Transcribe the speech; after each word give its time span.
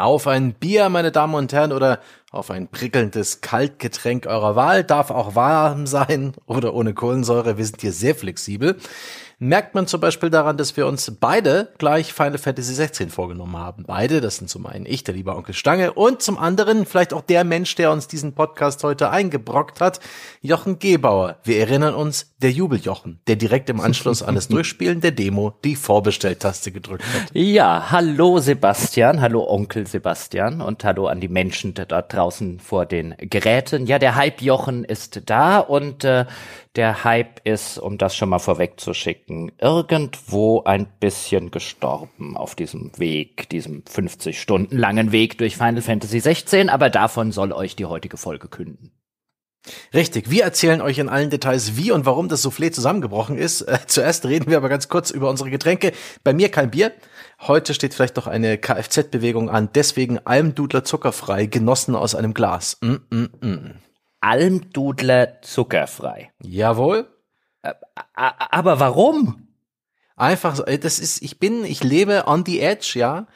Auf 0.00 0.26
ein 0.26 0.54
Bier, 0.54 0.88
meine 0.88 1.12
Damen 1.12 1.34
und 1.34 1.52
Herren, 1.52 1.72
oder 1.72 2.00
auf 2.30 2.50
ein 2.50 2.68
prickelndes 2.68 3.42
Kaltgetränk 3.42 4.26
eurer 4.26 4.56
Wahl. 4.56 4.82
Darf 4.82 5.10
auch 5.10 5.34
warm 5.34 5.86
sein 5.86 6.32
oder 6.46 6.72
ohne 6.72 6.94
Kohlensäure. 6.94 7.58
Wir 7.58 7.66
sind 7.66 7.82
hier 7.82 7.92
sehr 7.92 8.14
flexibel 8.14 8.78
merkt 9.40 9.74
man 9.74 9.86
zum 9.86 10.00
Beispiel 10.00 10.28
daran, 10.28 10.58
dass 10.58 10.76
wir 10.76 10.86
uns 10.86 11.10
beide 11.18 11.72
gleich 11.78 12.12
Final 12.12 12.36
Fantasy 12.36 12.74
16 12.74 13.08
vorgenommen 13.08 13.56
haben. 13.56 13.84
Beide, 13.86 14.20
das 14.20 14.36
sind 14.36 14.48
zum 14.50 14.66
einen 14.66 14.84
ich, 14.84 15.02
der 15.02 15.14
lieber 15.14 15.34
Onkel 15.34 15.54
Stange, 15.54 15.94
und 15.94 16.20
zum 16.20 16.38
anderen 16.38 16.84
vielleicht 16.84 17.14
auch 17.14 17.22
der 17.22 17.42
Mensch, 17.44 17.74
der 17.74 17.90
uns 17.90 18.06
diesen 18.06 18.34
Podcast 18.34 18.84
heute 18.84 19.10
eingebrockt 19.10 19.80
hat, 19.80 19.98
Jochen 20.42 20.78
Gebauer. 20.78 21.38
Wir 21.42 21.58
erinnern 21.58 21.94
uns, 21.94 22.34
der 22.42 22.52
Jubeljochen, 22.52 23.20
der 23.26 23.36
direkt 23.36 23.70
im 23.70 23.80
Anschluss 23.80 24.22
an 24.22 24.34
das 24.34 24.48
Durchspielen 24.50 25.00
der 25.00 25.12
Demo 25.12 25.54
die 25.64 25.74
Vorbestelltaste 25.74 26.70
gedrückt 26.70 27.04
hat. 27.14 27.30
Ja, 27.32 27.90
hallo 27.90 28.40
Sebastian, 28.40 29.22
hallo 29.22 29.48
Onkel 29.48 29.86
Sebastian 29.86 30.60
und 30.60 30.84
hallo 30.84 31.06
an 31.06 31.20
die 31.20 31.28
Menschen 31.28 31.72
da 31.72 32.02
draußen 32.02 32.60
vor 32.60 32.84
den 32.84 33.14
Geräten. 33.18 33.86
Ja, 33.86 33.98
der 33.98 34.16
Hype-Jochen 34.16 34.84
ist 34.84 35.22
da 35.26 35.60
und 35.60 36.04
äh, 36.04 36.26
der 36.76 37.04
Hype 37.04 37.40
ist, 37.44 37.78
um 37.78 37.98
das 37.98 38.14
schon 38.14 38.28
mal 38.28 38.38
vorwegzuschicken, 38.38 39.52
irgendwo 39.58 40.62
ein 40.64 40.86
bisschen 41.00 41.50
gestorben 41.50 42.36
auf 42.36 42.54
diesem 42.54 42.96
Weg, 42.98 43.48
diesem 43.48 43.84
50 43.86 44.40
Stunden 44.40 44.76
langen 44.76 45.10
Weg 45.10 45.38
durch 45.38 45.56
Final 45.56 45.82
Fantasy 45.82 46.20
16, 46.20 46.68
aber 46.68 46.88
davon 46.88 47.32
soll 47.32 47.52
euch 47.52 47.74
die 47.74 47.86
heutige 47.86 48.16
Folge 48.16 48.48
künden. 48.48 48.92
Richtig, 49.92 50.30
wir 50.30 50.44
erzählen 50.44 50.80
euch 50.80 50.98
in 50.98 51.10
allen 51.10 51.28
Details, 51.28 51.76
wie 51.76 51.90
und 51.90 52.06
warum 52.06 52.28
das 52.28 52.44
Soufflé 52.44 52.72
zusammengebrochen 52.72 53.36
ist. 53.36 53.62
Äh, 53.62 53.78
zuerst 53.86 54.24
reden 54.24 54.50
wir 54.50 54.56
aber 54.56 54.68
ganz 54.68 54.88
kurz 54.88 55.10
über 55.10 55.28
unsere 55.28 55.50
Getränke. 55.50 55.92
Bei 56.24 56.32
mir 56.32 56.50
kein 56.50 56.70
Bier. 56.70 56.92
Heute 57.40 57.74
steht 57.74 57.92
vielleicht 57.92 58.16
doch 58.16 58.26
eine 58.26 58.56
Kfz-Bewegung 58.56 59.50
an, 59.50 59.70
deswegen 59.74 60.18
Almdudler 60.24 60.84
zuckerfrei, 60.84 61.46
genossen 61.46 61.94
aus 61.94 62.14
einem 62.14 62.32
Glas. 62.32 62.78
Mm, 62.80 62.96
mm, 63.10 63.28
mm. 63.40 63.89
Almdudler 64.20 65.42
zuckerfrei. 65.42 66.32
Jawohl. 66.42 67.06
Aber 68.14 68.80
warum? 68.80 69.48
Einfach 70.16 70.54
so, 70.54 70.64
das 70.64 70.98
ist, 70.98 71.22
ich 71.22 71.38
bin, 71.38 71.64
ich 71.64 71.82
lebe 71.82 72.24
on 72.26 72.44
the 72.44 72.60
edge, 72.60 72.92
ja. 72.96 73.26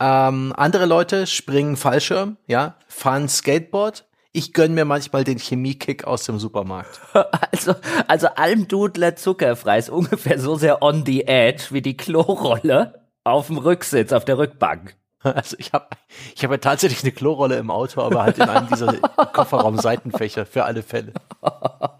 Ähm, 0.00 0.54
andere 0.56 0.86
Leute 0.86 1.26
springen 1.26 1.76
Fallschirm, 1.76 2.38
ja, 2.46 2.76
fahren 2.88 3.28
Skateboard. 3.28 4.06
Ich 4.32 4.54
gönn 4.54 4.72
mir 4.72 4.84
manchmal 4.86 5.24
den 5.24 5.38
Chemiekick 5.38 6.04
aus 6.04 6.24
dem 6.24 6.38
Supermarkt. 6.38 7.00
Also, 7.52 7.74
also 8.06 8.28
Almdudler 8.28 9.16
zuckerfrei 9.16 9.78
ist 9.78 9.90
ungefähr 9.90 10.38
so 10.38 10.54
sehr 10.56 10.82
on 10.82 11.04
the 11.04 11.26
edge 11.26 11.64
wie 11.70 11.82
die 11.82 11.96
Klorolle 11.96 13.06
auf 13.24 13.48
dem 13.48 13.58
Rücksitz, 13.58 14.12
auf 14.12 14.24
der 14.24 14.38
Rückbank. 14.38 14.96
Also 15.40 15.56
ich 15.58 15.72
habe 15.72 15.86
ich 16.34 16.42
hab 16.42 16.50
ja 16.50 16.56
tatsächlich 16.56 17.02
eine 17.02 17.12
Klorolle 17.12 17.56
im 17.56 17.70
Auto, 17.70 18.00
aber 18.00 18.22
halt 18.22 18.38
in 18.38 18.48
einem 18.48 18.68
dieser 18.68 18.92
Kofferraum-Seitenfächer 19.32 20.46
für 20.46 20.64
alle 20.64 20.82
Fälle. 20.82 21.12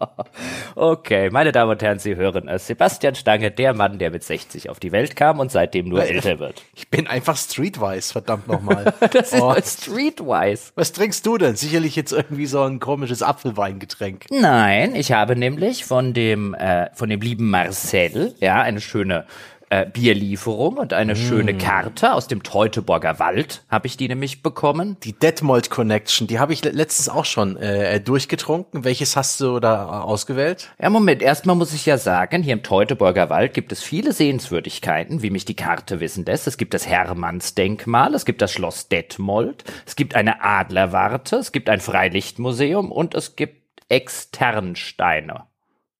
Okay, 0.75 1.29
meine 1.29 1.51
Damen 1.51 1.71
und 1.71 1.83
Herren, 1.83 1.99
Sie 1.99 2.15
hören 2.15 2.47
es. 2.47 2.65
Sebastian 2.65 3.15
Stange, 3.15 3.51
der 3.51 3.73
Mann, 3.73 3.99
der 3.99 4.11
mit 4.11 4.23
60 4.23 4.69
auf 4.69 4.79
die 4.79 4.93
Welt 4.93 5.15
kam 5.15 5.39
und 5.39 5.51
seitdem 5.51 5.89
nur 5.89 6.03
älter 6.03 6.39
wird. 6.39 6.63
Ich 6.73 6.89
bin 6.89 7.05
einfach 7.05 7.35
streetwise, 7.35 8.13
verdammt 8.13 8.47
nochmal. 8.47 8.93
das 9.11 9.33
ist 9.33 9.41
oh. 9.41 9.53
streetwise. 9.61 10.71
Was 10.75 10.93
trinkst 10.93 11.25
du 11.25 11.37
denn? 11.37 11.55
Sicherlich 11.57 11.97
jetzt 11.97 12.13
irgendwie 12.13 12.45
so 12.45 12.61
ein 12.63 12.79
komisches 12.79 13.21
Apfelweingetränk. 13.21 14.25
Nein, 14.31 14.95
ich 14.95 15.11
habe 15.11 15.35
nämlich 15.35 15.83
von 15.85 16.13
dem, 16.13 16.53
äh, 16.53 16.89
von 16.95 17.09
dem 17.09 17.19
lieben 17.19 17.49
Marcel, 17.49 18.33
ja, 18.39 18.61
eine 18.61 18.79
schöne 18.79 19.25
äh, 19.71 19.85
Bierlieferung 19.85 20.77
und 20.77 20.91
eine 20.91 21.13
mm. 21.13 21.15
schöne 21.15 21.57
Karte 21.57 22.13
aus 22.13 22.27
dem 22.27 22.43
Teutoburger 22.43 23.19
Wald 23.19 23.63
habe 23.69 23.87
ich 23.87 23.95
die 23.95 24.09
nämlich 24.09 24.43
bekommen. 24.43 24.97
Die 25.03 25.13
Detmold 25.13 25.69
Connection, 25.69 26.27
die 26.27 26.39
habe 26.39 26.51
ich 26.51 26.61
letztens 26.63 27.07
auch 27.07 27.23
schon 27.23 27.55
äh, 27.55 28.01
durchgetrunken. 28.01 28.83
Welches 28.83 29.15
hast 29.15 29.39
du 29.39 29.61
da 29.61 30.01
ausgewählt? 30.01 30.69
Ja, 30.81 30.89
Moment, 30.89 31.21
erstmal 31.21 31.55
muss 31.55 31.73
ich 31.73 31.85
ja 31.85 31.97
sagen, 31.97 32.43
hier 32.43 32.51
im 32.51 32.63
Teutoburger 32.63 33.29
Wald 33.29 33.53
gibt 33.53 33.71
es 33.71 33.81
viele 33.81 34.11
Sehenswürdigkeiten, 34.11 35.21
wie 35.21 35.29
mich 35.29 35.45
die 35.45 35.55
Karte 35.55 36.01
wissen 36.01 36.25
lässt. 36.25 36.47
Es 36.47 36.57
gibt 36.57 36.73
das 36.73 36.85
Hermannsdenkmal, 36.85 38.13
es 38.13 38.25
gibt 38.25 38.41
das 38.41 38.51
Schloss 38.51 38.89
Detmold, 38.89 39.63
es 39.85 39.95
gibt 39.95 40.15
eine 40.15 40.43
Adlerwarte, 40.43 41.37
es 41.37 41.53
gibt 41.53 41.69
ein 41.69 41.79
Freilichtmuseum 41.79 42.91
und 42.91 43.15
es 43.15 43.37
gibt 43.37 43.61
Externsteine. 43.87 45.45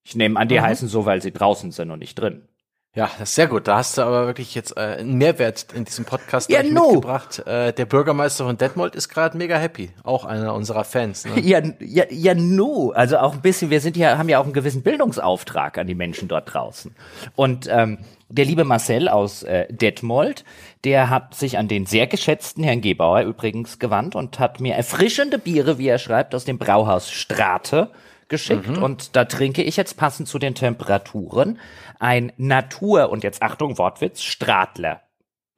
Ich 0.03 0.15
nehme 0.17 0.37
an, 0.37 0.49
die 0.49 0.57
mhm. 0.57 0.63
heißen 0.63 0.89
so, 0.89 1.05
weil 1.05 1.21
sie 1.21 1.31
draußen 1.31 1.71
sind 1.71 1.89
und 1.89 1.99
nicht 1.99 2.15
drin. 2.15 2.49
Ja, 2.93 3.09
das 3.17 3.29
ist 3.29 3.35
sehr 3.35 3.47
gut. 3.47 3.69
Da 3.69 3.77
hast 3.77 3.97
du 3.97 4.01
aber 4.01 4.25
wirklich 4.25 4.53
jetzt 4.53 4.75
äh, 4.75 4.97
einen 4.99 5.17
Mehrwert 5.17 5.67
in 5.73 5.85
diesem 5.85 6.03
Podcast 6.03 6.49
ja, 6.49 6.61
no. 6.61 6.87
mitgebracht. 6.87 7.39
Äh, 7.47 7.71
der 7.71 7.85
Bürgermeister 7.85 8.43
von 8.43 8.57
Detmold 8.57 8.95
ist 8.95 9.07
gerade 9.07 9.37
mega 9.37 9.55
happy. 9.55 9.91
Auch 10.03 10.25
einer 10.25 10.53
unserer 10.53 10.83
Fans. 10.83 11.23
Ne? 11.23 11.39
Ja, 11.39 11.61
ja, 11.79 12.03
ja, 12.09 12.35
no. 12.35 12.91
Also 12.91 13.17
auch 13.19 13.33
ein 13.33 13.41
bisschen, 13.41 13.69
wir 13.69 13.79
sind 13.79 13.95
ja, 13.95 14.17
haben 14.17 14.27
ja 14.27 14.39
auch 14.39 14.43
einen 14.43 14.51
gewissen 14.51 14.83
Bildungsauftrag 14.83 15.77
an 15.77 15.87
die 15.87 15.95
Menschen 15.95 16.27
dort 16.27 16.53
draußen. 16.53 16.93
Und 17.37 17.69
ähm, 17.71 17.99
der 18.27 18.43
liebe 18.43 18.65
Marcel 18.65 19.07
aus 19.07 19.43
äh, 19.43 19.71
Detmold, 19.71 20.43
der 20.83 21.09
hat 21.09 21.33
sich 21.33 21.57
an 21.57 21.69
den 21.69 21.85
sehr 21.85 22.07
geschätzten 22.07 22.61
Herrn 22.61 22.81
Gebauer 22.81 23.21
übrigens 23.21 23.79
gewandt 23.79 24.15
und 24.15 24.37
hat 24.37 24.59
mir 24.59 24.75
erfrischende 24.75 25.37
Biere, 25.37 25.77
wie 25.77 25.87
er 25.87 25.97
schreibt, 25.97 26.35
aus 26.35 26.43
dem 26.43 26.57
Brauhaus 26.57 27.09
Strate 27.09 27.89
geschickt 28.31 28.67
mhm. 28.67 28.81
und 28.81 29.15
da 29.15 29.25
trinke 29.25 29.61
ich 29.61 29.77
jetzt 29.77 29.97
passend 29.97 30.27
zu 30.27 30.39
den 30.39 30.55
Temperaturen 30.55 31.59
ein 31.99 32.31
Natur 32.37 33.11
und 33.11 33.23
jetzt 33.23 33.43
Achtung 33.43 33.77
Wortwitz 33.77 34.23
Stradler. 34.23 35.01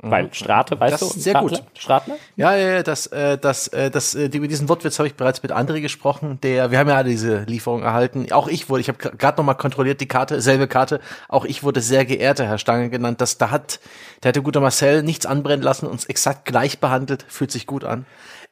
Mhm. 0.03 0.11
Weil 0.11 0.33
Strate, 0.33 0.77
weißt 0.77 1.01
das 1.01 1.13
du? 1.13 1.19
Sehr 1.19 1.31
Stradler? 1.31 1.59
gut. 1.59 1.79
Stradler? 1.79 2.15
Ja, 2.35 2.55
ja, 2.55 2.69
ja, 2.71 2.83
das, 2.83 3.07
äh, 3.07 3.37
das, 3.37 3.69
äh, 3.69 3.89
das, 3.89 4.13
äh, 4.15 4.25
über 4.25 4.49
diesen 4.49 4.67
Wortwitz 4.67 4.99
habe 4.99 5.07
ich 5.07 5.15
bereits 5.15 5.41
mit 5.41 5.53
André 5.53 5.79
gesprochen. 5.79 6.39
Der, 6.43 6.71
wir 6.71 6.79
haben 6.79 6.89
ja 6.89 6.97
alle 6.97 7.09
diese 7.09 7.43
Lieferung 7.43 7.83
erhalten. 7.83 8.29
Auch 8.33 8.49
ich 8.49 8.69
wurde, 8.69 8.81
ich 8.81 8.89
habe 8.89 8.97
gerade 8.97 9.37
noch 9.37 9.45
mal 9.45 9.53
kontrolliert 9.53 10.01
die 10.01 10.07
Karte, 10.07 10.41
selbe 10.41 10.67
Karte. 10.67 10.99
Auch 11.29 11.45
ich 11.45 11.63
wurde 11.63 11.79
sehr 11.79 12.03
geehrter 12.03 12.45
Herr 12.45 12.57
Stange 12.57 12.89
genannt. 12.89 13.21
Das, 13.21 13.37
da 13.37 13.49
hat, 13.49 13.79
der 14.21 14.29
hat 14.29 14.35
der 14.35 14.43
gute 14.43 14.59
Marcel 14.59 15.03
nichts 15.03 15.25
anbrennen 15.25 15.63
lassen, 15.63 15.87
uns 15.87 16.05
exakt 16.05 16.43
gleich 16.43 16.79
behandelt, 16.79 17.25
fühlt 17.29 17.51
sich 17.51 17.65
gut 17.65 17.85
an. 17.85 18.05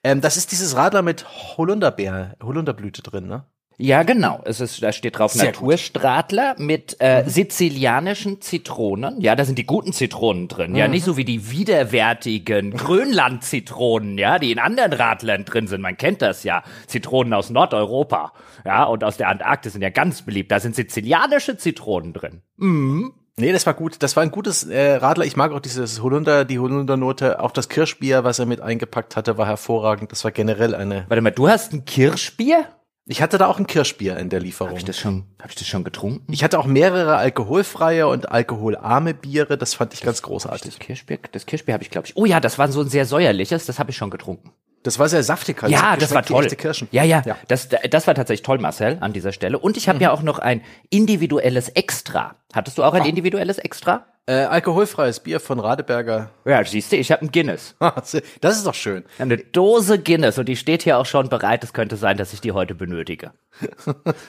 Ähm, 0.03 0.21
das 0.21 0.37
ist 0.37 0.53
dieses 0.53 0.77
Radler 0.77 1.01
mit 1.01 1.25
Holunderbeer, 1.57 2.37
Holunderblüte 2.41 3.01
drin, 3.01 3.27
ne? 3.27 3.43
Ja, 3.77 4.03
genau. 4.03 4.41
Es 4.45 4.59
ist, 4.59 4.83
da 4.83 4.91
steht 4.91 5.17
drauf 5.17 5.31
Sehr 5.33 5.45
Naturstradler 5.45 6.55
gut. 6.55 6.65
mit 6.65 6.97
äh, 6.99 7.23
mhm. 7.23 7.29
sizilianischen 7.29 8.41
Zitronen. 8.41 9.19
Ja, 9.21 9.35
da 9.35 9.43
sind 9.43 9.57
die 9.57 9.65
guten 9.65 9.91
Zitronen 9.91 10.47
drin. 10.47 10.71
Mhm. 10.71 10.77
Ja, 10.77 10.87
nicht 10.87 11.03
so 11.03 11.17
wie 11.17 11.25
die 11.25 11.49
widerwärtigen 11.49 12.71
Grönland-Zitronen, 12.77 14.17
ja, 14.17 14.37
die 14.37 14.51
in 14.51 14.59
anderen 14.59 14.93
Radlern 14.93 15.45
drin 15.45 15.67
sind. 15.67 15.81
Man 15.81 15.97
kennt 15.97 16.21
das 16.21 16.43
ja. 16.43 16.63
Zitronen 16.85 17.33
aus 17.33 17.49
Nordeuropa, 17.49 18.33
ja, 18.65 18.83
und 18.83 19.03
aus 19.03 19.17
der 19.17 19.29
Antarktis 19.29 19.73
sind 19.73 19.81
ja 19.81 19.89
ganz 19.89 20.21
beliebt. 20.21 20.51
Da 20.51 20.59
sind 20.59 20.75
sizilianische 20.75 21.57
Zitronen 21.57 22.13
drin. 22.13 22.41
Mhm. 22.57 23.13
Nee, 23.37 23.51
das 23.51 23.65
war 23.65 23.73
gut. 23.73 24.03
Das 24.03 24.15
war 24.15 24.23
ein 24.23 24.29
gutes 24.29 24.63
äh, 24.65 24.95
Radler. 24.95 25.25
Ich 25.25 25.35
mag 25.35 25.51
auch 25.51 25.59
dieses 25.61 26.03
Holunder, 26.03 26.45
die 26.45 26.59
Holundernote. 26.59 27.39
Auch 27.39 27.51
das 27.51 27.69
Kirschbier, 27.69 28.23
was 28.23 28.37
er 28.37 28.45
mit 28.45 28.61
eingepackt 28.61 29.15
hatte, 29.15 29.37
war 29.37 29.47
hervorragend. 29.47 30.11
Das 30.11 30.23
war 30.23 30.31
generell 30.31 30.75
eine. 30.75 31.05
Warte 31.07 31.21
mal, 31.21 31.31
du 31.31 31.47
hast 31.47 31.73
ein 31.73 31.85
Kirschbier? 31.85 32.67
Ich 33.11 33.21
hatte 33.21 33.37
da 33.37 33.47
auch 33.47 33.59
ein 33.59 33.67
Kirschbier 33.67 34.15
in 34.15 34.29
der 34.29 34.39
Lieferung. 34.39 34.69
Habe 34.69 34.79
ich 34.79 34.85
das 34.85 34.97
schon, 34.97 35.25
hab 35.37 35.49
ich 35.49 35.55
das 35.55 35.67
schon 35.67 35.83
getrunken? 35.83 36.31
Ich 36.31 36.45
hatte 36.45 36.57
auch 36.57 36.65
mehrere 36.65 37.17
alkoholfreie 37.17 38.07
und 38.07 38.31
alkoholarme 38.31 39.13
Biere. 39.13 39.57
Das 39.57 39.73
fand 39.73 39.93
ich 39.93 40.01
ganz 40.01 40.21
großartig. 40.21 40.71
Das 40.71 40.79
Kirschbier, 40.79 41.19
das 41.33 41.45
Kirschbier 41.45 41.73
habe 41.73 41.83
ich, 41.83 41.89
glaube 41.89 42.07
ich. 42.07 42.15
Oh 42.15 42.23
ja, 42.23 42.39
das 42.39 42.57
war 42.57 42.71
so 42.71 42.79
ein 42.79 42.87
sehr 42.87 43.05
säuerliches. 43.05 43.65
Das 43.65 43.79
habe 43.79 43.91
ich 43.91 43.97
schon 43.97 44.11
getrunken. 44.11 44.53
Das 44.83 44.97
war 44.97 45.09
sehr 45.09 45.23
saftig. 45.23 45.61
Also 45.61 45.75
ja, 45.75 45.97
das 45.97 46.13
war 46.13 46.23
toll. 46.23 46.47
Kirschen. 46.47 46.87
Ja, 46.91 47.03
ja, 47.03 47.21
ja. 47.25 47.35
Das, 47.49 47.67
das 47.67 48.07
war 48.07 48.15
tatsächlich 48.15 48.43
toll, 48.43 48.59
Marcel, 48.59 48.97
an 49.01 49.11
dieser 49.11 49.33
Stelle. 49.33 49.59
Und 49.59 49.75
ich 49.75 49.89
habe 49.89 49.97
mhm. 49.97 50.03
ja 50.03 50.11
auch 50.11 50.21
noch 50.21 50.39
ein 50.39 50.61
individuelles 50.89 51.67
Extra. 51.67 52.35
Hattest 52.53 52.77
du 52.77 52.83
auch 52.83 52.93
ein 52.93 53.05
individuelles 53.05 53.57
Extra? 53.57 54.05
Äh, 54.27 54.33
alkoholfreies 54.33 55.19
Bier 55.21 55.39
von 55.39 55.59
Radeberger. 55.59 56.29
Ja, 56.45 56.63
siehst 56.63 56.91
du, 56.91 56.95
ich 56.95 57.11
habe 57.11 57.25
ein 57.25 57.31
Guinness. 57.31 57.75
das 58.41 58.57
ist 58.57 58.67
doch 58.67 58.75
schön. 58.75 59.03
Eine 59.17 59.37
Dose 59.37 59.97
Guinness 59.97 60.37
und 60.37 60.47
die 60.47 60.55
steht 60.55 60.83
hier 60.83 60.99
auch 60.99 61.07
schon 61.07 61.27
bereit. 61.27 61.63
Es 61.63 61.73
könnte 61.73 61.97
sein, 61.97 62.17
dass 62.17 62.31
ich 62.31 62.39
die 62.39 62.51
heute 62.51 62.75
benötige. 62.75 63.31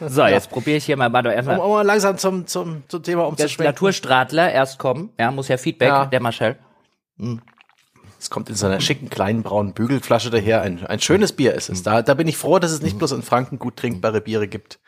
So, 0.00 0.25
jetzt 0.27 0.50
probiere 0.50 0.79
ich 0.79 0.85
hier 0.85 0.97
mal, 0.97 1.09
mal 1.09 1.25
erstmal. 1.27 1.59
Um, 1.59 1.71
um 1.71 1.87
langsam 1.87 2.19
zum, 2.19 2.47
zum, 2.47 2.83
zum 2.89 3.03
Thema 3.03 3.27
umzuschwenken. 3.27 3.62
Der 3.62 3.73
Naturstradler 3.73 4.50
erst 4.53 4.79
kommen. 4.79 5.11
Ja, 5.19 5.31
muss 5.31 5.49
ja 5.49 5.56
Feedback, 5.56 5.89
ja. 5.89 6.06
der 6.06 6.21
Marcel. 6.21 6.56
Hm. 7.19 7.41
Es 8.19 8.31
kommt 8.31 8.49
in 8.49 8.56
so 8.56 8.67
einer 8.67 8.81
schicken 8.81 9.11
kleinen 9.11 9.43
braunen 9.43 9.75
Bügelflasche 9.75 10.31
daher. 10.31 10.62
Ein, 10.62 10.87
ein 10.87 11.00
schönes 11.00 11.33
Bier 11.33 11.55
ist 11.55 11.69
es. 11.69 11.83
Da, 11.83 12.03
da 12.03 12.15
bin 12.15 12.29
ich 12.29 12.37
froh, 12.37 12.59
dass 12.59 12.73
es 12.73 12.83
nicht 12.83 12.99
bloß 12.99 13.12
in 13.12 13.23
Franken 13.23 13.59
gut 13.59 13.77
trinkbare 13.77 14.21
Biere 14.21 14.49
gibt. 14.49 14.79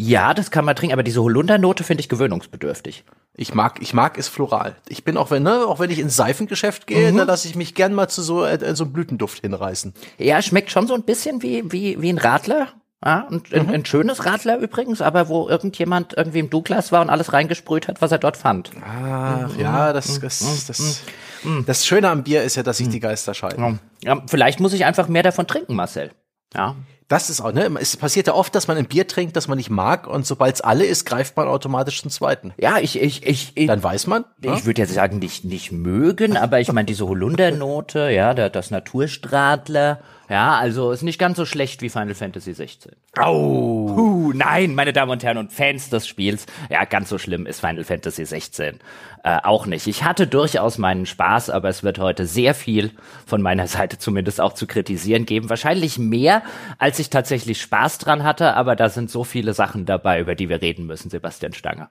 Ja, 0.00 0.32
das 0.32 0.52
kann 0.52 0.64
man 0.64 0.76
trinken, 0.76 0.92
aber 0.92 1.02
diese 1.02 1.20
Holundernote 1.20 1.82
finde 1.82 2.02
ich 2.02 2.08
gewöhnungsbedürftig. 2.08 3.04
Ich 3.34 3.52
mag, 3.52 3.78
ich 3.82 3.94
mag 3.94 4.16
es 4.16 4.28
floral. 4.28 4.76
Ich 4.88 5.02
bin 5.02 5.16
auch 5.16 5.32
wenn, 5.32 5.42
ne, 5.42 5.66
auch 5.66 5.80
wenn 5.80 5.90
ich 5.90 5.98
ins 5.98 6.14
Seifengeschäft 6.14 6.86
gehe, 6.86 7.10
mhm. 7.10 7.16
da 7.16 7.24
lasse 7.24 7.48
ich 7.48 7.56
mich 7.56 7.74
gern 7.74 7.94
mal 7.94 8.06
zu 8.06 8.22
so, 8.22 8.44
äh, 8.44 8.76
so 8.76 8.84
einem 8.84 8.92
Blütenduft 8.92 9.40
hinreißen. 9.40 9.94
Ja, 10.18 10.40
schmeckt 10.40 10.70
schon 10.70 10.86
so 10.86 10.94
ein 10.94 11.02
bisschen 11.02 11.42
wie, 11.42 11.64
wie, 11.72 12.00
wie 12.00 12.10
ein 12.10 12.18
Radler. 12.18 12.68
Ja, 13.04 13.26
und 13.28 13.50
mhm. 13.50 13.58
ein, 13.58 13.70
ein, 13.70 13.84
schönes 13.84 14.24
Radler 14.24 14.58
übrigens, 14.58 15.02
aber 15.02 15.28
wo 15.28 15.48
irgendjemand 15.48 16.14
irgendwie 16.16 16.38
im 16.38 16.50
Douglas 16.50 16.92
war 16.92 17.00
und 17.00 17.10
alles 17.10 17.32
reingesprüht 17.32 17.88
hat, 17.88 18.00
was 18.00 18.12
er 18.12 18.18
dort 18.18 18.36
fand. 18.36 18.70
Ah, 18.80 19.48
mhm. 19.48 19.60
ja, 19.60 19.92
das, 19.92 20.20
das, 20.20 20.66
das. 20.66 21.02
Hm. 21.42 21.64
Das 21.66 21.86
Schöne 21.86 22.08
am 22.08 22.22
Bier 22.22 22.44
ist 22.44 22.54
ja, 22.54 22.62
dass 22.62 22.76
sich 22.76 22.88
die 22.88 23.00
Geister 23.00 23.34
scheiden. 23.34 23.80
Ja, 24.02 24.22
vielleicht 24.26 24.60
muss 24.60 24.72
ich 24.72 24.84
einfach 24.84 25.08
mehr 25.08 25.24
davon 25.24 25.46
trinken, 25.48 25.74
Marcel. 25.74 26.12
Ja. 26.54 26.76
Das 27.08 27.30
ist 27.30 27.40
auch, 27.40 27.52
ne? 27.52 27.70
Es 27.80 27.96
passiert 27.96 28.26
ja 28.26 28.34
oft, 28.34 28.54
dass 28.54 28.68
man 28.68 28.76
ein 28.76 28.84
Bier 28.84 29.06
trinkt, 29.06 29.34
das 29.34 29.48
man 29.48 29.56
nicht 29.56 29.70
mag, 29.70 30.06
und 30.06 30.26
sobald 30.26 30.56
es 30.56 30.60
alle 30.60 30.84
ist, 30.84 31.06
greift 31.06 31.38
man 31.38 31.48
automatisch 31.48 32.02
zum 32.02 32.10
zweiten. 32.10 32.52
Ja, 32.58 32.78
ich, 32.78 33.00
ich, 33.00 33.26
ich, 33.26 33.52
ich 33.54 33.66
dann 33.66 33.82
weiß 33.82 34.06
man. 34.06 34.26
Ich 34.42 34.46
ja? 34.46 34.64
würde 34.66 34.82
jetzt 34.82 34.92
sagen, 34.92 35.18
nicht, 35.18 35.44
nicht 35.44 35.72
mögen, 35.72 36.36
aber 36.36 36.60
ich 36.60 36.70
meine, 36.70 36.84
diese 36.84 37.08
Holundernote, 37.08 38.10
ja, 38.10 38.34
das 38.34 38.70
Naturstradler, 38.70 40.00
ja, 40.28 40.56
also 40.56 40.92
ist 40.92 41.02
nicht 41.02 41.18
ganz 41.18 41.36
so 41.36 41.44
schlecht 41.44 41.82
wie 41.82 41.88
Final 41.88 42.14
Fantasy 42.14 42.52
16. 42.52 42.92
Oh. 43.20 43.92
Puh, 43.94 44.32
nein, 44.34 44.74
meine 44.74 44.92
Damen 44.92 45.10
und 45.10 45.22
Herren 45.22 45.38
und 45.38 45.52
Fans 45.52 45.90
des 45.90 46.06
Spiels, 46.06 46.46
ja, 46.70 46.84
ganz 46.84 47.08
so 47.08 47.18
schlimm 47.18 47.46
ist 47.46 47.60
Final 47.60 47.84
Fantasy 47.84 48.24
16 48.24 48.80
äh, 49.24 49.38
auch 49.42 49.66
nicht. 49.66 49.86
Ich 49.86 50.04
hatte 50.04 50.26
durchaus 50.26 50.78
meinen 50.78 51.06
Spaß, 51.06 51.50
aber 51.50 51.68
es 51.68 51.82
wird 51.82 51.98
heute 51.98 52.26
sehr 52.26 52.54
viel 52.54 52.92
von 53.26 53.42
meiner 53.42 53.66
Seite 53.66 53.98
zumindest 53.98 54.40
auch 54.40 54.54
zu 54.54 54.66
kritisieren 54.66 55.26
geben. 55.26 55.50
Wahrscheinlich 55.50 55.98
mehr, 55.98 56.42
als 56.78 56.98
ich 56.98 57.10
tatsächlich 57.10 57.60
Spaß 57.60 57.98
dran 57.98 58.22
hatte, 58.22 58.54
aber 58.54 58.76
da 58.76 58.88
sind 58.88 59.10
so 59.10 59.24
viele 59.24 59.54
Sachen 59.54 59.84
dabei, 59.84 60.20
über 60.20 60.34
die 60.34 60.48
wir 60.48 60.62
reden 60.62 60.86
müssen, 60.86 61.10
Sebastian 61.10 61.52
Stange. 61.52 61.88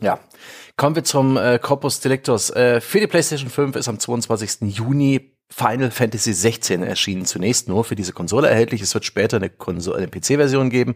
Ja, 0.00 0.18
kommen 0.76 0.96
wir 0.96 1.04
zum 1.04 1.36
äh, 1.36 1.58
Corpus 1.58 2.00
Delictus. 2.00 2.50
Äh, 2.50 2.80
für 2.80 3.00
die 3.00 3.06
PlayStation 3.06 3.50
5 3.50 3.76
ist 3.76 3.88
am 3.88 3.98
22. 3.98 4.74
Juni 4.76 5.31
Final 5.54 5.90
Fantasy 5.90 6.32
16 6.32 6.82
erschienen 6.82 7.26
zunächst 7.26 7.68
nur 7.68 7.84
für 7.84 7.94
diese 7.94 8.12
Konsole 8.12 8.48
erhältlich. 8.48 8.80
Es 8.80 8.94
wird 8.94 9.04
später 9.04 9.36
eine, 9.36 9.50
Konsole, 9.50 9.98
eine 9.98 10.08
PC-Version 10.08 10.70
geben 10.70 10.94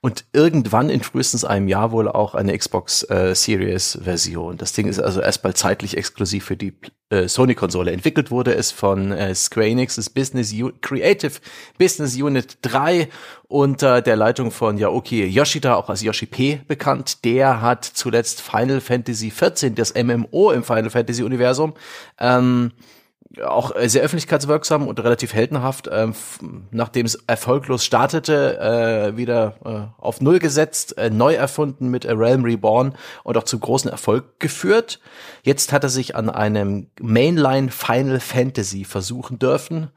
und 0.00 0.24
irgendwann 0.32 0.90
in 0.90 1.02
frühestens 1.02 1.44
einem 1.44 1.68
Jahr 1.68 1.92
wohl 1.92 2.08
auch 2.08 2.34
eine 2.34 2.56
Xbox 2.56 3.04
äh, 3.08 3.34
Series-Version. 3.34 4.56
Das 4.56 4.72
Ding 4.72 4.88
ist 4.88 4.98
also 4.98 5.20
erstmal 5.20 5.54
zeitlich 5.54 5.96
exklusiv 5.96 6.44
für 6.44 6.56
die 6.56 6.74
äh, 7.10 7.28
Sony-Konsole. 7.28 7.92
Entwickelt 7.92 8.30
wurde 8.30 8.54
es 8.54 8.72
von 8.72 9.12
äh, 9.12 9.34
Square 9.34 9.68
Enix, 9.68 9.94
das 9.96 10.10
Business 10.10 10.52
U 10.52 10.70
Creative 10.80 11.34
Business 11.78 12.16
Unit 12.16 12.58
3 12.62 13.08
unter 13.46 14.02
der 14.02 14.16
Leitung 14.16 14.50
von 14.50 14.78
Yaoki 14.78 15.26
Yoshida, 15.26 15.76
auch 15.76 15.88
als 15.88 16.02
Yoshi 16.02 16.26
P 16.26 16.60
bekannt. 16.66 17.24
Der 17.24 17.60
hat 17.60 17.84
zuletzt 17.84 18.40
Final 18.40 18.80
Fantasy 18.80 19.30
14, 19.30 19.74
das 19.76 19.94
MMO 19.94 20.50
im 20.50 20.64
Final 20.64 20.90
Fantasy 20.90 21.22
Universum, 21.22 21.74
ähm, 22.18 22.72
auch 23.40 23.74
äh, 23.74 23.88
sehr 23.88 24.02
öffentlichkeitswirksam 24.02 24.86
und 24.86 25.02
relativ 25.02 25.34
heldenhaft, 25.34 25.88
ähm, 25.90 26.14
nachdem 26.70 27.06
es 27.06 27.14
erfolglos 27.26 27.84
startete, 27.84 28.58
äh, 28.58 29.16
wieder 29.16 29.54
äh, 29.64 30.02
auf 30.02 30.20
Null 30.20 30.38
gesetzt, 30.38 30.98
äh, 30.98 31.10
neu 31.10 31.34
erfunden 31.34 31.88
mit 31.88 32.06
A 32.06 32.12
Realm 32.12 32.44
Reborn 32.44 32.94
und 33.24 33.36
auch 33.36 33.44
zu 33.44 33.58
großen 33.58 33.90
Erfolg 33.90 34.38
geführt. 34.38 35.00
Jetzt 35.42 35.72
hat 35.72 35.84
er 35.84 35.90
sich 35.90 36.14
an 36.16 36.28
einem 36.28 36.88
Mainline 37.00 37.70
Final 37.70 38.20
Fantasy 38.20 38.84
versuchen 38.84 39.38
dürfen. 39.38 39.90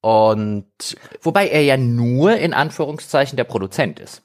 Und 0.00 0.96
wobei 1.22 1.48
er 1.48 1.62
ja 1.62 1.76
nur 1.76 2.36
in 2.36 2.54
Anführungszeichen 2.54 3.36
der 3.36 3.44
Produzent 3.44 3.98
ist. 3.98 4.22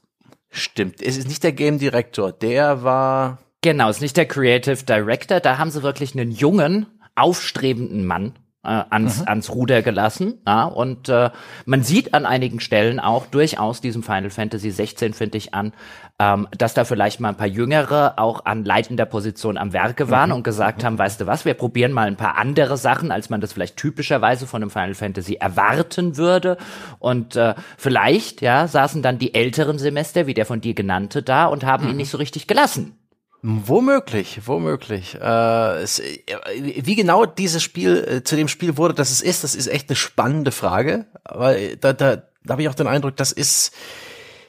Stimmt, 0.49 1.01
es 1.01 1.17
ist 1.17 1.27
nicht 1.27 1.43
der 1.43 1.53
Game 1.53 1.79
Director, 1.79 2.31
der 2.31 2.83
war 2.83 3.39
Genau, 3.63 3.89
es 3.89 3.97
ist 3.97 4.01
nicht 4.01 4.17
der 4.17 4.25
Creative 4.25 4.83
Director, 4.83 5.39
da 5.39 5.59
haben 5.59 5.69
sie 5.69 5.83
wirklich 5.83 6.17
einen 6.17 6.31
jungen, 6.31 6.87
aufstrebenden 7.15 8.05
Mann 8.05 8.33
ans, 8.63 9.21
mhm. 9.21 9.27
ans 9.27 9.49
Ruder 9.49 9.81
gelassen. 9.81 10.39
Ja, 10.45 10.65
und 10.65 11.09
äh, 11.09 11.31
man 11.65 11.83
sieht 11.83 12.13
an 12.13 12.25
einigen 12.25 12.59
Stellen 12.59 12.99
auch 12.99 13.25
durchaus 13.25 13.81
diesem 13.81 14.03
Final 14.03 14.29
Fantasy 14.29 14.69
16, 14.69 15.13
finde 15.13 15.37
ich, 15.37 15.53
an, 15.53 15.73
ähm, 16.19 16.47
dass 16.55 16.75
da 16.75 16.85
vielleicht 16.85 17.19
mal 17.19 17.29
ein 17.29 17.37
paar 17.37 17.47
Jüngere 17.47 18.13
auch 18.17 18.45
an 18.45 18.63
leitender 18.63 19.05
Position 19.05 19.57
am 19.57 19.73
Werke 19.73 20.09
waren 20.11 20.29
mhm. 20.29 20.37
und 20.37 20.43
gesagt 20.43 20.81
mhm. 20.81 20.85
haben, 20.85 20.97
weißt 20.99 21.21
du 21.21 21.27
was, 21.27 21.45
wir 21.45 21.55
probieren 21.55 21.91
mal 21.91 22.07
ein 22.07 22.17
paar 22.17 22.37
andere 22.37 22.77
Sachen, 22.77 23.11
als 23.11 23.29
man 23.31 23.41
das 23.41 23.53
vielleicht 23.53 23.77
typischerweise 23.77 24.45
von 24.45 24.61
einem 24.61 24.69
Final 24.69 24.93
Fantasy 24.93 25.35
erwarten 25.35 26.17
würde. 26.17 26.57
Und 26.99 27.35
äh, 27.35 27.55
vielleicht, 27.77 28.41
ja, 28.41 28.67
saßen 28.67 29.01
dann 29.01 29.17
die 29.17 29.33
älteren 29.33 29.79
Semester, 29.79 30.27
wie 30.27 30.35
der 30.35 30.45
von 30.45 30.61
dir 30.61 30.75
genannte, 30.75 31.23
da 31.23 31.45
und 31.45 31.65
haben 31.65 31.85
ihn 31.85 31.91
mhm. 31.91 31.97
nicht 31.97 32.11
so 32.11 32.17
richtig 32.17 32.45
gelassen. 32.45 33.00
Womöglich, 33.43 34.41
womöglich. 34.45 35.15
Äh, 35.15 35.81
es, 35.81 35.99
äh, 35.99 36.17
wie 36.77 36.95
genau 36.95 37.25
dieses 37.25 37.63
Spiel 37.63 37.97
äh, 37.97 38.23
zu 38.23 38.35
dem 38.35 38.47
Spiel 38.47 38.77
wurde, 38.77 38.93
das 38.93 39.09
es 39.09 39.21
ist, 39.21 39.43
das 39.43 39.55
ist 39.55 39.67
echt 39.67 39.89
eine 39.89 39.95
spannende 39.95 40.51
Frage. 40.51 41.05
Aber 41.23 41.55
da, 41.79 41.93
da, 41.93 42.17
da 42.43 42.51
habe 42.51 42.61
ich 42.61 42.69
auch 42.69 42.75
den 42.75 42.85
Eindruck, 42.85 43.17
das 43.17 43.31
ist, 43.31 43.73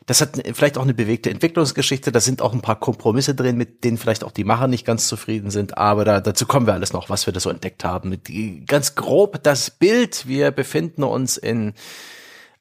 das 0.04 0.20
hat 0.20 0.42
vielleicht 0.52 0.76
auch 0.76 0.82
eine 0.82 0.92
bewegte 0.92 1.30
Entwicklungsgeschichte. 1.30 2.12
Da 2.12 2.20
sind 2.20 2.42
auch 2.42 2.52
ein 2.52 2.60
paar 2.60 2.78
Kompromisse 2.78 3.34
drin, 3.34 3.56
mit 3.56 3.82
denen 3.82 3.96
vielleicht 3.96 4.24
auch 4.24 4.32
die 4.32 4.44
Macher 4.44 4.66
nicht 4.66 4.84
ganz 4.84 5.08
zufrieden 5.08 5.50
sind. 5.50 5.78
Aber 5.78 6.04
da, 6.04 6.20
dazu 6.20 6.44
kommen 6.44 6.66
wir 6.66 6.74
alles 6.74 6.92
noch, 6.92 7.08
was 7.08 7.24
wir 7.24 7.32
da 7.32 7.40
so 7.40 7.48
entdeckt 7.48 7.84
haben. 7.84 8.22
Die, 8.24 8.66
ganz 8.66 8.94
grob 8.94 9.42
das 9.42 9.70
Bild. 9.70 10.28
Wir 10.28 10.50
befinden 10.50 11.02
uns 11.02 11.38
in 11.38 11.72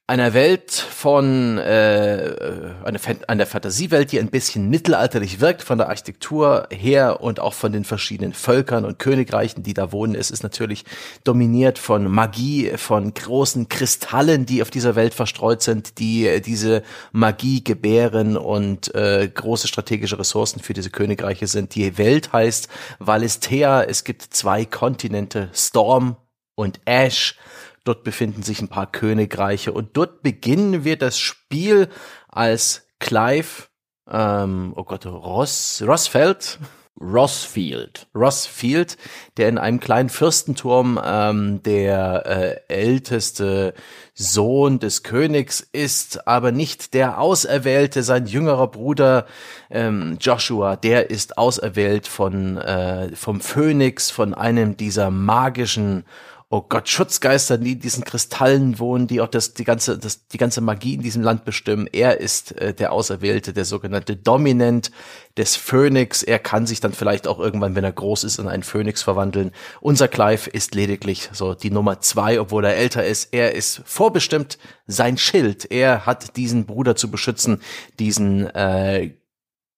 einer 0.08 0.34
Welt 0.34 0.72
von 0.72 1.58
äh, 1.58 2.36
einer, 2.84 3.00
einer 3.28 3.46
Fantasiewelt, 3.46 4.12
die 4.12 4.20
ein 4.20 4.30
bisschen 4.30 4.70
mittelalterlich 4.70 5.40
wirkt 5.40 5.62
von 5.62 5.78
der 5.78 5.88
Architektur 5.88 6.68
her 6.70 7.22
und 7.22 7.40
auch 7.40 7.54
von 7.54 7.72
den 7.72 7.86
verschiedenen 7.86 8.34
Völkern 8.34 8.84
und 8.84 9.00
Königreichen, 9.00 9.64
die 9.64 9.74
da 9.74 9.94
wohnen. 9.94 10.16
Es 10.16 10.30
ist 10.30 10.44
natürlich 10.44 10.84
dominiert 11.24 11.80
von 11.80 12.12
Magie, 12.12 12.72
von 12.76 13.14
großen 13.14 13.70
Kristallen, 13.70 14.46
die 14.46 14.62
auf 14.62 14.70
dieser 14.70 14.96
Welt 14.96 15.14
verstreut 15.14 15.62
sind, 15.62 15.98
die 15.98 16.42
diese 16.42 16.84
Magie 17.14 17.64
gebären 17.64 18.36
und 18.36 18.94
äh, 18.94 19.30
große 19.34 19.70
strategische 19.70 20.20
Ressourcen 20.20 20.60
für 20.60 20.74
diese 20.74 20.90
Königreiche 20.90 21.48
sind. 21.48 21.74
Die 21.74 21.98
Welt 21.98 22.34
heißt 22.34 22.68
Valistea. 23.00 23.84
Es 23.84 24.04
gibt 24.04 24.24
zwei 24.24 24.66
Kontinente, 24.66 25.50
Storm 25.54 26.18
und 26.56 26.82
Ash. 26.84 27.38
Dort 27.84 28.04
befinden 28.04 28.44
sich 28.44 28.62
ein 28.62 28.68
paar 28.68 28.92
Königreiche 28.92 29.72
und 29.72 29.98
dort 29.98 30.22
beginnen 30.22 30.84
wir 30.84 30.98
das 30.98 31.18
Spiel 31.18 31.90
als 32.28 32.88
Clive, 33.00 33.68
ähm, 34.10 34.74
oh 34.76 34.84
Gott, 34.84 35.06
Ross, 35.06 35.84
Rossfeld, 35.86 36.60
Rossfield. 37.02 38.08
Rossfield, 38.14 38.98
der 39.38 39.50
in 39.50 39.58
einem 39.58 39.80
kleinen 39.80 40.10
Fürstenturm 40.10 41.00
ähm, 41.04 41.64
der 41.64 42.26
äh, 42.26 42.74
älteste 42.74 43.74
Sohn 44.14 44.78
des 44.78 45.02
Königs 45.02 45.62
ist, 45.72 46.28
aber 46.28 46.52
nicht 46.52 46.94
der 46.94 47.20
Auserwählte. 47.20 48.04
Sein 48.04 48.28
jüngerer 48.28 48.68
Bruder 48.68 49.26
ähm, 49.72 50.18
Joshua, 50.22 50.76
der 50.76 51.10
ist 51.10 51.38
auserwählt 51.38 52.08
von 52.08 52.58
äh, 52.58 53.16
vom 53.16 53.42
Phönix, 53.42 54.12
von 54.12 54.36
einem 54.36 54.78
dieser 54.78 55.10
magischen 55.10 56.06
oh 56.52 56.66
Gott, 56.68 56.90
Schutzgeister, 56.90 57.58
die 57.58 57.72
in 57.72 57.80
diesen 57.80 58.04
Kristallen 58.04 58.78
wohnen, 58.78 59.08
die 59.08 59.22
auch 59.22 59.30
das, 59.30 59.54
die 59.54 59.64
ganze, 59.64 59.98
das, 59.98 60.28
die 60.28 60.38
ganze 60.38 60.60
Magie 60.60 60.96
in 60.96 61.02
diesem 61.02 61.24
Land 61.24 61.46
bestimmen. 61.46 61.88
Er 61.92 62.20
ist 62.20 62.52
äh, 62.60 62.74
der 62.74 62.92
Auserwählte, 62.92 63.54
der 63.54 63.64
sogenannte 63.64 64.18
Dominant 64.18 64.92
des 65.38 65.56
Phönix. 65.56 66.24
Er 66.24 66.40
kann 66.40 66.68
sich 66.68 66.82
dann 66.82 66.92
vielleicht 66.92 67.26
auch 67.26 67.40
irgendwann, 67.40 67.76
wenn 67.76 67.86
er 67.86 67.94
groß 67.94 68.26
ist, 68.26 68.38
in 68.38 68.50
einen 68.50 68.64
Phönix 68.64 69.02
verwandeln. 69.02 69.52
Unser 69.80 70.10
Clive 70.10 70.50
ist 70.50 70.76
lediglich 70.76 71.30
so 71.32 71.54
die 71.54 71.72
Nummer 71.72 72.02
zwei, 72.02 72.42
obwohl 72.42 72.66
er 72.66 72.76
älter 72.76 73.06
ist. 73.06 73.34
Er 73.34 73.56
ist 73.56 73.82
vorbestimmt 73.86 74.58
sein 74.88 75.18
Schild. 75.18 75.72
Er 75.72 76.06
hat 76.06 76.36
diesen 76.36 76.66
Bruder 76.66 76.98
zu 76.98 77.10
beschützen, 77.10 77.62
diesen 77.98 78.46
äh, 78.48 79.12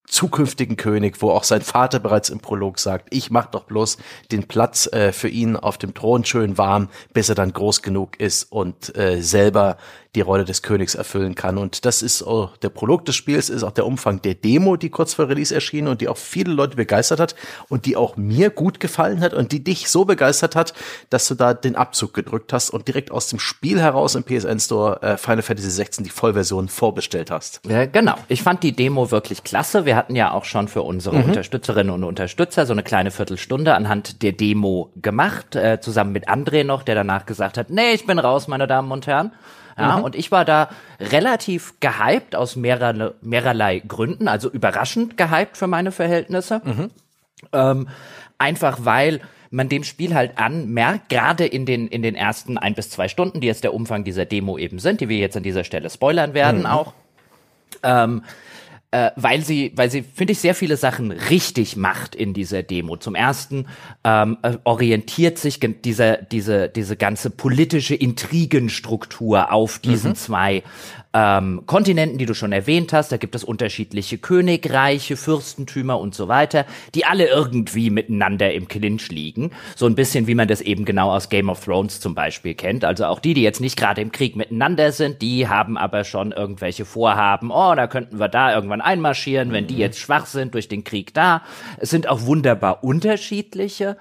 zukünftigen 0.08 0.76
König, 0.76 1.22
wo 1.22 1.32
auch 1.32 1.44
sein 1.44 1.62
Vater 1.62 2.00
bereits 2.00 2.30
im 2.30 2.40
Prolog 2.40 2.80
sagt, 2.80 3.08
ich 3.12 3.32
mach 3.32 3.48
doch 3.48 3.64
bloß 3.64 3.98
den 4.32 4.48
Platz 4.48 4.88
äh, 4.92 5.12
für 5.12 5.30
ihn 5.30 5.56
auf 5.56 5.78
dem 5.78 5.94
Thron 5.94 6.26
schön 6.26 6.58
warm, 6.58 6.90
bis 7.14 7.30
er 7.30 7.36
dann 7.36 7.54
groß 7.54 7.82
genug 7.82 8.20
ist 8.20 8.52
und 8.52 8.96
äh, 8.98 9.22
selber 9.22 9.78
die 10.16 10.22
Rolle 10.22 10.46
des 10.46 10.62
Königs 10.62 10.96
erfüllen 10.96 11.34
kann. 11.36 11.58
Und 11.58 11.86
das 11.86 12.02
ist 12.02 12.26
oh, 12.26 12.50
der 12.62 12.70
Prolog 12.70 13.06
des 13.06 13.16
Spiels, 13.16 13.50
ist 13.50 13.64
auch 13.64 13.72
der 13.72 13.86
Umfang 13.86 14.22
der 14.22 14.36
Demo, 14.36 14.76
die 14.76 14.90
kurz 14.90 15.16
vor 15.16 15.28
Release 15.28 15.54
erschien 15.54 15.88
und 15.88 16.02
die 16.02 16.08
auch 16.08 16.18
viele 16.18 16.54
Leute 16.54 16.76
begeistert 16.76 17.20
hat 17.20 17.36
und 17.70 17.86
die 17.86 17.96
auch 17.96 18.16
mir 18.16 18.52
gut 18.52 18.80
gefallen 18.80 19.22
hat 19.22 19.34
und 19.34 19.52
die 19.52 19.64
dich 19.64 19.90
so 19.90 20.06
begeistert 20.06 20.56
hat, 20.56 20.74
dass 21.10 21.28
du 21.28 21.36
da 21.36 21.54
den 21.54 21.76
Abzug 21.76 22.14
gedrückt 22.14 22.54
hast 22.54 22.70
und 22.70 22.88
direkt 22.88 23.12
aus 23.12 23.28
dem 23.28 23.40
Spiel 23.40 23.82
heraus 23.82 24.16
im 24.16 24.24
PSN 24.24 24.60
Store 24.60 25.02
äh, 25.02 25.18
Final 25.18 25.42
Fantasy 25.42 25.70
16 25.70 26.04
die 26.04 26.12
Vollversion 26.12 26.70
vorbestellt 26.70 27.32
hast. 27.32 27.62
Ja, 27.68 27.86
genau. 27.86 28.16
Ich 28.28 28.44
fand 28.44 28.62
die 28.62 28.76
Demo 28.76 29.10
wirklich 29.10 29.44
klasse. 29.44 29.86
Wir 29.86 29.96
hatten 29.96 30.16
ja 30.16 30.32
auch 30.32 30.46
schon 30.46 30.68
für 30.68 30.84
unsere 30.84 31.18
mhm. 31.18 31.26
Unterstützerinnen 31.26 31.94
und 31.94 32.04
Unterstützer 32.04 32.66
so 32.66 32.74
eine 32.74 32.84
kleine 32.84 33.10
Viertelstunde 33.10 33.74
anhand 33.74 34.22
der 34.22 34.34
Demo 34.34 34.92
gemacht, 34.96 35.56
äh, 35.56 35.80
zusammen 35.82 36.12
mit 36.12 36.30
André 36.30 36.64
noch, 36.64 36.84
der 36.84 36.96
danach 36.96 37.26
gesagt 37.26 37.58
hat, 37.58 37.70
nee, 37.70 37.94
ich 37.94 38.06
bin 38.06 38.20
raus, 38.20 38.48
meine 38.48 38.68
Damen 38.68 38.92
und 38.92 39.08
Herren. 39.08 39.32
Ja, 39.78 39.98
mhm. 39.98 40.04
und 40.04 40.16
ich 40.16 40.32
war 40.32 40.46
da 40.46 40.70
relativ 41.00 41.80
gehypt 41.80 42.36
aus 42.36 42.56
mehrere, 42.56 43.16
mehrerlei 43.22 43.80
Gründen, 43.80 44.28
also 44.28 44.50
überraschend 44.50 45.18
gehypt 45.18 45.58
für 45.58 45.68
meine 45.68 45.92
Verhältnisse. 45.92 46.62
Mhm. 46.64 46.90
Ähm, 47.52 47.88
einfach 48.38 48.80
weil 48.82 49.22
man 49.50 49.70
dem 49.70 49.84
Spiel 49.84 50.16
halt 50.16 50.40
anmerkt, 50.40 51.10
gerade 51.10 51.46
in 51.46 51.66
den, 51.66 51.88
in 51.88 52.02
den 52.02 52.16
ersten 52.16 52.58
ein 52.58 52.74
bis 52.74 52.90
zwei 52.90 53.08
Stunden, 53.08 53.40
die 53.40 53.48
jetzt 53.48 53.64
der 53.64 53.74
Umfang 53.74 54.04
dieser 54.04 54.26
Demo 54.26 54.58
eben 54.58 54.80
sind, 54.80 55.00
die 55.00 55.10
wir 55.10 55.18
jetzt 55.18 55.38
an 55.38 55.44
dieser 55.44 55.64
Stelle 55.64 55.90
spoilern 55.92 56.34
werden 56.34 56.62
mhm. 56.62 56.66
auch, 56.66 56.94
ähm, 57.84 58.24
äh, 58.94 59.12
weil 59.16 59.42
sie, 59.42 59.72
weil 59.76 59.90
sie, 59.90 60.04
finde 60.04 60.34
ich, 60.34 60.40
sehr 60.40 60.54
viele 60.54 60.78
Sachen 60.78 61.12
richtig 61.12 61.76
macht 61.76 62.14
in 62.14 62.36
dieser 62.36 62.62
Demo. 62.62 62.96
Zum 62.96 63.16
ersten 63.16 63.66
ähm, 64.04 64.38
äh, 64.44 64.58
orientiert 64.66 65.40
sich 65.40 65.60
dieser, 65.84 66.18
diese, 66.18 66.70
diese 66.70 66.96
ganze 66.96 67.32
politische 67.32 67.96
Intrigenstruktur 67.96 69.52
auf 69.52 69.80
diesen 69.80 70.12
mhm. 70.12 70.16
zwei 70.16 70.64
ähm, 71.14 71.64
Kontinenten, 71.66 72.18
die 72.18 72.26
du 72.26 72.34
schon 72.34 72.52
erwähnt 72.52 72.92
hast. 72.92 73.12
Da 73.12 73.18
gibt 73.18 73.36
es 73.36 73.44
unterschiedliche 73.44 74.18
Königreiche, 74.18 75.16
Fürstentümer 75.16 76.00
und 76.00 76.16
so 76.16 76.28
weiter, 76.28 76.66
die 76.96 77.06
alle 77.06 77.28
irgendwie 77.28 77.90
miteinander 77.90 78.54
im 78.54 78.68
Clinch 78.68 79.10
liegen. 79.10 79.52
So 79.76 79.86
ein 79.86 79.96
bisschen 79.96 80.28
wie 80.28 80.36
man 80.36 80.48
das 80.48 80.62
eben 80.62 80.86
genau 80.86 81.12
aus 81.12 81.30
Game 81.30 81.50
of 81.50 81.64
Thrones 81.64 82.00
zum 82.00 82.16
Beispiel 82.16 82.56
kennt. 82.56 82.84
Also 82.84 83.06
auch 83.06 83.20
die, 83.20 83.34
die 83.34 83.44
jetzt 83.44 83.62
nicht 83.62 83.78
gerade 83.78 84.02
im 84.02 84.12
Krieg 84.12 84.36
miteinander 84.36 84.92
sind, 84.92 85.22
die 85.22 85.48
haben 85.48 85.78
aber 85.78 86.04
schon 86.04 86.32
irgendwelche 86.32 86.86
Vorhaben. 86.86 87.52
Oh, 87.52 87.76
da 87.76 87.88
könnten 87.88 88.20
wir 88.20 88.28
da 88.28 88.54
irgendwann 88.54 88.82
einmarschieren, 88.82 89.52
wenn 89.52 89.68
die 89.68 89.76
mhm. 89.76 89.82
jetzt 89.82 90.00
schwach 90.00 90.26
sind 90.26 90.54
durch 90.56 90.68
den 90.68 90.84
Krieg 90.84 91.14
da. 91.14 91.44
Es 91.78 91.92
sind 91.92 92.08
auch 92.08 92.24
wunderbar 92.24 92.84
unterschiedliche 92.84 93.98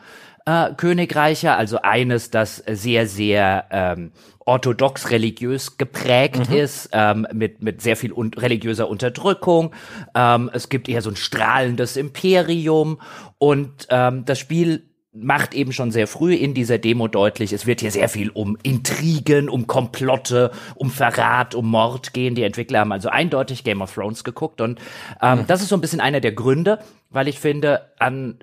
äh, 0.47 0.75
Königreiche, 0.77 1.55
also 1.55 1.83
eines, 1.83 2.31
das 2.31 2.57
sehr, 2.57 3.07
sehr 3.07 3.67
ähm, 3.71 4.13
orthodox 4.45 5.11
religiös 5.11 5.79
geprägt 5.79 6.51
mhm. 6.51 6.57
ist, 6.57 6.91
ähm, 6.93 7.27
mit, 7.33 7.63
mit 7.63 7.81
sehr 7.81 7.97
viel 7.97 8.13
un 8.13 8.33
religiöser 8.35 8.89
Unterdrückung. 8.89 9.73
Ähm, 10.15 10.51
es 10.53 10.69
gibt 10.69 10.89
eher 10.89 11.03
so 11.03 11.11
ein 11.11 11.17
strahlendes 11.17 11.97
Imperium 11.97 13.01
und 13.39 13.87
ähm, 13.91 14.25
das 14.25 14.39
Spiel 14.39 14.89
macht 15.15 15.53
eben 15.53 15.73
schon 15.73 15.91
sehr 15.91 16.07
früh 16.07 16.35
in 16.35 16.55
dieser 16.55 16.79
Demo 16.79 17.07
deutlich, 17.07 17.53
es 17.53 17.67
wird 17.67 17.83
hier 17.83 17.91
sehr 17.91 18.09
viel 18.09 18.31
um 18.31 18.57
Intrigen, 18.63 19.51
um 19.51 19.67
Komplotte, 19.67 20.53
um 20.75 20.91
Verrat, 20.91 21.55
um 21.55 21.71
Mord 21.71 22.15
gehen. 22.15 22.35
Die 22.35 22.43
Entwickler 22.43 22.81
haben 22.81 22.93
also 22.93 23.11
eindeutig 23.11 23.63
Game 23.63 23.83
of 23.83 23.93
Thrones 23.93 24.25
geguckt 24.25 24.63
und 24.63 24.81
ähm, 25.21 25.41
mhm. 25.41 25.47
das 25.47 25.61
ist 25.61 25.69
so 25.69 25.77
ein 25.77 25.83
bisschen 25.83 26.01
einer 26.01 26.21
der 26.21 26.33
Gründe, 26.33 26.79
weil 27.11 27.29
ich 27.29 27.39
finde, 27.39 27.91
an 27.99 28.39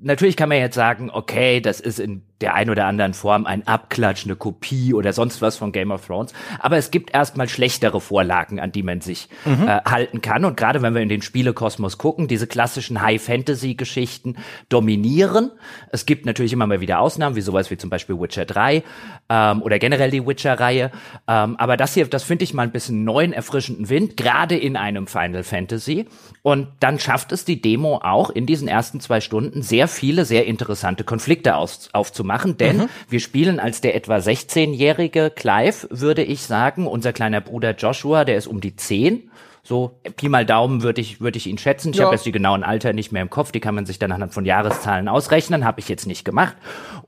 natürlich 0.00 0.36
kann 0.36 0.48
man 0.48 0.58
jetzt 0.58 0.74
sagen, 0.74 1.10
okay, 1.10 1.60
das 1.60 1.80
ist 1.80 1.98
in 1.98 2.22
der 2.40 2.54
ein 2.54 2.70
oder 2.70 2.86
anderen 2.86 3.14
Form 3.14 3.46
ein 3.46 3.66
Abklatsch, 3.66 4.24
eine 4.24 4.36
Kopie 4.36 4.94
oder 4.94 5.12
sonst 5.12 5.42
was 5.42 5.56
von 5.56 5.72
Game 5.72 5.90
of 5.90 6.06
Thrones. 6.06 6.32
Aber 6.60 6.76
es 6.76 6.90
gibt 6.90 7.12
erstmal 7.12 7.48
schlechtere 7.48 8.00
Vorlagen, 8.00 8.60
an 8.60 8.70
die 8.70 8.84
man 8.84 9.00
sich 9.00 9.28
mhm. 9.44 9.66
äh, 9.66 9.80
halten 9.84 10.20
kann. 10.20 10.44
Und 10.44 10.56
gerade 10.56 10.80
wenn 10.80 10.94
wir 10.94 11.02
in 11.02 11.08
den 11.08 11.22
Spielekosmos 11.22 11.98
gucken, 11.98 12.28
diese 12.28 12.46
klassischen 12.46 13.02
High-Fantasy-Geschichten 13.02 14.36
dominieren. 14.68 15.50
Es 15.90 16.06
gibt 16.06 16.26
natürlich 16.26 16.52
immer 16.52 16.66
mal 16.66 16.80
wieder 16.80 17.00
Ausnahmen, 17.00 17.34
wie 17.34 17.40
sowas 17.40 17.70
wie 17.70 17.76
zum 17.76 17.90
Beispiel 17.90 18.20
Witcher 18.20 18.44
3 18.44 18.84
ähm, 19.28 19.62
oder 19.62 19.80
generell 19.80 20.10
die 20.10 20.24
Witcher-Reihe. 20.24 20.92
Ähm, 21.26 21.56
aber 21.56 21.76
das 21.76 21.94
hier, 21.94 22.06
das 22.06 22.22
finde 22.22 22.44
ich 22.44 22.54
mal 22.54 22.62
ein 22.62 22.72
bisschen 22.72 23.02
neuen, 23.02 23.32
erfrischenden 23.32 23.88
Wind, 23.88 24.16
gerade 24.16 24.56
in 24.56 24.76
einem 24.76 25.08
Final 25.08 25.42
Fantasy. 25.42 26.06
Und 26.42 26.68
dann 26.78 27.00
schafft 27.00 27.32
es 27.32 27.44
die 27.44 27.60
Demo 27.60 27.96
auch 27.96 28.30
in 28.30 28.46
diesen 28.46 28.68
ersten 28.68 29.00
zwei 29.00 29.20
Stunden 29.20 29.62
sehr 29.62 29.88
viele, 29.88 30.24
sehr 30.24 30.46
interessante 30.46 31.02
Konflikte 31.02 31.56
aufzumachen 31.56 32.27
machen, 32.28 32.56
denn 32.56 32.76
mhm. 32.76 32.88
wir 33.08 33.18
spielen 33.18 33.58
als 33.58 33.80
der 33.80 33.96
etwa 33.96 34.18
16-jährige 34.18 35.30
Clive, 35.30 35.88
würde 35.90 36.22
ich 36.22 36.42
sagen. 36.42 36.86
Unser 36.86 37.12
kleiner 37.12 37.40
Bruder 37.40 37.74
Joshua, 37.74 38.24
der 38.24 38.36
ist 38.36 38.46
um 38.46 38.60
die 38.60 38.76
10. 38.76 39.30
So, 39.64 40.00
Pi 40.16 40.28
mal 40.28 40.46
Daumen 40.46 40.82
würde 40.82 41.00
ich, 41.00 41.20
würde 41.20 41.36
ich 41.36 41.46
ihn 41.46 41.58
schätzen. 41.58 41.90
Ich 41.90 41.96
ja. 41.96 42.04
habe 42.04 42.14
jetzt 42.14 42.24
die 42.24 42.32
genauen 42.32 42.62
Alter 42.62 42.92
nicht 42.92 43.12
mehr 43.12 43.22
im 43.22 43.28
Kopf. 43.28 43.50
Die 43.52 43.60
kann 43.60 43.74
man 43.74 43.84
sich 43.84 43.98
dann 43.98 44.12
anhand 44.12 44.32
von 44.32 44.44
Jahreszahlen 44.44 45.08
ausrechnen. 45.08 45.64
Habe 45.64 45.80
ich 45.80 45.88
jetzt 45.88 46.06
nicht 46.06 46.24
gemacht. 46.24 46.56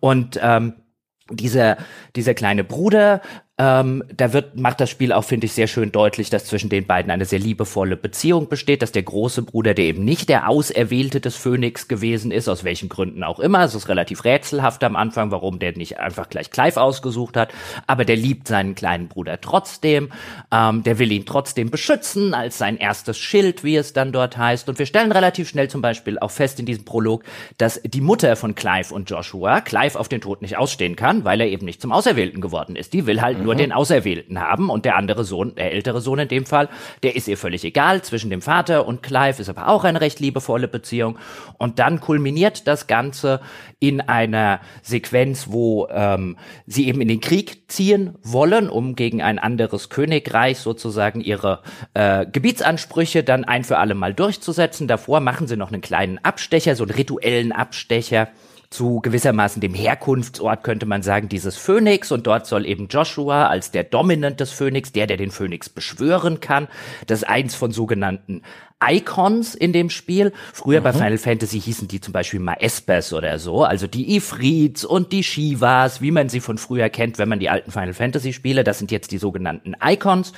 Und 0.01 0.39
ähm, 0.43 0.75
dieser, 1.31 1.79
dieser 2.17 2.35
kleine 2.35 2.65
Bruder 2.65 3.23
ähm, 3.61 4.03
da 4.17 4.33
wird, 4.33 4.57
macht 4.57 4.81
das 4.81 4.89
Spiel 4.89 5.13
auch, 5.13 5.25
finde 5.25 5.45
ich, 5.45 5.53
sehr 5.53 5.67
schön 5.67 5.93
deutlich, 5.93 6.31
dass 6.31 6.47
zwischen 6.47 6.71
den 6.71 6.87
beiden 6.87 7.11
eine 7.11 7.27
sehr 7.27 7.39
liebevolle 7.39 7.95
Beziehung 7.95 8.49
besteht, 8.49 8.81
dass 8.81 8.91
der 8.91 9.03
große 9.03 9.43
Bruder, 9.43 9.75
der 9.75 9.85
eben 9.85 10.03
nicht 10.03 10.31
der 10.31 10.49
Auserwählte 10.49 11.21
des 11.21 11.37
Phönix 11.37 11.87
gewesen 11.87 12.31
ist, 12.31 12.49
aus 12.49 12.65
welchen 12.65 12.89
Gründen 12.89 13.23
auch 13.23 13.39
immer, 13.39 13.63
es 13.63 13.75
ist 13.75 13.91
relativ 13.91 14.25
rätselhaft 14.25 14.83
am 14.83 14.97
Anfang, 14.97 15.31
warum 15.31 15.59
der 15.59 15.77
nicht 15.77 15.99
einfach 15.99 16.31
gleich 16.31 16.51
Clive 16.51 16.81
ausgesucht 16.81 17.37
hat, 17.37 17.53
aber 17.87 18.07
der 18.07 18.17
liebt 18.17 18.49
seinen 18.49 18.75
kleinen 18.75 19.09
Bruder 19.09 19.39
trotzdem, 19.43 20.11
ähm, 20.51 20.83
der 20.83 20.99
will 20.99 21.13
ihn 21.13 21.27
trotzdem 21.27 21.69
beschützen 21.69 22.33
als 22.33 22.57
sein 22.57 22.79
erstes 22.79 23.19
Schild, 23.19 23.63
wie 23.63 23.77
es 23.77 23.93
dann 23.93 24.11
dort 24.11 24.39
heißt. 24.39 24.71
Und 24.71 24.79
wir 24.79 24.87
stellen 24.87 25.13
relativ 25.13 25.51
schnell 25.51 25.69
zum 25.69 25.83
Beispiel 25.83 26.19
auch 26.19 26.31
fest 26.31 26.61
in 26.61 26.65
diesem 26.65 26.87
Prolog, 26.87 27.25
dass 27.59 27.79
die 27.83 28.01
Mutter 28.01 28.37
von 28.37 28.55
Clive 28.55 28.95
und 28.95 29.11
Joshua 29.11 29.61
Clive 29.61 29.99
auf 29.99 30.09
den 30.09 30.23
Tod 30.23 30.41
nicht 30.41 30.57
ausstehen 30.57 30.97
kann, 30.97 31.25
weil 31.25 31.43
er 31.43 31.49
eben 31.49 31.67
nicht 31.67 31.83
zum 31.83 31.93
Auserwählten 31.93 32.41
geworden 32.41 32.75
ist. 32.75 32.95
Die 32.95 33.05
will 33.07 33.21
halt 33.21 33.37
mhm 33.37 33.50
nur 33.50 33.50
den 33.59 33.73
Auserwählten 33.73 34.41
haben 34.41 34.71
und 34.71 34.85
der 34.85 34.97
andere 34.97 35.25
Sohn, 35.25 35.55
der 35.55 35.73
ältere 35.73 36.01
Sohn 36.01 36.19
in 36.19 36.29
dem 36.29 36.47
Fall, 36.47 36.69
der 37.03 37.17
ist 37.17 37.29
ihr 37.29 37.37
völlig 37.37 37.65
egal. 37.65 38.03
Zwischen 38.03 38.31
dem 38.31 38.43
Vater 38.43 38.87
und 38.87 39.03
Clive 39.03 39.41
ist 39.41 39.49
aber 39.49 39.69
auch 39.69 39.85
eine 39.85 40.01
recht 40.01 40.21
liebevolle 40.21 40.69
Beziehung. 40.69 41.19
Und 41.59 41.79
dann 41.79 42.01
kulminiert 42.01 42.67
das 42.67 42.87
Ganze 42.87 43.41
in 43.79 44.01
einer 44.01 44.61
Sequenz, 44.83 45.47
wo 45.51 45.89
ähm, 45.91 46.37
sie 46.67 46.87
eben 46.87 47.01
in 47.01 47.09
den 47.09 47.21
Krieg 47.21 47.71
ziehen 47.71 48.15
wollen, 48.23 48.69
um 48.69 48.95
gegen 48.97 49.23
ein 49.23 49.39
anderes 49.39 49.89
Königreich 49.89 50.59
sozusagen 50.59 51.21
ihre 51.21 51.63
äh, 51.95 52.27
Gebietsansprüche 52.27 53.25
dann 53.25 53.45
ein 53.45 53.65
für 53.65 53.79
alle 53.79 53.95
Mal 53.95 54.15
durchzusetzen. 54.15 54.89
Davor 54.89 55.21
machen 55.21 55.47
sie 55.47 55.57
noch 55.57 55.73
einen 55.73 55.81
kleinen 55.81 56.19
Abstecher, 56.19 56.77
so 56.77 56.85
einen 56.85 56.93
rituellen 56.93 57.53
Abstecher 57.53 58.29
zu 58.71 59.01
gewissermaßen 59.01 59.61
dem 59.61 59.75
Herkunftsort, 59.75 60.63
könnte 60.63 60.87
man 60.87 61.03
sagen, 61.03 61.29
dieses 61.29 61.57
Phönix. 61.57 62.13
Und 62.13 62.27
dort 62.27 62.47
soll 62.47 62.67
eben 62.67 62.87
Joshua 62.89 63.49
als 63.49 63.73
der 63.73 63.85
Dominant 63.85 64.39
des 64.39 64.53
Phönix, 64.53 64.93
der, 64.93 65.09
der 65.09 65.17
den 65.17 65.33
Phönix 65.33 65.69
beschwören 65.69 66.41
kann, 66.41 66.69
das 67.07 67.25
eins 67.25 67.57
von 67.57 67.73
sogenannten 67.73 68.43
Icons 68.83 69.55
in 69.55 69.73
dem 69.73 69.91
Spiel. 69.91 70.33
Früher 70.53 70.81
mhm. 70.81 70.85
bei 70.85 70.93
Final 70.93 71.19
Fantasy 71.19 71.61
hießen 71.61 71.89
die 71.89 72.01
zum 72.01 72.13
Beispiel 72.13 72.41
mal 72.41 72.57
Espers 72.61 73.13
oder 73.13 73.39
so, 73.39 73.65
also 73.65 73.87
die 73.87 74.17
Ifrits 74.17 74.85
und 74.85 75.13
die 75.13 75.23
Shivas, 75.23 76.01
wie 76.01 76.11
man 76.11 76.29
sie 76.29 76.41
von 76.41 76.57
früher 76.57 76.89
kennt, 76.89 77.19
wenn 77.19 77.29
man 77.29 77.41
die 77.41 77.51
alten 77.51 77.73
Final 77.73 77.93
Fantasy 77.93 78.33
Spiele, 78.33 78.65
das 78.65 78.79
sind 78.79 78.91
jetzt 78.91 79.11
die 79.13 79.19
sogenannten 79.19 79.75
Icons. 79.85 80.33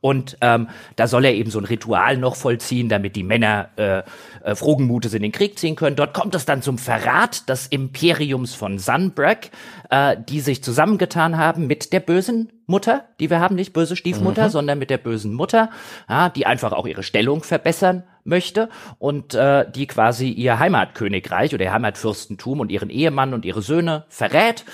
Und 0.00 0.36
ähm, 0.40 0.68
da 0.96 1.06
soll 1.06 1.24
er 1.24 1.34
eben 1.34 1.50
so 1.50 1.58
ein 1.58 1.64
Ritual 1.64 2.16
noch 2.16 2.36
vollziehen, 2.36 2.88
damit 2.88 3.16
die 3.16 3.22
Männer 3.22 3.70
äh, 3.76 4.02
äh, 4.44 4.54
frohen 4.54 4.86
Mutes 4.86 5.14
in 5.14 5.22
den 5.22 5.32
Krieg 5.32 5.58
ziehen 5.58 5.76
können. 5.76 5.96
Dort 5.96 6.14
kommt 6.14 6.34
es 6.34 6.44
dann 6.44 6.62
zum 6.62 6.78
Verrat 6.78 7.48
des 7.48 7.66
Imperiums 7.66 8.54
von 8.54 8.78
Sunbreak, 8.78 9.50
äh, 9.90 10.16
die 10.28 10.40
sich 10.40 10.62
zusammengetan 10.62 11.36
haben 11.36 11.66
mit 11.66 11.92
der 11.92 12.00
bösen 12.00 12.52
Mutter, 12.66 13.04
die 13.18 13.30
wir 13.30 13.40
haben, 13.40 13.54
nicht 13.54 13.72
böse 13.72 13.96
Stiefmutter, 13.96 14.46
mhm. 14.46 14.50
sondern 14.50 14.78
mit 14.78 14.90
der 14.90 14.98
bösen 14.98 15.32
Mutter, 15.32 15.70
ja, 16.08 16.28
die 16.28 16.46
einfach 16.46 16.72
auch 16.72 16.86
ihre 16.86 17.02
Stellung 17.02 17.42
verbessern 17.42 18.04
möchte 18.28 18.68
und 18.98 19.34
äh, 19.34 19.64
die 19.70 19.86
quasi 19.86 20.30
ihr 20.30 20.58
Heimatkönigreich 20.58 21.54
oder 21.54 21.64
ihr 21.64 21.72
Heimatfürstentum 21.72 22.60
und 22.60 22.70
ihren 22.70 22.90
Ehemann 22.90 23.34
und 23.34 23.44
ihre 23.44 23.62
Söhne 23.62 24.04
verrät. 24.08 24.64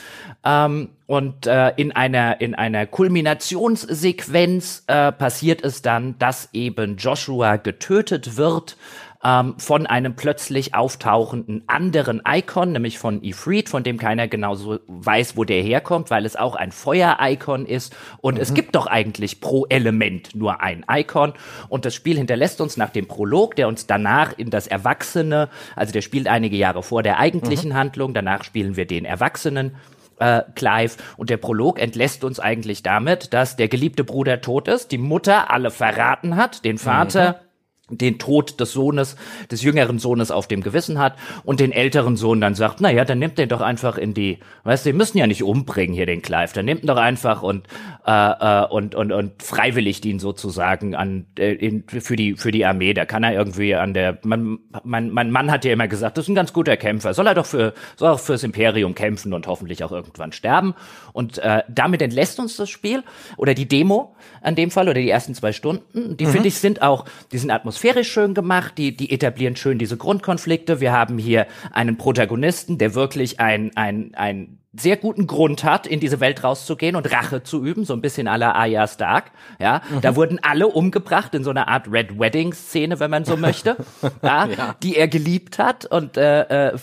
Ähm, 0.45 0.91
und 1.07 1.47
äh, 1.47 1.73
in 1.77 1.93
einer 1.93 2.41
in 2.41 2.55
einer 2.55 2.87
Kulminationssequenz 2.87 4.85
äh, 4.87 5.13
passiert 5.13 5.63
es 5.63 5.83
dann, 5.83 6.19
dass 6.19 6.49
eben 6.53 6.97
Joshua 6.97 7.57
getötet 7.57 8.37
wird 8.37 8.77
ähm, 9.25 9.55
von 9.59 9.87
einem 9.87 10.17
plötzlich 10.17 10.75
auftauchenden 10.75 11.65
anderen 11.67 12.23
Icon, 12.29 12.73
nämlich 12.73 12.99
von 12.99 13.25
Ifrit, 13.25 13.69
von 13.71 13.83
dem 13.83 13.97
keiner 13.99 14.29
genauso 14.29 14.81
weiß, 14.87 15.37
wo 15.37 15.45
der 15.45 15.63
herkommt, 15.63 16.11
weil 16.11 16.27
es 16.27 16.37
auch 16.37 16.55
ein 16.55 16.73
Feuer-Icon 16.73 17.65
ist. 17.65 17.97
Und 18.21 18.35
mhm. 18.35 18.41
es 18.41 18.53
gibt 18.53 18.75
doch 18.75 18.87
eigentlich 18.87 19.41
pro 19.41 19.65
Element 19.67 20.35
nur 20.35 20.61
ein 20.61 20.85
Icon. 20.91 21.33
Und 21.69 21.87
das 21.87 21.95
Spiel 21.95 22.19
hinterlässt 22.19 22.61
uns 22.61 22.77
nach 22.77 22.91
dem 22.91 23.09
Prolog, 23.09 23.57
der 23.57 23.69
uns 23.69 23.87
danach 23.87 24.37
in 24.37 24.51
das 24.51 24.67
Erwachsene, 24.67 25.49
also 25.75 25.93
der 25.93 26.03
spielt 26.03 26.29
einige 26.29 26.57
Jahre 26.57 26.83
vor 26.83 27.03
der 27.03 27.19
eigentlichen 27.19 27.71
mhm. 27.71 27.75
Handlung, 27.75 28.13
danach 28.13 28.45
spielen 28.45 28.77
wir 28.77 28.87
den 28.87 29.07
Erwachsenen 29.07 29.77
äh, 30.19 30.43
Clive. 30.55 30.97
Und 31.17 31.31
der 31.31 31.39
Prolog 31.39 31.81
entlässt 31.81 32.25
uns 32.25 32.41
eigentlich 32.41 32.83
damit, 32.83 33.33
dass 33.33 33.57
der 33.57 33.69
geliebte 33.69 34.05
Bruder 34.05 34.43
tot 34.43 34.69
ist, 34.69 34.93
die 34.93 34.99
Mutter 34.99 35.51
alle 35.51 35.71
verraten 35.71 36.37
hat, 36.37 36.65
den 36.65 36.77
Vater 36.77 37.33
mhm 37.33 37.44
den 37.91 38.19
Tod 38.19 38.61
des 38.61 38.73
Sohnes, 38.73 39.17
des 39.51 39.63
jüngeren 39.63 39.99
Sohnes 39.99 40.31
auf 40.31 40.49
dem 40.49 40.63
Gewissen 40.63 40.99
hat 40.99 41.17
und 41.45 41.61
den 41.61 41.71
älteren 41.71 42.17
Sohn 42.17 42.41
dann 42.41 42.55
sagt, 42.55 42.81
na 42.81 42.91
ja, 42.91 43.05
dann 43.05 43.19
nimmt 43.19 43.37
den 43.37 43.49
doch 43.49 43.61
einfach 43.61 43.99
in 43.99 44.15
die, 44.15 44.39
weißt 44.65 44.87
du, 44.87 44.91
die 44.91 44.97
müssen 44.97 45.19
ja 45.19 45.27
nicht 45.27 45.43
umbringen 45.43 45.95
hier 45.95 46.07
den 46.07 46.23
Clive, 46.23 46.53
dann 46.55 46.65
nimmt 46.65 46.83
ihn 46.83 46.87
doch 46.87 46.97
einfach 46.97 47.43
und 47.43 47.67
äh, 48.07 48.11
äh, 48.11 48.67
und 48.69 48.95
und 48.95 49.13
und 49.13 49.43
freiwillig 49.43 50.05
ihn 50.05 50.19
sozusagen 50.19 50.95
an 50.95 51.27
äh, 51.39 51.53
in, 51.53 51.85
für 51.87 52.17
die 52.17 52.37
für 52.37 52.51
die 52.51 52.65
Armee, 52.65 52.95
da 52.95 53.05
kann 53.05 53.23
er 53.23 53.33
irgendwie 53.33 53.75
an 53.75 53.93
der 53.93 54.19
man, 54.25 54.59
mein 54.83 55.11
mein 55.11 55.31
Mann 55.31 55.51
hat 55.51 55.65
ja 55.65 55.73
immer 55.73 55.89
gesagt, 55.89 56.17
das 56.17 56.25
ist 56.25 56.29
ein 56.31 56.35
ganz 56.35 56.53
guter 56.53 56.77
Kämpfer, 56.77 57.13
soll 57.13 57.27
er 57.27 57.35
doch 57.35 57.47
für 57.47 57.75
soll 57.97 58.11
auch 58.11 58.21
fürs 58.21 58.43
Imperium 58.43 58.95
kämpfen 58.95 59.33
und 59.35 59.47
hoffentlich 59.47 59.85
auch 59.85 59.93
irgendwann 59.93 60.33
sterben. 60.33 60.75
Und 61.13 61.39
äh, 61.39 61.63
damit 61.69 62.03
entlässt 62.03 62.41
uns 62.41 62.57
das 62.57 62.71
Spiel 62.71 63.03
oder 63.37 63.55
die 63.55 63.69
Demo 63.69 64.17
an 64.45 64.55
dem 64.55 64.71
Fall 64.71 64.89
oder 64.89 65.01
die 65.01 65.11
ersten 65.11 65.35
zwei 65.35 65.53
Stunden, 65.53 66.17
die 66.17 66.27
mhm. 66.27 66.31
finde 66.31 66.49
ich 66.49 66.57
sind 66.57 66.83
auch, 66.83 67.05
die 67.33 67.39
sind 67.39 67.51
atmosphärisch 67.51 67.75
atmosphärisch 67.85 68.13
schön 68.13 68.35
gemacht, 68.35 68.79
die, 68.79 68.97
die 68.97 69.11
etablieren 69.11 69.57
schön 69.57 69.79
diese 69.79 69.97
Grundkonflikte. 69.97 70.81
Wir 70.81 70.93
haben 70.93 71.19
hier 71.19 71.47
einen 71.73 71.97
Protagonisten, 71.97 72.79
der 72.79 72.95
wirklich 72.95 73.41
ein, 73.41 73.77
ein, 73.77 74.13
ein 74.15 74.59
sehr 74.77 74.97
guten 74.97 75.27
Grund 75.27 75.65
hat, 75.65 75.87
in 75.87 76.01
diese 76.01 76.21
Welt 76.21 76.43
rauszugehen 76.43 76.97
und 76.97 77.11
Rache 77.13 77.43
zu 77.43 77.65
üben, 77.65 77.85
so 77.85 77.93
ein 77.95 78.01
bisschen 78.01 78.29
à 78.29 78.37
la 78.37 78.53
Arya 78.53 78.87
Stark. 78.89 79.31
Ja, 79.61 79.83
mhm. 79.89 80.01
da 80.01 80.17
wurden 80.17 80.39
alle 80.43 80.67
umgebracht 80.67 81.35
in 81.35 81.45
so 81.45 81.51
einer 81.51 81.69
Art 81.69 81.91
Red 81.91 82.19
Wedding 82.19 82.53
Szene, 82.53 82.99
wenn 83.01 83.11
man 83.11 83.25
so 83.25 83.37
möchte, 83.37 83.77
ja, 84.23 84.47
ja, 84.47 84.77
die 84.83 84.97
er 84.97 85.09
geliebt 85.09 85.59
hat 85.59 85.87
und 85.87 86.17
äh, 86.17 86.71
äh, 86.71 86.79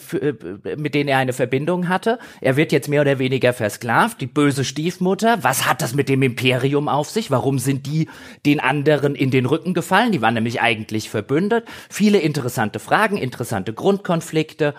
mit 0.78 0.96
denen 0.96 1.10
er 1.10 1.18
eine 1.18 1.34
Verbindung 1.34 1.90
hatte. 1.90 2.20
Er 2.40 2.56
wird 2.56 2.72
jetzt 2.72 2.88
mehr 2.88 3.02
oder 3.02 3.20
weniger 3.20 3.54
versklavt. 3.54 4.22
Die 4.22 4.28
böse 4.28 4.64
Stiefmutter. 4.64 5.40
Was 5.42 5.68
hat 5.68 5.82
das 5.82 5.94
mit 5.94 6.10
dem 6.10 6.22
Imperium 6.22 6.88
auf 6.88 7.10
sich? 7.10 7.32
Warum 7.32 7.60
sind 7.60 7.86
die 7.86 8.10
den 8.46 8.60
anderen 8.60 9.16
in 9.16 9.32
den 9.32 9.46
Rücken 9.46 9.74
gefallen? 9.74 10.12
Die 10.12 10.22
waren 10.22 10.34
nämlich 10.34 10.62
eigentlich 10.62 11.10
verbündet. 11.10 11.66
Viele 11.90 12.20
interessante 12.20 12.80
Fragen, 12.80 13.18
interessante 13.18 13.74
Grundkonflikte. 13.74 14.74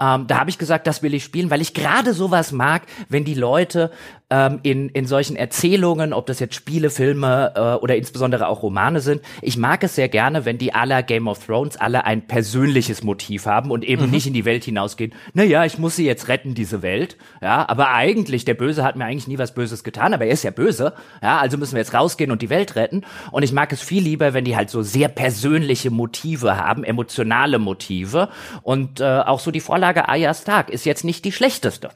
Ähm, 0.00 0.26
da 0.26 0.38
habe 0.40 0.50
ich 0.50 0.58
gesagt, 0.58 0.86
das 0.86 1.02
will 1.02 1.14
ich 1.14 1.24
spielen, 1.24 1.50
weil 1.50 1.60
ich 1.60 1.74
gerade 1.74 2.12
sowas 2.12 2.52
mag, 2.52 2.82
wenn 3.08 3.24
die 3.24 3.34
Leute 3.34 3.90
ähm, 4.28 4.60
in, 4.62 4.88
in 4.88 5.06
solchen 5.06 5.36
Erzählungen, 5.36 6.12
ob 6.12 6.26
das 6.26 6.40
jetzt 6.40 6.54
Spiele, 6.54 6.90
Filme 6.90 7.52
äh, 7.54 7.60
oder 7.82 7.96
insbesondere 7.96 8.48
auch 8.48 8.62
Romane 8.62 9.00
sind, 9.00 9.22
ich 9.40 9.56
mag 9.56 9.84
es 9.84 9.94
sehr 9.94 10.08
gerne, 10.08 10.44
wenn 10.44 10.58
die 10.58 10.74
aller 10.74 11.02
Game 11.02 11.28
of 11.28 11.44
Thrones 11.44 11.76
alle 11.76 12.04
ein 12.04 12.26
persönliches 12.26 13.04
Motiv 13.04 13.46
haben 13.46 13.70
und 13.70 13.84
eben 13.84 14.06
mhm. 14.06 14.10
nicht 14.10 14.26
in 14.26 14.32
die 14.32 14.44
Welt 14.44 14.64
hinausgehen, 14.64 15.14
naja, 15.32 15.64
ich 15.64 15.78
muss 15.78 15.96
sie 15.96 16.06
jetzt 16.06 16.28
retten, 16.28 16.54
diese 16.54 16.82
Welt. 16.82 17.16
Ja, 17.40 17.68
aber 17.68 17.90
eigentlich, 17.90 18.44
der 18.44 18.54
Böse 18.54 18.82
hat 18.82 18.96
mir 18.96 19.04
eigentlich 19.04 19.28
nie 19.28 19.38
was 19.38 19.54
Böses 19.54 19.84
getan, 19.84 20.12
aber 20.12 20.26
er 20.26 20.32
ist 20.32 20.42
ja 20.42 20.50
böse. 20.50 20.94
Ja, 21.22 21.38
also 21.38 21.56
müssen 21.56 21.74
wir 21.74 21.80
jetzt 21.80 21.94
rausgehen 21.94 22.32
und 22.32 22.42
die 22.42 22.50
Welt 22.50 22.74
retten. 22.74 23.02
Und 23.30 23.44
ich 23.44 23.52
mag 23.52 23.72
es 23.72 23.80
viel 23.80 24.02
lieber, 24.02 24.34
wenn 24.34 24.44
die 24.44 24.56
halt 24.56 24.70
so 24.70 24.82
sehr 24.82 25.08
persönliche 25.08 25.90
Motive 25.90 26.56
haben, 26.56 26.82
emotionale 26.82 27.58
Motive. 27.58 28.28
Und 28.62 29.00
äh, 29.00 29.04
auch 29.04 29.40
so 29.40 29.50
die 29.50 29.60
Vorlage 29.60 30.08
Arya 30.08 30.34
Stark 30.34 30.70
ist 30.70 30.84
jetzt 30.84 31.04
nicht 31.04 31.24
die 31.24 31.32
schlechteste. 31.32 31.90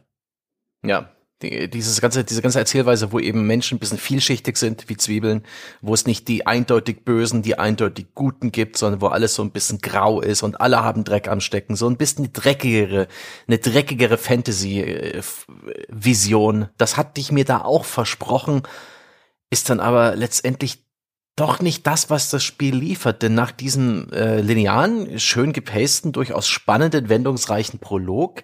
Ja, 0.85 1.11
die, 1.43 1.69
dieses 1.69 2.01
ganze, 2.01 2.25
diese 2.25 2.41
ganze 2.43 2.59
Erzählweise, 2.59 3.13
wo 3.13 3.19
eben 3.19 3.47
Menschen 3.47 3.77
ein 3.77 3.79
bisschen 3.79 3.99
vielschichtig 3.99 4.57
sind 4.57 4.89
wie 4.89 4.97
Zwiebeln, 4.97 5.45
wo 5.81 5.95
es 5.95 6.07
nicht 6.07 6.29
die 6.29 6.47
eindeutig 6.47 7.05
Bösen, 7.05 7.43
die 7.43 7.59
eindeutig 7.59 8.07
Guten 8.15 8.53
gibt, 8.53 8.77
sondern 8.77 9.01
wo 9.01 9.09
alles 9.09 9.35
so 9.35 9.43
ein 9.43 9.51
bisschen 9.51 9.79
grau 9.79 10.21
ist 10.21 10.43
und 10.43 10.61
alle 10.61 10.85
haben 10.85 11.03
Dreck 11.05 11.29
am 11.29 11.41
Stecken, 11.41 11.77
so 11.77 11.89
ein 11.89 11.97
bisschen 11.97 12.25
eine 12.25 12.33
dreckigere, 12.33 13.09
eine 13.47 13.59
dreckigere 13.59 14.19
Fantasy-Vision. 14.19 16.69
Das 16.77 16.97
hatte 16.97 17.21
ich 17.21 17.31
mir 17.33 17.45
da 17.45 17.63
auch 17.63 17.85
versprochen, 17.85 18.63
ist 19.51 19.71
dann 19.71 19.81
aber 19.81 20.17
letztendlich 20.17 20.85
doch 21.37 21.61
nicht 21.61 21.87
das, 21.87 22.11
was 22.11 22.29
das 22.29 22.45
Spiel 22.45 22.77
liefert, 22.77 23.23
denn 23.23 23.35
nach 23.35 23.51
diesem 23.51 24.13
äh, 24.13 24.43
linearen, 24.43 25.19
schön 25.19 25.55
gepasten, 25.55 26.13
durchaus 26.13 26.49
spannenden, 26.49 27.09
wendungsreichen 27.09 27.79
Prolog 27.79 28.43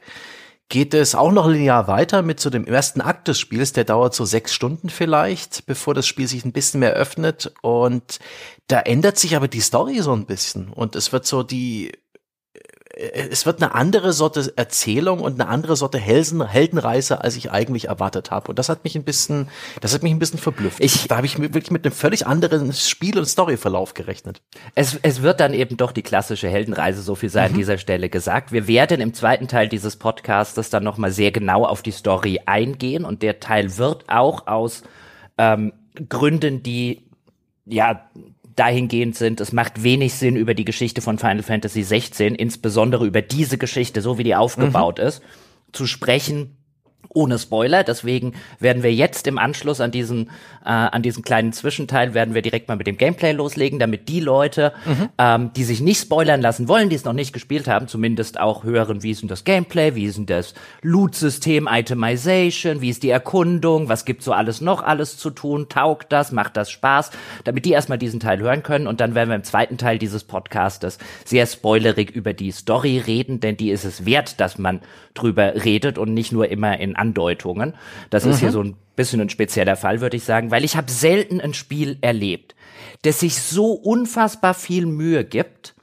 geht 0.68 0.94
es 0.94 1.14
auch 1.14 1.30
noch 1.30 1.48
linear 1.48 1.86
weiter 1.86 2.22
mit 2.22 2.40
so 2.40 2.50
dem 2.50 2.66
ersten 2.66 3.00
Akt 3.00 3.28
des 3.28 3.38
Spiels, 3.38 3.72
der 3.72 3.84
dauert 3.84 4.14
so 4.14 4.24
sechs 4.24 4.52
Stunden 4.52 4.88
vielleicht, 4.88 5.66
bevor 5.66 5.94
das 5.94 6.06
Spiel 6.06 6.26
sich 6.26 6.44
ein 6.44 6.52
bisschen 6.52 6.80
mehr 6.80 6.94
öffnet. 6.94 7.52
Und 7.62 8.18
da 8.66 8.80
ändert 8.80 9.16
sich 9.18 9.36
aber 9.36 9.46
die 9.48 9.60
Story 9.60 10.00
so 10.00 10.12
ein 10.12 10.26
bisschen. 10.26 10.68
Und 10.68 10.96
es 10.96 11.12
wird 11.12 11.24
so 11.24 11.44
die 11.44 11.92
es 12.98 13.44
wird 13.44 13.62
eine 13.62 13.74
andere 13.74 14.14
Sorte 14.14 14.54
Erzählung 14.56 15.20
und 15.20 15.38
eine 15.38 15.50
andere 15.50 15.76
Sorte 15.76 15.98
Helsen, 15.98 16.46
Heldenreise, 16.46 17.20
als 17.22 17.36
ich 17.36 17.50
eigentlich 17.50 17.88
erwartet 17.88 18.30
habe. 18.30 18.48
Und 18.48 18.58
das 18.58 18.70
hat 18.70 18.84
mich 18.84 18.96
ein 18.96 19.04
bisschen, 19.04 19.48
das 19.82 19.92
hat 19.92 20.02
mich 20.02 20.12
ein 20.12 20.18
bisschen 20.18 20.38
verblüfft. 20.38 20.80
Ich, 20.80 21.06
da 21.06 21.16
habe 21.16 21.26
ich 21.26 21.38
wirklich 21.38 21.70
mit 21.70 21.84
einem 21.84 21.94
völlig 21.94 22.26
anderen 22.26 22.72
Spiel- 22.72 23.18
und 23.18 23.26
Storyverlauf 23.26 23.92
gerechnet. 23.92 24.40
Es, 24.74 24.98
es 25.02 25.20
wird 25.20 25.40
dann 25.40 25.52
eben 25.52 25.76
doch 25.76 25.92
die 25.92 26.02
klassische 26.02 26.48
Heldenreise, 26.48 27.02
so 27.02 27.14
viel 27.14 27.28
sei 27.28 27.46
mhm. 27.46 27.52
an 27.52 27.58
dieser 27.58 27.76
Stelle 27.76 28.08
gesagt. 28.08 28.50
Wir 28.50 28.66
werden 28.66 29.02
im 29.02 29.12
zweiten 29.12 29.46
Teil 29.46 29.68
dieses 29.68 29.96
Podcasts 29.96 30.70
dann 30.70 30.82
nochmal 30.82 31.10
sehr 31.10 31.32
genau 31.32 31.66
auf 31.66 31.82
die 31.82 31.90
Story 31.90 32.40
eingehen 32.46 33.04
und 33.04 33.22
der 33.22 33.40
Teil 33.40 33.76
wird 33.76 34.08
auch 34.08 34.46
aus 34.46 34.82
ähm, 35.36 35.74
Gründen, 36.08 36.62
die 36.62 37.06
ja 37.66 38.08
dahingehend 38.56 39.14
sind, 39.16 39.40
es 39.40 39.52
macht 39.52 39.82
wenig 39.82 40.14
Sinn, 40.14 40.36
über 40.36 40.54
die 40.54 40.64
Geschichte 40.64 41.00
von 41.02 41.18
Final 41.18 41.42
Fantasy 41.42 41.82
16, 41.82 42.34
insbesondere 42.34 43.06
über 43.06 43.22
diese 43.22 43.58
Geschichte, 43.58 44.00
so 44.02 44.18
wie 44.18 44.24
die 44.24 44.34
aufgebaut 44.34 44.98
mhm. 44.98 45.04
ist, 45.04 45.22
zu 45.72 45.86
sprechen, 45.86 46.55
ohne 47.08 47.38
Spoiler. 47.38 47.84
Deswegen 47.84 48.34
werden 48.60 48.82
wir 48.82 48.92
jetzt 48.92 49.26
im 49.26 49.38
Anschluss 49.38 49.80
an 49.80 49.90
diesen, 49.90 50.30
äh, 50.64 50.68
an 50.70 51.02
diesen 51.02 51.22
kleinen 51.22 51.52
Zwischenteil, 51.52 52.14
werden 52.14 52.34
wir 52.34 52.42
direkt 52.42 52.68
mal 52.68 52.76
mit 52.76 52.86
dem 52.86 52.96
Gameplay 52.96 53.32
loslegen, 53.32 53.78
damit 53.78 54.08
die 54.08 54.20
Leute, 54.20 54.72
mhm. 54.84 55.08
ähm, 55.18 55.50
die 55.54 55.64
sich 55.64 55.80
nicht 55.80 56.00
spoilern 56.00 56.40
lassen 56.40 56.68
wollen, 56.68 56.88
die 56.88 56.96
es 56.96 57.04
noch 57.04 57.12
nicht 57.12 57.32
gespielt 57.32 57.68
haben, 57.68 57.88
zumindest 57.88 58.40
auch 58.40 58.64
hören, 58.64 59.02
wie 59.02 59.10
ist 59.10 59.22
denn 59.22 59.28
das 59.28 59.44
Gameplay, 59.44 59.94
wie 59.94 60.04
ist 60.04 60.18
denn 60.18 60.26
das 60.26 60.54
Loot-System, 60.82 61.68
Itemization, 61.70 62.80
wie 62.80 62.90
ist 62.90 63.02
die 63.02 63.10
Erkundung, 63.10 63.88
was 63.88 64.04
gibt 64.04 64.22
so 64.22 64.32
alles 64.32 64.60
noch 64.60 64.82
alles 64.82 65.16
zu 65.18 65.30
tun, 65.30 65.68
taugt 65.68 66.12
das, 66.12 66.32
macht 66.32 66.56
das 66.56 66.70
Spaß, 66.70 67.10
damit 67.44 67.64
die 67.64 67.72
erstmal 67.72 67.98
diesen 67.98 68.20
Teil 68.20 68.40
hören 68.40 68.62
können 68.62 68.86
und 68.86 69.00
dann 69.00 69.14
werden 69.14 69.28
wir 69.28 69.36
im 69.36 69.44
zweiten 69.44 69.78
Teil 69.78 69.98
dieses 69.98 70.24
Podcastes 70.24 70.98
sehr 71.24 71.46
spoilerig 71.46 72.10
über 72.10 72.32
die 72.32 72.50
Story 72.50 72.98
reden, 72.98 73.40
denn 73.40 73.56
die 73.56 73.70
ist 73.70 73.84
es 73.84 74.04
wert, 74.04 74.40
dass 74.40 74.58
man 74.58 74.80
drüber 75.14 75.64
redet 75.64 75.98
und 75.98 76.14
nicht 76.14 76.32
nur 76.32 76.48
immer 76.48 76.78
in 76.78 76.95
Andeutungen. 76.96 77.74
Das 78.10 78.24
mhm. 78.24 78.30
ist 78.30 78.38
hier 78.40 78.48
mhm. 78.48 78.52
so 78.52 78.62
ein 78.62 78.76
bisschen 78.96 79.20
ein 79.20 79.30
spezieller 79.30 79.76
Fall, 79.76 80.00
würde 80.00 80.16
ich 80.16 80.24
sagen, 80.24 80.50
weil 80.50 80.64
ich 80.64 80.76
habe 80.76 80.90
selten 80.90 81.40
ein 81.40 81.54
Spiel 81.54 81.98
erlebt, 82.00 82.54
das 83.02 83.20
sich 83.20 83.40
so 83.40 83.72
unfassbar 83.72 84.54
viel 84.54 84.86
Mühe 84.86 85.24
gibt, 85.24 85.74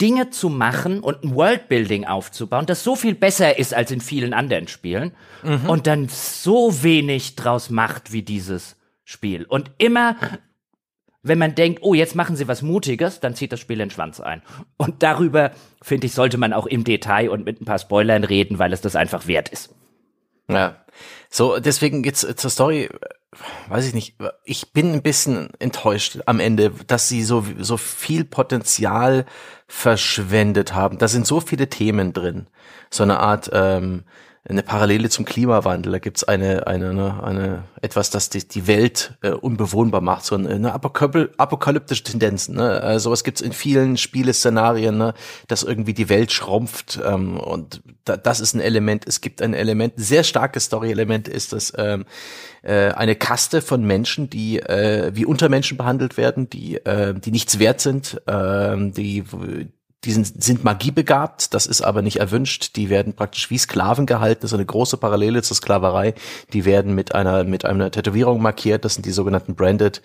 Dinge 0.00 0.30
zu 0.30 0.48
machen 0.48 1.00
und 1.00 1.22
ein 1.22 1.34
Worldbuilding 1.34 2.04
aufzubauen, 2.04 2.66
das 2.66 2.82
so 2.82 2.96
viel 2.96 3.14
besser 3.14 3.58
ist 3.58 3.74
als 3.74 3.90
in 3.90 4.00
vielen 4.00 4.34
anderen 4.34 4.68
Spielen 4.68 5.12
mhm. 5.42 5.68
und 5.68 5.86
dann 5.86 6.08
so 6.08 6.82
wenig 6.82 7.36
draus 7.36 7.70
macht 7.70 8.12
wie 8.12 8.22
dieses 8.22 8.76
Spiel. 9.04 9.44
Und 9.44 9.70
immer 9.78 10.16
wenn 11.24 11.38
man 11.38 11.54
denkt, 11.54 11.80
oh, 11.82 11.94
jetzt 11.94 12.14
machen 12.14 12.36
sie 12.36 12.46
was 12.46 12.62
Mutiges, 12.62 13.18
dann 13.18 13.34
zieht 13.34 13.50
das 13.50 13.58
Spiel 13.58 13.78
den 13.78 13.90
Schwanz 13.90 14.20
ein. 14.20 14.42
Und 14.76 15.02
darüber, 15.02 15.52
finde 15.82 16.06
ich, 16.06 16.12
sollte 16.12 16.36
man 16.36 16.52
auch 16.52 16.66
im 16.66 16.84
Detail 16.84 17.30
und 17.30 17.46
mit 17.46 17.60
ein 17.60 17.64
paar 17.64 17.78
Spoilern 17.78 18.24
reden, 18.24 18.58
weil 18.58 18.72
es 18.74 18.82
das 18.82 18.94
einfach 18.94 19.26
wert 19.26 19.48
ist. 19.48 19.74
Ja. 20.48 20.84
So, 21.30 21.58
deswegen 21.58 22.04
jetzt 22.04 22.38
zur 22.38 22.50
Story, 22.50 22.88
weiß 23.68 23.86
ich 23.86 23.94
nicht, 23.94 24.16
ich 24.44 24.72
bin 24.72 24.92
ein 24.92 25.02
bisschen 25.02 25.48
enttäuscht 25.58 26.20
am 26.26 26.40
Ende, 26.40 26.70
dass 26.86 27.08
sie 27.08 27.24
so, 27.24 27.44
so 27.58 27.76
viel 27.76 28.24
Potenzial 28.24 29.26
verschwendet 29.66 30.74
haben. 30.74 30.98
Da 30.98 31.08
sind 31.08 31.26
so 31.26 31.40
viele 31.40 31.68
Themen 31.68 32.12
drin. 32.12 32.48
So 32.90 33.02
eine 33.02 33.18
Art, 33.18 33.50
ähm, 33.52 34.04
eine 34.46 34.62
Parallele 34.62 35.08
zum 35.08 35.24
Klimawandel. 35.24 35.92
Da 35.92 35.98
gibt's 35.98 36.22
eine, 36.22 36.66
eine, 36.66 36.90
eine, 36.90 37.24
eine 37.24 37.64
etwas, 37.80 38.10
das 38.10 38.28
die, 38.28 38.46
die 38.46 38.66
Welt 38.66 39.16
äh, 39.22 39.30
unbewohnbar 39.30 40.02
macht, 40.02 40.26
so 40.26 40.34
eine, 40.34 40.50
eine 40.50 40.74
apokalyptische 40.74 42.04
Tendenzen. 42.04 42.56
Ne? 42.56 42.82
Äh, 42.82 42.98
sowas 42.98 43.24
gibt's 43.24 43.40
in 43.40 43.52
vielen 43.52 43.96
Spieleszenarien, 43.96 44.98
ne? 44.98 45.14
dass 45.48 45.62
irgendwie 45.62 45.94
die 45.94 46.10
Welt 46.10 46.30
schrumpft 46.30 47.00
ähm, 47.02 47.38
und 47.40 47.82
da, 48.04 48.18
das 48.18 48.40
ist 48.40 48.54
ein 48.54 48.60
Element. 48.60 49.06
Es 49.06 49.22
gibt 49.22 49.40
ein 49.40 49.54
Element, 49.54 49.96
ein 49.96 50.02
sehr 50.02 50.24
starkes 50.24 50.64
Story-Element 50.64 51.26
ist 51.26 51.54
das 51.54 51.72
ähm, 51.78 52.04
äh, 52.62 52.90
eine 52.90 53.16
Kaste 53.16 53.62
von 53.62 53.82
Menschen, 53.82 54.28
die 54.28 54.60
äh, 54.60 55.10
wie 55.14 55.24
Untermenschen 55.24 55.78
behandelt 55.78 56.18
werden, 56.18 56.50
die 56.50 56.76
äh, 56.84 57.14
die 57.14 57.30
nichts 57.30 57.58
wert 57.58 57.80
sind, 57.80 58.20
äh, 58.26 58.76
die 58.76 59.24
die 60.04 60.12
sind, 60.12 60.42
sind 60.42 60.64
magiebegabt, 60.64 61.54
das 61.54 61.66
ist 61.66 61.82
aber 61.82 62.02
nicht 62.02 62.16
erwünscht. 62.16 62.76
Die 62.76 62.90
werden 62.90 63.14
praktisch 63.14 63.50
wie 63.50 63.58
Sklaven 63.58 64.06
gehalten, 64.06 64.42
das 64.42 64.52
ist 64.52 64.54
eine 64.54 64.66
große 64.66 64.96
Parallele 64.96 65.42
zur 65.42 65.56
Sklaverei. 65.56 66.14
Die 66.52 66.64
werden 66.64 66.94
mit 66.94 67.14
einer 67.14 67.44
mit 67.44 67.64
einer 67.64 67.90
Tätowierung 67.90 68.42
markiert, 68.42 68.84
das 68.84 68.94
sind 68.94 69.06
die 69.06 69.12
sogenannten 69.12 69.54
Branded. 69.54 70.02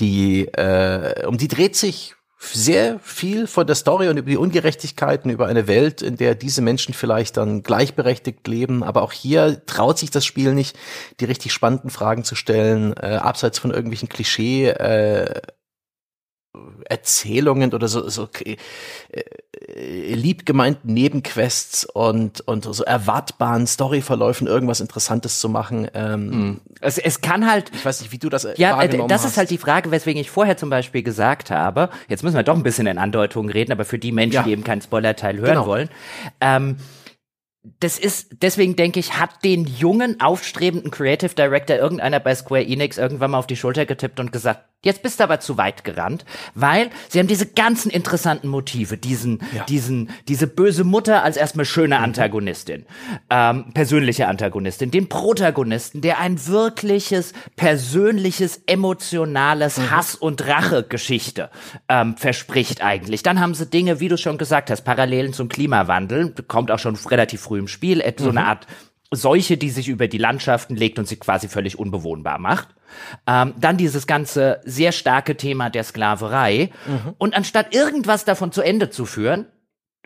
Die 0.00 0.46
äh, 0.48 1.26
um 1.26 1.38
die 1.38 1.48
dreht 1.48 1.76
sich 1.76 2.14
sehr 2.42 2.98
viel 3.00 3.46
von 3.46 3.66
der 3.66 3.76
Story 3.76 4.08
und 4.08 4.16
über 4.16 4.28
die 4.28 4.36
Ungerechtigkeiten, 4.36 5.30
über 5.30 5.46
eine 5.46 5.68
Welt, 5.68 6.02
in 6.02 6.16
der 6.16 6.34
diese 6.34 6.60
Menschen 6.60 6.92
vielleicht 6.92 7.36
dann 7.36 7.62
gleichberechtigt 7.62 8.46
leben. 8.48 8.82
Aber 8.82 9.02
auch 9.02 9.12
hier 9.12 9.64
traut 9.66 9.98
sich 9.98 10.10
das 10.10 10.24
Spiel 10.24 10.52
nicht, 10.54 10.76
die 11.20 11.24
richtig 11.24 11.52
spannenden 11.52 11.90
Fragen 11.90 12.24
zu 12.24 12.34
stellen, 12.34 12.94
äh, 12.96 13.16
abseits 13.16 13.58
von 13.58 13.70
irgendwelchen 13.70 14.08
Klischee. 14.08 14.68
Äh, 14.68 15.40
Erzählungen 16.84 17.72
oder 17.72 17.88
so, 17.88 18.08
so 18.10 18.28
äh, 18.42 20.14
lieb 20.14 20.44
gemeinten 20.44 20.92
Nebenquests 20.92 21.86
und, 21.86 22.42
und 22.42 22.64
so 22.64 22.84
erwartbaren 22.84 23.66
Storyverläufen 23.66 24.46
irgendwas 24.46 24.80
Interessantes 24.80 25.40
zu 25.40 25.48
machen. 25.48 25.88
Ähm, 25.94 26.32
hm. 26.32 26.60
es, 26.80 26.98
es 26.98 27.22
kann 27.22 27.50
halt. 27.50 27.70
Ich 27.74 27.84
weiß 27.84 28.02
nicht, 28.02 28.12
wie 28.12 28.18
du 28.18 28.28
das 28.28 28.44
äh, 28.44 28.54
Ja, 28.58 28.82
äh, 28.82 28.88
das 29.08 29.22
hast. 29.22 29.30
ist 29.30 29.36
halt 29.38 29.50
die 29.50 29.58
Frage, 29.58 29.90
weswegen 29.90 30.20
ich 30.20 30.30
vorher 30.30 30.58
zum 30.58 30.68
Beispiel 30.68 31.02
gesagt 31.02 31.50
habe, 31.50 31.88
jetzt 32.08 32.22
müssen 32.22 32.36
wir 32.36 32.42
doch 32.42 32.56
ein 32.56 32.62
bisschen 32.62 32.86
in 32.86 32.98
Andeutungen 32.98 33.50
reden, 33.50 33.72
aber 33.72 33.86
für 33.86 33.98
die 33.98 34.12
Menschen, 34.12 34.34
ja. 34.34 34.42
die 34.42 34.52
eben 34.52 34.64
keinen 34.64 34.82
Spoilerteil 34.82 35.38
hören 35.38 35.54
genau. 35.54 35.66
wollen. 35.66 35.88
Ähm, 36.40 36.76
das 37.80 37.98
ist, 37.98 38.42
deswegen 38.42 38.76
denke 38.76 39.00
ich, 39.00 39.18
hat 39.18 39.44
den 39.44 39.66
jungen, 39.66 40.20
aufstrebenden 40.20 40.90
Creative 40.90 41.34
Director 41.34 41.76
irgendeiner 41.76 42.20
bei 42.20 42.34
Square 42.34 42.66
Enix 42.66 42.98
irgendwann 42.98 43.30
mal 43.30 43.38
auf 43.38 43.46
die 43.46 43.56
Schulter 43.56 43.86
getippt 43.86 44.18
und 44.18 44.32
gesagt, 44.32 44.64
Jetzt 44.84 45.02
bist 45.04 45.20
du 45.20 45.24
aber 45.24 45.38
zu 45.38 45.56
weit 45.58 45.84
gerannt, 45.84 46.24
weil 46.54 46.90
sie 47.08 47.20
haben 47.20 47.28
diese 47.28 47.46
ganzen 47.46 47.88
interessanten 47.88 48.48
Motive, 48.48 48.96
diesen, 48.98 49.40
ja. 49.54 49.62
diesen, 49.64 50.10
diese 50.26 50.48
böse 50.48 50.82
Mutter 50.82 51.22
als 51.22 51.36
erstmal 51.36 51.64
schöne 51.64 51.98
mhm. 51.98 52.04
Antagonistin, 52.04 52.86
ähm, 53.30 53.72
persönliche 53.74 54.26
Antagonistin, 54.26 54.90
den 54.90 55.08
Protagonisten, 55.08 56.00
der 56.00 56.18
ein 56.18 56.46
wirkliches, 56.48 57.32
persönliches, 57.54 58.62
emotionales 58.66 59.78
mhm. 59.78 59.90
Hass- 59.92 60.16
und 60.16 60.48
Rache-Geschichte 60.48 61.50
ähm, 61.88 62.16
verspricht 62.16 62.82
eigentlich. 62.82 63.22
Dann 63.22 63.38
haben 63.38 63.54
sie 63.54 63.66
Dinge, 63.66 64.00
wie 64.00 64.08
du 64.08 64.18
schon 64.18 64.36
gesagt 64.36 64.68
hast, 64.68 64.82
Parallelen 64.82 65.32
zum 65.32 65.48
Klimawandel, 65.48 66.34
kommt 66.48 66.72
auch 66.72 66.80
schon 66.80 66.96
relativ 66.96 67.42
früh 67.42 67.60
im 67.60 67.68
Spiel, 67.68 68.02
so 68.18 68.32
mhm. 68.32 68.38
eine 68.38 68.46
Art 68.48 68.66
Seuche, 69.12 69.58
die 69.58 69.70
sich 69.70 69.88
über 69.88 70.08
die 70.08 70.18
Landschaften 70.18 70.74
legt 70.74 70.98
und 70.98 71.06
sie 71.06 71.16
quasi 71.16 71.46
völlig 71.46 71.78
unbewohnbar 71.78 72.38
macht. 72.38 72.68
Ähm, 73.26 73.54
dann 73.58 73.76
dieses 73.76 74.06
ganze 74.06 74.60
sehr 74.64 74.92
starke 74.92 75.36
Thema 75.36 75.70
der 75.70 75.84
Sklaverei. 75.84 76.70
Mhm. 76.86 77.14
Und 77.18 77.34
anstatt 77.34 77.74
irgendwas 77.74 78.24
davon 78.24 78.52
zu 78.52 78.62
Ende 78.62 78.90
zu 78.90 79.06
führen, 79.06 79.46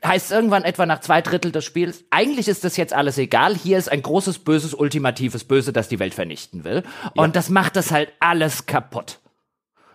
heißt 0.05 0.27
es 0.27 0.33
irgendwann 0.33 0.65
etwa 0.65 0.87
nach 0.87 1.01
zwei 1.01 1.23
Drittel 1.23 1.53
des 1.53 1.65
Spiels, 1.65 2.05
eigentlich 2.11 2.49
ist 2.49 2.65
das 2.65 2.77
jetzt 2.77 2.93
alles 2.93 3.19
egal, 3.19 3.55
hier 3.55 3.79
ist 3.79 3.91
ein 3.91 4.03
großes, 4.03 4.41
böses, 4.41 4.75
ultimatives 4.75 5.45
Böse, 5.45 5.73
das 5.73 5.89
die 5.89 5.99
Welt 5.99 6.15
vernichten 6.15 6.65
will. 6.65 6.83
Ja. 7.03 7.23
Und 7.23 7.37
das 7.37 7.49
macht 7.49 7.77
das 7.77 7.91
halt 7.91 8.13
alles 8.21 8.67
kaputt. 8.67 9.21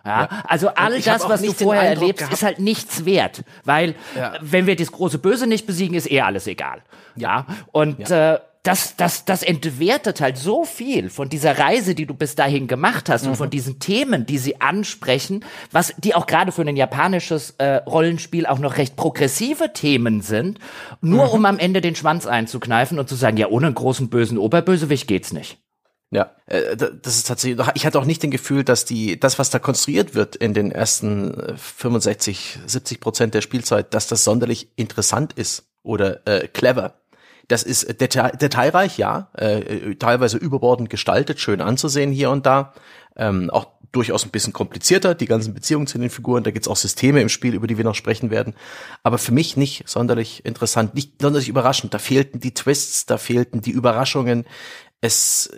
Ja, 0.04 0.22
ja. 0.22 0.42
also 0.48 0.68
all 0.68 1.00
das, 1.00 1.28
was 1.28 1.42
du 1.42 1.52
vorher 1.52 1.84
erlebst, 1.84 2.18
gehabt. 2.18 2.34
ist 2.34 2.42
halt 2.42 2.58
nichts 2.58 3.04
wert, 3.04 3.44
weil 3.64 3.94
ja. 4.16 4.34
wenn 4.40 4.66
wir 4.66 4.74
das 4.74 4.90
große 4.90 5.18
Böse 5.18 5.46
nicht 5.46 5.64
besiegen, 5.64 5.96
ist 5.96 6.10
eh 6.10 6.22
alles 6.22 6.48
egal. 6.48 6.82
Ja, 7.14 7.46
und 7.70 8.10
Äh, 8.10 8.40
das, 8.62 8.94
das, 8.96 9.24
das 9.24 9.42
entwertet 9.42 10.20
halt 10.20 10.38
so 10.38 10.64
viel 10.64 11.10
von 11.10 11.28
dieser 11.28 11.58
Reise, 11.58 11.96
die 11.96 12.06
du 12.06 12.14
bis 12.14 12.36
dahin 12.36 12.68
gemacht 12.68 13.08
hast 13.08 13.24
mhm. 13.24 13.30
und 13.30 13.36
von 13.36 13.46
mhm. 13.48 13.52
diesen 13.52 13.78
Themen, 13.80 14.24
die 14.24 14.38
sie 14.38 14.60
ansprechen, 14.60 15.44
was, 15.72 15.94
die 15.98 16.14
auch 16.14 16.26
gerade 16.26 16.52
für 16.52 16.62
ein 16.62 16.76
japanisches 16.76 17.54
äh, 17.58 17.76
Rollenspiel 17.76 18.46
auch 18.46 18.60
noch 18.60 18.76
recht 18.76 18.94
progressive 18.94 19.72
Themen 19.72 20.20
sind, 20.22 20.60
nur 21.00 21.26
mhm. 21.26 21.32
um 21.32 21.44
am 21.46 21.58
Ende 21.58 21.80
den 21.80 21.96
Schwanz 21.96 22.26
einzukneifen 22.26 23.00
und 23.00 23.08
zu 23.08 23.16
sagen, 23.16 23.36
ja, 23.36 23.48
ohne 23.48 23.66
einen 23.66 23.74
großen 23.74 24.08
bösen 24.08 24.38
Oberbösewicht 24.38 25.08
geht's 25.08 25.32
nicht. 25.32 25.58
Ja, 26.12 26.36
äh, 26.46 26.76
das 26.76 27.16
ist 27.16 27.26
tatsächlich, 27.26 27.66
ich 27.74 27.84
hatte 27.84 27.98
auch 27.98 28.04
nicht 28.04 28.22
den 28.22 28.30
Gefühl, 28.30 28.62
dass 28.62 28.84
die, 28.84 29.18
das, 29.18 29.40
was 29.40 29.50
da 29.50 29.58
konstruiert 29.58 30.14
wird 30.14 30.36
in 30.36 30.54
den 30.54 30.70
ersten 30.70 31.56
65, 31.56 32.58
äh, 32.64 32.68
70 32.68 33.00
Prozent 33.00 33.34
der 33.34 33.40
Spielzeit, 33.40 33.92
dass 33.92 34.06
das 34.06 34.22
sonderlich 34.22 34.68
interessant 34.76 35.32
ist 35.32 35.64
oder 35.82 36.24
äh, 36.28 36.46
clever. 36.46 37.01
Das 37.48 37.62
ist 37.62 38.00
detail, 38.00 38.30
detailreich, 38.30 38.98
ja, 38.98 39.30
äh, 39.34 39.94
teilweise 39.96 40.38
überbordend 40.38 40.90
gestaltet, 40.90 41.40
schön 41.40 41.60
anzusehen 41.60 42.12
hier 42.12 42.30
und 42.30 42.46
da. 42.46 42.72
Ähm, 43.16 43.50
auch 43.50 43.66
durchaus 43.92 44.24
ein 44.24 44.30
bisschen 44.30 44.52
komplizierter, 44.52 45.14
die 45.14 45.26
ganzen 45.26 45.52
Beziehungen 45.52 45.86
zu 45.86 45.98
den 45.98 46.08
Figuren. 46.10 46.44
Da 46.44 46.50
gibt's 46.50 46.68
auch 46.68 46.76
Systeme 46.76 47.20
im 47.20 47.28
Spiel, 47.28 47.54
über 47.54 47.66
die 47.66 47.76
wir 47.76 47.84
noch 47.84 47.94
sprechen 47.94 48.30
werden. 48.30 48.54
Aber 49.02 49.18
für 49.18 49.32
mich 49.32 49.56
nicht 49.56 49.86
sonderlich 49.86 50.44
interessant, 50.44 50.94
nicht 50.94 51.20
sonderlich 51.20 51.48
überraschend. 51.48 51.92
Da 51.92 51.98
fehlten 51.98 52.40
die 52.40 52.54
Twists, 52.54 53.06
da 53.06 53.18
fehlten 53.18 53.60
die 53.60 53.70
Überraschungen. 53.70 54.46
Es 55.02 55.50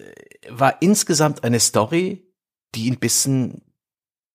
war 0.49 0.83
insgesamt 0.83 1.45
eine 1.45 1.61
Story, 1.61 2.27
die 2.75 2.91
ein 2.91 2.99
bisschen 2.99 3.63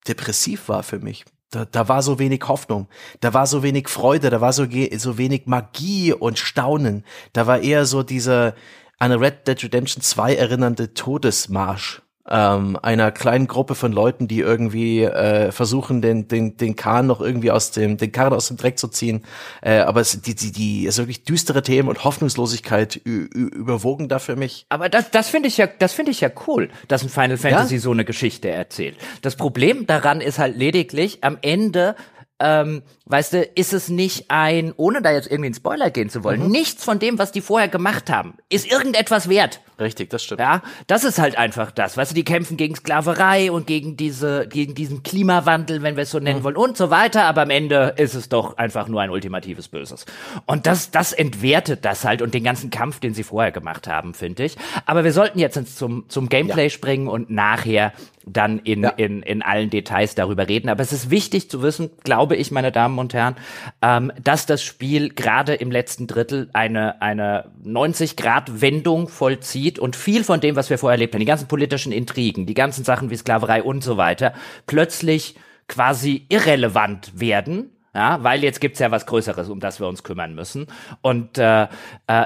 depressiv 0.07 0.69
war 0.69 0.83
für 0.83 0.99
mich. 0.99 1.25
Da, 1.51 1.65
da 1.65 1.88
war 1.88 2.03
so 2.03 2.19
wenig 2.19 2.47
Hoffnung, 2.47 2.88
da 3.21 3.33
war 3.33 3.47
so 3.47 3.63
wenig 3.63 3.89
Freude, 3.89 4.29
da 4.29 4.39
war 4.39 4.53
so, 4.53 4.67
so 4.97 5.17
wenig 5.17 5.47
Magie 5.47 6.13
und 6.13 6.38
Staunen. 6.38 7.03
Da 7.33 7.47
war 7.47 7.62
eher 7.62 7.85
so 7.85 8.03
dieser 8.03 8.53
an 8.99 9.12
Red 9.13 9.47
Dead 9.47 9.63
Redemption 9.63 10.03
2 10.03 10.35
erinnernde 10.35 10.93
Todesmarsch 10.93 12.01
ähm, 12.30 12.78
einer 12.82 13.12
kleinen 13.12 13.48
Gruppe 13.48 13.76
von 13.76 13.92
Leuten, 13.92 14.28
die 14.28 14.39
irgendwie 14.39 15.04
äh, 15.04 15.52
versuchen, 15.52 16.02
den, 16.02 16.28
den, 16.28 16.58
den 16.58 16.76
Kahn 16.76 17.08
noch 17.08 17.22
irgendwie 17.22 17.52
aus 17.52 17.72
dem, 17.72 17.98
den 17.98 18.12
Karren 18.12 18.34
aus 18.34 18.48
dem 18.48 18.58
Dreck 18.58 18.78
zu 18.78 18.88
ziehen. 18.88 19.24
Äh, 19.62 19.80
aber 19.80 20.02
es, 20.02 20.22
die, 20.22 20.36
die, 20.36 20.52
die, 20.52 20.86
also 20.86 21.04
wirklich 21.04 21.24
düstere 21.24 21.63
Themen 21.63 21.89
und 21.89 22.04
Hoffnungslosigkeit 22.04 22.96
überwogen 22.96 24.08
da 24.08 24.20
für 24.20 24.36
mich. 24.36 24.65
Aber 24.70 24.89
das, 24.89 25.12
das 25.12 25.30
finde 25.30 25.48
ich 25.48 25.58
ja, 25.58 25.68
das 25.68 25.94
finde 25.94 26.12
ich 26.12 26.22
ja 26.22 26.30
cool, 26.48 26.70
dass 26.88 27.04
ein 27.04 27.10
Final 27.10 27.38
Fantasy 27.38 27.76
ja? 27.76 27.82
so 27.82 27.92
eine 27.92 28.06
Geschichte 28.06 28.50
erzählt. 28.50 28.96
Das 29.22 29.36
Problem 29.36 29.88
daran 29.88 30.22
ist 30.22 30.39
halt 30.39 30.56
lediglich, 30.56 31.24
am 31.24 31.38
Ende 31.42 31.96
ähm, 32.39 32.84
weißt 33.06 33.34
du, 33.34 33.44
ist 33.44 33.74
es 33.74 33.89
nicht 33.89 34.26
ein, 34.30 34.74
ohne 34.78 35.02
da 35.02 35.12
jetzt 35.12 35.30
irgendwie 35.30 35.48
in 35.48 35.54
Spoiler 35.54 35.89
gehen 35.89 36.10
zu 36.10 36.24
wollen, 36.24 36.44
mhm. 36.44 36.52
nichts 36.52 36.84
von 36.84 37.00
dem, 37.00 37.20
was 37.20 37.32
die 37.32 37.42
vorher 37.42 37.68
gemacht 37.68 38.10
haben, 38.10 38.36
ist 38.50 38.72
irgendetwas 38.72 39.28
wert. 39.28 39.60
Richtig, 39.80 40.10
das 40.10 40.24
stimmt. 40.24 40.42
Ja, 40.42 40.62
das 40.88 41.04
ist 41.04 41.20
halt 41.20 41.38
einfach 41.38 41.72
das. 41.72 41.96
Weißt 41.96 42.12
du, 42.12 42.15
die 42.15 42.26
kämpfen 42.26 42.58
gegen 42.58 42.76
Sklaverei 42.76 43.52
und 43.52 43.65
gegen 43.65 43.96
diese, 43.96 44.48
gegen 44.48 44.76
diesen 44.76 45.04
Klimawandel, 45.04 45.82
wenn 45.82 45.96
wir 45.96 46.04
es 46.04 46.12
so 46.12 46.20
nennen 46.20 46.39
mhm. 46.39 46.44
wollen 46.44 46.58
und 46.58 46.76
so 46.76 46.89
weiter, 46.89 47.24
aber 47.24 47.44
am 47.44 47.50
Ende 47.50 47.94
ist 47.98 48.13
es 48.13 48.28
doch 48.28 48.58
einfach 48.58 48.88
nur 48.88 49.02
ein 49.02 49.10
ultimatives 49.10 49.70
Böses. 49.70 50.06
Und 50.46 50.65
das, 50.65 50.92
das 50.92 51.13
entwertet 51.13 51.86
das 51.86 52.04
halt 52.04 52.22
und 52.22 52.34
den 52.34 52.44
ganzen 52.44 52.70
Kampf, 52.70 53.00
den 53.00 53.13
sie 53.13 53.24
vorher 53.24 53.52
gemacht 53.52 53.88
haben, 53.88 54.13
finde 54.13 54.44
ich. 54.44 54.58
Aber 54.86 55.04
wir 55.04 55.13
sollten 55.13 55.39
jetzt 55.39 55.78
zum, 55.78 56.10
zum 56.10 56.28
Gameplay 56.30 56.63
ja. 56.63 56.70
springen 56.70 57.08
und 57.08 57.30
nachher 57.30 57.94
dann 58.26 58.60
in, 58.60 58.84
ja. 58.84 58.89
in, 58.89 59.22
in 59.24 59.42
allen 59.42 59.70
Details 59.70 60.15
darüber 60.15 60.48
reden. 60.48 60.70
Aber 60.70 60.82
es 60.82 60.94
ist 60.94 61.10
wichtig 61.10 61.50
zu 61.50 61.62
wissen, 61.62 61.89
glaube 62.04 62.36
ich, 62.36 62.52
meine 62.52 62.72
Damen 62.72 63.00
und 63.00 63.13
Herren, 63.13 63.36
ähm, 63.82 64.12
dass 64.22 64.46
das 64.46 64.63
Spiel 64.63 65.10
gerade 65.10 65.56
im 65.56 65.72
letzten 65.72 66.08
Drittel 66.08 66.50
eine, 66.54 67.02
eine 67.02 67.46
90-Grad-Wendung 67.65 69.08
vollzieht 69.08 69.68
und 69.77 69.95
viel 69.95 70.23
von 70.23 70.39
dem, 70.39 70.55
was 70.55 70.69
wir 70.71 70.79
vorher 70.79 70.95
erlebt 70.95 71.13
haben, 71.13 71.19
die 71.19 71.25
ganzen 71.25 71.47
politischen 71.47 71.91
Intrigen, 71.91 72.47
die 72.47 72.55
ganzen 72.55 72.84
Sachen 72.84 73.12
wie 73.12 73.17
Sklaverei 73.17 73.62
und 73.62 73.84
so 73.84 73.97
weiter, 73.97 74.34
plötzlich 74.65 75.36
quasi 75.67 76.25
irrelevant 76.29 77.12
werden 77.19 77.69
ja, 77.99 78.23
weil 78.23 78.41
jetzt 78.43 78.62
gibt's 78.62 78.79
ja 78.79 78.91
was 78.91 79.05
Größeres, 79.05 79.49
um 79.49 79.59
das 79.59 79.81
wir 79.81 79.88
uns 79.88 80.03
kümmern 80.03 80.33
müssen. 80.33 80.67
Und 81.01 81.38
äh, 81.38 81.63
äh, 81.63 81.67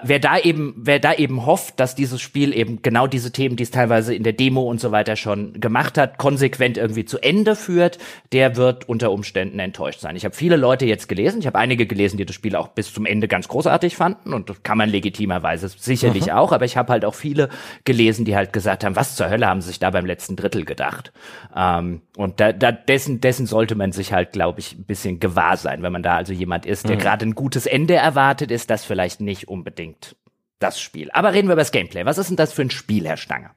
wer 0.03 0.19
da 0.19 0.38
eben, 0.38 0.75
wer 0.77 0.99
da 0.99 1.13
eben 1.13 1.47
hofft, 1.47 1.79
dass 1.79 1.95
dieses 1.95 2.21
Spiel 2.21 2.55
eben 2.55 2.83
genau 2.83 3.07
diese 3.07 3.31
Themen, 3.31 3.55
die 3.55 3.63
es 3.63 3.71
teilweise 3.71 4.13
in 4.13 4.21
der 4.21 4.33
Demo 4.33 4.62
und 4.62 4.79
so 4.79 4.91
weiter 4.91 5.15
schon 5.15 5.59
gemacht 5.59 5.97
hat, 5.97 6.19
konsequent 6.19 6.77
irgendwie 6.77 7.05
zu 7.05 7.17
Ende 7.17 7.55
führt, 7.55 7.97
der 8.33 8.55
wird 8.55 8.88
unter 8.88 9.12
Umständen 9.12 9.57
enttäuscht 9.57 9.99
sein. 9.99 10.15
Ich 10.15 10.25
habe 10.25 10.36
viele 10.36 10.57
Leute 10.57 10.86
jetzt 10.86 11.09
gelesen, 11.09 11.39
ich 11.39 11.47
habe 11.47 11.57
einige 11.57 11.88
gelesen, 11.88 12.17
die 12.17 12.25
das 12.27 12.36
Spiel 12.36 12.55
auch 12.55 12.67
bis 12.67 12.93
zum 12.93 13.07
Ende 13.07 13.27
ganz 13.27 13.47
großartig 13.47 13.95
fanden 13.95 14.31
und 14.31 14.51
das 14.51 14.62
kann 14.62 14.77
man 14.77 14.89
legitimerweise 14.89 15.69
sicherlich 15.69 16.27
mhm. 16.27 16.33
auch, 16.33 16.51
aber 16.51 16.65
ich 16.65 16.77
habe 16.77 16.93
halt 16.93 17.03
auch 17.03 17.15
viele 17.15 17.49
gelesen, 17.83 18.25
die 18.25 18.36
halt 18.36 18.53
gesagt 18.53 18.83
haben, 18.83 18.95
was 18.95 19.15
zur 19.15 19.27
Hölle 19.31 19.47
haben 19.47 19.62
sie 19.62 19.69
sich 19.69 19.79
da 19.79 19.89
beim 19.89 20.05
letzten 20.05 20.36
Drittel 20.36 20.65
gedacht? 20.65 21.12
Ähm, 21.55 22.01
und 22.15 22.39
da, 22.39 22.53
da 22.53 22.71
dessen, 22.71 23.21
dessen 23.21 23.47
sollte 23.47 23.73
man 23.73 23.91
sich 23.91 24.13
halt, 24.13 24.33
glaube 24.33 24.59
ich, 24.59 24.77
ein 24.77 24.83
bisschen 24.83 25.19
gewahr 25.19 25.57
sein. 25.63 25.82
Wenn 25.82 25.91
man 25.91 26.04
da 26.04 26.15
also 26.15 26.32
jemand 26.32 26.67
ist, 26.67 26.88
der 26.88 26.97
mhm. 26.97 27.02
gerade 27.02 27.26
ein 27.26 27.36
gutes 27.36 27.65
Ende 27.65 27.95
erwartet, 27.95 28.52
ist 28.52 28.69
das 28.69 28.86
vielleicht 28.86 29.19
nicht 29.19 29.47
unbedingt 29.47 30.15
das 30.60 30.80
Spiel. 30.80 31.10
Aber 31.12 31.34
reden 31.34 31.47
wir 31.47 31.54
über 31.54 31.62
das 31.62 31.71
Gameplay. 31.71 32.06
Was 32.06 32.19
ist 32.19 32.30
denn 32.30 32.38
das 32.38 32.54
für 32.54 32.62
ein 32.62 32.69
Spiel, 32.69 33.08
Herr 33.08 33.17
Stange? 33.17 33.49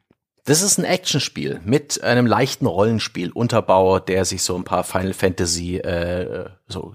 Das 0.44 0.62
ist 0.62 0.78
ein 0.78 0.84
Actionspiel 0.84 1.60
mit 1.64 2.02
einem 2.02 2.24
leichten 2.24 2.66
Rollenspiel-Unterbau, 2.66 3.98
der 3.98 4.24
sich 4.24 4.42
so 4.42 4.54
ein 4.56 4.64
paar 4.64 4.84
Final 4.84 5.12
Fantasy 5.12 5.78
äh, 5.78 6.48
so 6.68 6.94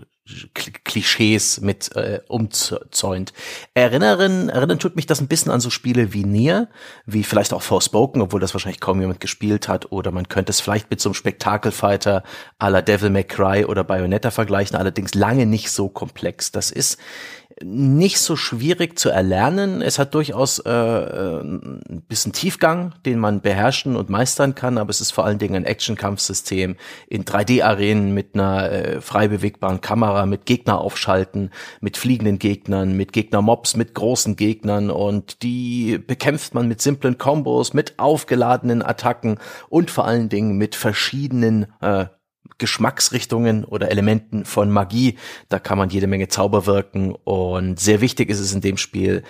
Klischees 0.53 1.61
mit 1.61 1.95
äh, 1.95 2.21
umzäunt. 2.27 3.33
Erinnern, 3.73 4.49
erinnern 4.49 4.77
tut 4.79 4.95
mich 4.95 5.07
das 5.07 5.19
ein 5.19 5.27
bisschen 5.27 5.51
an 5.51 5.59
so 5.59 5.69
Spiele 5.69 6.13
wie 6.13 6.23
Nier, 6.23 6.69
wie 7.05 7.23
vielleicht 7.23 7.53
auch 7.53 7.63
Forspoken, 7.63 8.21
obwohl 8.21 8.39
das 8.39 8.53
wahrscheinlich 8.53 8.79
kaum 8.79 9.01
jemand 9.01 9.19
gespielt 9.19 9.67
hat, 9.67 9.91
oder 9.91 10.11
man 10.11 10.29
könnte 10.29 10.51
es 10.51 10.61
vielleicht 10.61 10.91
mit 10.91 11.01
so 11.01 11.09
einem 11.09 11.15
Spektakelfighter 11.15 12.23
à 12.59 12.69
la 12.69 12.81
Devil 12.81 13.09
May 13.09 13.23
Cry 13.23 13.65
oder 13.65 13.83
Bayonetta 13.83 14.29
vergleichen, 14.29 14.77
allerdings 14.77 15.15
lange 15.15 15.47
nicht 15.47 15.71
so 15.71 15.89
komplex. 15.89 16.51
Das 16.51 16.69
ist 16.71 16.99
nicht 17.63 18.19
so 18.19 18.35
schwierig 18.35 18.97
zu 18.97 19.09
erlernen. 19.09 19.81
Es 19.81 19.99
hat 19.99 20.13
durchaus 20.13 20.59
äh, 20.59 20.71
äh, 20.71 21.41
ein 21.41 22.03
bisschen 22.07 22.33
Tiefgang, 22.33 22.93
den 23.05 23.19
man 23.19 23.41
beherrschen 23.41 23.95
und 23.95 24.09
meistern 24.09 24.55
kann, 24.55 24.77
aber 24.77 24.89
es 24.89 25.01
ist 25.01 25.11
vor 25.11 25.25
allen 25.25 25.39
Dingen 25.39 25.55
ein 25.55 25.65
Action-Kampfsystem 25.65 26.75
in 27.07 27.25
3D-Arenen 27.25 28.13
mit 28.13 28.35
einer 28.35 28.71
äh, 28.71 29.01
frei 29.01 29.27
bewegbaren 29.27 29.81
Kamera, 29.81 30.25
mit 30.25 30.45
Gegner 30.45 30.79
aufschalten, 30.79 31.51
mit 31.79 31.97
fliegenden 31.97 32.39
Gegnern, 32.39 32.95
mit 32.97 33.13
Gegner-Mobs, 33.13 33.75
mit 33.75 33.93
großen 33.93 34.35
Gegnern 34.35 34.89
und 34.89 35.43
die 35.43 35.97
bekämpft 35.97 36.53
man 36.53 36.67
mit 36.67 36.81
simplen 36.81 37.17
Kombos, 37.17 37.73
mit 37.73 37.99
aufgeladenen 37.99 38.81
Attacken 38.81 39.39
und 39.69 39.91
vor 39.91 40.05
allen 40.05 40.29
Dingen 40.29 40.57
mit 40.57 40.75
verschiedenen 40.75 41.67
äh, 41.81 42.05
Geschmacksrichtungen 42.57 43.65
oder 43.65 43.89
Elementen 43.89 44.45
von 44.45 44.69
Magie. 44.69 45.17
Da 45.49 45.59
kann 45.59 45.77
man 45.77 45.89
jede 45.89 46.07
Menge 46.07 46.27
Zauber 46.27 46.65
wirken 46.65 47.15
und 47.23 47.79
sehr 47.79 48.01
wichtig 48.01 48.29
ist 48.29 48.39
es 48.39 48.53
in 48.53 48.61
dem 48.61 48.77
Spiel, 48.77 49.23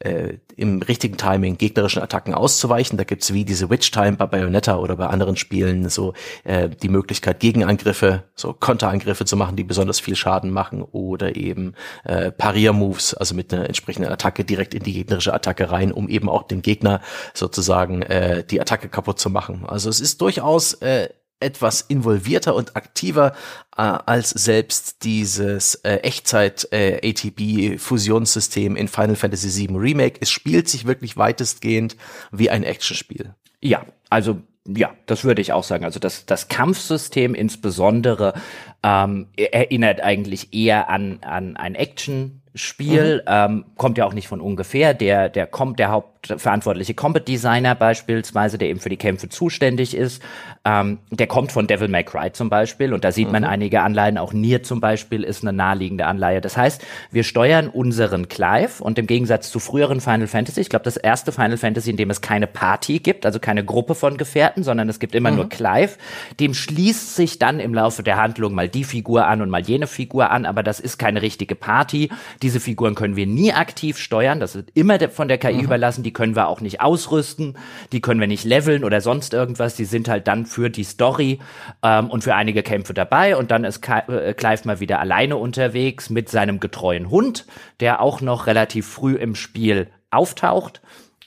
äh, 0.00 0.38
im 0.56 0.80
richtigen 0.82 1.16
Timing 1.16 1.58
gegnerischen 1.58 2.02
Attacken 2.02 2.34
auszuweichen. 2.34 2.98
Da 2.98 3.04
gibt's 3.04 3.32
wie 3.32 3.44
diese 3.44 3.70
Witch 3.70 3.90
Time 3.90 4.16
bei 4.16 4.26
Bayonetta 4.26 4.76
oder 4.76 4.96
bei 4.96 5.06
anderen 5.06 5.36
Spielen 5.36 5.88
so 5.88 6.14
äh, 6.44 6.68
die 6.68 6.88
Möglichkeit, 6.88 7.40
Gegenangriffe, 7.40 8.24
so 8.34 8.52
Konterangriffe 8.52 9.24
zu 9.24 9.36
machen, 9.36 9.56
die 9.56 9.64
besonders 9.64 10.00
viel 10.00 10.16
Schaden 10.16 10.50
machen 10.50 10.82
oder 10.82 11.36
eben 11.36 11.74
äh, 12.04 12.30
Parier-Moves, 12.30 13.14
also 13.14 13.34
mit 13.34 13.52
einer 13.52 13.66
entsprechenden 13.66 14.12
Attacke 14.12 14.44
direkt 14.44 14.74
in 14.74 14.82
die 14.82 14.92
gegnerische 14.92 15.34
Attacke 15.34 15.70
rein, 15.70 15.92
um 15.92 16.08
eben 16.08 16.28
auch 16.28 16.44
den 16.44 16.62
Gegner 16.62 17.00
sozusagen 17.34 18.02
äh, 18.02 18.44
die 18.44 18.60
Attacke 18.60 18.88
kaputt 18.88 19.18
zu 19.18 19.30
machen. 19.30 19.64
Also 19.66 19.90
es 19.90 20.00
ist 20.00 20.20
durchaus 20.20 20.74
äh, 20.74 21.08
etwas 21.40 21.82
involvierter 21.82 22.54
und 22.54 22.76
aktiver 22.76 23.32
äh, 23.76 23.82
als 23.82 24.30
selbst 24.30 25.04
dieses 25.04 25.76
äh, 25.76 25.96
Echtzeit 25.96 26.68
äh, 26.72 27.00
ATB 27.08 27.78
Fusionssystem 27.78 28.76
in 28.76 28.88
Final 28.88 29.16
Fantasy 29.16 29.68
VII 29.68 29.76
Remake. 29.76 30.18
Es 30.20 30.30
spielt 30.30 30.68
sich 30.68 30.86
wirklich 30.86 31.16
weitestgehend 31.16 31.96
wie 32.32 32.50
ein 32.50 32.64
Actionspiel. 32.64 33.34
Ja, 33.60 33.84
also 34.10 34.38
ja, 34.66 34.90
das 35.06 35.24
würde 35.24 35.40
ich 35.40 35.52
auch 35.52 35.64
sagen. 35.64 35.84
Also 35.84 35.98
das, 35.98 36.26
das 36.26 36.48
Kampfsystem 36.48 37.34
insbesondere 37.34 38.34
ähm, 38.82 39.28
erinnert 39.36 40.02
eigentlich 40.02 40.52
eher 40.52 40.90
an, 40.90 41.20
an 41.22 41.56
ein 41.56 41.74
Action 41.74 42.42
Spiel, 42.54 43.18
mhm. 43.18 43.32
ähm, 43.32 43.64
kommt 43.76 43.98
ja 43.98 44.06
auch 44.06 44.14
nicht 44.14 44.28
von 44.28 44.40
ungefähr. 44.40 44.92
Der, 44.92 45.28
der 45.28 45.46
kommt, 45.46 45.78
der 45.78 45.90
hauptverantwortliche 46.30 46.94
Combat 46.94 47.26
Designer 47.26 47.74
beispielsweise, 47.74 48.58
der 48.58 48.68
eben 48.68 48.80
für 48.80 48.88
die 48.88 48.96
Kämpfe 48.96 49.28
zuständig 49.28 49.96
ist, 49.96 50.22
ähm, 50.64 50.98
der 51.10 51.26
kommt 51.26 51.52
von 51.52 51.66
Devil 51.66 51.88
May 51.88 52.04
Cry 52.04 52.32
zum 52.32 52.50
Beispiel 52.50 52.92
und 52.92 53.04
da 53.04 53.12
sieht 53.12 53.28
mhm. 53.28 53.32
man 53.32 53.44
einige 53.44 53.82
Anleihen. 53.82 54.18
Auch 54.18 54.32
Nier 54.32 54.62
zum 54.62 54.80
Beispiel 54.80 55.22
ist 55.22 55.42
eine 55.42 55.52
naheliegende 55.52 56.06
Anleihe. 56.06 56.40
Das 56.40 56.56
heißt, 56.56 56.84
wir 57.10 57.24
steuern 57.24 57.68
unseren 57.68 58.28
Clive 58.28 58.82
und 58.82 58.98
im 58.98 59.06
Gegensatz 59.06 59.50
zu 59.50 59.60
früheren 59.60 60.00
Final 60.00 60.26
Fantasy, 60.26 60.60
ich 60.60 60.68
glaube, 60.68 60.84
das 60.84 60.96
erste 60.96 61.32
Final 61.32 61.56
Fantasy, 61.56 61.90
in 61.90 61.96
dem 61.96 62.10
es 62.10 62.20
keine 62.20 62.46
Party 62.46 62.98
gibt, 62.98 63.24
also 63.24 63.38
keine 63.38 63.64
Gruppe 63.64 63.94
von 63.94 64.16
Gefährten, 64.16 64.62
sondern 64.62 64.88
es 64.88 64.98
gibt 64.98 65.14
immer 65.14 65.30
mhm. 65.30 65.36
nur 65.36 65.48
Clive, 65.48 65.92
dem 66.40 66.54
schließt 66.54 67.14
sich 67.14 67.38
dann 67.38 67.60
im 67.60 67.72
Laufe 67.74 68.02
der 68.02 68.16
Handlung 68.16 68.54
mal 68.54 68.68
die 68.68 68.84
Figur 68.84 69.26
an 69.26 69.42
und 69.42 69.50
mal 69.50 69.62
jene 69.62 69.86
Figur 69.86 70.30
an, 70.30 70.44
aber 70.44 70.62
das 70.62 70.80
ist 70.80 70.98
keine 70.98 71.22
richtige 71.22 71.54
Party. 71.54 72.10
Diese 72.42 72.60
Figuren 72.60 72.94
können 72.94 73.16
wir 73.16 73.26
nie 73.26 73.52
aktiv 73.52 73.98
steuern, 73.98 74.40
das 74.40 74.54
wird 74.54 74.70
immer 74.74 74.98
von 75.08 75.28
der 75.28 75.38
KI 75.38 75.54
mhm. 75.54 75.60
überlassen, 75.60 76.02
die 76.02 76.12
können 76.18 76.34
wir 76.34 76.48
auch 76.48 76.60
nicht 76.60 76.80
ausrüsten, 76.80 77.56
die 77.92 78.00
können 78.00 78.18
wir 78.18 78.26
nicht 78.26 78.42
leveln 78.42 78.82
oder 78.82 79.00
sonst 79.00 79.34
irgendwas, 79.34 79.76
die 79.76 79.84
sind 79.84 80.08
halt 80.08 80.26
dann 80.26 80.46
für 80.46 80.68
die 80.68 80.82
Story 80.82 81.38
ähm, 81.84 82.10
und 82.10 82.24
für 82.24 82.34
einige 82.34 82.64
Kämpfe 82.64 82.92
dabei 82.92 83.36
und 83.36 83.52
dann 83.52 83.62
ist 83.62 83.88
äh, 83.88 84.34
Clive 84.34 84.62
mal 84.64 84.80
wieder 84.80 84.98
alleine 84.98 85.36
unterwegs 85.36 86.10
mit 86.10 86.28
seinem 86.28 86.58
getreuen 86.58 87.08
Hund, 87.08 87.46
der 87.78 88.00
auch 88.00 88.20
noch 88.20 88.48
relativ 88.48 88.88
früh 88.88 89.14
im 89.14 89.36
Spiel 89.36 89.86
auftaucht 90.10 90.80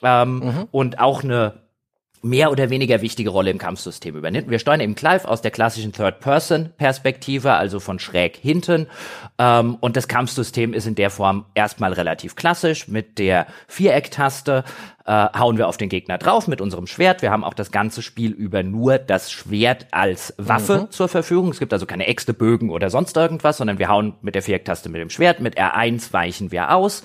ähm, 0.03 0.39
mhm. 0.39 0.67
und 0.71 0.99
auch 0.99 1.23
eine 1.23 1.60
mehr 2.21 2.51
oder 2.51 2.69
weniger 2.69 3.01
wichtige 3.01 3.29
Rolle 3.29 3.49
im 3.49 3.57
Kampfsystem 3.57 4.15
übernimmt. 4.15 4.49
Wir 4.49 4.59
steuern 4.59 4.79
eben 4.79 4.95
Clive 4.95 5.27
aus 5.27 5.41
der 5.41 5.51
klassischen 5.51 5.91
Third-Person-Perspektive, 5.91 7.53
also 7.53 7.79
von 7.79 7.99
schräg 7.99 8.37
hinten. 8.37 8.87
Ähm, 9.39 9.77
und 9.79 9.97
das 9.97 10.07
Kampfsystem 10.07 10.73
ist 10.73 10.85
in 10.85 10.95
der 10.95 11.09
Form 11.09 11.45
erstmal 11.55 11.93
relativ 11.93 12.35
klassisch. 12.35 12.87
Mit 12.87 13.17
der 13.17 13.47
Vierecktaste 13.67 14.63
äh, 15.05 15.11
hauen 15.11 15.57
wir 15.57 15.67
auf 15.67 15.77
den 15.77 15.89
Gegner 15.89 16.17
drauf 16.17 16.47
mit 16.47 16.61
unserem 16.61 16.85
Schwert. 16.85 17.21
Wir 17.23 17.31
haben 17.31 17.43
auch 17.43 17.55
das 17.55 17.71
ganze 17.71 18.01
Spiel 18.01 18.31
über 18.31 18.61
nur 18.61 18.99
das 18.99 19.31
Schwert 19.31 19.87
als 19.91 20.33
Waffe 20.37 20.81
mhm. 20.81 20.91
zur 20.91 21.07
Verfügung. 21.07 21.49
Es 21.49 21.59
gibt 21.59 21.73
also 21.73 21.87
keine 21.87 22.07
Äxte, 22.07 22.33
Bögen 22.33 22.69
oder 22.69 22.89
sonst 22.89 23.17
irgendwas, 23.17 23.57
sondern 23.57 23.79
wir 23.79 23.89
hauen 23.89 24.13
mit 24.21 24.35
der 24.35 24.43
Vierecktaste 24.43 24.89
mit 24.89 25.01
dem 25.01 25.09
Schwert. 25.09 25.39
Mit 25.39 25.57
R1 25.57 26.13
weichen 26.13 26.51
wir 26.51 26.75
aus. 26.75 27.03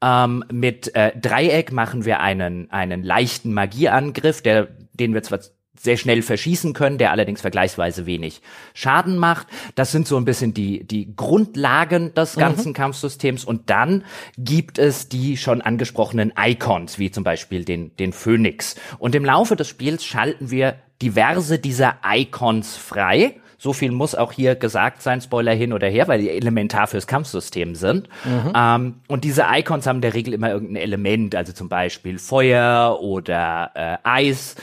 Ähm, 0.00 0.44
mit 0.52 0.94
äh, 0.94 1.12
Dreieck 1.18 1.72
machen 1.72 2.04
wir 2.04 2.20
einen, 2.20 2.70
einen 2.70 3.02
leichten 3.02 3.52
Magieangriff, 3.52 4.42
der, 4.42 4.68
den 4.92 5.14
wir 5.14 5.22
zwar 5.22 5.40
sehr 5.80 5.96
schnell 5.96 6.22
verschießen 6.22 6.72
können, 6.72 6.98
der 6.98 7.12
allerdings 7.12 7.40
vergleichsweise 7.40 8.06
wenig 8.06 8.42
Schaden 8.74 9.16
macht. 9.16 9.46
Das 9.74 9.92
sind 9.92 10.08
so 10.08 10.16
ein 10.16 10.24
bisschen 10.24 10.54
die, 10.54 10.84
die 10.84 11.14
Grundlagen 11.14 12.14
des 12.14 12.36
mhm. 12.36 12.40
ganzen 12.40 12.68
mhm. 12.70 12.74
Kampfsystems. 12.74 13.44
Und 13.44 13.70
dann 13.70 14.04
gibt 14.36 14.78
es 14.78 15.08
die 15.08 15.36
schon 15.36 15.60
angesprochenen 15.60 16.32
Icons, 16.38 16.98
wie 16.98 17.10
zum 17.10 17.24
Beispiel 17.24 17.64
den, 17.64 17.94
den 17.96 18.12
Phönix. 18.12 18.76
Und 18.98 19.14
im 19.14 19.24
Laufe 19.24 19.56
des 19.56 19.68
Spiels 19.68 20.04
schalten 20.04 20.50
wir 20.50 20.76
diverse 21.00 21.58
dieser 21.58 21.98
Icons 22.04 22.76
frei 22.76 23.36
so 23.58 23.72
viel 23.72 23.90
muss 23.90 24.14
auch 24.14 24.32
hier 24.32 24.54
gesagt 24.54 25.02
sein, 25.02 25.20
Spoiler 25.20 25.52
hin 25.52 25.72
oder 25.72 25.88
her, 25.88 26.06
weil 26.06 26.20
die 26.20 26.30
elementar 26.30 26.86
fürs 26.86 27.08
Kampfsystem 27.08 27.74
sind. 27.74 28.08
Mhm. 28.24 28.52
Ähm, 28.54 28.94
und 29.08 29.24
diese 29.24 29.46
Icons 29.52 29.86
haben 29.86 29.96
in 29.96 30.02
der 30.02 30.14
Regel 30.14 30.32
immer 30.32 30.50
irgendein 30.50 30.76
Element, 30.76 31.34
also 31.34 31.52
zum 31.52 31.68
Beispiel 31.68 32.18
Feuer 32.18 32.98
oder 33.00 33.72
äh, 33.74 33.96
Eis 34.04 34.54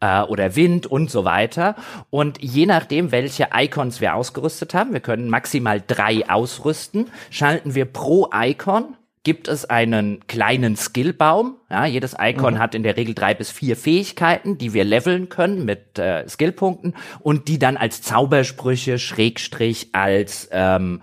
äh, 0.00 0.22
oder 0.22 0.54
Wind 0.54 0.86
und 0.86 1.10
so 1.10 1.24
weiter. 1.24 1.74
Und 2.10 2.40
je 2.40 2.66
nachdem, 2.66 3.10
welche 3.10 3.48
Icons 3.54 4.00
wir 4.00 4.14
ausgerüstet 4.14 4.72
haben, 4.72 4.92
wir 4.92 5.00
können 5.00 5.28
maximal 5.28 5.82
drei 5.84 6.28
ausrüsten, 6.30 7.10
schalten 7.30 7.74
wir 7.74 7.86
pro 7.86 8.30
Icon 8.32 8.94
gibt 9.24 9.48
es 9.48 9.64
einen 9.64 10.26
kleinen 10.26 10.76
Skillbaum. 10.76 11.56
Ja, 11.70 11.86
jedes 11.86 12.14
Icon 12.18 12.54
mhm. 12.54 12.58
hat 12.58 12.74
in 12.74 12.82
der 12.82 12.96
Regel 12.96 13.14
drei 13.14 13.34
bis 13.34 13.50
vier 13.50 13.76
Fähigkeiten, 13.76 14.58
die 14.58 14.74
wir 14.74 14.84
leveln 14.84 15.28
können 15.28 15.64
mit 15.64 15.98
äh, 15.98 16.28
Skillpunkten 16.28 16.94
und 17.20 17.48
die 17.48 17.58
dann 17.58 17.76
als 17.76 18.02
Zaubersprüche, 18.02 18.98
Schrägstrich, 18.98 19.88
als 19.92 20.48
ähm, 20.52 21.00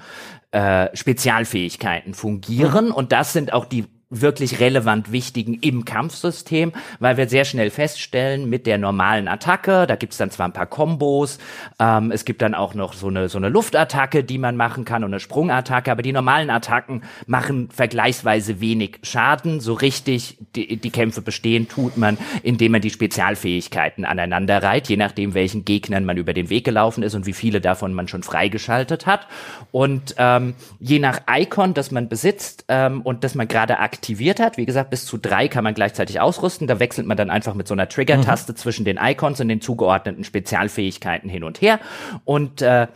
äh, 0.51 0.95
Spezialfähigkeiten 0.95 2.13
fungieren. 2.13 2.87
Mhm. 2.87 2.93
Und 2.93 3.11
das 3.11 3.33
sind 3.33 3.53
auch 3.53 3.65
die 3.65 3.85
wirklich 4.11 4.59
relevant 4.59 5.11
wichtigen 5.11 5.55
im 5.61 5.85
Kampfsystem, 5.85 6.73
weil 6.99 7.17
wir 7.17 7.27
sehr 7.29 7.45
schnell 7.45 7.71
feststellen, 7.71 8.49
mit 8.49 8.67
der 8.67 8.77
normalen 8.77 9.27
Attacke, 9.27 9.87
da 9.87 9.95
gibt's 9.95 10.17
dann 10.17 10.29
zwar 10.29 10.47
ein 10.47 10.53
paar 10.53 10.65
Kombos, 10.65 11.39
ähm, 11.79 12.11
es 12.11 12.25
gibt 12.25 12.41
dann 12.41 12.53
auch 12.53 12.73
noch 12.73 12.93
so 12.93 13.07
eine, 13.07 13.29
so 13.29 13.37
eine 13.37 13.49
Luftattacke, 13.49 14.23
die 14.23 14.37
man 14.37 14.57
machen 14.57 14.85
kann 14.85 15.03
und 15.03 15.11
eine 15.11 15.19
Sprungattacke, 15.21 15.91
aber 15.91 16.01
die 16.01 16.11
normalen 16.11 16.49
Attacken 16.49 17.03
machen 17.25 17.69
vergleichsweise 17.71 18.59
wenig 18.59 18.99
Schaden. 19.01 19.61
So 19.61 19.73
richtig 19.73 20.37
die, 20.55 20.77
die 20.77 20.89
Kämpfe 20.89 21.21
bestehen 21.21 21.69
tut 21.69 21.97
man, 21.97 22.17
indem 22.43 22.73
man 22.73 22.81
die 22.81 22.89
Spezialfähigkeiten 22.89 24.03
aneinander 24.03 24.61
reiht, 24.61 24.89
je 24.89 24.97
nachdem, 24.97 25.33
welchen 25.33 25.63
Gegnern 25.63 26.03
man 26.03 26.17
über 26.17 26.33
den 26.33 26.49
Weg 26.49 26.65
gelaufen 26.65 27.01
ist 27.01 27.15
und 27.15 27.25
wie 27.25 27.33
viele 27.33 27.61
davon 27.61 27.93
man 27.93 28.09
schon 28.09 28.23
freigeschaltet 28.23 29.05
hat. 29.05 29.27
Und 29.71 30.15
ähm, 30.17 30.55
je 30.79 30.99
nach 30.99 31.21
Icon, 31.29 31.73
das 31.73 31.91
man 31.91 32.09
besitzt 32.09 32.65
ähm, 32.67 33.01
und 33.01 33.23
das 33.23 33.35
man 33.35 33.47
gerade 33.47 33.79
aktiv 33.79 34.00
aktiviert 34.01 34.39
hat. 34.39 34.57
Wie 34.57 34.65
gesagt, 34.65 34.89
bis 34.89 35.05
zu 35.05 35.19
drei 35.19 35.47
kann 35.47 35.63
man 35.63 35.75
gleichzeitig 35.75 36.19
ausrüsten. 36.19 36.65
Da 36.65 36.79
wechselt 36.79 37.05
man 37.05 37.17
dann 37.17 37.29
einfach 37.29 37.53
mit 37.53 37.67
so 37.67 37.75
einer 37.75 37.87
Trigger-Taste 37.87 38.53
mhm. 38.53 38.55
zwischen 38.57 38.83
den 38.83 38.97
Icons 38.99 39.39
und 39.39 39.47
den 39.47 39.61
zugeordneten 39.61 40.23
Spezialfähigkeiten 40.23 41.29
hin 41.29 41.43
und 41.43 41.61
her. 41.61 41.79
Und 42.25 42.63
äh, 42.63 42.87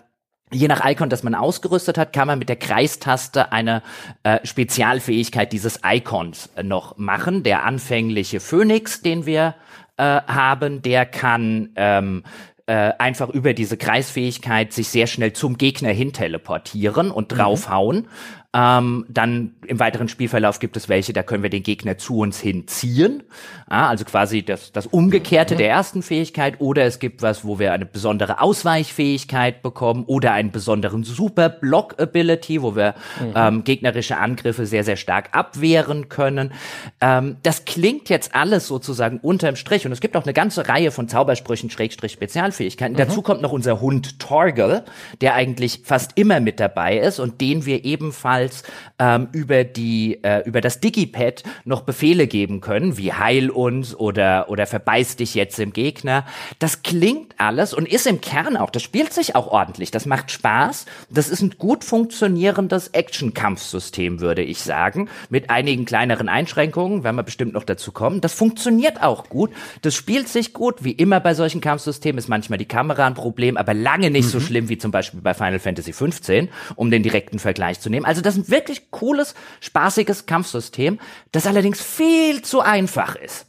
Je 0.51 0.67
nach 0.67 0.85
Icon, 0.85 1.09
das 1.09 1.23
man 1.23 1.33
ausgerüstet 1.33 1.97
hat, 1.97 2.13
kann 2.13 2.27
man 2.27 2.37
mit 2.37 2.49
der 2.49 2.55
Kreistaste 2.55 3.51
eine 3.51 3.81
äh, 4.21 4.39
Spezialfähigkeit 4.45 5.51
dieses 5.51 5.79
Icons 5.83 6.49
äh, 6.55 6.61
noch 6.61 6.97
machen. 6.97 7.41
Der 7.41 7.65
anfängliche 7.65 8.39
Phönix, 8.39 9.01
den 9.01 9.25
wir 9.25 9.55
äh, 9.97 10.03
haben, 10.03 10.83
der 10.83 11.07
kann 11.07 11.69
ähm, 11.75 12.23
äh, 12.67 12.93
einfach 12.97 13.29
über 13.29 13.53
diese 13.53 13.75
Kreisfähigkeit 13.75 14.71
sich 14.71 14.89
sehr 14.89 15.07
schnell 15.07 15.33
zum 15.33 15.57
Gegner 15.57 15.89
hin 15.89 16.13
teleportieren 16.13 17.11
und 17.11 17.31
mhm. 17.31 17.35
draufhauen. 17.37 17.97
Mhm. 17.97 18.07
Ähm, 18.55 19.05
dann 19.09 19.51
im 19.67 19.79
weiteren 19.81 20.07
Spielverlauf 20.07 20.59
gibt 20.59 20.77
es 20.77 20.87
welche, 20.87 21.11
da 21.11 21.23
können 21.23 21.43
wir 21.43 21.49
den 21.49 21.63
Gegner 21.63 21.97
zu 21.97 22.19
uns 22.19 22.39
hinziehen. 22.39 23.23
Ja, 23.69 23.89
also 23.89 24.05
quasi 24.05 24.43
das, 24.43 24.71
das 24.71 24.87
Umgekehrte 24.87 25.55
mhm. 25.55 25.57
der 25.57 25.69
ersten 25.69 26.01
Fähigkeit. 26.01 26.55
Oder 26.59 26.85
es 26.85 26.99
gibt 26.99 27.21
was, 27.21 27.43
wo 27.43 27.59
wir 27.59 27.73
eine 27.73 27.85
besondere 27.85 28.39
Ausweichfähigkeit 28.39 29.61
bekommen 29.61 30.05
oder 30.05 30.31
einen 30.31 30.51
besonderen 30.51 31.03
Super 31.03 31.49
Block 31.49 31.99
Ability, 31.99 32.61
wo 32.61 32.77
wir 32.77 32.95
mhm. 33.19 33.33
ähm, 33.35 33.63
gegnerische 33.65 34.17
Angriffe 34.17 34.65
sehr, 34.65 34.85
sehr 34.85 34.95
stark 34.95 35.29
abwehren 35.33 36.07
können. 36.07 36.53
Ähm, 37.01 37.35
das 37.43 37.65
klingt 37.65 38.07
jetzt 38.07 38.35
alles 38.35 38.67
sozusagen 38.67 39.17
unterm 39.17 39.57
Strich. 39.57 39.85
Und 39.85 39.91
es 39.91 39.99
gibt 39.99 40.15
auch 40.15 40.23
eine 40.23 40.33
ganze 40.33 40.69
Reihe 40.69 40.91
von 40.91 41.09
Zaubersprüchen, 41.09 41.69
Schrägstrich 41.69 42.13
Spezialfähigkeiten. 42.13 42.93
Mhm. 42.93 42.99
Dazu 42.99 43.21
kommt 43.21 43.41
noch 43.41 43.51
unser 43.51 43.81
Hund 43.81 44.17
Torgel, 44.19 44.85
der 45.19 45.33
eigentlich 45.33 45.81
fast 45.83 46.11
immer 46.15 46.39
mit 46.39 46.61
dabei 46.61 46.97
ist 46.97 47.19
und 47.19 47.41
den 47.41 47.65
wir 47.65 47.83
ebenfalls 47.83 48.44
damals 48.45 48.63
ähm, 48.99 49.27
über 49.31 49.63
die 49.63 50.23
äh, 50.23 50.47
über 50.47 50.61
das 50.61 50.79
Digipad 50.79 51.43
noch 51.65 51.81
Befehle 51.81 52.27
geben 52.27 52.61
können, 52.61 52.97
wie 52.97 53.13
heil 53.13 53.49
uns 53.49 53.95
oder 53.95 54.45
oder 54.49 54.65
verbeiß 54.65 55.17
dich 55.17 55.35
jetzt 55.35 55.59
im 55.59 55.73
Gegner. 55.73 56.25
Das 56.59 56.83
klingt 56.83 57.35
alles 57.37 57.73
und 57.73 57.87
ist 57.87 58.07
im 58.07 58.21
Kern 58.21 58.57
auch, 58.57 58.69
das 58.69 58.83
spielt 58.83 59.13
sich 59.13 59.35
auch 59.35 59.47
ordentlich, 59.47 59.91
das 59.91 60.05
macht 60.05 60.31
Spaß. 60.31 60.85
Das 61.09 61.29
ist 61.29 61.41
ein 61.41 61.55
gut 61.57 61.83
funktionierendes 61.83 62.89
Action-Kampfsystem, 62.89 64.19
würde 64.19 64.43
ich 64.43 64.61
sagen, 64.61 65.09
mit 65.29 65.49
einigen 65.49 65.85
kleineren 65.85 66.29
Einschränkungen, 66.29 67.03
werden 67.03 67.15
wir 67.15 67.23
bestimmt 67.23 67.53
noch 67.53 67.63
dazu 67.63 67.91
kommen. 67.91 68.21
Das 68.21 68.33
funktioniert 68.33 69.01
auch 69.01 69.29
gut, 69.29 69.51
das 69.81 69.95
spielt 69.95 70.27
sich 70.27 70.53
gut, 70.53 70.83
wie 70.83 70.91
immer 70.91 71.19
bei 71.19 71.33
solchen 71.33 71.61
Kampfsystemen 71.61 72.19
ist 72.19 72.29
manchmal 72.29 72.57
die 72.57 72.65
Kamera 72.65 73.05
ein 73.05 73.13
Problem, 73.13 73.57
aber 73.57 73.73
lange 73.73 74.09
nicht 74.09 74.25
mhm. 74.25 74.29
so 74.29 74.39
schlimm 74.39 74.69
wie 74.69 74.77
zum 74.77 74.91
Beispiel 74.91 75.21
bei 75.21 75.33
Final 75.33 75.59
Fantasy 75.59 75.93
15, 75.93 76.49
um 76.75 76.91
den 76.91 77.03
direkten 77.03 77.39
Vergleich 77.39 77.79
zu 77.79 77.89
nehmen. 77.89 78.05
Also 78.05 78.21
das 78.21 78.34
ist 78.37 78.47
ein 78.47 78.51
wirklich 78.51 78.91
cooles, 78.91 79.35
spaßiges 79.61 80.25
Kampfsystem, 80.25 80.99
das 81.31 81.47
allerdings 81.47 81.81
viel 81.81 82.41
zu 82.41 82.61
einfach 82.61 83.15
ist. 83.15 83.47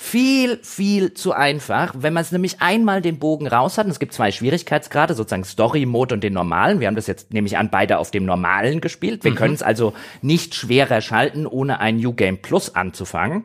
Viel, 0.00 0.60
viel 0.62 1.12
zu 1.14 1.32
einfach. 1.32 1.92
Wenn 1.98 2.12
man 2.12 2.22
es 2.22 2.30
nämlich 2.30 2.62
einmal 2.62 3.02
den 3.02 3.18
Bogen 3.18 3.48
raus 3.48 3.78
hat, 3.78 3.86
und 3.86 3.90
es 3.90 3.98
gibt 3.98 4.12
zwei 4.12 4.30
Schwierigkeitsgrade, 4.30 5.14
sozusagen 5.14 5.42
Story-Mode 5.42 6.14
und 6.14 6.22
den 6.22 6.34
normalen. 6.34 6.78
Wir 6.78 6.86
haben 6.86 6.94
das 6.94 7.08
jetzt, 7.08 7.32
nehme 7.32 7.48
ich 7.48 7.58
an, 7.58 7.68
beide 7.70 7.98
auf 7.98 8.12
dem 8.12 8.24
normalen 8.24 8.80
gespielt. 8.80 9.24
Wir 9.24 9.32
mhm. 9.32 9.36
können 9.36 9.54
es 9.54 9.62
also 9.62 9.94
nicht 10.22 10.54
schwerer 10.54 11.00
schalten, 11.00 11.46
ohne 11.46 11.80
ein 11.80 11.96
New 11.96 12.12
Game 12.12 12.40
Plus 12.40 12.76
anzufangen 12.76 13.44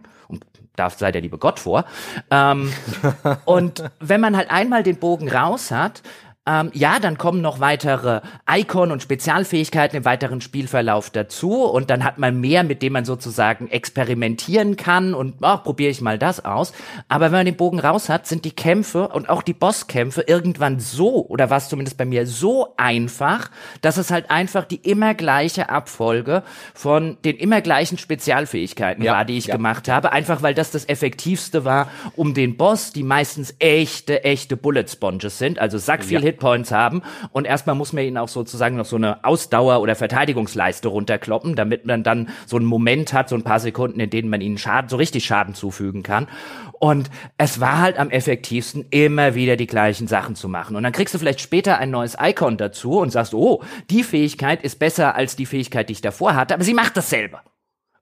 da 0.76 0.90
sei 0.90 1.12
der 1.12 1.22
liebe 1.22 1.38
Gott 1.38 1.60
vor. 1.60 1.86
Ähm, 2.32 2.72
und 3.46 3.84
wenn 4.00 4.22
man 4.22 4.36
halt 4.36 4.50
einmal 4.52 4.84
den 4.84 4.98
Bogen 4.98 5.30
raus 5.30 5.72
hat, 5.72 6.02
ähm, 6.46 6.72
ja, 6.74 7.00
dann 7.00 7.18
kommen 7.18 7.42
noch 7.42 7.62
weitere 7.62 8.20
Icon- 8.50 8.92
und 8.92 9.02
Spezialfähigkeiten 9.02 9.96
im 9.96 10.04
weiteren 10.04 10.42
Spielverlauf 10.42 11.10
dazu 11.10 11.64
und 11.64 11.90
dann 11.90 12.04
hat 12.04 12.18
man 12.18 12.42
mehr, 12.42 12.66
mit 12.66 12.82
dem 12.82 12.94
man 12.94 13.06
sozusagen 13.06 13.70
experimentieren 13.70 14.76
kann 14.76 15.14
und 15.14 15.36
oh, 15.42 15.58
probiere 15.58 15.92
ich 15.92 16.02
mal 16.02 16.20
das 16.20 16.44
aus. 16.44 16.74
Aber 17.08 17.26
wenn 17.26 17.40
man 17.40 17.46
den 17.46 17.56
Bogen 17.56 17.80
raus 17.80 18.10
hat, 18.10 18.28
sind 18.28 18.44
die 18.44 18.52
Kämpfe 18.52 19.08
und 19.08 19.30
auch 19.30 19.42
die 19.42 19.54
Bosskämpfe 19.54 20.26
irgendwann 20.28 20.82
so, 20.82 21.26
oder 21.28 21.50
war 21.50 21.60
es 21.60 21.70
zumindest 21.70 21.98
bei 21.98 22.04
mir, 22.04 22.28
so 22.28 22.74
einfach, 22.76 23.50
dass 23.80 23.96
es 23.96 24.12
halt 24.12 24.30
einfach 24.30 24.66
die 24.66 24.76
immer 24.76 25.14
gleiche 25.14 25.70
Abfolge 25.70 26.44
von 26.74 27.18
den 27.24 27.38
immer 27.38 27.62
gleichen 27.62 27.98
Spezialfähigkeiten 27.98 29.02
ja, 29.02 29.14
war, 29.14 29.24
die 29.24 29.38
ich 29.38 29.48
ja. 29.48 29.56
gemacht 29.56 29.88
habe. 29.88 30.12
Einfach 30.12 30.42
weil 30.42 30.54
das 30.54 30.72
das 30.72 30.90
Effektivste 30.90 31.64
war, 31.64 31.90
um 32.18 32.34
den 32.34 32.58
Boss, 32.58 32.92
die 32.92 33.04
meistens 33.04 33.56
echte, 33.60 34.26
echte 34.26 34.58
Bullet 34.58 34.88
Sponges 34.90 35.38
sind, 35.38 35.58
also 35.58 35.78
sack 35.78 36.04
viel 36.04 36.22
ja. 36.22 36.33
Hitpoints 36.34 36.72
haben. 36.72 37.02
Und 37.32 37.46
erstmal 37.46 37.76
muss 37.76 37.94
man 37.94 38.04
ihnen 38.04 38.18
auch 38.18 38.28
sozusagen 38.28 38.76
noch 38.76 38.86
so 38.86 38.96
eine 38.96 39.24
Ausdauer- 39.24 39.82
oder 39.82 39.96
Verteidigungsleiste 39.96 40.88
runterkloppen, 40.88 41.56
damit 41.56 41.86
man 41.86 42.04
dann 42.04 42.30
so 42.46 42.58
einen 42.58 42.66
Moment 42.66 43.14
hat, 43.14 43.30
so 43.30 43.36
ein 43.36 43.44
paar 43.44 43.60
Sekunden, 43.60 44.00
in 44.00 44.10
denen 44.10 44.30
man 44.30 44.42
ihnen 44.42 44.58
Schaden, 44.58 44.90
so 44.90 44.98
richtig 44.98 45.26
Schaden 45.26 45.54
zufügen 45.54 46.04
kann. 46.04 46.28
Und 46.80 47.10
es 47.38 47.60
war 47.60 47.80
halt 47.80 47.98
am 47.98 48.10
effektivsten, 48.10 48.86
immer 48.90 49.36
wieder 49.36 49.56
die 49.56 49.68
gleichen 49.68 50.08
Sachen 50.08 50.36
zu 50.36 50.50
machen. 50.50 50.76
Und 50.76 50.84
dann 50.84 50.92
kriegst 50.92 51.14
du 51.14 51.20
vielleicht 51.20 51.42
später 51.42 51.78
ein 51.78 51.92
neues 51.92 52.18
Icon 52.20 52.58
dazu 52.58 53.00
und 53.00 53.12
sagst, 53.12 53.34
oh, 53.34 53.64
die 53.90 54.04
Fähigkeit 54.04 54.64
ist 54.64 54.80
besser 54.80 55.16
als 55.16 55.36
die 55.36 55.46
Fähigkeit, 55.46 55.88
die 55.88 55.94
ich 55.94 56.02
davor 56.02 56.36
hatte, 56.36 56.54
aber 56.54 56.64
sie 56.64 56.74
macht 56.74 56.98
dasselbe. 56.98 57.40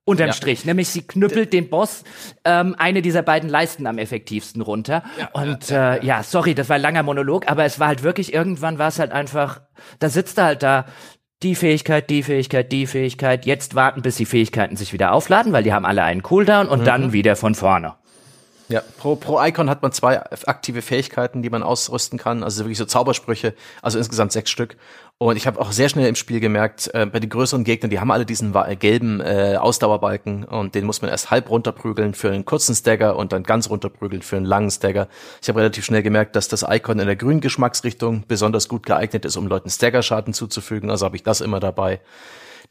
Unterm 0.03 0.27
ja. 0.27 0.33
Strich. 0.33 0.65
Nämlich 0.65 0.89
sie 0.89 1.03
knüppelt 1.03 1.53
den 1.53 1.69
Boss 1.69 2.03
ähm, 2.43 2.75
eine 2.77 3.01
dieser 3.01 3.21
beiden 3.21 3.49
Leisten 3.49 3.85
am 3.85 3.99
effektivsten 3.99 4.61
runter. 4.61 5.03
Ja, 5.19 5.29
und 5.33 5.69
ja, 5.69 5.95
äh, 5.95 6.05
ja, 6.05 6.23
sorry, 6.23 6.55
das 6.55 6.69
war 6.69 6.77
ein 6.77 6.81
langer 6.81 7.03
Monolog, 7.03 7.47
aber 7.49 7.65
es 7.65 7.79
war 7.79 7.87
halt 7.87 8.01
wirklich, 8.01 8.33
irgendwann 8.33 8.79
war 8.79 8.87
es 8.87 8.97
halt 8.97 9.11
einfach, 9.11 9.61
da 9.99 10.09
sitzt 10.09 10.39
er 10.39 10.45
halt 10.45 10.63
da, 10.63 10.85
die 11.43 11.55
Fähigkeit, 11.55 12.09
die 12.09 12.23
Fähigkeit, 12.23 12.71
die 12.71 12.87
Fähigkeit, 12.87 13.45
jetzt 13.45 13.73
warten, 13.73 14.01
bis 14.01 14.15
die 14.15 14.25
Fähigkeiten 14.25 14.75
sich 14.75 14.93
wieder 14.93 15.11
aufladen, 15.11 15.53
weil 15.53 15.63
die 15.63 15.73
haben 15.73 15.85
alle 15.85 16.03
einen 16.03 16.21
Cooldown 16.21 16.67
und 16.67 16.81
mhm. 16.81 16.85
dann 16.85 17.13
wieder 17.13 17.35
von 17.35 17.55
vorne. 17.55 17.95
Ja, 18.71 18.81
pro, 18.97 19.17
pro 19.17 19.43
Icon 19.43 19.69
hat 19.69 19.81
man 19.81 19.91
zwei 19.91 20.21
aktive 20.47 20.81
Fähigkeiten, 20.81 21.41
die 21.41 21.49
man 21.49 21.61
ausrüsten 21.61 22.17
kann, 22.17 22.41
also 22.41 22.63
wirklich 22.63 22.77
so 22.77 22.85
Zaubersprüche, 22.85 23.53
also 23.81 23.97
insgesamt 23.97 24.31
sechs 24.31 24.49
Stück. 24.49 24.77
Und 25.17 25.35
ich 25.35 25.45
habe 25.45 25.59
auch 25.59 25.73
sehr 25.73 25.89
schnell 25.89 26.07
im 26.07 26.15
Spiel 26.15 26.39
gemerkt, 26.39 26.89
äh, 26.93 27.05
bei 27.05 27.19
den 27.19 27.29
größeren 27.29 27.65
Gegnern, 27.65 27.89
die 27.89 27.99
haben 27.99 28.11
alle 28.11 28.25
diesen 28.25 28.53
gelben 28.79 29.19
äh, 29.19 29.57
Ausdauerbalken 29.59 30.45
und 30.45 30.73
den 30.73 30.85
muss 30.85 31.01
man 31.01 31.11
erst 31.11 31.31
halb 31.31 31.49
runterprügeln 31.49 32.13
für 32.13 32.31
einen 32.31 32.45
kurzen 32.45 32.73
Stagger 32.73 33.17
und 33.17 33.33
dann 33.33 33.43
ganz 33.43 33.69
runterprügeln 33.69 34.21
für 34.21 34.37
einen 34.37 34.45
langen 34.45 34.71
Stagger. 34.71 35.09
Ich 35.41 35.49
habe 35.49 35.59
relativ 35.59 35.83
schnell 35.83 36.01
gemerkt, 36.01 36.37
dass 36.37 36.47
das 36.47 36.65
Icon 36.67 36.99
in 36.99 37.07
der 37.07 37.17
grünen 37.17 37.41
Geschmacksrichtung 37.41 38.23
besonders 38.25 38.69
gut 38.69 38.85
geeignet 38.85 39.25
ist, 39.25 39.35
um 39.35 39.47
Leuten 39.47 39.69
Stagger-Schaden 39.69 40.33
zuzufügen, 40.33 40.89
also 40.89 41.05
habe 41.05 41.17
ich 41.17 41.23
das 41.23 41.41
immer 41.41 41.59
dabei. 41.59 41.99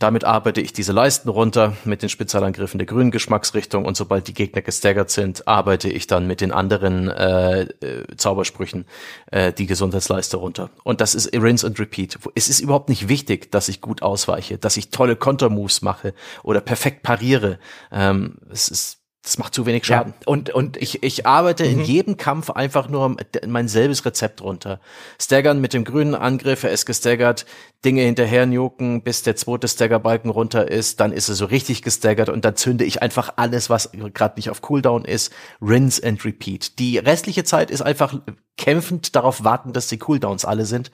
Damit 0.00 0.24
arbeite 0.24 0.62
ich 0.62 0.72
diese 0.72 0.92
Leisten 0.92 1.28
runter 1.28 1.76
mit 1.84 2.00
den 2.00 2.08
Spezialangriffen 2.08 2.78
der 2.78 2.86
grünen 2.86 3.10
Geschmacksrichtung 3.10 3.84
und 3.84 3.98
sobald 3.98 4.26
die 4.28 4.32
Gegner 4.32 4.62
gestaggert 4.62 5.10
sind, 5.10 5.46
arbeite 5.46 5.90
ich 5.90 6.06
dann 6.06 6.26
mit 6.26 6.40
den 6.40 6.52
anderen 6.52 7.08
äh, 7.08 7.64
äh, 7.64 8.16
Zaubersprüchen 8.16 8.86
äh, 9.30 9.52
die 9.52 9.66
Gesundheitsleiste 9.66 10.38
runter. 10.38 10.70
Und 10.84 11.02
das 11.02 11.14
ist 11.14 11.34
Rinse 11.34 11.66
and 11.66 11.78
Repeat. 11.78 12.18
Es 12.34 12.48
ist 12.48 12.60
überhaupt 12.60 12.88
nicht 12.88 13.08
wichtig, 13.08 13.52
dass 13.52 13.68
ich 13.68 13.82
gut 13.82 14.00
ausweiche, 14.00 14.56
dass 14.56 14.78
ich 14.78 14.88
tolle 14.88 15.16
Kontermoves 15.16 15.82
mache 15.82 16.14
oder 16.42 16.62
perfekt 16.62 17.02
pariere. 17.02 17.58
Ähm, 17.92 18.38
es 18.50 18.68
ist 18.68 18.99
das 19.22 19.36
macht 19.36 19.54
zu 19.54 19.66
wenig 19.66 19.84
Schaden. 19.84 20.14
Ja, 20.18 20.26
und, 20.26 20.48
und 20.50 20.78
ich, 20.78 21.02
ich 21.02 21.26
arbeite 21.26 21.64
mhm. 21.64 21.70
in 21.70 21.84
jedem 21.84 22.16
Kampf 22.16 22.48
einfach 22.48 22.88
nur 22.88 23.16
mein 23.46 23.68
selbes 23.68 24.04
Rezept 24.06 24.40
runter. 24.40 24.80
Staggern 25.20 25.60
mit 25.60 25.74
dem 25.74 25.84
grünen 25.84 26.14
Angriff, 26.14 26.64
er 26.64 26.70
ist 26.70 26.86
gestaggert, 26.86 27.44
Dinge 27.84 28.02
hinterher 28.02 28.46
nuken, 28.46 29.02
bis 29.02 29.22
der 29.22 29.36
zweite 29.36 29.68
Staggerbalken 29.68 30.30
runter 30.30 30.70
ist, 30.70 31.00
dann 31.00 31.12
ist 31.12 31.28
er 31.28 31.34
so 31.34 31.44
richtig 31.44 31.82
gestaggert 31.82 32.30
und 32.30 32.46
dann 32.46 32.56
zünde 32.56 32.84
ich 32.84 33.02
einfach 33.02 33.34
alles, 33.36 33.68
was 33.68 33.90
gerade 33.92 34.36
nicht 34.36 34.48
auf 34.48 34.62
Cooldown 34.62 35.04
ist, 35.04 35.32
rinse 35.60 36.02
and 36.06 36.24
repeat. 36.24 36.78
Die 36.78 36.96
restliche 36.96 37.44
Zeit 37.44 37.70
ist 37.70 37.82
einfach 37.82 38.14
kämpfend 38.60 39.16
darauf 39.16 39.42
warten, 39.42 39.72
dass 39.72 39.88
die 39.88 39.96
Cooldowns 39.96 40.44
alle 40.44 40.66
sind. 40.66 40.90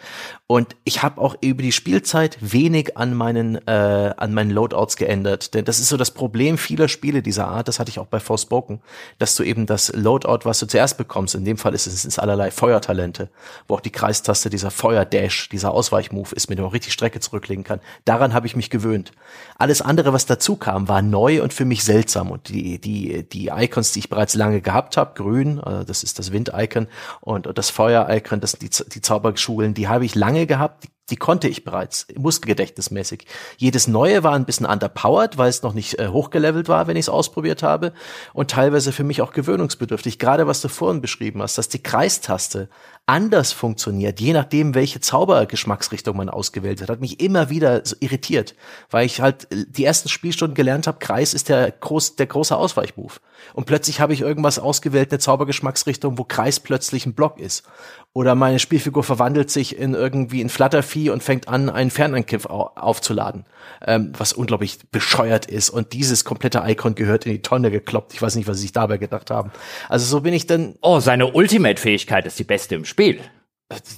Und 0.47 0.77
ich 0.85 1.03
habe 1.03 1.21
auch 1.21 1.35
über 1.41 1.63
die 1.63 1.73
Spielzeit 1.73 2.39
wenig 2.41 2.97
an 2.97 3.13
meinen 3.13 3.57
äh, 3.67 4.15
an 4.17 4.33
meinen 4.33 4.53
Loadouts 4.53 4.97
geändert, 4.97 5.53
denn 5.53 5.65
das 5.65 5.81
ist 5.81 5.89
so 5.89 5.97
das 5.97 6.13
Problem 6.13 6.59
vieler 6.59 6.87
Spiele 6.87 7.23
dieser 7.23 7.49
Art. 7.49 7.67
Das 7.67 7.81
hatte 7.81 7.91
ich 7.91 7.99
auch 7.99 8.07
bei 8.07 8.21
Forspoken, 8.21 8.81
dass 9.19 9.35
du 9.35 9.43
eben 9.43 9.67
das 9.67 9.93
Loadout, 9.93 10.45
was 10.45 10.61
du 10.61 10.67
zuerst 10.67 10.97
bekommst, 10.97 11.35
in 11.35 11.45
dem 11.45 11.59
Fall 11.59 11.75
ist 11.75 11.89
es 11.89 12.05
ist 12.05 12.21
allerlei 12.21 12.53
Feuertalente, 12.53 13.31
wo 13.67 13.75
auch 13.75 13.81
die 13.81 13.91
Kreistaste 13.91 14.49
dieser 14.49 14.71
Feuerdash, 14.71 15.49
dieser 15.49 15.73
Ausweichmove 15.73 16.33
ist, 16.35 16.49
mit 16.49 16.59
dem 16.59 16.63
man 16.63 16.71
richtig 16.71 16.93
Strecke 16.93 17.19
zurücklegen 17.19 17.65
kann. 17.65 17.81
Daran 18.05 18.33
habe 18.33 18.47
ich 18.47 18.55
mich 18.55 18.71
gewöhnt. 18.71 19.11
Alles 19.59 19.83
andere, 19.83 20.13
was 20.13 20.25
dazu 20.25 20.55
kam, 20.55 20.87
war 20.87 21.03
neu 21.03 21.43
und 21.43 21.53
für 21.53 21.65
mich 21.65 21.83
seltsam. 21.83 22.31
Und 22.31 22.49
die 22.49 22.79
die 22.79 23.25
die 23.29 23.49
Icons, 23.49 23.91
die 23.91 23.99
ich 23.99 24.09
bereits 24.09 24.35
lange 24.35 24.61
gehabt 24.61 24.97
habe, 24.97 25.15
grün, 25.15 25.59
also 25.59 25.83
das 25.83 26.05
ist 26.05 26.21
das 26.21 26.31
Wind-Icon 26.31 26.87
und 27.21 27.49
das 27.59 27.71
Feuer-Icon, 27.71 28.41
die, 28.41 28.69
die 28.69 29.01
Zauberschulen, 29.01 29.75
die 29.75 29.89
habe 29.89 30.05
ich 30.05 30.15
lange 30.15 30.47
gehabt, 30.47 30.85
die, 30.85 30.89
die 31.11 31.17
konnte 31.17 31.49
ich 31.49 31.65
bereits, 31.65 32.07
muskelgedächtnismäßig. 32.17 33.27
Jedes 33.57 33.87
neue 33.87 34.23
war 34.23 34.35
ein 34.35 34.45
bisschen 34.45 34.67
underpowered, 34.67 35.39
weil 35.39 35.49
es 35.49 35.63
noch 35.63 35.73
nicht 35.73 35.99
äh, 35.99 36.09
hochgelevelt 36.09 36.69
war, 36.69 36.87
wenn 36.87 36.97
ich 36.97 37.05
es 37.05 37.09
ausprobiert 37.09 37.63
habe. 37.63 37.93
Und 38.33 38.51
teilweise 38.51 38.93
für 38.93 39.05
mich 39.05 39.23
auch 39.23 39.33
gewöhnungsbedürftig. 39.33 40.19
Gerade 40.19 40.47
was 40.47 40.61
du 40.61 40.69
vorhin 40.69 41.01
beschrieben 41.01 41.43
hast, 41.43 41.59
dass 41.59 41.69
die 41.69 41.83
Kreistaste 41.83 42.69
anders 43.07 43.53
funktioniert, 43.53 44.21
je 44.21 44.33
nachdem, 44.33 44.75
welche 44.75 45.01
Zaubergeschmacksrichtung 45.01 46.17
man 46.17 46.29
ausgewählt 46.29 46.83
hat, 46.83 46.91
hat 46.91 47.01
mich 47.01 47.21
immer 47.21 47.51
wieder 47.51 47.83
so 47.85 47.95
irritiert, 48.01 48.57
weil 48.91 49.07
ich 49.07 49.21
halt 49.21 49.51
äh, 49.53 49.65
die 49.69 49.85
ersten 49.85 50.09
Spielstunden 50.09 50.57
gelernt 50.57 50.89
habe, 50.89 50.99
Kreis 50.99 51.33
ist 51.33 51.49
der, 51.49 51.71
groß, 51.71 52.17
der 52.17 52.27
große 52.27 52.57
Ausweichmove. 52.57 53.21
Und 53.55 53.67
plötzlich 53.67 54.01
habe 54.01 54.13
ich 54.13 54.21
irgendwas 54.23 54.59
ausgewählt, 54.59 55.13
eine 55.13 55.21
Zaubergeschmacksrichtung, 55.21 56.19
wo 56.19 56.25
Kreis 56.25 56.59
plötzlich 56.59 57.07
ein 57.07 57.15
Block 57.15 57.39
ist. 57.39 57.65
Oder 58.13 58.35
meine 58.35 58.59
Spielfigur 58.59 59.05
verwandelt 59.05 59.51
sich 59.51 59.79
in 59.79 59.95
irgendwie 59.95 60.43
ein 60.43 60.49
Flattervieh 60.49 61.11
und 61.11 61.23
fängt 61.23 61.49
an, 61.49 61.71
einen 61.71 61.91
Fernangriff 61.91 62.47
aufzuladen. 62.47 63.45
Ähm, 63.85 64.13
was 64.17 64.33
unglaublich 64.33 64.79
bescheuert 64.91 65.47
ist. 65.47 65.71
Und 65.71 65.93
dieses 65.93 66.25
komplette 66.25 66.63
Icon 66.67 66.95
gehört 66.95 67.27
in 67.27 67.33
die 67.33 67.43
Tonne 67.43 67.71
gekloppt. 67.71 68.15
Ich 68.15 68.23
weiß 68.23 68.37
nicht, 68.37 68.49
was 68.49 68.57
sie 68.57 68.63
sich 68.63 68.73
dabei 68.73 68.97
gedacht 68.97 69.31
haben. 69.31 69.53
Also 69.89 70.07
so 70.07 70.21
bin 70.21 70.33
ich 70.35 70.47
dann. 70.47 70.77
Oh, 70.81 71.01
seine 71.01 71.27
Ultimate-Fähigkeit 71.33 72.27
ist 72.27 72.39
die 72.39 72.45
beste 72.45 72.75
im 72.75 72.85
Spiel. 72.85 73.21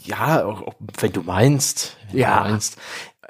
Ja, 0.05 0.57
wenn 0.99 1.13
du 1.13 1.23
meinst. 1.23 1.97
ja. 2.13 2.45
Du 2.45 2.51
meinst. 2.51 2.79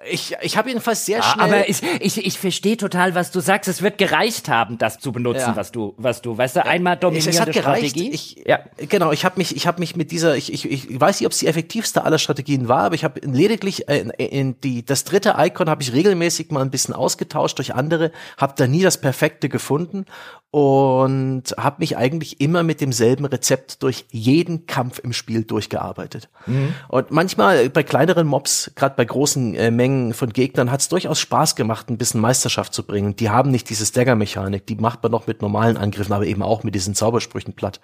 Ich, 0.09 0.37
ich 0.43 0.57
habe 0.57 0.69
jedenfalls 0.69 1.05
sehr 1.05 1.25
schnell. 1.25 1.45
Aber 1.45 1.69
ich, 1.69 1.83
ich, 2.01 2.25
ich 2.25 2.39
verstehe 2.39 2.77
total, 2.77 3.17
was 3.17 3.33
du 3.33 3.41
sagst. 3.41 3.69
Es 3.69 3.83
wird 3.83 3.99
gereicht 3.99 4.49
haben, 4.49 4.79
das 4.79 5.01
zu 5.01 5.11
benutzen, 5.11 5.41
ja. 5.41 5.57
was 5.57 5.73
du, 5.73 5.95
was 5.97 6.23
du, 6.23 6.39
weißt 6.39 6.57
du, 6.57 6.65
einmal 6.65 6.97
dominierende 6.97 7.31
es 7.31 7.41
hat 7.41 7.53
gereicht. 7.53 7.91
Strategie. 7.91 8.11
Ich, 8.13 8.37
ja. 8.47 8.61
Genau, 8.77 9.11
ich 9.11 9.25
habe 9.25 9.39
mich, 9.39 9.57
ich 9.57 9.67
habe 9.67 9.81
mich 9.81 9.97
mit 9.97 10.13
dieser, 10.13 10.37
ich, 10.37 10.53
ich, 10.53 10.71
ich 10.71 11.01
weiß 11.01 11.19
nicht, 11.19 11.27
ob 11.27 11.33
es 11.33 11.39
die 11.39 11.49
effektivste 11.49 12.05
aller 12.05 12.19
Strategien 12.19 12.69
war, 12.69 12.85
aber 12.85 12.95
ich 12.95 13.03
habe 13.03 13.21
lediglich 13.25 13.89
äh, 13.89 13.99
in, 13.99 14.11
in 14.11 14.61
die, 14.61 14.85
das 14.85 15.03
dritte 15.03 15.35
Icon 15.37 15.69
habe 15.69 15.83
ich 15.83 15.93
regelmäßig 15.93 16.53
mal 16.53 16.63
ein 16.63 16.71
bisschen 16.71 16.95
ausgetauscht 16.95 17.59
durch 17.59 17.75
andere, 17.75 18.13
habe 18.37 18.55
da 18.57 18.69
nie 18.69 18.83
das 18.83 19.01
Perfekte 19.01 19.49
gefunden 19.49 20.07
und 20.51 21.43
habe 21.59 21.77
mich 21.81 21.97
eigentlich 21.97 22.41
immer 22.41 22.63
mit 22.63 22.81
demselben 22.81 23.27
Rezept 23.27 23.83
durch 23.83 24.07
jeden 24.11 24.67
Kampf 24.67 24.99
im 24.99 25.13
Spiel 25.13 25.43
durchgearbeitet. 25.45 26.31
Mhm. 26.47 26.75
Und 26.89 27.11
manchmal 27.11 27.69
bei 27.69 27.83
kleineren 27.83 28.27
Mobs, 28.27 28.71
gerade 28.75 28.95
bei 28.97 29.05
großen 29.05 29.55
äh, 29.55 29.71
Mengen 29.71 29.88
von 30.13 30.31
Gegnern, 30.31 30.71
hat 30.71 30.81
es 30.81 30.89
durchaus 30.89 31.21
Spaß 31.21 31.57
gemacht, 31.57 31.91
ein 31.91 31.99
bisschen 31.99 32.21
Meisterschaft 32.21 32.75
zu 32.75 32.83
bringen. 32.83 33.17
Die 33.17 33.31
haben 33.31 33.51
nicht 33.51 33.69
diese 33.71 33.87
Stagger-Mechanik, 33.87 34.67
die 34.67 34.77
macht 34.77 35.03
man 35.03 35.13
noch 35.13 35.27
mit 35.27 35.43
normalen 35.43 35.77
Angriffen, 35.77 36.13
aber 36.13 36.27
eben 36.27 36.43
auch 36.43 36.65
mit 36.65 36.75
diesen 36.75 36.95
Zaubersprüchen 36.95 37.55
platt. 37.55 37.81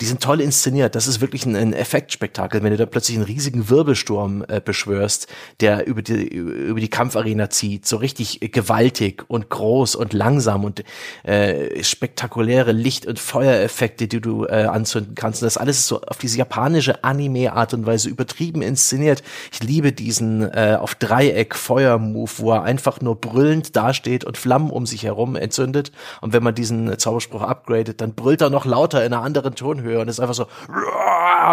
Die 0.00 0.06
sind 0.06 0.22
toll 0.22 0.40
inszeniert. 0.40 0.94
Das 0.94 1.06
ist 1.06 1.20
wirklich 1.20 1.46
ein, 1.46 1.56
ein 1.56 1.72
Effektspektakel, 1.72 2.62
wenn 2.62 2.70
du 2.70 2.76
da 2.76 2.86
plötzlich 2.86 3.16
einen 3.16 3.26
riesigen 3.26 3.68
Wirbelsturm 3.68 4.44
äh, 4.48 4.60
beschwörst, 4.60 5.28
der 5.60 5.86
über 5.86 6.02
die 6.02 6.26
über 6.26 6.80
die 6.80 6.88
Kampfarena 6.88 7.50
zieht, 7.50 7.86
so 7.86 7.96
richtig 7.96 8.40
gewaltig 8.52 9.24
und 9.28 9.48
groß 9.50 9.94
und 9.94 10.12
langsam 10.12 10.64
und 10.64 10.84
äh, 11.22 11.82
spektakuläre 11.82 12.72
Licht- 12.72 13.06
und 13.06 13.18
Feuereffekte, 13.18 14.08
die 14.08 14.20
du 14.20 14.44
äh, 14.44 14.64
anzünden 14.64 15.14
kannst. 15.14 15.42
Und 15.42 15.46
das 15.46 15.56
alles 15.56 15.78
ist 15.78 15.88
so 15.88 16.00
auf 16.02 16.18
diese 16.18 16.38
japanische 16.38 17.04
Anime-Art 17.04 17.74
und 17.74 17.86
Weise 17.86 18.08
übertrieben 18.08 18.62
inszeniert. 18.62 19.22
Ich 19.52 19.62
liebe 19.62 19.92
diesen 19.92 20.42
äh, 20.42 20.76
auf 20.80 20.94
Dreieck 20.94 21.45
Feuer-Move, 21.54 22.30
wo 22.38 22.52
er 22.52 22.62
einfach 22.62 23.00
nur 23.00 23.16
brüllend 23.16 23.76
dasteht 23.76 24.24
und 24.24 24.36
Flammen 24.36 24.70
um 24.70 24.86
sich 24.86 25.04
herum 25.04 25.36
entzündet. 25.36 25.92
Und 26.20 26.32
wenn 26.32 26.42
man 26.42 26.54
diesen 26.54 26.98
Zauberspruch 26.98 27.42
upgradet, 27.42 28.00
dann 28.00 28.14
brüllt 28.14 28.40
er 28.40 28.50
noch 28.50 28.64
lauter 28.64 29.04
in 29.04 29.12
einer 29.12 29.22
anderen 29.22 29.54
Tonhöhe 29.54 30.00
und 30.00 30.08
ist 30.08 30.20
einfach 30.20 30.34
so 30.34 30.46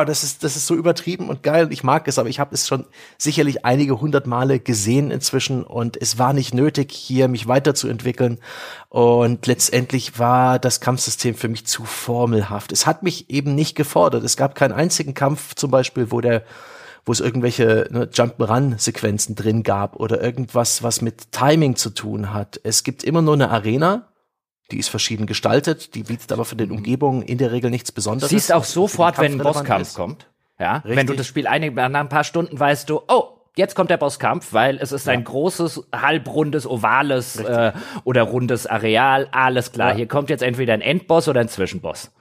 das 0.03 0.23
ist, 0.23 0.43
das 0.43 0.55
ist 0.55 0.65
so 0.65 0.75
übertrieben 0.75 1.29
und 1.29 1.43
geil 1.43 1.67
ich 1.71 1.83
mag 1.83 2.07
es, 2.07 2.17
aber 2.17 2.29
ich 2.29 2.39
habe 2.39 2.55
es 2.55 2.67
schon 2.67 2.85
sicherlich 3.17 3.63
einige 3.65 4.01
hundert 4.01 4.25
Male 4.25 4.59
gesehen 4.59 5.11
inzwischen 5.11 5.63
und 5.63 6.01
es 6.01 6.17
war 6.17 6.33
nicht 6.33 6.53
nötig, 6.53 6.91
hier 6.91 7.27
mich 7.27 7.47
weiterzuentwickeln 7.47 8.39
und 8.89 9.45
letztendlich 9.45 10.17
war 10.17 10.57
das 10.57 10.81
Kampfsystem 10.81 11.35
für 11.35 11.47
mich 11.47 11.65
zu 11.65 11.85
formelhaft. 11.85 12.71
Es 12.71 12.87
hat 12.87 13.03
mich 13.03 13.29
eben 13.29 13.55
nicht 13.55 13.75
gefordert. 13.75 14.23
Es 14.23 14.37
gab 14.37 14.55
keinen 14.55 14.73
einzigen 14.73 15.13
Kampf 15.13 15.55
zum 15.55 15.71
Beispiel, 15.71 16.11
wo 16.11 16.21
der 16.21 16.43
wo 17.05 17.11
es 17.11 17.19
irgendwelche 17.19 17.87
ne, 17.91 18.09
Jump-Run-Sequenzen 18.11 19.35
drin 19.35 19.63
gab 19.63 19.95
oder 19.97 20.21
irgendwas, 20.21 20.83
was 20.83 21.01
mit 21.01 21.31
Timing 21.31 21.75
zu 21.75 21.89
tun 21.89 22.33
hat. 22.33 22.59
Es 22.63 22.83
gibt 22.83 23.03
immer 23.03 23.21
nur 23.21 23.33
eine 23.33 23.49
Arena, 23.49 24.07
die 24.71 24.77
ist 24.79 24.89
verschieden 24.89 25.25
gestaltet, 25.25 25.95
die 25.95 26.03
bietet 26.03 26.31
aber 26.31 26.45
für 26.45 26.55
den 26.55 26.71
Umgebungen 26.71 27.21
in 27.21 27.37
der 27.37 27.51
Regel 27.51 27.69
nichts 27.69 27.91
Besonderes. 27.91 28.29
Siehst 28.29 28.53
auch 28.53 28.63
sofort, 28.63 29.17
wenn 29.19 29.33
ein 29.33 29.37
Bosskampf 29.39 29.81
ist. 29.81 29.95
kommt. 29.95 30.27
Ja, 30.59 30.77
Richtig. 30.77 30.95
wenn 30.95 31.07
du 31.07 31.13
das 31.15 31.27
Spiel 31.27 31.47
einige, 31.47 31.75
nach 31.75 31.99
ein 31.99 32.09
paar 32.09 32.23
Stunden 32.23 32.57
weißt 32.59 32.89
du, 32.89 33.01
oh, 33.07 33.23
jetzt 33.57 33.75
kommt 33.75 33.89
der 33.89 33.97
Bosskampf, 33.97 34.53
weil 34.53 34.77
es 34.77 34.91
ist 34.91 35.09
ein 35.09 35.23
großes, 35.23 35.83
halbrundes, 35.93 36.65
ovales 36.65 37.35
äh, 37.37 37.73
oder 38.03 38.23
rundes 38.23 38.65
Areal. 38.65 39.27
Alles 39.31 39.71
klar, 39.73 39.89
Ja. 39.91 39.95
hier 39.97 40.07
kommt 40.07 40.29
jetzt 40.29 40.41
entweder 40.43 40.73
ein 40.73 40.81
Endboss 40.81 41.27
oder 41.27 41.41
ein 41.41 41.49
Zwischenboss. 41.49 42.11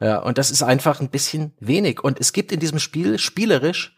Ja, 0.00 0.18
und 0.18 0.36
das 0.36 0.50
ist 0.50 0.62
einfach 0.62 1.00
ein 1.00 1.08
bisschen 1.08 1.52
wenig. 1.60 2.02
Und 2.02 2.20
es 2.20 2.32
gibt 2.32 2.52
in 2.52 2.60
diesem 2.60 2.78
Spiel 2.78 3.18
spielerisch 3.18 3.95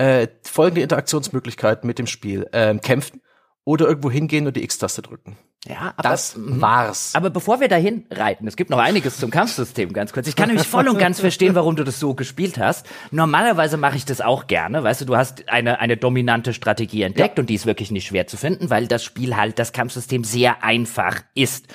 äh, 0.00 0.28
folgende 0.42 0.80
Interaktionsmöglichkeiten 0.80 1.86
mit 1.86 1.98
dem 1.98 2.06
Spiel. 2.06 2.48
Ähm, 2.52 2.80
kämpfen 2.80 3.20
oder 3.64 3.86
irgendwo 3.86 4.10
hingehen 4.10 4.46
und 4.46 4.56
die 4.56 4.64
X-Taste 4.64 5.02
drücken. 5.02 5.36
Ja, 5.66 5.92
aber, 5.96 6.08
Das 6.08 6.36
mhm. 6.36 6.60
war's. 6.62 7.10
Aber 7.14 7.28
bevor 7.28 7.60
wir 7.60 7.68
dahin 7.68 8.06
reiten, 8.10 8.48
es 8.48 8.56
gibt 8.56 8.70
noch 8.70 8.78
einiges 8.78 9.18
zum 9.18 9.30
Kampfsystem, 9.30 9.92
ganz 9.92 10.14
kurz. 10.14 10.26
Ich 10.26 10.34
kann 10.34 10.48
nämlich 10.48 10.66
voll 10.66 10.88
und 10.88 10.98
ganz 10.98 11.20
verstehen, 11.20 11.54
warum 11.54 11.76
du 11.76 11.84
das 11.84 12.00
so 12.00 12.14
gespielt 12.14 12.56
hast. 12.56 12.86
Normalerweise 13.10 13.76
mache 13.76 13.96
ich 13.96 14.06
das 14.06 14.22
auch 14.22 14.46
gerne. 14.46 14.82
Weißt 14.82 15.02
du, 15.02 15.04
du 15.04 15.16
hast 15.18 15.50
eine, 15.50 15.78
eine 15.78 15.98
dominante 15.98 16.54
Strategie 16.54 17.02
entdeckt 17.02 17.38
und 17.38 17.50
die 17.50 17.54
ist 17.54 17.66
wirklich 17.66 17.90
nicht 17.90 18.06
schwer 18.06 18.26
zu 18.26 18.38
finden, 18.38 18.70
weil 18.70 18.86
das 18.86 19.04
Spiel 19.04 19.36
halt, 19.36 19.58
das 19.58 19.74
Kampfsystem 19.74 20.24
sehr 20.24 20.64
einfach 20.64 21.20
ist. 21.34 21.66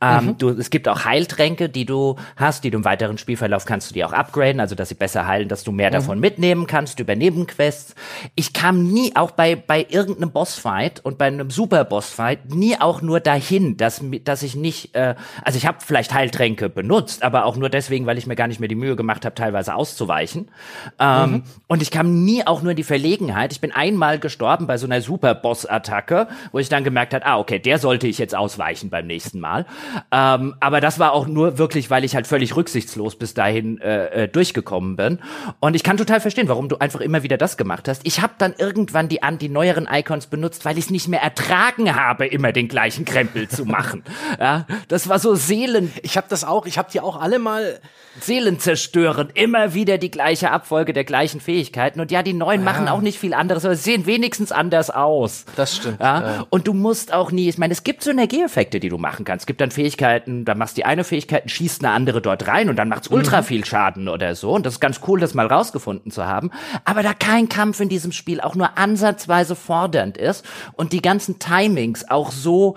Ähm, 0.00 0.36
du, 0.38 0.50
es 0.50 0.70
gibt 0.70 0.86
auch 0.86 1.04
Heiltränke, 1.04 1.68
die 1.68 1.84
du 1.84 2.14
hast, 2.36 2.62
die 2.62 2.70
du 2.70 2.78
im 2.78 2.84
weiteren 2.84 3.18
Spielverlauf 3.18 3.64
kannst 3.64 3.90
du 3.90 3.94
die 3.94 4.04
auch 4.04 4.12
upgraden, 4.12 4.60
also 4.60 4.76
dass 4.76 4.88
sie 4.88 4.94
besser 4.94 5.26
heilen, 5.26 5.48
dass 5.48 5.64
du 5.64 5.72
mehr 5.72 5.90
davon 5.90 6.20
mitnehmen 6.20 6.68
kannst 6.68 7.00
über 7.00 7.16
Nebenquests. 7.16 7.96
Ich 8.36 8.52
kam 8.52 8.84
nie, 8.84 9.16
auch 9.16 9.32
bei, 9.32 9.56
bei 9.56 9.84
irgendeinem 9.88 10.30
Bossfight 10.30 11.04
und 11.04 11.18
bei 11.18 11.26
einem 11.26 11.50
Super-Bossfight, 11.50 12.54
nie 12.54 12.80
auch 12.80 13.02
nur 13.02 13.18
dahin, 13.32 13.76
dass, 13.76 14.02
dass 14.24 14.42
ich 14.42 14.54
nicht, 14.54 14.94
äh, 14.94 15.14
also 15.42 15.56
ich 15.56 15.66
habe 15.66 15.78
vielleicht 15.84 16.12
Heiltränke 16.12 16.68
benutzt, 16.68 17.22
aber 17.22 17.44
auch 17.44 17.56
nur 17.56 17.70
deswegen, 17.70 18.06
weil 18.06 18.18
ich 18.18 18.26
mir 18.26 18.36
gar 18.36 18.46
nicht 18.46 18.60
mehr 18.60 18.68
die 18.68 18.74
Mühe 18.74 18.96
gemacht 18.96 19.24
habe, 19.24 19.34
teilweise 19.34 19.74
auszuweichen. 19.74 20.50
Ähm, 20.98 21.44
Und 21.68 21.80
ich 21.80 21.90
kam 21.90 22.24
nie 22.24 22.46
auch 22.46 22.60
nur 22.62 22.72
in 22.72 22.76
die 22.76 22.84
Verlegenheit. 22.84 23.52
Ich 23.52 23.60
bin 23.60 23.72
einmal 23.72 24.18
gestorben 24.18 24.66
bei 24.66 24.76
so 24.76 24.86
einer 24.86 25.00
Super-Boss-Attacke, 25.00 26.28
wo 26.52 26.58
ich 26.58 26.68
dann 26.68 26.84
gemerkt 26.84 27.14
habe, 27.14 27.24
ah, 27.24 27.38
okay, 27.38 27.58
der 27.58 27.78
sollte 27.78 28.06
ich 28.06 28.18
jetzt 28.18 28.34
ausweichen 28.34 28.90
beim 28.90 29.06
nächsten 29.06 29.40
Mal. 29.40 29.64
Ähm, 30.10 30.54
aber 30.60 30.80
das 30.80 30.98
war 30.98 31.12
auch 31.12 31.26
nur 31.26 31.56
wirklich, 31.56 31.88
weil 31.88 32.04
ich 32.04 32.14
halt 32.14 32.26
völlig 32.26 32.54
rücksichtslos 32.56 33.16
bis 33.16 33.32
dahin 33.32 33.80
äh, 33.80 34.24
äh, 34.24 34.28
durchgekommen 34.28 34.96
bin. 34.96 35.18
Und 35.60 35.74
ich 35.74 35.82
kann 35.82 35.96
total 35.96 36.20
verstehen, 36.20 36.48
warum 36.48 36.68
du 36.68 36.76
einfach 36.76 37.00
immer 37.00 37.22
wieder 37.22 37.38
das 37.38 37.56
gemacht 37.56 37.88
hast. 37.88 38.02
Ich 38.04 38.20
habe 38.20 38.34
dann 38.36 38.54
irgendwann 38.58 39.08
die, 39.08 39.20
die 39.40 39.48
neueren 39.48 39.88
Icons 39.90 40.26
benutzt, 40.26 40.66
weil 40.66 40.76
ich 40.76 40.84
es 40.84 40.90
nicht 40.90 41.08
mehr 41.08 41.22
ertragen 41.22 41.94
habe, 41.94 42.26
immer 42.26 42.52
den 42.52 42.68
gleichen 42.68 43.06
Krempel 43.22 43.48
zu 43.48 43.64
machen. 43.64 44.02
Ja, 44.40 44.66
das 44.88 45.08
war 45.08 45.18
so 45.18 45.34
Seelen, 45.34 45.92
Ich 46.02 46.16
habe 46.16 46.26
das 46.28 46.44
auch, 46.44 46.66
ich 46.66 46.78
habe 46.78 46.90
die 46.92 47.00
auch 47.00 47.20
alle 47.20 47.38
mal 47.38 47.78
Seelen 48.20 48.58
zerstören, 48.58 49.30
immer 49.34 49.72
wieder 49.74 49.96
die 49.96 50.10
gleiche 50.10 50.50
Abfolge 50.50 50.92
der 50.92 51.04
gleichen 51.04 51.40
Fähigkeiten. 51.40 52.00
Und 52.00 52.10
ja, 52.10 52.22
die 52.22 52.34
neuen 52.34 52.62
machen 52.64 52.88
auch 52.88 53.00
nicht 53.00 53.18
viel 53.18 53.32
anderes, 53.32 53.64
aber 53.64 53.74
sie 53.74 53.82
sehen 53.92 54.06
wenigstens 54.06 54.52
anders 54.52 54.90
aus. 54.90 55.44
Das 55.56 55.76
stimmt, 55.76 56.00
Ja? 56.00 56.20
ja. 56.20 56.46
Und 56.50 56.66
du 56.66 56.74
musst 56.74 57.12
auch 57.14 57.30
nie, 57.30 57.48
ich 57.48 57.56
meine, 57.58 57.72
es 57.72 57.84
gibt 57.84 58.02
Synergieeffekte, 58.02 58.80
die 58.80 58.88
du 58.90 58.98
machen 58.98 59.24
kannst. 59.24 59.44
Es 59.44 59.46
gibt 59.46 59.60
dann 59.60 59.70
Fähigkeiten, 59.70 60.44
da 60.44 60.54
machst 60.54 60.76
du 60.76 60.80
die 60.80 60.84
eine 60.84 61.04
Fähigkeit, 61.04 61.50
schießt 61.50 61.82
eine 61.84 61.94
andere 61.94 62.20
dort 62.20 62.46
rein 62.48 62.68
und 62.68 62.76
dann 62.76 62.88
macht's 62.88 63.08
ultra 63.08 63.40
Mhm. 63.40 63.44
viel 63.44 63.64
Schaden 63.64 64.08
oder 64.08 64.34
so. 64.34 64.50
Und 64.52 64.66
das 64.66 64.74
ist 64.74 64.80
ganz 64.80 65.00
cool, 65.06 65.20
das 65.20 65.32
mal 65.34 65.46
rausgefunden 65.46 66.10
zu 66.10 66.26
haben. 66.26 66.50
Aber 66.84 67.02
da 67.02 67.14
kein 67.14 67.48
Kampf 67.48 67.80
in 67.80 67.88
diesem 67.88 68.12
Spiel 68.12 68.40
auch 68.40 68.54
nur 68.54 68.76
ansatzweise 68.76 69.54
fordernd 69.56 70.18
ist 70.18 70.44
und 70.74 70.92
die 70.92 71.00
ganzen 71.02 71.38
Timings 71.38 72.08
auch 72.10 72.30
so, 72.30 72.76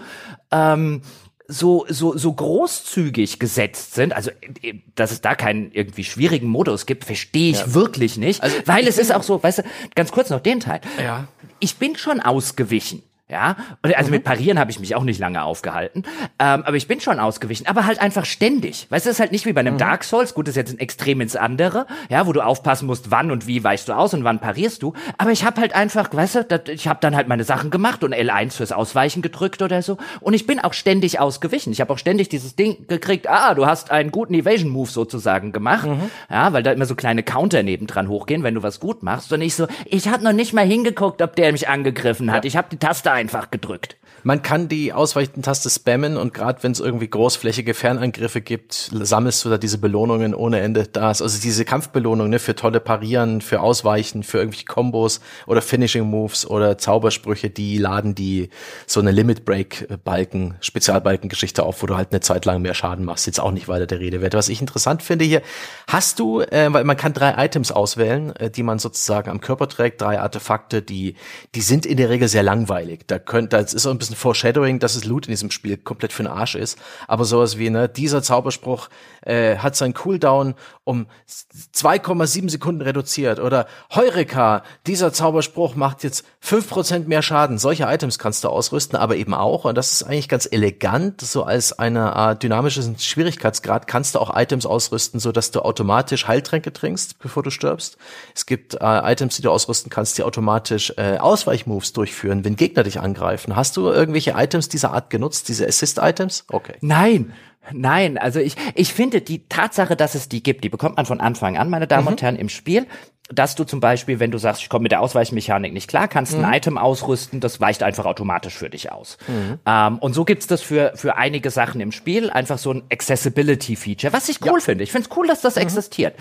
ähm, 0.51 1.01
so, 1.47 1.85
so, 1.89 2.17
so 2.17 2.33
großzügig 2.33 3.39
gesetzt 3.39 3.93
sind, 3.93 4.13
also 4.13 4.31
äh, 4.61 4.75
dass 4.95 5.11
es 5.11 5.21
da 5.21 5.35
keinen 5.35 5.71
irgendwie 5.71 6.03
schwierigen 6.03 6.47
Modus 6.47 6.85
gibt, 6.85 7.05
verstehe 7.05 7.51
ich 7.51 7.73
wirklich 7.73 8.17
nicht. 8.17 8.41
Also, 8.41 8.57
weil 8.65 8.87
es 8.87 8.97
ist 8.97 9.13
auch 9.13 9.23
so, 9.23 9.41
weißt 9.41 9.59
du, 9.59 9.63
ganz 9.95 10.11
kurz 10.11 10.29
noch 10.29 10.39
den 10.39 10.59
Teil. 10.59 10.81
Ja. 10.97 11.27
Ich 11.59 11.77
bin 11.77 11.95
schon 11.95 12.19
ausgewichen. 12.19 13.03
Ja, 13.27 13.55
also 13.81 14.11
mit 14.11 14.23
Parieren 14.23 14.59
habe 14.59 14.69
ich 14.69 14.79
mich 14.79 14.93
auch 14.93 15.03
nicht 15.03 15.19
lange 15.19 15.41
aufgehalten, 15.41 16.03
ähm, 16.37 16.61
aber 16.63 16.75
ich 16.75 16.87
bin 16.87 17.01
schon 17.01 17.19
ausgewichen, 17.19 17.65
aber 17.65 17.87
halt 17.87 17.99
einfach 17.99 18.23
ständig. 18.23 18.85
Weißt 18.91 19.07
du, 19.07 19.09
es 19.09 19.15
ist 19.15 19.19
halt 19.19 19.31
nicht 19.31 19.47
wie 19.47 19.53
bei 19.53 19.61
einem 19.61 19.79
Dark 19.79 20.03
Souls, 20.03 20.35
gut, 20.35 20.47
das 20.47 20.51
ist 20.51 20.57
jetzt 20.57 20.73
ein 20.73 20.79
Extrem 20.79 21.21
ins 21.21 21.35
andere, 21.35 21.87
ja, 22.07 22.27
wo 22.27 22.33
du 22.33 22.41
aufpassen 22.41 22.85
musst, 22.85 23.09
wann 23.09 23.31
und 23.31 23.47
wie 23.47 23.63
weichst 23.63 23.89
du 23.89 23.93
aus 23.93 24.13
und 24.13 24.23
wann 24.25 24.37
parierst 24.37 24.83
du, 24.83 24.93
aber 25.17 25.31
ich 25.31 25.43
habe 25.43 25.59
halt 25.59 25.73
einfach, 25.73 26.13
weißt 26.13 26.35
du, 26.35 26.43
dat, 26.43 26.69
ich 26.69 26.87
habe 26.87 26.99
dann 27.01 27.15
halt 27.15 27.27
meine 27.27 27.43
Sachen 27.43 27.71
gemacht 27.71 28.03
und 28.03 28.13
L1 28.13 28.51
fürs 28.51 28.71
Ausweichen 28.71 29.23
gedrückt 29.23 29.63
oder 29.63 29.81
so. 29.81 29.97
Und 30.21 30.35
ich 30.35 30.45
bin 30.45 30.59
auch 30.59 30.73
ständig 30.73 31.19
ausgewichen. 31.19 31.73
Ich 31.73 31.81
habe 31.81 31.91
auch 31.91 31.97
ständig 31.97 32.29
dieses 32.29 32.55
Ding 32.55 32.85
gekriegt, 32.87 33.27
ah, 33.27 33.55
du 33.55 33.65
hast 33.65 33.89
einen 33.89 34.11
guten 34.11 34.35
Evasion 34.35 34.69
Move 34.69 34.91
sozusagen 34.91 35.51
gemacht, 35.51 35.87
ja, 36.29 36.53
weil 36.53 36.61
da 36.61 36.71
immer 36.71 36.85
so 36.85 36.93
kleine 36.93 37.23
Counter 37.23 37.63
nebendran 37.63 38.07
hochgehen, 38.07 38.43
wenn 38.43 38.53
du 38.53 38.61
was 38.61 38.79
gut 38.79 39.01
machst. 39.01 39.33
Und 39.33 39.41
ich 39.41 39.55
so, 39.55 39.65
ich 39.85 40.09
habe 40.09 40.23
noch 40.23 40.33
nicht 40.33 40.53
mal 40.53 40.63
hingeguckt, 40.65 41.23
ob 41.23 41.35
der 41.35 41.51
mich 41.51 41.67
angegriffen 41.67 42.31
hat. 42.31 42.45
Ich 42.45 42.55
habe 42.55 42.67
die 42.71 42.77
Taste 42.77 43.14
einfach 43.15 43.49
gedrückt. 43.49 43.97
Man 44.27 44.41
kann 44.41 44.67
die 44.67 44.91
Ausweichentaste 44.91 45.69
spammen 45.69 46.17
und 46.17 46.33
gerade 46.33 46.63
wenn 46.63 46.71
es 46.71 46.79
irgendwie 46.79 47.07
großflächige 47.07 47.75
Fernangriffe 47.75 48.41
gibt, 48.41 48.89
sammelst 48.91 49.45
du 49.45 49.49
da 49.51 49.59
diese 49.59 49.77
Belohnungen 49.77 50.33
ohne 50.33 50.61
Ende. 50.61 50.87
Da 50.87 51.11
ist 51.11 51.21
also 51.21 51.39
diese 51.39 51.63
Kampfbelohnung 51.63 52.31
ne, 52.31 52.39
für 52.39 52.55
tolle 52.55 52.79
Parieren, 52.79 53.41
für 53.41 53.61
Ausweichen, 53.61 54.23
für 54.23 54.39
irgendwelche 54.39 54.65
Kombos 54.65 55.19
oder 55.45 55.61
Finishing 55.61 56.05
Moves 56.05 56.49
oder 56.49 56.79
Zaubersprüche, 56.79 57.51
die 57.51 57.77
laden 57.77 58.15
die 58.15 58.49
so 58.87 58.99
eine 58.99 59.11
Limit 59.11 59.45
Break 59.45 59.87
Balken, 60.03 60.55
Spezialbalkengeschichte 60.59 61.61
auf, 61.61 61.83
wo 61.83 61.85
du 61.85 61.95
halt 61.95 62.11
eine 62.11 62.19
Zeit 62.19 62.45
lang 62.45 62.63
mehr 62.63 62.73
Schaden 62.73 63.05
machst. 63.05 63.27
Jetzt 63.27 63.39
auch 63.39 63.51
nicht 63.51 63.67
weiter 63.67 63.85
der 63.85 63.99
Rede 63.99 64.21
wert. 64.21 64.33
Was 64.33 64.49
ich 64.49 64.59
interessant 64.59 65.03
finde 65.03 65.25
hier, 65.25 65.43
hast 65.87 66.17
du, 66.17 66.41
äh, 66.41 66.73
weil 66.73 66.83
man 66.83 66.97
kann 66.97 67.13
drei 67.13 67.45
Items 67.45 67.71
auswählen, 67.71 68.35
äh, 68.37 68.49
die 68.49 68.63
man 68.63 68.79
sozusagen 68.79 69.29
am 69.29 69.39
Körper 69.39 69.69
trägt, 69.69 70.01
drei 70.01 70.19
Artefakte, 70.19 70.81
die 70.81 71.13
die 71.53 71.61
sind 71.61 71.85
in 71.85 71.97
der 71.97 72.09
Regel 72.09 72.27
sehr 72.27 72.41
langweilig. 72.41 73.01
Da 73.05 73.19
könnt, 73.19 73.53
das 73.53 73.75
ist 73.75 73.85
auch 73.85 73.91
ein 73.91 73.99
bisschen 73.99 74.14
Foreshadowing, 74.15 74.79
dass 74.79 74.95
es 74.95 75.05
Loot 75.05 75.27
in 75.27 75.31
diesem 75.31 75.51
Spiel 75.51 75.77
komplett 75.77 76.13
für 76.13 76.23
den 76.23 76.31
Arsch 76.31 76.55
ist. 76.55 76.79
Aber 77.07 77.25
sowas 77.25 77.57
wie, 77.57 77.69
ne, 77.69 77.89
dieser 77.89 78.23
Zauberspruch 78.23 78.89
äh, 79.21 79.57
hat 79.57 79.75
seinen 79.75 79.93
Cooldown 79.93 80.55
um 80.83 81.07
2,7 81.27 82.49
Sekunden 82.49 82.81
reduziert. 82.81 83.39
Oder 83.39 83.67
Heureka, 83.93 84.63
dieser 84.87 85.11
Zauberspruch 85.11 85.75
macht 85.75 86.03
jetzt 86.03 86.25
5% 86.43 87.07
mehr 87.07 87.21
Schaden. 87.21 87.57
Solche 87.57 87.83
Items 87.83 88.19
kannst 88.19 88.43
du 88.43 88.49
ausrüsten, 88.49 88.97
aber 88.97 89.15
eben 89.15 89.33
auch, 89.33 89.65
und 89.65 89.75
das 89.75 89.91
ist 89.91 90.03
eigentlich 90.03 90.29
ganz 90.29 90.47
elegant, 90.49 91.21
so 91.21 91.43
als 91.43 91.77
eine 91.77 92.15
Art 92.15 92.43
dynamischen 92.43 92.97
Schwierigkeitsgrad, 92.97 93.87
kannst 93.87 94.15
du 94.15 94.19
auch 94.19 94.35
Items 94.35 94.65
ausrüsten, 94.65 95.19
so 95.19 95.31
dass 95.31 95.51
du 95.51 95.61
automatisch 95.61 96.27
Heiltränke 96.27 96.71
trinkst, 96.71 97.19
bevor 97.19 97.43
du 97.43 97.49
stirbst. 97.49 97.97
Es 98.35 98.45
gibt 98.45 98.75
äh, 98.75 99.11
Items, 99.11 99.35
die 99.35 99.41
du 99.41 99.51
ausrüsten 99.51 99.89
kannst, 99.89 100.17
die 100.17 100.23
automatisch 100.23 100.93
äh, 100.97 101.17
Ausweichmoves 101.17 101.93
durchführen, 101.93 102.45
wenn 102.45 102.55
Gegner 102.55 102.83
dich 102.83 102.99
angreifen. 102.99 103.55
Hast 103.55 103.77
du 103.77 103.89
irgendwelche 104.05 104.33
Items 104.37 104.69
dieser 104.69 104.93
Art 104.93 105.09
genutzt, 105.09 105.49
diese 105.49 105.67
Assist-Items? 105.67 106.45
Okay. 106.49 106.75
Nein, 106.81 107.33
nein. 107.71 108.17
Also 108.17 108.39
ich, 108.39 108.55
ich 108.75 108.93
finde 108.93 109.21
die 109.21 109.47
Tatsache, 109.49 109.95
dass 109.95 110.13
es 110.13 110.29
die 110.29 110.43
gibt, 110.43 110.63
die 110.63 110.69
bekommt 110.69 110.97
man 110.97 111.07
von 111.07 111.19
Anfang 111.19 111.57
an, 111.57 111.69
meine 111.69 111.87
Damen 111.87 112.07
und 112.07 112.21
Herren, 112.21 112.35
im 112.35 112.49
Spiel. 112.49 112.85
Dass 113.31 113.55
du 113.55 113.63
zum 113.63 113.79
Beispiel, 113.79 114.19
wenn 114.19 114.29
du 114.29 114.37
sagst, 114.37 114.61
ich 114.61 114.69
komme 114.69 114.83
mit 114.83 114.91
der 114.91 115.01
Ausweichmechanik 115.01 115.73
nicht 115.73 115.87
klar, 115.87 116.07
kannst 116.07 116.35
ein 116.35 116.53
Item 116.53 116.77
ausrüsten, 116.77 117.39
das 117.39 117.59
weicht 117.59 117.81
einfach 117.81 118.05
automatisch 118.05 118.53
für 118.53 118.69
dich 118.69 118.91
aus. 118.91 119.17
Ähm, 119.65 119.97
und 119.97 120.13
so 120.13 120.25
gibt's 120.25 120.45
das 120.45 120.61
für, 120.61 120.91
für 120.93 121.17
einige 121.17 121.49
Sachen 121.49 121.81
im 121.81 121.91
Spiel, 121.91 122.29
einfach 122.29 122.59
so 122.59 122.71
ein 122.71 122.83
Accessibility-Feature, 122.91 124.13
was 124.13 124.29
ich 124.29 124.45
cool 124.45 124.61
finde. 124.61 124.83
Ich 124.83 124.91
finde 124.91 125.09
es 125.09 125.17
cool, 125.17 125.25
dass 125.25 125.41
das 125.41 125.57
existiert. 125.57 126.13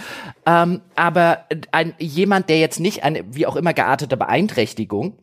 Ähm, 0.46 0.80
aber 0.94 1.44
ein, 1.72 1.92
jemand, 1.98 2.48
der 2.48 2.58
jetzt 2.58 2.80
nicht 2.80 3.04
eine, 3.04 3.22
wie 3.34 3.46
auch 3.46 3.56
immer 3.56 3.74
geartete 3.74 4.16
Beeinträchtigung 4.16 5.18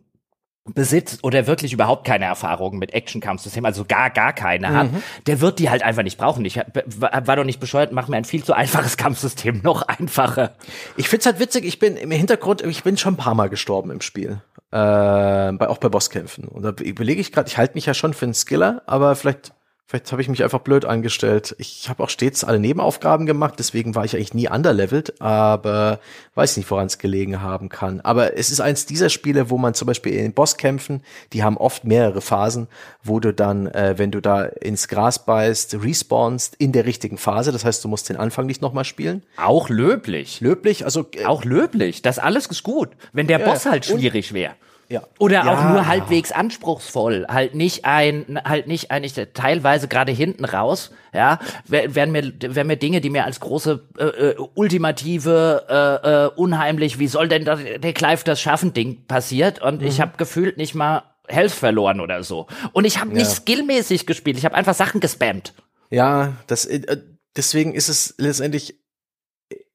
besitzt 0.66 1.24
oder 1.24 1.47
wirklich 1.47 1.74
überhaupt 1.74 2.05
keine 2.05 2.26
Erfahrungen 2.26 2.78
mit 2.78 2.93
Action-Kampfsystemen, 2.93 3.66
also 3.66 3.84
gar, 3.84 4.12
gar 4.12 4.32
keine 4.32 4.74
hat, 4.74 4.89
der 5.26 5.41
wird 5.41 5.57
die 5.57 5.70
halt 5.70 5.82
einfach 5.82 6.03
nicht 6.03 6.18
brauchen. 6.18 6.45
Ich 6.45 6.57
war 6.57 7.36
doch 7.36 7.43
nicht 7.43 7.59
bescheuert, 7.59 7.91
mach 7.91 8.07
mir 8.07 8.18
ein 8.18 8.26
viel 8.26 8.43
zu 8.43 8.53
einfaches 8.53 8.95
Kampfsystem 8.97 9.62
noch 9.64 9.82
einfacher. 9.82 10.53
Ich 10.97 11.09
find's 11.09 11.26
halt 11.26 11.39
witzig, 11.39 11.66
ich 11.66 11.80
bin 11.80 11.97
im 11.97 12.12
Hintergrund, 12.12 12.62
ich 12.62 12.84
bin 12.84 12.97
schon 12.97 13.16
ein 13.16 13.18
paar 13.18 13.34
Mal 13.34 13.49
gestorben 13.49 13.89
im 13.91 14.01
Spiel. 14.01 14.41
Äh, 14.72 15.51
bei, 15.51 15.68
auch 15.68 15.80
bei 15.80 15.89
Bosskämpfen. 15.89 16.45
Und 16.45 16.62
da 16.62 16.70
überlege 16.84 17.20
ich 17.20 17.32
gerade, 17.32 17.49
ich 17.49 17.57
halte 17.57 17.74
mich 17.74 17.88
ja 17.88 17.93
schon 17.93 18.14
für 18.14 18.26
einen 18.26 18.34
Skiller, 18.34 18.84
aber 18.86 19.16
vielleicht, 19.16 19.53
Vielleicht 19.91 20.09
habe 20.13 20.21
ich 20.21 20.29
mich 20.29 20.41
einfach 20.41 20.61
blöd 20.61 20.85
angestellt. 20.85 21.53
Ich 21.57 21.89
habe 21.89 22.01
auch 22.01 22.09
stets 22.09 22.45
alle 22.45 22.59
Nebenaufgaben 22.59 23.25
gemacht, 23.25 23.55
deswegen 23.59 23.93
war 23.93 24.05
ich 24.05 24.15
eigentlich 24.15 24.33
nie 24.33 24.49
underlevelt, 24.49 25.19
aber 25.21 25.99
weiß 26.33 26.55
nicht, 26.55 26.71
woran 26.71 26.85
es 26.85 26.97
gelegen 26.97 27.41
haben 27.41 27.67
kann. 27.67 27.99
Aber 27.99 28.37
es 28.37 28.51
ist 28.51 28.61
eins 28.61 28.85
dieser 28.85 29.09
Spiele, 29.09 29.49
wo 29.49 29.57
man 29.57 29.73
zum 29.73 29.87
Beispiel 29.87 30.13
in 30.13 30.21
den 30.21 30.33
Bosskämpfen, 30.33 31.03
die 31.33 31.43
haben 31.43 31.57
oft 31.57 31.83
mehrere 31.83 32.21
Phasen, 32.21 32.69
wo 33.03 33.19
du 33.19 33.33
dann, 33.33 33.67
äh, 33.67 33.95
wenn 33.97 34.11
du 34.11 34.21
da 34.21 34.43
ins 34.43 34.87
Gras 34.87 35.25
beißt, 35.25 35.83
respawnst 35.83 36.55
in 36.55 36.71
der 36.71 36.85
richtigen 36.85 37.17
Phase. 37.17 37.51
Das 37.51 37.65
heißt, 37.65 37.83
du 37.83 37.89
musst 37.89 38.07
den 38.07 38.15
Anfang 38.15 38.45
nicht 38.45 38.61
nochmal 38.61 38.85
spielen. 38.85 39.23
Auch 39.35 39.67
löblich. 39.67 40.39
Löblich, 40.39 40.85
also 40.85 41.05
äh, 41.15 41.25
auch 41.25 41.43
löblich. 41.43 42.01
Das 42.01 42.17
alles 42.17 42.45
ist 42.45 42.63
gut, 42.63 42.91
wenn 43.11 43.27
der 43.27 43.41
ja, 43.41 43.45
Boss 43.45 43.65
halt 43.65 43.87
schwierig 43.87 44.31
wäre. 44.31 44.53
Ja. 44.91 45.03
Oder 45.19 45.45
ja. 45.45 45.53
auch 45.53 45.69
nur 45.69 45.87
halbwegs 45.87 46.33
anspruchsvoll, 46.33 47.25
halt 47.29 47.55
nicht 47.55 47.85
ein, 47.85 48.37
halt 48.43 48.67
nicht 48.67 48.91
eigentlich 48.91 49.13
teilweise 49.33 49.87
gerade 49.87 50.11
hinten 50.11 50.43
raus, 50.43 50.91
ja, 51.13 51.39
werden 51.65 52.11
mir, 52.11 52.33
werden 52.41 52.67
mir 52.67 52.75
Dinge, 52.75 52.99
die 52.99 53.09
mir 53.09 53.23
als 53.23 53.39
große 53.39 53.87
äh, 53.97 54.03
äh, 54.03 54.35
ultimative, 54.53 55.65
äh, 55.69 56.09
äh, 56.09 56.29
unheimlich, 56.35 56.99
wie 56.99 57.07
soll 57.07 57.29
denn 57.29 57.45
der 57.45 57.93
Clive 57.93 58.25
das 58.25 58.41
schaffen, 58.41 58.73
Ding 58.73 59.05
passiert 59.07 59.61
und 59.61 59.79
mhm. 59.79 59.87
ich 59.87 60.01
habe 60.01 60.17
gefühlt 60.17 60.57
nicht 60.57 60.75
mal 60.75 61.03
Health 61.29 61.53
verloren 61.53 62.01
oder 62.01 62.23
so. 62.23 62.47
Und 62.73 62.83
ich 62.83 62.99
habe 62.99 63.13
nicht 63.13 63.29
ja. 63.29 63.35
skillmäßig 63.35 64.05
gespielt, 64.05 64.37
ich 64.37 64.43
habe 64.43 64.55
einfach 64.55 64.73
Sachen 64.73 64.99
gespammt. 64.99 65.53
Ja, 65.89 66.33
das 66.47 66.65
äh, 66.65 66.97
deswegen 67.37 67.73
ist 67.73 67.87
es 67.87 68.15
letztendlich 68.17 68.80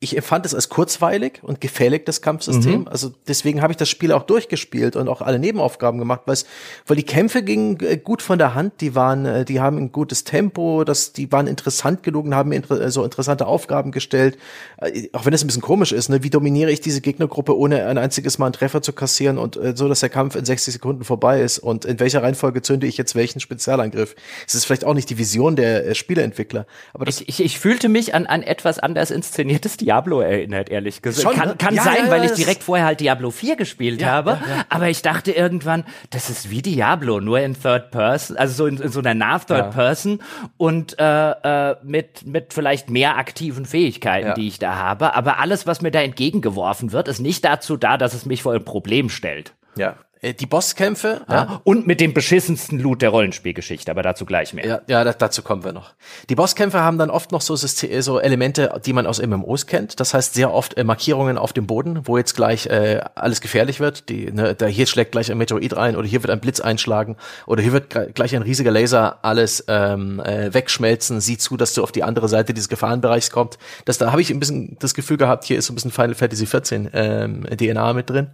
ich 0.06 0.16
empfand 0.16 0.46
es 0.46 0.54
als 0.54 0.68
kurzweilig 0.68 1.40
und 1.42 1.60
gefällig, 1.60 2.06
das 2.06 2.22
Kampfsystem. 2.22 2.80
Mhm. 2.80 2.88
Also 2.88 3.12
deswegen 3.26 3.62
habe 3.62 3.72
ich 3.72 3.76
das 3.76 3.88
Spiel 3.88 4.12
auch 4.12 4.22
durchgespielt 4.22 4.96
und 4.96 5.08
auch 5.08 5.20
alle 5.20 5.38
Nebenaufgaben 5.38 5.98
gemacht, 5.98 6.22
weil, 6.26 6.96
die 6.96 7.02
Kämpfe 7.02 7.42
gingen 7.42 7.78
äh, 7.80 7.96
gut 7.96 8.22
von 8.22 8.38
der 8.38 8.54
Hand, 8.54 8.80
die 8.80 8.94
waren, 8.94 9.26
äh, 9.26 9.44
die 9.44 9.60
haben 9.60 9.78
ein 9.78 9.92
gutes 9.92 10.24
Tempo, 10.24 10.84
das, 10.84 11.12
die 11.12 11.30
waren 11.32 11.46
interessant 11.46 12.02
genug 12.02 12.24
und 12.24 12.34
haben 12.34 12.50
mir 12.50 12.56
inter 12.56 12.90
so 12.90 13.04
interessante 13.04 13.46
Aufgaben 13.46 13.90
gestellt. 13.90 14.38
Äh, 14.78 15.08
auch 15.12 15.26
wenn 15.26 15.32
es 15.32 15.42
ein 15.42 15.48
bisschen 15.48 15.62
komisch 15.62 15.92
ist, 15.92 16.08
ne? 16.08 16.22
wie 16.22 16.30
dominiere 16.30 16.70
ich 16.70 16.80
diese 16.80 17.00
Gegnergruppe, 17.00 17.56
ohne 17.56 17.86
ein 17.86 17.98
einziges 17.98 18.38
Mal 18.38 18.46
einen 18.46 18.52
Treffer 18.52 18.82
zu 18.82 18.92
kassieren 18.92 19.38
und 19.38 19.56
äh, 19.56 19.74
so, 19.76 19.88
dass 19.88 20.00
der 20.00 20.08
Kampf 20.08 20.36
in 20.36 20.44
60 20.44 20.74
Sekunden 20.74 21.04
vorbei 21.04 21.40
ist 21.40 21.58
und 21.58 21.84
in 21.84 21.98
welcher 21.98 22.22
Reihenfolge 22.22 22.62
zünde 22.62 22.86
ich 22.86 22.96
jetzt 22.96 23.14
welchen 23.14 23.40
Spezialangriff. 23.40 24.14
Es 24.46 24.54
ist 24.54 24.64
vielleicht 24.64 24.84
auch 24.84 24.94
nicht 24.94 25.10
die 25.10 25.18
Vision 25.18 25.56
der 25.56 25.86
äh, 25.86 25.94
Spieleentwickler. 25.94 26.66
Aber 26.94 27.04
das 27.04 27.20
ich, 27.20 27.28
ich, 27.28 27.44
ich 27.44 27.58
fühlte 27.58 27.88
mich 27.88 28.14
an, 28.14 28.26
an 28.26 28.42
etwas 28.42 28.78
anders 28.78 29.10
inszeniertes 29.10 29.76
Diablo 29.96 30.20
erinnert, 30.20 30.68
ehrlich 30.68 31.00
gesagt. 31.00 31.22
Schon, 31.22 31.34
kann 31.34 31.48
ne? 31.48 31.56
kann 31.56 31.74
ja, 31.74 31.82
sein, 31.82 32.04
ja, 32.04 32.10
weil 32.10 32.24
ich 32.24 32.32
direkt 32.32 32.62
vorher 32.62 32.84
halt 32.84 33.00
Diablo 33.00 33.30
4 33.30 33.56
gespielt 33.56 34.04
habe. 34.04 34.38
Aber 34.68 34.88
ich 34.88 35.00
dachte 35.00 35.32
irgendwann, 35.32 35.84
das 36.10 36.28
ist 36.28 36.50
wie 36.50 36.60
Diablo, 36.60 37.20
nur 37.20 37.40
in 37.40 37.54
Third 37.60 37.90
Person, 37.90 38.36
also 38.36 38.54
so 38.54 38.66
in, 38.66 38.76
in 38.78 38.90
so 38.90 39.00
einer 39.00 39.14
nah 39.14 39.38
Third 39.38 39.70
Person 39.70 40.20
und 40.58 40.98
äh, 40.98 41.30
äh, 41.70 41.76
mit, 41.82 42.26
mit 42.26 42.52
vielleicht 42.52 42.90
mehr 42.90 43.16
aktiven 43.16 43.64
Fähigkeiten, 43.64 44.34
die 44.34 44.48
ich 44.48 44.58
da 44.58 44.76
habe. 44.76 45.14
Aber 45.14 45.38
alles, 45.38 45.66
was 45.66 45.80
mir 45.80 45.90
da 45.90 46.02
entgegengeworfen 46.02 46.92
wird, 46.92 47.08
ist 47.08 47.20
nicht 47.20 47.44
dazu 47.44 47.76
da, 47.78 47.96
dass 47.96 48.12
es 48.12 48.26
mich 48.26 48.42
vor 48.42 48.52
ein 48.52 48.64
Problem 48.64 49.08
stellt. 49.08 49.54
Ja, 49.76 49.96
die 50.34 50.46
Bosskämpfe. 50.46 51.22
Ja. 51.28 51.60
Und 51.64 51.86
mit 51.86 52.00
dem 52.00 52.14
beschissensten 52.14 52.78
Loot 52.78 53.02
der 53.02 53.10
Rollenspielgeschichte, 53.10 53.90
aber 53.90 54.02
dazu 54.02 54.24
gleich 54.24 54.54
mehr. 54.54 54.66
Ja, 54.66 54.80
ja 54.86 55.12
dazu 55.12 55.42
kommen 55.42 55.64
wir 55.64 55.72
noch. 55.72 55.94
Die 56.28 56.34
Bosskämpfe 56.34 56.80
haben 56.80 56.98
dann 56.98 57.10
oft 57.10 57.32
noch 57.32 57.40
so, 57.40 57.56
so 57.56 58.20
Elemente, 58.20 58.80
die 58.84 58.92
man 58.92 59.06
aus 59.06 59.20
MMOs 59.20 59.66
kennt. 59.66 60.00
Das 60.00 60.14
heißt 60.14 60.34
sehr 60.34 60.52
oft 60.52 60.76
äh, 60.76 60.84
Markierungen 60.84 61.38
auf 61.38 61.52
dem 61.52 61.66
Boden, 61.66 62.06
wo 62.06 62.18
jetzt 62.18 62.34
gleich 62.34 62.66
äh, 62.66 63.00
alles 63.14 63.40
gefährlich 63.40 63.80
wird. 63.80 64.08
Die, 64.08 64.32
ne, 64.32 64.54
da 64.54 64.66
hier 64.66 64.86
schlägt 64.86 65.12
gleich 65.12 65.30
ein 65.30 65.38
Meteoid 65.38 65.76
rein 65.76 65.96
oder 65.96 66.06
hier 66.06 66.22
wird 66.22 66.30
ein 66.30 66.40
Blitz 66.40 66.60
einschlagen 66.60 67.16
oder 67.46 67.62
hier 67.62 67.72
wird 67.72 68.14
gleich 68.14 68.34
ein 68.34 68.42
riesiger 68.42 68.70
Laser 68.70 69.18
alles 69.22 69.64
ähm, 69.68 70.20
äh, 70.20 70.52
wegschmelzen. 70.52 71.20
Sieh 71.20 71.38
zu, 71.38 71.56
dass 71.56 71.74
du 71.74 71.82
auf 71.82 71.92
die 71.92 72.02
andere 72.02 72.28
Seite 72.28 72.54
dieses 72.54 72.68
Gefahrenbereichs 72.68 73.30
kommst. 73.30 73.58
Das, 73.84 73.98
da 73.98 74.12
habe 74.12 74.20
ich 74.20 74.30
ein 74.30 74.40
bisschen 74.40 74.76
das 74.78 74.94
Gefühl 74.94 75.16
gehabt, 75.16 75.44
hier 75.44 75.58
ist 75.58 75.66
so 75.66 75.72
ein 75.72 75.76
bisschen 75.76 75.90
Final 75.90 76.14
Fantasy 76.14 76.46
14 76.46 76.90
ähm, 76.92 77.44
DNA 77.44 77.92
mit 77.92 78.10
drin 78.10 78.28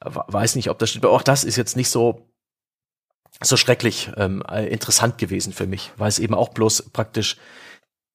weiß 0.00 0.56
nicht, 0.56 0.70
ob 0.70 0.78
das 0.78 0.90
stimmt, 0.90 1.04
aber 1.04 1.14
auch 1.14 1.22
das 1.22 1.44
ist 1.44 1.56
jetzt 1.56 1.76
nicht 1.76 1.90
so 1.90 2.28
so 3.42 3.56
schrecklich 3.56 4.10
ähm, 4.16 4.42
äh, 4.50 4.66
interessant 4.66 5.18
gewesen 5.18 5.52
für 5.52 5.66
mich, 5.66 5.92
weil 5.96 6.08
es 6.08 6.18
eben 6.18 6.34
auch 6.34 6.48
bloß 6.48 6.90
praktisch 6.92 7.36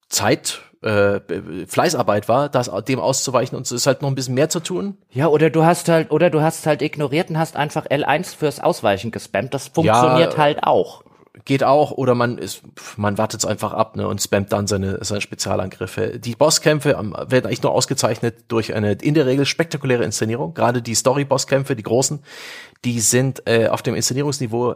Zeit 0.09 0.61
äh, 0.81 1.21
Fleißarbeit 1.65 2.27
war, 2.27 2.49
das 2.49 2.69
dem 2.85 2.99
auszuweichen 2.99 3.57
und 3.57 3.65
es 3.65 3.71
ist 3.71 3.87
halt 3.87 4.01
noch 4.01 4.09
ein 4.09 4.15
bisschen 4.15 4.33
mehr 4.33 4.49
zu 4.49 4.59
tun. 4.59 4.97
Ja, 5.11 5.27
oder 5.27 5.49
du 5.49 5.63
hast 5.63 5.87
halt 5.87 6.11
oder 6.11 6.29
du 6.29 6.41
hast 6.41 6.65
halt 6.65 6.81
ignoriert 6.81 7.29
und 7.29 7.37
hast 7.37 7.55
einfach 7.55 7.85
L1 7.85 8.35
fürs 8.35 8.59
Ausweichen 8.59 9.11
gespammt. 9.11 9.53
Das 9.53 9.69
funktioniert 9.69 10.33
ja, 10.33 10.37
halt 10.37 10.63
auch 10.63 11.02
geht 11.45 11.63
auch, 11.63 11.91
oder 11.91 12.15
man 12.15 12.37
ist, 12.37 12.61
man 12.97 13.17
wartet 13.17 13.41
es 13.41 13.45
einfach 13.45 13.73
ab 13.73 13.95
ne, 13.95 14.07
und 14.07 14.21
spammt 14.21 14.53
dann 14.53 14.67
seine, 14.67 15.03
seine 15.03 15.21
Spezialangriffe. 15.21 16.19
Die 16.19 16.35
Bosskämpfe 16.35 16.89
werden 16.89 17.45
eigentlich 17.45 17.63
nur 17.63 17.73
ausgezeichnet 17.73 18.45
durch 18.47 18.73
eine 18.73 18.93
in 18.93 19.13
der 19.13 19.25
Regel 19.25 19.45
spektakuläre 19.45 20.03
Inszenierung. 20.03 20.53
Gerade 20.53 20.81
die 20.81 20.95
Story-Bosskämpfe, 20.95 21.75
die 21.75 21.83
großen, 21.83 22.23
die 22.85 22.99
sind 22.99 23.43
äh, 23.45 23.67
auf 23.67 23.81
dem 23.81 23.95
Inszenierungsniveau 23.95 24.75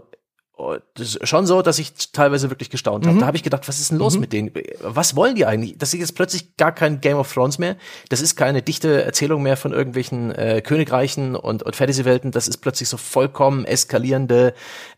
schon 1.24 1.46
so, 1.46 1.62
dass 1.62 1.78
ich 1.78 1.94
teilweise 2.12 2.50
wirklich 2.50 2.70
gestaunt 2.70 3.06
habe. 3.06 3.16
Mhm. 3.16 3.20
Da 3.20 3.28
habe 3.28 3.38
ich 3.38 3.44
gedacht, 3.44 3.68
was 3.68 3.80
ist 3.80 3.92
denn 3.92 4.00
los 4.00 4.16
mhm. 4.16 4.22
mit 4.22 4.34
denen? 4.34 4.52
Was 4.82 5.16
wollen 5.16 5.36
die 5.36 5.46
eigentlich? 5.46 5.78
Das 5.78 5.94
ist 5.94 6.00
jetzt 6.00 6.16
plötzlich 6.16 6.58
gar 6.58 6.72
kein 6.72 7.00
Game 7.00 7.18
of 7.18 7.32
Thrones 7.32 7.60
mehr. 7.60 7.76
Das 8.10 8.22
ist 8.22 8.36
keine 8.36 8.62
dichte 8.62 9.04
Erzählung 9.04 9.44
mehr 9.44 9.56
von 9.56 9.72
irgendwelchen 9.72 10.32
äh, 10.32 10.62
Königreichen 10.62 11.36
und, 11.36 11.62
und 11.62 11.76
Fantasy-Welten. 11.76 12.32
Das 12.32 12.48
ist 12.48 12.58
plötzlich 12.58 12.90
so 12.90 12.98
vollkommen 12.98 13.66
eskalierende 13.66 14.54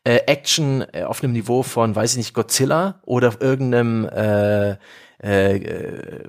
äh, 0.05 0.15
Action 0.27 0.85
äh, 0.93 1.03
auf 1.03 1.23
einem 1.23 1.33
Niveau 1.33 1.63
von, 1.63 1.95
weiß 1.95 2.11
ich 2.11 2.17
nicht, 2.17 2.33
Godzilla 2.33 3.01
oder 3.03 3.33
irgendeinem 3.41 4.05
äh, 4.05 4.77
äh, 5.21 5.57
äh 5.57 6.23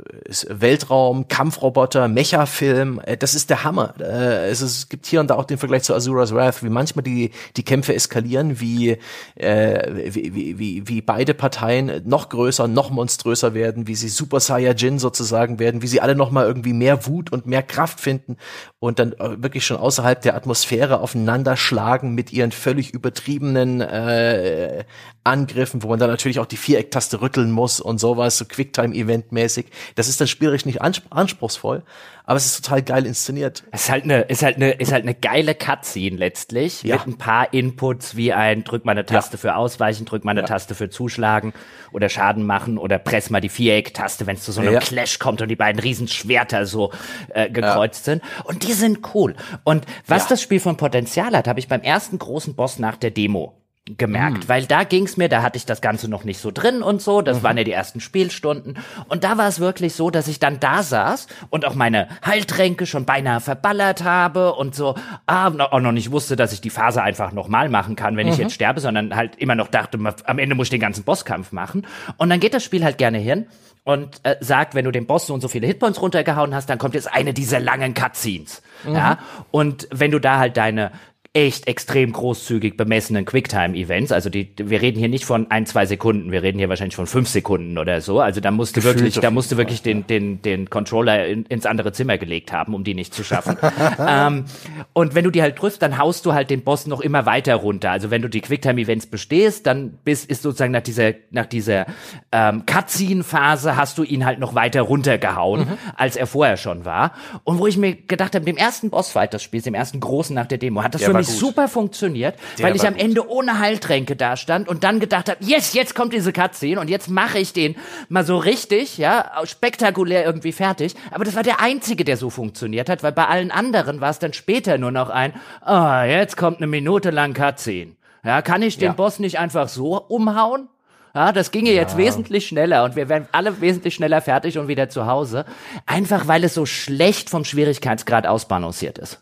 Weltraum, 0.49 1.29
Kampfroboter, 1.29 2.09
Mecha-Film, 2.09 3.01
äh, 3.05 3.17
das 3.17 3.35
ist 3.35 3.51
der 3.51 3.65
Hammer. 3.65 3.95
Äh, 4.01 4.49
es, 4.49 4.63
ist, 4.63 4.79
es 4.79 4.89
gibt 4.89 5.07
hier 5.07 5.21
und 5.21 5.29
da 5.29 5.35
auch 5.35 5.45
den 5.45 5.59
Vergleich 5.59 5.83
zu 5.83 5.95
Azura's 5.95 6.35
Wrath, 6.35 6.63
wie 6.63 6.69
manchmal 6.69 7.03
die, 7.03 7.31
die 7.57 7.65
Kämpfe 7.65 7.95
eskalieren, 7.95 8.61
wie, 8.61 8.99
äh, 9.37 10.13
wie, 10.15 10.35
wie, 10.35 10.59
wie, 10.59 10.89
wie 10.89 11.03
beide 11.03 11.35
Parteien 11.35 12.03
noch 12.05 12.29
größer, 12.29 12.69
noch 12.69 12.91
monströser 12.91 13.55
werden, 13.55 13.87
wie 13.87 13.95
sie 13.95 14.09
Super 14.09 14.41
Saiyajin 14.41 14.99
sozusagen 14.99 15.59
werden, 15.59 15.83
wie 15.83 15.89
sie 15.89 16.01
alle 16.01 16.15
noch 16.15 16.31
mal 16.31 16.47
irgendwie 16.47 16.73
mehr 16.73 17.07
Wut 17.07 17.33
und 17.33 17.47
mehr 17.47 17.63
Kraft 17.63 18.01
finden 18.01 18.37
und 18.79 18.99
dann 18.99 19.13
äh, 19.13 19.43
wirklich 19.43 19.67
schon 19.67 19.77
außerhalb 19.77 20.21
der 20.23 20.35
Atmosphäre 20.37 21.01
aufeinander 21.01 21.57
schlagen 21.57 22.15
mit 22.15 22.33
ihren 22.33 22.53
völlig 22.53 22.93
übertriebenen 22.93 23.81
äh, 23.81 24.85
Angriffen, 25.31 25.83
wo 25.83 25.89
man 25.89 25.99
dann 25.99 26.11
natürlich 26.11 26.41
auch 26.41 26.47
die 26.47 26.57
Vierecktaste 26.57 27.21
rütteln 27.21 27.53
muss 27.53 27.81
und 27.81 27.99
sowas, 27.99 28.37
so 28.37 28.45
Quicktime-Event-mäßig. 28.45 29.67
Das 29.95 30.09
ist 30.09 30.21
dann 30.21 30.27
spielerisch 30.27 30.67
nicht 30.67 30.83
anspruchsvoll, 30.83 31.85
aber 32.25 32.37
es 32.37 32.47
ist 32.47 32.65
total 32.65 32.83
geil 32.83 33.07
inszeniert. 33.07 33.63
Es 33.71 33.83
ist 33.83 33.91
halt 33.91 34.05
eine, 34.05 34.23
ist 34.23 34.43
halt 34.43 34.57
eine, 34.57 34.73
ist 34.73 34.93
halt 34.93 35.05
eine 35.05 35.15
geile 35.15 35.55
Cutscene 35.55 36.17
letztlich 36.17 36.83
ja. 36.83 36.97
mit 36.97 37.07
ein 37.07 37.19
paar 37.19 37.55
Inputs 37.55 38.17
wie 38.17 38.33
ein 38.33 38.65
drück 38.65 38.85
mal 38.85 38.93
eine 38.93 39.07
Taste 39.07 39.37
ja. 39.37 39.39
für 39.39 39.57
Ausweichen, 39.57 40.05
drück 40.05 40.25
mal 40.25 40.33
eine 40.33 40.41
ja. 40.41 40.47
Taste 40.47 40.75
für 40.75 40.91
Zuschlagen 40.91 41.53
oder 41.93 42.09
Schaden 42.09 42.45
machen 42.45 42.77
oder 42.77 42.99
press 42.99 43.31
mal 43.31 43.41
die 43.41 43.49
Vierecktaste, 43.49 44.27
wenn 44.27 44.37
es 44.37 44.43
zu 44.43 44.51
so 44.51 44.61
einem 44.61 44.81
Clash 44.81 45.21
kommt 45.21 45.43
und 45.43 45.49
die 45.49 45.57
beiden 45.57 45.81
Riesenschwerter 45.81 46.67
so 46.67 46.93
äh, 47.29 47.49
gekreuzt 47.49 48.05
sind. 48.05 48.23
Und 48.45 48.67
die 48.67 48.73
sind 48.73 49.15
cool. 49.15 49.37
Und 49.63 49.87
was 50.07 50.27
das 50.27 50.43
Spiel 50.43 50.61
von 50.61 50.77
Potenzial 50.77 51.37
hat, 51.37 51.47
habe 51.47 51.61
ich 51.61 51.69
beim 51.69 51.83
ersten 51.83 52.19
großen 52.19 52.55
Boss 52.57 52.81
nach 52.81 52.97
der 52.97 53.11
Demo 53.11 53.60
gemerkt, 53.99 54.45
mhm. 54.45 54.49
weil 54.49 54.67
da 54.67 54.85
ging's 54.85 55.17
mir, 55.17 55.29
da 55.29 55.43
hatte 55.43 55.57
ich 55.57 55.67
das 55.67 55.81
Ganze 55.81 56.09
noch 56.09 56.25
nicht 56.25 56.41
so 56.41 56.51
drin 56.51 56.83
und 56.83 57.03
so, 57.03 57.23
das 57.23 57.39
mhm. 57.39 57.43
waren 57.43 57.59
ja 57.59 57.65
die 57.65 57.73
ersten 57.73 58.01
Spielstunden 58.01 58.79
und 59.09 59.25
da 59.25 59.39
war 59.39 59.49
es 59.49 59.61
wirklich 59.61 59.95
so, 59.95 60.11
dass 60.11 60.29
ich 60.29 60.39
dann 60.39 60.61
da 60.61 60.83
saß 60.83 61.27
und 61.51 61.65
auch 61.65 61.75
meine 61.75 62.09
Heiltränke 62.25 62.87
schon 62.87 63.05
beinahe 63.05 63.41
verballert 63.41 64.05
habe 64.05 64.55
und 64.55 64.75
so, 64.75 64.95
ah, 65.27 65.49
auch 65.49 65.81
noch 65.81 65.93
nicht 65.93 66.11
wusste, 66.11 66.37
dass 66.37 66.53
ich 66.53 66.61
die 66.61 66.71
Phase 66.71 67.03
einfach 67.03 67.33
nochmal 67.33 67.69
machen 67.69 67.97
kann, 67.97 68.17
wenn 68.17 68.27
mhm. 68.27 68.33
ich 68.33 68.39
jetzt 68.39 68.55
sterbe, 68.55 68.81
sondern 68.81 69.15
halt 69.17 69.37
immer 69.37 69.55
noch 69.55 69.69
dachte, 69.69 69.99
am 70.25 70.39
Ende 70.39 70.55
muss 70.55 70.67
ich 70.67 70.71
den 70.71 70.81
ganzen 70.81 71.05
Bosskampf 71.05 71.53
machen 71.53 71.87
und 72.17 72.31
dann 72.31 72.41
geht 72.41 72.55
das 72.55 72.65
Spiel 72.65 72.85
halt 72.85 72.99
gerne 72.99 73.19
hin 73.19 73.47
und 73.85 74.21
äh, 74.25 74.37
sagt, 74.41 74.75
wenn 74.75 74.85
du 74.85 74.91
den 74.91 75.07
Boss 75.07 75.27
so 75.27 75.35
und 75.35 75.41
so 75.41 75.49
viele 75.49 75.67
Hitpoints 75.67 76.01
runtergehauen 76.03 76.55
hast, 76.55 76.69
dann 76.69 76.79
kommt 76.79 76.95
jetzt 76.95 77.13
eine 77.13 77.33
dieser 77.33 77.61
langen 77.61 77.95
Cutscenes. 77.95 78.63
Mhm. 78.85 78.95
Ja? 78.95 79.19
Und 79.51 79.89
wenn 79.91 80.11
du 80.11 80.19
da 80.19 80.39
halt 80.39 80.57
deine 80.57 80.93
echt 81.33 81.69
extrem 81.69 82.13
großzügig 82.13 82.77
bemessenen 82.77 83.25
Quicktime-Events. 83.25 84.11
Also 84.11 84.31
die, 84.31 84.53
wir 84.57 84.83
reden 84.83 84.99
hier 84.99 85.09
nicht 85.09 85.25
von 85.25 85.49
ein, 85.49 85.65
zwei 85.65 85.87
Sekunden, 85.87 86.33
wir 86.33 86.43
reden 86.43 86.59
hier 86.59 86.69
wahrscheinlich 86.69 86.97
von 86.97 87.07
fünf 87.07 87.29
Sekunden 87.29 87.79
oder 87.79 88.01
so. 88.01 88.19
Also 88.19 88.41
da 88.41 88.51
musst 88.51 88.77
du 88.77 88.83
wirklich, 88.83 89.15
da 89.15 89.31
musst 89.31 89.53
du 89.53 89.57
wirklich 89.57 89.81
den, 89.81 90.09
den, 90.09 90.43
den 90.43 90.69
Controller 90.71 91.29
in, 91.29 91.45
ins 91.45 91.67
andere 91.67 91.93
Zimmer 91.93 92.19
gelegt 92.19 92.53
haben, 92.53 92.75
um 92.75 92.83
die 92.83 92.95
nicht 92.95 93.15
zu 93.15 93.23
schaffen. 93.23 93.57
ähm, 94.01 94.47
und 94.93 95.15
wenn 95.15 95.23
du 95.23 95.31
die 95.31 95.41
halt 95.41 95.55
triffst, 95.55 95.81
dann 95.83 95.99
haust 95.99 96.27
du 96.27 96.33
halt 96.33 96.51
den 96.51 96.65
Boss 96.65 96.89
noch 96.89 97.01
immer 97.01 97.27
weiter 97.27 97.55
runter. 97.55 97.93
Also 97.93 98.11
wenn 98.11 98.23
du 98.23 98.29
die 98.29 98.41
Quicktime-Events 98.41 99.07
bestehst, 99.07 99.69
dann 99.69 100.01
bist, 100.03 100.29
ist 100.29 100.43
sozusagen 100.43 100.73
nach 100.73 100.83
dieser, 100.83 101.13
nach 101.31 101.47
dieser 101.47 101.87
ähm, 102.33 102.67
Cutscene-Phase 102.67 103.77
hast 103.77 103.99
du 103.99 104.03
ihn 104.03 104.27
halt 104.27 104.41
noch 104.41 104.57
weiter 104.57 104.83
runtergehauen, 104.83 105.61
mhm. 105.61 105.79
als 105.97 106.17
er 106.17 106.27
vorher 106.27 106.57
schon 106.57 106.85
war. 106.85 107.13
Und 107.45 107.61
wo 107.61 107.69
ich 107.69 107.77
mir 107.77 107.95
gedacht 107.95 108.35
habe, 108.35 108.45
dem 108.45 108.57
ersten 108.57 108.91
Bossfight 108.91 109.33
des 109.33 109.45
Spiels, 109.45 109.63
dem 109.63 109.75
ersten 109.75 110.01
großen 110.01 110.35
nach 110.35 110.47
der 110.47 110.59
Demo, 110.59 110.83
hat 110.83 110.97
das 110.97 111.03
ja, 111.03 111.20
für 111.25 111.31
nämlich 111.31 111.41
super 111.41 111.69
funktioniert, 111.69 112.37
Der 112.59 112.67
weil 112.67 112.77
ich 112.77 112.87
am 112.87 112.95
gut. 112.95 113.03
Ende 113.03 113.29
ohne 113.29 113.59
Heiltränke 113.59 114.17
da 114.17 114.37
stand 114.37 114.69
und 114.69 114.85
dann 114.85 115.01
gedacht 115.01 115.29
habe, 115.29 115.39
yes, 115.45 115.73
jetzt 115.75 115.95
kommt 115.95 116.13
diese 116.13 116.33
Cutscene 116.33 116.81
und 116.81 116.89
jetzt 116.89 117.09
mache 117.09 117.39
ich 117.39 117.53
den 117.53 117.77
mal 118.09 118.25
so 118.25 118.37
richtig, 118.39 118.99
ja, 118.99 119.31
spektakulär 119.45 120.25
irgendwie 120.25 120.53
fertig. 120.53 120.95
Aber 121.11 121.25
das 121.25 121.35
war 121.37 121.43
der 121.43 121.61
einzige, 121.61 122.05
der 122.05 122.17
so 122.17 122.31
funktioniert 122.31 122.89
hat, 122.89 123.03
weil 123.03 123.13
bei 123.13 123.27
allen 123.27 123.51
anderen 123.51 124.01
war 124.01 124.11
es 124.11 124.19
dann 124.19 124.33
später 124.33 124.79
nur 124.79 124.91
noch 124.91 125.11
ein, 125.11 125.33
ah, 125.61 126.05
jetzt 126.05 126.37
kommt 126.37 126.59
eine 126.59 126.67
Minute 126.67 127.11
lang 127.11 127.35
Cutscene. 127.35 127.93
Ja, 128.25 128.43
kann 128.43 128.63
ich 128.63 128.77
den 128.77 128.87
Ja. 128.89 128.93
Boss 128.93 129.19
nicht 129.19 129.39
einfach 129.39 129.69
so 129.69 129.97
umhauen? 130.01 130.69
Ja, 131.15 131.33
das 131.33 131.51
ginge 131.51 131.73
jetzt 131.73 131.97
wesentlich 131.97 132.47
schneller 132.47 132.85
und 132.85 132.95
wir 132.95 133.09
wären 133.09 133.27
alle 133.33 133.61
wesentlich 133.61 133.95
schneller 133.95 134.21
fertig 134.21 134.59
und 134.59 134.69
wieder 134.69 134.89
zu 134.89 135.07
Hause. 135.07 135.45
Einfach 135.87 136.29
weil 136.29 136.45
es 136.45 136.55
so 136.55 136.67
schlecht 136.67 137.31
vom 137.31 137.45
Schwierigkeitsgrad 137.45 138.27
ausbalanciert 138.29 138.99
ist. 138.99 139.21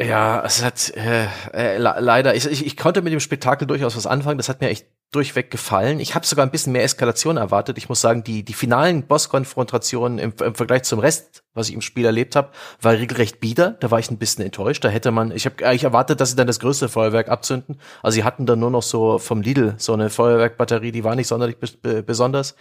Ja, 0.00 0.42
es 0.44 0.62
hat 0.64 0.90
äh, 0.96 1.26
äh, 1.52 1.78
le- 1.78 1.96
leider, 2.00 2.34
ich, 2.34 2.46
ich, 2.46 2.66
ich 2.66 2.76
konnte 2.76 3.00
mit 3.00 3.12
dem 3.12 3.20
Spektakel 3.20 3.66
durchaus 3.66 3.96
was 3.96 4.06
anfangen. 4.06 4.38
Das 4.38 4.48
hat 4.48 4.60
mir 4.60 4.68
echt 4.68 4.86
durchweg 5.12 5.52
gefallen. 5.52 6.00
Ich 6.00 6.16
habe 6.16 6.26
sogar 6.26 6.44
ein 6.44 6.50
bisschen 6.50 6.72
mehr 6.72 6.82
Eskalation 6.82 7.36
erwartet. 7.36 7.78
Ich 7.78 7.88
muss 7.88 8.00
sagen, 8.00 8.24
die, 8.24 8.42
die 8.44 8.54
finalen 8.54 9.06
Bosskonfrontationen 9.06 10.18
im, 10.18 10.34
im 10.44 10.54
Vergleich 10.56 10.82
zum 10.82 10.98
Rest, 10.98 11.44
was 11.54 11.68
ich 11.68 11.74
im 11.76 11.80
Spiel 11.80 12.04
erlebt 12.04 12.34
habe, 12.34 12.50
war 12.80 12.94
regelrecht 12.94 13.38
bieder. 13.38 13.76
Da 13.78 13.92
war 13.92 14.00
ich 14.00 14.10
ein 14.10 14.18
bisschen 14.18 14.44
enttäuscht. 14.44 14.84
Da 14.84 14.88
hätte 14.88 15.12
man, 15.12 15.30
ich 15.30 15.46
habe 15.46 15.64
eigentlich 15.64 15.84
erwartet, 15.84 16.20
dass 16.20 16.30
sie 16.30 16.36
dann 16.36 16.48
das 16.48 16.58
größte 16.58 16.88
Feuerwerk 16.88 17.28
abzünden. 17.28 17.78
Also 18.02 18.16
sie 18.16 18.24
hatten 18.24 18.46
dann 18.46 18.58
nur 18.58 18.72
noch 18.72 18.82
so 18.82 19.20
vom 19.20 19.42
Lidl 19.42 19.74
so 19.78 19.92
eine 19.92 20.10
Feuerwerkbatterie, 20.10 20.90
die 20.90 21.04
war 21.04 21.14
nicht 21.14 21.28
sonderlich 21.28 21.58
bes- 21.58 21.76
be- 21.80 22.02
besonders. 22.02 22.56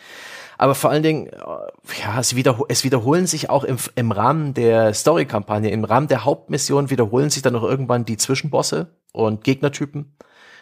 Aber 0.58 0.76
vor 0.76 0.90
allen 0.90 1.04
Dingen, 1.04 1.28
äh, 1.28 2.02
ja, 2.02 2.20
es, 2.20 2.36
wiederho 2.36 2.66
es 2.70 2.84
wiederholen 2.84 3.28
sich 3.28 3.50
auch 3.50 3.64
im, 3.64 3.78
im 3.96 4.12
Rahmen 4.12 4.54
der 4.54 4.94
Story-Kampagne, 4.94 5.72
im 5.72 5.84
Rahmen 5.84 6.08
der 6.08 6.26
Hauptmission 6.26 6.90
wiederholen 6.90 7.30
sich 7.30 7.42
dann 7.42 7.56
auch 7.56 7.64
irgendwann 7.64 8.06
die 8.06 8.18
Zwischenbosse 8.18 8.88
und 9.12 9.44
Gegnertypen. 9.44 10.16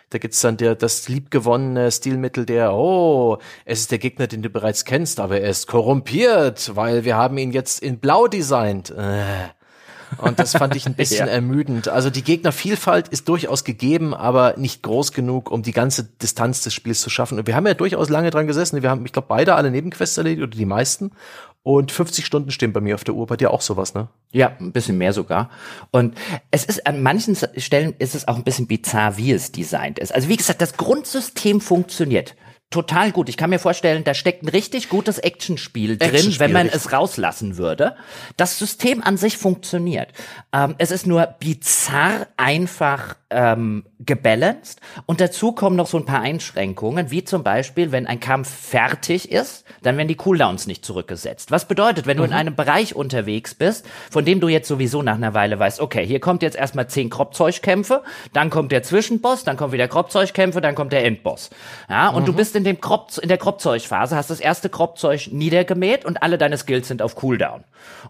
Da 0.09 0.17
gibt's 0.17 0.41
dann 0.41 0.57
der, 0.57 0.75
das 0.75 1.07
liebgewonnene 1.07 1.89
Stilmittel 1.89 2.45
der, 2.45 2.73
oh, 2.73 3.37
es 3.63 3.81
ist 3.81 3.91
der 3.91 3.97
Gegner, 3.97 4.27
den 4.27 4.41
du 4.41 4.49
bereits 4.49 4.83
kennst, 4.83 5.21
aber 5.21 5.39
er 5.39 5.49
ist 5.49 5.67
korrumpiert, 5.67 6.75
weil 6.75 7.05
wir 7.05 7.15
haben 7.15 7.37
ihn 7.37 7.51
jetzt 7.51 7.81
in 7.81 7.99
blau 7.99 8.27
designt. 8.27 8.89
Äh. 8.91 9.49
Und 10.17 10.39
das 10.39 10.51
fand 10.53 10.75
ich 10.75 10.85
ein 10.85 10.93
bisschen 10.95 11.27
Ja. 11.27 11.33
ermüdend. 11.33 11.87
Also 11.87 12.09
die 12.09 12.23
Gegnervielfalt 12.23 13.07
ist 13.07 13.27
durchaus 13.29 13.63
gegeben, 13.63 14.13
aber 14.13 14.55
nicht 14.57 14.83
groß 14.83 15.11
genug, 15.13 15.51
um 15.51 15.63
die 15.63 15.71
ganze 15.71 16.03
Distanz 16.03 16.61
des 16.61 16.73
Spiels 16.73 17.01
zu 17.01 17.09
schaffen. 17.09 17.39
Und 17.39 17.47
wir 17.47 17.55
haben 17.55 17.65
ja 17.67 17.73
durchaus 17.73 18.09
lange 18.09 18.29
dran 18.29 18.47
gesessen. 18.47 18.81
Wir 18.81 18.89
haben, 18.89 19.05
ich 19.05 19.13
glaube, 19.13 19.27
beide 19.29 19.55
alle 19.55 19.71
Nebenquests 19.71 20.17
erledigt 20.17 20.43
oder 20.43 20.57
die 20.57 20.65
meisten. 20.65 21.11
Und 21.63 21.91
50 21.91 22.25
Stunden 22.25 22.49
stehen 22.49 22.73
bei 22.73 22.81
mir 22.81 22.95
auf 22.95 23.03
der 23.03 23.13
Uhr. 23.13 23.27
Bei 23.27 23.37
dir 23.37 23.51
auch 23.51 23.61
sowas, 23.61 23.93
ne? 23.93 24.07
Ja, 24.31 24.53
ein 24.59 24.71
bisschen 24.71 24.97
mehr 24.97 25.13
sogar. 25.13 25.51
Und 25.91 26.15
es 26.49 26.65
ist 26.65 26.87
an 26.87 27.03
manchen 27.03 27.37
Stellen 27.57 27.93
ist 27.99 28.15
es 28.15 28.27
auch 28.27 28.35
ein 28.35 28.43
bisschen 28.43 28.65
bizarr, 28.65 29.17
wie 29.17 29.31
es 29.31 29.51
designt 29.51 29.99
ist. 29.99 30.13
Also 30.13 30.27
wie 30.27 30.37
gesagt, 30.37 30.61
das 30.61 30.75
Grundsystem 30.77 31.61
funktioniert. 31.61 32.35
Total 32.71 33.11
gut. 33.11 33.27
Ich 33.27 33.35
kann 33.35 33.49
mir 33.49 33.59
vorstellen, 33.59 34.05
da 34.05 34.13
steckt 34.13 34.43
ein 34.43 34.47
richtig 34.47 34.87
gutes 34.87 35.19
Actionspiel 35.19 35.97
drin, 35.97 36.09
Actionspiel, 36.09 36.39
wenn 36.39 36.53
man 36.53 36.67
richtig. 36.67 36.85
es 36.85 36.93
rauslassen 36.93 37.57
würde. 37.57 37.97
Das 38.37 38.57
System 38.57 39.03
an 39.03 39.17
sich 39.17 39.37
funktioniert. 39.37 40.07
Ähm, 40.53 40.75
es 40.77 40.89
ist 40.89 41.05
nur 41.05 41.25
bizarr 41.39 42.27
einfach 42.37 43.15
ähm, 43.31 43.85
gebalanced. 43.99 44.79
Und 45.05 45.21
dazu 45.21 45.53
kommen 45.53 45.75
noch 45.75 45.87
so 45.87 45.97
ein 45.97 46.05
paar 46.05 46.21
Einschränkungen, 46.21 47.11
wie 47.11 47.23
zum 47.23 47.43
Beispiel, 47.43 47.91
wenn 47.91 48.07
ein 48.07 48.19
Kampf 48.19 48.49
fertig 48.49 49.31
ist, 49.31 49.65
dann 49.81 49.97
werden 49.97 50.07
die 50.07 50.15
Cooldowns 50.15 50.67
nicht 50.67 50.85
zurückgesetzt. 50.85 51.51
Was 51.51 51.65
bedeutet, 51.65 52.05
wenn 52.05 52.17
du 52.17 52.23
in 52.23 52.33
einem 52.33 52.55
Bereich 52.55 52.95
unterwegs 52.95 53.55
bist, 53.55 53.87
von 54.09 54.25
dem 54.25 54.39
du 54.39 54.47
jetzt 54.47 54.67
sowieso 54.67 55.01
nach 55.01 55.15
einer 55.15 55.33
Weile 55.33 55.57
weißt, 55.57 55.79
okay, 55.79 56.05
hier 56.05 56.19
kommt 56.19 56.43
jetzt 56.43 56.57
erstmal 56.57 56.87
zehn 56.87 57.09
Kropfzeugkämpfe, 57.09 58.03
dann 58.33 58.49
kommt 58.49 58.71
der 58.71 58.83
Zwischenboss, 58.83 59.43
dann 59.43 59.57
kommt 59.57 59.73
wieder 59.73 59.87
Kropfzeugkämpfe, 59.87 60.61
dann 60.61 60.75
kommt 60.75 60.93
der 60.93 61.05
Endboss. 61.05 61.49
Ja, 61.89 62.09
und 62.09 62.27
du 62.27 62.33
bist 62.33 62.55
in 62.55 62.63
dem 62.63 62.81
Kropf, 62.81 63.17
in 63.17 63.29
der 63.29 63.37
Kropfzeugphase, 63.37 64.15
hast 64.15 64.29
das 64.29 64.39
erste 64.39 64.69
Kropfzeug 64.69 65.29
niedergemäht 65.31 66.05
und 66.05 66.21
alle 66.21 66.37
deine 66.37 66.57
Skills 66.57 66.87
sind 66.87 67.01
auf 67.01 67.15
Cooldown. 67.15 67.63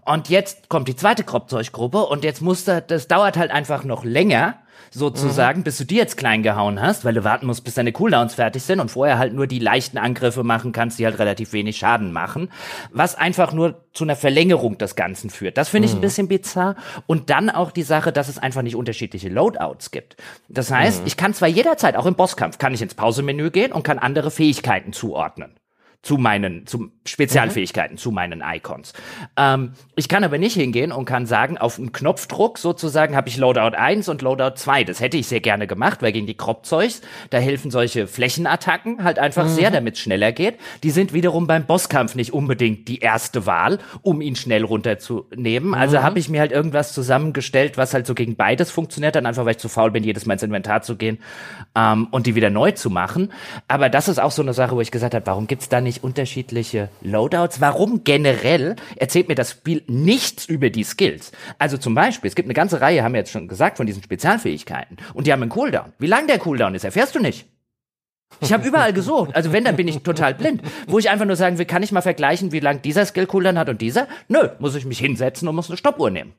Und 0.06 0.30
jetzt 0.30 0.70
kommt 0.70 0.88
die 0.88 0.96
zweite 0.96 1.24
Kropfzeuggruppe 1.24 2.06
und 2.06 2.24
jetzt 2.24 2.42
musst 2.42 2.68
du, 2.68 2.82
das 2.82 3.08
dauert 3.08 3.38
halt 3.38 3.52
einfach 3.52 3.84
noch 3.84 4.04
länger, 4.04 4.56
sozusagen, 4.90 5.64
bis 5.64 5.78
du 5.78 5.86
die 5.86 5.96
jetzt 5.96 6.18
klein 6.18 6.44
gehauen 6.44 6.82
hast, 6.82 7.06
weil 7.06 7.14
du 7.14 7.24
warten 7.24 7.46
musst, 7.46 7.64
bis 7.64 7.76
deine 7.76 7.92
Cooldowns 7.92 8.36
fertig 8.36 8.64
sind 8.64 8.80
und 8.80 8.90
vorher 8.90 9.18
halt 9.18 9.34
nur 9.34 9.48
die 9.48 9.60
leichten 9.60 9.98
Angriffe 9.98 10.44
machen 10.44 10.72
kannst, 10.72 11.00
die 11.00 11.06
halt 11.06 11.20
relativ 11.20 11.54
wenig 11.54 11.78
Schaden 11.78 12.12
machen, 12.12 12.50
was 12.92 13.16
einfach 13.16 13.54
nur 13.54 13.84
zu 13.94 14.04
einer 14.04 14.16
Verlängerung 14.16 14.78
des 14.78 14.96
Ganzen 14.96 15.30
führt. 15.30 15.58
Das 15.58 15.70
finde 15.70 15.88
ich 15.88 15.94
ein 15.94 16.02
bisschen 16.02 16.28
bizarr. 16.28 16.76
Und 17.08 17.30
dann 17.30 17.50
auch 17.50 17.72
die 17.72 17.84
Sache, 17.84 18.12
dass 18.12 18.30
es 18.30 18.38
einfach 18.38 18.62
nicht 18.62 18.76
unterschiedliche 18.76 19.30
Loadouts 19.30 19.92
gibt. 19.92 20.16
Das 20.50 20.72
heißt, 20.72 21.04
ich 21.06 21.18
kann 21.18 21.34
zwar 21.34 21.50
jederzeit, 21.50 21.96
auch 21.96 22.06
im 22.06 22.16
Bosskampf, 22.16 22.58
kann 22.58 22.74
ich 22.74 22.82
ins 22.82 22.96
Pausemenü 22.96 23.52
gehen 23.52 23.72
und 23.72 23.84
kann 23.84 24.00
andere 24.00 24.32
Fähigkeiten 24.32 24.94
zuordnen 24.94 25.61
zu 26.02 26.18
meinen, 26.18 26.66
zu 26.66 26.92
Spezialfähigkeiten, 27.06 27.98
zu 27.98 28.12
meinen 28.12 28.44
Icons. 28.46 28.94
Ähm, 29.38 29.74
ich 29.96 30.10
kann 30.10 30.24
aber 30.24 30.40
nicht 30.40 30.56
hingehen 30.56 30.92
und 30.92 31.06
kann 31.06 31.28
sagen, 31.28 31.60
auf 31.60 31.78
einen 31.78 31.92
Knopfdruck 31.92 32.58
sozusagen 32.58 33.16
habe 33.16 33.30
ich 33.30 33.38
Loadout 33.38 33.76
1 33.78 34.10
und 34.10 34.24
Loadout 34.24 34.56
2. 34.56 34.84
Das 34.84 35.00
hätte 35.00 35.18
ich 35.18 35.28
sehr 35.28 35.42
gerne 35.42 35.68
gemacht, 35.68 36.02
weil 36.02 36.12
gegen 36.12 36.26
die 36.26 36.36
Kropfzeugs, 36.36 37.02
da 37.30 37.38
helfen 37.38 37.70
solche 37.70 38.08
Flächenattacken 38.08 39.04
halt 39.04 39.20
einfach 39.20 39.48
sehr, 39.48 39.70
damit 39.70 39.96
es 39.96 40.00
schneller 40.00 40.32
geht. 40.32 40.58
Die 40.84 40.90
sind 40.90 41.14
wiederum 41.14 41.46
beim 41.46 41.66
Bosskampf 41.66 42.16
nicht 42.16 42.34
unbedingt 42.34 42.88
die 42.88 43.00
erste 43.00 43.46
Wahl, 43.46 43.78
um 44.02 44.22
ihn 44.22 44.36
schnell 44.36 44.64
runterzunehmen. 44.64 45.76
Also 45.76 46.02
habe 46.02 46.18
ich 46.18 46.30
mir 46.30 46.40
halt 46.40 46.52
irgendwas 46.52 46.94
zusammengestellt, 46.94 47.78
was 47.78 47.94
halt 47.94 48.08
so 48.08 48.16
gegen 48.16 48.36
beides 48.36 48.72
funktioniert, 48.72 49.16
dann 49.16 49.28
einfach, 49.28 49.46
weil 49.46 49.52
ich 49.52 49.60
zu 49.60 49.70
faul 49.70 49.92
bin, 49.92 50.04
jedes 50.04 50.26
Mal 50.26 50.34
ins 50.34 50.44
Inventar 50.44 50.82
zu 50.82 50.96
gehen 50.96 51.20
ähm, 51.76 52.08
und 52.10 52.26
die 52.26 52.34
wieder 52.34 52.50
neu 52.50 52.72
zu 52.72 52.90
machen. 52.90 53.32
Aber 53.68 53.90
das 53.90 54.08
ist 54.08 54.20
auch 54.20 54.32
so 54.32 54.42
eine 54.42 54.54
Sache, 54.54 54.76
wo 54.76 54.82
ich 54.82 54.90
gesagt 54.90 55.14
habe, 55.14 55.26
warum 55.28 55.46
gibt's 55.46 55.70
da 55.70 55.80
nicht 55.80 55.91
unterschiedliche 56.00 56.90
Loadouts? 57.02 57.62
Warum 57.62 58.04
generell 58.04 58.76
erzählt 58.96 59.28
mir 59.28 59.36
das 59.36 59.52
Spiel 59.52 59.84
nichts 59.88 60.46
über 60.46 60.70
die 60.70 60.84
Skills? 60.84 61.32
Also 61.60 61.78
zum 61.78 61.94
Beispiel, 61.94 62.30
es 62.30 62.36
gibt 62.36 62.48
eine 62.48 62.54
ganze 62.54 62.82
Reihe, 62.82 63.04
haben 63.04 63.14
wir 63.14 63.20
jetzt 63.20 63.32
schon 63.32 63.48
gesagt, 63.48 63.78
von 63.78 63.86
diesen 63.86 64.04
Spezialfähigkeiten. 64.04 64.98
Und 65.14 65.28
die 65.28 65.34
haben 65.34 65.42
einen 65.42 65.52
Cooldown. 65.52 65.94
Wie 66.00 66.08
lang 66.08 66.28
der 66.28 66.40
Cooldown 66.40 66.76
ist, 66.76 66.84
erfährst 66.84 67.16
du 67.16 67.20
nicht. 67.20 67.46
Ich 68.40 68.54
habe 68.54 68.66
überall 68.66 68.94
gesucht. 68.94 69.36
Also 69.36 69.52
wenn, 69.52 69.66
dann 69.66 69.76
bin 69.76 69.88
ich 69.88 70.00
total 70.00 70.34
blind. 70.34 70.62
Wo 70.88 71.00
ich 71.00 71.10
einfach 71.10 71.26
nur 71.26 71.36
sagen 71.36 71.58
will, 71.58 71.66
kann 71.66 71.84
ich 71.84 71.92
mal 71.92 72.02
vergleichen, 72.02 72.52
wie 72.52 72.60
lang 72.60 72.82
dieser 72.82 73.06
Skill-Cooldown 73.06 73.58
hat 73.58 73.70
und 73.70 73.82
dieser? 73.82 74.08
Nö, 74.30 74.50
muss 74.60 74.76
ich 74.76 74.86
mich 74.86 75.00
hinsetzen 75.00 75.48
und 75.48 75.56
muss 75.56 75.70
eine 75.70 75.78
Stoppuhr 75.78 76.10
nehmen. 76.10 76.34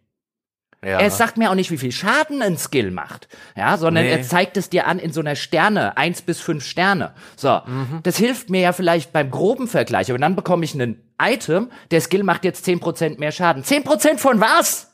Ja. 0.85 0.99
Er 0.99 1.11
sagt 1.11 1.37
mir 1.37 1.49
auch 1.51 1.55
nicht, 1.55 1.70
wie 1.70 1.78
viel 1.78 1.93
Schaden 1.93 2.43
ein 2.43 2.59
Skill 2.59 2.91
macht, 2.91 3.28
ja, 3.57 3.76
sondern 3.76 4.05
Nee. 4.05 4.11
er 4.11 4.22
zeigt 4.22 4.57
es 4.57 4.68
dir 4.68 4.89
an 4.89 4.99
in 4.99 5.12
so 5.12 5.20
einer 5.20 5.37
Sterne, 5.37 5.97
eins 5.97 6.22
bis 6.22 6.41
fünf 6.41 6.64
Sterne. 6.64 7.12
So, 7.37 7.61
Mhm. 7.64 8.01
das 8.03 8.16
hilft 8.16 8.51
mir 8.51 8.61
ja 8.62 8.72
vielleicht 8.72 9.12
beim 9.12 9.30
groben 9.30 9.68
Vergleich, 9.68 10.11
aber 10.11 10.18
dann 10.18 10.35
bekomme 10.35 10.64
ich 10.64 10.74
einen 10.74 11.01
Item, 11.22 11.70
der 11.93 12.01
Skill 12.01 12.24
macht 12.24 12.45
jetzt 12.45 12.64
10% 12.64 13.20
mehr 13.20 13.30
Schaden. 13.30 13.62
10% 13.62 14.18
von 14.20 14.41
was? 14.41 14.89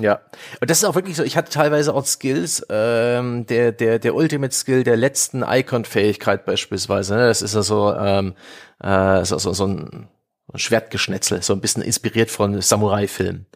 Ja, 0.00 0.20
und 0.60 0.70
das 0.70 0.78
ist 0.78 0.84
auch 0.84 0.94
wirklich 0.96 1.16
so. 1.16 1.22
Ich 1.24 1.36
hatte 1.36 1.50
teilweise 1.52 1.94
auch 1.94 2.04
Skills, 2.06 2.64
ähm, 2.68 3.46
der 3.46 3.70
der 3.72 3.98
der 4.00 4.14
Ultimate 4.16 4.52
Skill 4.54 4.82
der 4.82 4.96
letzten 4.96 5.42
Icon-Fähigkeit 5.42 6.44
beispielsweise. 6.46 7.14
Ne? 7.16 7.26
Das 7.28 7.42
ist 7.42 7.54
ja 7.54 7.62
so 7.62 7.92
ähm, 7.94 8.34
äh, 8.82 9.24
so, 9.24 9.38
so, 9.38 9.52
so 9.52 9.66
ein 9.66 10.08
Schwertgeschnetzel, 10.54 11.42
so 11.42 11.52
ein 11.52 11.60
bisschen 11.60 11.82
inspiriert 11.82 12.30
von 12.30 12.60
Samurai-Filmen. 12.60 13.46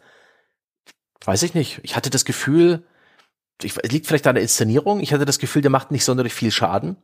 Weiß 1.25 1.43
ich 1.43 1.53
nicht. 1.53 1.79
Ich 1.83 1.95
hatte 1.95 2.09
das 2.09 2.25
Gefühl, 2.25 2.83
ich, 3.61 3.75
liegt 3.91 4.07
vielleicht 4.07 4.27
an 4.27 4.35
der 4.35 4.41
Inszenierung. 4.41 5.01
Ich 5.01 5.13
hatte 5.13 5.25
das 5.25 5.39
Gefühl, 5.39 5.61
der 5.61 5.71
macht 5.71 5.91
nicht 5.91 6.05
sonderlich 6.05 6.33
viel 6.33 6.51
Schaden. 6.51 6.97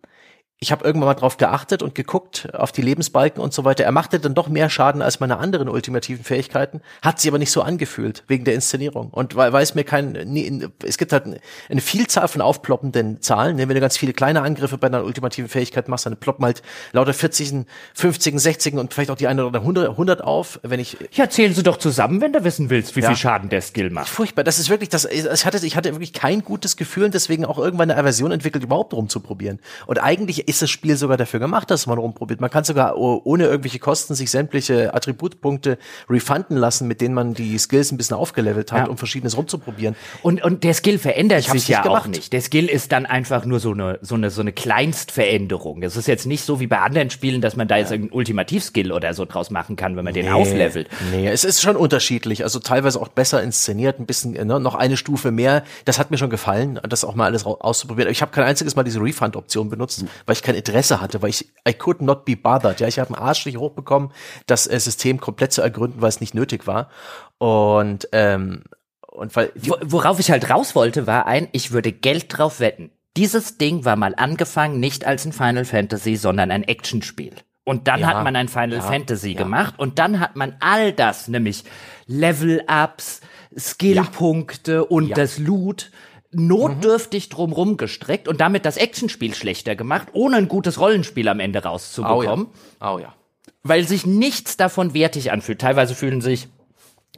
Ich 0.61 0.71
habe 0.71 0.85
irgendwann 0.85 1.07
mal 1.07 1.13
drauf 1.15 1.35
geachtet 1.35 1.83
und 1.83 1.95
geguckt 1.95 2.47
auf 2.53 2.71
die 2.71 2.81
Lebensbalken 2.81 3.43
und 3.43 3.53
so 3.53 3.65
weiter. 3.65 3.83
Er 3.83 3.91
machte 3.91 4.19
dann 4.21 4.33
doch 4.33 4.47
mehr 4.47 4.69
Schaden 4.69 5.01
als 5.01 5.19
meine 5.19 5.37
anderen 5.37 5.67
ultimativen 5.67 6.23
Fähigkeiten, 6.23 6.81
hat 7.01 7.19
sie 7.19 7.27
aber 7.27 7.37
nicht 7.39 7.51
so 7.51 7.61
angefühlt 7.61 8.23
wegen 8.27 8.45
der 8.45 8.53
Inszenierung 8.53 9.09
und 9.09 9.35
weil, 9.35 9.51
weil 9.51 9.63
es 9.63 9.75
mir 9.75 9.83
kein 9.83 10.13
nie, 10.13 10.65
es 10.85 10.97
gibt 10.97 11.11
halt 11.11 11.25
eine 11.69 11.81
Vielzahl 11.81 12.29
von 12.29 12.41
aufploppenden 12.41 13.21
Zahlen. 13.21 13.57
ne? 13.57 13.67
Wenn 13.67 13.75
du 13.75 13.81
ganz 13.81 13.97
viele 13.97 14.13
kleine 14.13 14.43
Angriffe 14.43 14.77
bei 14.77 14.87
einer 14.87 15.03
ultimativen 15.03 15.49
Fähigkeit 15.49 15.89
machst, 15.89 16.05
dann 16.05 16.15
ploppen 16.17 16.45
halt 16.45 16.61
lauter 16.93 17.13
40, 17.13 17.65
50, 17.93 18.39
60 18.39 18.73
und 18.75 18.93
vielleicht 18.93 19.11
auch 19.11 19.17
die 19.17 19.27
eine 19.27 19.45
oder 19.45 19.59
100, 19.59 19.89
100 19.89 20.23
auf. 20.23 20.61
Wenn 20.63 20.79
ich 20.79 20.97
Ja, 21.11 21.29
zählen 21.29 21.53
sie 21.53 21.63
doch 21.63 21.77
zusammen, 21.77 22.21
wenn 22.21 22.31
du 22.31 22.45
wissen 22.45 22.69
willst, 22.69 22.95
wie 22.95 23.01
Ja. 23.01 23.09
viel 23.09 23.17
Schaden 23.17 23.49
der 23.49 23.61
Skill 23.61 23.89
macht. 23.89 24.07
furchtbar, 24.07 24.45
das 24.45 24.57
ist 24.57 24.69
wirklich 24.69 24.87
das 24.89 25.03
ich 25.03 25.45
hatte 25.45 25.65
ich 25.65 25.75
hatte 25.75 25.91
wirklich 25.91 26.13
kein 26.13 26.43
gutes 26.45 26.77
Gefühl 26.77 27.03
und 27.03 27.13
deswegen 27.13 27.43
auch 27.43 27.57
irgendwann 27.59 27.91
eine 27.91 27.99
Aversion 27.99 28.31
entwickelt 28.31 28.63
überhaupt 28.63 28.93
rumzuprobieren. 28.93 29.59
Und 29.85 30.01
eigentlich 30.01 30.47
ist 30.55 30.61
das 30.61 30.69
Spiel 30.69 30.95
sogar 30.95 31.17
dafür 31.17 31.39
gemacht, 31.39 31.69
dass 31.69 31.85
man 31.85 31.97
rumprobiert. 31.97 32.39
Man 32.39 32.49
kann 32.49 32.63
sogar 32.63 32.97
ohne 32.97 33.45
irgendwelche 33.45 33.79
Kosten 33.79 34.15
sich 34.15 34.31
sämtliche 34.31 34.93
Attributpunkte 34.93 35.77
refunden 36.09 36.55
lassen, 36.55 36.87
mit 36.87 37.01
denen 37.01 37.13
man 37.13 37.33
die 37.33 37.57
Skills 37.57 37.91
ein 37.91 37.97
bisschen 37.97 38.15
aufgelevelt 38.15 38.71
hat, 38.71 38.85
ja. 38.85 38.87
um 38.87 38.97
verschiedenes 38.97 39.35
rumzuprobieren. 39.35 39.95
Und, 40.21 40.43
und 40.43 40.63
der 40.63 40.73
Skill 40.73 40.97
verändert 40.97 41.43
sich 41.43 41.67
ja 41.67 41.81
gemacht. 41.81 42.03
auch 42.03 42.07
nicht. 42.07 42.31
Der 42.31 42.41
Skill 42.41 42.67
ist 42.67 42.91
dann 42.91 43.05
einfach 43.05 43.45
nur 43.45 43.59
so 43.59 43.71
eine, 43.71 43.99
so 44.01 44.15
eine, 44.15 44.29
so 44.29 44.41
eine 44.41 44.53
Kleinstveränderung. 44.53 45.83
Es 45.83 45.97
ist 45.97 46.07
jetzt 46.07 46.25
nicht 46.25 46.43
so 46.43 46.59
wie 46.59 46.67
bei 46.67 46.79
anderen 46.79 47.09
Spielen, 47.09 47.41
dass 47.41 47.55
man 47.55 47.67
da 47.67 47.77
jetzt 47.77 47.89
ja. 47.89 47.95
irgendeinen 47.95 48.17
Ultimativ-Skill 48.17 48.91
oder 48.91 49.13
so 49.13 49.25
draus 49.25 49.49
machen 49.49 49.75
kann, 49.75 49.97
wenn 49.97 50.05
man 50.05 50.13
nee, 50.13 50.21
den 50.21 50.31
auflevelt. 50.31 50.87
Nee, 51.11 51.27
es 51.27 51.43
ist 51.43 51.61
schon 51.61 51.75
unterschiedlich. 51.75 52.43
Also 52.43 52.59
teilweise 52.59 53.01
auch 53.01 53.09
besser 53.09 53.43
inszeniert, 53.43 53.99
ein 53.99 54.05
bisschen, 54.05 54.31
ne, 54.31 54.59
noch 54.59 54.75
eine 54.75 54.95
Stufe 54.95 55.31
mehr. 55.31 55.63
Das 55.83 55.99
hat 55.99 56.11
mir 56.11 56.17
schon 56.17 56.29
gefallen, 56.29 56.79
das 56.87 57.03
auch 57.03 57.15
mal 57.15 57.25
alles 57.25 57.45
auszuprobieren. 57.45 58.11
Ich 58.11 58.21
habe 58.21 58.31
kein 58.31 58.45
einziges 58.45 58.75
Mal 58.75 58.83
diese 58.83 59.01
Refund-Option 59.01 59.69
benutzt, 59.69 60.03
mhm. 60.03 60.07
weil 60.25 60.33
ich 60.35 60.43
kein 60.43 60.55
Interesse 60.55 61.01
hatte, 61.01 61.21
weil 61.21 61.29
ich 61.29 61.47
I 61.67 61.73
could 61.73 62.01
not 62.01 62.25
be 62.25 62.35
bothered. 62.35 62.79
Ja, 62.79 62.87
ich 62.87 62.99
habe 62.99 63.15
einen 63.15 63.23
Arschstich 63.23 63.57
hochbekommen, 63.57 64.11
das 64.45 64.67
äh, 64.67 64.79
System 64.79 65.19
komplett 65.19 65.53
zu 65.53 65.61
ergründen, 65.61 66.01
weil 66.01 66.09
es 66.09 66.21
nicht 66.21 66.33
nötig 66.33 66.67
war. 66.67 66.89
Und 67.37 68.07
ähm, 68.11 68.63
und 69.01 69.35
weil 69.35 69.51
worauf 69.55 70.19
ich 70.19 70.29
halt 70.29 70.49
raus 70.49 70.75
wollte, 70.75 71.07
war 71.07 71.25
ein, 71.25 71.47
ich 71.53 71.71
würde 71.71 71.91
Geld 71.91 72.25
drauf 72.29 72.59
wetten. 72.59 72.91
Dieses 73.17 73.57
Ding 73.57 73.85
war 73.85 73.95
mal 73.95 74.13
angefangen 74.15 74.79
nicht 74.79 75.05
als 75.05 75.25
ein 75.25 75.31
Final 75.31 75.63
Fantasy, 75.63 76.17
sondern 76.17 76.51
ein 76.51 76.63
Actionspiel. 76.63 77.33
Und 77.63 77.87
dann 77.87 78.01
ja, 78.01 78.07
hat 78.07 78.23
man 78.23 78.35
ein 78.35 78.49
Final 78.49 78.77
ja, 78.77 78.81
Fantasy 78.81 79.31
ja. 79.31 79.37
gemacht 79.37 79.75
und 79.79 79.97
dann 79.97 80.19
hat 80.19 80.35
man 80.35 80.55
all 80.59 80.91
das, 80.91 81.27
nämlich 81.27 81.63
Level-Ups, 82.05 83.21
Skillpunkte 83.57 84.85
und 84.85 85.17
das 85.17 85.39
Loot 85.39 85.91
notdürftig 86.35 87.29
drumrum 87.29 87.77
gestreckt 87.77 88.27
und 88.27 88.41
damit 88.41 88.65
das 88.65 88.77
Actionspiel 88.77 89.33
schlechter 89.33 89.75
gemacht, 89.75 90.09
ohne 90.13 90.37
ein 90.37 90.47
gutes 90.47 90.79
Rollenspiel 90.79 91.27
am 91.27 91.39
Ende 91.39 91.63
rauszubekommen. 91.63 92.47
Oh 92.47 92.83
ja. 92.83 92.93
Oh 92.93 92.99
ja. 92.99 93.13
Weil 93.63 93.87
sich 93.87 94.05
nichts 94.05 94.57
davon 94.57 94.93
wertig 94.93 95.31
anfühlt. 95.31 95.59
Teilweise 95.59 95.95
fühlen 95.95 96.21
sich 96.21 96.47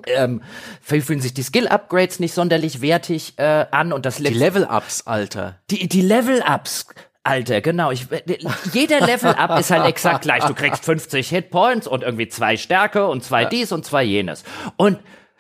ähm, 0.06 0.42
fühlen 0.82 1.22
sich 1.22 1.34
die 1.34 1.44
Skill-Upgrades 1.44 2.20
nicht 2.20 2.34
sonderlich 2.34 2.82
wertig 2.82 3.34
äh, 3.38 3.66
an 3.72 3.92
und 3.92 4.06
das 4.06 4.18
Die 4.18 4.28
Level-Ups, 4.28 5.08
Alter. 5.08 5.60
Die, 5.72 5.88
die 5.88 6.02
Level-Ups, 6.02 6.88
Alter, 7.24 7.62
genau. 7.62 7.92
Ich, 7.92 8.08
jeder 8.72 9.02
Level-Up 9.02 9.60
ist 9.60 9.72
halt 9.72 9.86
exakt 9.86 10.22
gleich. 10.22 10.46
Du 10.46 10.54
kriegst 10.54 10.86
50 10.86 11.28
Hitpoints 11.28 11.88
und 11.88 12.04
irgendwie 12.04 12.30
zwei 12.30 12.56
Stärke 12.56 13.08
und 13.08 13.24
zwei 13.24 13.44
dies 13.46 13.72
und 13.72 13.86
zwei 13.86 14.04
jenes. 14.04 14.44
Und 14.78 15.00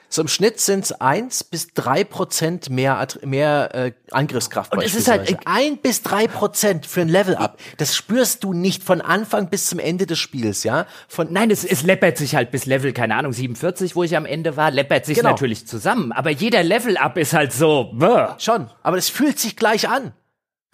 so 0.09 0.21
im 0.21 0.27
Schnitt 0.27 0.59
sind 0.59 0.85
es 0.85 0.91
eins 0.93 1.43
bis 1.43 1.73
drei 1.73 2.03
Prozent 2.03 2.69
mehr, 2.69 3.05
mehr 3.23 3.75
äh, 3.75 3.91
Angriffskraft. 4.11 4.73
Und 4.73 4.81
es 4.81 4.95
ist 4.95 5.09
halt 5.09 5.37
ein 5.45 5.77
bis 5.77 6.01
drei 6.01 6.27
Prozent 6.27 6.85
für 6.85 7.01
ein 7.01 7.09
Level-Up. 7.09 7.57
Das 7.77 7.95
spürst 7.95 8.43
du 8.43 8.53
nicht 8.53 8.83
von 8.83 9.01
Anfang 9.01 9.49
bis 9.49 9.67
zum 9.67 9.79
Ende 9.79 10.05
des 10.05 10.19
Spiels, 10.19 10.63
ja? 10.63 10.85
Von 11.07 11.31
Nein, 11.31 11.51
es, 11.51 11.65
es 11.65 11.83
läppert 11.83 12.17
sich 12.17 12.35
halt 12.35 12.51
bis 12.51 12.65
Level, 12.65 12.93
keine 12.93 13.15
Ahnung, 13.15 13.33
47, 13.33 13.95
wo 13.95 14.03
ich 14.03 14.15
am 14.15 14.25
Ende 14.25 14.55
war, 14.55 14.71
läppert 14.71 15.05
sich 15.05 15.17
genau. 15.17 15.31
natürlich 15.31 15.67
zusammen. 15.67 16.11
Aber 16.11 16.29
jeder 16.29 16.63
Level-Up 16.63 17.17
ist 17.17 17.33
halt 17.33 17.51
so, 17.51 17.91
bäh. 17.93 18.27
Schon, 18.37 18.69
aber 18.83 18.97
es 18.97 19.09
fühlt 19.09 19.39
sich 19.39 19.55
gleich 19.55 19.89
an. 19.89 20.13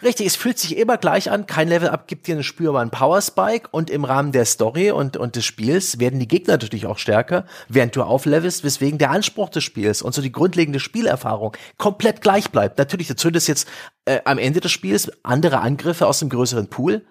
Richtig, 0.04 0.26
es 0.26 0.36
fühlt 0.36 0.58
sich 0.58 0.76
immer 0.76 0.98
gleich 0.98 1.30
an. 1.30 1.46
Kein 1.46 1.66
Level-Up 1.66 2.06
gibt 2.06 2.26
dir 2.26 2.34
einen 2.34 2.44
spürbaren 2.44 2.90
Power-Spike 2.90 3.68
und 3.70 3.88
im 3.88 4.04
Rahmen 4.04 4.32
der 4.32 4.44
Story 4.44 4.90
und, 4.90 5.16
und 5.16 5.34
des 5.34 5.46
Spiels 5.46 5.98
werden 5.98 6.20
die 6.20 6.28
Gegner 6.28 6.54
natürlich 6.54 6.84
auch 6.84 6.98
stärker, 6.98 7.46
während 7.68 7.96
du 7.96 8.02
auflevelst, 8.02 8.64
weswegen 8.64 8.98
der 8.98 9.10
Anspruch 9.10 9.48
des 9.48 9.64
Spiels 9.64 10.02
und 10.02 10.14
so 10.14 10.20
die 10.20 10.30
grundlegende 10.30 10.78
Spielerfahrung 10.78 11.56
komplett 11.78 12.20
gleich 12.20 12.50
bleibt. 12.50 12.76
Natürlich, 12.76 13.08
du 13.08 13.16
zündest 13.16 13.48
jetzt 13.48 13.66
äh, 14.04 14.20
am 14.26 14.36
Ende 14.36 14.60
des 14.60 14.72
Spiels 14.72 15.10
andere 15.22 15.60
Angriffe 15.60 16.06
aus 16.06 16.18
dem 16.18 16.28
größeren 16.28 16.68
Pool 16.68 17.06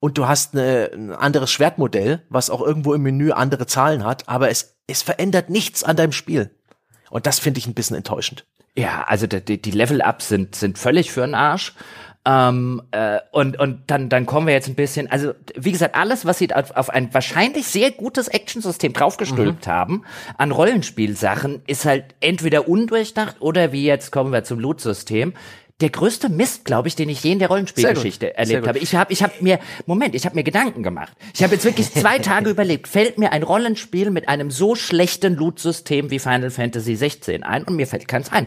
und 0.00 0.18
du 0.18 0.26
hast 0.26 0.54
eine, 0.56 0.90
ein 0.92 1.12
anderes 1.12 1.52
Schwertmodell, 1.52 2.24
was 2.30 2.50
auch 2.50 2.62
irgendwo 2.62 2.94
im 2.94 3.02
Menü 3.02 3.30
andere 3.30 3.66
Zahlen 3.66 4.04
hat, 4.04 4.28
aber 4.28 4.50
es, 4.50 4.74
es 4.88 5.02
verändert 5.02 5.50
nichts 5.50 5.84
an 5.84 5.94
deinem 5.94 6.12
Spiel. 6.12 6.50
Und 7.10 7.26
das 7.26 7.38
finde 7.38 7.58
ich 7.58 7.68
ein 7.68 7.74
bisschen 7.74 7.96
enttäuschend. 7.96 8.44
Ja, 8.76 9.04
also 9.06 9.28
die, 9.28 9.62
die 9.62 9.70
Level-Ups 9.70 10.28
sind, 10.28 10.56
sind 10.56 10.78
völlig 10.78 11.12
für 11.12 11.20
den 11.20 11.36
Arsch. 11.36 11.74
Ähm, 12.26 12.82
äh, 12.90 13.18
und 13.32 13.58
und 13.58 13.82
dann, 13.88 14.08
dann 14.08 14.24
kommen 14.24 14.46
wir 14.46 14.54
jetzt 14.54 14.68
ein 14.68 14.74
bisschen, 14.74 15.10
also 15.10 15.32
wie 15.56 15.72
gesagt, 15.72 15.94
alles, 15.94 16.24
was 16.24 16.38
sie 16.38 16.54
auf, 16.54 16.70
auf 16.70 16.88
ein 16.88 17.12
wahrscheinlich 17.12 17.66
sehr 17.66 17.90
gutes 17.90 18.28
Actionsystem 18.28 18.94
draufgestülpt 18.94 19.66
mhm. 19.66 19.70
haben, 19.70 20.04
an 20.38 20.50
Rollenspielsachen, 20.50 21.62
ist 21.66 21.84
halt 21.84 22.14
entweder 22.20 22.66
undurchdacht 22.66 23.36
oder 23.40 23.72
wie 23.72 23.84
jetzt 23.84 24.10
kommen 24.10 24.32
wir 24.32 24.42
zum 24.42 24.58
Loot-System, 24.58 25.34
der 25.80 25.90
größte 25.90 26.30
Mist, 26.30 26.64
glaube 26.64 26.88
ich, 26.88 26.96
den 26.96 27.08
ich 27.08 27.22
je 27.22 27.32
in 27.32 27.40
der 27.40 27.48
Rollenspielgeschichte 27.48 28.36
erlebt 28.36 28.66
habe. 28.66 28.78
Ich 28.78 28.94
habe 28.94 29.12
ich 29.12 29.22
hab 29.22 29.42
mir, 29.42 29.58
Moment, 29.86 30.14
ich 30.14 30.24
habe 30.24 30.36
mir 30.36 30.44
Gedanken 30.44 30.82
gemacht. 30.82 31.12
Ich 31.34 31.42
habe 31.42 31.54
jetzt 31.54 31.64
wirklich 31.64 31.92
zwei 31.92 32.18
Tage 32.20 32.48
überlegt, 32.48 32.88
fällt 32.88 33.18
mir 33.18 33.32
ein 33.32 33.42
Rollenspiel 33.42 34.10
mit 34.10 34.28
einem 34.28 34.50
so 34.50 34.76
schlechten 34.76 35.34
Loot-System 35.34 36.10
wie 36.10 36.20
Final 36.20 36.50
Fantasy 36.50 36.96
16 36.96 37.42
ein 37.42 37.64
und 37.64 37.76
mir 37.76 37.86
fällt 37.86 38.08
keins 38.08 38.32
ein. 38.32 38.46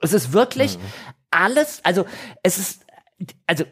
Es 0.00 0.12
ist 0.12 0.32
wirklich 0.32 0.78
mhm. 0.78 0.82
alles, 1.30 1.80
also 1.84 2.06
es 2.42 2.58
ist 2.58 2.87
also 3.46 3.64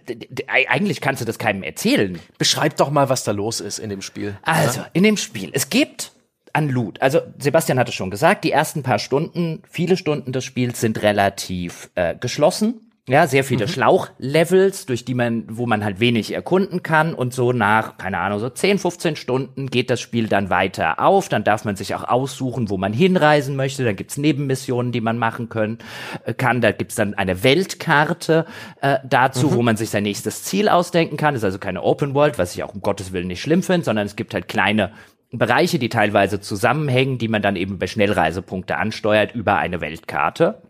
eigentlich 0.48 1.00
kannst 1.00 1.20
du 1.20 1.24
das 1.24 1.38
keinem 1.38 1.62
erzählen. 1.62 2.18
Beschreib 2.38 2.76
doch 2.76 2.90
mal, 2.90 3.08
was 3.08 3.24
da 3.24 3.32
los 3.32 3.60
ist 3.60 3.78
in 3.78 3.90
dem 3.90 4.02
Spiel. 4.02 4.36
Also, 4.42 4.84
in 4.92 5.04
dem 5.04 5.16
Spiel. 5.16 5.50
Es 5.52 5.70
gibt 5.70 6.12
an 6.52 6.68
Loot. 6.68 7.00
Also 7.02 7.20
Sebastian 7.38 7.78
hatte 7.78 7.92
schon 7.92 8.10
gesagt, 8.10 8.42
die 8.44 8.50
ersten 8.50 8.82
paar 8.82 8.98
Stunden, 8.98 9.62
viele 9.68 9.96
Stunden 9.96 10.32
des 10.32 10.44
Spiels 10.44 10.80
sind 10.80 11.02
relativ 11.02 11.90
äh, 11.94 12.16
geschlossen. 12.16 12.85
Ja, 13.08 13.28
sehr 13.28 13.44
viele 13.44 13.66
mhm. 13.66 13.70
Schlauchlevels, 13.70 14.86
durch 14.86 15.04
die 15.04 15.14
man, 15.14 15.44
wo 15.48 15.66
man 15.66 15.84
halt 15.84 16.00
wenig 16.00 16.34
erkunden 16.34 16.82
kann 16.82 17.14
und 17.14 17.32
so 17.32 17.52
nach, 17.52 17.98
keine 17.98 18.18
Ahnung, 18.18 18.40
so 18.40 18.50
10, 18.50 18.80
15 18.80 19.14
Stunden 19.14 19.68
geht 19.68 19.90
das 19.90 20.00
Spiel 20.00 20.26
dann 20.26 20.50
weiter 20.50 20.98
auf, 20.98 21.28
dann 21.28 21.44
darf 21.44 21.64
man 21.64 21.76
sich 21.76 21.94
auch 21.94 22.02
aussuchen, 22.02 22.68
wo 22.68 22.78
man 22.78 22.92
hinreisen 22.92 23.54
möchte, 23.54 23.84
dann 23.84 23.94
gibt's 23.94 24.16
Nebenmissionen, 24.16 24.90
die 24.90 25.00
man 25.00 25.18
machen 25.18 25.48
können, 25.48 25.78
äh, 26.24 26.34
kann, 26.34 26.60
da 26.60 26.72
gibt's 26.72 26.96
dann 26.96 27.14
eine 27.14 27.44
Weltkarte 27.44 28.44
äh, 28.80 28.98
dazu, 29.08 29.50
mhm. 29.50 29.54
wo 29.54 29.62
man 29.62 29.76
sich 29.76 29.90
sein 29.90 30.02
nächstes 30.02 30.42
Ziel 30.42 30.68
ausdenken 30.68 31.16
kann, 31.16 31.34
das 31.34 31.42
ist 31.42 31.46
also 31.46 31.58
keine 31.60 31.84
Open 31.84 32.12
World, 32.12 32.38
was 32.38 32.56
ich 32.56 32.64
auch 32.64 32.74
um 32.74 32.80
Gottes 32.80 33.12
Willen 33.12 33.28
nicht 33.28 33.40
schlimm 33.40 33.62
finde, 33.62 33.84
sondern 33.84 34.06
es 34.06 34.16
gibt 34.16 34.34
halt 34.34 34.48
kleine 34.48 34.90
Bereiche, 35.30 35.78
die 35.78 35.90
teilweise 35.90 36.40
zusammenhängen, 36.40 37.18
die 37.18 37.28
man 37.28 37.42
dann 37.42 37.54
eben 37.54 37.78
bei 37.78 37.86
Schnellreisepunkte 37.86 38.76
ansteuert 38.76 39.32
über 39.32 39.58
eine 39.58 39.80
Weltkarte. 39.80 40.60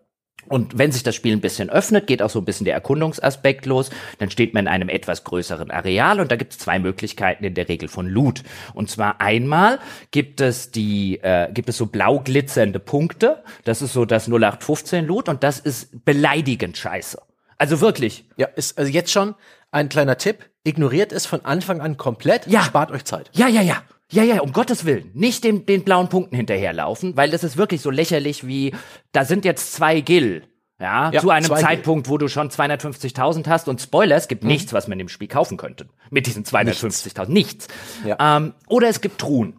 Und 0.49 0.79
wenn 0.79 0.93
sich 0.93 1.03
das 1.03 1.15
Spiel 1.15 1.33
ein 1.33 1.41
bisschen 1.41 1.71
öffnet, 1.71 2.07
geht 2.07 2.23
auch 2.23 2.31
so 2.31 2.41
ein 2.41 2.45
bisschen 2.45 2.65
der 2.65 2.75
Erkundungsaspekt 2.75 3.67
los. 3.67 3.91
Dann 4.19 4.31
steht 4.31 4.55
man 4.55 4.65
in 4.65 4.69
einem 4.69 4.89
etwas 4.89 5.25
größeren 5.25 5.71
Areal 5.71 6.21
und 6.21 6.31
da 6.31 6.37
gibt 6.37 6.53
es 6.53 6.59
zwei 6.59 6.79
Möglichkeiten 6.79 7.45
in 7.45 7.55
der 7.55 7.69
Regel 7.69 7.89
von 7.89 8.07
Loot. 8.07 8.43
Und 8.75 8.91
zwar 8.91 9.21
einmal 9.21 9.79
gibt 10.11 10.41
es 10.41 10.71
die, 10.71 11.19
äh, 11.23 11.51
gibt 11.53 11.69
es 11.69 11.77
so 11.77 11.87
blau 11.87 12.21
glitzernde 12.21 12.79
Punkte. 12.79 13.43
Das 13.65 13.83
ist 13.83 13.93
so 13.93 14.05
das 14.05 14.29
0815 14.29 15.07
Loot 15.07 15.29
und 15.29 15.43
das 15.43 15.59
ist 15.59 16.05
beleidigend 16.05 16.77
scheiße. 16.77 17.21
Also 17.59 17.81
wirklich. 17.81 18.25
Ja, 18.37 18.47
ist 18.47 18.79
also 18.79 18.91
jetzt 18.91 19.11
schon 19.11 19.35
ein 19.71 19.89
kleiner 19.89 20.19
Tipp. 20.19 20.51
Ignoriert 20.65 21.13
es 21.13 21.27
von 21.27 21.45
Anfang 21.45 21.81
an 21.81 21.97
komplett. 21.97 22.47
Ja. 22.47 22.63
Spart 22.63 22.91
euch 22.91 23.05
Zeit. 23.05 23.31
Ja, 23.33 23.49
ja, 23.49 23.63
ja. 23.63 23.83
Ja, 24.13 24.23
ja, 24.23 24.41
um 24.41 24.53
Gottes 24.53 24.85
Willen. 24.85 25.11
Nicht 25.15 25.45
den, 25.45 25.67
den 25.67 25.83
blauen 25.83 26.09
Punkten 26.09 26.37
hinterherlaufen, 26.37 27.17
weil 27.17 27.31
das 27.31 27.43
ist 27.43 27.57
wirklich 27.57 27.81
so 27.81 27.91
lächerlich 27.91 28.47
wie, 28.47 28.73
da 29.13 29.25
sind 29.25 29.45
jetzt 29.45 29.73
zwei 29.73 30.01
Gil. 30.01 30.45
Ja, 30.79 31.11
ja 31.11 31.21
zu 31.21 31.31
einem 31.31 31.47
Zeitpunkt, 31.47 32.09
wo 32.09 32.19
du 32.19 32.29
schon 32.29 32.51
250.000 32.51 33.49
hast 33.49 33.67
und 33.67 33.81
Spoiler, 33.81 34.17
es 34.17 34.29
gibt 34.29 34.43
mhm. 34.43 34.51
nichts, 34.51 34.73
was 34.73 34.89
man 34.89 35.01
im 35.01 35.09
Spiel 35.09 35.29
kaufen 35.29 35.57
könnte. 35.57 35.89
Mit 36.11 36.27
diesen 36.27 36.45
250.000. 36.45 37.29
Nichts. 37.29 37.29
nichts. 37.29 37.69
Ja. 38.05 38.37
Ähm, 38.37 38.55
oder 38.69 38.89
es 38.89 39.01
gibt 39.01 39.19
Truhen. 39.19 39.59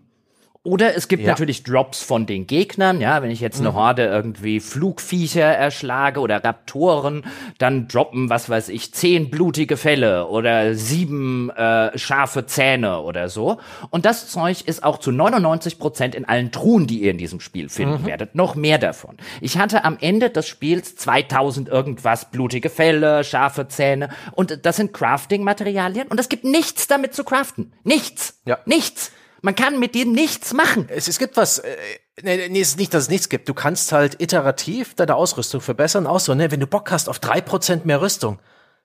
Oder 0.68 0.98
es 0.98 1.08
gibt 1.08 1.24
ja. 1.24 1.30
natürlich 1.30 1.64
Drops 1.64 2.04
von 2.04 2.26
den 2.26 2.46
Gegnern, 2.46 3.00
ja, 3.00 3.22
wenn 3.22 3.32
ich 3.32 3.40
jetzt 3.40 3.62
eine 3.62 3.70
mhm. 3.70 3.76
Horde 3.76 4.06
irgendwie 4.06 4.60
Flugviecher 4.60 5.46
erschlage 5.46 6.20
oder 6.20 6.44
Raptoren, 6.44 7.24
dann 7.58 7.88
droppen, 7.88 8.30
was 8.30 8.50
weiß 8.50 8.68
ich, 8.68 8.94
zehn 8.94 9.30
blutige 9.30 9.78
Fälle 9.78 10.28
oder 10.28 10.76
sieben 10.76 11.52
äh, 11.52 11.98
scharfe 11.98 12.48
Zähne 12.48 13.00
oder 13.00 13.30
so. 13.30 13.60
Und 13.92 14.04
das 14.04 14.28
Zeug 14.28 14.68
ist 14.68 14.84
auch 14.84 14.98
zu 14.98 15.14
99 15.14 15.80
Prozent 15.80 16.16
in 16.16 16.26
allen 16.26 16.52
Truhen, 16.52 16.86
die 16.86 17.00
ihr 17.00 17.12
in 17.12 17.18
diesem 17.18 17.40
Spiel 17.40 17.70
finden 17.70 18.02
mhm. 18.02 18.06
werdet. 18.06 18.36
Noch 18.36 18.56
mehr 18.56 18.78
davon. 18.78 19.16
Ich 19.40 19.58
hatte 19.58 19.86
am 19.86 19.98
Ende 20.02 20.30
des 20.30 20.50
Spiels 20.50 20.98
2000 20.98 21.70
irgendwas 21.70 22.30
blutige 22.30 22.70
Fälle, 22.70 23.24
scharfe 23.24 23.70
Zähne 23.70 24.10
und 24.34 24.66
das 24.66 24.76
sind 24.76 24.92
Crafting-Materialien 24.92 26.10
und 26.10 26.20
es 26.20 26.28
gibt 26.28 26.44
nichts 26.44 26.88
damit 26.88 27.14
zu 27.14 27.24
craften. 27.24 27.72
Nichts. 27.86 28.42
Ja. 28.44 28.58
Nichts. 28.66 29.14
Man 29.48 29.56
kann 29.56 29.80
mit 29.80 29.96
denen 29.96 30.12
nichts 30.12 30.54
machen. 30.54 30.90
Es, 30.90 31.08
es 31.08 31.20
gibt 31.20 31.38
was, 31.38 31.60
äh, 31.60 31.78
nee, 32.22 32.50
nee, 32.50 32.60
es 32.60 32.72
ist 32.72 32.80
nicht, 32.80 32.94
dass 32.94 33.04
es 33.04 33.10
nichts 33.10 33.30
gibt. 33.30 33.48
Du 33.48 33.54
kannst 33.54 33.94
halt 33.94 34.22
iterativ 34.22 34.94
deine 34.94 35.16
Ausrüstung 35.16 35.62
verbessern. 35.62 36.06
Auch 36.06 36.20
so, 36.20 36.36
ne, 36.36 36.52
wenn 36.52 36.60
du 36.60 36.68
Bock 36.68 36.92
hast 36.92 37.08
auf 37.08 37.20
drei 37.20 37.40
Prozent 37.40 37.86
mehr 37.86 38.02
Rüstung, 38.02 38.40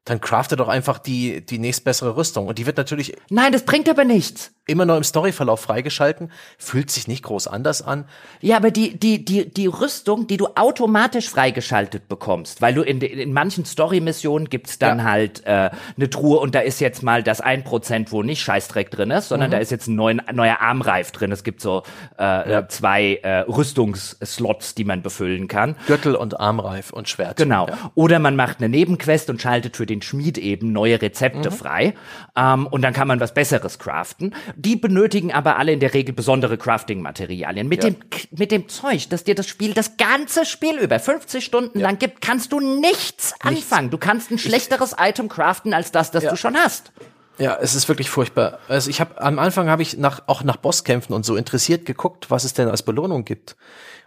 dann 0.05 0.21
crafte 0.21 0.57
doch 0.57 0.69
einfach 0.69 0.99
die, 0.99 1.47
die 1.47 1.59
nächstbessere 1.59 2.17
Rüstung. 2.17 2.49
Und 2.49 2.59
die 2.59 2.67
wird 2.67 2.77
natürlich. 2.77 3.17
Nein, 3.31 3.53
das 3.53 3.65
bringt 3.65 3.89
aber 3.89 4.05
nichts. 4.05 4.53
immer 4.67 4.85
nur 4.85 4.97
im 4.97 5.05
Storyverlauf 5.05 5.61
freigeschalten, 5.61 6.31
fühlt 6.59 6.91
sich 6.91 7.09
nicht 7.09 7.25
groß 7.25 7.47
anders 7.49 7.83
an. 7.83 8.07
Ja, 8.41 8.57
aber 8.57 8.71
die, 8.71 8.99
die, 8.99 9.25
die, 9.25 9.53
die 9.53 9.67
Rüstung, 9.67 10.27
die 10.27 10.37
du 10.37 10.49
automatisch 10.55 11.29
freigeschaltet 11.29 12.09
bekommst, 12.09 12.63
weil 12.63 12.75
du 12.75 12.83
in, 12.83 13.01
in 13.01 13.33
manchen 13.33 13.65
Story-Missionen 13.65 14.49
gibt's 14.49 14.79
dann 14.79 14.99
ja. 14.99 15.05
halt 15.05 15.45
äh, 15.47 15.71
eine 15.97 16.11
Truhe 16.11 16.39
und 16.39 16.55
da 16.55 16.61
ist 16.61 16.81
jetzt 16.81 17.03
mal 17.03 17.23
das 17.23 17.41
ein 17.41 17.65
Prozent, 17.65 18.13
wo 18.13 18.23
nicht 18.23 18.41
Scheißdreck 18.43 18.91
drin 18.91 19.11
ist, 19.11 19.29
sondern 19.29 19.51
mhm. 19.51 19.53
da 19.53 19.59
ist 19.59 19.71
jetzt 19.71 19.89
ein 19.89 19.97
neuen, 19.97 20.23
neuer 20.33 20.61
Armreif 20.61 21.11
drin. 21.11 21.33
Es 21.33 21.43
gibt 21.45 21.61
so 21.61 21.83
äh, 22.19 22.51
ja. 22.51 22.69
zwei 22.69 23.21
äh, 23.23 23.41
Rüstungsslots, 23.41 24.75
die 24.75 24.85
man 24.85 25.03
befüllen 25.03 25.49
kann. 25.49 25.77
Gürtel 25.87 26.15
und 26.15 26.39
Armreif 26.39 26.93
und 26.93 27.09
Schwert. 27.09 27.37
Genau. 27.37 27.67
Ja. 27.69 27.93
Oder 27.95 28.19
man 28.21 28.37
macht 28.37 28.59
eine 28.59 28.69
Nebenquest 28.69 29.29
und 29.29 29.43
schaltet 29.43 29.77
für 29.77 29.87
den 29.93 30.03
Schmied 30.03 30.39
eben 30.39 30.73
neue 30.73 31.01
Rezepte 31.01 31.51
mhm. 31.51 31.55
frei. 31.55 31.95
Ähm, 32.37 32.67
und 32.67 32.83
dann 32.83 32.93
kann 32.93 33.09
man 33.09 33.21
was 33.21 33.35
Besseres 33.35 33.79
craften. 33.79 34.35
Die 34.57 34.77
benötigen 34.77 35.33
aber 35.33 35.57
alle 35.57 35.73
in 35.73 35.81
der 35.81 35.95
Regel 35.95 36.15
besondere 36.15 36.57
Crafting-Materialien. 36.57 37.69
Mit, 37.69 37.85
ja. 37.85 37.91
dem, 37.91 37.97
mit 38.31 38.51
dem 38.51 38.69
Zeug, 38.69 39.09
das 39.09 39.25
dir 39.25 39.35
das 39.35 39.47
Spiel 39.47 39.75
das 39.75 39.97
ganze 39.97 40.45
Spiel 40.45 40.79
über 40.79 40.99
50 40.99 41.45
Stunden 41.45 41.79
ja. 41.79 41.87
lang 41.87 41.99
gibt, 41.99 42.21
kannst 42.21 42.53
du 42.53 42.61
nichts, 42.61 43.35
nichts, 43.45 43.73
anfangen. 43.73 43.91
Du 43.91 43.99
kannst 43.99 44.31
ein 44.31 44.39
schlechteres 44.39 44.95
ich, 44.99 45.05
Item 45.05 45.29
craften 45.29 45.75
als 45.75 45.93
das, 45.93 46.11
das 46.11 46.25
ja. 46.25 46.31
du 46.31 46.37
schon 46.37 46.57
hast. 46.57 46.93
Ja, 47.39 47.59
es 47.61 47.75
ist 47.75 47.89
wirklich 47.89 48.11
furchtbar. 48.11 48.59
Also 48.69 48.91
ich 48.91 49.01
habe 49.01 49.21
am 49.21 49.39
Anfang 49.39 49.69
habe 49.69 49.83
ich 49.83 49.97
nach 49.97 50.23
auch 50.27 50.45
nach 50.45 50.57
Bosskämpfen 50.57 51.15
und 51.15 51.25
so 51.25 51.37
interessiert 51.37 51.87
geguckt, 51.87 52.31
was 52.31 52.45
es 52.45 52.53
denn 52.53 52.69
als 52.69 52.83
Belohnung 52.83 53.25
gibt. 53.25 53.57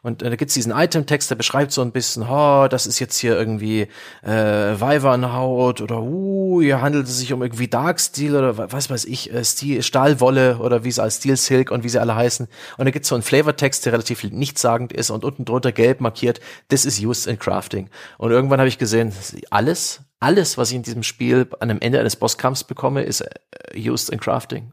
Und 0.05 0.21
äh, 0.21 0.29
da 0.29 0.35
gibt's 0.35 0.53
diesen 0.53 0.71
Item-Text, 0.71 1.31
der 1.31 1.35
beschreibt 1.35 1.71
so 1.71 1.81
ein 1.81 1.91
bisschen, 1.91 2.21
oh, 2.29 2.67
das 2.67 2.85
ist 2.85 2.99
jetzt 2.99 3.17
hier 3.17 3.35
irgendwie 3.35 3.87
äh, 4.21 4.29
Weivernhaut 4.29 5.81
oder 5.81 5.99
uh, 5.99 6.61
hier 6.61 6.79
handelt 6.79 7.07
es 7.07 7.17
sich 7.17 7.33
um 7.33 7.41
irgendwie 7.41 7.67
Dark 7.67 7.99
Steel 7.99 8.35
oder 8.35 8.71
was 8.71 8.91
weiß 8.91 9.05
ich, 9.05 9.33
äh, 9.33 9.43
Stil, 9.43 9.81
Stahlwolle 9.81 10.59
oder 10.59 10.83
wie 10.83 10.89
es 10.89 10.99
als 10.99 11.15
Steel 11.17 11.37
Silk 11.37 11.71
und 11.71 11.83
wie 11.83 11.89
sie 11.89 11.99
alle 11.99 12.15
heißen. 12.15 12.47
Und 12.77 12.85
da 12.85 12.91
gibt's 12.91 13.09
so 13.09 13.15
einen 13.15 13.23
Flavortext, 13.23 13.83
der 13.87 13.93
relativ 13.93 14.23
nichtssagend 14.23 14.93
ist 14.93 15.09
und 15.09 15.25
unten 15.25 15.43
drunter 15.43 15.71
gelb 15.71 16.01
markiert, 16.01 16.39
this 16.69 16.85
is 16.85 17.03
used 17.03 17.25
in 17.25 17.39
crafting. 17.39 17.89
Und 18.19 18.29
irgendwann 18.29 18.59
habe 18.59 18.69
ich 18.69 18.77
gesehen, 18.77 19.11
alles, 19.49 20.01
alles, 20.19 20.55
was 20.59 20.69
ich 20.69 20.75
in 20.75 20.83
diesem 20.83 21.01
Spiel 21.01 21.47
an 21.59 21.69
dem 21.69 21.81
Ende 21.81 21.99
eines 21.99 22.15
Bosskampfs 22.15 22.63
bekomme, 22.63 23.01
ist 23.01 23.21
äh, 23.21 23.89
used 23.89 24.11
in 24.11 24.19
crafting. 24.19 24.71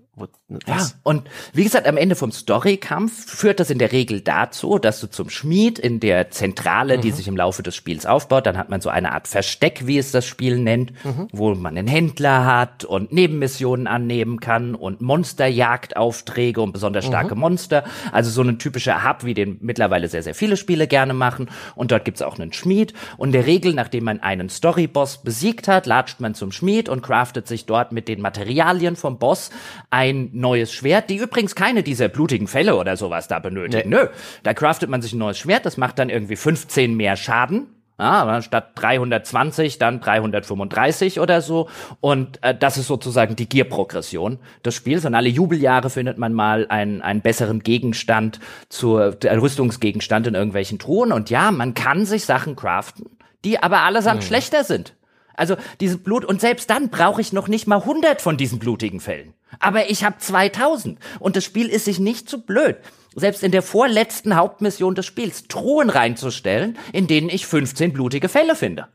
Ja, 0.66 0.86
und 1.04 1.26
wie 1.54 1.64
gesagt, 1.64 1.86
am 1.86 1.96
Ende 1.96 2.16
vom 2.16 2.32
Storykampf 2.32 3.30
führt 3.30 3.60
das 3.60 3.70
in 3.70 3.78
der 3.78 3.92
Regel 3.92 4.20
dazu, 4.20 4.78
dass 4.78 5.00
du 5.00 5.06
zum 5.06 5.30
Schmied 5.30 5.78
in 5.78 6.00
der 6.00 6.30
Zentrale, 6.30 6.98
mhm. 6.98 7.00
die 7.00 7.12
sich 7.12 7.28
im 7.28 7.36
Laufe 7.36 7.62
des 7.62 7.74
Spiels 7.74 8.04
aufbaut, 8.04 8.44
dann 8.44 8.58
hat 8.58 8.68
man 8.68 8.82
so 8.82 8.90
eine 8.90 9.12
Art 9.12 9.26
Versteck, 9.26 9.86
wie 9.86 9.96
es 9.96 10.12
das 10.12 10.26
Spiel 10.26 10.58
nennt, 10.58 10.92
mhm. 11.02 11.28
wo 11.32 11.54
man 11.54 11.78
einen 11.78 11.88
Händler 11.88 12.44
hat 12.44 12.84
und 12.84 13.10
Nebenmissionen 13.10 13.86
annehmen 13.86 14.38
kann 14.38 14.74
und 14.74 15.00
Monsterjagdaufträge 15.00 16.60
und 16.60 16.72
besonders 16.72 17.06
starke 17.06 17.34
mhm. 17.34 17.40
Monster. 17.40 17.84
Also 18.12 18.30
so 18.30 18.42
ein 18.42 18.58
typischer 18.58 19.08
Hub, 19.08 19.24
wie 19.24 19.32
den 19.32 19.56
mittlerweile 19.62 20.08
sehr, 20.08 20.22
sehr 20.22 20.34
viele 20.34 20.58
Spiele 20.58 20.88
gerne 20.88 21.14
machen. 21.14 21.48
Und 21.74 21.90
dort 21.90 22.04
gibt's 22.04 22.20
auch 22.20 22.38
einen 22.38 22.52
Schmied. 22.52 22.92
Und 23.16 23.28
in 23.28 23.32
der 23.32 23.46
Regel, 23.46 23.72
nachdem 23.72 24.04
man 24.04 24.20
einen 24.20 24.50
Storyboss 24.50 25.22
besiegt 25.22 25.68
hat, 25.68 25.86
latscht 25.86 26.20
man 26.20 26.34
zum 26.34 26.52
Schmied 26.52 26.90
und 26.90 27.00
craftet 27.00 27.48
sich 27.48 27.64
dort 27.64 27.92
mit 27.92 28.08
den 28.08 28.20
Materialien 28.20 28.94
vom 28.94 29.18
Boss 29.18 29.48
ein 29.88 30.01
neues 30.10 30.72
Schwert, 30.72 31.10
die 31.10 31.16
übrigens 31.16 31.54
keine 31.54 31.82
dieser 31.82 32.08
blutigen 32.08 32.46
Fälle 32.46 32.76
oder 32.76 32.96
sowas 32.96 33.28
da 33.28 33.38
benötigen. 33.38 33.90
Nee. 33.90 33.96
Nö, 33.96 34.08
da 34.42 34.54
craftet 34.54 34.90
man 34.90 35.02
sich 35.02 35.12
ein 35.12 35.18
neues 35.18 35.38
Schwert, 35.38 35.66
das 35.66 35.76
macht 35.76 35.98
dann 35.98 36.10
irgendwie 36.10 36.36
15 36.36 36.96
mehr 36.96 37.16
Schaden. 37.16 37.68
Ja, 37.98 38.42
statt 38.42 38.72
320 38.76 39.78
dann 39.78 40.00
335 40.00 41.20
oder 41.20 41.40
so. 41.40 41.68
Und 42.00 42.42
äh, 42.42 42.52
das 42.52 42.76
ist 42.76 42.88
sozusagen 42.88 43.36
die 43.36 43.48
Gear-Progression 43.48 44.38
des 44.64 44.74
Spiels. 44.74 45.04
Und 45.04 45.14
alle 45.14 45.28
Jubeljahre 45.28 45.88
findet 45.88 46.18
man 46.18 46.32
mal 46.32 46.66
einen, 46.68 47.00
einen 47.00 47.20
besseren 47.20 47.60
Gegenstand 47.60 48.40
zur 48.68 49.22
äh, 49.22 49.36
Rüstungsgegenstand 49.36 50.26
in 50.26 50.34
irgendwelchen 50.34 50.80
Truhen. 50.80 51.12
Und 51.12 51.30
ja, 51.30 51.52
man 51.52 51.74
kann 51.74 52.04
sich 52.04 52.24
Sachen 52.24 52.56
craften, 52.56 53.06
die 53.44 53.62
aber 53.62 53.82
allesamt 53.82 54.22
mhm. 54.22 54.26
schlechter 54.26 54.64
sind. 54.64 54.94
Also 55.34 55.56
dieses 55.80 56.02
Blut 56.02 56.24
und 56.24 56.40
selbst 56.40 56.70
dann 56.70 56.88
brauche 56.88 57.20
ich 57.20 57.32
noch 57.32 57.48
nicht 57.48 57.66
mal 57.66 57.80
100 57.80 58.20
von 58.20 58.36
diesen 58.36 58.58
blutigen 58.58 59.00
Fällen. 59.00 59.34
Aber 59.58 59.90
ich 59.90 60.04
habe 60.04 60.18
2000 60.18 60.98
und 61.18 61.36
das 61.36 61.44
Spiel 61.44 61.68
ist 61.68 61.84
sich 61.84 61.98
nicht 61.98 62.28
zu 62.28 62.42
blöd, 62.42 62.76
selbst 63.14 63.42
in 63.42 63.52
der 63.52 63.62
vorletzten 63.62 64.36
Hauptmission 64.36 64.94
des 64.94 65.06
Spiels 65.06 65.48
Truhen 65.48 65.90
reinzustellen, 65.90 66.78
in 66.92 67.06
denen 67.06 67.28
ich 67.28 67.46
15 67.46 67.92
blutige 67.92 68.28
Fälle 68.28 68.56
finde. 68.56 68.88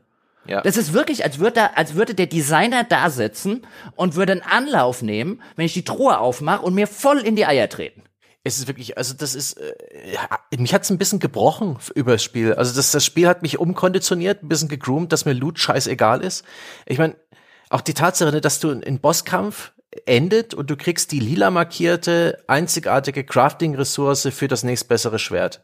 Ja. 0.46 0.62
Das 0.62 0.76
ist 0.76 0.94
wirklich, 0.94 1.24
als 1.24 1.38
würde, 1.38 1.76
als 1.76 1.94
würde 1.94 2.14
der 2.14 2.26
Designer 2.26 2.82
da 2.82 3.10
sitzen 3.10 3.66
und 3.96 4.16
würde 4.16 4.32
einen 4.32 4.42
Anlauf 4.42 5.02
nehmen, 5.02 5.42
wenn 5.56 5.66
ich 5.66 5.74
die 5.74 5.84
Truhe 5.84 6.18
aufmache 6.18 6.62
und 6.62 6.74
mir 6.74 6.86
voll 6.86 7.18
in 7.18 7.36
die 7.36 7.44
Eier 7.44 7.68
treten. 7.68 8.02
Es 8.48 8.58
ist 8.58 8.66
wirklich, 8.66 8.96
also 8.96 9.14
das 9.14 9.34
ist, 9.34 9.58
äh, 9.58 10.56
mich 10.56 10.72
hat's 10.72 10.90
ein 10.90 10.96
bisschen 10.96 11.18
gebrochen 11.18 11.78
über 11.94 12.12
das 12.12 12.22
Spiel. 12.22 12.54
Also 12.54 12.74
das, 12.74 12.90
das 12.90 13.04
Spiel 13.04 13.28
hat 13.28 13.42
mich 13.42 13.58
umkonditioniert, 13.58 14.42
ein 14.42 14.48
bisschen 14.48 14.68
gegroomt, 14.68 15.12
dass 15.12 15.26
mir 15.26 15.34
Loot 15.34 15.58
scheißegal 15.58 16.22
ist. 16.22 16.44
Ich 16.86 16.98
meine, 16.98 17.14
auch 17.68 17.82
die 17.82 17.92
Tatsache, 17.92 18.40
dass 18.40 18.58
du 18.58 18.70
in 18.70 19.00
Bosskampf 19.00 19.72
endet 20.06 20.54
und 20.54 20.70
du 20.70 20.76
kriegst 20.76 21.12
die 21.12 21.20
lila 21.20 21.50
markierte, 21.50 22.42
einzigartige 22.46 23.22
Crafting-Ressource 23.22 24.28
für 24.32 24.48
das 24.48 24.62
nächstbessere 24.62 25.18
Schwert. 25.18 25.62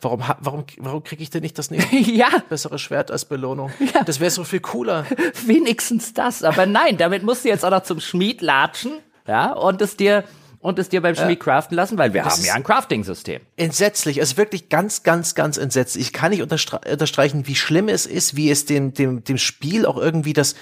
Warum, 0.00 0.22
warum, 0.40 0.64
warum 0.78 1.02
kriege 1.02 1.22
ich 1.24 1.30
denn 1.30 1.42
nicht 1.42 1.58
das 1.58 1.70
nächste 1.70 1.96
ja. 2.10 2.28
bessere 2.48 2.78
Schwert 2.78 3.10
als 3.10 3.24
Belohnung? 3.24 3.72
Ja. 3.94 4.04
Das 4.04 4.20
wäre 4.20 4.30
so 4.30 4.44
viel 4.44 4.60
cooler. 4.60 5.06
Wenigstens 5.44 6.14
das, 6.14 6.44
aber 6.44 6.66
nein, 6.66 6.98
damit 6.98 7.24
musst 7.24 7.44
du 7.44 7.48
jetzt 7.48 7.64
auch 7.64 7.70
noch 7.70 7.82
zum 7.82 8.00
Schmied 8.00 8.42
latschen, 8.42 8.92
ja, 9.26 9.52
und 9.52 9.82
es 9.82 9.96
dir 9.96 10.24
und 10.62 10.78
es 10.78 10.88
dir 10.88 11.02
beim 11.02 11.14
Schmied 11.16 11.40
äh, 11.40 11.42
craften 11.42 11.76
lassen, 11.76 11.98
weil 11.98 12.14
wir 12.14 12.24
haben 12.24 12.44
ja 12.44 12.54
ein 12.54 12.62
Crafting-System. 12.62 13.42
Entsetzlich, 13.56 14.18
es 14.18 14.30
ist 14.30 14.36
wirklich 14.36 14.68
ganz, 14.68 15.02
ganz, 15.02 15.34
ganz 15.34 15.58
entsetzlich. 15.58 16.06
Ich 16.06 16.12
kann 16.12 16.30
nicht 16.30 16.40
unterstre 16.40 16.80
unterstreichen, 16.90 17.46
wie 17.48 17.56
schlimm 17.56 17.88
es 17.88 18.06
ist, 18.06 18.36
wie 18.36 18.48
es 18.48 18.64
dem, 18.64 18.94
dem, 18.94 19.24
dem 19.24 19.38
Spiel 19.38 19.84
auch 19.84 19.98
irgendwie 19.98 20.32
das, 20.32 20.54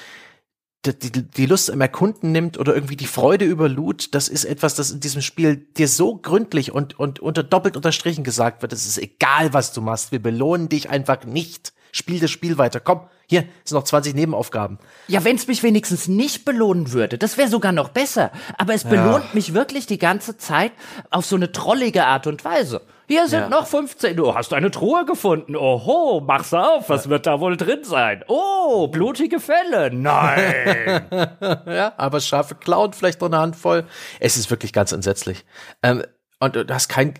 die, 0.86 1.12
die 1.12 1.46
Lust 1.46 1.70
am 1.70 1.82
Erkunden 1.82 2.32
nimmt 2.32 2.58
oder 2.58 2.74
irgendwie 2.74 2.96
die 2.96 3.06
Freude 3.06 3.44
über 3.44 3.68
Loot, 3.68 4.14
das 4.14 4.28
ist 4.28 4.46
etwas, 4.46 4.74
das 4.74 4.90
in 4.90 5.00
diesem 5.00 5.20
Spiel 5.20 5.56
dir 5.56 5.86
so 5.86 6.16
gründlich 6.16 6.72
und, 6.72 6.98
und 6.98 7.20
unter 7.20 7.42
doppelt 7.42 7.76
unterstrichen 7.76 8.24
gesagt 8.24 8.62
wird, 8.62 8.72
es 8.72 8.86
ist 8.86 8.96
egal, 8.96 9.52
was 9.52 9.74
du 9.74 9.82
machst, 9.82 10.12
wir 10.12 10.22
belohnen 10.22 10.70
dich 10.70 10.88
einfach 10.88 11.24
nicht. 11.26 11.74
Spiel 11.92 12.20
das 12.20 12.30
Spiel 12.30 12.58
weiter. 12.58 12.80
Komm, 12.80 13.08
hier 13.26 13.44
sind 13.64 13.76
noch 13.76 13.84
20 13.84 14.14
Nebenaufgaben. 14.14 14.78
Ja, 15.08 15.24
wenn 15.24 15.36
es 15.36 15.46
mich 15.46 15.62
wenigstens 15.62 16.08
nicht 16.08 16.44
belohnen 16.44 16.92
würde, 16.92 17.18
das 17.18 17.38
wäre 17.38 17.48
sogar 17.48 17.72
noch 17.72 17.90
besser. 17.90 18.32
Aber 18.58 18.74
es 18.74 18.84
belohnt 18.84 19.24
ja. 19.24 19.30
mich 19.34 19.54
wirklich 19.54 19.86
die 19.86 19.98
ganze 19.98 20.36
Zeit 20.36 20.72
auf 21.10 21.26
so 21.26 21.36
eine 21.36 21.52
trollige 21.52 22.06
Art 22.06 22.26
und 22.26 22.44
Weise. 22.44 22.82
Hier 23.10 23.26
sind 23.26 23.40
ja. 23.40 23.48
noch 23.48 23.66
15. 23.66 24.16
Du 24.16 24.36
hast 24.36 24.52
eine 24.52 24.70
Truhe 24.70 25.04
gefunden. 25.04 25.56
Oho, 25.56 26.20
mach's 26.20 26.54
auf. 26.54 26.88
Was 26.88 27.08
wird 27.08 27.26
da 27.26 27.40
wohl 27.40 27.56
drin 27.56 27.82
sein? 27.82 28.24
Oh, 28.28 28.86
blutige 28.86 29.40
Fälle. 29.40 29.90
Nein. 29.92 31.06
ja, 31.66 31.92
aber 31.96 32.20
scharfe 32.20 32.54
Clown, 32.54 32.92
vielleicht 32.92 33.20
noch 33.20 33.28
eine 33.28 33.38
Handvoll. 33.38 33.84
Es 34.20 34.36
ist 34.36 34.48
wirklich 34.50 34.72
ganz 34.72 34.92
entsetzlich. 34.92 35.44
Ähm, 35.82 36.04
und 36.38 36.54
du 36.54 36.64
hast 36.68 36.88
kein, 36.88 37.14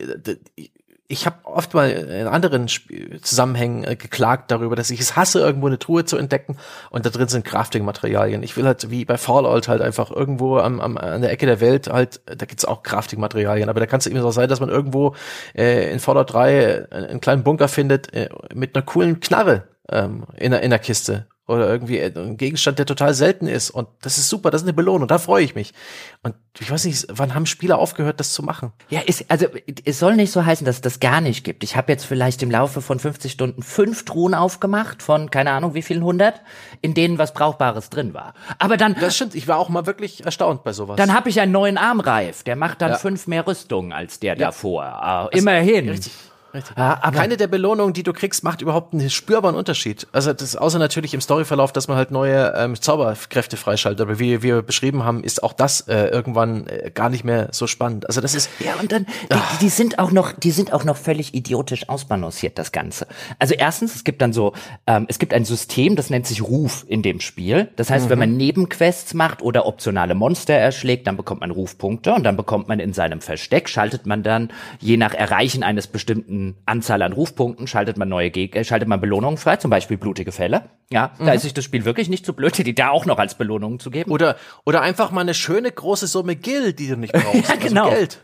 ich 1.10 1.26
habe 1.26 1.36
oft 1.42 1.74
mal 1.74 1.90
in 1.90 2.28
anderen 2.28 2.68
Zusammenhängen 2.68 3.82
äh, 3.82 3.96
geklagt 3.96 4.52
darüber, 4.52 4.76
dass 4.76 4.90
ich 4.90 5.00
es 5.00 5.16
hasse, 5.16 5.40
irgendwo 5.40 5.66
eine 5.66 5.78
Truhe 5.78 6.04
zu 6.04 6.16
entdecken 6.16 6.56
und 6.90 7.04
da 7.04 7.10
drin 7.10 7.26
sind 7.26 7.44
Crafting-Materialien. 7.44 8.44
Ich 8.44 8.56
will 8.56 8.64
halt 8.64 8.90
wie 8.90 9.04
bei 9.04 9.18
Fallout 9.18 9.66
halt 9.66 9.82
einfach 9.82 10.12
irgendwo 10.12 10.58
am, 10.58 10.80
am, 10.80 10.96
an 10.96 11.20
der 11.20 11.32
Ecke 11.32 11.46
der 11.46 11.60
Welt 11.60 11.88
halt, 11.88 12.20
da 12.26 12.46
gibt's 12.46 12.64
auch 12.64 12.84
Crafting-Materialien, 12.84 13.68
aber 13.68 13.80
da 13.80 13.86
kann 13.86 13.98
es 13.98 14.06
eben 14.06 14.20
so 14.20 14.30
sein, 14.30 14.48
dass 14.48 14.60
man 14.60 14.68
irgendwo 14.68 15.16
äh, 15.56 15.92
in 15.92 15.98
Fallout 15.98 16.32
3 16.32 16.92
einen 16.92 17.20
kleinen 17.20 17.42
Bunker 17.42 17.66
findet 17.66 18.14
äh, 18.14 18.28
mit 18.54 18.76
einer 18.76 18.84
coolen 18.84 19.18
Knarre 19.18 19.64
ähm, 19.90 20.26
in, 20.36 20.52
der, 20.52 20.62
in 20.62 20.70
der 20.70 20.78
Kiste 20.78 21.26
oder 21.50 21.68
irgendwie 21.68 22.00
ein 22.00 22.36
Gegenstand, 22.36 22.78
der 22.78 22.86
total 22.86 23.12
selten 23.12 23.48
ist. 23.48 23.70
Und 23.70 23.88
das 24.02 24.18
ist 24.18 24.28
super, 24.28 24.50
das 24.50 24.62
ist 24.62 24.68
eine 24.68 24.72
Belohnung, 24.72 25.08
da 25.08 25.18
freue 25.18 25.42
ich 25.42 25.56
mich. 25.56 25.74
Und 26.22 26.36
ich 26.60 26.70
weiß 26.70 26.84
nicht, 26.84 27.06
wann 27.10 27.34
haben 27.34 27.44
Spieler 27.44 27.78
aufgehört, 27.78 28.20
das 28.20 28.32
zu 28.32 28.44
machen? 28.44 28.72
Ja, 28.88 29.00
ist, 29.00 29.28
also 29.28 29.46
es 29.84 29.98
soll 29.98 30.14
nicht 30.14 30.30
so 30.30 30.46
heißen, 30.46 30.64
dass 30.64 30.76
es 30.76 30.80
das 30.80 31.00
gar 31.00 31.20
nicht 31.20 31.42
gibt. 31.42 31.64
Ich 31.64 31.74
habe 31.74 31.90
jetzt 31.90 32.04
vielleicht 32.04 32.42
im 32.42 32.50
Laufe 32.52 32.80
von 32.80 33.00
50 33.00 33.32
Stunden 33.32 33.62
fünf 33.62 34.04
Truhen 34.04 34.34
aufgemacht, 34.34 35.02
von 35.02 35.30
keine 35.30 35.50
Ahnung 35.50 35.74
wie 35.74 35.82
vielen 35.82 36.04
hundert, 36.04 36.40
in 36.82 36.94
denen 36.94 37.18
was 37.18 37.34
Brauchbares 37.34 37.90
drin 37.90 38.14
war. 38.14 38.34
Aber 38.58 38.76
dann. 38.76 38.94
Das 39.00 39.16
stimmt, 39.16 39.34
ich 39.34 39.48
war 39.48 39.58
auch 39.58 39.68
mal 39.68 39.86
wirklich 39.86 40.24
erstaunt 40.24 40.62
bei 40.62 40.72
sowas. 40.72 40.96
Dann 40.96 41.12
habe 41.12 41.28
ich 41.30 41.40
einen 41.40 41.52
neuen 41.52 41.78
Armreif, 41.78 42.44
der 42.44 42.54
macht 42.54 42.80
dann 42.80 42.92
ja. 42.92 42.98
fünf 42.98 43.26
mehr 43.26 43.46
Rüstungen 43.46 43.92
als 43.92 44.20
der 44.20 44.36
ja. 44.36 44.46
davor. 44.46 45.28
Uh, 45.32 45.36
immerhin. 45.36 45.88
Richtig 45.88 46.12
Richtig. 46.52 46.76
Ja, 46.76 46.98
aber 47.02 47.18
Keine 47.18 47.36
der 47.36 47.46
Belohnungen, 47.46 47.92
die 47.92 48.02
du 48.02 48.12
kriegst, 48.12 48.44
macht 48.44 48.60
überhaupt 48.60 48.92
einen 48.92 49.10
spürbaren 49.10 49.56
Unterschied. 49.56 50.06
Also 50.12 50.32
das 50.32 50.56
außer 50.56 50.78
natürlich 50.78 51.14
im 51.14 51.20
Storyverlauf, 51.20 51.72
dass 51.72 51.88
man 51.88 51.96
halt 51.96 52.10
neue 52.10 52.52
ähm, 52.56 52.80
Zauberkräfte 52.80 53.56
freischaltet. 53.56 54.00
Aber 54.00 54.18
wie 54.18 54.42
wir 54.42 54.62
beschrieben 54.62 55.04
haben, 55.04 55.22
ist 55.22 55.42
auch 55.42 55.52
das 55.52 55.82
äh, 55.82 56.06
irgendwann 56.06 56.66
äh, 56.66 56.90
gar 56.92 57.08
nicht 57.08 57.24
mehr 57.24 57.48
so 57.52 57.66
spannend. 57.66 58.06
Also 58.06 58.20
das 58.20 58.34
ist 58.34 58.50
ja 58.58 58.74
und 58.80 58.92
dann 58.92 59.06
die, 59.32 59.58
die 59.60 59.68
sind 59.68 59.98
auch 59.98 60.10
noch, 60.10 60.32
die 60.32 60.50
sind 60.50 60.72
auch 60.72 60.84
noch 60.84 60.96
völlig 60.96 61.34
idiotisch 61.34 61.88
ausbalanciert 61.88 62.58
das 62.58 62.72
Ganze. 62.72 63.06
Also 63.38 63.54
erstens, 63.54 63.94
es 63.94 64.04
gibt 64.04 64.20
dann 64.22 64.32
so, 64.32 64.52
ähm, 64.86 65.06
es 65.08 65.18
gibt 65.18 65.32
ein 65.34 65.44
System, 65.44 65.96
das 65.96 66.10
nennt 66.10 66.26
sich 66.26 66.42
Ruf 66.42 66.84
in 66.88 67.02
dem 67.02 67.20
Spiel. 67.20 67.68
Das 67.76 67.90
heißt, 67.90 68.06
mhm. 68.06 68.10
wenn 68.10 68.18
man 68.18 68.36
Nebenquests 68.36 69.14
macht 69.14 69.42
oder 69.42 69.66
optionale 69.66 70.14
Monster 70.14 70.54
erschlägt, 70.54 71.06
dann 71.06 71.16
bekommt 71.16 71.40
man 71.40 71.50
Rufpunkte 71.50 72.12
und 72.12 72.24
dann 72.24 72.36
bekommt 72.36 72.68
man 72.68 72.80
in 72.80 72.92
seinem 72.92 73.20
Versteck 73.20 73.68
schaltet 73.68 74.06
man 74.06 74.22
dann 74.22 74.50
je 74.80 74.96
nach 74.96 75.14
Erreichen 75.14 75.62
eines 75.62 75.86
bestimmten 75.86 76.39
Anzahl 76.66 77.02
an 77.02 77.12
Rufpunkten 77.12 77.66
schaltet 77.66 77.96
man 77.96 78.08
neue 78.08 78.30
Gegner, 78.30 78.60
äh, 78.60 78.64
schaltet 78.64 78.88
man 78.88 79.00
Belohnungen 79.00 79.38
frei, 79.38 79.56
zum 79.56 79.70
Beispiel 79.70 79.96
blutige 79.96 80.32
Fälle. 80.32 80.70
Ja, 80.92 81.12
mhm. 81.18 81.26
da 81.26 81.32
ist 81.32 81.42
sich 81.42 81.54
das 81.54 81.64
Spiel 81.64 81.84
wirklich 81.84 82.08
nicht 82.08 82.26
so 82.26 82.32
blöd, 82.32 82.56
die 82.58 82.74
da 82.74 82.90
auch 82.90 83.06
noch 83.06 83.18
als 83.18 83.34
Belohnung 83.36 83.78
zu 83.78 83.90
geben. 83.90 84.10
Oder, 84.10 84.36
oder 84.64 84.82
einfach 84.82 85.10
mal 85.10 85.22
eine 85.22 85.34
schöne 85.34 85.70
große 85.70 86.06
Summe 86.06 86.36
Gil, 86.36 86.72
die 86.72 86.88
du 86.88 86.96
nicht 86.96 87.12
brauchst. 87.12 87.48
ja, 87.48 87.56
genau. 87.56 87.84
Also 87.84 87.96
Geld. 87.96 88.18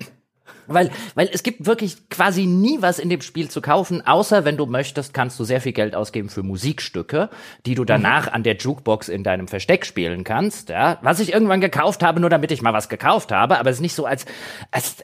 Weil, 0.68 0.90
weil 1.14 1.28
es 1.32 1.42
gibt 1.42 1.66
wirklich 1.66 2.08
quasi 2.08 2.46
nie 2.46 2.78
was 2.80 2.98
in 2.98 3.08
dem 3.08 3.20
Spiel 3.20 3.48
zu 3.48 3.60
kaufen, 3.60 4.06
außer 4.06 4.44
wenn 4.44 4.56
du 4.56 4.66
möchtest, 4.66 5.14
kannst 5.14 5.38
du 5.38 5.44
sehr 5.44 5.60
viel 5.60 5.72
Geld 5.72 5.94
ausgeben 5.94 6.28
für 6.28 6.42
Musikstücke, 6.42 7.30
die 7.66 7.74
du 7.74 7.84
danach 7.84 8.32
an 8.32 8.42
der 8.42 8.56
Jukebox 8.56 9.08
in 9.08 9.22
deinem 9.22 9.48
Versteck 9.48 9.86
spielen 9.86 10.24
kannst. 10.24 10.68
Ja, 10.68 10.98
was 11.02 11.20
ich 11.20 11.32
irgendwann 11.32 11.60
gekauft 11.60 12.02
habe, 12.02 12.20
nur 12.20 12.30
damit 12.30 12.50
ich 12.50 12.62
mal 12.62 12.72
was 12.72 12.88
gekauft 12.88 13.32
habe, 13.32 13.58
aber 13.58 13.70
es 13.70 13.76
ist 13.76 13.82
nicht 13.82 13.94
so 13.94 14.06
als, 14.06 14.26
als 14.70 14.96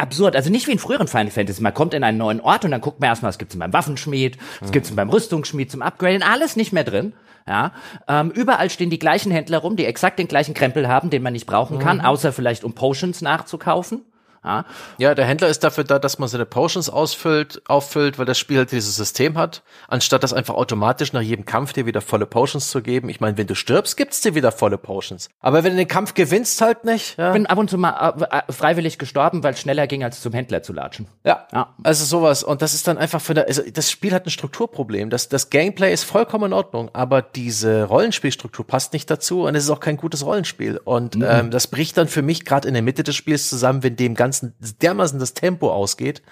absurd. 0.00 0.36
Also 0.36 0.50
nicht 0.50 0.66
wie 0.66 0.72
in 0.72 0.78
früheren 0.78 1.08
Final 1.08 1.30
Fantasy. 1.30 1.62
Man 1.62 1.74
kommt 1.74 1.94
in 1.94 2.04
einen 2.04 2.18
neuen 2.18 2.40
Ort 2.40 2.64
und 2.64 2.70
dann 2.70 2.80
guckt 2.80 3.00
man 3.00 3.08
erstmal, 3.08 3.28
was 3.28 3.38
gibt's 3.38 3.52
denn 3.52 3.60
beim 3.60 3.72
Waffenschmied, 3.72 4.38
was 4.60 4.72
gibt's 4.72 4.88
denn 4.88 4.96
beim 4.96 5.10
Rüstungsschmied 5.10 5.70
zum 5.70 5.82
Upgraden, 5.82 6.22
alles 6.22 6.56
nicht 6.56 6.72
mehr 6.72 6.84
drin. 6.84 7.12
Ja, 7.46 7.72
ähm, 8.06 8.30
überall 8.30 8.70
stehen 8.70 8.90
die 8.90 8.98
gleichen 8.98 9.32
Händler 9.32 9.58
rum, 9.58 9.74
die 9.74 9.86
exakt 9.86 10.18
den 10.18 10.28
gleichen 10.28 10.54
Krempel 10.54 10.88
haben, 10.88 11.10
den 11.10 11.22
man 11.22 11.32
nicht 11.32 11.46
brauchen 11.46 11.78
kann, 11.78 11.98
mhm. 11.98 12.04
außer 12.04 12.32
vielleicht 12.32 12.64
um 12.64 12.74
Potions 12.74 13.22
nachzukaufen. 13.22 14.02
Ja. 14.42 14.64
ja, 14.96 15.14
der 15.14 15.26
Händler 15.26 15.48
ist 15.48 15.62
dafür 15.62 15.84
da, 15.84 15.98
dass 15.98 16.18
man 16.18 16.28
seine 16.28 16.46
Potions 16.46 16.88
ausfüllt, 16.88 17.60
auffüllt, 17.68 18.18
weil 18.18 18.24
das 18.24 18.38
Spiel 18.38 18.58
halt 18.58 18.72
dieses 18.72 18.96
System 18.96 19.36
hat, 19.36 19.62
anstatt 19.86 20.22
das 20.22 20.32
einfach 20.32 20.54
automatisch 20.54 21.12
nach 21.12 21.20
jedem 21.20 21.44
Kampf 21.44 21.74
dir 21.74 21.84
wieder 21.84 22.00
volle 22.00 22.24
Potions 22.24 22.70
zu 22.70 22.80
geben. 22.80 23.10
Ich 23.10 23.20
meine, 23.20 23.36
wenn 23.36 23.46
du 23.46 23.54
stirbst, 23.54 23.98
gibt's 23.98 24.22
dir 24.22 24.34
wieder 24.34 24.50
volle 24.50 24.78
Potions. 24.78 25.28
Aber 25.40 25.62
wenn 25.62 25.72
du 25.72 25.76
den 25.76 25.88
Kampf 25.88 26.14
gewinnst, 26.14 26.60
halt 26.62 26.84
nicht. 26.84 27.18
Ja. 27.18 27.28
Ich 27.28 27.32
bin 27.34 27.46
ab 27.46 27.58
und 27.58 27.68
zu 27.68 27.76
mal 27.76 28.14
äh, 28.18 28.38
äh, 28.38 28.52
freiwillig 28.52 28.98
gestorben, 28.98 29.42
weil 29.42 29.52
es 29.52 29.60
schneller 29.60 29.86
ging, 29.86 30.04
als 30.04 30.22
zum 30.22 30.32
Händler 30.32 30.62
zu 30.62 30.72
latschen. 30.72 31.06
Ja, 31.24 31.46
ja. 31.52 31.74
Also 31.82 32.04
sowas. 32.06 32.42
Und 32.42 32.62
das 32.62 32.72
ist 32.72 32.88
dann 32.88 32.96
einfach 32.96 33.20
für 33.20 33.34
der, 33.34 33.46
also 33.46 33.62
das 33.70 33.90
Spiel 33.90 34.12
hat 34.12 34.26
ein 34.26 34.30
Strukturproblem. 34.30 35.10
Das, 35.10 35.28
das 35.28 35.50
Gameplay 35.50 35.92
ist 35.92 36.04
vollkommen 36.04 36.46
in 36.46 36.52
Ordnung, 36.54 36.90
aber 36.94 37.20
diese 37.20 37.84
Rollenspielstruktur 37.84 38.66
passt 38.66 38.94
nicht 38.94 39.10
dazu 39.10 39.42
und 39.42 39.54
es 39.54 39.64
ist 39.64 39.70
auch 39.70 39.80
kein 39.80 39.98
gutes 39.98 40.24
Rollenspiel. 40.24 40.80
Und 40.82 41.16
mhm. 41.16 41.26
ähm, 41.28 41.50
das 41.50 41.66
bricht 41.66 41.98
dann 41.98 42.08
für 42.08 42.22
mich 42.22 42.46
gerade 42.46 42.66
in 42.66 42.74
der 42.74 42.82
Mitte 42.82 43.02
des 43.02 43.16
Spiels 43.16 43.48
zusammen, 43.50 43.82
wenn 43.82 43.96
dem 43.96 44.14
ganz 44.14 44.29
Ganzen 44.30 44.54
dermaßen 44.80 45.18
das 45.18 45.34
Tempo 45.34 45.72
ausgeht 45.72 46.22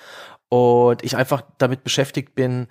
und 0.49 1.03
ich 1.03 1.17
einfach 1.17 1.43
damit 1.59 1.83
beschäftigt 1.83 2.37
bin, 2.37 2.69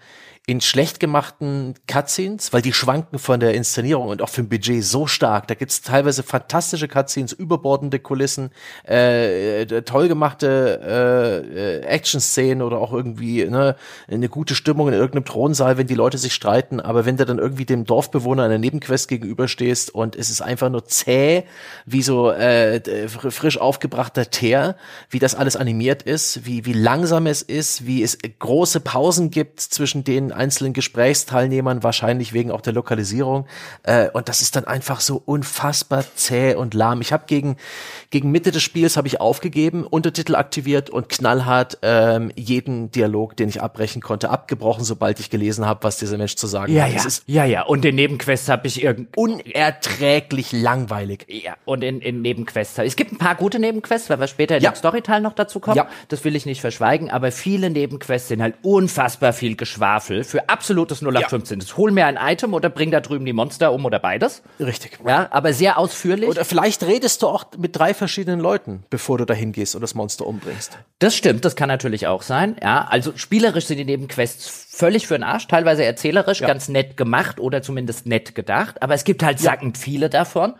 in 0.49 0.61
schlecht 0.61 1.01
gemachten 1.01 1.73
Cutscenes, 1.87 2.53
weil 2.53 2.61
die 2.61 2.71
schwanken 2.71 3.19
von 3.19 3.41
der 3.41 3.53
Inszenierung 3.53 4.07
und 4.07 4.21
auch 4.21 4.29
vom 4.29 4.47
Budget 4.47 4.81
so 4.81 5.05
stark. 5.05 5.45
Da 5.49 5.55
gibt's 5.55 5.81
teilweise 5.81 6.23
fantastische 6.23 6.87
Cutscenes, 6.87 7.33
überbordende 7.33 7.99
Kulissen, 7.99 8.51
äh, 8.87 9.63
äh, 9.63 9.81
toll 9.81 10.07
gemachte 10.07 10.79
äh, 10.81 11.79
äh, 11.79 11.81
Action-Szenen 11.81 12.61
oder 12.61 12.77
auch 12.77 12.93
irgendwie 12.93 13.43
ne, 13.43 13.75
eine 14.07 14.29
gute 14.29 14.55
Stimmung 14.55 14.87
in 14.87 14.93
irgendeinem 14.93 15.25
Thronsaal, 15.25 15.77
wenn 15.77 15.87
die 15.87 15.95
Leute 15.95 16.17
sich 16.17 16.33
streiten. 16.33 16.79
Aber 16.79 17.05
wenn 17.05 17.17
du 17.17 17.25
dann 17.25 17.39
irgendwie 17.39 17.65
dem 17.65 17.83
Dorfbewohner 17.83 18.43
einer 18.43 18.57
Nebenquest 18.57 19.09
gegenüberstehst 19.09 19.93
und 19.93 20.15
es 20.15 20.29
ist 20.29 20.39
einfach 20.39 20.69
nur 20.69 20.85
zäh, 20.85 21.43
wie 21.85 22.01
so 22.01 22.31
äh, 22.31 23.09
frisch 23.09 23.57
aufgebrachter 23.57 24.29
Teer, 24.29 24.77
wie 25.09 25.19
das 25.19 25.35
alles 25.35 25.57
animiert 25.57 26.03
ist, 26.03 26.45
wie, 26.45 26.63
wie 26.63 26.71
langsam 26.71 27.27
es 27.27 27.41
ist, 27.41 27.85
wie 27.85 28.01
es 28.01 28.17
große 28.39 28.79
Pausen 28.79 29.29
gibt 29.29 29.59
zwischen 29.59 30.05
den 30.05 30.36
einzelnen 30.37 30.73
Gesprächsteilnehmern, 30.73 31.83
wahrscheinlich 31.83 32.33
wegen 32.33 32.51
auch 32.51 32.61
der 32.61 32.73
Lokalisierung. 32.73 33.45
Äh, 33.83 34.09
und 34.11 34.29
das 34.29 34.41
ist 34.41 34.55
dann 34.55 34.65
einfach 34.65 34.99
so 34.99 35.21
unfassbar 35.25 36.05
zäh 36.15 36.55
und 36.55 36.73
lahm. 36.73 37.01
Ich 37.01 37.11
habe 37.11 37.25
gegen, 37.27 37.57
gegen 38.09 38.31
Mitte 38.31 38.51
des 38.51 38.63
Spiels 38.63 38.97
habe 38.97 39.07
ich 39.07 39.19
aufgegeben, 39.19 39.85
Untertitel 39.85 40.35
aktiviert 40.35 40.89
und 40.89 41.09
knallhart 41.09 41.79
ähm, 41.81 42.31
jeden 42.35 42.91
Dialog, 42.91 43.35
den 43.35 43.49
ich 43.49 43.61
abbrechen 43.61 44.01
konnte, 44.01 44.29
abgebrochen, 44.29 44.83
sobald 44.83 45.19
ich 45.19 45.29
gelesen 45.29 45.65
habe, 45.65 45.83
was 45.83 45.97
dieser 45.97 46.17
Mensch 46.17 46.35
zu 46.35 46.47
sagen 46.47 46.73
ja, 46.73 46.83
hat. 46.83 46.93
Ja, 46.93 47.05
ist 47.05 47.23
ja, 47.25 47.45
ja. 47.45 47.63
Und 47.63 47.83
in 47.85 47.95
Nebenquests 47.95 48.49
habe 48.49 48.67
ich 48.67 48.83
irgend 48.83 49.17
unerträglich 49.17 50.51
langweilig. 50.51 51.25
Ja, 51.27 51.55
und 51.65 51.83
in, 51.83 52.01
in 52.01 52.21
Nebenquests. 52.21 52.77
Es 52.77 52.95
gibt 52.95 53.11
ein 53.11 53.17
paar 53.17 53.35
gute 53.35 53.59
Nebenquests, 53.59 54.09
weil 54.09 54.19
wir 54.19 54.27
später 54.27 54.57
in 54.57 54.63
ja. 54.63 54.71
dem 54.71 54.75
Storyteil 54.75 55.21
noch 55.21 55.33
dazu 55.33 55.59
kommen. 55.59 55.77
Ja. 55.77 55.87
Das 56.07 56.23
will 56.23 56.35
ich 56.35 56.45
nicht 56.45 56.61
verschweigen, 56.61 57.09
aber 57.09 57.31
viele 57.31 57.69
Nebenquests 57.69 58.27
sind 58.27 58.41
halt 58.41 58.55
unfassbar 58.61 59.33
viel 59.33 59.55
Geschwafel 59.55 60.23
für 60.27 60.49
absolutes 60.49 61.01
0815. 61.01 61.61
Ja. 61.61 61.77
Hol 61.77 61.91
mir 61.91 62.05
ein 62.05 62.17
Item 62.21 62.53
oder 62.53 62.69
bring 62.69 62.91
da 62.91 62.99
drüben 62.99 63.25
die 63.25 63.33
Monster 63.33 63.71
um 63.71 63.85
oder 63.85 63.99
beides. 63.99 64.43
Richtig. 64.59 64.99
Ja, 65.05 65.27
aber 65.31 65.53
sehr 65.53 65.77
ausführlich. 65.77 66.29
Oder 66.29 66.45
vielleicht 66.45 66.83
redest 66.83 67.21
du 67.21 67.27
auch 67.27 67.45
mit 67.57 67.75
drei 67.75 67.93
verschiedenen 67.93 68.39
Leuten, 68.39 68.83
bevor 68.89 69.17
du 69.17 69.25
dahin 69.25 69.51
gehst 69.51 69.75
und 69.75 69.81
das 69.81 69.95
Monster 69.95 70.27
umbringst. 70.27 70.77
Das 70.99 71.15
stimmt, 71.15 71.45
das 71.45 71.55
kann 71.55 71.69
natürlich 71.69 72.07
auch 72.07 72.21
sein. 72.21 72.57
Ja, 72.61 72.87
also 72.89 73.13
spielerisch 73.15 73.65
sind 73.65 73.77
die 73.77 73.85
Nebenquests 73.85 74.66
völlig 74.77 75.07
für 75.07 75.15
den 75.15 75.23
Arsch, 75.23 75.47
teilweise 75.47 75.83
erzählerisch, 75.83 76.41
ja. 76.41 76.47
ganz 76.47 76.69
nett 76.69 76.97
gemacht 76.97 77.39
oder 77.39 77.63
zumindest 77.63 78.05
nett 78.05 78.35
gedacht. 78.35 78.83
Aber 78.83 78.93
es 78.93 79.03
gibt 79.03 79.23
halt 79.23 79.39
sackend 79.39 79.77
viele 79.77 80.09
davon. 80.09 80.53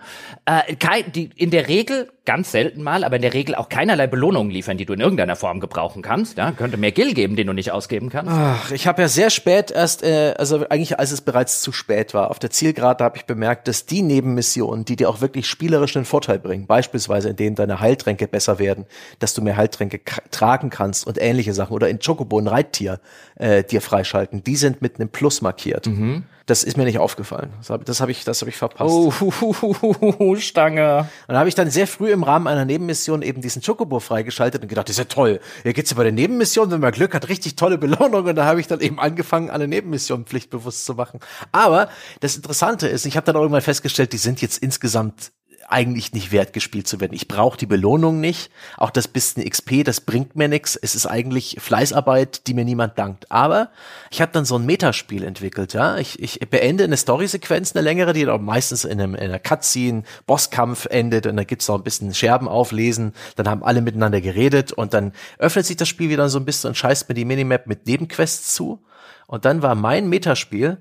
Äh, 0.45 0.75
kein, 0.75 1.11
die 1.11 1.29
in 1.35 1.51
der 1.51 1.67
Regel, 1.67 2.09
ganz 2.25 2.51
selten 2.51 2.83
mal, 2.83 3.03
aber 3.03 3.15
in 3.15 3.21
der 3.21 3.33
Regel 3.33 3.55
auch 3.55 3.69
keinerlei 3.69 4.05
Belohnungen 4.07 4.51
liefern, 4.51 4.77
die 4.77 4.85
du 4.85 4.93
in 4.93 4.99
irgendeiner 4.99 5.35
Form 5.35 5.59
gebrauchen 5.59 6.01
kannst. 6.01 6.37
Ja, 6.37 6.51
könnte 6.51 6.77
mehr 6.77 6.91
Gil 6.91 7.13
geben, 7.13 7.35
den 7.35 7.47
du 7.47 7.53
nicht 7.53 7.71
ausgeben 7.71 8.09
kannst. 8.09 8.31
Ach, 8.33 8.71
ich 8.71 8.87
habe 8.87 9.03
ja 9.03 9.07
sehr 9.07 9.29
spät 9.29 9.71
erst, 9.71 10.03
äh, 10.03 10.33
also 10.37 10.67
eigentlich 10.67 10.99
als 10.99 11.11
es 11.11 11.21
bereits 11.21 11.61
zu 11.61 11.71
spät 11.71 12.13
war, 12.13 12.31
auf 12.31 12.39
der 12.39 12.49
Zielgerade 12.49 13.03
habe 13.03 13.17
ich 13.17 13.25
bemerkt, 13.25 13.67
dass 13.67 13.85
die 13.85 14.01
Nebenmissionen, 14.01 14.83
die 14.83 14.95
dir 14.95 15.09
auch 15.09 15.21
wirklich 15.21 15.47
spielerisch 15.47 15.95
einen 15.95 16.05
Vorteil 16.05 16.39
bringen, 16.39 16.65
beispielsweise 16.65 17.29
indem 17.29 17.55
deine 17.55 17.79
Heiltränke 17.79 18.27
besser 18.27 18.59
werden, 18.59 18.85
dass 19.19 19.33
du 19.33 19.41
mehr 19.41 19.55
Heiltränke 19.55 20.01
tragen 20.31 20.69
kannst 20.69 21.05
und 21.07 21.21
ähnliche 21.21 21.53
Sachen 21.53 21.73
oder 21.73 21.87
in 21.87 21.99
Chocobo 21.99 22.39
ein 22.39 22.47
Reittier 22.47 22.99
äh, 23.35 23.63
dir 23.63 23.81
frei 23.81 24.03
freischalten, 24.07 24.43
die 24.43 24.55
sind 24.55 24.81
mit 24.81 24.99
einem 24.99 25.09
Plus 25.09 25.41
markiert. 25.41 25.87
Mhm. 25.87 26.23
Das 26.45 26.63
ist 26.63 26.77
mir 26.77 26.85
nicht 26.85 26.97
aufgefallen. 26.97 27.51
Das 27.57 27.69
habe 27.69 27.83
hab 27.91 28.09
ich, 28.09 28.23
das 28.23 28.41
ich 28.41 28.55
verpasst. 28.55 28.89
Oh, 28.89 30.35
Stange. 30.37 30.99
Und 30.99 31.07
dann 31.27 31.37
habe 31.37 31.49
ich 31.49 31.55
dann 31.55 31.69
sehr 31.69 31.87
früh 31.87 32.11
im 32.11 32.23
Rahmen 32.23 32.47
einer 32.47 32.63
Nebenmission 32.63 33.21
eben 33.21 33.41
diesen 33.41 33.61
Chocobo 33.61 33.99
freigeschaltet 33.99 34.61
und 34.61 34.69
gedacht, 34.69 34.87
das 34.87 34.93
ist 34.93 34.99
ja 34.99 35.03
toll. 35.05 35.41
Hier 35.63 35.73
geht's 35.73 35.89
ja 35.89 35.97
bei 35.97 36.03
der 36.03 36.13
Nebenmission, 36.13 36.71
wenn 36.71 36.79
man 36.79 36.93
Glück 36.93 37.13
hat, 37.13 37.27
richtig 37.27 37.57
tolle 37.57 37.77
Belohnung. 37.77 38.25
Und 38.25 38.35
da 38.35 38.45
habe 38.45 38.61
ich 38.61 38.67
dann 38.67 38.79
eben 38.79 38.97
angefangen, 38.97 39.49
alle 39.49 39.67
Nebenmissionen 39.67 40.25
pflichtbewusst 40.25 40.85
zu 40.85 40.93
machen. 40.93 41.19
Aber 41.51 41.89
das 42.21 42.37
Interessante 42.37 42.87
ist, 42.87 43.05
ich 43.05 43.17
habe 43.17 43.25
dann 43.25 43.35
auch 43.35 43.41
irgendwann 43.41 43.61
festgestellt, 43.61 44.13
die 44.13 44.17
sind 44.17 44.41
jetzt 44.41 44.57
insgesamt 44.59 45.33
eigentlich 45.67 46.13
nicht 46.13 46.31
wert 46.31 46.53
gespielt 46.53 46.87
zu 46.87 47.01
werden. 47.01 47.13
Ich 47.13 47.27
brauche 47.27 47.57
die 47.57 47.65
Belohnung 47.65 48.21
nicht. 48.21 48.49
Auch 48.77 48.89
das 48.89 49.07
bisschen 49.07 49.47
XP, 49.47 49.83
das 49.83 49.99
bringt 49.99 50.35
mir 50.35 50.47
nichts. 50.47 50.77
Es 50.77 50.95
ist 50.95 51.05
eigentlich 51.05 51.57
Fleißarbeit, 51.59 52.47
die 52.47 52.53
mir 52.53 52.63
niemand 52.63 52.97
dankt. 52.97 53.29
Aber 53.31 53.69
ich 54.09 54.21
habe 54.21 54.31
dann 54.31 54.45
so 54.45 54.55
ein 54.55 54.65
Metaspiel 54.65 55.23
entwickelt. 55.23 55.73
Ja, 55.73 55.97
ich, 55.97 56.21
ich 56.21 56.39
beende 56.49 56.85
eine 56.85 56.95
Storysequenz, 56.95 57.75
eine 57.75 57.83
längere, 57.83 58.13
die 58.13 58.23
dann 58.23 58.45
meistens 58.45 58.85
in, 58.85 59.01
einem, 59.01 59.13
in 59.15 59.23
einer 59.23 59.39
Cutscene, 59.39 60.03
Bosskampf 60.25 60.85
endet 60.85 61.27
und 61.27 61.35
da 61.35 61.43
gibt's 61.43 61.67
noch 61.67 61.75
ein 61.75 61.83
bisschen 61.83 62.13
Scherben 62.13 62.47
auflesen. 62.47 63.13
Dann 63.35 63.49
haben 63.49 63.63
alle 63.63 63.81
miteinander 63.81 64.21
geredet 64.21 64.71
und 64.71 64.93
dann 64.93 65.11
öffnet 65.37 65.65
sich 65.65 65.75
das 65.75 65.89
Spiel 65.89 66.09
wieder 66.09 66.29
so 66.29 66.39
ein 66.39 66.45
bisschen 66.45 66.69
und 66.69 66.75
scheißt 66.75 67.09
mir 67.09 67.15
die 67.15 67.25
Minimap 67.25 67.67
mit 67.67 67.85
Nebenquests 67.87 68.53
zu. 68.53 68.81
Und 69.27 69.43
dann 69.43 69.61
war 69.61 69.75
mein 69.75 70.07
Metaspiel, 70.07 70.77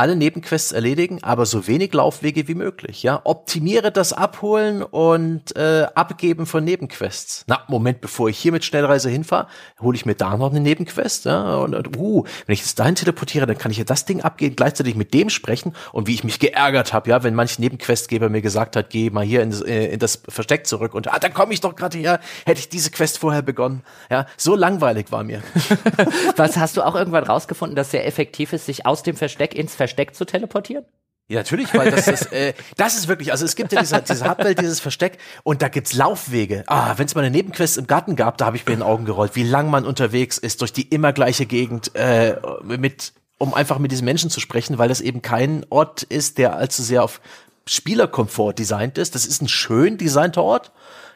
alle 0.00 0.16
Nebenquests 0.16 0.72
erledigen, 0.72 1.22
aber 1.22 1.44
so 1.44 1.66
wenig 1.66 1.92
Laufwege 1.92 2.48
wie 2.48 2.54
möglich. 2.54 3.02
Ja, 3.02 3.20
optimiere 3.24 3.92
das 3.92 4.14
Abholen 4.14 4.82
und 4.82 5.54
äh, 5.56 5.88
Abgeben 5.94 6.46
von 6.46 6.64
Nebenquests. 6.64 7.44
Na, 7.46 7.64
Moment, 7.68 8.00
bevor 8.00 8.30
ich 8.30 8.38
hier 8.38 8.50
mit 8.50 8.64
Schnellreise 8.64 9.10
hinfahre, 9.10 9.48
hole 9.78 9.94
ich 9.94 10.06
mir 10.06 10.14
da 10.14 10.38
noch 10.38 10.52
eine 10.52 10.60
Nebenquest. 10.60 11.26
Ja, 11.26 11.56
und, 11.56 11.74
und 11.74 11.98
uh, 11.98 12.24
wenn 12.46 12.54
ich 12.54 12.60
jetzt 12.60 12.78
dahin 12.78 12.94
teleportiere, 12.94 13.44
dann 13.44 13.58
kann 13.58 13.70
ich 13.70 13.76
ja 13.76 13.84
das 13.84 14.06
Ding 14.06 14.22
abgehen, 14.22 14.56
gleichzeitig 14.56 14.94
mit 14.94 15.12
dem 15.12 15.28
sprechen 15.28 15.74
und 15.92 16.06
wie 16.06 16.14
ich 16.14 16.24
mich 16.24 16.38
geärgert 16.38 16.94
habe, 16.94 17.10
ja, 17.10 17.22
wenn 17.22 17.34
manch 17.34 17.58
Nebenquestgeber 17.58 18.30
mir 18.30 18.40
gesagt 18.40 18.76
hat, 18.76 18.88
geh 18.88 19.10
mal 19.10 19.22
hier 19.22 19.42
in, 19.42 19.52
äh, 19.66 19.88
in 19.88 19.98
das 19.98 20.22
Versteck 20.26 20.66
zurück 20.66 20.94
und 20.94 21.12
ah, 21.12 21.18
dann 21.18 21.34
komme 21.34 21.52
ich 21.52 21.60
doch 21.60 21.76
gerade 21.76 21.98
her, 21.98 22.20
hätte 22.46 22.60
ich 22.60 22.70
diese 22.70 22.90
Quest 22.90 23.18
vorher 23.18 23.42
begonnen. 23.42 23.82
Ja, 24.10 24.24
so 24.38 24.56
langweilig 24.56 25.12
war 25.12 25.24
mir. 25.24 25.42
Was 26.36 26.56
hast 26.56 26.78
du 26.78 26.86
auch 26.86 26.94
irgendwann 26.94 27.24
rausgefunden, 27.24 27.76
dass 27.76 27.90
sehr 27.90 28.06
effektiv 28.06 28.54
ist, 28.54 28.64
sich 28.64 28.86
aus 28.86 29.02
dem 29.02 29.14
Versteck 29.14 29.54
ins 29.54 29.74
Versteck 29.74 29.89
zu 30.16 30.24
teleportieren? 30.24 30.84
Ja, 31.30 31.38
natürlich, 31.38 31.72
weil 31.74 31.92
das 31.92 32.08
ist, 32.08 32.32
äh, 32.32 32.54
das 32.76 32.96
ist 32.96 33.06
wirklich, 33.06 33.30
also 33.30 33.44
es 33.44 33.54
gibt 33.54 33.70
ja 33.70 33.80
diese, 33.80 34.02
diese 34.02 34.28
Hubwelt, 34.28 34.60
dieses 34.60 34.80
Versteck 34.80 35.18
und 35.44 35.62
da 35.62 35.68
gibt's 35.68 35.92
Laufwege. 35.92 36.64
Ah, 36.66 36.94
wenn 36.96 37.06
es 37.06 37.14
mal 37.14 37.20
eine 37.20 37.30
Nebenquest 37.30 37.78
im 37.78 37.86
Garten 37.86 38.16
gab, 38.16 38.36
da 38.36 38.46
habe 38.46 38.56
ich 38.56 38.66
mir 38.66 38.72
in 38.72 38.80
den 38.80 38.86
Augen 38.86 39.04
gerollt, 39.04 39.36
wie 39.36 39.44
lang 39.44 39.70
man 39.70 39.86
unterwegs 39.86 40.38
ist 40.38 40.60
durch 40.60 40.72
die 40.72 40.88
immer 40.88 41.12
gleiche 41.12 41.46
Gegend 41.46 41.94
äh, 41.94 42.34
mit, 42.64 43.12
um 43.38 43.54
einfach 43.54 43.78
mit 43.78 43.92
diesen 43.92 44.06
Menschen 44.06 44.28
zu 44.28 44.40
sprechen, 44.40 44.78
weil 44.78 44.88
das 44.88 45.00
eben 45.00 45.22
kein 45.22 45.64
Ort 45.70 46.02
ist, 46.02 46.36
der 46.36 46.56
allzu 46.56 46.82
sehr 46.82 47.04
auf 47.04 47.20
Spielerkomfort 47.64 48.54
designt 48.54 48.98
ist. 48.98 49.14
Das 49.14 49.24
ist 49.24 49.40
ein 49.40 49.48
schön 49.48 49.98
designter 49.98 50.42
Ort. 50.42 50.72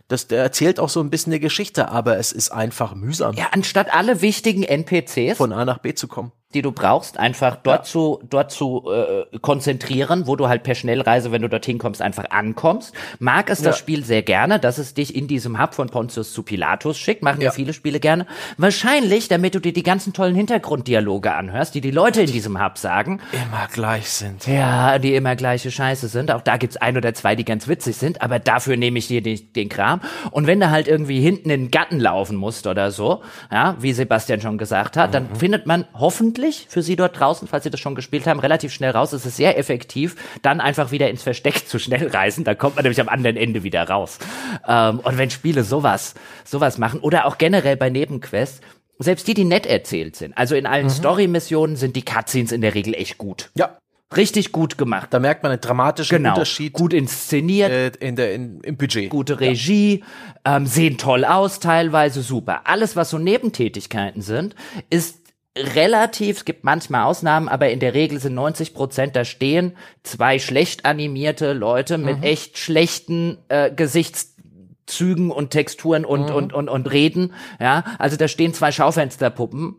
Das, 0.06 0.28
der 0.28 0.44
erzählt 0.44 0.78
auch 0.78 0.90
so 0.90 1.00
ein 1.00 1.10
bisschen 1.10 1.32
eine 1.32 1.40
Geschichte, 1.40 1.88
aber 1.88 2.18
es 2.18 2.30
ist 2.30 2.50
einfach 2.52 2.94
mühsam. 2.94 3.34
Ja, 3.34 3.48
anstatt 3.50 3.92
alle 3.92 4.22
wichtigen 4.22 4.62
NPCs 4.62 5.38
von 5.38 5.52
A 5.52 5.64
nach 5.64 5.78
B 5.78 5.92
zu 5.94 6.06
kommen 6.06 6.30
die 6.54 6.62
du 6.62 6.72
brauchst, 6.72 7.18
einfach 7.18 7.56
dort 7.56 7.80
ja. 7.80 7.82
zu 7.84 8.20
dort 8.30 8.50
zu 8.50 8.84
äh, 8.90 9.38
konzentrieren, 9.38 10.26
wo 10.26 10.36
du 10.36 10.48
halt 10.48 10.62
per 10.62 10.74
Schnellreise, 10.74 11.32
wenn 11.32 11.42
du 11.42 11.48
dorthin 11.48 11.78
kommst, 11.78 12.00
einfach 12.02 12.30
ankommst. 12.30 12.94
Mag 13.18 13.50
es 13.50 13.60
ja. 13.60 13.66
das 13.66 13.78
Spiel 13.78 14.04
sehr 14.04 14.22
gerne, 14.22 14.58
dass 14.58 14.78
es 14.78 14.94
dich 14.94 15.14
in 15.14 15.26
diesem 15.26 15.60
Hub 15.60 15.74
von 15.74 15.88
Pontius 15.88 16.32
zu 16.32 16.42
Pilatus 16.42 16.98
schickt, 16.98 17.22
machen 17.22 17.40
ja, 17.40 17.50
viele 17.50 17.72
Spiele 17.72 18.00
gerne. 18.00 18.26
Wahrscheinlich, 18.56 19.28
damit 19.28 19.54
du 19.54 19.60
dir 19.60 19.72
die 19.72 19.82
ganzen 19.82 20.12
tollen 20.12 20.34
Hintergrunddialoge 20.34 21.32
anhörst, 21.32 21.74
die 21.74 21.80
die 21.80 21.90
Leute 21.90 22.22
in 22.22 22.30
diesem 22.30 22.62
Hub 22.62 22.78
sagen. 22.78 23.20
Immer 23.32 23.68
gleich 23.72 24.08
sind. 24.10 24.46
Ja, 24.46 24.98
die 24.98 25.14
immer 25.14 25.36
gleiche 25.36 25.70
Scheiße 25.70 26.08
sind. 26.08 26.30
Auch 26.30 26.42
da 26.42 26.56
gibt's 26.56 26.76
ein 26.76 26.96
oder 26.96 27.14
zwei, 27.14 27.34
die 27.36 27.44
ganz 27.44 27.68
witzig 27.68 27.96
sind, 27.96 28.22
aber 28.22 28.38
dafür 28.38 28.76
nehme 28.76 28.98
ich 28.98 29.08
dir 29.08 29.22
den, 29.22 29.40
den 29.54 29.68
Kram. 29.68 30.00
Und 30.30 30.46
wenn 30.46 30.60
du 30.60 30.70
halt 30.70 30.88
irgendwie 30.88 31.20
hinten 31.20 31.50
in 31.50 31.64
den 31.64 31.70
Gatten 31.70 32.00
laufen 32.00 32.36
musst 32.36 32.66
oder 32.66 32.90
so, 32.90 33.22
ja, 33.50 33.76
wie 33.80 33.92
Sebastian 33.92 34.40
schon 34.40 34.58
gesagt 34.58 34.96
hat, 34.96 35.10
mhm. 35.10 35.12
dann 35.12 35.36
findet 35.36 35.66
man 35.66 35.86
hoffentlich 35.94 36.43
nützlich 36.44 36.66
für 36.68 36.82
Sie 36.82 36.96
dort 36.96 37.18
draußen, 37.18 37.48
falls 37.48 37.64
Sie 37.64 37.70
das 37.70 37.80
schon 37.80 37.94
gespielt 37.94 38.26
haben, 38.26 38.40
relativ 38.40 38.72
schnell 38.72 38.90
raus. 38.90 39.12
Es 39.12 39.26
ist 39.26 39.36
sehr 39.36 39.58
effektiv, 39.58 40.16
dann 40.42 40.60
einfach 40.60 40.90
wieder 40.90 41.10
ins 41.10 41.22
Versteck 41.22 41.66
zu 41.68 41.78
schnell 41.78 42.08
reisen. 42.08 42.44
Da 42.44 42.54
kommt 42.54 42.76
man 42.76 42.84
nämlich 42.84 43.00
am 43.00 43.08
anderen 43.08 43.36
Ende 43.36 43.62
wieder 43.62 43.88
raus. 43.88 44.18
Ähm, 44.66 45.00
und 45.00 45.18
wenn 45.18 45.30
Spiele 45.30 45.64
sowas, 45.64 46.14
sowas 46.44 46.78
machen 46.78 47.00
oder 47.00 47.26
auch 47.26 47.38
generell 47.38 47.76
bei 47.76 47.90
Nebenquests, 47.90 48.60
selbst 48.98 49.26
die, 49.26 49.34
die 49.34 49.44
nett 49.44 49.66
erzählt 49.66 50.16
sind. 50.16 50.36
Also 50.38 50.54
in 50.54 50.66
allen 50.66 50.86
mhm. 50.86 50.90
Story-Missionen 50.90 51.76
sind 51.76 51.96
die 51.96 52.04
Cutscenes 52.04 52.52
in 52.52 52.60
der 52.60 52.74
Regel 52.74 52.94
echt 52.94 53.18
gut. 53.18 53.50
Ja. 53.54 53.76
Richtig 54.16 54.52
gut 54.52 54.78
gemacht. 54.78 55.08
Da 55.10 55.18
merkt 55.18 55.42
man 55.42 55.50
einen 55.50 55.60
dramatischen 55.60 56.18
genau. 56.18 56.34
Unterschied. 56.34 56.72
Gut 56.72 56.92
inszeniert. 56.92 57.72
Äh, 57.72 58.06
in 58.06 58.14
der, 58.14 58.32
in, 58.34 58.60
Im 58.60 58.76
Budget. 58.76 59.10
Gute 59.10 59.40
Regie. 59.40 60.04
Ja. 60.46 60.58
Ähm, 60.58 60.66
sehen 60.66 60.98
toll 60.98 61.24
aus, 61.24 61.58
teilweise 61.58 62.22
super. 62.22 62.60
Alles, 62.64 62.94
was 62.94 63.10
so 63.10 63.18
Nebentätigkeiten 63.18 64.22
sind, 64.22 64.54
ist 64.88 65.23
relativ, 65.56 66.38
es 66.38 66.44
gibt 66.44 66.64
manchmal 66.64 67.04
Ausnahmen, 67.04 67.48
aber 67.48 67.70
in 67.70 67.80
der 67.80 67.94
Regel 67.94 68.18
sind 68.20 68.34
90 68.34 68.74
Prozent 68.74 69.16
da 69.16 69.24
stehen 69.24 69.76
zwei 70.02 70.38
schlecht 70.38 70.84
animierte 70.84 71.52
Leute 71.52 71.98
mit 71.98 72.18
mhm. 72.18 72.22
echt 72.24 72.58
schlechten 72.58 73.38
äh, 73.48 73.70
Gesichtszügen 73.70 75.30
und 75.30 75.50
Texturen 75.50 76.04
und, 76.04 76.30
mhm. 76.30 76.34
und, 76.34 76.52
und, 76.52 76.68
und 76.68 76.90
Reden. 76.90 77.34
Ja, 77.60 77.84
also 77.98 78.16
da 78.16 78.26
stehen 78.26 78.52
zwei 78.52 78.72
Schaufensterpuppen 78.72 79.76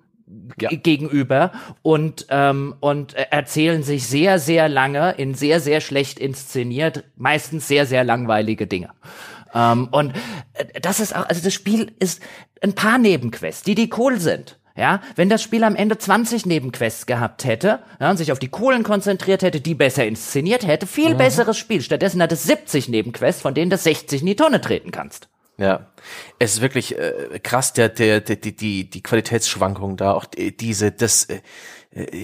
ja. 0.60 0.70
gegenüber 0.70 1.52
und 1.82 2.28
ähm, 2.30 2.76
und 2.80 3.14
erzählen 3.14 3.84
sich 3.84 4.08
sehr 4.08 4.40
sehr 4.40 4.70
lange 4.70 5.12
in 5.12 5.36
sehr 5.36 5.60
sehr 5.60 5.82
schlecht 5.82 6.20
inszeniert 6.20 7.04
meistens 7.16 7.68
sehr 7.68 7.86
sehr 7.86 8.04
langweilige 8.04 8.66
Dinge 8.66 8.90
ähm, 9.54 9.88
und 9.92 10.14
äh, 10.54 10.80
das 10.82 11.00
ist 11.00 11.16
auch 11.16 11.28
also 11.28 11.44
das 11.44 11.54
Spiel 11.54 11.92
ist 12.00 12.22
ein 12.62 12.74
paar 12.74 12.98
Nebenquests 12.98 13.62
die 13.64 13.76
die 13.76 13.92
cool 13.98 14.20
sind 14.20 14.58
ja, 14.76 15.02
wenn 15.16 15.30
das 15.30 15.42
Spiel 15.42 15.64
am 15.64 15.76
Ende 15.76 15.98
20 15.98 16.46
Nebenquests 16.46 17.06
gehabt 17.06 17.46
hätte 17.46 17.80
ja, 18.00 18.10
und 18.10 18.18
sich 18.18 18.32
auf 18.32 18.40
die 18.40 18.50
Kohlen 18.50 18.84
konzentriert 18.84 19.42
hätte, 19.42 19.62
die 19.62 19.76
besser 19.76 20.06
inszeniert 20.06 20.68
hätte, 20.68 20.86
viel 20.86 21.14
mhm. 21.14 21.18
besseres 21.18 21.58
Spiel. 21.58 21.82
Stattdessen 21.82 22.22
hat 22.22 22.32
es 22.32 22.44
70 22.44 22.90
Nebenquests, 22.90 23.42
von 23.42 23.54
denen 23.54 23.70
du 23.70 23.78
60 23.78 24.22
in 24.22 24.28
die 24.28 24.36
Tonne 24.36 24.60
treten 24.60 24.92
kannst. 24.92 25.30
Ja, 25.58 25.88
es 26.38 26.56
ist 26.56 26.62
wirklich 26.62 26.98
äh, 26.98 27.40
krass, 27.42 27.72
der, 27.72 27.88
der, 27.88 28.20
der, 28.20 28.36
die, 28.36 28.54
die, 28.54 28.90
die 28.90 29.02
Qualitätsschwankung 29.02 29.96
da, 29.96 30.12
auch 30.12 30.26
diese, 30.26 30.92
das, 30.92 31.26
äh, 31.26 31.40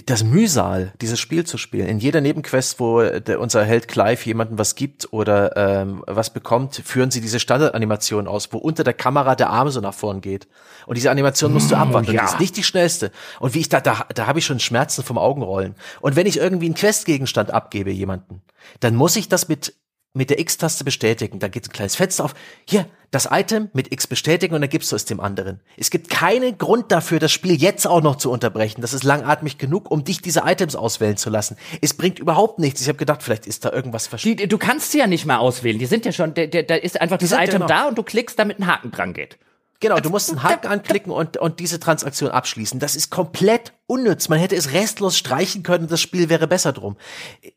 das 0.05 0.25
Mühsal, 0.25 0.91
dieses 0.99 1.17
Spiel 1.17 1.45
zu 1.45 1.57
spielen. 1.57 1.87
In 1.87 1.99
jeder 1.99 2.19
Nebenquest, 2.19 2.81
wo 2.81 3.01
der, 3.01 3.39
unser 3.39 3.63
Held 3.63 3.87
Clive 3.87 4.25
jemandem 4.25 4.57
was 4.57 4.75
gibt 4.75 5.13
oder 5.13 5.55
ähm, 5.55 6.03
was 6.07 6.33
bekommt, 6.33 6.81
führen 6.83 7.09
sie 7.09 7.21
diese 7.21 7.39
Standardanimation 7.39 8.27
aus, 8.27 8.51
wo 8.51 8.57
unter 8.57 8.83
der 8.83 8.93
Kamera 8.93 9.35
der 9.35 9.49
Arm 9.49 9.69
so 9.69 9.79
nach 9.79 9.93
vorn 9.93 10.19
geht. 10.19 10.49
Und 10.87 10.97
diese 10.97 11.09
Animation 11.09 11.53
musst 11.53 11.71
du 11.71 11.77
mm, 11.77 11.79
abwarten. 11.79 12.11
Ja. 12.11 12.25
Die 12.25 12.33
ist 12.33 12.39
nicht 12.41 12.57
die 12.57 12.63
schnellste. 12.63 13.11
Und 13.39 13.53
wie 13.53 13.59
ich 13.59 13.69
da, 13.69 13.79
da, 13.79 14.05
da 14.13 14.27
habe 14.27 14.39
ich 14.39 14.45
schon 14.45 14.59
Schmerzen 14.59 15.03
vom 15.03 15.17
Augenrollen. 15.17 15.75
Und 16.01 16.17
wenn 16.17 16.27
ich 16.27 16.37
irgendwie 16.37 16.65
einen 16.65 16.75
Questgegenstand 16.75 17.51
abgebe 17.51 17.91
jemanden, 17.91 18.41
dann 18.81 18.95
muss 18.95 19.15
ich 19.15 19.29
das 19.29 19.47
mit 19.47 19.73
mit 20.13 20.29
der 20.29 20.39
X-Taste 20.39 20.83
bestätigen. 20.83 21.39
Da 21.39 21.47
geht 21.47 21.67
ein 21.67 21.71
kleines 21.71 21.95
Fenster 21.95 22.25
auf. 22.25 22.33
Hier, 22.65 22.85
das 23.11 23.29
Item 23.31 23.69
mit 23.73 23.91
X 23.91 24.07
bestätigen 24.07 24.55
und 24.55 24.61
dann 24.61 24.69
gibst 24.69 24.91
du 24.91 24.95
es 24.95 25.05
dem 25.05 25.19
anderen. 25.19 25.59
Es 25.77 25.89
gibt 25.89 26.09
keinen 26.09 26.57
Grund 26.57 26.91
dafür, 26.91 27.19
das 27.19 27.31
Spiel 27.31 27.53
jetzt 27.53 27.85
auch 27.85 28.01
noch 28.01 28.17
zu 28.17 28.31
unterbrechen. 28.31 28.81
Das 28.81 28.93
ist 28.93 29.03
langatmig 29.03 29.57
genug, 29.57 29.89
um 29.89 30.03
dich 30.03 30.21
diese 30.21 30.41
Items 30.45 30.75
auswählen 30.75 31.17
zu 31.17 31.29
lassen. 31.29 31.57
Es 31.81 31.93
bringt 31.93 32.19
überhaupt 32.19 32.59
nichts. 32.59 32.81
Ich 32.81 32.87
habe 32.87 32.97
gedacht, 32.97 33.23
vielleicht 33.23 33.47
ist 33.47 33.65
da 33.65 33.71
irgendwas 33.71 34.07
verschwunden. 34.07 34.47
Du 34.49 34.57
kannst 34.57 34.91
sie 34.91 34.99
ja 34.99 35.07
nicht 35.07 35.25
mal 35.25 35.37
auswählen. 35.37 35.79
Die 35.79 35.85
sind 35.85 36.05
ja 36.05 36.11
schon, 36.11 36.33
da 36.33 36.75
ist 36.75 36.99
einfach 36.99 37.17
das 37.17 37.31
Item 37.31 37.67
da 37.67 37.87
und 37.87 37.97
du 37.97 38.03
klickst, 38.03 38.37
damit 38.37 38.59
ein 38.59 38.67
Haken 38.67 38.91
dran 38.91 39.13
geht. 39.13 39.37
Genau, 39.81 39.99
du 39.99 40.11
musst 40.11 40.29
einen 40.29 40.43
Haken 40.43 40.67
anklicken 40.67 41.11
und, 41.11 41.37
und 41.37 41.59
diese 41.59 41.79
Transaktion 41.79 42.29
abschließen. 42.29 42.79
Das 42.79 42.95
ist 42.95 43.09
komplett 43.09 43.73
unnütz. 43.87 44.29
Man 44.29 44.37
hätte 44.37 44.55
es 44.55 44.73
restlos 44.73 45.17
streichen 45.17 45.63
können, 45.63 45.87
das 45.87 45.99
Spiel 45.99 46.29
wäre 46.29 46.47
besser 46.47 46.71
drum. 46.71 46.97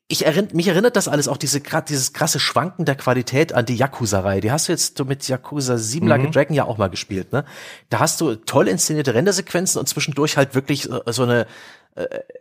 Ich 0.08 0.24
erinnere, 0.24 0.56
mich 0.56 0.66
erinnert 0.66 0.96
das 0.96 1.06
alles 1.06 1.28
auch 1.28 1.36
diese, 1.36 1.60
dieses 1.60 2.14
krasse 2.14 2.40
Schwanken 2.40 2.86
der 2.86 2.96
Qualität 2.96 3.52
an 3.52 3.66
die 3.66 3.76
Yakuza-Reihe. 3.76 4.40
Die 4.40 4.50
hast 4.50 4.68
du 4.68 4.72
jetzt 4.72 5.04
mit 5.04 5.28
Yakuza 5.28 5.76
7 5.76 6.06
mhm. 6.06 6.32
Dragon 6.32 6.56
ja 6.56 6.64
auch 6.64 6.78
mal 6.78 6.88
gespielt, 6.88 7.30
ne? 7.32 7.44
Da 7.90 8.00
hast 8.00 8.22
du 8.22 8.36
toll 8.36 8.68
inszenierte 8.68 9.12
Rendersequenzen 9.12 9.78
und 9.78 9.86
zwischendurch 9.86 10.38
halt 10.38 10.54
wirklich 10.54 10.88
so 11.06 11.24
eine, 11.24 11.46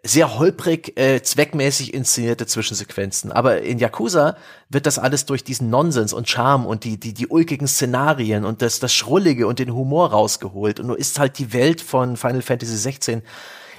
sehr 0.04 0.40
holprig, 0.40 0.98
äh, 1.00 1.22
zweckmäßig 1.22 1.94
inszenierte 1.94 2.48
Zwischensequenzen. 2.48 3.32
Aber 3.32 3.62
in 3.62 3.78
Yakuza 3.78 4.36
wird 4.70 4.88
das 4.88 4.98
alles 4.98 5.26
durch 5.26 5.44
diesen 5.44 5.70
Nonsens 5.70 6.12
und 6.12 6.28
Charme 6.28 6.66
und 6.66 6.84
die, 6.84 7.00
die, 7.00 7.14
die 7.14 7.28
ulkigen 7.28 7.68
Szenarien 7.68 8.46
und 8.46 8.64
das, 8.64 8.80
das 8.80 8.94
Schrullige 8.94 9.46
und 9.46 9.60
den 9.60 9.74
Humor 9.74 10.10
rausgeholt. 10.10 10.80
Und 10.80 10.88
nur 10.88 10.98
ist 10.98 11.20
halt 11.20 11.38
die 11.38 11.54
Welt 11.54 11.82
von 11.82 12.18
Final 12.18 12.42
Fantasy 12.42 12.76
16 12.76 13.22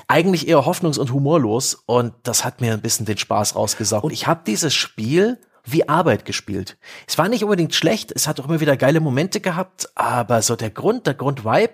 eigentlich 0.06 0.46
eher 0.46 0.64
hoffnungs- 0.64 0.98
und 0.98 1.12
humorlos. 1.12 1.82
Und 1.86 2.14
das 2.22 2.44
hat 2.44 2.60
mir 2.60 2.72
ein 2.72 2.82
bisschen 2.82 3.06
den 3.06 3.18
Spaß 3.18 3.56
rausgesaugt. 3.56 4.04
Und 4.04 4.12
ich 4.12 4.28
habe 4.28 4.42
dieses 4.46 4.74
Spiel 4.74 5.38
wie 5.64 5.88
Arbeit 5.88 6.24
gespielt. 6.24 6.76
Es 7.08 7.18
war 7.18 7.28
nicht 7.28 7.42
unbedingt 7.42 7.74
schlecht, 7.74 8.12
es 8.14 8.28
hat 8.28 8.38
auch 8.38 8.46
immer 8.46 8.60
wieder 8.60 8.76
geile 8.76 9.00
Momente 9.00 9.40
gehabt, 9.40 9.88
aber 9.94 10.42
so 10.42 10.56
der 10.56 10.70
Grund, 10.70 11.06
der 11.06 11.14
Grundvibe 11.14 11.70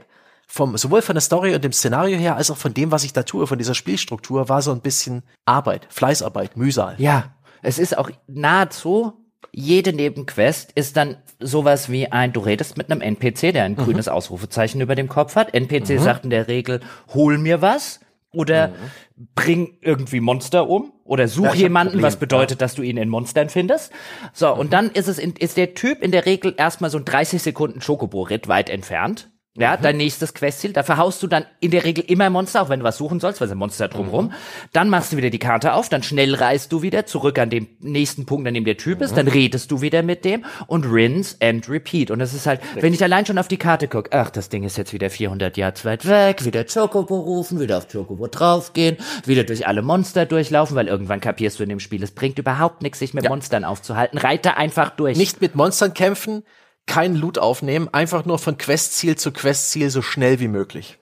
vom, 0.50 0.76
sowohl 0.76 1.00
von 1.00 1.14
der 1.14 1.20
Story 1.20 1.54
und 1.54 1.62
dem 1.62 1.72
Szenario 1.72 2.18
her, 2.18 2.36
als 2.36 2.50
auch 2.50 2.56
von 2.56 2.74
dem, 2.74 2.90
was 2.90 3.04
ich 3.04 3.12
da 3.12 3.22
tue, 3.22 3.46
von 3.46 3.56
dieser 3.56 3.74
Spielstruktur, 3.74 4.48
war 4.48 4.62
so 4.62 4.72
ein 4.72 4.80
bisschen 4.80 5.22
Arbeit, 5.44 5.86
Fleißarbeit, 5.90 6.56
Mühsal. 6.56 6.96
Ja, 6.98 7.34
es 7.62 7.78
ist 7.78 7.96
auch 7.96 8.10
nahezu 8.26 9.12
jede 9.52 9.92
Nebenquest 9.92 10.70
ist 10.72 10.96
dann 10.96 11.16
sowas 11.40 11.90
wie 11.90 12.06
ein, 12.06 12.32
du 12.32 12.40
redest 12.40 12.76
mit 12.76 12.90
einem 12.90 13.00
NPC, 13.00 13.52
der 13.52 13.64
ein 13.64 13.72
mhm. 13.72 13.76
grünes 13.76 14.06
Ausrufezeichen 14.06 14.80
über 14.80 14.94
dem 14.94 15.08
Kopf 15.08 15.34
hat. 15.34 15.54
NPC 15.54 15.90
mhm. 15.90 15.98
sagt 15.98 16.24
in 16.24 16.30
der 16.30 16.46
Regel, 16.46 16.80
hol 17.12 17.36
mir 17.38 17.60
was 17.60 18.00
oder 18.32 18.68
mhm. 18.68 19.28
bring 19.34 19.78
irgendwie 19.80 20.20
Monster 20.20 20.68
um 20.68 20.92
oder 21.04 21.26
such 21.26 21.54
jemanden, 21.54 22.00
was 22.00 22.16
bedeutet, 22.16 22.60
ja. 22.60 22.66
dass 22.66 22.74
du 22.74 22.82
ihn 22.82 22.96
in 22.96 23.08
Monstern 23.08 23.48
findest. 23.48 23.92
So, 24.32 24.54
und 24.54 24.66
mhm. 24.66 24.70
dann 24.70 24.90
ist 24.90 25.08
es 25.08 25.18
in, 25.18 25.32
ist 25.32 25.56
der 25.56 25.74
Typ 25.74 26.02
in 26.02 26.12
der 26.12 26.26
Regel 26.26 26.54
erstmal 26.56 26.90
so 26.90 26.98
ein 26.98 27.04
30 27.04 27.42
Sekunden 27.42 27.80
Schokobo-Ritt 27.80 28.46
weit 28.46 28.70
entfernt. 28.70 29.30
Ja, 29.56 29.76
mhm. 29.76 29.82
dein 29.82 29.96
nächstes 29.96 30.32
Questziel. 30.32 30.72
Da 30.72 30.84
verhaust 30.84 31.20
du 31.24 31.26
dann 31.26 31.44
in 31.58 31.72
der 31.72 31.84
Regel 31.84 32.04
immer 32.06 32.30
Monster, 32.30 32.62
auch 32.62 32.68
wenn 32.68 32.80
du 32.80 32.84
was 32.84 32.96
suchen 32.96 33.18
sollst, 33.18 33.40
weil 33.40 33.46
es 33.46 33.52
ein 33.52 33.58
Monster 33.58 33.88
drumherum. 33.88 34.26
Mhm. 34.26 34.32
Dann 34.72 34.88
machst 34.88 35.12
du 35.12 35.16
wieder 35.16 35.30
die 35.30 35.40
Karte 35.40 35.74
auf, 35.74 35.88
dann 35.88 36.04
schnell 36.04 36.36
reist 36.36 36.70
du 36.70 36.82
wieder 36.82 37.04
zurück 37.04 37.36
an 37.36 37.50
den 37.50 37.66
nächsten 37.80 38.26
Punkt, 38.26 38.46
an 38.46 38.54
dem 38.54 38.64
der 38.64 38.76
Typ 38.76 38.98
mhm. 38.98 39.04
ist, 39.04 39.16
dann 39.16 39.26
redest 39.26 39.72
du 39.72 39.80
wieder 39.80 40.04
mit 40.04 40.24
dem 40.24 40.44
und 40.68 40.84
rinse 40.84 41.36
and 41.40 41.68
repeat. 41.68 42.12
Und 42.12 42.20
das 42.20 42.32
ist 42.32 42.46
halt, 42.46 42.62
Richtig. 42.62 42.82
wenn 42.84 42.94
ich 42.94 43.02
allein 43.02 43.26
schon 43.26 43.38
auf 43.38 43.48
die 43.48 43.56
Karte 43.56 43.88
gucke, 43.88 44.10
ach, 44.12 44.30
das 44.30 44.50
Ding 44.50 44.62
ist 44.62 44.78
jetzt 44.78 44.92
wieder 44.92 45.10
400 45.10 45.56
Yards 45.56 45.84
weit 45.84 46.06
weg, 46.06 46.44
wieder 46.44 46.64
Chocobo 46.64 47.18
rufen, 47.18 47.58
wieder 47.58 47.78
auf 47.78 47.88
Chocobo 47.90 48.28
draufgehen, 48.28 48.98
wieder 49.26 49.42
durch 49.42 49.66
alle 49.66 49.82
Monster 49.82 50.26
durchlaufen, 50.26 50.76
weil 50.76 50.86
irgendwann 50.86 51.20
kapierst 51.20 51.58
du 51.58 51.64
in 51.64 51.70
dem 51.70 51.80
Spiel, 51.80 52.04
es 52.04 52.12
bringt 52.12 52.38
überhaupt 52.38 52.82
nichts, 52.82 53.00
sich 53.00 53.14
mit 53.14 53.24
ja. 53.24 53.30
Monstern 53.30 53.64
aufzuhalten. 53.64 54.16
Reite 54.16 54.56
einfach 54.56 54.90
durch. 54.90 55.18
Nicht 55.18 55.40
mit 55.40 55.56
Monstern 55.56 55.92
kämpfen, 55.92 56.44
keinen 56.90 57.14
Loot 57.14 57.38
aufnehmen, 57.38 57.88
einfach 57.92 58.24
nur 58.24 58.40
von 58.40 58.58
Questziel 58.58 59.14
zu 59.14 59.30
Questziel 59.30 59.90
so 59.90 60.02
schnell 60.02 60.40
wie 60.40 60.48
möglich. 60.48 60.98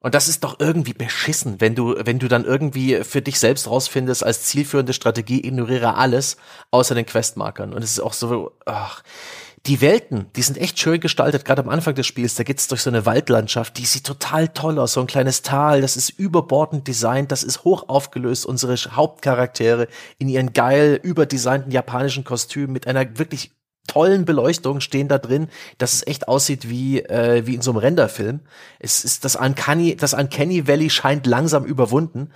Und 0.00 0.14
das 0.14 0.26
ist 0.26 0.42
doch 0.42 0.58
irgendwie 0.58 0.94
beschissen, 0.94 1.60
wenn 1.60 1.74
du, 1.74 1.94
wenn 1.98 2.18
du 2.18 2.28
dann 2.28 2.46
irgendwie 2.46 3.04
für 3.04 3.20
dich 3.20 3.38
selbst 3.38 3.68
rausfindest, 3.68 4.24
als 4.24 4.44
zielführende 4.44 4.94
Strategie 4.94 5.46
ignoriere 5.46 5.96
alles 5.96 6.38
außer 6.70 6.94
den 6.94 7.04
Questmarkern. 7.04 7.74
Und 7.74 7.84
es 7.84 7.90
ist 7.90 8.00
auch 8.00 8.14
so, 8.14 8.52
ach, 8.64 9.02
die 9.66 9.82
Welten, 9.82 10.30
die 10.34 10.40
sind 10.40 10.56
echt 10.56 10.78
schön 10.78 10.98
gestaltet. 10.98 11.44
Gerade 11.44 11.62
am 11.62 11.68
Anfang 11.68 11.94
des 11.94 12.06
Spiels, 12.06 12.36
da 12.36 12.42
geht's 12.42 12.68
durch 12.68 12.80
so 12.80 12.88
eine 12.88 13.04
Waldlandschaft, 13.04 13.76
die 13.76 13.84
sieht 13.84 14.04
total 14.04 14.48
toll 14.48 14.78
aus. 14.78 14.94
So 14.94 15.00
ein 15.02 15.06
kleines 15.06 15.42
Tal, 15.42 15.82
das 15.82 15.98
ist 15.98 16.08
überbordend 16.08 16.88
designt, 16.88 17.32
das 17.32 17.42
ist 17.42 17.64
hoch 17.64 17.90
aufgelöst. 17.90 18.46
Unsere 18.46 18.76
Hauptcharaktere 18.76 19.88
in 20.16 20.30
ihren 20.30 20.54
geil 20.54 20.98
überdesignten 21.02 21.70
japanischen 21.70 22.24
Kostümen 22.24 22.72
mit 22.72 22.86
einer 22.86 23.18
wirklich 23.18 23.57
tollen 23.88 24.24
Beleuchtung 24.24 24.80
stehen 24.80 25.08
da 25.08 25.18
drin, 25.18 25.48
dass 25.78 25.94
es 25.94 26.06
echt 26.06 26.28
aussieht 26.28 26.68
wie 26.68 27.00
äh, 27.00 27.44
wie 27.46 27.56
in 27.56 27.62
so 27.62 27.72
einem 27.72 27.78
Renderfilm. 27.78 28.40
Es 28.78 29.04
ist 29.04 29.24
das 29.24 29.34
Uncanny, 29.34 29.96
das 29.96 30.14
Uncanny 30.14 30.68
Valley 30.68 30.90
scheint 30.90 31.26
langsam 31.26 31.64
überwunden. 31.64 32.30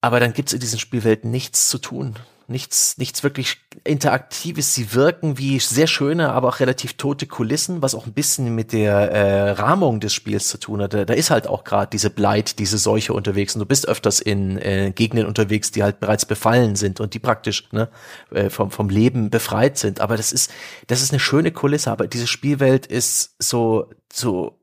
Aber 0.00 0.18
dann 0.18 0.32
gibt's 0.32 0.52
in 0.52 0.58
diesen 0.58 0.80
Spielwelten 0.80 1.30
nichts 1.30 1.68
zu 1.68 1.78
tun 1.78 2.16
nichts, 2.52 2.98
nichts 2.98 3.24
wirklich 3.24 3.58
Interaktives. 3.82 4.74
Sie 4.74 4.94
wirken 4.94 5.38
wie 5.38 5.58
sehr 5.58 5.88
schöne, 5.88 6.30
aber 6.30 6.48
auch 6.48 6.60
relativ 6.60 6.94
tote 6.94 7.26
Kulissen, 7.26 7.82
was 7.82 7.96
auch 7.96 8.06
ein 8.06 8.12
bisschen 8.12 8.54
mit 8.54 8.72
der 8.72 8.92
äh, 8.92 9.50
Rahmung 9.50 9.98
des 9.98 10.14
Spiels 10.14 10.46
zu 10.46 10.58
tun 10.58 10.80
hat. 10.80 10.94
Da 10.94 11.14
ist 11.14 11.30
halt 11.30 11.48
auch 11.48 11.64
gerade 11.64 11.90
diese 11.90 12.10
Blight, 12.10 12.60
diese 12.60 12.78
Seuche 12.78 13.12
unterwegs 13.12 13.56
und 13.56 13.60
du 13.60 13.66
bist 13.66 13.88
öfters 13.88 14.20
in 14.20 14.58
äh, 14.58 14.92
Gegenden 14.94 15.26
unterwegs, 15.26 15.72
die 15.72 15.82
halt 15.82 15.98
bereits 15.98 16.24
befallen 16.24 16.76
sind 16.76 17.00
und 17.00 17.14
die 17.14 17.18
praktisch 17.18 17.68
ne, 17.72 17.88
äh, 18.30 18.50
vom, 18.50 18.70
vom 18.70 18.88
Leben 18.88 19.30
befreit 19.30 19.78
sind. 19.78 20.00
Aber 20.00 20.16
das 20.16 20.30
ist, 20.30 20.52
das 20.86 21.02
ist 21.02 21.10
eine 21.10 21.20
schöne 21.20 21.50
Kulisse, 21.50 21.90
aber 21.90 22.06
diese 22.06 22.28
Spielwelt 22.28 22.86
ist 22.86 23.34
so, 23.40 23.90
so, 24.12 24.60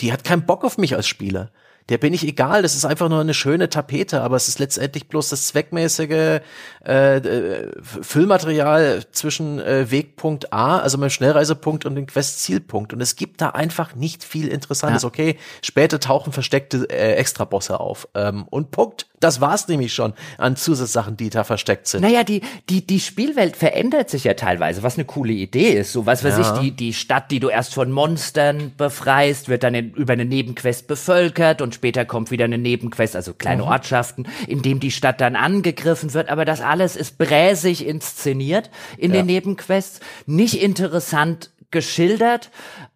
die 0.00 0.12
hat 0.12 0.24
keinen 0.24 0.44
Bock 0.44 0.64
auf 0.64 0.76
mich 0.76 0.94
als 0.94 1.06
Spieler 1.06 1.52
der 1.88 1.98
bin 1.98 2.12
ich 2.12 2.26
egal. 2.26 2.62
Das 2.62 2.74
ist 2.74 2.84
einfach 2.84 3.08
nur 3.08 3.20
eine 3.20 3.34
schöne 3.34 3.68
Tapete, 3.68 4.22
aber 4.22 4.36
es 4.36 4.48
ist 4.48 4.58
letztendlich 4.58 5.08
bloß 5.08 5.30
das 5.30 5.48
zweckmäßige 5.48 6.40
äh, 6.86 7.16
äh, 7.16 7.72
Füllmaterial 7.82 9.04
zwischen 9.10 9.58
äh, 9.60 9.90
Wegpunkt 9.90 10.52
A, 10.52 10.78
also 10.78 10.98
meinem 10.98 11.10
Schnellreisepunkt 11.10 11.86
und 11.86 11.94
dem 11.94 12.06
Quest-Zielpunkt. 12.06 12.92
Und 12.92 13.00
es 13.00 13.16
gibt 13.16 13.40
da 13.40 13.50
einfach 13.50 13.94
nicht 13.94 14.24
viel 14.24 14.48
Interessantes. 14.48 15.02
Ja. 15.02 15.08
Okay, 15.08 15.36
später 15.62 16.00
tauchen 16.00 16.32
versteckte 16.32 16.88
äh, 16.90 17.14
Extrabosse 17.14 17.80
auf. 17.80 18.08
Ähm, 18.14 18.44
und 18.50 18.70
Punkt. 18.70 19.06
Das 19.20 19.40
war's 19.40 19.66
nämlich 19.66 19.92
schon 19.92 20.12
an 20.36 20.54
Zusatzsachen, 20.54 21.16
die 21.16 21.28
da 21.28 21.42
versteckt 21.42 21.88
sind. 21.88 22.02
Naja, 22.02 22.22
die, 22.22 22.42
die, 22.68 22.86
die 22.86 23.00
Spielwelt 23.00 23.56
verändert 23.56 24.10
sich 24.10 24.22
ja 24.22 24.34
teilweise, 24.34 24.84
was 24.84 24.94
eine 24.94 25.06
coole 25.06 25.32
Idee 25.32 25.72
ist. 25.72 25.92
So 25.92 26.06
was 26.06 26.22
weiß 26.22 26.38
ja. 26.38 26.54
ich, 26.54 26.60
die, 26.60 26.70
die 26.70 26.94
Stadt, 26.94 27.32
die 27.32 27.40
du 27.40 27.48
erst 27.48 27.74
von 27.74 27.90
Monstern 27.90 28.72
befreist, 28.76 29.48
wird 29.48 29.64
dann 29.64 29.74
in, 29.74 29.92
über 29.94 30.12
eine 30.12 30.24
Nebenquest 30.24 30.86
bevölkert 30.86 31.62
und 31.62 31.74
später 31.78 32.04
kommt 32.04 32.30
wieder 32.30 32.44
eine 32.44 32.58
Nebenquest, 32.58 33.14
also 33.14 33.32
kleine 33.32 33.62
mhm. 33.62 33.68
Ortschaften, 33.68 34.26
in 34.48 34.62
dem 34.62 34.80
die 34.80 34.90
Stadt 34.90 35.20
dann 35.20 35.36
angegriffen 35.36 36.12
wird. 36.12 36.28
Aber 36.28 36.44
das 36.44 36.60
alles 36.60 36.96
ist 36.96 37.18
bräsig 37.18 37.86
inszeniert 37.86 38.70
in 38.96 39.12
ja. 39.12 39.18
den 39.18 39.26
Nebenquests. 39.26 40.00
Nicht 40.26 40.60
interessant 40.60 41.50
geschildert. 41.70 42.50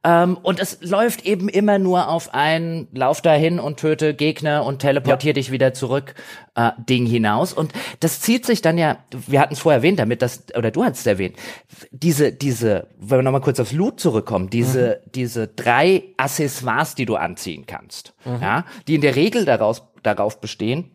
Ähm, 0.05 0.39
und 0.43 0.59
es 0.59 0.79
läuft 0.83 1.25
eben 1.27 1.49
immer 1.49 1.79
nur 1.79 2.09
auf 2.09 2.33
ein 2.35 2.89
Lauf 2.93 3.21
dahin 3.21 3.61
und 3.61 3.79
töte 3.79 4.15
Gegner 4.15 4.65
und 4.65 4.79
teleportier 4.79 5.31
ja. 5.31 5.35
dich 5.35 5.51
wieder 5.51 5.75
zurück 5.75 6.15
äh, 6.55 6.71
Ding 6.89 7.07
hinaus. 7.07 7.53
Und 7.53 7.73
das 8.01 8.21
zieht 8.21 8.47
sich 8.47 8.63
dann 8.63 8.79
ja, 8.79 8.99
wir 9.27 9.41
hatten 9.41 9.55
es 9.55 9.61
vorher 9.61 9.79
erwähnt, 9.79 9.99
damit 9.99 10.23
das, 10.23 10.45
oder 10.57 10.71
du 10.71 10.85
hast 10.85 10.99
es 10.99 11.07
erwähnt, 11.07 11.37
diese, 11.91 12.33
diese, 12.33 12.89
wenn 12.99 13.19
wir 13.19 13.23
nochmal 13.23 13.43
kurz 13.43 13.61
aufs 13.61 13.73
Loot 13.73 14.01
zurückkommen, 14.01 14.49
diese, 14.49 15.01
mhm. 15.05 15.11
diese 15.13 15.49
drei 15.49 16.05
Accessoires, 16.17 16.95
die 16.95 17.07
du 17.07 17.17
anziehen 17.17 17.67
kannst, 17.67 18.15
mhm. 18.25 18.41
ja, 18.41 18.65
die 18.89 18.95
in 18.95 19.01
der 19.03 19.17
Regel 19.17 19.45
daraus, 19.45 19.83
darauf 20.03 20.41
bestehen, 20.41 20.91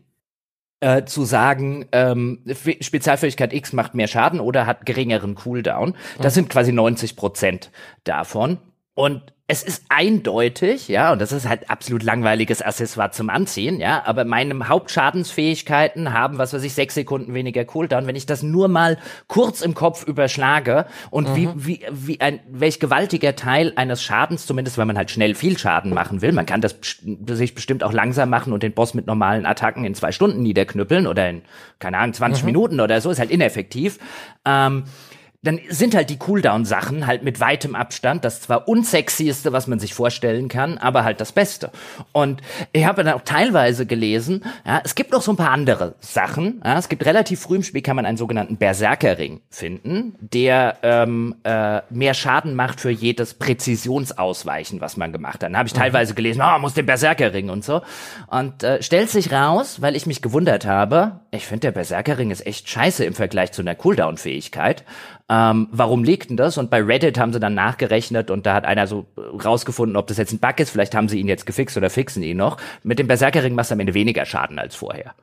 äh, 0.80 1.06
zu 1.06 1.26
sagen, 1.26 1.86
ähm, 1.92 2.44
Spezialfähigkeit 2.82 3.54
X 3.54 3.74
macht 3.74 3.96
mehr 3.96 4.08
Schaden 4.08 4.40
oder 4.40 4.66
hat 4.66 4.86
geringeren 4.86 5.36
Cooldown. 5.36 5.96
Das 6.20 6.34
mhm. 6.34 6.36
sind 6.36 6.50
quasi 6.50 6.72
90 6.72 7.16
Prozent 7.16 7.72
davon. 8.04 8.60
Und 8.98 9.22
es 9.46 9.62
ist 9.62 9.84
eindeutig, 9.90 10.88
ja, 10.88 11.14
und 11.14 11.22
das 11.22 11.32
ist 11.32 11.48
halt 11.48 11.70
absolut 11.70 12.02
langweiliges 12.02 12.64
Accessoire 12.64 13.12
zum 13.12 13.30
Anziehen, 13.30 13.80
ja, 13.80 14.02
aber 14.08 14.26
meine 14.26 14.68
Hauptschadensfähigkeiten 14.68 16.14
haben, 16.14 16.40
was 16.40 16.52
weiß 16.52 16.64
ich, 16.64 16.74
sechs 16.74 16.96
Sekunden 16.96 17.36
weniger 17.36 17.64
Cooldown. 17.64 18.08
Wenn 18.08 18.16
ich 18.16 18.26
das 18.26 18.42
nur 18.42 18.70
mal 18.70 18.98
kurz 19.28 19.62
im 19.62 19.76
Kopf 19.76 20.04
überschlage 20.04 20.88
und 21.12 21.30
mhm. 21.30 21.36
wie, 21.36 21.50
wie, 21.56 21.86
wie 21.92 22.22
ein, 22.22 22.40
welch 22.50 22.80
gewaltiger 22.80 23.36
Teil 23.36 23.72
eines 23.76 24.02
Schadens, 24.02 24.48
zumindest 24.48 24.80
wenn 24.80 24.88
man 24.88 24.98
halt 24.98 25.12
schnell 25.12 25.36
viel 25.36 25.60
Schaden 25.60 25.94
machen 25.94 26.24
will, 26.24 26.32
man 26.32 26.48
kann 26.48 26.62
das 26.62 26.76
sich 27.30 27.54
bestimmt 27.54 27.84
auch 27.84 27.94
langsam 27.94 28.32
machen 28.32 28.52
und 28.52 28.64
den 28.64 28.74
Boss 28.74 28.96
mit 28.96 29.06
normalen 29.06 29.46
Attacken 29.46 29.86
in 29.86 29.94
zwei 29.94 30.12
Stunden 30.12 30.42
niederknüppeln 30.42 31.06
oder 31.06 31.30
in, 31.30 31.44
keine 31.78 32.00
Ahnung, 32.00 32.16
20 32.16 32.42
mhm. 32.42 32.48
Minuten 32.48 32.80
oder 32.80 33.00
so, 33.00 33.12
ist 33.12 33.20
halt 33.20 33.30
ineffektiv. 33.30 34.00
Ähm, 34.44 34.86
dann 35.44 35.60
sind 35.70 35.94
halt 35.94 36.10
die 36.10 36.18
Cooldown-Sachen 36.18 37.06
halt 37.06 37.24
mit 37.24 37.40
weitem 37.40 37.76
Abstand 37.76 38.26
das 38.26 38.42
zwar 38.42 38.68
unsexieste, 38.68 39.54
was 39.54 39.68
man 39.68 39.78
sich 39.78 39.94
vorstellen 39.94 40.50
kann, 40.50 40.80
aber 40.80 41.04
halt 41.04 41.22
das 41.22 41.32
Beste. 41.32 41.72
Und 42.12 42.42
ich 42.74 42.86
habe 42.86 43.04
dann 43.04 43.14
auch 43.14 43.22
teilweise 43.22 43.86
gelesen, 43.86 44.44
ja, 44.66 44.82
es 44.84 44.96
gibt 44.96 45.12
noch 45.12 45.22
so 45.22 45.32
ein 45.32 45.38
paar 45.38 45.52
andere 45.52 45.94
Sachen. 46.00 46.62
Ja, 46.66 46.80
es 46.80 46.90
gibt 46.90 47.06
relativ 47.06 47.40
früh 47.40 47.58
im 47.58 47.64
Spiel 47.64 47.84
kann 47.84 47.96
man 47.96 48.08
einen 48.08 48.18
sogenannten 48.18 48.58
Berserkerring 48.58 49.42
finden, 49.50 50.16
der 50.20 50.78
ähm, 50.82 51.36
äh, 51.44 51.82
mehr 51.92 52.16
Schaden 52.16 52.56
macht 52.56 52.82
für 52.82 52.90
jedes 52.90 53.36
Präzisionsausweichen, 53.36 54.82
was 54.82 54.98
man 54.98 55.14
gemacht 55.14 55.36
hat. 55.36 55.44
Dann 55.44 55.58
habe 55.58 55.68
ich 55.68 55.76
mhm. 55.76 55.80
teilweise 55.80 56.16
gelesen, 56.16 56.42
oh, 56.44 56.60
muss 56.60 56.74
den 56.74 56.88
Berserkerring 56.88 57.52
und 57.52 57.64
so. 57.64 57.82
Und 58.26 58.64
äh, 58.64 58.82
stellt 58.82 59.12
sich 59.12 59.32
raus, 59.32 59.82
weil 59.82 59.96
ich 59.96 60.08
mich 60.08 60.24
gewundert 60.24 60.66
habe, 60.66 61.20
ich 61.30 61.46
finde 61.46 61.68
der 61.68 61.72
Berserkerring 61.74 62.32
ist 62.32 62.46
echt 62.46 62.68
scheiße 62.68 63.06
im 63.06 63.14
Vergleich 63.14 63.52
zu 63.52 63.62
einer 63.62 63.76
Cooldown-Fähigkeit 63.76 64.84
ähm, 65.30 65.68
warum 65.72 66.04
liegt 66.04 66.30
denn 66.30 66.38
das? 66.38 66.58
Und 66.58 66.70
bei 66.70 66.82
Reddit 66.82 67.20
haben 67.20 67.34
sie 67.34 67.40
dann 67.40 67.54
nachgerechnet 67.54 68.32
und 68.32 68.46
da 68.46 68.54
hat 68.54 68.66
einer 68.66 68.88
so 68.88 69.08
rausgefunden, 69.18 69.98
ob 69.98 70.08
das 70.08 70.18
jetzt 70.18 70.32
ein 70.32 70.40
Bug 70.40 70.60
ist. 70.60 70.70
Vielleicht 70.70 70.96
haben 70.96 71.10
sie 71.10 71.20
ihn 71.20 71.28
jetzt 71.28 71.46
gefixt 71.46 71.76
oder 71.76 71.90
fixen 71.90 72.24
ihn 72.24 72.38
noch. 72.38 72.58
Mit 72.84 72.98
dem 73.00 73.08
Berserkerring 73.08 73.54
machst 73.54 73.72
du 73.72 73.74
am 73.74 73.82
Ende 73.82 73.94
weniger 73.94 74.26
Schaden 74.26 74.58
als 74.58 74.76
vorher. 74.76 75.14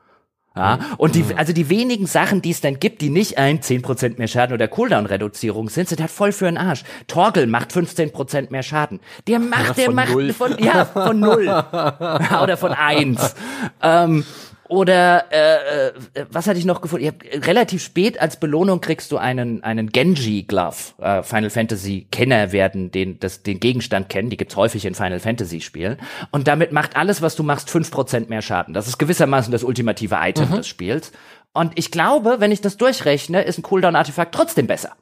Ja, 0.57 0.79
und 0.97 1.15
die, 1.15 1.23
mhm. 1.23 1.37
also 1.37 1.51
die 1.51 1.69
wenigen 1.69 2.05
Sachen, 2.05 2.41
die 2.41 2.51
es 2.51 2.61
dann 2.61 2.79
gibt, 2.79 3.01
die 3.01 3.09
nicht 3.09 3.37
ein 3.37 3.59
10% 3.59 4.17
mehr 4.17 4.29
Schaden 4.29 4.53
oder 4.53 4.69
Cooldown-Reduzierung 4.69 5.67
sind, 5.67 5.89
sind 5.89 5.99
halt 5.99 6.11
voll 6.11 6.31
für 6.31 6.45
den 6.45 6.57
Arsch. 6.57 6.85
Torgel 7.07 7.45
macht 7.45 7.71
15% 7.71 8.51
mehr 8.51 8.63
Schaden. 8.63 9.01
Der 9.27 9.39
macht, 9.39 9.77
der 9.77 9.91
macht 9.91 10.13
null. 10.13 10.31
von, 10.31 10.57
ja, 10.57 10.85
von 10.85 11.19
null. 11.19 11.47
oder 12.41 12.55
von 12.55 12.71
eins. 12.71 13.35
Ähm, 13.81 14.23
oder 14.67 15.25
äh, 15.31 15.87
äh, 15.87 16.25
was 16.31 16.47
hatte 16.47 16.57
ich 16.57 16.65
noch 16.65 16.81
gefunden? 16.81 17.05
Ich 17.05 17.11
hab, 17.11 17.47
relativ 17.47 17.83
spät 17.83 18.19
als 18.19 18.39
Belohnung 18.39 18.81
kriegst 18.81 19.11
du 19.11 19.17
einen 19.17 19.63
einen 19.63 19.91
Genji 19.91 20.43
Glove. 20.43 20.75
Äh, 20.99 21.23
Final 21.23 21.49
Fantasy 21.49 22.07
Kenner 22.11 22.51
werden 22.51 22.91
den 22.91 23.19
das 23.19 23.43
den 23.43 23.59
Gegenstand 23.59 24.09
kennen. 24.09 24.29
Die 24.29 24.37
gibt's 24.37 24.55
häufig 24.55 24.85
in 24.85 24.95
Final 24.95 25.19
Fantasy 25.19 25.61
Spielen. 25.61 25.97
Und 26.31 26.47
damit 26.47 26.71
macht 26.71 26.95
alles, 26.95 27.21
was 27.21 27.35
du 27.35 27.43
machst, 27.43 27.69
fünf 27.69 27.91
Prozent 27.91 28.29
mehr 28.29 28.41
Schaden. 28.41 28.73
Das 28.73 28.87
ist 28.87 28.97
gewissermaßen 28.97 29.51
das 29.51 29.63
ultimative 29.63 30.17
Item 30.19 30.49
mhm. 30.49 30.55
des 30.55 30.67
Spiels. 30.67 31.11
Und 31.53 31.73
ich 31.75 31.91
glaube, 31.91 32.37
wenn 32.39 32.51
ich 32.51 32.61
das 32.61 32.77
durchrechne, 32.77 33.43
ist 33.43 33.59
ein 33.59 33.63
Cooldown 33.63 33.95
Artefakt 33.95 34.35
trotzdem 34.35 34.67
besser. 34.67 34.93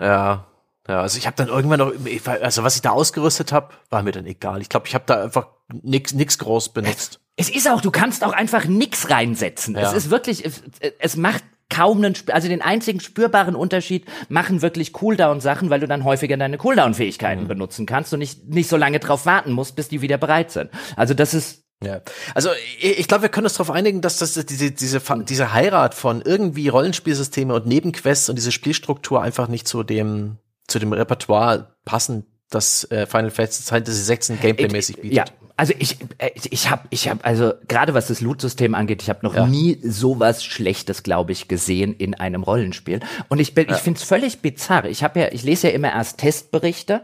Ja, 0.00 0.46
ja, 0.88 1.02
also 1.02 1.18
ich 1.18 1.26
habe 1.26 1.36
dann 1.36 1.48
irgendwann 1.48 1.78
noch, 1.78 1.92
also 2.40 2.64
was 2.64 2.74
ich 2.74 2.82
da 2.82 2.90
ausgerüstet 2.90 3.52
habe, 3.52 3.68
war 3.90 4.02
mir 4.02 4.12
dann 4.12 4.26
egal. 4.26 4.60
Ich 4.60 4.68
glaube, 4.68 4.88
ich 4.88 4.94
habe 4.94 5.04
da 5.06 5.22
einfach 5.22 5.46
nix, 5.82 6.14
nix 6.14 6.38
groß 6.38 6.72
benutzt. 6.72 7.20
Es 7.36 7.48
ist 7.48 7.68
auch, 7.68 7.80
du 7.80 7.90
kannst 7.90 8.24
auch 8.24 8.32
einfach 8.32 8.66
nix 8.66 9.10
reinsetzen. 9.10 9.74
Ja. 9.74 9.82
Es 9.82 9.92
ist 9.92 10.10
wirklich, 10.10 10.44
es, 10.44 10.62
es 10.98 11.16
macht 11.16 11.42
kaum 11.70 11.98
einen, 11.98 12.14
also 12.32 12.48
den 12.48 12.60
einzigen 12.60 13.00
spürbaren 13.00 13.54
Unterschied 13.54 14.04
machen 14.28 14.60
wirklich 14.60 14.92
Cooldown-Sachen, 14.92 15.70
weil 15.70 15.80
du 15.80 15.86
dann 15.86 16.04
häufiger 16.04 16.36
deine 16.36 16.58
Cooldown-Fähigkeiten 16.58 17.44
mhm. 17.44 17.48
benutzen 17.48 17.86
kannst 17.86 18.12
und 18.12 18.18
nicht, 18.18 18.48
nicht 18.48 18.68
so 18.68 18.76
lange 18.76 18.98
drauf 18.98 19.24
warten 19.24 19.52
musst, 19.52 19.76
bis 19.76 19.88
die 19.88 20.02
wieder 20.02 20.18
bereit 20.18 20.50
sind. 20.50 20.70
Also 20.96 21.14
das 21.14 21.32
ist 21.32 21.64
ja, 21.82 22.02
also 22.34 22.50
ich, 22.78 22.98
ich 22.98 23.08
glaube, 23.08 23.22
wir 23.22 23.28
können 23.30 23.46
uns 23.46 23.54
darauf 23.54 23.70
einigen, 23.70 24.02
dass 24.02 24.18
das 24.18 24.34
diese 24.34 24.70
diese 24.70 25.00
diese 25.00 25.52
Heirat 25.54 25.94
von 25.94 26.20
irgendwie 26.20 26.68
Rollenspielsysteme 26.68 27.54
und 27.54 27.66
Nebenquests 27.66 28.28
und 28.28 28.36
diese 28.36 28.52
Spielstruktur 28.52 29.22
einfach 29.22 29.48
nicht 29.48 29.66
zu 29.66 29.82
dem 29.82 30.36
zu 30.68 30.78
dem 30.78 30.92
Repertoire 30.92 31.74
passen, 31.86 32.26
das 32.50 32.84
äh, 32.90 33.06
Final 33.06 33.30
Fantasy 33.30 33.92
16 33.92 34.40
Gameplay-mäßig 34.40 34.96
bietet. 34.96 35.16
Ja, 35.16 35.24
also 35.60 35.74
ich 35.78 35.98
äh, 36.16 36.30
ich 36.50 36.70
habe 36.70 36.84
ich 36.88 37.06
habe 37.10 37.22
also 37.22 37.52
gerade 37.68 37.92
was 37.92 38.06
das 38.06 38.22
Loot-System 38.22 38.74
angeht, 38.74 39.02
ich 39.02 39.10
habe 39.10 39.18
noch 39.22 39.34
ja. 39.34 39.46
nie 39.46 39.78
sowas 39.82 40.42
Schlechtes, 40.42 41.02
glaube 41.02 41.32
ich, 41.32 41.48
gesehen 41.48 41.94
in 41.94 42.14
einem 42.14 42.44
Rollenspiel. 42.44 43.00
Und 43.28 43.40
ich 43.40 43.52
bin, 43.52 43.68
ja. 43.68 43.76
ich 43.76 43.82
finde 43.82 43.98
es 43.98 44.04
völlig 44.04 44.40
bizarr. 44.40 44.86
Ich 44.86 45.04
habe 45.04 45.20
ja, 45.20 45.28
ich 45.32 45.42
lese 45.42 45.68
ja 45.68 45.74
immer 45.74 45.92
erst 45.92 46.16
Testberichte 46.16 47.02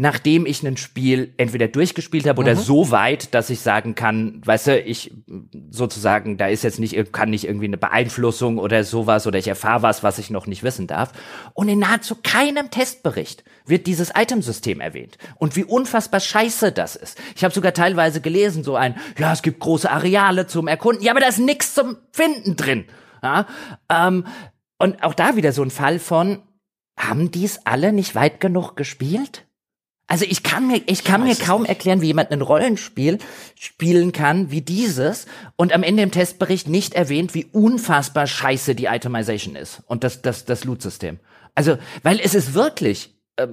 nachdem 0.00 0.46
ich 0.46 0.62
ein 0.62 0.76
Spiel 0.76 1.34
entweder 1.38 1.66
durchgespielt 1.66 2.28
habe 2.28 2.40
oder 2.40 2.54
mhm. 2.54 2.60
so 2.60 2.92
weit, 2.92 3.34
dass 3.34 3.50
ich 3.50 3.58
sagen 3.58 3.96
kann, 3.96 4.40
weißt 4.44 4.68
du, 4.68 4.80
ich 4.80 5.12
sozusagen, 5.70 6.36
da 6.38 6.46
ist 6.46 6.62
jetzt 6.62 6.78
nicht, 6.78 7.12
kann 7.12 7.30
nicht 7.30 7.44
irgendwie 7.44 7.66
eine 7.66 7.78
Beeinflussung 7.78 8.58
oder 8.58 8.84
sowas 8.84 9.26
oder 9.26 9.40
ich 9.40 9.48
erfahre 9.48 9.82
was, 9.82 10.04
was 10.04 10.20
ich 10.20 10.30
noch 10.30 10.46
nicht 10.46 10.62
wissen 10.62 10.86
darf. 10.86 11.10
Und 11.52 11.68
in 11.68 11.80
nahezu 11.80 12.14
keinem 12.14 12.70
Testbericht 12.70 13.42
wird 13.66 13.88
dieses 13.88 14.12
Itemsystem 14.16 14.80
erwähnt 14.80 15.18
und 15.34 15.56
wie 15.56 15.64
unfassbar 15.64 16.20
scheiße 16.20 16.70
das 16.70 16.94
ist. 16.94 17.20
Ich 17.34 17.42
habe 17.42 17.52
sogar 17.52 17.74
teilweise 17.74 18.20
gelesen, 18.20 18.62
so 18.62 18.76
ein, 18.76 18.94
ja, 19.18 19.32
es 19.32 19.42
gibt 19.42 19.58
große 19.58 19.90
Areale 19.90 20.46
zum 20.46 20.68
Erkunden, 20.68 21.02
ja, 21.02 21.10
aber 21.10 21.20
da 21.20 21.26
ist 21.26 21.40
nichts 21.40 21.74
zum 21.74 21.96
Finden 22.12 22.54
drin. 22.54 22.84
Ja? 23.20 23.48
Ähm, 23.90 24.28
und 24.78 25.02
auch 25.02 25.14
da 25.14 25.34
wieder 25.34 25.50
so 25.50 25.64
ein 25.64 25.72
Fall 25.72 25.98
von, 25.98 26.38
haben 26.96 27.32
dies 27.32 27.58
alle 27.64 27.92
nicht 27.92 28.14
weit 28.14 28.38
genug 28.38 28.76
gespielt? 28.76 29.47
Also 30.08 30.24
ich 30.26 30.42
kann 30.42 30.66
mir, 30.66 30.80
ich 30.86 31.04
kann 31.04 31.22
mir 31.22 31.36
kaum 31.36 31.62
nicht. 31.62 31.68
erklären, 31.68 32.00
wie 32.00 32.06
jemand 32.06 32.30
ein 32.30 32.40
Rollenspiel 32.40 33.18
spielen 33.54 34.12
kann 34.12 34.50
wie 34.50 34.62
dieses 34.62 35.26
und 35.56 35.74
am 35.74 35.82
Ende 35.82 36.02
im 36.02 36.10
Testbericht 36.10 36.66
nicht 36.66 36.94
erwähnt, 36.94 37.34
wie 37.34 37.44
unfassbar 37.44 38.26
scheiße 38.26 38.74
die 38.74 38.86
Itemization 38.86 39.54
ist 39.54 39.82
und 39.86 40.04
das, 40.04 40.22
das, 40.22 40.46
das 40.46 40.64
Loot-System. 40.64 41.20
Also, 41.54 41.76
weil 42.02 42.20
es 42.20 42.34
ist 42.34 42.54
wirklich, 42.54 43.14
äh, 43.36 43.48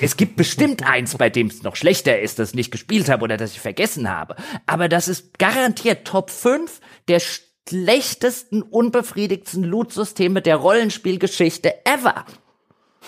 es 0.00 0.16
gibt 0.16 0.36
bestimmt 0.36 0.88
eins, 0.88 1.16
bei 1.16 1.28
dem 1.28 1.48
es 1.48 1.62
noch 1.62 1.76
schlechter 1.76 2.18
ist, 2.18 2.38
das 2.38 2.50
ich 2.50 2.54
nicht 2.54 2.70
gespielt 2.70 3.10
habe 3.10 3.22
oder 3.22 3.36
das 3.36 3.52
ich 3.52 3.60
vergessen 3.60 4.10
habe. 4.10 4.36
Aber 4.66 4.88
das 4.88 5.06
ist 5.06 5.38
garantiert 5.38 6.06
Top 6.06 6.30
5 6.30 6.80
der 7.08 7.20
schlechtesten, 7.20 8.62
unbefriedigtsten 8.62 9.64
Loot-Systeme 9.64 10.40
der 10.40 10.56
Rollenspielgeschichte 10.56 11.84
ever. 11.84 12.24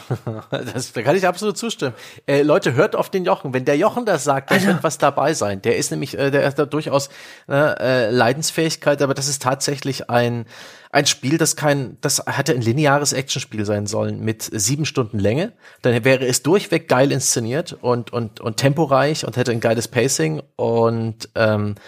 Das, 0.50 0.92
da 0.92 1.02
kann 1.02 1.16
ich 1.16 1.26
absolut 1.26 1.56
zustimmen. 1.56 1.94
Äh, 2.26 2.42
Leute, 2.42 2.74
hört 2.74 2.96
auf 2.96 3.10
den 3.10 3.24
Jochen. 3.24 3.52
Wenn 3.52 3.64
der 3.64 3.76
Jochen 3.76 4.04
das 4.04 4.24
sagt, 4.24 4.50
dann 4.50 4.64
wird 4.66 4.82
was 4.82 4.98
dabei 4.98 5.34
sein. 5.34 5.62
Der 5.62 5.76
ist 5.76 5.90
nämlich, 5.90 6.18
äh, 6.18 6.30
der 6.30 6.46
ist 6.46 6.58
da 6.58 6.66
durchaus 6.66 7.08
äh, 7.48 8.10
Leidensfähigkeit, 8.10 9.00
aber 9.02 9.14
das 9.14 9.28
ist 9.28 9.42
tatsächlich 9.42 10.10
ein 10.10 10.46
ein 10.92 11.04
Spiel, 11.04 11.36
das 11.36 11.56
kein, 11.56 11.98
das 12.00 12.22
hätte 12.26 12.54
ein 12.54 12.62
lineares 12.62 13.12
Actionspiel 13.12 13.66
sein 13.66 13.86
sollen 13.86 14.20
mit 14.20 14.48
sieben 14.50 14.86
Stunden 14.86 15.18
Länge. 15.18 15.52
Dann 15.82 16.04
wäre 16.04 16.24
es 16.24 16.42
durchweg 16.42 16.88
geil 16.88 17.12
inszeniert 17.12 17.76
und 17.78 18.14
und 18.14 18.40
und 18.40 18.56
temporeich 18.56 19.26
und 19.26 19.36
hätte 19.36 19.52
ein 19.52 19.60
geiles 19.60 19.88
Pacing 19.88 20.42
und 20.56 21.28
ähm, 21.34 21.74
äh, 21.74 21.80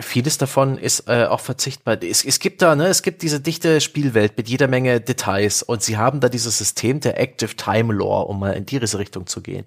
vieles 0.00 0.38
davon 0.38 0.78
ist 0.78 1.08
äh, 1.08 1.24
auch 1.24 1.40
verzichtbar. 1.40 2.02
Es, 2.02 2.24
es 2.24 2.38
gibt 2.38 2.62
da, 2.62 2.74
ne, 2.76 2.86
es 2.86 3.02
gibt 3.02 3.22
diese 3.22 3.40
dichte 3.40 3.80
Spielwelt 3.80 4.36
mit 4.36 4.48
jeder 4.48 4.68
Menge 4.68 5.00
Details 5.00 5.62
und 5.62 5.82
sie 5.82 5.96
haben 5.96 6.20
da 6.20 6.28
dieses 6.28 6.58
System 6.58 7.00
der 7.00 7.20
Active 7.20 7.56
Time 7.56 7.92
Lore, 7.92 8.26
um 8.26 8.40
mal 8.40 8.52
in 8.52 8.66
diese 8.66 8.98
Richtung 8.98 9.26
zu 9.26 9.40
gehen. 9.40 9.66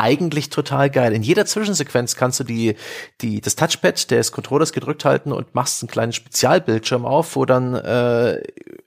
Eigentlich 0.00 0.48
total 0.48 0.90
geil. 0.90 1.12
In 1.12 1.24
jeder 1.24 1.44
Zwischensequenz 1.44 2.14
kannst 2.14 2.38
du 2.38 2.44
die, 2.44 2.76
die, 3.20 3.40
das 3.40 3.56
Touchpad 3.56 4.12
des 4.12 4.30
Controllers 4.30 4.72
gedrückt 4.72 5.04
halten 5.04 5.32
und 5.32 5.56
machst 5.56 5.82
einen 5.82 5.90
kleinen 5.90 6.12
Spezialbildschirm 6.12 7.04
auf, 7.04 7.34
wo 7.34 7.44
dann 7.44 7.74
äh, 7.74 8.40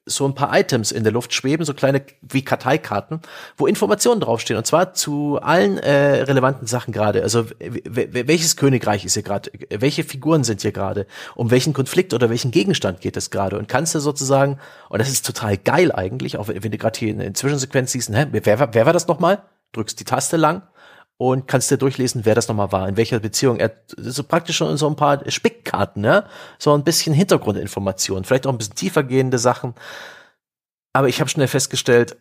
so 0.05 0.25
ein 0.25 0.35
paar 0.35 0.57
Items 0.57 0.93
in 0.93 1.03
der 1.03 1.11
Luft 1.11 1.33
schweben, 1.33 1.65
so 1.65 1.73
kleine 1.73 2.01
wie 2.21 2.45
Karteikarten, 2.45 3.19
wo 3.57 3.67
Informationen 3.67 4.21
draufstehen 4.21 4.57
und 4.57 4.65
zwar 4.65 4.93
zu 4.93 5.37
allen 5.41 5.79
äh, 5.79 6.21
relevanten 6.21 6.65
Sachen 6.65 6.93
gerade. 6.93 7.23
Also 7.23 7.45
welches 7.59 8.55
Königreich 8.55 9.03
ist 9.03 9.15
hier 9.15 9.23
gerade, 9.23 9.51
welche 9.69 10.05
Figuren 10.05 10.45
sind 10.45 10.61
hier 10.61 10.71
gerade, 10.71 11.07
um 11.35 11.51
welchen 11.51 11.73
Konflikt 11.73 12.13
oder 12.13 12.29
welchen 12.29 12.51
Gegenstand 12.51 13.01
geht 13.01 13.17
es 13.17 13.31
gerade 13.31 13.59
und 13.59 13.67
kannst 13.67 13.93
du 13.95 13.99
sozusagen, 13.99 14.59
und 14.87 14.99
das 14.99 15.09
ist 15.09 15.25
total 15.25 15.57
geil 15.57 15.91
eigentlich, 15.91 16.37
auch 16.37 16.47
wenn 16.47 16.71
du 16.71 16.77
gerade 16.77 16.97
hier 16.97 17.09
in 17.09 17.19
der 17.19 17.33
Zwischensequenz 17.33 17.91
siehst, 17.91 18.15
hä, 18.15 18.27
wer, 18.31 18.73
wer 18.73 18.85
war 18.85 18.93
das 18.93 19.09
nochmal? 19.09 19.43
Drückst 19.73 19.99
die 19.99 20.05
Taste 20.05 20.37
lang 20.37 20.63
und 21.21 21.47
kannst 21.47 21.69
dir 21.69 21.77
durchlesen, 21.77 22.25
wer 22.25 22.33
das 22.33 22.47
nochmal 22.47 22.71
war, 22.71 22.89
in 22.89 22.97
welcher 22.97 23.19
Beziehung. 23.19 23.59
Er 23.59 23.71
so 23.95 24.23
praktisch 24.23 24.57
schon 24.57 24.75
so 24.77 24.87
ein 24.87 24.95
paar 24.95 25.21
Spickkarten, 25.29 26.01
ne? 26.01 26.25
So 26.57 26.73
ein 26.73 26.83
bisschen 26.83 27.13
Hintergrundinformationen, 27.13 28.23
vielleicht 28.23 28.47
auch 28.47 28.51
ein 28.51 28.57
bisschen 28.57 28.73
tiefer 28.73 29.03
gehende 29.03 29.37
Sachen. 29.37 29.75
Aber 30.93 31.09
ich 31.09 31.19
habe 31.19 31.29
schnell 31.29 31.47
festgestellt, 31.47 32.17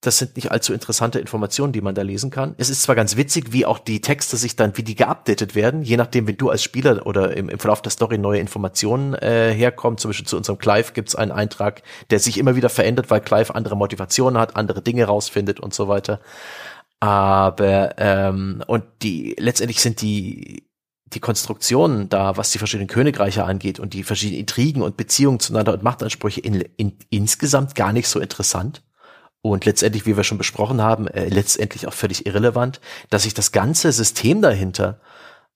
das 0.00 0.16
sind 0.16 0.36
nicht 0.36 0.50
allzu 0.50 0.72
interessante 0.72 1.18
Informationen, 1.18 1.74
die 1.74 1.82
man 1.82 1.94
da 1.94 2.00
lesen 2.00 2.30
kann. 2.30 2.54
Es 2.56 2.70
ist 2.70 2.82
zwar 2.84 2.94
ganz 2.94 3.16
witzig, 3.16 3.52
wie 3.52 3.66
auch 3.66 3.78
die 3.78 4.00
Texte 4.00 4.38
sich 4.38 4.56
dann, 4.56 4.74
wie 4.78 4.82
die 4.82 4.94
geupdatet 4.94 5.54
werden, 5.54 5.82
je 5.82 5.98
nachdem, 5.98 6.26
wenn 6.26 6.38
du 6.38 6.48
als 6.48 6.62
Spieler 6.62 7.04
oder 7.04 7.36
im, 7.36 7.50
im 7.50 7.58
Verlauf 7.58 7.82
der 7.82 7.92
Story 7.92 8.16
neue 8.16 8.38
Informationen 8.40 9.12
äh, 9.12 9.52
herkommen. 9.52 9.98
Zum 9.98 10.08
Beispiel 10.08 10.26
zu 10.26 10.38
unserem 10.38 10.56
Clive 10.56 10.92
gibt 10.94 11.10
es 11.10 11.16
einen 11.16 11.32
Eintrag, 11.32 11.82
der 12.08 12.18
sich 12.18 12.38
immer 12.38 12.56
wieder 12.56 12.70
verändert, 12.70 13.10
weil 13.10 13.20
Clive 13.20 13.54
andere 13.54 13.76
Motivationen 13.76 14.40
hat, 14.40 14.56
andere 14.56 14.80
Dinge 14.80 15.04
rausfindet 15.04 15.60
und 15.60 15.74
so 15.74 15.88
weiter. 15.88 16.20
Aber 17.00 17.94
ähm, 17.98 18.62
und 18.66 18.84
die 19.02 19.36
letztendlich 19.38 19.80
sind 19.80 20.00
die 20.02 20.68
die 21.14 21.20
Konstruktionen 21.20 22.08
da, 22.08 22.36
was 22.36 22.50
die 22.50 22.58
verschiedenen 22.58 22.88
Königreiche 22.88 23.44
angeht 23.44 23.78
und 23.78 23.94
die 23.94 24.04
verschiedenen 24.04 24.40
Intrigen 24.40 24.82
und 24.82 24.96
Beziehungen 24.96 25.40
zueinander 25.40 25.72
und 25.72 25.82
Machtansprüche 25.82 26.40
in, 26.40 26.60
in, 26.76 26.98
insgesamt 27.10 27.74
gar 27.74 27.92
nicht 27.92 28.08
so 28.08 28.20
interessant. 28.20 28.82
Und 29.40 29.64
letztendlich, 29.64 30.04
wie 30.04 30.16
wir 30.16 30.24
schon 30.24 30.36
besprochen 30.36 30.82
haben, 30.82 31.06
äh, 31.06 31.28
letztendlich 31.28 31.86
auch 31.86 31.92
völlig 31.92 32.26
irrelevant, 32.26 32.80
dass 33.08 33.22
sich 33.22 33.34
das 33.34 33.52
ganze 33.52 33.92
System 33.92 34.42
dahinter 34.42 35.00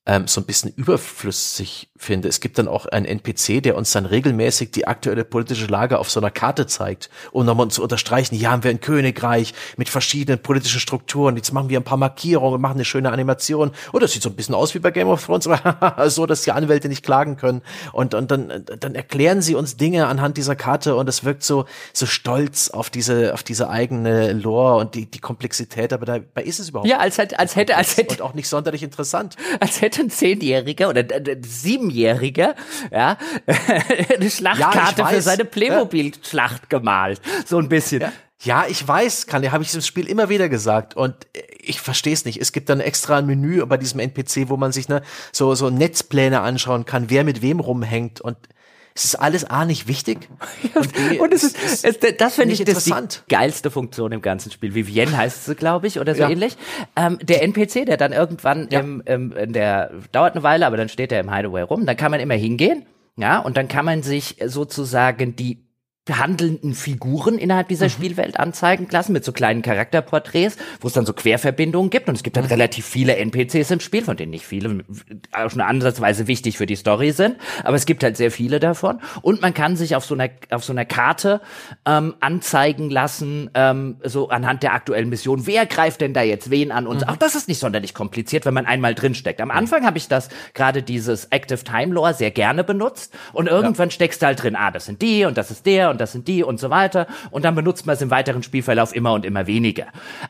ähm, 0.04 0.26
so 0.26 0.40
ein 0.40 0.44
bisschen 0.44 0.72
überflüssig 0.74 1.88
finde. 1.96 2.28
Es 2.28 2.40
gibt 2.40 2.58
dann 2.58 2.66
auch 2.66 2.86
einen 2.86 3.06
NPC, 3.06 3.62
der 3.62 3.76
uns 3.76 3.92
dann 3.92 4.04
regelmäßig 4.04 4.72
die 4.72 4.88
aktuelle 4.88 5.24
politische 5.24 5.66
Lage 5.66 6.00
auf 6.00 6.10
so 6.10 6.18
einer 6.18 6.32
Karte 6.32 6.66
zeigt, 6.66 7.08
um 7.30 7.46
nochmal 7.46 7.68
zu 7.68 7.82
unterstreichen, 7.82 8.34
hier 8.34 8.50
haben 8.50 8.64
wir 8.64 8.72
ein 8.72 8.80
Königreich 8.80 9.54
mit 9.76 9.88
verschiedenen 9.88 10.42
politischen 10.42 10.80
Strukturen, 10.80 11.36
jetzt 11.36 11.52
machen 11.52 11.68
wir 11.68 11.78
ein 11.78 11.84
paar 11.84 11.98
Markierungen 11.98 12.60
machen 12.60 12.74
eine 12.74 12.84
schöne 12.84 13.12
Animation. 13.12 13.70
Und 13.92 14.02
das 14.02 14.12
sieht 14.12 14.22
so 14.22 14.30
ein 14.30 14.34
bisschen 14.34 14.56
aus 14.56 14.74
wie 14.74 14.80
bei 14.80 14.90
Game 14.90 15.08
of 15.08 15.24
Thrones, 15.24 15.48
so, 16.06 16.26
dass 16.26 16.42
die 16.42 16.50
Anwälte 16.50 16.88
nicht 16.88 17.04
klagen 17.04 17.36
können. 17.36 17.62
Und, 17.92 18.14
und 18.14 18.30
dann, 18.32 18.64
dann 18.80 18.94
erklären 18.96 19.40
sie 19.40 19.54
uns 19.54 19.76
Dinge 19.76 20.08
anhand 20.08 20.36
dieser 20.36 20.56
Karte 20.56 20.96
und 20.96 21.08
es 21.08 21.22
wirkt 21.22 21.44
so, 21.44 21.66
so 21.92 22.06
stolz 22.06 22.70
auf 22.70 22.90
diese, 22.90 23.34
auf 23.34 23.44
diese 23.44 23.70
eigene 23.70 24.32
Lore 24.32 24.80
und 24.80 24.96
die, 24.96 25.06
die 25.08 25.20
Komplexität, 25.20 25.92
aber 25.92 26.06
dabei 26.06 26.42
ist 26.42 26.58
es 26.58 26.70
überhaupt 26.70 26.88
Ja, 26.88 26.98
als 26.98 27.18
hätte, 27.18 27.38
als 27.38 27.54
hätte, 27.54 27.76
als 27.76 27.96
hätte. 27.96 28.14
Und 28.14 28.22
auch 28.22 28.34
nicht 28.34 28.48
sonderlich 28.48 28.82
interessant. 28.82 29.36
Als 29.60 29.80
hätte 29.80 29.91
ein 29.98 30.10
Zehnjähriger 30.10 30.88
oder 30.88 31.00
ein 31.02 31.42
Siebenjähriger, 31.42 32.54
ja, 32.90 33.16
eine 34.14 34.30
Schlachtkarte 34.30 35.02
ja, 35.02 35.06
für 35.08 35.22
seine 35.22 35.44
Playmobil-Schlacht 35.44 36.70
gemalt. 36.70 37.20
So 37.46 37.58
ein 37.58 37.68
bisschen. 37.68 38.02
Ja. 38.02 38.12
Ja, 38.44 38.64
ich 38.68 38.86
weiß, 38.86 39.28
kann, 39.28 39.48
habe 39.52 39.62
ich 39.62 39.72
im 39.72 39.80
Spiel 39.82 40.08
immer 40.08 40.28
wieder 40.28 40.48
gesagt 40.48 40.96
und 40.96 41.14
ich 41.60 41.80
verstehe 41.80 42.12
es 42.12 42.24
nicht. 42.24 42.40
Es 42.40 42.50
gibt 42.50 42.68
dann 42.68 42.80
extra 42.80 43.18
ein 43.18 43.26
Menü 43.26 43.64
bei 43.66 43.76
diesem 43.76 44.00
NPC, 44.00 44.48
wo 44.48 44.56
man 44.56 44.72
sich 44.72 44.88
ne, 44.88 45.02
so 45.30 45.54
so 45.54 45.70
Netzpläne 45.70 46.40
anschauen 46.40 46.84
kann, 46.84 47.08
wer 47.08 47.22
mit 47.22 47.40
wem 47.40 47.60
rumhängt 47.60 48.20
und 48.20 48.36
es 48.94 49.04
ist 49.04 49.14
alles 49.16 49.44
A 49.44 49.64
nicht 49.64 49.88
wichtig. 49.88 50.28
und, 50.74 50.92
B, 50.92 51.18
und 51.18 51.32
es 51.32 51.44
ist, 51.44 51.56
es, 51.62 51.84
es, 51.84 52.16
das 52.16 52.34
finde 52.34 52.54
ich 52.54 52.64
das 52.64 52.84
die 52.84 52.92
geilste 53.28 53.70
Funktion 53.70 54.12
im 54.12 54.22
ganzen 54.22 54.50
Spiel. 54.50 54.74
Vivienne 54.74 55.16
heißt 55.16 55.46
sie, 55.46 55.54
glaube 55.54 55.86
ich, 55.86 55.98
oder 55.98 56.14
so 56.14 56.22
ja. 56.22 56.30
ähnlich. 56.30 56.56
Ähm, 56.96 57.18
der 57.22 57.42
NPC, 57.42 57.86
der 57.86 57.96
dann 57.96 58.12
irgendwann 58.12 58.68
ja. 58.70 58.80
im, 58.80 59.02
im, 59.06 59.32
in 59.32 59.52
der 59.52 59.90
dauert 60.12 60.34
eine 60.34 60.42
Weile, 60.42 60.66
aber 60.66 60.76
dann 60.76 60.88
steht 60.88 61.12
er 61.12 61.20
im 61.20 61.32
Hideaway 61.32 61.62
rum. 61.62 61.86
Dann 61.86 61.96
kann 61.96 62.10
man 62.10 62.20
immer 62.20 62.34
hingehen. 62.34 62.86
Ja, 63.16 63.40
und 63.40 63.56
dann 63.56 63.68
kann 63.68 63.84
man 63.84 64.02
sich 64.02 64.36
sozusagen 64.46 65.36
die 65.36 65.64
handelnden 66.10 66.74
Figuren 66.74 67.38
innerhalb 67.38 67.68
dieser 67.68 67.86
mhm. 67.86 67.90
Spielwelt 67.90 68.36
anzeigen 68.38 68.88
lassen 68.90 69.12
mit 69.12 69.24
so 69.24 69.30
kleinen 69.30 69.62
Charakterporträts, 69.62 70.56
wo 70.80 70.88
es 70.88 70.94
dann 70.94 71.06
so 71.06 71.12
Querverbindungen 71.12 71.90
gibt 71.90 72.08
und 72.08 72.16
es 72.16 72.24
gibt 72.24 72.36
dann 72.36 72.44
mhm. 72.44 72.50
relativ 72.50 72.84
viele 72.84 73.14
NPCs 73.16 73.70
im 73.70 73.78
Spiel, 73.78 74.02
von 74.02 74.16
denen 74.16 74.30
nicht 74.30 74.44
viele 74.44 74.84
auch 75.30 75.50
schon 75.50 75.60
ansatzweise 75.60 76.26
wichtig 76.26 76.58
für 76.58 76.66
die 76.66 76.74
Story 76.74 77.12
sind, 77.12 77.36
aber 77.62 77.76
es 77.76 77.86
gibt 77.86 78.02
halt 78.02 78.16
sehr 78.16 78.32
viele 78.32 78.58
davon 78.58 79.00
und 79.22 79.42
man 79.42 79.54
kann 79.54 79.76
sich 79.76 79.94
auf 79.94 80.04
so 80.04 80.14
einer 80.14 80.30
auf 80.50 80.64
so 80.64 80.72
einer 80.72 80.84
Karte 80.84 81.40
ähm, 81.86 82.14
anzeigen 82.18 82.90
lassen, 82.90 83.50
ähm, 83.54 83.98
so 84.02 84.28
anhand 84.28 84.64
der 84.64 84.74
aktuellen 84.74 85.08
Mission, 85.08 85.46
wer 85.46 85.66
greift 85.66 86.00
denn 86.00 86.14
da 86.14 86.22
jetzt 86.22 86.50
wen 86.50 86.72
an 86.72 86.88
und 86.88 87.02
mhm. 87.02 87.08
auch 87.10 87.16
das 87.16 87.36
ist 87.36 87.46
nicht 87.46 87.60
sonderlich 87.60 87.94
kompliziert, 87.94 88.44
wenn 88.44 88.54
man 88.54 88.66
einmal 88.66 88.96
drin 88.96 89.14
steckt. 89.14 89.40
Am 89.40 89.52
Anfang 89.52 89.86
habe 89.86 89.98
ich 89.98 90.08
das 90.08 90.30
gerade 90.52 90.82
dieses 90.82 91.26
Active 91.26 91.62
Time 91.62 91.94
Lore 91.94 92.14
sehr 92.14 92.32
gerne 92.32 92.64
benutzt 92.64 93.14
und 93.32 93.46
irgendwann 93.46 93.88
ja. 93.90 93.92
steckst 93.92 94.20
du 94.20 94.26
halt 94.26 94.42
drin, 94.42 94.56
ah, 94.56 94.72
das 94.72 94.86
sind 94.86 95.00
die 95.00 95.26
und 95.26 95.38
das 95.38 95.52
ist 95.52 95.64
der 95.64 95.91
und 95.92 96.00
das 96.00 96.12
sind 96.12 96.26
die 96.26 96.42
und 96.42 96.58
so 96.58 96.70
weiter. 96.70 97.06
Und 97.30 97.44
dann 97.44 97.54
benutzt 97.54 97.86
man 97.86 97.94
es 97.94 98.02
im 98.02 98.10
weiteren 98.10 98.42
Spielverlauf 98.42 98.94
immer 98.94 99.12
und 99.12 99.24
immer 99.24 99.46
weniger. 99.46 99.86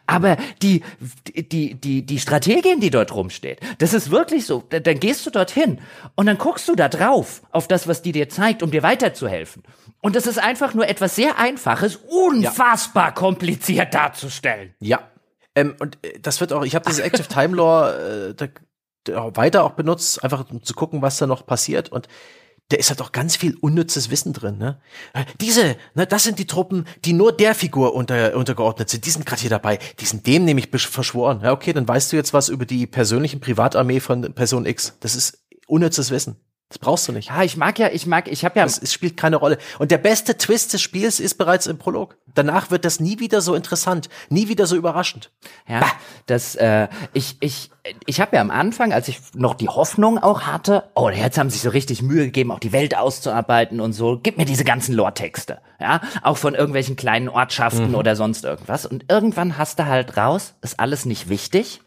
Aber 0.06 0.36
die, 0.60 0.82
die, 1.26 1.74
die, 1.74 2.04
die 2.04 2.18
Strategin, 2.18 2.80
die 2.80 2.90
dort 2.90 3.14
rumsteht, 3.14 3.60
das 3.78 3.94
ist 3.94 4.10
wirklich 4.10 4.44
so. 4.44 4.62
Dann 4.68 5.00
gehst 5.00 5.24
du 5.26 5.30
dorthin 5.30 5.80
und 6.14 6.26
dann 6.26 6.38
guckst 6.38 6.68
du 6.68 6.74
da 6.74 6.88
drauf 6.88 7.42
auf 7.50 7.68
das, 7.68 7.88
was 7.88 8.02
die 8.02 8.12
dir 8.12 8.28
zeigt, 8.28 8.62
um 8.62 8.70
dir 8.70 8.82
weiterzuhelfen. 8.82 9.62
Und 10.00 10.16
das 10.16 10.26
ist 10.26 10.38
einfach 10.38 10.74
nur 10.74 10.88
etwas 10.88 11.16
sehr 11.16 11.38
Einfaches, 11.38 11.96
unfassbar 11.96 13.06
ja. 13.06 13.10
kompliziert 13.12 13.94
darzustellen. 13.94 14.74
Ja. 14.80 15.00
Ähm, 15.54 15.76
und 15.78 15.98
äh, 16.04 16.18
das 16.20 16.40
wird 16.40 16.52
auch, 16.52 16.64
ich 16.64 16.74
habe 16.74 16.84
dieses 16.88 17.00
Active 17.00 17.28
Time 17.28 17.54
Lore 17.56 18.34
äh, 18.38 18.48
da, 19.04 19.36
weiter 19.36 19.64
auch 19.64 19.72
benutzt, 19.72 20.22
einfach 20.22 20.48
um 20.50 20.62
zu 20.62 20.74
gucken, 20.74 21.02
was 21.02 21.18
da 21.18 21.26
noch 21.26 21.46
passiert. 21.46 21.90
Und 21.90 22.08
da 22.72 22.78
ist 22.78 22.88
halt 22.88 23.02
auch 23.02 23.12
ganz 23.12 23.36
viel 23.36 23.56
unnützes 23.60 24.10
Wissen 24.10 24.32
drin. 24.32 24.56
Ne? 24.56 24.80
Diese, 25.40 25.76
ne, 25.94 26.06
das 26.06 26.22
sind 26.22 26.38
die 26.38 26.46
Truppen, 26.46 26.86
die 27.04 27.12
nur 27.12 27.32
der 27.32 27.54
Figur 27.54 27.94
unter, 27.94 28.34
untergeordnet 28.34 28.88
sind. 28.88 29.04
Die 29.04 29.10
sind 29.10 29.26
gerade 29.26 29.42
hier 29.42 29.50
dabei. 29.50 29.78
Die 30.00 30.06
sind 30.06 30.26
dem 30.26 30.44
nämlich 30.44 30.70
verschworen. 30.70 31.40
Ja, 31.42 31.52
okay, 31.52 31.72
dann 31.72 31.86
weißt 31.86 32.12
du 32.12 32.16
jetzt 32.16 32.32
was 32.32 32.48
über 32.48 32.64
die 32.64 32.86
persönlichen 32.86 33.40
Privatarmee 33.40 34.00
von 34.00 34.32
Person 34.34 34.64
X. 34.64 34.96
Das 35.00 35.14
ist 35.14 35.38
unnützes 35.66 36.10
Wissen. 36.10 36.36
Das 36.72 36.78
brauchst 36.78 37.06
du 37.06 37.12
nicht. 37.12 37.28
Ja, 37.28 37.42
ich 37.42 37.58
mag 37.58 37.78
ja, 37.78 37.90
ich 37.92 38.06
mag, 38.06 38.28
ich 38.32 38.46
habe 38.46 38.58
ja. 38.58 38.64
Es, 38.64 38.78
es 38.78 38.94
spielt 38.94 39.18
keine 39.18 39.36
Rolle. 39.36 39.58
Und 39.78 39.90
der 39.90 39.98
beste 39.98 40.38
Twist 40.38 40.72
des 40.72 40.80
Spiels 40.80 41.20
ist 41.20 41.34
bereits 41.34 41.66
im 41.66 41.76
Prolog. 41.76 42.16
Danach 42.34 42.70
wird 42.70 42.86
das 42.86 42.98
nie 42.98 43.18
wieder 43.18 43.42
so 43.42 43.54
interessant, 43.54 44.08
nie 44.30 44.48
wieder 44.48 44.66
so 44.66 44.74
überraschend. 44.74 45.30
Ja, 45.68 45.80
bah. 45.80 45.92
das, 46.24 46.54
äh, 46.54 46.88
ich, 47.12 47.36
ich, 47.40 47.70
ich 48.06 48.22
habe 48.22 48.36
ja 48.36 48.40
am 48.40 48.50
Anfang, 48.50 48.94
als 48.94 49.08
ich 49.08 49.20
noch 49.34 49.52
die 49.52 49.68
Hoffnung 49.68 50.16
auch 50.16 50.42
hatte, 50.42 50.84
oh, 50.94 51.10
jetzt 51.10 51.36
haben 51.36 51.50
sie 51.50 51.56
sich 51.56 51.62
so 51.62 51.68
richtig 51.68 52.00
Mühe 52.00 52.24
gegeben, 52.24 52.52
auch 52.52 52.58
die 52.58 52.72
Welt 52.72 52.96
auszuarbeiten 52.96 53.78
und 53.78 53.92
so. 53.92 54.18
Gib 54.22 54.38
mir 54.38 54.46
diese 54.46 54.64
ganzen 54.64 54.94
Lore-Texte, 54.94 55.58
ja, 55.78 56.00
auch 56.22 56.38
von 56.38 56.54
irgendwelchen 56.54 56.96
kleinen 56.96 57.28
Ortschaften 57.28 57.90
mhm. 57.90 57.96
oder 57.96 58.16
sonst 58.16 58.46
irgendwas. 58.46 58.86
Und 58.86 59.04
irgendwann 59.10 59.58
hast 59.58 59.78
du 59.78 59.84
halt 59.84 60.16
raus, 60.16 60.54
ist 60.62 60.80
alles 60.80 61.04
nicht 61.04 61.28
wichtig. 61.28 61.82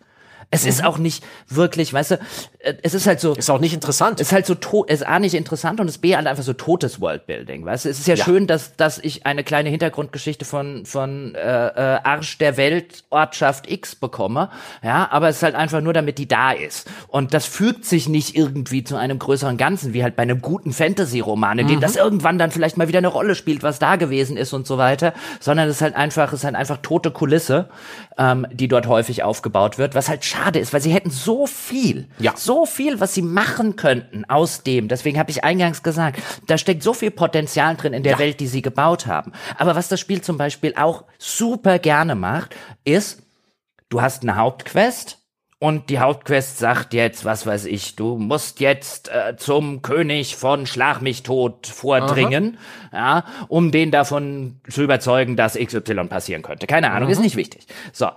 Es 0.51 0.63
mhm. 0.63 0.69
ist 0.69 0.83
auch 0.83 0.97
nicht 0.97 1.23
wirklich, 1.47 1.93
weißt 1.93 2.11
du, 2.11 2.15
äh, 2.59 2.75
es 2.81 2.93
ist 2.93 3.07
halt 3.07 3.19
so. 3.19 3.33
Ist 3.33 3.49
auch 3.49 3.59
nicht 3.59 3.73
interessant. 3.73 4.19
Es 4.19 4.27
ist 4.27 4.33
halt 4.33 4.45
so 4.45 4.55
tot, 4.55 4.89
ist 4.89 5.05
A 5.05 5.19
nicht 5.19 5.33
interessant 5.33 5.79
und 5.79 5.87
es 5.87 5.97
B 5.97 6.15
halt 6.15 6.27
einfach 6.27 6.43
so 6.43 6.53
totes 6.53 7.01
Worldbuilding, 7.01 7.65
weißt 7.65 7.85
du. 7.85 7.89
Es 7.89 7.99
ist 7.99 8.07
ja, 8.07 8.15
ja, 8.15 8.23
schön, 8.23 8.47
dass, 8.47 8.75
dass 8.75 8.97
ich 8.97 9.25
eine 9.25 9.43
kleine 9.43 9.69
Hintergrundgeschichte 9.69 10.45
von, 10.45 10.85
von 10.85 11.35
äh, 11.35 11.67
äh, 11.67 11.99
Arsch 12.03 12.37
der 12.37 12.57
Welt, 12.57 13.03
Ortschaft 13.09 13.69
X 13.69 13.95
bekomme, 13.95 14.49
ja, 14.83 15.07
aber 15.11 15.29
es 15.29 15.37
ist 15.37 15.43
halt 15.43 15.55
einfach 15.55 15.81
nur, 15.81 15.93
damit 15.93 16.17
die 16.17 16.27
da 16.27 16.51
ist. 16.51 16.89
Und 17.07 17.33
das 17.33 17.45
fügt 17.45 17.85
sich 17.85 18.09
nicht 18.09 18.35
irgendwie 18.35 18.83
zu 18.83 18.95
einem 18.95 19.19
größeren 19.19 19.57
Ganzen, 19.57 19.93
wie 19.93 20.03
halt 20.03 20.15
bei 20.15 20.23
einem 20.23 20.41
guten 20.41 20.73
Fantasy-Roman, 20.73 21.59
in 21.59 21.67
dem 21.67 21.77
mhm. 21.77 21.81
das 21.81 21.95
irgendwann 21.95 22.37
dann 22.37 22.51
vielleicht 22.51 22.77
mal 22.77 22.87
wieder 22.87 22.99
eine 22.99 23.07
Rolle 23.07 23.35
spielt, 23.35 23.63
was 23.63 23.79
da 23.79 23.95
gewesen 23.95 24.37
ist 24.37 24.53
und 24.53 24.67
so 24.67 24.77
weiter, 24.77 25.13
sondern 25.39 25.67
es 25.69 25.77
ist 25.77 25.81
halt 25.81 25.95
einfach, 25.95 26.27
es 26.33 26.39
ist 26.39 26.45
halt 26.45 26.55
einfach 26.55 26.77
tote 26.81 27.11
Kulisse, 27.11 27.69
ähm, 28.17 28.47
die 28.51 28.67
dort 28.67 28.87
häufig 28.87 29.23
aufgebaut 29.23 29.77
wird, 29.77 29.95
was 29.95 30.09
halt 30.09 30.23
schade 30.35 30.59
ist, 30.59 30.73
weil 30.73 30.81
sie 30.81 30.93
hätten 30.93 31.09
so 31.09 31.47
viel, 31.47 32.07
ja. 32.19 32.33
so 32.35 32.65
viel, 32.65 32.99
was 32.99 33.13
sie 33.13 33.21
machen 33.21 33.75
könnten 33.75 34.25
aus 34.25 34.63
dem. 34.63 34.87
Deswegen 34.87 35.19
habe 35.19 35.31
ich 35.31 35.43
eingangs 35.43 35.83
gesagt, 35.83 36.21
da 36.47 36.57
steckt 36.57 36.83
so 36.83 36.93
viel 36.93 37.11
Potenzial 37.11 37.75
drin 37.75 37.93
in 37.93 38.03
der 38.03 38.13
ja. 38.13 38.19
Welt, 38.19 38.39
die 38.39 38.47
sie 38.47 38.61
gebaut 38.61 39.07
haben. 39.07 39.31
Aber 39.57 39.75
was 39.75 39.87
das 39.87 39.99
Spiel 39.99 40.21
zum 40.21 40.37
Beispiel 40.37 40.73
auch 40.75 41.05
super 41.17 41.79
gerne 41.79 42.15
macht, 42.15 42.55
ist, 42.83 43.23
du 43.89 44.01
hast 44.01 44.23
eine 44.23 44.35
Hauptquest, 44.35 45.24
und 45.65 45.89
die 45.89 45.97
Hauptquest 45.97 46.59
sagt 46.59 46.93
jetzt, 46.93 47.25
was 47.25 47.47
weiß 47.47 47.65
ich, 47.65 47.95
du 47.95 48.17
musst 48.17 48.59
jetzt 48.59 49.09
äh, 49.09 49.35
zum 49.35 49.81
König 49.81 50.35
von 50.35 50.67
Schlag 50.67 51.01
mich 51.01 51.23
tot 51.23 51.65
vordringen, 51.65 52.59
Aha. 52.91 52.97
ja, 52.97 53.25
um 53.47 53.71
den 53.71 53.89
davon 53.89 54.59
zu 54.69 54.83
überzeugen, 54.83 55.35
dass 55.35 55.57
XY 55.57 56.05
passieren 56.07 56.43
könnte. 56.43 56.67
Keine 56.67 56.91
Ahnung, 56.91 57.05
Aha. 57.05 57.13
ist 57.13 57.19
nicht 57.19 57.35
wichtig. 57.35 57.65
So. 57.93 58.09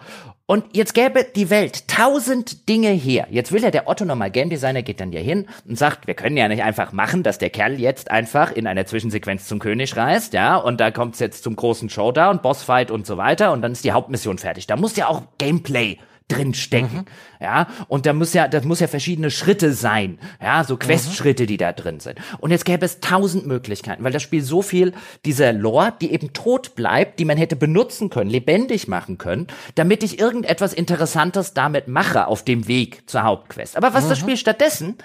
Und 0.45 0.77
jetzt 0.77 0.93
gäbe 0.93 1.25
die 1.25 1.49
Welt 1.49 1.89
tausend 1.89 2.69
Dinge 2.69 2.91
her. 2.91 3.27
Jetzt 3.31 3.51
will 3.51 3.63
ja 3.63 3.71
der 3.71 3.89
Otto 3.89 4.05
normal 4.05 4.31
Game 4.31 4.51
Designer 4.51 4.83
geht 4.83 5.01
dann 5.01 5.13
ja 5.13 5.21
hin 5.21 5.47
und 5.67 5.79
sagt, 5.79 6.07
wir 6.07 6.13
können 6.13 6.37
ja 6.37 6.49
nicht 6.49 6.63
einfach 6.63 6.93
machen, 6.93 7.23
dass 7.23 7.39
der 7.39 7.49
Kerl 7.49 7.81
jetzt 7.81 8.11
einfach 8.11 8.53
in 8.53 8.67
einer 8.67 8.85
Zwischensequenz 8.85 9.49
zum 9.49 9.59
König 9.59 9.97
reist, 9.97 10.35
ja, 10.35 10.57
und 10.57 10.81
da 10.81 10.91
kommt's 10.91 11.19
jetzt 11.19 11.45
zum 11.45 11.57
großen 11.57 11.89
Showdown, 11.89 12.43
Bossfight 12.43 12.91
und 12.91 13.07
so 13.07 13.17
weiter 13.17 13.53
und 13.53 13.63
dann 13.63 13.73
ist 13.73 13.85
die 13.85 13.93
Hauptmission 13.93 14.37
fertig. 14.37 14.67
Da 14.67 14.77
muss 14.77 14.97
ja 14.97 15.09
auch 15.09 15.23
Gameplay 15.39 15.97
drin 16.29 16.55
stecken. 16.55 16.97
Mhm. 16.97 17.05
Ja, 17.41 17.69
und 17.89 18.07
da 18.07 18.13
muss 18.13 18.35
ja, 18.35 18.49
das 18.49 18.65
muss 18.65 18.81
ja 18.81 18.87
verschiedene 18.87 19.31
Schritte 19.31 19.73
sein. 19.73 20.19
Ja, 20.41 20.63
so 20.65 20.77
Questschritte, 20.77 21.47
die 21.47 21.57
da 21.57 21.73
drin 21.73 22.01
sind. 22.01 22.19
Und 22.39 22.51
jetzt 22.51 22.65
gäbe 22.65 22.85
es 22.85 23.01
tausend 23.01 23.47
Möglichkeiten, 23.47 24.05
weil 24.05 24.13
das 24.13 24.23
Spiel 24.23 24.43
so 24.43 24.63
viel 24.63 24.93
dieser 25.25 25.53
Lore, 25.53 25.95
die 26.01 26.13
eben 26.13 26.33
tot 26.33 26.75
bleibt, 26.75 27.19
die 27.19 27.25
man 27.25 27.39
hätte 27.39 27.57
benutzen 27.57 28.11
können, 28.11 28.31
lebendig 28.31 28.89
machen 28.89 29.19
können, 29.19 29.47
damit 29.75 30.03
ich 30.03 30.19
irgendetwas 30.19 30.73
Interessantes 30.73 31.55
damit 31.55 31.89
mache 31.89 32.27
auf 32.27 32.45
dem 32.45 32.69
Weg 32.69 33.09
zur 33.09 33.23
Hauptquest. 33.23 33.77
Aber 33.77 33.95
was 33.95 34.05
mhm. 34.05 34.09
das 34.11 34.19
Spiel 34.19 34.37
stattdessen 34.37 34.97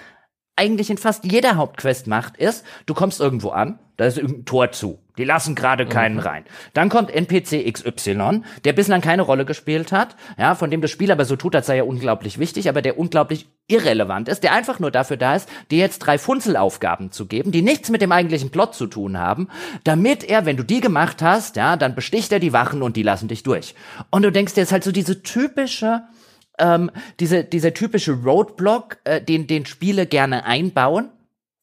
eigentlich 0.56 0.90
in 0.90 0.98
fast 0.98 1.24
jeder 1.24 1.56
Hauptquest 1.56 2.06
macht, 2.06 2.36
ist, 2.36 2.64
du 2.86 2.94
kommst 2.94 3.20
irgendwo 3.20 3.50
an, 3.50 3.78
da 3.96 4.06
ist 4.06 4.18
irgendein 4.18 4.44
Tor 4.44 4.70
zu. 4.72 5.03
Die 5.16 5.24
lassen 5.24 5.54
gerade 5.54 5.86
keinen 5.86 6.16
mhm. 6.16 6.20
rein. 6.20 6.44
Dann 6.72 6.88
kommt 6.88 7.10
NPC 7.10 7.72
XY, 7.72 8.42
der 8.64 8.72
bislang 8.72 9.00
keine 9.00 9.22
Rolle 9.22 9.44
gespielt 9.44 9.92
hat, 9.92 10.16
ja, 10.38 10.54
von 10.54 10.70
dem 10.70 10.80
das 10.80 10.90
Spiel 10.90 11.12
aber 11.12 11.24
so 11.24 11.36
tut, 11.36 11.54
als 11.54 11.66
sei 11.66 11.76
er 11.76 11.86
unglaublich 11.86 12.38
wichtig, 12.38 12.68
aber 12.68 12.82
der 12.82 12.98
unglaublich 12.98 13.46
irrelevant 13.68 14.28
ist, 14.28 14.42
der 14.42 14.52
einfach 14.52 14.80
nur 14.80 14.90
dafür 14.90 15.16
da 15.16 15.36
ist, 15.36 15.48
dir 15.70 15.78
jetzt 15.78 16.00
drei 16.00 16.18
Funzelaufgaben 16.18 17.12
zu 17.12 17.26
geben, 17.26 17.52
die 17.52 17.62
nichts 17.62 17.90
mit 17.90 18.02
dem 18.02 18.12
eigentlichen 18.12 18.50
Plot 18.50 18.74
zu 18.74 18.86
tun 18.86 19.16
haben, 19.16 19.48
damit 19.84 20.24
er, 20.24 20.46
wenn 20.46 20.56
du 20.56 20.64
die 20.64 20.80
gemacht 20.80 21.22
hast, 21.22 21.56
ja, 21.56 21.76
dann 21.76 21.94
besticht 21.94 22.32
er 22.32 22.40
die 22.40 22.52
Wachen 22.52 22.82
und 22.82 22.96
die 22.96 23.02
lassen 23.02 23.28
dich 23.28 23.42
durch. 23.42 23.74
Und 24.10 24.22
du 24.22 24.32
denkst 24.32 24.54
dir, 24.54 24.62
ist 24.62 24.72
halt 24.72 24.84
so 24.84 24.92
diese 24.92 25.22
typische 25.22 26.02
ähm, 26.58 26.90
diese, 27.18 27.42
dieser 27.42 27.74
typische 27.74 28.12
Roadblock, 28.12 28.98
äh, 29.02 29.20
den, 29.20 29.48
den 29.48 29.66
Spiele 29.66 30.06
gerne 30.06 30.44
einbauen 30.44 31.10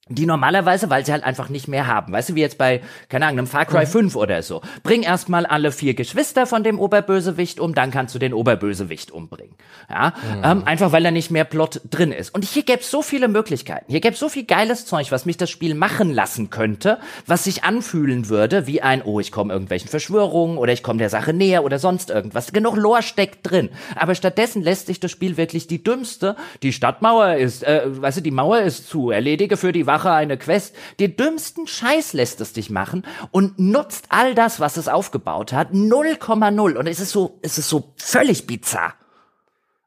die 0.09 0.25
normalerweise, 0.25 0.89
weil 0.89 1.05
sie 1.05 1.11
halt 1.11 1.23
einfach 1.23 1.49
nicht 1.49 1.67
mehr 1.67 1.87
haben. 1.87 2.11
Weißt 2.11 2.29
du, 2.29 2.35
wie 2.35 2.41
jetzt 2.41 2.57
bei, 2.57 2.81
keine 3.07 3.25
Ahnung, 3.25 3.39
einem 3.39 3.47
Far 3.47 3.65
Cry 3.65 3.85
mhm. 3.85 3.89
5 3.89 4.15
oder 4.15 4.41
so. 4.41 4.61
Bring 4.83 5.03
erstmal 5.03 5.45
alle 5.45 5.71
vier 5.71 5.93
Geschwister 5.93 6.45
von 6.45 6.63
dem 6.63 6.79
Oberbösewicht 6.79 7.59
um, 7.59 7.73
dann 7.75 7.91
kannst 7.91 8.15
du 8.15 8.19
den 8.19 8.33
Oberbösewicht 8.33 9.11
umbringen. 9.11 9.55
Ja, 9.89 10.13
mhm. 10.35 10.43
ähm, 10.43 10.63
einfach 10.65 10.91
weil 10.91 11.03
da 11.03 11.11
nicht 11.11 11.31
mehr 11.31 11.45
Plot 11.45 11.81
drin 11.89 12.11
ist. 12.11 12.33
Und 12.33 12.43
hier 12.43 12.63
gäbe 12.63 12.81
es 12.81 12.91
so 12.91 13.01
viele 13.01 13.27
Möglichkeiten. 13.27 13.85
Hier 13.89 14.01
gäbe 14.01 14.13
es 14.13 14.19
so 14.19 14.27
viel 14.27 14.43
geiles 14.43 14.85
Zeug, 14.85 15.11
was 15.11 15.25
mich 15.25 15.37
das 15.37 15.49
Spiel 15.49 15.75
machen 15.75 16.13
lassen 16.13 16.49
könnte, 16.49 16.97
was 17.25 17.43
sich 17.43 17.63
anfühlen 17.63 18.27
würde 18.27 18.67
wie 18.67 18.81
ein, 18.81 19.03
oh, 19.03 19.19
ich 19.19 19.31
komme 19.31 19.53
irgendwelchen 19.53 19.89
Verschwörungen 19.89 20.57
oder 20.57 20.73
ich 20.73 20.83
komme 20.83 20.99
der 20.99 21.09
Sache 21.09 21.31
näher 21.31 21.63
oder 21.63 21.79
sonst 21.79 22.09
irgendwas. 22.09 22.51
Genug 22.53 22.75
Lore 22.75 23.03
steckt 23.03 23.49
drin. 23.49 23.69
Aber 23.95 24.15
stattdessen 24.15 24.61
lässt 24.61 24.87
sich 24.87 24.99
das 24.99 25.11
Spiel 25.11 25.37
wirklich 25.37 25.67
die 25.67 25.83
dümmste, 25.83 26.35
die 26.63 26.73
Stadtmauer 26.73 27.35
ist, 27.35 27.63
äh, 27.63 27.83
weißt 27.85 28.17
du, 28.17 28.21
die 28.21 28.31
Mauer 28.31 28.59
ist 28.59 28.89
zu, 28.89 29.11
erledige 29.11 29.57
für 29.57 29.71
die 29.71 29.85
Wache 29.85 30.00
mache 30.01 30.11
eine 30.11 30.37
Quest. 30.37 30.75
Den 30.99 31.15
dümmsten 31.15 31.67
Scheiß 31.67 32.13
lässt 32.13 32.41
es 32.41 32.53
dich 32.53 32.69
machen 32.69 33.05
und 33.31 33.59
nutzt 33.59 34.05
all 34.09 34.35
das, 34.35 34.59
was 34.59 34.77
es 34.77 34.87
aufgebaut 34.87 35.53
hat, 35.53 35.71
0,0. 35.71 36.75
Und 36.75 36.87
es 36.87 36.99
ist 36.99 37.11
so, 37.11 37.39
es 37.41 37.57
ist 37.57 37.69
so 37.69 37.93
völlig 37.97 38.47
bizarr. 38.47 38.95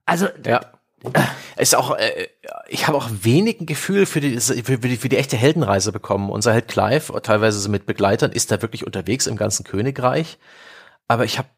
Also, 0.07 0.29
ja. 0.45 0.61
ist 1.57 1.75
auch, 1.75 1.97
äh, 1.97 2.29
ich 2.69 2.87
habe 2.87 2.97
auch 2.97 3.09
wenig 3.23 3.61
ein 3.61 3.67
Gefühl 3.67 4.07
für 4.07 4.21
die, 4.21 4.39
für, 4.39 4.79
die, 4.79 4.97
für 4.97 5.09
die 5.09 5.17
echte 5.17 5.37
Heldenreise 5.37 5.93
bekommen. 5.93 6.31
Unser 6.31 6.53
Held 6.53 6.69
Clive, 6.69 7.21
teilweise 7.23 7.69
mit 7.69 7.87
Begleitern, 7.87 8.33
ist 8.33 8.51
da 8.51 8.63
wirklich 8.63 8.87
unterwegs 8.87 9.27
im 9.27 9.37
ganzen 9.37 9.65
Königreich. 9.65 10.39
Aber 11.09 11.25
ich 11.25 11.39
habe 11.39 11.49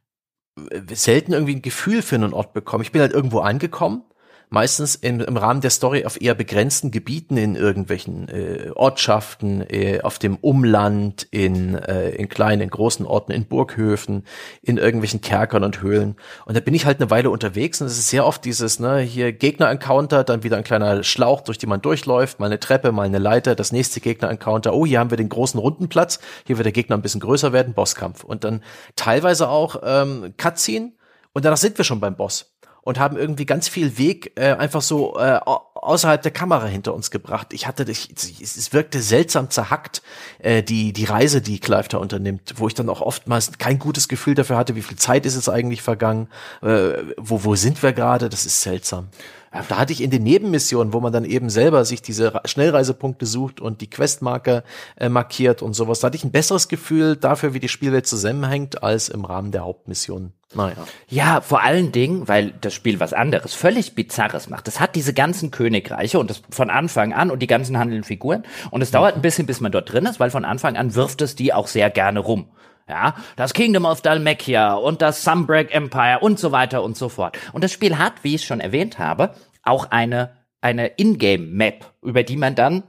selten 0.92 1.32
irgendwie 1.32 1.56
ein 1.56 1.62
Gefühl 1.62 2.02
für 2.02 2.14
einen 2.14 2.32
Ort 2.32 2.54
bekommen. 2.54 2.82
Ich 2.82 2.92
bin 2.92 3.02
halt 3.02 3.12
irgendwo 3.12 3.40
angekommen 3.40 4.04
meistens 4.48 4.94
im, 4.94 5.20
im 5.20 5.36
Rahmen 5.36 5.60
der 5.60 5.70
Story 5.70 6.04
auf 6.04 6.20
eher 6.20 6.34
begrenzten 6.34 6.90
Gebieten 6.90 7.36
in 7.36 7.56
irgendwelchen 7.56 8.28
äh, 8.28 8.70
Ortschaften, 8.74 9.64
äh, 9.68 10.00
auf 10.02 10.18
dem 10.18 10.36
Umland, 10.36 11.26
in, 11.30 11.74
äh, 11.74 12.10
in 12.10 12.28
kleinen, 12.28 12.62
in 12.62 12.70
großen 12.70 13.04
Orten, 13.06 13.32
in 13.32 13.46
Burghöfen, 13.46 14.24
in 14.62 14.78
irgendwelchen 14.78 15.20
Kerkern 15.20 15.64
und 15.64 15.82
Höhlen. 15.82 16.16
Und 16.44 16.56
da 16.56 16.60
bin 16.60 16.74
ich 16.74 16.86
halt 16.86 17.00
eine 17.00 17.10
Weile 17.10 17.30
unterwegs 17.30 17.80
und 17.80 17.88
es 17.88 17.98
ist 17.98 18.08
sehr 18.08 18.26
oft 18.26 18.44
dieses, 18.44 18.78
ne, 18.78 19.00
hier 19.00 19.32
Gegner-Encounter, 19.32 20.24
dann 20.24 20.42
wieder 20.42 20.56
ein 20.56 20.64
kleiner 20.64 21.02
Schlauch, 21.02 21.40
durch 21.40 21.58
den 21.58 21.68
man 21.68 21.82
durchläuft, 21.82 22.38
mal 22.38 22.46
eine 22.46 22.60
Treppe, 22.60 22.92
mal 22.92 23.06
eine 23.06 23.18
Leiter, 23.18 23.54
das 23.54 23.72
nächste 23.72 24.00
Gegner-Encounter, 24.00 24.74
oh, 24.74 24.86
hier 24.86 25.00
haben 25.00 25.10
wir 25.10 25.16
den 25.16 25.28
großen 25.28 25.58
runden 25.58 25.88
Platz, 25.88 26.20
hier 26.46 26.56
wird 26.56 26.66
der 26.66 26.72
Gegner 26.72 26.96
ein 26.96 27.02
bisschen 27.02 27.20
größer 27.20 27.52
werden, 27.52 27.74
Bosskampf. 27.74 28.24
Und 28.24 28.44
dann 28.44 28.62
teilweise 28.94 29.48
auch 29.48 29.82
ähm, 29.82 30.34
Cutscene 30.36 30.92
und 31.32 31.44
danach 31.44 31.58
sind 31.58 31.76
wir 31.76 31.84
schon 31.84 32.00
beim 32.00 32.16
Boss 32.16 32.55
und 32.86 33.00
haben 33.00 33.16
irgendwie 33.16 33.46
ganz 33.46 33.66
viel 33.66 33.98
Weg 33.98 34.30
äh, 34.36 34.52
einfach 34.52 34.80
so 34.80 35.18
äh, 35.18 35.40
außerhalb 35.42 36.22
der 36.22 36.30
Kamera 36.30 36.66
hinter 36.66 36.94
uns 36.94 37.10
gebracht. 37.10 37.52
Ich 37.52 37.66
hatte, 37.66 37.84
ich, 37.90 38.10
es 38.40 38.72
wirkte 38.72 39.02
seltsam 39.02 39.50
zerhackt, 39.50 40.02
äh, 40.38 40.62
die, 40.62 40.92
die 40.92 41.04
Reise, 41.04 41.42
die 41.42 41.58
Clive 41.58 41.88
da 41.88 41.98
unternimmt, 41.98 42.54
wo 42.58 42.68
ich 42.68 42.74
dann 42.74 42.88
auch 42.88 43.00
oftmals 43.00 43.58
kein 43.58 43.80
gutes 43.80 44.06
Gefühl 44.06 44.36
dafür 44.36 44.56
hatte, 44.56 44.76
wie 44.76 44.82
viel 44.82 44.96
Zeit 44.96 45.26
ist 45.26 45.34
es 45.34 45.48
eigentlich 45.48 45.82
vergangen, 45.82 46.28
äh, 46.62 46.92
wo, 47.16 47.42
wo 47.42 47.56
sind 47.56 47.82
wir 47.82 47.92
gerade, 47.92 48.28
das 48.28 48.46
ist 48.46 48.62
seltsam. 48.62 49.08
Da 49.50 49.78
hatte 49.78 49.92
ich 49.92 50.02
in 50.02 50.10
den 50.10 50.22
Nebenmissionen, 50.22 50.92
wo 50.92 51.00
man 51.00 51.12
dann 51.12 51.24
eben 51.24 51.50
selber 51.50 51.84
sich 51.84 52.02
diese 52.02 52.40
Schnellreisepunkte 52.44 53.26
sucht 53.26 53.60
und 53.60 53.80
die 53.80 53.90
Questmarke 53.90 54.64
äh, 54.96 55.08
markiert 55.08 55.62
und 55.62 55.74
sowas, 55.74 56.00
da 56.00 56.06
hatte 56.06 56.16
ich 56.16 56.24
ein 56.24 56.32
besseres 56.32 56.68
Gefühl 56.68 57.16
dafür, 57.16 57.54
wie 57.54 57.60
die 57.60 57.68
Spielwelt 57.68 58.06
zusammenhängt, 58.06 58.82
als 58.82 59.08
im 59.08 59.24
Rahmen 59.24 59.52
der 59.52 59.64
Hauptmission. 59.64 60.32
Naja. 60.54 60.76
Ja, 61.08 61.40
vor 61.40 61.62
allen 61.62 61.90
Dingen, 61.92 62.28
weil 62.28 62.52
das 62.60 62.72
Spiel 62.72 63.00
was 63.00 63.12
anderes, 63.12 63.52
völlig 63.54 63.94
Bizarres 63.94 64.48
macht. 64.48 64.68
Es 64.68 64.78
hat 64.78 64.94
diese 64.94 65.12
ganzen 65.12 65.50
Königreiche 65.50 66.18
und 66.18 66.30
das 66.30 66.42
von 66.50 66.70
Anfang 66.70 67.12
an 67.12 67.30
und 67.30 67.40
die 67.40 67.48
ganzen 67.48 67.78
handelnden 67.78 68.04
Figuren. 68.04 68.44
Und 68.70 68.80
es 68.80 68.90
dauert 68.92 69.16
ein 69.16 69.22
bisschen, 69.22 69.46
bis 69.46 69.60
man 69.60 69.72
dort 69.72 69.92
drin 69.92 70.06
ist, 70.06 70.20
weil 70.20 70.30
von 70.30 70.44
Anfang 70.44 70.76
an 70.76 70.94
wirft 70.94 71.20
es 71.20 71.34
die 71.34 71.52
auch 71.52 71.66
sehr 71.66 71.90
gerne 71.90 72.20
rum. 72.20 72.46
Ja, 72.88 73.16
das 73.34 73.52
Kingdom 73.52 73.84
of 73.84 74.00
Dalmekia 74.00 74.74
und 74.74 75.02
das 75.02 75.24
Sunbreak 75.24 75.74
Empire 75.74 76.20
und 76.20 76.38
so 76.38 76.52
weiter 76.52 76.84
und 76.84 76.96
so 76.96 77.08
fort. 77.08 77.36
Und 77.52 77.64
das 77.64 77.72
Spiel 77.72 77.98
hat, 77.98 78.22
wie 78.22 78.36
ich 78.36 78.44
schon 78.44 78.60
erwähnt 78.60 78.98
habe, 78.98 79.34
auch 79.62 79.90
eine, 79.90 80.36
eine 80.60 80.92
Ingame-Map, 80.96 81.84
über 82.02 82.22
die 82.22 82.36
man 82.36 82.54
dann 82.54 82.84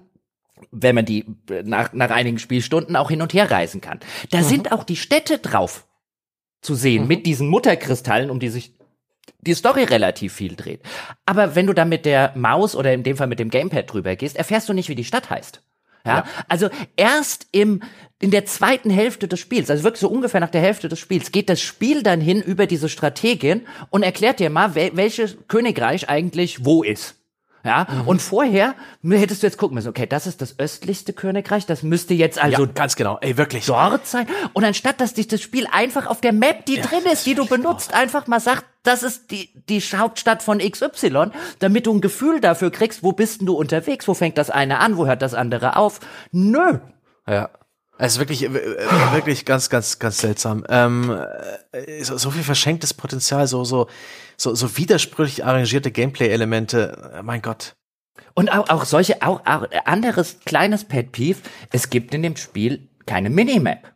wenn 0.71 0.95
man 0.95 1.05
die 1.05 1.25
nach, 1.63 1.93
nach 1.93 2.09
einigen 2.09 2.39
Spielstunden 2.39 2.95
auch 2.95 3.09
hin 3.09 3.21
und 3.21 3.33
her 3.33 3.49
reisen 3.49 3.81
kann. 3.81 3.99
Da 4.31 4.39
mhm. 4.39 4.43
sind 4.43 4.71
auch 4.71 4.83
die 4.83 4.95
Städte 4.95 5.37
drauf 5.37 5.87
zu 6.61 6.75
sehen, 6.75 7.03
mhm. 7.03 7.07
mit 7.07 7.25
diesen 7.25 7.47
Mutterkristallen, 7.47 8.29
um 8.29 8.39
die 8.39 8.49
sich 8.49 8.73
die 9.41 9.53
Story 9.53 9.83
relativ 9.83 10.33
viel 10.33 10.55
dreht. 10.55 10.81
Aber 11.25 11.55
wenn 11.55 11.67
du 11.67 11.73
da 11.73 11.85
mit 11.85 12.05
der 12.05 12.33
Maus 12.35 12.75
oder 12.75 12.93
in 12.93 13.03
dem 13.03 13.17
Fall 13.17 13.27
mit 13.27 13.39
dem 13.39 13.49
Gamepad 13.49 13.91
drüber 13.91 14.15
gehst, 14.15 14.35
erfährst 14.35 14.67
du 14.67 14.73
nicht, 14.73 14.89
wie 14.89 14.95
die 14.95 15.03
Stadt 15.03 15.29
heißt. 15.29 15.61
Ja? 16.05 16.17
ja. 16.17 16.25
Also 16.47 16.69
erst 16.95 17.47
im 17.51 17.81
in 18.19 18.31
der 18.31 18.45
zweiten 18.45 18.89
Hälfte 18.89 19.27
des 19.27 19.39
Spiels, 19.39 19.69
also 19.69 19.83
wirklich 19.83 20.01
so 20.01 20.09
ungefähr 20.09 20.39
nach 20.39 20.49
der 20.49 20.61
Hälfte 20.61 20.89
des 20.89 20.99
Spiels, 20.99 21.31
geht 21.31 21.49
das 21.49 21.61
Spiel 21.61 22.01
dann 22.01 22.19
hin 22.19 22.41
über 22.41 22.65
diese 22.65 22.89
Strategin 22.89 23.67
und 23.89 24.03
erklärt 24.03 24.39
dir 24.39 24.49
mal, 24.49 24.73
wel 24.75 24.91
welches 24.95 25.37
Königreich 25.47 26.09
eigentlich 26.09 26.65
wo 26.65 26.83
ist. 26.83 27.15
Ja, 27.63 27.85
mhm. 27.91 28.07
und 28.07 28.21
vorher 28.21 28.75
hättest 29.03 29.43
du 29.43 29.47
jetzt 29.47 29.57
gucken 29.57 29.75
müssen, 29.75 29.89
okay, 29.89 30.05
das 30.05 30.25
ist 30.25 30.41
das 30.41 30.57
östlichste 30.57 31.11
Königreich, 31.11 31.65
das 31.65 31.83
müsste 31.83 32.13
jetzt 32.13 32.41
also 32.41 32.63
ja, 32.63 32.71
ganz 32.71 32.95
genau, 32.95 33.17
ey, 33.19 33.35
wirklich 33.35 33.65
dort 33.65 34.07
sein. 34.07 34.25
Und 34.53 34.63
anstatt 34.63 35.01
dass 35.01 35.13
dich 35.13 35.27
das 35.27 35.41
Spiel 35.41 35.67
einfach 35.69 36.07
auf 36.07 36.21
der 36.21 36.31
Map, 36.31 36.65
die 36.65 36.75
ja, 36.75 36.83
drin 36.83 37.03
ist, 37.11 37.25
die 37.25 37.35
du 37.35 37.45
benutzt, 37.45 37.89
genau. 37.89 38.01
einfach 38.01 38.25
mal 38.27 38.39
sagt, 38.39 38.63
das 38.83 39.03
ist 39.03 39.31
die, 39.31 39.49
die 39.67 39.81
Hauptstadt 39.81 40.43
von 40.43 40.59
XY, 40.59 41.31
damit 41.59 41.87
du 41.87 41.93
ein 41.93 41.99
Gefühl 41.99 42.39
dafür 42.39 42.71
kriegst, 42.71 43.03
wo 43.03 43.11
bist 43.11 43.41
denn 43.41 43.47
du 43.47 43.55
unterwegs, 43.55 44.07
wo 44.07 44.13
fängt 44.13 44.37
das 44.37 44.49
eine 44.49 44.79
an, 44.79 44.95
wo 44.95 45.05
hört 45.05 45.21
das 45.21 45.33
andere 45.33 45.75
auf? 45.75 45.99
Nö. 46.31 46.79
Ja. 47.27 47.49
Es 47.97 48.13
ist 48.13 48.19
wirklich, 48.19 48.43
äh, 48.43 48.47
äh, 48.47 49.13
wirklich 49.13 49.45
ganz, 49.45 49.69
ganz, 49.69 49.99
ganz 49.99 50.19
seltsam. 50.19 50.63
Ähm, 50.69 51.17
äh, 51.71 52.03
so 52.03 52.31
viel 52.31 52.43
verschenktes 52.43 52.93
Potenzial, 52.93 53.47
so, 53.47 53.63
so, 53.63 53.87
so, 54.35 54.53
so 54.53 54.77
widersprüchlich 54.77 55.45
arrangierte 55.45 55.91
Gameplay-Elemente. 55.91 57.21
Mein 57.23 57.41
Gott. 57.41 57.75
Und 58.33 58.49
auch, 58.49 58.69
auch 58.69 58.85
solche, 58.85 59.21
auch, 59.23 59.41
auch 59.45 59.65
anderes 59.85 60.39
kleines 60.45 60.85
Pet 60.85 61.11
Peeve. 61.11 61.39
Es 61.71 61.89
gibt 61.89 62.13
in 62.13 62.21
dem 62.21 62.35
Spiel 62.35 62.89
keine 63.05 63.29
Minimap. 63.29 63.93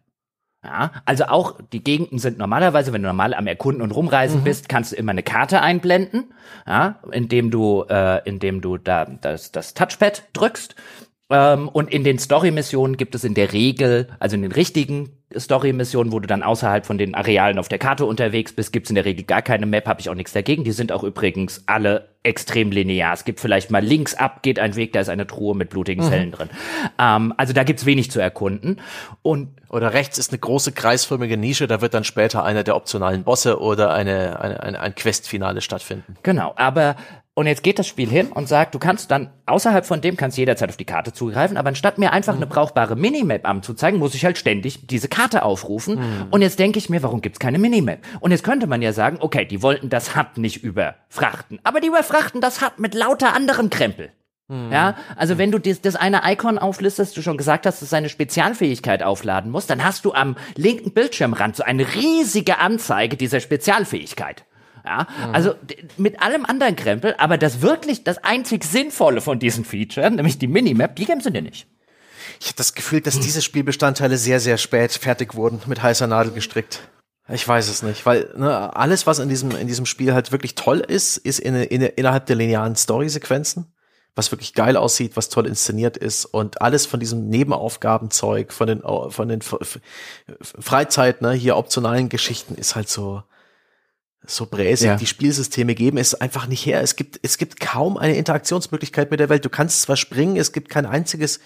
Ja, 0.64 0.92
also 1.06 1.26
auch 1.26 1.60
die 1.74 1.84
Gegenden 1.84 2.20
sind 2.20 2.38
normalerweise, 2.38 2.94
wenn 2.94 3.02
du 3.02 3.08
normal 3.08 3.34
am 3.34 3.48
Erkunden 3.48 3.82
und 3.82 3.92
rumreisen 3.92 4.42
mhm. 4.42 4.44
bist, 4.44 4.70
kannst 4.70 4.92
du 4.92 4.96
immer 4.96 5.10
eine 5.10 5.24
Karte 5.24 5.62
einblenden, 5.62 6.34
ja, 6.68 7.00
indem 7.12 7.50
du, 7.50 7.84
äh, 7.90 8.22
indem 8.26 8.62
du 8.62 8.78
da 8.78 9.06
das, 9.06 9.52
das 9.52 9.74
Touchpad 9.74 10.24
drückst 10.34 10.76
ähm, 11.32 11.70
und 11.70 11.92
in 11.92 12.04
den 12.04 12.20
Story-Missionen 12.20 12.98
gibt 12.98 13.16
es 13.16 13.24
in 13.24 13.34
der 13.34 13.54
Regel, 13.54 14.08
also 14.20 14.36
in 14.36 14.42
den 14.42 14.52
richtigen 14.52 15.10
Story-Missionen, 15.36 16.12
wo 16.12 16.20
du 16.20 16.28
dann 16.28 16.44
außerhalb 16.44 16.86
von 16.86 16.98
den 16.98 17.16
Arealen 17.16 17.58
auf 17.58 17.70
der 17.70 17.80
Karte 17.80 18.06
unterwegs 18.06 18.54
bist, 18.54 18.74
gibt's 18.74 18.90
in 18.90 18.96
der 18.96 19.06
Regel 19.06 19.24
gar 19.24 19.42
keine 19.42 19.66
Map, 19.66 19.88
habe 19.88 20.02
ich 20.02 20.10
auch 20.10 20.16
nichts 20.16 20.34
dagegen. 20.34 20.64
Die 20.64 20.72
sind 20.72 20.92
auch 20.92 21.04
übrigens 21.04 21.64
alle 21.68 22.10
extrem 22.24 22.72
linear. 22.72 23.14
Es 23.14 23.26
gibt 23.26 23.40
vielleicht 23.40 23.72
mal 23.72 23.84
links 23.84 24.14
ab, 24.14 24.44
geht 24.44 24.60
ein 24.60 24.76
Weg, 24.76 24.94
da 24.94 25.00
ist 25.00 25.10
eine 25.10 25.26
Truhe 25.26 25.56
mit 25.56 25.70
blutigen 25.70 26.04
mhm. 26.04 26.10
Zellen 26.10 26.32
drin. 26.32 26.50
Ähm, 27.00 27.34
also 27.38 27.54
da 27.54 27.64
gibt's 27.64 27.86
wenig 27.86 28.12
zu 28.12 28.20
erkunden. 28.20 28.82
Und 29.22 29.50
oder 29.70 29.94
rechts 29.94 30.18
ist 30.18 30.32
eine 30.32 30.40
große 30.40 30.74
kreisförmige 30.74 31.38
Nische, 31.38 31.66
da 31.66 31.82
wird 31.82 31.94
dann 31.94 32.04
später 32.04 32.44
einer 32.44 32.64
der 32.64 32.76
optionalen 32.76 33.24
Bosse 33.24 33.60
oder 33.60 33.94
eine, 33.94 34.40
eine, 34.40 34.62
eine 34.62 34.80
ein 34.82 34.96
Questfinale 34.96 35.62
stattfinden. 35.62 36.18
Genau, 36.24 36.54
aber 36.58 36.98
und 37.34 37.48
jetzt 37.48 37.64
geht 37.64 37.80
das 37.80 37.88
Spiel 37.88 38.10
hin 38.10 38.28
und 38.28 38.50
sagt, 38.50 38.76
du 38.76 38.80
kannst 38.80 39.10
dann 39.10 39.30
außerhalb 39.46 39.86
von 39.86 40.02
dem 40.02 40.18
kannst 40.18 40.38
jederzeit 40.38 40.70
auf 40.70 40.76
die 40.76 40.86
Karte 40.86 41.14
zugreifen, 41.14 41.56
aber 41.56 41.70
anstatt 41.70 41.98
mir 41.98 42.12
einfach 42.12 42.34
mhm. 42.34 42.40
eine 42.40 42.48
brauchbare 42.48 42.98
Minimap 42.98 43.48
anzuzeigen, 43.48 44.00
muss 44.00 44.16
ich 44.16 44.26
halt 44.26 44.38
ständig 44.38 44.88
diese 44.88 45.08
Karte 45.08 45.44
aufrufen. 45.44 45.96
Mhm. 45.96 46.28
Und 46.30 46.42
jetzt 46.42 46.60
denke 46.60 46.78
ich 46.78 46.90
mir, 46.90 47.02
warum 47.04 47.22
gibt's 47.22 47.40
keine 47.40 47.58
Minimap? 47.58 48.00
Und 48.20 48.32
jetzt 48.32 48.44
könnte 48.44 48.68
man 48.68 48.82
ja 48.82 48.92
sagen, 48.92 49.18
okay, 49.22 49.46
die 49.46 49.62
wollten 49.62 49.90
das 49.90 50.16
Hub 50.18 50.38
nicht 50.38 50.62
überfrachten, 50.62 51.60
aber 51.64 51.80
die 51.80 51.88
überfrachten 51.88 52.42
das 52.42 52.62
Hub 52.62 52.74
mit 52.80 52.96
lauter 52.96 53.34
anderem 53.34 53.70
Krempel. 53.70 54.10
Mhm. 54.50 54.70
Ja, 54.70 54.98
also 55.16 55.38
wenn 55.38 55.52
du 55.52 55.60
das, 55.60 55.80
das 55.80 55.96
eine 55.96 56.24
Icon 56.26 56.60
auflistest, 56.60 57.16
du 57.16 57.22
schon 57.22 57.38
gesagt 57.38 57.66
hast, 57.66 57.82
dass 57.82 57.90
seine 57.90 58.10
Spezialfähigkeit 58.10 59.04
aufladen 59.04 59.52
muss, 59.52 59.68
dann 59.68 59.86
hast 59.86 60.04
du 60.04 60.14
am 60.14 60.36
linken 60.58 60.92
Bildschirmrand 60.92 61.56
so 61.56 61.64
eine 61.64 61.96
riesige 61.96 62.58
Anzeige 62.58 63.16
dieser 63.16 63.40
Spezialfähigkeit. 63.40 64.44
Ja, 64.86 65.08
mhm. 65.28 65.36
also 65.36 65.56
mit 65.98 66.22
allem 66.22 66.46
anderen 66.46 66.76
Krempel, 66.76 67.16
aber 67.18 67.38
das 67.38 67.62
wirklich 67.62 68.04
das 68.04 68.18
einzig 68.24 68.64
Sinnvolle 68.64 69.22
von 69.22 69.40
diesen 69.40 69.66
Features, 69.66 70.12
nämlich 70.12 70.40
die 70.40 70.48
Minimap, 70.48 70.96
die 70.96 71.06
geben 71.06 71.22
sie 71.22 71.32
dir 71.32 71.42
nicht. 71.42 71.68
Ich 72.40 72.48
habe 72.48 72.58
das 72.58 72.74
Gefühl, 72.74 73.02
dass 73.02 73.20
diese 73.20 73.42
Spielbestandteile 73.42 74.18
sehr, 74.18 74.40
sehr 74.40 74.58
spät 74.58 74.92
fertig 74.94 75.36
wurden, 75.36 75.62
mit 75.68 75.84
heißer 75.84 76.08
Nadel 76.08 76.32
gestrickt. 76.32 76.80
Ich 77.30 77.48
weiß 77.48 77.70
es 77.70 77.84
nicht, 77.84 78.06
weil 78.06 78.34
ne, 78.36 78.76
alles, 78.76 79.08
was 79.08 79.20
in 79.20 79.30
diesem, 79.30 79.52
in 79.52 79.68
diesem 79.68 79.86
Spiel 79.86 80.14
halt 80.14 80.32
wirklich 80.32 80.56
toll 80.56 80.80
ist, 80.80 81.18
ist 81.18 81.40
in, 81.40 81.56
in, 81.56 81.82
innerhalb 81.82 82.26
der 82.26 82.36
linearen 82.36 82.76
Story-Sequenzen, 82.76 83.74
was 84.16 84.32
wirklich 84.32 84.54
geil 84.54 84.76
aussieht, 84.76 85.16
was 85.16 85.30
toll 85.30 85.48
inszeniert 85.48 85.98
ist 85.98 86.26
und 86.26 86.62
alles 86.62 86.86
von 86.86 87.00
diesem 87.00 87.30
Nebenaufgabenzeug, 87.30 88.52
von 88.52 88.68
den, 88.68 88.82
von 88.82 89.28
den 89.30 89.42
Freizeit, 90.42 91.22
ne, 91.22 91.32
hier 91.32 91.56
optionalen 91.56 92.10
Geschichten 92.10 92.56
ist 92.56 92.76
halt 92.76 92.90
so, 92.90 93.24
so 94.26 94.46
bräsig 94.46 94.88
ja. 94.88 94.96
die 94.96 95.08
Spielsysteme 95.08 95.76
geben 95.76 95.98
es 95.98 96.14
einfach 96.14 96.48
nicht 96.48 96.66
her. 96.66 96.82
Es 96.82 96.96
gibt, 96.96 97.20
es 97.24 97.38
gibt 97.38 97.60
kaum 97.60 97.98
eine 97.98 98.16
Interaktionsmöglichkeit 98.16 99.10
mit 99.10 99.20
der 99.20 99.30
Welt. 99.30 99.44
Du 99.44 99.50
kannst 99.50 99.82
zwar 99.82 99.98
springen, 99.98 100.38
es 100.38 100.52
gibt 100.52 100.70
kein 100.70 100.86
einziges 100.86 101.40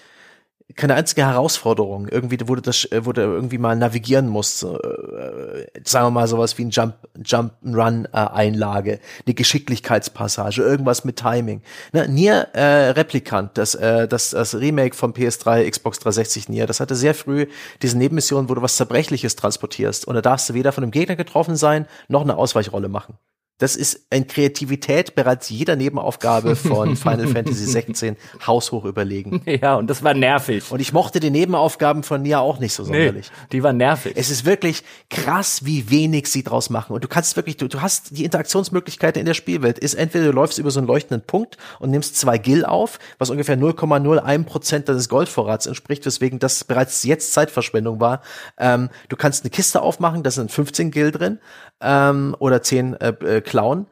keine 0.74 0.94
einzige 0.94 1.24
Herausforderung, 1.24 2.08
irgendwie, 2.08 2.36
du 2.36 2.56
das, 2.56 2.88
wo 3.02 3.12
du 3.12 3.20
irgendwie 3.20 3.58
mal 3.58 3.76
navigieren 3.76 4.28
musst, 4.28 4.64
äh, 4.64 5.66
sagen 5.84 6.06
wir 6.06 6.10
mal 6.10 6.26
sowas 6.26 6.58
wie 6.58 6.64
ein 6.64 6.70
Jump, 6.70 6.94
Jump 7.24 7.52
Run 7.64 8.06
äh, 8.12 8.16
Einlage, 8.16 8.98
eine 9.24 9.34
Geschicklichkeitspassage, 9.34 10.62
irgendwas 10.62 11.04
mit 11.04 11.16
Timing. 11.16 11.62
Ne, 11.92 12.08
Nier 12.08 12.48
äh, 12.52 12.90
Replikant, 12.90 13.56
das, 13.56 13.76
äh, 13.76 14.08
das, 14.08 14.30
das 14.30 14.56
Remake 14.56 14.96
vom 14.96 15.12
PS3, 15.12 15.70
Xbox 15.70 16.00
360 16.00 16.48
Nier, 16.48 16.66
das 16.66 16.80
hatte 16.80 16.96
sehr 16.96 17.14
früh 17.14 17.46
diese 17.82 17.96
Nebenmission, 17.96 18.48
wo 18.48 18.54
du 18.54 18.62
was 18.62 18.76
Zerbrechliches 18.76 19.36
transportierst 19.36 20.06
und 20.06 20.16
da 20.16 20.20
darfst 20.20 20.50
du 20.50 20.54
weder 20.54 20.72
von 20.72 20.82
einem 20.82 20.90
Gegner 20.90 21.14
getroffen 21.14 21.54
sein, 21.54 21.86
noch 22.08 22.22
eine 22.22 22.36
Ausweichrolle 22.36 22.88
machen. 22.88 23.18
Das 23.58 23.74
ist 23.74 24.06
in 24.10 24.26
Kreativität 24.26 25.14
bereits 25.14 25.48
jeder 25.48 25.76
Nebenaufgabe 25.76 26.56
von 26.56 26.96
Final 26.96 27.28
Fantasy 27.28 27.64
16 27.64 28.16
haushoch 28.46 28.84
überlegen. 28.84 29.42
Ja, 29.56 29.76
und 29.76 29.88
das 29.88 30.02
war 30.02 30.12
nervig. 30.12 30.70
Und 30.70 30.80
ich 30.80 30.92
mochte 30.92 31.18
die 31.18 31.30
Nebenaufgaben 31.30 32.02
von 32.02 32.20
Nia 32.20 32.40
auch 32.40 32.58
nicht 32.58 32.74
so 32.74 32.84
sonderlich. 32.84 33.30
Nee, 33.30 33.46
die 33.52 33.62
waren 33.62 33.78
nervig. 33.78 34.12
Es 34.14 34.28
ist 34.28 34.44
wirklich 34.44 34.82
krass, 35.08 35.64
wie 35.64 35.88
wenig 35.88 36.26
sie 36.26 36.42
draus 36.42 36.68
machen. 36.68 36.92
Und 36.92 37.02
du 37.02 37.08
kannst 37.08 37.36
wirklich, 37.36 37.56
du, 37.56 37.68
du 37.68 37.80
hast 37.80 38.16
die 38.18 38.24
Interaktionsmöglichkeiten 38.24 39.18
in 39.20 39.24
der 39.24 39.34
Spielwelt. 39.34 39.78
Ist 39.78 39.94
entweder 39.94 40.26
du 40.26 40.32
läufst 40.32 40.58
über 40.58 40.70
so 40.70 40.80
einen 40.80 40.88
leuchtenden 40.88 41.26
Punkt 41.26 41.56
und 41.78 41.90
nimmst 41.90 42.16
zwei 42.16 42.36
Gil 42.36 42.66
auf, 42.66 42.98
was 43.18 43.30
ungefähr 43.30 43.56
0,01 43.56 44.44
Prozent 44.44 44.88
deines 44.88 45.08
Goldvorrats 45.08 45.66
entspricht, 45.66 46.04
weswegen 46.04 46.38
das 46.38 46.64
bereits 46.64 47.02
jetzt 47.04 47.32
Zeitverschwendung 47.32 47.98
war. 48.00 48.20
Ähm, 48.58 48.90
du 49.08 49.16
kannst 49.16 49.44
eine 49.44 49.50
Kiste 49.50 49.80
aufmachen, 49.80 50.22
da 50.22 50.30
sind 50.30 50.52
15 50.52 50.90
Gil 50.90 51.12
drin 51.12 51.38
ähm, 51.80 52.36
oder 52.38 52.62
10 52.62 52.94
äh, 52.94 53.08
äh 53.08 53.40
klauen. 53.40 53.86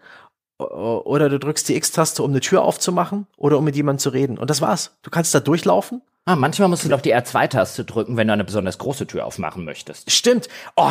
Oder 0.59 1.29
du 1.29 1.39
drückst 1.41 1.69
die 1.69 1.75
X-Taste, 1.75 2.23
um 2.23 2.31
eine 2.31 2.41
Tür 2.41 2.63
aufzumachen 2.63 3.27
oder 3.37 3.59
um 3.59 3.65
mit 3.65 3.75
jemandem 3.75 3.99
zu 3.99 4.11
reden. 4.11 4.39
Und 4.39 4.51
das 4.51 4.61
war's. 4.61 4.97
Du 5.03 5.11
kannst 5.11 5.35
da 5.35 5.41
durchlaufen. 5.41 6.01
Ah, 6.27 6.37
manchmal 6.37 6.69
musst 6.69 6.85
du 6.85 6.89
doch 6.89 7.03
die 7.03 7.15
R2-Taste 7.15 7.85
drücken, 7.85 8.17
wenn 8.17 8.29
du 8.29 8.33
eine 8.33 8.45
besonders 8.45 8.79
große 8.79 9.07
Tür 9.07 9.27
aufmachen 9.27 9.65
möchtest. 9.65 10.11
Stimmt. 10.11 10.49
Oh, 10.75 10.91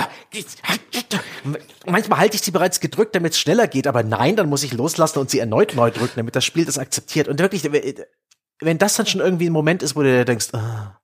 manchmal 1.87 2.19
halte 2.19 2.35
ich 2.35 2.43
sie 2.43 2.51
bereits 2.51 2.81
gedrückt, 2.81 3.15
damit 3.15 3.33
es 3.33 3.39
schneller 3.39 3.67
geht, 3.67 3.87
aber 3.87 4.03
nein, 4.03 4.35
dann 4.35 4.47
muss 4.47 4.61
ich 4.63 4.73
loslassen 4.73 5.17
und 5.17 5.31
sie 5.31 5.39
erneut 5.39 5.75
neu 5.75 5.89
drücken, 5.89 6.17
damit 6.17 6.35
das 6.35 6.45
Spiel 6.45 6.65
das 6.65 6.77
akzeptiert. 6.77 7.27
Und 7.27 7.39
wirklich, 7.39 7.63
wenn 7.63 8.77
das 8.77 8.95
dann 8.95 9.07
schon 9.07 9.21
irgendwie 9.21 9.47
ein 9.47 9.53
Moment 9.53 9.81
ist, 9.81 9.95
wo 9.95 10.03
du 10.03 10.09
dir 10.09 10.25
denkst, 10.25 10.49
ah, 10.53 10.99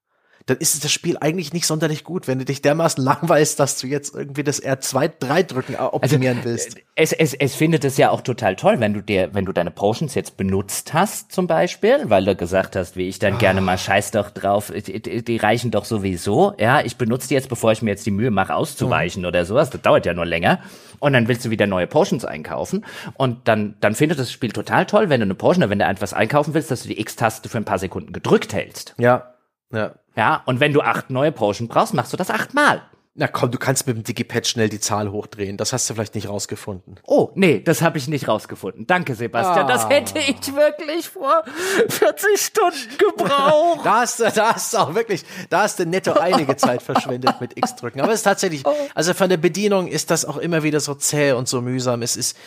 dann 0.45 0.57
ist 0.57 0.83
das 0.83 0.91
Spiel 0.91 1.17
eigentlich 1.19 1.53
nicht 1.53 1.65
sonderlich 1.65 2.03
gut, 2.03 2.27
wenn 2.27 2.39
du 2.39 2.45
dich 2.45 2.61
dermaßen 2.61 3.03
langweilst, 3.03 3.59
dass 3.59 3.77
du 3.77 3.87
jetzt 3.87 4.15
irgendwie 4.15 4.43
das 4.43 4.63
R2, 4.63 5.11
3 5.19 5.43
drücken 5.43 5.73
äh, 5.75 5.77
optimieren 5.77 6.37
also, 6.37 6.49
willst. 6.49 6.77
Es, 6.95 7.13
es, 7.13 7.33
es 7.33 7.55
findet 7.55 7.85
es 7.85 7.97
ja 7.97 8.09
auch 8.09 8.21
total 8.21 8.55
toll, 8.55 8.79
wenn 8.79 8.93
du 8.93 9.01
dir, 9.01 9.33
wenn 9.33 9.45
du 9.45 9.53
deine 9.53 9.71
Potions 9.71 10.15
jetzt 10.15 10.37
benutzt 10.37 10.93
hast, 10.93 11.31
zum 11.31 11.47
Beispiel, 11.47 12.09
weil 12.09 12.25
du 12.25 12.35
gesagt 12.35 12.75
hast, 12.75 12.95
wie 12.95 13.07
ich 13.07 13.19
dann 13.19 13.35
oh. 13.35 13.37
gerne 13.37 13.61
mal 13.61 13.77
scheiß 13.77 14.11
doch 14.11 14.31
drauf, 14.31 14.71
die, 14.71 15.23
die, 15.23 15.37
reichen 15.37 15.71
doch 15.71 15.85
sowieso, 15.85 16.53
ja, 16.59 16.81
ich 16.81 16.97
benutze 16.97 17.29
die 17.29 17.35
jetzt, 17.35 17.49
bevor 17.49 17.71
ich 17.71 17.81
mir 17.81 17.91
jetzt 17.91 18.05
die 18.05 18.11
Mühe 18.11 18.31
mache, 18.31 18.53
auszuweichen 18.53 19.25
oh. 19.25 19.29
oder 19.29 19.45
sowas, 19.45 19.69
das 19.69 19.81
dauert 19.81 20.05
ja 20.05 20.13
nur 20.13 20.25
länger. 20.25 20.59
Und 20.99 21.13
dann 21.13 21.27
willst 21.27 21.45
du 21.45 21.49
wieder 21.49 21.65
neue 21.65 21.87
Potions 21.87 22.25
einkaufen. 22.25 22.85
Und 23.13 23.47
dann, 23.47 23.75
dann 23.79 23.95
findet 23.95 24.19
das 24.19 24.31
Spiel 24.31 24.51
total 24.51 24.85
toll, 24.85 25.09
wenn 25.09 25.21
du 25.21 25.25
eine 25.25 25.35
Potion 25.35 25.63
oder 25.63 25.69
wenn 25.69 25.79
du 25.79 25.85
etwas 25.85 26.13
einkaufen 26.13 26.53
willst, 26.53 26.71
dass 26.71 26.83
du 26.83 26.89
die 26.89 26.99
X-Taste 26.99 27.47
für 27.47 27.57
ein 27.57 27.65
paar 27.65 27.79
Sekunden 27.79 28.11
gedrückt 28.11 28.53
hältst. 28.53 28.95
Ja. 28.97 29.33
Ja. 29.71 29.93
Ja, 30.15 30.41
und 30.45 30.59
wenn 30.59 30.73
du 30.73 30.81
acht 30.81 31.09
neue 31.09 31.31
Potion 31.31 31.67
brauchst, 31.67 31.93
machst 31.93 32.13
du 32.13 32.17
das 32.17 32.29
achtmal. 32.29 32.81
Na 33.15 33.27
komm, 33.27 33.51
du 33.51 33.57
kannst 33.57 33.85
mit 33.85 33.97
dem 33.97 34.03
Digipad 34.03 34.47
schnell 34.47 34.69
die 34.69 34.79
Zahl 34.79 35.11
hochdrehen. 35.11 35.57
Das 35.57 35.73
hast 35.73 35.89
du 35.89 35.93
vielleicht 35.93 36.15
nicht 36.15 36.29
rausgefunden. 36.29 37.01
Oh, 37.05 37.31
nee, 37.35 37.59
das 37.59 37.81
habe 37.81 37.97
ich 37.97 38.07
nicht 38.07 38.29
rausgefunden. 38.29 38.87
Danke, 38.87 39.13
Sebastian. 39.13 39.65
Ah. 39.65 39.67
Das 39.67 39.89
hätte 39.89 40.19
ich 40.19 40.55
wirklich 40.55 41.09
vor 41.09 41.43
40 41.89 42.39
Stunden 42.39 42.97
gebraucht. 42.97 43.81
da, 43.83 44.01
hast, 44.01 44.21
du, 44.21 44.31
da 44.31 44.55
hast 44.55 44.73
du 44.73 44.77
auch 44.77 44.95
wirklich, 44.95 45.25
da 45.49 45.63
hast 45.63 45.79
du 45.79 45.85
netto 45.85 46.13
einige 46.13 46.55
Zeit 46.55 46.81
verschwendet 46.81 47.41
mit 47.41 47.57
X-Drücken. 47.57 47.99
Aber 47.99 48.13
es 48.13 48.19
ist 48.19 48.23
tatsächlich, 48.23 48.63
also 48.95 49.13
von 49.13 49.27
der 49.29 49.37
Bedienung 49.37 49.87
ist 49.87 50.11
das 50.11 50.23
auch 50.23 50.37
immer 50.37 50.63
wieder 50.63 50.79
so 50.79 50.95
zäh 50.95 51.33
und 51.33 51.49
so 51.49 51.61
mühsam. 51.61 52.01
Es 52.03 52.15
ist 52.15 52.37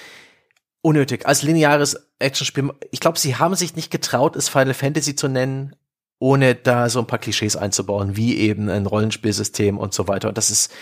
unnötig. 0.81 1.27
Als 1.27 1.43
lineares 1.43 2.09
Actionspiel, 2.19 2.71
ich 2.91 3.01
glaube, 3.01 3.19
sie 3.19 3.37
haben 3.37 3.57
sich 3.57 3.77
nicht 3.77 3.91
getraut, 3.91 4.37
es 4.37 4.49
Final 4.49 4.73
Fantasy 4.73 5.17
zu 5.17 5.29
nennen, 5.29 5.77
ohne 6.23 6.55
da 6.55 6.89
so 6.89 7.01
ein 7.01 7.07
paar 7.07 7.19
Klischees 7.19 7.57
einzubauen, 7.57 8.17
wie 8.17 8.39
eben 8.39 8.71
ein 8.71 8.87
Rollenspielsystem 8.87 9.77
und 9.77 9.93
so 9.93 10.07
weiter. 10.07 10.29
Und 10.29 10.39
das 10.39 10.51
ist, 10.51 10.73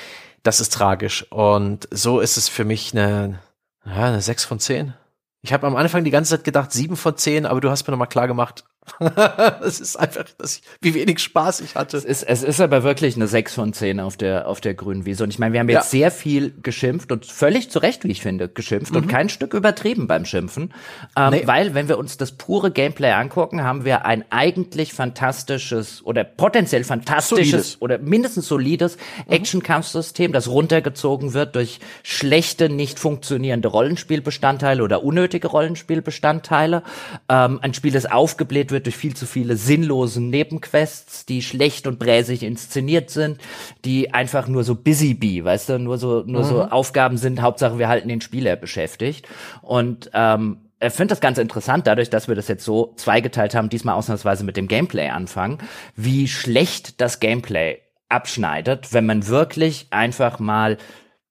das 0.43 0.61
ist 0.61 0.75
tragisch. 0.75 1.27
Und 1.33 1.89
so 1.91 2.21
ist 2.21 2.37
es 2.37 2.51
für 2.51 2.67
mich 2.67 2.93
eine, 2.93 3.41
Ja, 3.87 4.05
eine 4.05 4.21
6 4.21 4.45
von 4.45 4.61
10. 4.61 4.93
Ich 5.41 5.55
habe 5.55 5.67
am 5.67 5.77
Anfang 5.77 6.05
die 6.05 6.11
ganze 6.11 6.37
Zeit 6.37 6.45
gedacht 6.45 6.73
7 6.73 6.95
von 6.95 7.17
10, 7.17 7.47
aber 7.47 7.63
du 7.63 7.71
hast 7.71 7.87
mir 7.87 7.93
nochmal 7.93 8.09
klar 8.09 8.29
gemacht, 8.29 8.65
es 9.63 9.81
ist 9.81 9.97
einfach, 9.97 10.25
ich, 10.43 10.63
wie 10.81 10.95
wenig 10.95 11.21
Spaß 11.21 11.61
ich 11.61 11.75
hatte. 11.75 11.97
Es 11.97 12.05
ist, 12.05 12.23
es 12.23 12.43
ist 12.43 12.61
aber 12.61 12.83
wirklich 12.83 13.17
eine 13.17 13.27
6 13.27 13.55
von 13.55 13.73
10 13.73 14.01
auf 14.01 14.17
der, 14.17 14.49
auf 14.49 14.61
der 14.61 14.75
grünen 14.75 15.07
Wiese. 15.07 15.25
Und 15.25 15.31
ich 15.31 15.39
meine, 15.39 15.53
wir 15.53 15.61
haben 15.61 15.69
jetzt 15.69 15.93
ja. 15.93 16.01
sehr 16.01 16.11
viel 16.11 16.53
geschimpft 16.63 17.13
und 17.13 17.27
völlig 17.27 17.71
zu 17.71 17.79
Recht, 17.79 18.05
wie 18.05 18.11
ich 18.11 18.21
finde, 18.21 18.49
geschimpft 18.49 18.93
mhm. 18.93 18.99
und 18.99 19.09
kein 19.09 19.29
Stück 19.29 19.55
übertrieben 19.55 20.07
beim 20.07 20.25
Schimpfen. 20.25 20.75
Ähm, 21.17 21.31
nee. 21.31 21.43
Weil, 21.47 21.75
wenn 21.75 21.89
wir 21.89 21.99
uns 21.99 22.17
das 22.17 22.33
pure 22.33 22.71
Gameplay 22.71 23.13
angucken, 23.13 23.63
haben 23.63 23.85
wir 23.85 24.05
ein 24.05 24.25
eigentlich 24.31 24.93
fantastisches 24.93 26.05
oder 26.05 26.25
potenziell 26.25 26.85
fantastisches 26.85 27.51
solides. 27.51 27.83
oder 27.83 27.99
mindestens 27.99 28.49
solides 28.49 28.97
mhm. 28.97 29.33
Action-Kampfsystem, 29.33 30.33
das 30.33 30.49
runtergezogen 30.49 31.35
wird 31.35 31.55
durch 31.55 31.81
schlechte, 32.03 32.69
nicht 32.69 32.99
funktionierende 32.99 33.69
Rollenspielbestandteile 33.69 34.83
oder 34.83 35.05
unnötige 35.05 35.49
Rollenspielbestandteile. 35.49 36.83
Ähm, 37.29 37.59
ein 37.63 37.75
Spiel, 37.75 37.93
das 37.93 38.07
aufgebläht 38.07 38.71
wird 38.71 38.80
durch 38.87 38.97
viel 38.97 39.15
zu 39.15 39.27
viele 39.27 39.57
sinnlose 39.57 40.21
Nebenquests, 40.23 41.27
die 41.27 41.43
schlecht 41.43 41.87
und 41.87 41.99
bräsig 41.99 42.43
inszeniert 42.43 43.11
sind, 43.11 43.39
die 43.85 44.13
einfach 44.13 44.49
nur 44.49 44.65
so 44.65 44.75
busy 44.75 45.15
bee, 45.15 45.45
weißt 45.45 45.71
du, 45.71 45.79
nur 45.79 45.99
so, 45.99 46.23
nur 46.27 46.43
mhm. 46.43 46.49
so 46.49 46.63
Aufgaben 46.65 47.17
sind, 47.17 47.43
Hauptsache 47.43 47.79
wir 47.79 47.89
halten 47.89 48.09
den 48.09 48.21
Spieler 48.21 48.57
beschäftigt. 48.57 49.27
Und 49.63 50.11
ähm, 50.15 50.59
ich 50.83 50.93
finde 50.95 51.13
das 51.13 51.21
ganz 51.21 51.39
interessant, 51.39 51.87
dadurch, 51.87 52.09
dass 52.09 52.27
wir 52.27 52.35
das 52.35 52.49
jetzt 52.49 52.65
so 52.65 52.95
zweigeteilt 52.97 53.55
haben, 53.55 53.69
diesmal 53.69 53.97
ausnahmsweise 53.97 54.45
mit 54.45 54.57
dem 54.57 54.67
Gameplay 54.67 55.09
anfangen, 55.09 55.59
wie 55.95 56.27
schlecht 56.27 57.01
das 57.01 57.21
Gameplay 57.21 57.79
abschneidet, 58.09 58.93
wenn 58.93 59.07
man 59.07 59.27
wirklich 59.27 59.89
einfach 59.91 60.39
mal 60.39 60.79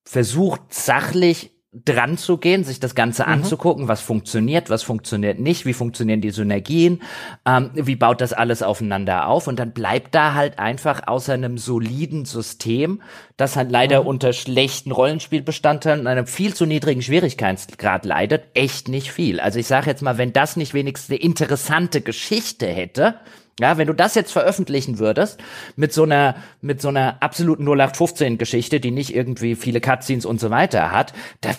versucht, 0.03 0.61
sachlich 0.69 1.51
dran 1.71 2.17
zu 2.17 2.37
gehen, 2.37 2.63
sich 2.63 2.79
das 2.79 2.95
Ganze 2.95 3.23
mhm. 3.23 3.33
anzugucken, 3.33 3.87
was 3.87 4.01
funktioniert, 4.01 4.71
was 4.71 4.81
funktioniert 4.81 5.39
nicht, 5.39 5.67
wie 5.67 5.73
funktionieren 5.73 6.19
die 6.19 6.31
Synergien, 6.31 7.03
ähm, 7.45 7.69
wie 7.75 7.95
baut 7.95 8.21
das 8.21 8.33
alles 8.33 8.63
aufeinander 8.63 9.27
auf 9.27 9.47
und 9.47 9.59
dann 9.59 9.71
bleibt 9.71 10.15
da 10.15 10.33
halt 10.33 10.57
einfach 10.57 11.07
außer 11.07 11.33
einem 11.33 11.59
soliden 11.59 12.25
System, 12.25 13.03
das 13.37 13.55
halt 13.55 13.69
leider 13.69 14.01
mhm. 14.01 14.07
unter 14.07 14.33
schlechten 14.33 14.91
Rollenspielbestandteilen 14.91 16.01
und 16.01 16.07
einem 16.07 16.25
viel 16.25 16.55
zu 16.55 16.65
niedrigen 16.65 17.03
Schwierigkeitsgrad 17.03 18.03
leidet, 18.03 18.45
echt 18.55 18.87
nicht 18.87 19.11
viel. 19.11 19.39
Also 19.39 19.59
ich 19.59 19.67
sage 19.67 19.91
jetzt 19.91 20.01
mal, 20.01 20.17
wenn 20.17 20.33
das 20.33 20.55
nicht 20.55 20.73
wenigstens 20.73 21.11
eine 21.11 21.19
interessante 21.19 22.01
Geschichte 22.01 22.65
hätte, 22.65 23.19
ja, 23.59 23.77
wenn 23.77 23.87
du 23.87 23.93
das 23.93 24.15
jetzt 24.15 24.31
veröffentlichen 24.31 24.99
würdest, 24.99 25.39
mit 25.75 25.93
so 25.93 26.03
einer, 26.03 26.35
mit 26.61 26.81
so 26.81 26.87
einer 26.87 27.21
absoluten 27.21 27.63
0815 27.63 28.37
Geschichte, 28.37 28.79
die 28.79 28.91
nicht 28.91 29.13
irgendwie 29.13 29.55
viele 29.55 29.81
Cutscenes 29.81 30.25
und 30.25 30.39
so 30.39 30.49
weiter 30.49 30.91
hat, 30.91 31.13
da 31.41 31.51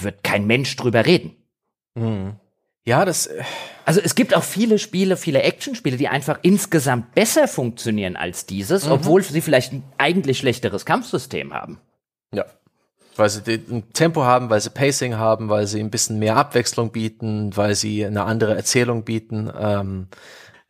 wird 0.00 0.24
kein 0.24 0.46
Mensch 0.46 0.74
drüber 0.76 1.06
reden. 1.06 1.36
Mhm. 1.94 2.36
Ja, 2.84 3.04
das. 3.04 3.26
Äh, 3.26 3.42
also 3.84 4.00
es 4.00 4.14
gibt 4.14 4.34
auch 4.34 4.42
viele 4.42 4.78
Spiele, 4.78 5.16
viele 5.16 5.42
Actionspiele, 5.42 5.96
die 5.96 6.08
einfach 6.08 6.38
insgesamt 6.42 7.14
besser 7.14 7.48
funktionieren 7.48 8.16
als 8.16 8.46
dieses, 8.46 8.86
mhm. 8.86 8.92
obwohl 8.92 9.22
sie 9.22 9.40
vielleicht 9.40 9.72
ein 9.72 9.84
eigentlich 9.98 10.38
schlechteres 10.38 10.84
Kampfsystem 10.84 11.52
haben. 11.52 11.78
Ja. 12.34 12.44
Weil 13.14 13.28
sie 13.28 13.42
ein 13.70 13.92
Tempo 13.92 14.22
haben, 14.24 14.48
weil 14.50 14.60
sie 14.60 14.70
Pacing 14.70 15.16
haben, 15.16 15.50
weil 15.50 15.66
sie 15.66 15.80
ein 15.80 15.90
bisschen 15.90 16.18
mehr 16.18 16.36
Abwechslung 16.36 16.92
bieten, 16.92 17.54
weil 17.56 17.74
sie 17.74 18.06
eine 18.06 18.24
andere 18.24 18.54
Erzählung 18.56 19.04
bieten. 19.04 19.52
Ähm, 19.56 20.08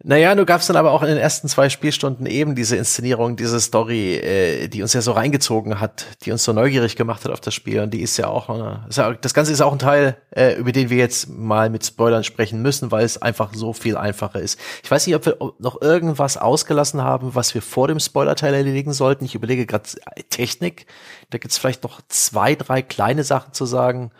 naja, 0.04 0.34
du 0.34 0.44
gab's 0.44 0.66
dann 0.66 0.76
aber 0.76 0.90
auch 0.90 1.02
in 1.02 1.08
den 1.08 1.18
ersten 1.18 1.48
zwei 1.48 1.68
Spielstunden 1.68 2.26
eben 2.26 2.56
diese 2.56 2.76
Inszenierung, 2.76 3.36
diese 3.36 3.60
Story, 3.60 4.14
äh, 4.14 4.66
die 4.66 4.82
uns 4.82 4.92
ja 4.94 5.00
so 5.00 5.12
reingezogen 5.12 5.78
hat, 5.78 6.06
die 6.24 6.32
uns 6.32 6.42
so 6.42 6.52
neugierig 6.52 6.96
gemacht 6.96 7.24
hat 7.24 7.30
auf 7.30 7.40
das 7.40 7.54
Spiel. 7.54 7.80
Und 7.80 7.94
die 7.94 8.02
ist 8.02 8.16
ja 8.16 8.26
auch, 8.26 8.48
äh, 8.48 9.16
das 9.20 9.32
Ganze 9.32 9.52
ist 9.52 9.60
auch 9.60 9.72
ein 9.72 9.78
Teil, 9.78 10.16
äh, 10.30 10.54
über 10.54 10.72
den 10.72 10.90
wir 10.90 10.96
jetzt 10.96 11.28
mal 11.28 11.70
mit 11.70 11.86
Spoilern 11.86 12.24
sprechen 12.24 12.62
müssen, 12.62 12.90
weil 12.90 13.04
es 13.04 13.22
einfach 13.22 13.54
so 13.54 13.72
viel 13.72 13.96
einfacher 13.96 14.40
ist. 14.40 14.58
Ich 14.82 14.90
weiß 14.90 15.06
nicht, 15.06 15.14
ob 15.14 15.24
wir 15.24 15.36
noch 15.60 15.80
irgendwas 15.80 16.36
ausgelassen 16.36 17.02
haben, 17.02 17.36
was 17.36 17.54
wir 17.54 17.62
vor 17.62 17.86
dem 17.86 18.00
Spoiler-Teil 18.00 18.54
erledigen 18.54 18.92
sollten. 18.92 19.24
Ich 19.24 19.36
überlege 19.36 19.66
gerade 19.66 19.88
Technik. 20.30 20.86
Da 21.30 21.38
gibt's 21.38 21.58
vielleicht 21.58 21.84
noch 21.84 22.00
zwei, 22.08 22.56
drei 22.56 22.82
kleine 22.82 23.22
Sachen 23.22 23.52
zu 23.52 23.66
sagen. 23.66 24.10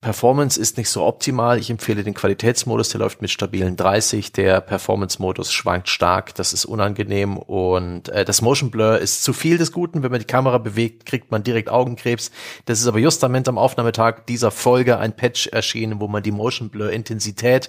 Performance 0.00 0.60
ist 0.60 0.76
nicht 0.78 0.90
so 0.90 1.04
optimal. 1.04 1.58
Ich 1.58 1.70
empfehle 1.70 2.04
den 2.04 2.14
Qualitätsmodus, 2.14 2.90
der 2.90 3.00
läuft 3.00 3.20
mit 3.20 3.30
stabilen 3.32 3.74
30. 3.74 4.30
Der 4.30 4.60
Performance-Modus 4.60 5.52
schwankt 5.52 5.88
stark, 5.88 6.36
das 6.36 6.52
ist 6.52 6.66
unangenehm. 6.66 7.36
Und 7.36 8.08
äh, 8.10 8.24
das 8.24 8.40
Motion 8.40 8.70
Blur 8.70 8.98
ist 8.98 9.24
zu 9.24 9.32
viel 9.32 9.58
des 9.58 9.72
Guten. 9.72 10.04
Wenn 10.04 10.12
man 10.12 10.20
die 10.20 10.26
Kamera 10.26 10.58
bewegt, 10.58 11.04
kriegt 11.04 11.32
man 11.32 11.42
direkt 11.42 11.68
Augenkrebs. 11.68 12.30
Das 12.66 12.80
ist 12.80 12.86
aber 12.86 13.00
justament 13.00 13.48
am 13.48 13.58
Aufnahmetag 13.58 14.24
dieser 14.28 14.52
Folge 14.52 14.98
ein 14.98 15.16
Patch 15.16 15.48
erschienen, 15.48 16.00
wo 16.00 16.06
man 16.06 16.22
die 16.22 16.30
Motion 16.30 16.70
Blur-Intensität 16.70 17.68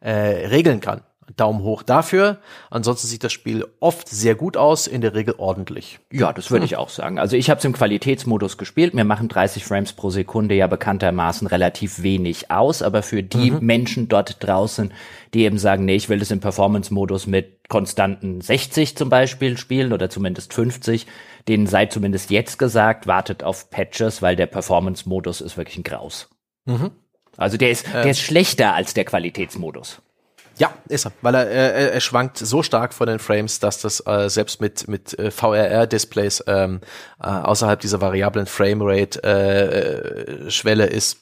äh, 0.00 0.10
regeln 0.48 0.80
kann. 0.80 1.02
Daumen 1.36 1.62
hoch 1.62 1.82
dafür. 1.82 2.38
Ansonsten 2.70 3.06
sieht 3.06 3.24
das 3.24 3.32
Spiel 3.32 3.66
oft 3.80 4.08
sehr 4.08 4.34
gut 4.34 4.56
aus, 4.56 4.86
in 4.86 5.00
der 5.00 5.14
Regel 5.14 5.34
ordentlich. 5.38 6.00
Ja, 6.12 6.32
das 6.32 6.50
würde 6.50 6.62
hm. 6.62 6.66
ich 6.66 6.76
auch 6.76 6.88
sagen. 6.88 7.18
Also 7.18 7.36
ich 7.36 7.50
habe 7.50 7.58
es 7.58 7.64
im 7.64 7.72
Qualitätsmodus 7.72 8.58
gespielt. 8.58 8.94
Mir 8.94 9.04
machen 9.04 9.28
30 9.28 9.64
Frames 9.64 9.92
pro 9.92 10.10
Sekunde 10.10 10.54
ja 10.54 10.66
bekanntermaßen 10.66 11.46
relativ 11.46 12.02
wenig 12.02 12.50
aus, 12.50 12.82
aber 12.82 13.02
für 13.02 13.22
die 13.22 13.50
mhm. 13.50 13.58
Menschen 13.60 14.08
dort 14.08 14.42
draußen, 14.42 14.92
die 15.34 15.44
eben 15.44 15.58
sagen, 15.58 15.84
nee, 15.84 15.96
ich 15.96 16.08
will 16.08 16.18
das 16.18 16.30
im 16.30 16.40
Performance-Modus 16.40 17.26
mit 17.26 17.68
konstanten 17.68 18.40
60 18.40 18.96
zum 18.96 19.10
Beispiel 19.10 19.58
spielen 19.58 19.92
oder 19.92 20.08
zumindest 20.08 20.54
50, 20.54 21.06
denen 21.48 21.66
sei 21.66 21.86
zumindest 21.86 22.30
jetzt 22.30 22.58
gesagt, 22.58 23.06
wartet 23.06 23.44
auf 23.44 23.70
Patches, 23.70 24.22
weil 24.22 24.36
der 24.36 24.46
Performance-Modus 24.46 25.40
ist 25.40 25.56
wirklich 25.56 25.78
ein 25.78 25.84
Graus. 25.84 26.30
Mhm. 26.64 26.90
Also 27.36 27.56
der 27.56 27.70
ist, 27.70 27.86
äh. 27.88 28.02
der 28.02 28.10
ist 28.10 28.20
schlechter 28.20 28.74
als 28.74 28.94
der 28.94 29.04
Qualitätsmodus. 29.04 30.02
Ja, 30.58 30.74
ist 30.88 31.06
er, 31.06 31.12
weil 31.22 31.36
er, 31.36 31.46
er, 31.46 31.92
er 31.92 32.00
schwankt 32.00 32.38
so 32.38 32.64
stark 32.64 32.92
von 32.92 33.06
den 33.06 33.20
Frames, 33.20 33.60
dass 33.60 33.80
das 33.80 34.04
äh, 34.06 34.28
selbst 34.28 34.60
mit 34.60 34.88
mit 34.88 35.16
äh, 35.18 35.30
VRR-Displays 35.30 36.44
ähm, 36.48 36.80
äh, 37.20 37.26
außerhalb 37.26 37.78
dieser 37.80 38.00
variablen 38.00 38.46
Framerate 38.46 39.22
äh, 39.22 40.46
äh, 40.46 40.50
Schwelle 40.50 40.86
ist 40.86 41.18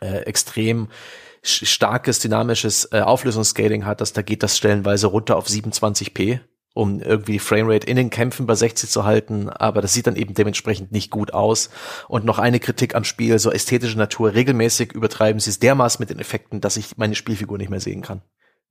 äh, 0.00 0.18
extrem 0.22 0.88
starkes 1.42 2.20
dynamisches 2.20 2.88
äh, 2.92 3.00
Auflösungsscaling 3.00 3.84
hat, 3.84 4.00
dass 4.00 4.12
da 4.12 4.22
geht 4.22 4.42
das 4.42 4.56
stellenweise 4.56 5.08
runter 5.08 5.36
auf 5.36 5.46
27p, 5.46 6.40
um 6.74 7.00
irgendwie 7.00 7.32
die 7.32 7.38
Framerate 7.38 7.86
in 7.86 7.96
den 7.96 8.10
Kämpfen 8.10 8.46
bei 8.46 8.54
60 8.54 8.90
zu 8.90 9.04
halten, 9.04 9.48
aber 9.48 9.80
das 9.80 9.92
sieht 9.92 10.06
dann 10.06 10.16
eben 10.16 10.34
dementsprechend 10.34 10.92
nicht 10.92 11.10
gut 11.10 11.32
aus. 11.32 11.70
Und 12.08 12.24
noch 12.24 12.38
eine 12.38 12.60
Kritik 12.60 12.94
am 12.94 13.04
Spiel, 13.04 13.38
so 13.38 13.50
ästhetische 13.50 13.98
Natur, 13.98 14.34
regelmäßig 14.34 14.92
übertreiben 14.92 15.40
sie 15.40 15.50
es 15.50 15.58
dermaßen 15.58 16.00
mit 16.00 16.10
den 16.10 16.18
Effekten, 16.18 16.60
dass 16.60 16.76
ich 16.76 16.96
meine 16.96 17.14
Spielfigur 17.14 17.58
nicht 17.58 17.70
mehr 17.70 17.80
sehen 17.80 18.02
kann 18.02 18.22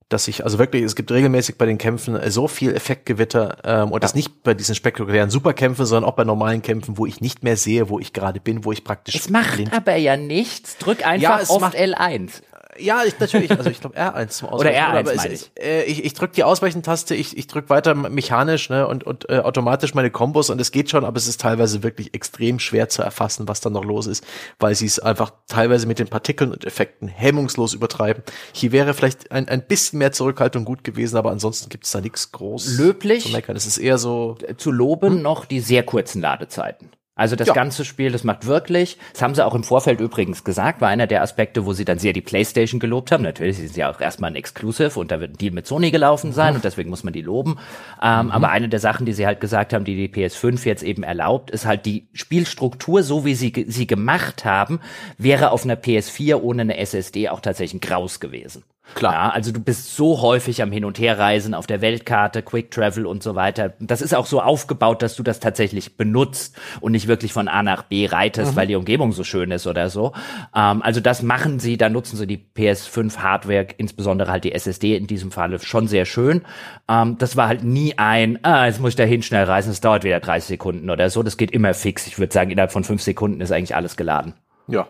dass 0.09 0.27
ich, 0.27 0.43
also 0.43 0.57
wirklich, 0.57 0.83
es 0.83 0.95
gibt 0.95 1.11
regelmäßig 1.11 1.57
bei 1.57 1.65
den 1.65 1.77
Kämpfen 1.77 2.17
so 2.31 2.47
viel 2.47 2.73
Effektgewitter 2.73 3.57
ähm, 3.63 3.91
und 3.91 4.03
das 4.03 4.15
nicht 4.15 4.43
bei 4.43 4.53
diesen 4.53 4.73
spektakulären 4.73 5.29
Superkämpfen, 5.29 5.85
sondern 5.85 6.09
auch 6.09 6.15
bei 6.15 6.23
normalen 6.23 6.61
Kämpfen, 6.61 6.97
wo 6.97 7.05
ich 7.05 7.19
nicht 7.19 7.43
mehr 7.43 7.57
sehe, 7.57 7.89
wo 7.89 7.99
ich 7.99 8.13
gerade 8.13 8.39
bin, 8.39 8.63
wo 8.63 8.71
ich 8.71 8.83
praktisch. 8.83 9.15
Es 9.15 9.29
macht 9.29 9.55
blind. 9.55 9.73
aber 9.73 9.95
ja 9.95 10.15
nichts. 10.15 10.77
Drück 10.77 11.05
einfach 11.05 11.41
ja, 11.41 11.55
auf 11.55 11.73
L1. 11.73 12.41
Ja, 12.79 13.03
ich, 13.03 13.19
natürlich. 13.19 13.51
Also 13.51 13.69
ich 13.69 13.81
glaube 13.81 13.97
R1 13.97 14.27
zum 14.29 14.49
Ausweichen. 14.49 14.69
Oder 14.69 14.99
R1 14.99 14.99
aber 14.99 15.31
ich. 15.31 15.51
Äh, 15.59 15.83
ich, 15.83 16.03
ich 16.05 16.13
drücke 16.13 16.33
die 16.33 16.43
Ausweichentaste, 16.43 17.15
ich, 17.15 17.37
ich 17.37 17.47
drücke 17.47 17.69
weiter 17.69 17.95
mechanisch 17.95 18.69
ne, 18.69 18.87
und, 18.87 19.03
und 19.03 19.29
äh, 19.29 19.39
automatisch 19.39 19.93
meine 19.93 20.11
Kombos 20.11 20.49
und 20.49 20.59
es 20.61 20.71
geht 20.71 20.89
schon, 20.89 21.05
aber 21.05 21.17
es 21.17 21.27
ist 21.27 21.41
teilweise 21.41 21.83
wirklich 21.83 22.13
extrem 22.13 22.59
schwer 22.59 22.89
zu 22.89 23.01
erfassen, 23.01 23.47
was 23.47 23.61
da 23.61 23.69
noch 23.69 23.83
los 23.83 24.07
ist, 24.07 24.25
weil 24.59 24.75
sie 24.75 24.85
es 24.85 24.99
einfach 24.99 25.31
teilweise 25.47 25.87
mit 25.87 25.99
den 25.99 26.07
Partikeln 26.07 26.51
und 26.51 26.65
Effekten 26.65 27.07
hemmungslos 27.07 27.73
übertreiben. 27.73 28.23
Hier 28.53 28.71
wäre 28.71 28.93
vielleicht 28.93 29.31
ein, 29.31 29.47
ein 29.47 29.65
bisschen 29.65 29.99
mehr 29.99 30.11
Zurückhaltung 30.11 30.65
gut 30.65 30.83
gewesen, 30.83 31.17
aber 31.17 31.31
ansonsten 31.31 31.69
gibt 31.69 31.85
es 31.85 31.91
da 31.91 32.01
nichts 32.01 32.31
groß 32.31 32.77
Löblich 32.77 33.25
zu 33.25 33.31
meckern. 33.31 33.55
Es 33.55 33.65
ist 33.65 33.77
eher 33.77 33.97
so 33.97 34.37
zu 34.57 34.71
loben 34.71 35.15
hm? 35.15 35.21
noch 35.21 35.45
die 35.45 35.59
sehr 35.59 35.83
kurzen 35.83 36.21
Ladezeiten. 36.21 36.89
Also 37.17 37.35
das 37.35 37.47
ja. 37.47 37.53
ganze 37.53 37.83
Spiel, 37.83 38.11
das 38.11 38.23
macht 38.23 38.45
wirklich, 38.45 38.97
das 39.11 39.21
haben 39.23 39.35
sie 39.35 39.45
auch 39.45 39.55
im 39.55 39.63
Vorfeld 39.63 39.99
übrigens 39.99 40.43
gesagt, 40.43 40.79
war 40.79 40.89
einer 40.89 41.07
der 41.07 41.23
Aspekte, 41.23 41.65
wo 41.65 41.73
sie 41.73 41.83
dann 41.83 41.99
sehr 41.99 42.13
die 42.13 42.21
Playstation 42.21 42.79
gelobt 42.79 43.11
haben. 43.11 43.23
Natürlich 43.23 43.59
ist 43.59 43.73
sie 43.73 43.81
ja 43.81 43.91
auch 43.91 43.99
erstmal 43.99 44.31
ein 44.31 44.35
Exclusive 44.35 44.99
und 44.99 45.11
da 45.11 45.19
wird 45.19 45.31
ein 45.33 45.37
Deal 45.37 45.51
mit 45.51 45.65
Sony 45.65 45.91
gelaufen 45.91 46.31
sein 46.31 46.51
mhm. 46.51 46.55
und 46.57 46.65
deswegen 46.65 46.89
muss 46.89 47.03
man 47.03 47.13
die 47.13 47.23
loben. 47.23 47.57
Ähm, 48.01 48.27
mhm. 48.27 48.31
Aber 48.31 48.49
eine 48.49 48.69
der 48.69 48.79
Sachen, 48.79 49.05
die 49.05 49.13
sie 49.13 49.25
halt 49.25 49.41
gesagt 49.41 49.73
haben, 49.73 49.83
die 49.83 49.95
die 49.95 50.13
PS5 50.13 50.65
jetzt 50.65 50.83
eben 50.83 51.03
erlaubt, 51.03 51.49
ist 51.49 51.65
halt 51.65 51.85
die 51.85 52.07
Spielstruktur, 52.13 53.01
so 53.01 53.25
wie 53.25 53.35
sie 53.35 53.65
sie 53.67 53.87
gemacht 53.87 54.45
haben, 54.45 54.79
wäre 55.17 55.51
auf 55.51 55.63
einer 55.63 55.75
PS4 55.75 56.35
ohne 56.35 56.61
eine 56.61 56.77
SSD 56.77 57.29
auch 57.29 57.39
tatsächlich 57.39 57.81
ein 57.81 57.87
Graus 57.87 58.19
gewesen. 58.19 58.63
Klar. 58.95 59.13
Ja, 59.13 59.29
also 59.29 59.51
du 59.51 59.59
bist 59.59 59.95
so 59.95 60.21
häufig 60.21 60.61
am 60.61 60.71
Hin- 60.71 60.85
und 60.85 60.97
Herreisen 60.99 61.53
auf 61.53 61.67
der 61.67 61.81
Weltkarte, 61.81 62.41
Quick 62.41 62.71
Travel 62.71 63.05
und 63.05 63.21
so 63.21 63.35
weiter. 63.35 63.73
Das 63.79 64.01
ist 64.01 64.15
auch 64.15 64.25
so 64.25 64.41
aufgebaut, 64.41 65.01
dass 65.01 65.15
du 65.15 65.23
das 65.23 65.39
tatsächlich 65.39 65.97
benutzt 65.97 66.57
und 66.81 66.93
nicht 66.93 67.07
wirklich 67.07 67.33
von 67.33 67.47
A 67.47 67.63
nach 67.63 67.83
B 67.83 68.07
reitest, 68.07 68.53
mhm. 68.53 68.55
weil 68.55 68.67
die 68.67 68.75
Umgebung 68.75 69.11
so 69.11 69.23
schön 69.23 69.51
ist 69.51 69.67
oder 69.67 69.89
so. 69.89 70.13
Ähm, 70.55 70.81
also 70.81 70.99
das 70.99 71.21
machen 71.21 71.59
sie, 71.59 71.77
da 71.77 71.89
nutzen 71.89 72.17
sie 72.17 72.27
die 72.27 72.43
PS5 72.55 73.17
Hardware, 73.17 73.67
insbesondere 73.77 74.31
halt 74.31 74.43
die 74.43 74.53
SSD 74.53 74.95
in 74.95 75.07
diesem 75.07 75.31
Falle 75.31 75.59
schon 75.59 75.87
sehr 75.87 76.05
schön. 76.05 76.41
Ähm, 76.89 77.17
das 77.19 77.35
war 77.35 77.47
halt 77.47 77.63
nie 77.63 77.97
ein, 77.97 78.39
ah, 78.43 78.65
jetzt 78.65 78.79
muss 78.79 78.91
ich 78.91 78.95
dahin 78.95 79.21
schnell 79.21 79.43
reisen, 79.43 79.71
es 79.71 79.81
dauert 79.81 80.03
wieder 80.03 80.19
30 80.19 80.47
Sekunden 80.47 80.89
oder 80.89 81.09
so. 81.09 81.23
Das 81.23 81.37
geht 81.37 81.51
immer 81.51 81.73
fix. 81.73 82.07
Ich 82.07 82.17
würde 82.17 82.33
sagen, 82.33 82.51
innerhalb 82.51 82.71
von 82.71 82.83
fünf 82.83 83.01
Sekunden 83.01 83.41
ist 83.41 83.51
eigentlich 83.51 83.75
alles 83.75 83.97
geladen. 83.97 84.33
Ja, 84.67 84.87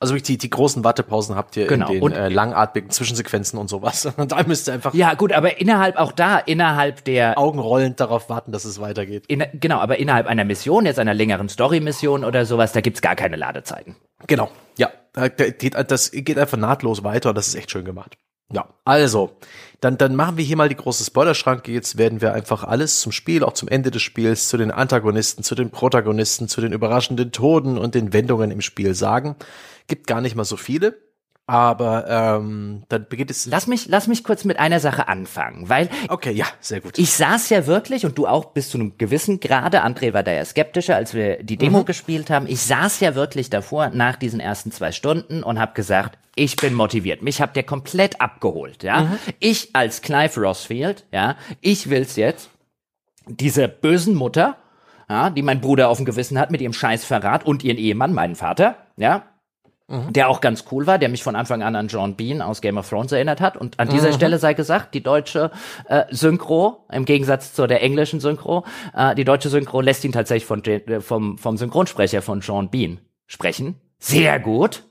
Also 0.00 0.14
wirklich 0.14 0.26
die, 0.28 0.38
die 0.38 0.50
großen 0.50 0.84
Wartepausen 0.84 1.34
habt 1.34 1.56
ihr 1.56 1.66
Genau. 1.66 1.88
in 1.88 1.94
den 1.94 2.02
Und- 2.04 2.12
äh, 2.12 2.28
langatmigen 2.28 2.90
Zwischensequenzen 2.90 3.58
und 3.58 3.68
sowas. 3.68 4.06
Und 4.16 4.30
da 4.32 4.42
müsst 4.44 4.68
ihr 4.68 4.74
einfach 4.74 4.94
Ja, 4.94 5.14
gut, 5.14 5.32
aber 5.32 5.60
innerhalb 5.60 5.96
auch 5.96 6.12
da, 6.12 6.38
innerhalb 6.38 7.04
der 7.04 7.36
augenrollend 7.36 7.98
darauf 7.98 8.28
warten, 8.30 8.52
dass 8.52 8.64
es 8.64 8.80
weitergeht. 8.80 9.24
in, 9.26 9.44
genau, 9.54 9.78
aber 9.78 9.98
innerhalb 9.98 10.26
einer 10.28 10.44
Mission, 10.44 10.86
jetzt 10.86 10.98
einer 11.00 11.14
längeren 11.14 11.48
Story-Mission 11.48 12.24
oder 12.24 12.46
sowas, 12.46 12.72
da 12.72 12.80
gibt's 12.80 13.02
gar 13.02 13.16
keine 13.16 13.34
Ladezeiten. 13.36 13.96
Genau, 14.28 14.50
ja. 14.76 14.88
Das 15.14 16.10
geht 16.12 16.38
einfach 16.38 16.58
nahtlos 16.58 17.02
weiter 17.02 17.30
und 17.30 17.34
das 17.34 17.48
ist 17.48 17.56
echt 17.56 17.72
schön 17.72 17.84
gemacht. 17.84 18.16
Ja, 18.52 18.66
also, 18.84 19.36
dann, 19.80 19.98
dann 19.98 20.16
machen 20.16 20.38
wir 20.38 20.44
hier 20.44 20.56
mal 20.56 20.70
die 20.70 20.74
große 20.74 21.04
Spoilerschranke. 21.04 21.70
Jetzt 21.70 21.98
werden 21.98 22.22
wir 22.22 22.32
einfach 22.32 22.64
alles 22.64 23.00
zum 23.00 23.12
Spiel, 23.12 23.44
auch 23.44 23.52
zum 23.52 23.68
Ende 23.68 23.90
des 23.90 24.02
Spiels, 24.02 24.48
zu 24.48 24.56
den 24.56 24.70
Antagonisten, 24.70 25.44
zu 25.44 25.54
den 25.54 25.70
Protagonisten, 25.70 26.48
zu 26.48 26.60
den 26.62 26.72
überraschenden 26.72 27.30
Toden 27.30 27.76
und 27.76 27.94
den 27.94 28.12
Wendungen 28.14 28.50
im 28.50 28.62
Spiel 28.62 28.94
sagen. 28.94 29.36
Gibt 29.86 30.06
gar 30.06 30.22
nicht 30.22 30.34
mal 30.34 30.44
so 30.44 30.56
viele, 30.56 30.96
aber 31.48 32.06
ähm, 32.08 32.82
dann 32.90 33.06
beginnt 33.08 33.30
es. 33.30 33.46
Lass 33.46 33.66
mich, 33.66 33.88
lass 33.88 34.06
mich 34.06 34.22
kurz 34.22 34.44
mit 34.44 34.58
einer 34.58 34.80
Sache 34.80 35.08
anfangen, 35.08 35.70
weil 35.70 35.88
Okay, 36.10 36.30
ja, 36.30 36.44
sehr 36.60 36.82
gut. 36.82 36.98
ich 36.98 37.10
saß 37.12 37.48
ja 37.48 37.66
wirklich, 37.66 38.04
und 38.04 38.18
du 38.18 38.26
auch 38.26 38.52
bis 38.52 38.68
zu 38.68 38.76
einem 38.76 38.98
gewissen 38.98 39.40
Grade, 39.40 39.82
André 39.82 40.12
war 40.12 40.22
da 40.22 40.30
ja 40.30 40.44
skeptischer, 40.44 40.94
als 40.94 41.14
wir 41.14 41.42
die 41.42 41.56
Demo 41.56 41.84
gespielt 41.84 42.28
haben, 42.28 42.46
ich 42.46 42.60
saß 42.60 43.00
ja 43.00 43.14
wirklich 43.14 43.48
davor 43.48 43.88
nach 43.88 44.16
diesen 44.16 44.40
ersten 44.40 44.72
zwei 44.72 44.92
Stunden 44.92 45.42
und 45.42 45.58
habe 45.58 45.72
gesagt, 45.72 46.18
ich 46.34 46.56
bin 46.56 46.74
motiviert. 46.74 47.22
Mich 47.22 47.40
habt 47.40 47.56
ihr 47.56 47.62
komplett 47.62 48.20
abgeholt, 48.20 48.82
ja. 48.82 49.16
Ich 49.40 49.70
als 49.74 50.02
Clive 50.02 50.38
Rossfield, 50.38 51.06
ja, 51.12 51.36
ich 51.62 51.88
will's 51.88 52.16
jetzt, 52.16 52.50
diese 53.26 53.68
bösen 53.68 54.14
Mutter, 54.14 54.58
ja, 55.08 55.30
die 55.30 55.42
mein 55.42 55.62
Bruder 55.62 55.88
auf 55.88 55.96
dem 55.96 56.04
Gewissen 56.04 56.38
hat 56.38 56.50
mit 56.50 56.60
ihrem 56.60 56.74
Scheißverrat 56.74 57.46
und 57.46 57.64
ihren 57.64 57.78
Ehemann, 57.78 58.12
meinen 58.12 58.36
Vater, 58.36 58.76
ja, 58.98 59.22
der 59.88 60.28
auch 60.28 60.42
ganz 60.42 60.64
cool 60.70 60.86
war, 60.86 60.98
der 60.98 61.08
mich 61.08 61.22
von 61.22 61.34
Anfang 61.34 61.62
an 61.62 61.74
an 61.74 61.88
John 61.88 62.14
Bean 62.14 62.42
aus 62.42 62.60
Game 62.60 62.76
of 62.76 62.88
Thrones 62.88 63.10
erinnert 63.10 63.40
hat. 63.40 63.56
Und 63.56 63.80
an 63.80 63.88
dieser 63.88 64.12
Stelle 64.12 64.38
sei 64.38 64.52
gesagt, 64.52 64.94
die 64.94 65.02
deutsche 65.02 65.50
äh, 65.88 66.04
Synchro, 66.10 66.84
im 66.92 67.06
Gegensatz 67.06 67.54
zu 67.54 67.66
der 67.66 67.82
englischen 67.82 68.20
Synchro, 68.20 68.64
äh, 68.94 69.14
die 69.14 69.24
deutsche 69.24 69.48
Synchro 69.48 69.80
lässt 69.80 70.04
ihn 70.04 70.12
tatsächlich 70.12 70.44
von, 70.44 70.62
äh, 70.64 71.00
vom, 71.00 71.38
vom 71.38 71.56
Synchronsprecher 71.56 72.20
von 72.20 72.40
John 72.40 72.68
Bean 72.68 73.00
sprechen. 73.26 73.76
Sehr 73.98 74.38
gut. 74.38 74.84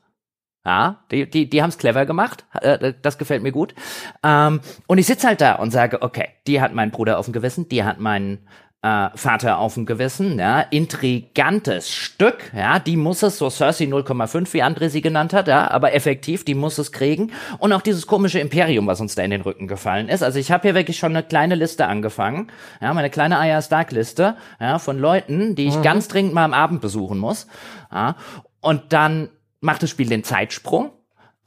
Ja, 0.66 1.06
die, 1.12 1.30
die, 1.30 1.50
die 1.50 1.62
haben 1.62 1.70
es 1.70 1.78
clever 1.78 2.06
gemacht. 2.06 2.46
Äh, 2.60 2.94
das 3.02 3.20
gefällt 3.20 3.44
mir 3.44 3.52
gut. 3.52 3.76
Ähm, 4.24 4.62
und 4.88 4.98
ich 4.98 5.06
sitze 5.06 5.28
halt 5.28 5.42
da 5.42 5.54
und 5.54 5.72
sage, 5.72 6.02
okay, 6.02 6.30
die 6.48 6.60
hat 6.60 6.74
meinen 6.74 6.92
Bruder 6.92 7.20
auf 7.20 7.26
dem 7.26 7.34
Gewissen, 7.34 7.70
die 7.70 7.84
hat 7.84 8.00
meinen 8.00 8.48
äh, 8.88 9.10
Vater 9.18 9.58
auf 9.58 9.74
dem 9.74 9.86
Gewissen, 9.86 10.40
ja, 10.40 10.62
intrigantes 10.62 11.90
Stück, 11.94 12.52
ja, 12.56 12.80
die 12.80 12.96
muss 12.96 13.24
es, 13.24 13.38
so 13.38 13.50
Cersei 13.50 13.86
0,5, 13.86 14.54
wie 14.54 14.64
André 14.64 14.90
sie 14.90 15.02
genannt 15.02 15.34
hat, 15.34 15.48
ja, 15.48 15.70
aber 15.70 15.94
effektiv, 15.94 16.46
die 16.46 16.56
muss 16.56 16.78
es 16.78 16.92
kriegen. 16.92 17.32
Und 17.60 17.74
auch 17.74 17.82
dieses 17.82 18.08
komische 18.08 18.40
Imperium, 18.40 18.88
was 18.88 19.02
uns 19.02 19.16
da 19.16 19.24
in 19.24 19.32
den 19.32 19.42
Rücken 19.42 19.68
gefallen 19.68 20.10
ist. 20.10 20.24
Also 20.24 20.40
ich 20.40 20.52
habe 20.52 20.64
hier 20.64 20.76
wirklich 20.76 20.98
schon 20.98 21.16
eine 21.16 21.24
kleine 21.24 21.56
Liste 21.56 21.88
angefangen, 21.88 22.52
ja, 22.82 22.94
meine 22.94 23.10
kleine 23.10 23.38
Arya 23.38 23.62
Stark-Liste, 23.62 24.36
ja, 24.60 24.80
von 24.80 24.98
Leuten, 24.98 25.56
die 25.56 25.68
ich 25.68 25.82
ganz 25.82 26.08
dringend 26.08 26.34
mal 26.34 26.46
am 26.46 26.54
Abend 26.54 26.82
besuchen 26.82 27.18
muss. 27.18 27.48
Ja, 27.92 28.16
und 28.62 28.94
dann 28.94 29.30
macht 29.60 29.84
das 29.84 29.90
Spiel 29.90 30.08
den 30.08 30.24
Zeitsprung. 30.24 30.92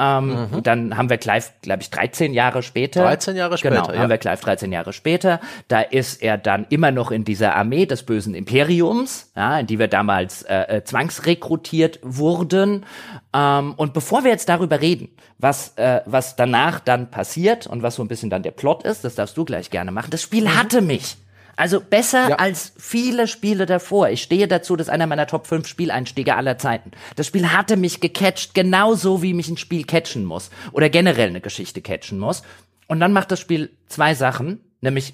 Ähm, 0.00 0.48
Dann 0.62 0.96
haben 0.96 1.10
wir 1.10 1.18
Clive, 1.18 1.44
glaube 1.60 1.82
ich, 1.82 1.90
13 1.90 2.32
Jahre 2.32 2.62
später. 2.62 3.02
13 3.02 3.36
Jahre 3.36 3.56
Genau, 3.56 3.84
später, 3.84 3.94
ja. 3.94 4.00
haben 4.00 4.08
wir 4.08 4.16
Clive 4.16 4.40
13 4.40 4.72
Jahre 4.72 4.92
später. 4.94 5.40
Da 5.68 5.80
ist 5.82 6.22
er 6.22 6.38
dann 6.38 6.66
immer 6.70 6.90
noch 6.90 7.10
in 7.10 7.24
dieser 7.24 7.54
Armee 7.54 7.84
des 7.84 8.04
bösen 8.04 8.34
Imperiums, 8.34 9.30
ja, 9.36 9.58
in 9.58 9.66
die 9.66 9.78
wir 9.78 9.88
damals 9.88 10.42
äh, 10.42 10.76
äh, 10.76 10.84
zwangsrekrutiert 10.84 11.98
wurden. 12.02 12.86
Ähm, 13.34 13.74
und 13.76 13.92
bevor 13.92 14.24
wir 14.24 14.30
jetzt 14.30 14.48
darüber 14.48 14.80
reden, 14.80 15.10
was, 15.38 15.76
äh, 15.76 16.00
was 16.06 16.34
danach 16.36 16.80
dann 16.80 17.10
passiert 17.10 17.66
und 17.66 17.82
was 17.82 17.96
so 17.96 18.02
ein 18.02 18.08
bisschen 18.08 18.30
dann 18.30 18.42
der 18.42 18.52
Plot 18.52 18.84
ist, 18.84 19.04
das 19.04 19.16
darfst 19.16 19.36
du 19.36 19.44
gleich 19.44 19.70
gerne 19.70 19.92
machen. 19.92 20.10
Das 20.10 20.22
Spiel 20.22 20.48
hatte 20.48 20.80
mich. 20.80 21.16
Also 21.60 21.80
besser 21.80 22.30
Ja. 22.30 22.36
als 22.36 22.72
viele 22.78 23.26
Spiele 23.28 23.66
davor. 23.66 24.08
Ich 24.08 24.22
stehe 24.22 24.48
dazu, 24.48 24.76
das 24.76 24.86
ist 24.86 24.92
einer 24.92 25.06
meiner 25.06 25.26
Top 25.26 25.46
5 25.46 25.66
Spieleinstiege 25.68 26.34
aller 26.34 26.56
Zeiten. 26.56 26.92
Das 27.16 27.26
Spiel 27.26 27.52
hatte 27.52 27.76
mich 27.76 28.00
gecatcht, 28.00 28.54
genauso 28.54 29.20
wie 29.20 29.34
mich 29.34 29.48
ein 29.50 29.58
Spiel 29.58 29.84
catchen 29.84 30.24
muss. 30.24 30.48
Oder 30.72 30.88
generell 30.88 31.28
eine 31.28 31.42
Geschichte 31.42 31.82
catchen 31.82 32.18
muss. 32.18 32.42
Und 32.86 32.98
dann 33.00 33.12
macht 33.12 33.30
das 33.30 33.40
Spiel 33.40 33.76
zwei 33.88 34.14
Sachen, 34.14 34.60
nämlich 34.80 35.12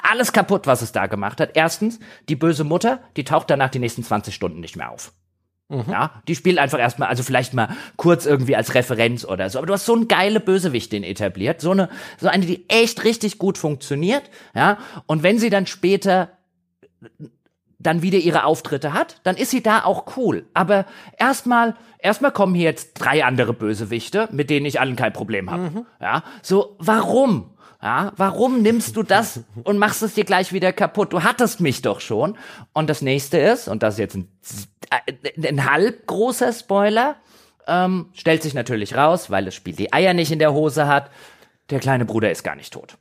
alles 0.00 0.32
kaputt, 0.32 0.68
was 0.68 0.80
es 0.80 0.92
da 0.92 1.06
gemacht 1.08 1.40
hat. 1.40 1.50
Erstens, 1.54 1.98
die 2.28 2.36
böse 2.36 2.62
Mutter, 2.62 3.00
die 3.16 3.24
taucht 3.24 3.50
danach 3.50 3.70
die 3.70 3.80
nächsten 3.80 4.04
20 4.04 4.32
Stunden 4.32 4.60
nicht 4.60 4.76
mehr 4.76 4.92
auf. 4.92 5.12
Ja, 5.70 6.22
die 6.26 6.34
spielt 6.34 6.58
einfach 6.58 6.80
erstmal, 6.80 7.08
also 7.08 7.22
vielleicht 7.22 7.54
mal 7.54 7.68
kurz 7.96 8.26
irgendwie 8.26 8.56
als 8.56 8.74
Referenz 8.74 9.24
oder 9.24 9.48
so. 9.50 9.58
Aber 9.58 9.66
du 9.66 9.72
hast 9.72 9.86
so 9.86 9.94
eine 9.94 10.06
geile 10.06 10.40
Bösewichtin 10.40 11.04
etabliert, 11.04 11.60
so 11.60 11.70
eine, 11.70 11.88
so 12.18 12.28
eine, 12.28 12.44
die 12.44 12.68
echt 12.68 13.04
richtig 13.04 13.38
gut 13.38 13.56
funktioniert, 13.56 14.24
ja. 14.54 14.78
Und 15.06 15.22
wenn 15.22 15.38
sie 15.38 15.48
dann 15.48 15.66
später 15.66 16.30
dann 17.78 18.02
wieder 18.02 18.18
ihre 18.18 18.44
Auftritte 18.44 18.92
hat, 18.92 19.20
dann 19.22 19.36
ist 19.36 19.50
sie 19.50 19.62
da 19.62 19.84
auch 19.84 20.16
cool. 20.16 20.44
Aber 20.54 20.84
erstmal, 21.18 21.76
erstmal 21.98 22.30
kommen 22.30 22.54
hier 22.54 22.64
jetzt 22.64 22.94
drei 22.94 23.24
andere 23.24 23.54
Bösewichte, 23.54 24.28
mit 24.32 24.50
denen 24.50 24.66
ich 24.66 24.80
allen 24.80 24.96
kein 24.96 25.12
Problem 25.12 25.50
habe. 25.50 25.86
Ja, 26.00 26.22
so, 26.42 26.76
warum? 26.78 27.50
Ja, 27.82 28.12
warum 28.16 28.60
nimmst 28.60 28.96
du 28.96 29.02
das 29.02 29.40
und 29.64 29.78
machst 29.78 30.02
es 30.02 30.14
dir 30.14 30.24
gleich 30.24 30.52
wieder 30.52 30.72
kaputt? 30.72 31.12
Du 31.14 31.22
hattest 31.22 31.60
mich 31.60 31.80
doch 31.80 32.00
schon. 32.00 32.36
Und 32.74 32.90
das 32.90 33.00
nächste 33.00 33.38
ist, 33.38 33.68
und 33.68 33.82
das 33.82 33.94
ist 33.94 34.00
jetzt 34.00 34.16
ein, 34.16 34.28
äh, 34.90 35.48
ein 35.48 35.70
halb 35.70 36.06
großer 36.06 36.52
Spoiler, 36.52 37.16
ähm, 37.66 38.10
stellt 38.12 38.42
sich 38.42 38.52
natürlich 38.52 38.96
raus, 38.96 39.30
weil 39.30 39.46
das 39.46 39.54
Spiel 39.54 39.74
die 39.74 39.92
Eier 39.94 40.12
nicht 40.12 40.30
in 40.30 40.38
der 40.38 40.52
Hose 40.52 40.86
hat. 40.88 41.10
Der 41.70 41.80
kleine 41.80 42.04
Bruder 42.04 42.30
ist 42.30 42.42
gar 42.42 42.56
nicht 42.56 42.72
tot. 42.72 42.98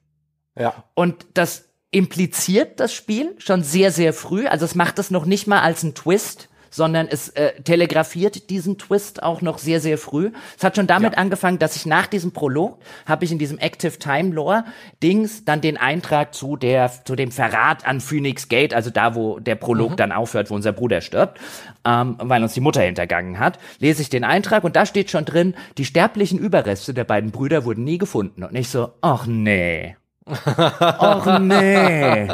Ja. 0.58 0.84
Und 0.94 1.26
das 1.34 1.70
impliziert 1.92 2.80
das 2.80 2.94
Spiel 2.94 3.36
schon 3.40 3.64
sehr, 3.64 3.92
sehr 3.92 4.14
früh. 4.14 4.48
Also 4.48 4.64
es 4.64 4.76
macht 4.76 4.98
es 5.00 5.12
noch 5.12 5.26
nicht 5.26 5.48
mal 5.48 5.62
als 5.62 5.84
ein 5.84 5.96
Twist, 5.96 6.50
sondern 6.70 7.08
es 7.08 7.30
äh, 7.30 7.62
telegrafiert 7.62 8.50
diesen 8.50 8.78
Twist 8.78 9.24
auch 9.24 9.42
noch 9.42 9.58
sehr, 9.58 9.80
sehr 9.80 9.98
früh. 9.98 10.32
Es 10.58 10.64
hat 10.64 10.76
schon 10.76 10.88
damit 10.88 11.18
angefangen, 11.18 11.60
dass 11.60 11.76
ich 11.76 11.86
nach 11.86 12.08
diesem 12.08 12.32
Prolog 12.32 12.80
habe 13.06 13.26
ich 13.26 13.32
in 13.32 13.40
diesem 13.40 13.58
Active 13.58 13.98
Time 14.00 14.34
Lore 14.34 14.64
Dings 15.02 15.46
dann 15.46 15.62
den 15.62 15.78
Eintrag 15.78 16.34
zu 16.34 16.56
der 16.56 16.92
zu 17.04 17.16
dem 17.16 17.32
Verrat 17.32 17.86
an 17.86 18.02
Phoenix 18.02 18.50
Gate, 18.50 18.74
also 18.74 18.90
da, 18.90 19.16
wo 19.16 19.40
der 19.40 19.56
Prolog 19.56 19.98
dann 19.98 20.12
aufhört, 20.12 20.50
wo 20.50 20.56
unser 20.56 20.72
Bruder 20.72 21.02
stirbt, 21.02 21.40
ähm, 21.86 22.16
weil 22.20 22.44
uns 22.44 22.54
die 22.54 22.62
Mutter 22.62 22.82
hintergangen 22.82 23.40
hat, 23.40 23.60
lese 23.80 24.02
ich 24.02 24.10
den 24.10 24.24
Eintrag 24.24 24.64
und 24.64 24.76
da 24.76 24.86
steht 24.86 25.10
schon 25.10 25.26
drin, 25.26 25.56
die 25.78 25.86
sterblichen 25.86 26.40
Überreste 26.40 26.94
der 26.94 27.04
beiden 27.04 27.32
Brüder 27.32 27.66
wurden 27.66 27.84
nie 27.84 27.98
gefunden. 27.98 28.44
Und 28.44 28.56
ich 28.56 28.70
so, 28.70 28.94
ach 29.02 29.26
nee. 29.26 29.96
Och 30.30 31.40
nee. 31.40 32.28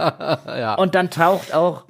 Und 0.78 0.96
dann 0.96 1.10
taucht 1.10 1.54
auch 1.54 1.86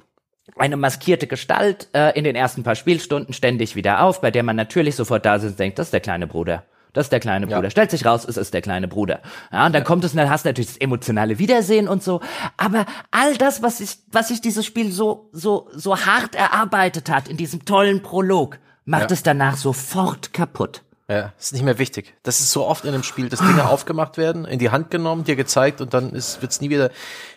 eine 0.58 0.76
maskierte 0.76 1.26
Gestalt 1.26 1.88
äh, 1.92 2.16
in 2.18 2.24
den 2.24 2.36
ersten 2.36 2.62
paar 2.62 2.74
Spielstunden 2.74 3.34
ständig 3.34 3.76
wieder 3.76 4.02
auf, 4.02 4.20
bei 4.20 4.30
der 4.30 4.42
man 4.42 4.56
natürlich 4.56 4.96
sofort 4.96 5.26
da 5.26 5.38
sitzt 5.38 5.52
und 5.54 5.60
denkt, 5.60 5.78
das 5.78 5.88
ist 5.88 5.92
der 5.92 6.00
kleine 6.00 6.26
Bruder. 6.26 6.64
Das 6.92 7.06
ist 7.06 7.12
der 7.12 7.20
kleine 7.20 7.46
Bruder. 7.46 7.68
Stellt 7.68 7.90
sich 7.90 8.06
raus, 8.06 8.24
es 8.26 8.38
ist 8.38 8.54
der 8.54 8.62
kleine 8.62 8.88
Bruder. 8.88 9.20
Ja, 9.52 9.66
und 9.66 9.74
dann 9.74 9.84
kommt 9.84 10.02
es 10.04 10.12
und 10.12 10.16
dann 10.16 10.30
hast 10.30 10.46
du 10.46 10.48
natürlich 10.48 10.68
das 10.70 10.76
emotionale 10.78 11.38
Wiedersehen 11.38 11.88
und 11.88 12.02
so. 12.02 12.22
Aber 12.56 12.86
all 13.10 13.36
das, 13.36 13.62
was 13.62 13.78
sich, 13.78 13.98
was 14.10 14.28
sich 14.28 14.40
dieses 14.40 14.64
Spiel 14.64 14.90
so, 14.90 15.28
so, 15.32 15.68
so 15.74 15.98
hart 16.06 16.34
erarbeitet 16.34 17.10
hat 17.10 17.28
in 17.28 17.36
diesem 17.36 17.66
tollen 17.66 18.00
Prolog, 18.00 18.58
macht 18.86 19.10
Ja. 19.10 19.14
es 19.14 19.22
danach 19.22 19.58
sofort 19.58 20.32
kaputt. 20.32 20.84
Ja, 21.08 21.32
ist 21.38 21.52
nicht 21.52 21.62
mehr 21.62 21.78
wichtig. 21.78 22.14
Das 22.24 22.40
ist 22.40 22.50
so 22.50 22.66
oft 22.66 22.84
in 22.84 22.92
einem 22.92 23.04
Spiel, 23.04 23.28
dass 23.28 23.38
Dinge 23.38 23.68
aufgemacht 23.68 24.18
werden, 24.18 24.44
in 24.44 24.58
die 24.58 24.70
Hand 24.70 24.90
genommen, 24.90 25.22
dir 25.22 25.36
gezeigt 25.36 25.80
und 25.80 25.94
dann 25.94 26.10
ist 26.10 26.42
wird's 26.42 26.60
nie 26.60 26.68
wieder 26.68 26.90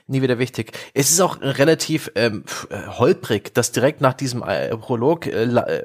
nie 0.08 0.24
wieder 0.24 0.40
wichtig. 0.40 0.72
Es 0.96 1.12
ist 1.12 1.22
auch 1.22 1.40
relativ 1.40 2.12
ähm, 2.16 2.46
äh, 2.72 2.88
holprig, 2.88 3.54
dass 3.54 3.72
direkt 3.72 4.02
nach 4.02 4.16
diesem 4.16 4.42
äh, 4.42 4.76
Prolog 4.76 5.28
äh, 5.28 5.44
äh, 5.44 5.84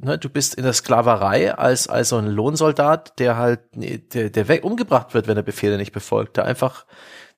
ne, 0.00 0.18
du 0.18 0.30
bist 0.30 0.54
in 0.54 0.64
der 0.64 0.72
Sklaverei 0.72 1.54
als 1.54 1.88
als 1.88 2.08
so 2.08 2.16
ein 2.16 2.26
Lohnsoldat, 2.26 3.18
der 3.18 3.36
halt 3.36 3.60
der 3.74 4.30
der 4.30 4.48
weg 4.48 4.64
umgebracht 4.64 5.12
wird, 5.12 5.28
wenn 5.28 5.36
er 5.36 5.42
Befehle 5.42 5.76
nicht 5.76 5.92
befolgt, 5.92 6.38
der 6.38 6.46
einfach 6.46 6.86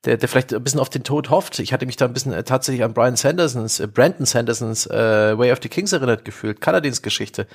der, 0.04 0.16
der 0.16 0.28
vielleicht 0.28 0.54
ein 0.54 0.62
bisschen 0.62 0.80
auf 0.80 0.90
den 0.90 1.04
Tod 1.04 1.30
hofft. 1.30 1.58
Ich 1.58 1.72
hatte 1.72 1.86
mich 1.86 1.96
da 1.96 2.04
ein 2.04 2.12
bisschen 2.12 2.32
äh, 2.32 2.44
tatsächlich 2.44 2.84
an 2.84 2.94
Brian 2.94 3.16
Sandersons, 3.16 3.80
äh, 3.80 3.86
Brandon 3.86 4.26
Sandersons 4.26 4.86
äh, 4.86 5.36
Way 5.36 5.52
of 5.52 5.58
the 5.62 5.68
Kings 5.68 5.92
erinnert 5.92 6.24
gefühlt, 6.24 6.60
Kaladins 6.60 7.02
Geschichte. 7.02 7.46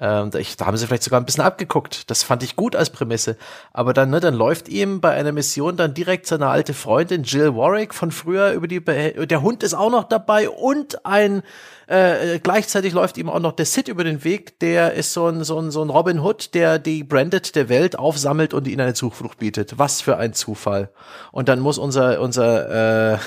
Ähm, 0.00 0.30
da, 0.30 0.38
ich, 0.38 0.56
da 0.56 0.66
haben 0.66 0.76
sie 0.76 0.86
vielleicht 0.86 1.02
sogar 1.02 1.20
ein 1.20 1.26
bisschen 1.26 1.42
abgeguckt. 1.42 2.08
Das 2.08 2.22
fand 2.22 2.42
ich 2.44 2.54
gut 2.54 2.76
als 2.76 2.90
Prämisse. 2.90 3.36
Aber 3.72 3.92
dann, 3.92 4.10
ne, 4.10 4.20
dann 4.20 4.34
läuft 4.34 4.68
ihm 4.68 5.00
bei 5.00 5.10
einer 5.10 5.32
Mission 5.32 5.76
dann 5.76 5.92
direkt 5.92 6.26
seine 6.26 6.46
alte 6.46 6.72
Freundin 6.72 7.24
Jill 7.24 7.56
Warwick 7.56 7.92
von 7.92 8.12
früher 8.12 8.52
über 8.52 8.68
die, 8.68 8.78
Be 8.78 9.26
der 9.26 9.42
Hund 9.42 9.62
ist 9.64 9.74
auch 9.74 9.90
noch 9.90 10.04
dabei 10.04 10.48
und 10.48 11.04
ein, 11.04 11.42
äh, 11.88 12.38
gleichzeitig 12.38 12.92
läuft 12.92 13.18
ihm 13.18 13.28
auch 13.28 13.40
noch 13.40 13.52
der 13.52 13.66
Sid 13.66 13.88
über 13.88 14.04
den 14.04 14.22
Weg, 14.22 14.60
der 14.60 14.92
ist 14.92 15.12
so 15.12 15.26
ein, 15.26 15.42
so 15.42 15.58
ein, 15.58 15.72
so 15.72 15.82
ein 15.82 15.90
Robin 15.90 16.20
Hood, 16.20 16.54
der 16.54 16.78
die 16.78 17.02
Branded 17.02 17.56
der 17.56 17.68
Welt 17.68 17.98
aufsammelt 17.98 18.54
und 18.54 18.68
ihnen 18.68 18.82
eine 18.82 18.94
Zuflucht 18.94 19.38
bietet. 19.38 19.78
Was 19.78 20.00
für 20.00 20.16
ein 20.16 20.32
Zufall. 20.32 20.90
Und 21.32 21.48
dann 21.48 21.58
muss 21.58 21.78
unser, 21.88 22.20
unser, 22.20 23.14
äh, 23.14 23.18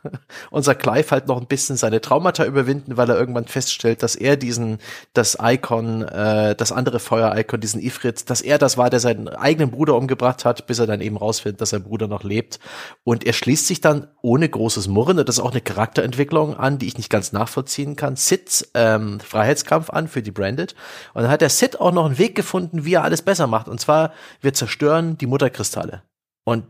unser 0.50 0.74
Clive 0.74 1.10
halt 1.10 1.28
noch 1.28 1.40
ein 1.40 1.46
bisschen 1.46 1.76
seine 1.76 2.02
Traumata 2.02 2.44
überwinden, 2.44 2.98
weil 2.98 3.08
er 3.08 3.18
irgendwann 3.18 3.46
feststellt, 3.46 4.02
dass 4.02 4.16
er 4.16 4.36
diesen, 4.36 4.78
das 5.14 5.38
Icon, 5.40 6.02
äh, 6.02 6.54
das 6.54 6.72
andere 6.72 7.00
Feuer-Icon, 7.00 7.58
diesen 7.58 7.80
Ifrit, 7.80 8.28
dass 8.28 8.42
er 8.42 8.58
das 8.58 8.76
war, 8.76 8.90
der 8.90 9.00
seinen 9.00 9.28
eigenen 9.28 9.70
Bruder 9.70 9.96
umgebracht 9.96 10.44
hat, 10.44 10.66
bis 10.66 10.78
er 10.78 10.86
dann 10.86 11.00
eben 11.00 11.16
rausfindet, 11.16 11.62
dass 11.62 11.70
sein 11.70 11.84
Bruder 11.84 12.06
noch 12.06 12.22
lebt. 12.22 12.60
Und 13.02 13.24
er 13.24 13.32
schließt 13.32 13.66
sich 13.66 13.80
dann 13.80 14.08
ohne 14.20 14.46
großes 14.46 14.88
Murren, 14.88 15.16
das 15.16 15.38
ist 15.38 15.40
auch 15.40 15.52
eine 15.52 15.62
Charakterentwicklung 15.62 16.54
an, 16.54 16.78
die 16.78 16.86
ich 16.88 16.98
nicht 16.98 17.08
ganz 17.08 17.32
nachvollziehen 17.32 17.96
kann, 17.96 18.16
Sid 18.16 18.68
ähm, 18.74 19.20
Freiheitskampf 19.20 19.88
an 19.88 20.06
für 20.06 20.20
die 20.20 20.32
Branded. 20.32 20.74
Und 21.14 21.22
dann 21.22 21.30
hat 21.30 21.40
der 21.40 21.48
Sid 21.48 21.80
auch 21.80 21.92
noch 21.92 22.04
einen 22.04 22.18
Weg 22.18 22.34
gefunden, 22.34 22.84
wie 22.84 22.92
er 22.92 23.04
alles 23.04 23.22
besser 23.22 23.46
macht. 23.46 23.68
Und 23.68 23.80
zwar, 23.80 24.12
wir 24.42 24.52
zerstören 24.52 25.16
die 25.16 25.26
Mutterkristalle. 25.26 26.02
Und 26.44 26.64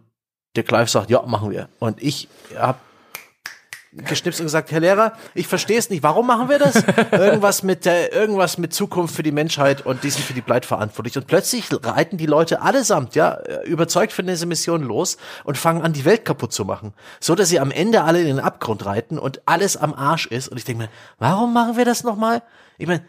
der 0.57 0.65
Clive 0.65 0.89
sagt, 0.89 1.11
ja, 1.11 1.23
machen 1.23 1.51
wir. 1.51 1.69
Und 1.79 2.03
ich 2.03 2.29
habe 2.57 2.79
geschnipst 3.95 4.41
und 4.41 4.47
gesagt, 4.47 4.73
Herr 4.73 4.81
Lehrer, 4.81 5.13
ich 5.35 5.47
verstehe 5.47 5.79
es 5.79 5.91
nicht. 5.91 6.03
Warum 6.03 6.27
machen 6.27 6.49
wir 6.49 6.59
das? 6.59 6.83
Irgendwas 7.13 7.63
mit 7.63 7.85
der, 7.85 8.13
irgendwas 8.15 8.57
mit 8.57 8.73
Zukunft 8.73 9.15
für 9.15 9.23
die 9.23 9.33
Menschheit 9.33 9.85
und 9.85 10.03
die 10.03 10.11
sind 10.11 10.25
für 10.25 10.33
die 10.33 10.41
Bleit 10.41 10.65
verantwortlich. 10.65 11.17
Und 11.17 11.27
plötzlich 11.27 11.67
reiten 11.71 12.17
die 12.17 12.27
Leute 12.27 12.63
allesamt, 12.63 13.15
ja, 13.15 13.39
überzeugt 13.65 14.13
von 14.13 14.27
dieser 14.27 14.47
Mission 14.47 14.83
los 14.83 15.19
und 15.45 15.59
fangen 15.59 15.83
an, 15.83 15.93
die 15.93 16.05
Welt 16.05 16.25
kaputt 16.25 16.53
zu 16.53 16.65
machen. 16.65 16.95
So, 17.21 17.35
dass 17.35 17.51
sie 17.51 17.61
am 17.61 17.71
Ende 17.71 18.03
alle 18.03 18.21
in 18.21 18.27
den 18.27 18.41
Abgrund 18.41 18.87
reiten 18.87 19.19
und 19.19 19.43
alles 19.45 19.77
am 19.77 19.93
Arsch 19.93 20.27
ist. 20.27 20.49
Und 20.49 20.57
ich 20.57 20.65
denke 20.65 20.85
mir, 20.85 20.89
warum 21.19 21.53
machen 21.53 21.77
wir 21.77 21.85
das 21.85 22.03
nochmal? 22.03 22.43
Ich 22.79 22.87
meine, 22.87 23.05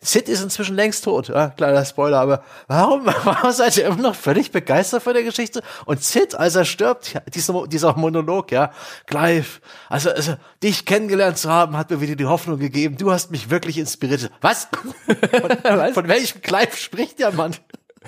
Sid 0.00 0.28
ist 0.28 0.42
inzwischen 0.42 0.74
längst 0.74 1.04
tot, 1.04 1.28
ja, 1.28 1.50
kleiner 1.50 1.84
Spoiler, 1.84 2.18
aber 2.20 2.44
warum, 2.66 3.06
warum 3.24 3.52
seid 3.52 3.76
ihr 3.76 3.86
immer 3.86 4.02
noch 4.02 4.14
völlig 4.16 4.50
begeistert 4.50 5.02
von 5.02 5.14
der 5.14 5.22
Geschichte? 5.22 5.62
Und 5.84 6.02
Sid, 6.02 6.34
als 6.34 6.56
er 6.56 6.64
stirbt, 6.64 7.12
ja, 7.14 7.20
dieser, 7.20 7.66
dieser 7.68 7.96
Monolog, 7.96 8.50
ja, 8.50 8.72
Clive, 9.06 9.60
also, 9.88 10.10
also, 10.10 10.34
dich 10.62 10.86
kennengelernt 10.86 11.38
zu 11.38 11.50
haben, 11.50 11.76
hat 11.76 11.90
mir 11.90 12.00
wieder 12.00 12.16
die 12.16 12.26
Hoffnung 12.26 12.58
gegeben, 12.58 12.96
du 12.96 13.12
hast 13.12 13.30
mich 13.30 13.50
wirklich 13.50 13.78
inspiriert. 13.78 14.30
Was? 14.40 14.68
Von, 14.72 15.50
Was? 15.62 15.94
von 15.94 16.08
welchem 16.08 16.42
Clive 16.42 16.76
spricht 16.76 17.18
der 17.18 17.32
Mann? 17.32 17.54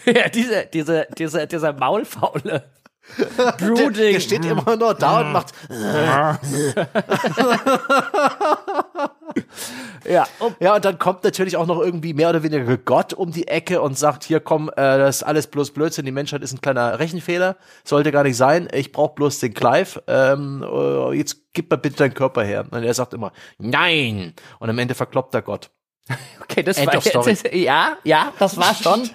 Ja, 0.07 0.31
diese, 0.31 0.65
diese, 0.73 1.07
diese, 1.19 1.47
dieser 1.47 1.75
Maulfaule. 1.75 2.65
Brooding. 3.59 3.95
Der, 3.95 4.13
der 4.13 4.21
steht 4.21 4.45
immer 4.45 4.75
nur 4.75 4.95
da 4.95 5.21
und 5.21 5.33
macht. 5.33 5.53
Ja, 10.09 10.27
ja, 10.61 10.75
und 10.75 10.85
dann 10.85 10.99
kommt 10.99 11.25
natürlich 11.25 11.57
auch 11.57 11.67
noch 11.67 11.81
irgendwie 11.81 12.15
mehr 12.15 12.31
oder 12.31 12.43
weniger 12.43 12.77
Gott 12.77 13.13
um 13.13 13.33
die 13.33 13.49
Ecke 13.49 13.81
und 13.81 13.99
sagt: 13.99 14.25
Hier 14.25 14.41
komm, 14.41 14.69
äh, 14.71 14.75
das 14.77 15.17
ist 15.17 15.23
alles 15.23 15.47
bloß 15.47 15.73
Blödsinn, 15.73 16.05
die 16.05 16.13
Menschheit 16.13 16.43
ist 16.43 16.53
ein 16.53 16.61
kleiner 16.61 16.99
Rechenfehler, 16.99 17.57
sollte 17.85 18.13
gar 18.13 18.25
nicht 18.25 18.37
sein. 18.37 18.69
Ich 18.73 18.93
brauche 18.93 19.15
bloß 19.15 19.41
den 19.41 19.55
Clive. 19.55 20.03
Ähm, 20.07 20.65
äh, 20.65 21.17
jetzt 21.17 21.53
gib 21.53 21.71
mal 21.71 21.77
bitte 21.77 21.97
deinen 21.97 22.15
Körper 22.15 22.45
her. 22.45 22.67
Und 22.71 22.83
er 22.83 22.95
sagt 22.95 23.15
immer: 23.15 23.33
Nein. 23.59 24.35
Und 24.59 24.71
am 24.71 24.79
Ende 24.79 24.95
verkloppt 24.95 25.35
er 25.35 25.43
Gott. 25.43 25.71
Okay, 26.43 26.63
das 26.63 26.77
End 26.77 26.89
war 26.89 27.29
jetzt, 27.29 27.45
ja, 27.55 27.97
ja, 28.05 28.33
das 28.39 28.59
war 28.59 28.75
schon. 28.75 29.09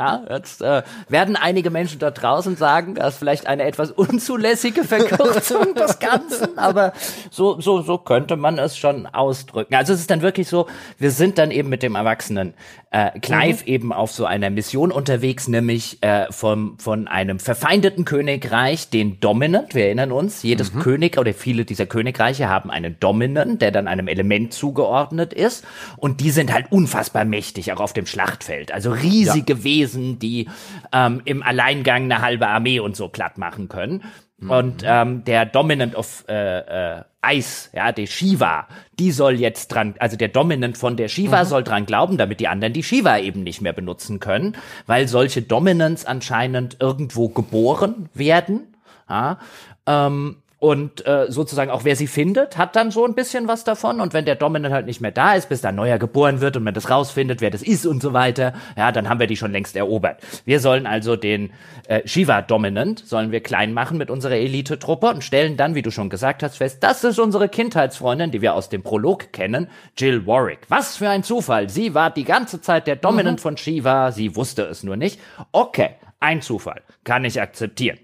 Ja, 0.00 0.24
jetzt 0.30 0.62
äh, 0.62 0.82
werden 1.10 1.36
einige 1.36 1.68
Menschen 1.68 1.98
da 1.98 2.10
draußen 2.10 2.56
sagen, 2.56 2.94
das 2.94 3.12
ist 3.12 3.18
vielleicht 3.18 3.46
eine 3.46 3.64
etwas 3.64 3.90
unzulässige 3.90 4.82
Verkürzung 4.84 5.74
des 5.78 5.98
Ganzen, 5.98 6.56
aber 6.56 6.94
so, 7.30 7.60
so, 7.60 7.82
so 7.82 7.98
könnte 7.98 8.36
man 8.36 8.58
es 8.58 8.78
schon 8.78 9.06
ausdrücken. 9.06 9.74
Also 9.74 9.92
es 9.92 10.00
ist 10.00 10.10
dann 10.10 10.22
wirklich 10.22 10.48
so, 10.48 10.68
wir 10.96 11.10
sind 11.10 11.36
dann 11.36 11.50
eben 11.50 11.68
mit 11.68 11.82
dem 11.82 11.96
Erwachsenen 11.96 12.54
äh, 12.90 13.18
Clive 13.20 13.62
mhm. 13.62 13.72
eben 13.72 13.92
auf 13.92 14.10
so 14.10 14.24
einer 14.24 14.48
Mission 14.48 14.90
unterwegs, 14.90 15.48
nämlich 15.48 16.02
äh, 16.02 16.32
vom, 16.32 16.78
von 16.78 17.06
einem 17.06 17.38
verfeindeten 17.38 18.06
Königreich, 18.06 18.88
den 18.88 19.20
Dominant, 19.20 19.74
wir 19.74 19.84
erinnern 19.84 20.12
uns, 20.12 20.42
jedes 20.42 20.72
mhm. 20.72 20.80
König 20.80 21.18
oder 21.18 21.34
viele 21.34 21.66
dieser 21.66 21.84
Königreiche 21.84 22.48
haben 22.48 22.70
einen 22.70 22.98
Dominant, 22.98 23.60
der 23.60 23.70
dann 23.70 23.86
einem 23.86 24.08
Element 24.08 24.54
zugeordnet 24.54 25.34
ist 25.34 25.62
und 25.98 26.22
die 26.22 26.30
sind 26.30 26.54
halt 26.54 26.72
unfassbar 26.72 27.26
mächtig, 27.26 27.70
auch 27.74 27.80
auf 27.80 27.92
dem 27.92 28.06
Schlachtfeld. 28.06 28.72
Also 28.72 28.92
riesige 28.92 29.52
ja. 29.52 29.64
Wesen 29.64 29.89
Wesen, 29.90 30.18
die 30.18 30.48
ähm, 30.92 31.22
im 31.24 31.42
Alleingang 31.42 32.04
eine 32.04 32.20
halbe 32.20 32.48
Armee 32.48 32.80
und 32.80 32.96
so 32.96 33.08
platt 33.08 33.38
machen 33.38 33.68
können. 33.68 34.04
Mhm. 34.38 34.50
Und 34.50 34.82
ähm, 34.84 35.24
der 35.24 35.46
Dominant 35.46 35.94
of 35.94 36.24
äh, 36.28 36.98
äh, 36.98 37.02
Ice, 37.26 37.68
ja, 37.74 37.92
der 37.92 38.06
Shiva, 38.06 38.66
die 38.98 39.12
soll 39.12 39.38
jetzt 39.38 39.68
dran, 39.68 39.94
also 39.98 40.16
der 40.16 40.28
Dominant 40.28 40.78
von 40.78 40.96
der 40.96 41.08
Shiva 41.08 41.44
mhm. 41.44 41.48
soll 41.48 41.64
dran 41.64 41.86
glauben, 41.86 42.16
damit 42.16 42.40
die 42.40 42.48
anderen 42.48 42.72
die 42.72 42.82
Shiva 42.82 43.18
eben 43.18 43.42
nicht 43.42 43.60
mehr 43.60 43.74
benutzen 43.74 44.20
können, 44.20 44.56
weil 44.86 45.08
solche 45.08 45.42
Dominants 45.42 46.06
anscheinend 46.06 46.78
irgendwo 46.80 47.28
geboren 47.28 48.08
werden. 48.14 48.74
Ja, 49.08 49.38
ähm, 49.86 50.36
und 50.60 51.06
äh, 51.06 51.26
sozusagen 51.30 51.70
auch 51.70 51.84
wer 51.84 51.96
sie 51.96 52.06
findet, 52.06 52.58
hat 52.58 52.76
dann 52.76 52.90
so 52.90 53.06
ein 53.06 53.14
bisschen 53.14 53.48
was 53.48 53.64
davon. 53.64 53.98
Und 53.98 54.12
wenn 54.12 54.26
der 54.26 54.36
Dominant 54.36 54.74
halt 54.74 54.84
nicht 54.84 55.00
mehr 55.00 55.10
da 55.10 55.32
ist, 55.32 55.48
bis 55.48 55.62
da 55.62 55.72
neuer 55.72 55.98
geboren 55.98 56.42
wird 56.42 56.54
und 56.58 56.64
man 56.64 56.74
das 56.74 56.90
rausfindet, 56.90 57.40
wer 57.40 57.50
das 57.50 57.62
ist 57.62 57.86
und 57.86 58.02
so 58.02 58.12
weiter, 58.12 58.52
ja, 58.76 58.92
dann 58.92 59.08
haben 59.08 59.18
wir 59.18 59.26
die 59.26 59.38
schon 59.38 59.52
längst 59.52 59.74
erobert. 59.74 60.20
Wir 60.44 60.60
sollen 60.60 60.86
also 60.86 61.16
den 61.16 61.50
äh, 61.88 62.06
Shiva 62.06 62.42
Dominant, 62.42 63.02
sollen 63.06 63.32
wir 63.32 63.40
klein 63.40 63.72
machen 63.72 63.96
mit 63.96 64.10
unserer 64.10 64.34
Elite-Truppe 64.34 65.08
und 65.08 65.24
stellen 65.24 65.56
dann, 65.56 65.74
wie 65.74 65.82
du 65.82 65.90
schon 65.90 66.10
gesagt 66.10 66.42
hast, 66.42 66.58
fest, 66.58 66.82
das 66.82 67.04
ist 67.04 67.18
unsere 67.18 67.48
Kindheitsfreundin, 67.48 68.30
die 68.30 68.42
wir 68.42 68.54
aus 68.54 68.68
dem 68.68 68.82
Prolog 68.82 69.32
kennen, 69.32 69.68
Jill 69.96 70.26
Warwick. 70.26 70.60
Was 70.68 70.98
für 70.98 71.08
ein 71.08 71.22
Zufall. 71.22 71.70
Sie 71.70 71.94
war 71.94 72.10
die 72.10 72.24
ganze 72.24 72.60
Zeit 72.60 72.86
der 72.86 72.96
Dominant 72.96 73.38
mhm. 73.38 73.42
von 73.42 73.56
Shiva, 73.56 74.12
sie 74.12 74.36
wusste 74.36 74.64
es 74.64 74.82
nur 74.82 74.96
nicht. 74.96 75.18
Okay, 75.52 75.94
ein 76.20 76.42
Zufall. 76.42 76.82
Kann 77.02 77.24
ich 77.24 77.40
akzeptieren. 77.40 77.98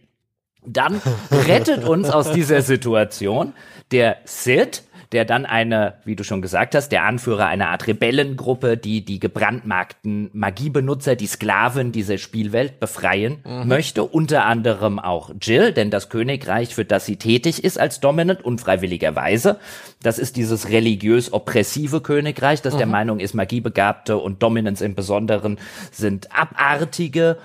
Dann 0.66 1.00
rettet 1.30 1.84
uns 1.84 2.10
aus 2.10 2.32
dieser 2.32 2.62
Situation 2.62 3.52
der 3.90 4.18
Sid, 4.24 4.82
der 5.12 5.24
dann 5.24 5.46
eine, 5.46 5.94
wie 6.04 6.16
du 6.16 6.24
schon 6.24 6.42
gesagt 6.42 6.74
hast, 6.74 6.90
der 6.90 7.04
Anführer 7.04 7.46
einer 7.46 7.68
Art 7.68 7.86
Rebellengruppe, 7.86 8.76
die 8.76 9.04
die 9.04 9.20
gebrandmarkten 9.20 10.30
Magiebenutzer, 10.32 11.16
die 11.16 11.26
Sklaven 11.26 11.92
dieser 11.92 12.18
Spielwelt 12.18 12.80
befreien 12.80 13.38
mhm. 13.44 13.68
möchte. 13.68 14.02
Unter 14.02 14.44
anderem 14.46 14.98
auch 14.98 15.30
Jill, 15.40 15.72
denn 15.72 15.90
das 15.90 16.08
Königreich, 16.08 16.74
für 16.74 16.84
das 16.84 17.06
sie 17.06 17.16
tätig 17.16 17.62
ist 17.62 17.78
als 17.78 18.00
Dominant, 18.00 18.44
unfreiwilligerweise, 18.44 19.58
das 20.02 20.18
ist 20.18 20.36
dieses 20.36 20.68
religiös 20.70 21.32
oppressive 21.32 22.00
Königreich, 22.00 22.62
das 22.62 22.74
mhm. 22.74 22.78
der 22.78 22.86
Meinung 22.86 23.20
ist, 23.20 23.34
Magiebegabte 23.34 24.16
und 24.18 24.42
Dominance 24.42 24.84
im 24.84 24.94
Besonderen 24.94 25.58
sind 25.92 26.28
abartige 26.36 27.38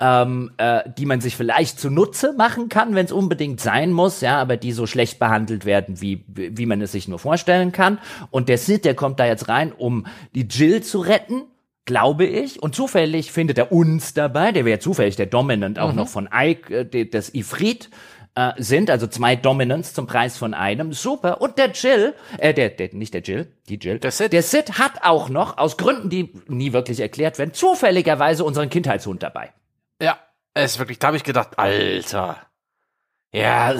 ähm, 0.00 0.52
äh, 0.58 0.82
die 0.96 1.06
man 1.06 1.20
sich 1.20 1.36
vielleicht 1.36 1.80
zunutze 1.80 2.32
machen 2.32 2.68
kann, 2.68 2.94
wenn 2.94 3.06
es 3.06 3.12
unbedingt 3.12 3.60
sein 3.60 3.92
muss, 3.92 4.20
ja, 4.20 4.40
aber 4.40 4.56
die 4.56 4.72
so 4.72 4.86
schlecht 4.86 5.18
behandelt 5.18 5.64
werden, 5.64 6.00
wie, 6.00 6.24
wie 6.28 6.66
man 6.66 6.80
es 6.80 6.92
sich 6.92 7.08
nur 7.08 7.18
vorstellen 7.18 7.72
kann. 7.72 7.98
Und 8.30 8.48
der 8.48 8.58
Sid, 8.58 8.84
der 8.84 8.94
kommt 8.94 9.18
da 9.18 9.26
jetzt 9.26 9.48
rein, 9.48 9.72
um 9.72 10.06
die 10.34 10.46
Jill 10.46 10.82
zu 10.82 11.00
retten 11.00 11.44
glaube 11.84 12.26
ich. 12.26 12.62
Und 12.62 12.74
zufällig 12.74 13.32
findet 13.32 13.56
er 13.56 13.72
uns 13.72 14.12
dabei, 14.12 14.52
der 14.52 14.66
wäre 14.66 14.78
zufällig 14.78 15.16
der 15.16 15.24
Dominant 15.24 15.78
auch 15.78 15.92
mhm. 15.92 15.96
noch 15.96 16.08
von 16.08 16.28
Ike, 16.30 16.86
äh, 16.92 17.06
des 17.06 17.34
Ifrit 17.34 17.88
äh, 18.34 18.52
sind, 18.58 18.90
also 18.90 19.06
zwei 19.06 19.36
Dominants 19.36 19.94
zum 19.94 20.06
Preis 20.06 20.36
von 20.36 20.52
einem. 20.52 20.92
Super. 20.92 21.40
Und 21.40 21.56
der 21.56 21.70
Jill, 21.70 22.14
äh, 22.36 22.52
der, 22.52 22.68
der, 22.68 22.90
nicht 22.92 23.14
der 23.14 23.22
Jill, 23.22 23.48
die 23.70 23.76
Jill. 23.76 23.98
Der 23.98 24.10
Sid. 24.10 24.34
Der 24.34 24.42
Sid 24.42 24.78
hat 24.78 25.02
auch 25.02 25.30
noch, 25.30 25.56
aus 25.56 25.78
Gründen, 25.78 26.10
die 26.10 26.30
nie 26.46 26.74
wirklich 26.74 27.00
erklärt 27.00 27.38
werden, 27.38 27.54
zufälligerweise 27.54 28.44
unseren 28.44 28.68
Kindheitshund 28.68 29.22
dabei. 29.22 29.50
Ja, 30.00 30.18
es 30.54 30.72
ist 30.72 30.78
wirklich, 30.78 30.98
da 30.98 31.08
habe 31.08 31.16
ich 31.16 31.24
gedacht, 31.24 31.58
Alter. 31.58 32.36
Ja, 33.32 33.74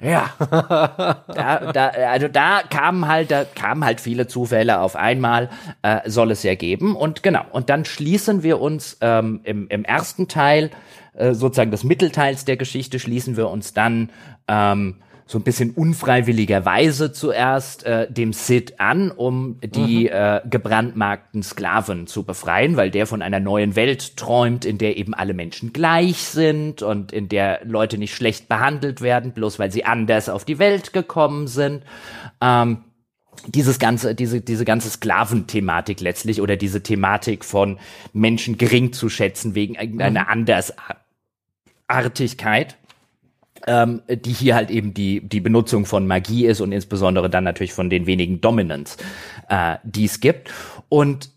ja. 0.00 0.30
da, 1.28 1.72
da, 1.72 1.88
also 1.88 2.26
da 2.26 2.62
kamen 2.68 3.06
halt, 3.06 3.30
da 3.30 3.44
kamen 3.44 3.84
halt 3.84 4.00
viele 4.00 4.26
Zufälle 4.26 4.80
auf 4.80 4.96
einmal, 4.96 5.50
äh, 5.82 6.00
soll 6.10 6.32
es 6.32 6.42
ja 6.42 6.56
geben. 6.56 6.96
Und 6.96 7.22
genau, 7.22 7.44
und 7.52 7.70
dann 7.70 7.84
schließen 7.84 8.42
wir 8.42 8.60
uns 8.60 8.98
ähm, 9.00 9.40
im, 9.44 9.68
im 9.68 9.84
ersten 9.84 10.26
Teil, 10.26 10.70
äh, 11.14 11.34
sozusagen 11.34 11.70
des 11.70 11.84
Mittelteils 11.84 12.44
der 12.44 12.56
Geschichte, 12.56 12.98
schließen 12.98 13.36
wir 13.36 13.48
uns 13.48 13.74
dann 13.74 14.10
ähm, 14.48 15.02
so 15.32 15.38
ein 15.38 15.42
bisschen 15.42 15.70
unfreiwilligerweise 15.70 17.10
zuerst 17.10 17.84
äh, 17.84 18.06
dem 18.12 18.34
Sid 18.34 18.78
an, 18.78 19.10
um 19.10 19.58
die 19.62 20.04
mhm. 20.04 20.10
äh, 20.12 20.40
gebrandmarkten 20.48 21.42
Sklaven 21.42 22.06
zu 22.06 22.22
befreien, 22.24 22.76
weil 22.76 22.90
der 22.90 23.06
von 23.06 23.22
einer 23.22 23.40
neuen 23.40 23.74
Welt 23.74 24.18
träumt, 24.18 24.66
in 24.66 24.76
der 24.76 24.98
eben 24.98 25.14
alle 25.14 25.32
Menschen 25.32 25.72
gleich 25.72 26.18
sind 26.18 26.82
und 26.82 27.12
in 27.12 27.30
der 27.30 27.64
Leute 27.64 27.96
nicht 27.96 28.14
schlecht 28.14 28.48
behandelt 28.48 29.00
werden, 29.00 29.32
bloß 29.32 29.58
weil 29.58 29.72
sie 29.72 29.86
anders 29.86 30.28
auf 30.28 30.44
die 30.44 30.58
Welt 30.58 30.92
gekommen 30.92 31.46
sind. 31.48 31.82
Ähm, 32.42 32.84
dieses 33.46 33.78
ganze, 33.78 34.14
diese, 34.14 34.42
diese 34.42 34.66
ganze 34.66 34.90
Sklaventhematik 34.90 36.00
letztlich 36.02 36.42
oder 36.42 36.56
diese 36.56 36.82
Thematik 36.82 37.46
von 37.46 37.78
Menschen 38.12 38.58
gering 38.58 38.92
zu 38.92 39.08
schätzen 39.08 39.54
wegen 39.54 39.76
irgendeiner 39.76 40.24
mhm. 40.24 40.44
Andersartigkeit 41.88 42.76
ähm, 43.66 44.02
die 44.08 44.32
hier 44.32 44.54
halt 44.54 44.70
eben 44.70 44.94
die, 44.94 45.26
die 45.26 45.40
Benutzung 45.40 45.86
von 45.86 46.06
Magie 46.06 46.46
ist 46.46 46.60
und 46.60 46.72
insbesondere 46.72 47.30
dann 47.30 47.44
natürlich 47.44 47.72
von 47.72 47.90
den 47.90 48.06
wenigen 48.06 48.40
Dominants, 48.40 48.96
äh, 49.48 49.76
die 49.84 50.04
es 50.04 50.20
gibt. 50.20 50.50
Und 50.88 51.30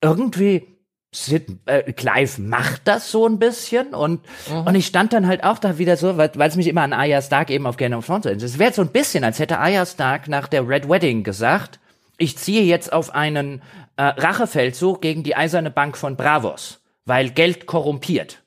irgendwie 0.00 0.66
Sid, 1.14 1.46
äh, 1.66 1.92
Clive 1.92 2.40
macht 2.40 2.82
das 2.86 3.10
so 3.10 3.26
ein 3.26 3.38
bisschen 3.38 3.94
und 3.94 4.20
und 4.66 4.74
ich 4.74 4.86
stand 4.86 5.12
dann 5.12 5.28
halt 5.28 5.44
auch 5.44 5.58
da 5.58 5.78
wieder 5.78 5.96
so, 5.96 6.16
weil 6.16 6.32
weil 6.34 6.48
es 6.48 6.56
mich 6.56 6.66
immer 6.66 6.82
an 6.82 6.92
Arya 6.92 7.22
Stark 7.22 7.50
eben 7.50 7.66
auf 7.66 7.76
Game 7.76 7.92
of 7.92 8.04
Thrones 8.04 8.26
erinnert. 8.26 8.42
Es 8.42 8.58
wäre 8.58 8.72
so 8.72 8.82
ein 8.82 8.88
bisschen, 8.88 9.22
als 9.22 9.38
hätte 9.38 9.58
Arya 9.58 9.86
Stark 9.86 10.26
nach 10.26 10.48
der 10.48 10.68
Red 10.68 10.88
Wedding 10.88 11.22
gesagt, 11.22 11.78
ich 12.18 12.36
ziehe 12.36 12.62
jetzt 12.62 12.92
auf 12.92 13.14
einen 13.14 13.62
äh, 13.96 14.02
Rachefeldzug 14.02 15.00
gegen 15.02 15.22
die 15.22 15.36
eiserne 15.36 15.70
Bank 15.70 15.96
von 15.96 16.16
Bravos, 16.16 16.80
weil 17.04 17.30
Geld 17.30 17.66
korrumpiert. 17.66 18.43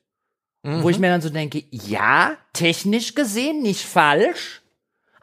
Wo 0.81 0.89
ich 0.89 0.99
mir 0.99 1.09
dann 1.09 1.21
so 1.21 1.29
denke, 1.29 1.63
ja, 1.71 2.31
technisch 2.53 3.15
gesehen 3.15 3.61
nicht 3.61 3.85
falsch, 3.85 4.61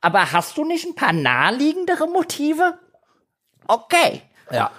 aber 0.00 0.32
hast 0.32 0.56
du 0.56 0.64
nicht 0.64 0.86
ein 0.86 0.94
paar 0.94 1.12
naheliegendere 1.12 2.06
Motive? 2.06 2.78
Okay. 3.66 4.22
Ja. 4.50 4.70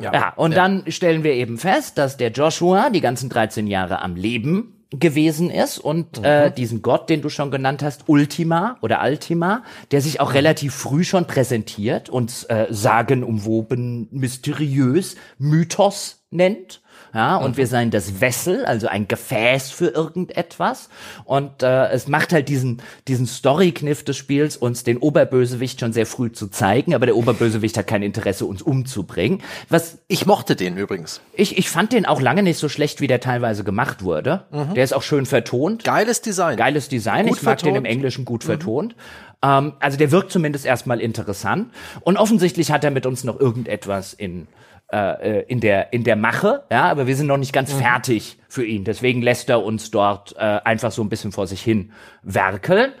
Ja, 0.00 0.32
und 0.36 0.56
dann 0.56 0.90
stellen 0.90 1.22
wir 1.22 1.32
eben 1.32 1.56
fest, 1.56 1.98
dass 1.98 2.16
der 2.16 2.30
Joshua 2.32 2.90
die 2.90 3.00
ganzen 3.00 3.30
13 3.30 3.66
Jahre 3.68 4.02
am 4.02 4.16
Leben 4.16 4.84
gewesen 4.90 5.50
ist 5.50 5.78
und 5.78 6.22
äh, 6.24 6.50
diesen 6.50 6.82
Gott, 6.82 7.08
den 7.10 7.22
du 7.22 7.28
schon 7.28 7.50
genannt 7.50 7.82
hast, 7.82 8.08
Ultima 8.08 8.76
oder 8.80 9.00
Altima, 9.00 9.62
der 9.90 10.00
sich 10.00 10.20
auch 10.20 10.34
relativ 10.34 10.74
früh 10.74 11.04
schon 11.04 11.26
präsentiert 11.26 12.10
und 12.10 12.46
äh, 12.48 12.66
sagenumwoben, 12.70 14.08
mysteriös 14.10 15.16
Mythos 15.38 16.24
nennt. 16.30 16.80
Ja, 17.14 17.36
und 17.36 17.56
wir 17.56 17.68
seien 17.68 17.90
das 17.90 18.20
Wessel, 18.20 18.64
also 18.64 18.88
ein 18.88 19.06
Gefäß 19.06 19.70
für 19.70 19.86
irgendetwas. 19.86 20.88
Und 21.24 21.62
äh, 21.62 21.88
es 21.90 22.08
macht 22.08 22.32
halt 22.32 22.48
diesen, 22.48 22.82
diesen 23.06 23.26
Story-Kniff 23.26 24.04
des 24.04 24.16
Spiels, 24.16 24.56
uns 24.56 24.82
den 24.82 24.98
Oberbösewicht 24.98 25.78
schon 25.78 25.92
sehr 25.92 26.06
früh 26.06 26.32
zu 26.32 26.48
zeigen, 26.48 26.94
aber 26.94 27.06
der 27.06 27.16
Oberbösewicht 27.16 27.78
hat 27.78 27.86
kein 27.86 28.02
Interesse, 28.02 28.46
uns 28.46 28.62
umzubringen. 28.62 29.42
Was 29.68 29.98
Ich 30.08 30.26
mochte 30.26 30.56
den 30.56 30.76
übrigens. 30.76 31.20
ich, 31.34 31.56
ich 31.56 31.70
fand 31.70 31.92
den 31.92 32.04
auch 32.04 32.20
lange 32.20 32.42
nicht 32.42 32.58
so 32.58 32.68
schlecht, 32.68 33.00
wie 33.00 33.06
der 33.06 33.20
teilweise 33.20 33.62
gemacht 33.62 34.02
wurde. 34.02 34.44
Der 34.74 34.82
ist 34.82 34.92
auch 34.92 35.02
schön 35.02 35.26
vertont. 35.26 35.84
Geiles 35.84 36.20
Design. 36.20 36.56
Geiles 36.56 36.88
Design. 36.88 37.26
Gut 37.26 37.38
ich 37.38 37.42
mag 37.44 37.58
den 37.58 37.76
im. 37.76 37.84
Englischen 37.84 38.24
gut 38.24 38.42
vertont. 38.44 38.96
Ähm, 39.42 39.74
also 39.78 39.96
der 39.96 40.10
wirkt 40.10 40.32
zumindest 40.32 40.66
erstmal 40.66 41.00
interessant. 41.00 41.72
Und 42.00 42.16
offensichtlich 42.16 42.72
hat 42.72 42.82
er 42.82 42.90
mit 42.90 43.06
uns 43.06 43.24
noch 43.24 43.38
irgendetwas 43.38 44.14
in 44.14 44.48
äh, 44.94 45.42
in 45.42 45.60
der 45.60 45.92
in 45.92 46.04
der 46.04 46.16
Mache, 46.16 46.64
ja, 46.70 46.84
aber 46.84 47.06
wir 47.06 47.16
sind 47.16 47.26
noch 47.26 47.36
nicht 47.36 47.52
ganz 47.52 47.72
fertig 47.72 48.38
für 48.48 48.64
ihn. 48.64 48.84
Deswegen 48.84 49.22
lässt 49.22 49.48
er 49.48 49.64
uns 49.64 49.90
dort 49.90 50.34
äh, 50.36 50.40
einfach 50.40 50.92
so 50.92 51.02
ein 51.02 51.08
bisschen 51.08 51.32
vor 51.32 51.46
sich 51.46 51.62
hin 51.62 51.92
werkeln. 52.22 52.92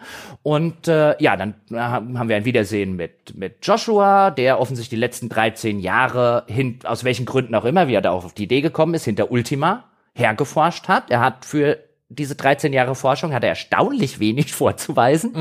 Und 0.42 0.88
äh, 0.88 1.14
ja, 1.22 1.36
dann 1.36 1.54
äh, 1.70 1.76
haben 1.76 2.28
wir 2.28 2.36
ein 2.36 2.44
Wiedersehen 2.44 2.96
mit 2.96 3.36
mit 3.36 3.64
Joshua, 3.66 4.30
der 4.30 4.60
offensichtlich 4.60 4.96
die 4.96 5.00
letzten 5.00 5.28
13 5.28 5.78
Jahre 5.78 6.44
hin, 6.48 6.80
aus 6.84 7.04
welchen 7.04 7.26
Gründen 7.26 7.54
auch 7.54 7.64
immer, 7.64 7.88
wie 7.88 7.94
er 7.94 8.02
da 8.02 8.10
auch 8.10 8.24
auf 8.24 8.34
die 8.34 8.44
Idee 8.44 8.60
gekommen 8.60 8.94
ist, 8.94 9.04
hinter 9.04 9.30
Ultima 9.30 9.84
hergeforscht 10.14 10.88
hat. 10.88 11.10
Er 11.10 11.20
hat 11.20 11.44
für 11.44 11.78
diese 12.08 12.34
13 12.34 12.72
Jahre 12.72 12.94
Forschung 12.94 13.32
hat 13.32 13.42
er 13.42 13.50
erstaunlich 13.50 14.20
wenig 14.20 14.52
vorzuweisen. 14.54 15.32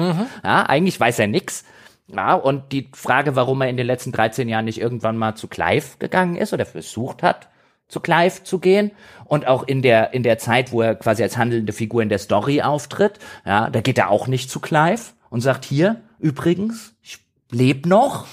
Ja, 0.44 0.64
eigentlich 0.64 1.00
weiß 1.00 1.20
er 1.20 1.28
nix. 1.28 1.66
Ja, 2.16 2.36
und 2.36 2.72
die 2.72 2.90
Frage, 2.94 3.36
warum 3.36 3.62
er 3.62 3.70
in 3.70 3.78
den 3.78 3.88
letzten 3.88 4.12
13 4.12 4.48
Jahren 4.48 4.66
nicht 4.66 4.80
irgendwann 4.80 5.18
mal 5.18 5.36
zu 5.36 5.48
Clive 5.48 5.98
gegangen 6.00 6.36
ist 6.36 6.54
oder 6.54 6.66
versucht 6.66 7.24
hat, 7.24 7.50
zu 7.88 8.00
Clive 8.00 8.44
zu 8.44 8.60
gehen 8.60 8.92
und 9.26 9.48
auch 9.48 9.64
in 9.64 9.82
der 9.82 10.14
in 10.14 10.24
der 10.24 10.38
Zeit, 10.38 10.72
wo 10.72 10.82
er 10.82 10.96
quasi 10.96 11.24
als 11.24 11.38
handelnde 11.38 11.74
Figur 11.74 12.02
in 12.02 12.10
der 12.10 12.20
Story 12.20 12.62
auftritt, 12.62 13.20
ja, 13.46 13.70
da 13.70 13.82
geht 13.82 13.98
er 13.98 14.10
auch 14.10 14.28
nicht 14.28 14.50
zu 14.50 14.60
Clive 14.60 15.02
und 15.30 15.42
sagt 15.42 15.66
hier 15.66 16.02
übrigens, 16.20 16.96
ich 17.02 17.20
leb 17.52 17.86
noch. 17.86 18.26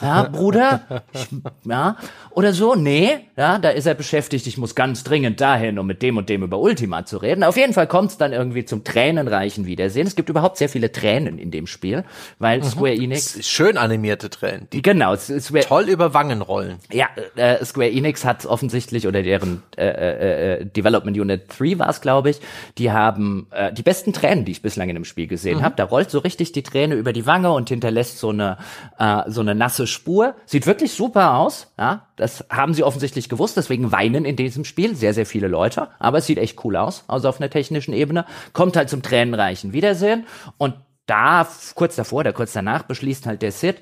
Ja, 0.00 0.24
Bruder, 0.24 0.80
ich, 1.12 1.28
ja, 1.64 1.96
oder 2.30 2.52
so, 2.52 2.74
nee, 2.74 3.18
ja, 3.36 3.58
da 3.58 3.70
ist 3.70 3.86
er 3.86 3.94
beschäftigt, 3.94 4.46
ich 4.46 4.58
muss 4.58 4.74
ganz 4.74 5.04
dringend 5.04 5.40
dahin, 5.40 5.78
um 5.78 5.86
mit 5.86 6.02
dem 6.02 6.16
und 6.16 6.28
dem 6.28 6.42
über 6.42 6.58
Ultima 6.58 7.04
zu 7.04 7.18
reden. 7.18 7.44
Auf 7.44 7.56
jeden 7.56 7.72
Fall 7.72 7.86
kommt 7.86 8.10
es 8.10 8.18
dann 8.18 8.32
irgendwie 8.32 8.64
zum 8.64 8.84
tränenreichen 8.84 9.66
Wiedersehen. 9.66 10.06
Es 10.06 10.16
gibt 10.16 10.28
überhaupt 10.28 10.56
sehr 10.56 10.68
viele 10.68 10.92
Tränen 10.92 11.38
in 11.38 11.50
dem 11.50 11.66
Spiel, 11.66 12.04
weil 12.38 12.62
Square 12.62 12.94
Enix, 12.94 13.46
Schön 13.46 13.76
animierte 13.76 14.30
Tränen, 14.30 14.68
die 14.72 14.82
genau, 14.82 15.14
Square, 15.16 15.64
toll 15.64 15.84
über 15.84 16.14
Wangen 16.14 16.42
rollen. 16.42 16.78
ja, 16.92 17.08
äh, 17.36 17.64
Square 17.64 17.90
Enix 17.90 18.24
hat 18.24 18.46
offensichtlich, 18.46 19.06
oder 19.06 19.22
deren 19.22 19.62
äh, 19.76 19.86
äh, 19.86 20.60
äh, 20.60 20.64
Development 20.66 21.16
Unit 21.18 21.42
3 21.58 21.78
war 21.78 21.88
es, 21.90 22.00
glaube 22.00 22.30
ich, 22.30 22.40
die 22.78 22.92
haben 22.92 23.46
äh, 23.50 23.72
die 23.72 23.82
besten 23.82 24.12
Tränen, 24.12 24.44
die 24.44 24.52
ich 24.52 24.62
bislang 24.62 24.88
in 24.88 24.94
dem 24.94 25.04
Spiel 25.04 25.26
gesehen 25.26 25.62
habe. 25.62 25.74
Da 25.76 25.84
rollt 25.84 26.10
so 26.10 26.18
richtig 26.18 26.52
die 26.52 26.62
Träne 26.62 26.94
über 26.94 27.12
die 27.12 27.26
Wange 27.26 27.52
und 27.52 27.68
hinterlässt 27.68 28.18
so 28.18 28.30
eine, 28.30 28.58
äh, 28.98 29.22
so 29.26 29.40
eine 29.40 29.54
nasse 29.66 29.86
Spur. 29.88 30.36
Sieht 30.46 30.66
wirklich 30.66 30.92
super 30.92 31.34
aus. 31.34 31.72
Ja, 31.76 32.06
das 32.14 32.44
haben 32.50 32.72
sie 32.72 32.84
offensichtlich 32.84 33.28
gewusst, 33.28 33.56
deswegen 33.56 33.90
weinen 33.90 34.24
in 34.24 34.36
diesem 34.36 34.64
Spiel 34.64 34.94
sehr, 34.94 35.12
sehr 35.12 35.26
viele 35.26 35.48
Leute. 35.48 35.88
Aber 35.98 36.18
es 36.18 36.26
sieht 36.26 36.38
echt 36.38 36.64
cool 36.64 36.76
aus, 36.76 37.04
also 37.08 37.28
auf 37.28 37.40
einer 37.40 37.50
technischen 37.50 37.92
Ebene. 37.92 38.24
Kommt 38.52 38.76
halt 38.76 38.88
zum 38.88 39.02
tränenreichen 39.02 39.72
Wiedersehen. 39.72 40.26
Und 40.56 40.74
da, 41.06 41.48
kurz 41.74 41.96
davor 41.96 42.20
oder 42.20 42.32
kurz 42.32 42.52
danach, 42.52 42.84
beschließt 42.84 43.26
halt 43.26 43.42
der 43.42 43.52
Sid, 43.52 43.76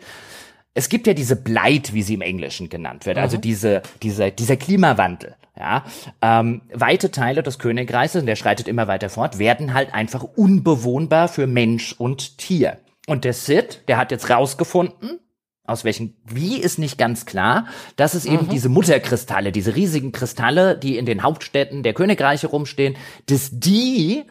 es 0.72 0.88
gibt 0.88 1.06
ja 1.06 1.12
diese 1.14 1.36
Blight, 1.36 1.92
wie 1.92 2.02
sie 2.02 2.14
im 2.14 2.22
Englischen 2.22 2.68
genannt 2.68 3.06
wird, 3.06 3.18
also 3.18 3.36
diese, 3.36 3.82
diese, 4.02 4.32
dieser 4.32 4.56
Klimawandel. 4.56 5.36
Ja, 5.56 5.84
ähm, 6.20 6.62
weite 6.72 7.12
Teile 7.12 7.44
des 7.44 7.60
Königreichs, 7.60 8.16
und 8.16 8.26
der 8.26 8.34
schreitet 8.34 8.66
immer 8.66 8.88
weiter 8.88 9.08
fort, 9.08 9.38
werden 9.38 9.72
halt 9.72 9.94
einfach 9.94 10.24
unbewohnbar 10.24 11.28
für 11.28 11.46
Mensch 11.46 11.92
und 11.92 12.38
Tier. 12.38 12.78
Und 13.06 13.24
der 13.24 13.34
Sid, 13.34 13.82
der 13.86 13.96
hat 13.98 14.10
jetzt 14.10 14.30
rausgefunden, 14.30 15.20
aus 15.66 15.82
welchen, 15.84 16.14
wie 16.26 16.58
ist 16.58 16.78
nicht 16.78 16.98
ganz 16.98 17.24
klar, 17.24 17.66
dass 17.96 18.12
es 18.12 18.26
eben 18.26 18.50
diese 18.50 18.68
Mutterkristalle, 18.68 19.50
diese 19.50 19.74
riesigen 19.74 20.12
Kristalle, 20.12 20.76
die 20.76 20.98
in 20.98 21.06
den 21.06 21.22
Hauptstädten 21.22 21.82
der 21.82 21.94
Königreiche 21.94 22.48
rumstehen, 22.48 22.96
dass 23.26 23.48
die 23.50 24.24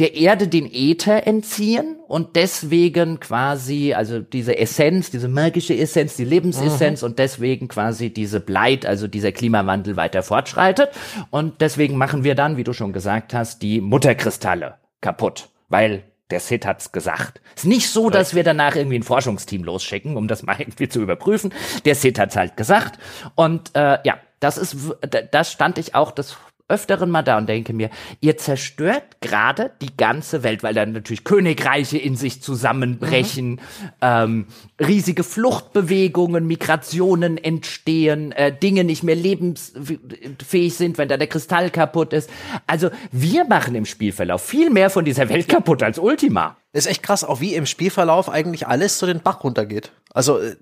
der 0.00 0.14
Erde 0.14 0.48
den 0.48 0.68
Äther 0.72 1.28
entziehen 1.28 1.96
und 2.08 2.34
deswegen 2.34 3.20
quasi, 3.20 3.94
also 3.94 4.18
diese 4.18 4.58
Essenz, 4.58 5.12
diese 5.12 5.28
magische 5.28 5.76
Essenz, 5.76 6.16
die 6.16 6.24
Lebensessenz 6.24 7.04
und 7.04 7.20
deswegen 7.20 7.68
quasi 7.68 8.10
diese 8.12 8.40
Bleit, 8.40 8.84
also 8.84 9.06
dieser 9.06 9.30
Klimawandel 9.30 9.94
weiter 9.94 10.24
fortschreitet. 10.24 10.90
Und 11.30 11.60
deswegen 11.60 11.96
machen 11.96 12.24
wir 12.24 12.34
dann, 12.34 12.56
wie 12.56 12.64
du 12.64 12.72
schon 12.72 12.92
gesagt 12.92 13.32
hast, 13.32 13.62
die 13.62 13.80
Mutterkristalle 13.80 14.74
kaputt, 15.00 15.50
weil 15.68 16.02
der 16.30 16.40
Sid 16.40 16.66
hat's 16.66 16.92
gesagt. 16.92 17.40
Ist 17.56 17.66
nicht 17.66 17.90
so, 17.90 18.10
dass 18.10 18.34
wir 18.34 18.44
danach 18.44 18.76
irgendwie 18.76 18.98
ein 18.98 19.02
Forschungsteam 19.02 19.64
losschicken, 19.64 20.16
um 20.16 20.28
das 20.28 20.42
mal 20.42 20.56
irgendwie 20.58 20.88
zu 20.88 21.00
überprüfen. 21.00 21.52
Der 21.84 21.94
Sid 21.94 22.18
hat's 22.18 22.36
halt 22.36 22.56
gesagt. 22.56 22.98
Und 23.34 23.74
äh, 23.74 23.98
ja, 24.04 24.18
das 24.40 24.56
ist, 24.58 24.88
w- 24.88 24.94
da- 25.02 25.22
da 25.22 25.44
stand 25.44 25.78
ich 25.78 25.94
auch 25.94 26.12
des 26.12 26.36
Öfteren 26.70 27.10
mal 27.10 27.22
da 27.22 27.38
und 27.38 27.48
denke 27.48 27.72
mir, 27.72 27.90
ihr 28.20 28.36
zerstört 28.36 29.20
gerade 29.20 29.72
die 29.82 29.96
ganze 29.96 30.42
Welt, 30.42 30.62
weil 30.62 30.74
dann 30.74 30.92
natürlich 30.92 31.24
Königreiche 31.24 31.98
in 31.98 32.16
sich 32.16 32.42
zusammenbrechen, 32.42 33.60
ähm, 34.00 34.46
riesige 34.78 35.24
Fluchtbewegungen, 35.24 36.46
Migrationen 36.46 37.36
entstehen, 37.36 38.32
äh, 38.32 38.56
Dinge 38.56 38.84
nicht 38.84 39.02
mehr 39.02 39.16
lebensfähig 39.16 40.74
sind, 40.74 40.98
wenn 40.98 41.08
da 41.08 41.16
der 41.16 41.26
Kristall 41.26 41.70
kaputt 41.70 42.12
ist. 42.12 42.30
Also 42.66 42.90
wir 43.12 43.44
machen 43.44 43.74
im 43.74 43.86
Spielverlauf 43.86 44.42
viel 44.42 44.70
mehr 44.70 44.90
von 44.90 45.04
dieser 45.04 45.28
Welt 45.28 45.48
kaputt 45.48 45.82
als 45.82 45.98
Ultima. 45.98 46.56
ist 46.72 46.86
echt 46.86 47.02
krass, 47.02 47.24
auch 47.24 47.40
wie 47.40 47.54
im 47.54 47.66
Spielverlauf 47.66 48.28
eigentlich 48.28 48.66
alles 48.66 48.98
so 48.98 49.06
den 49.06 49.20
Bach 49.20 49.44
runtergeht. 49.44 49.92
Also, 50.12 50.38
äh, 50.38 50.56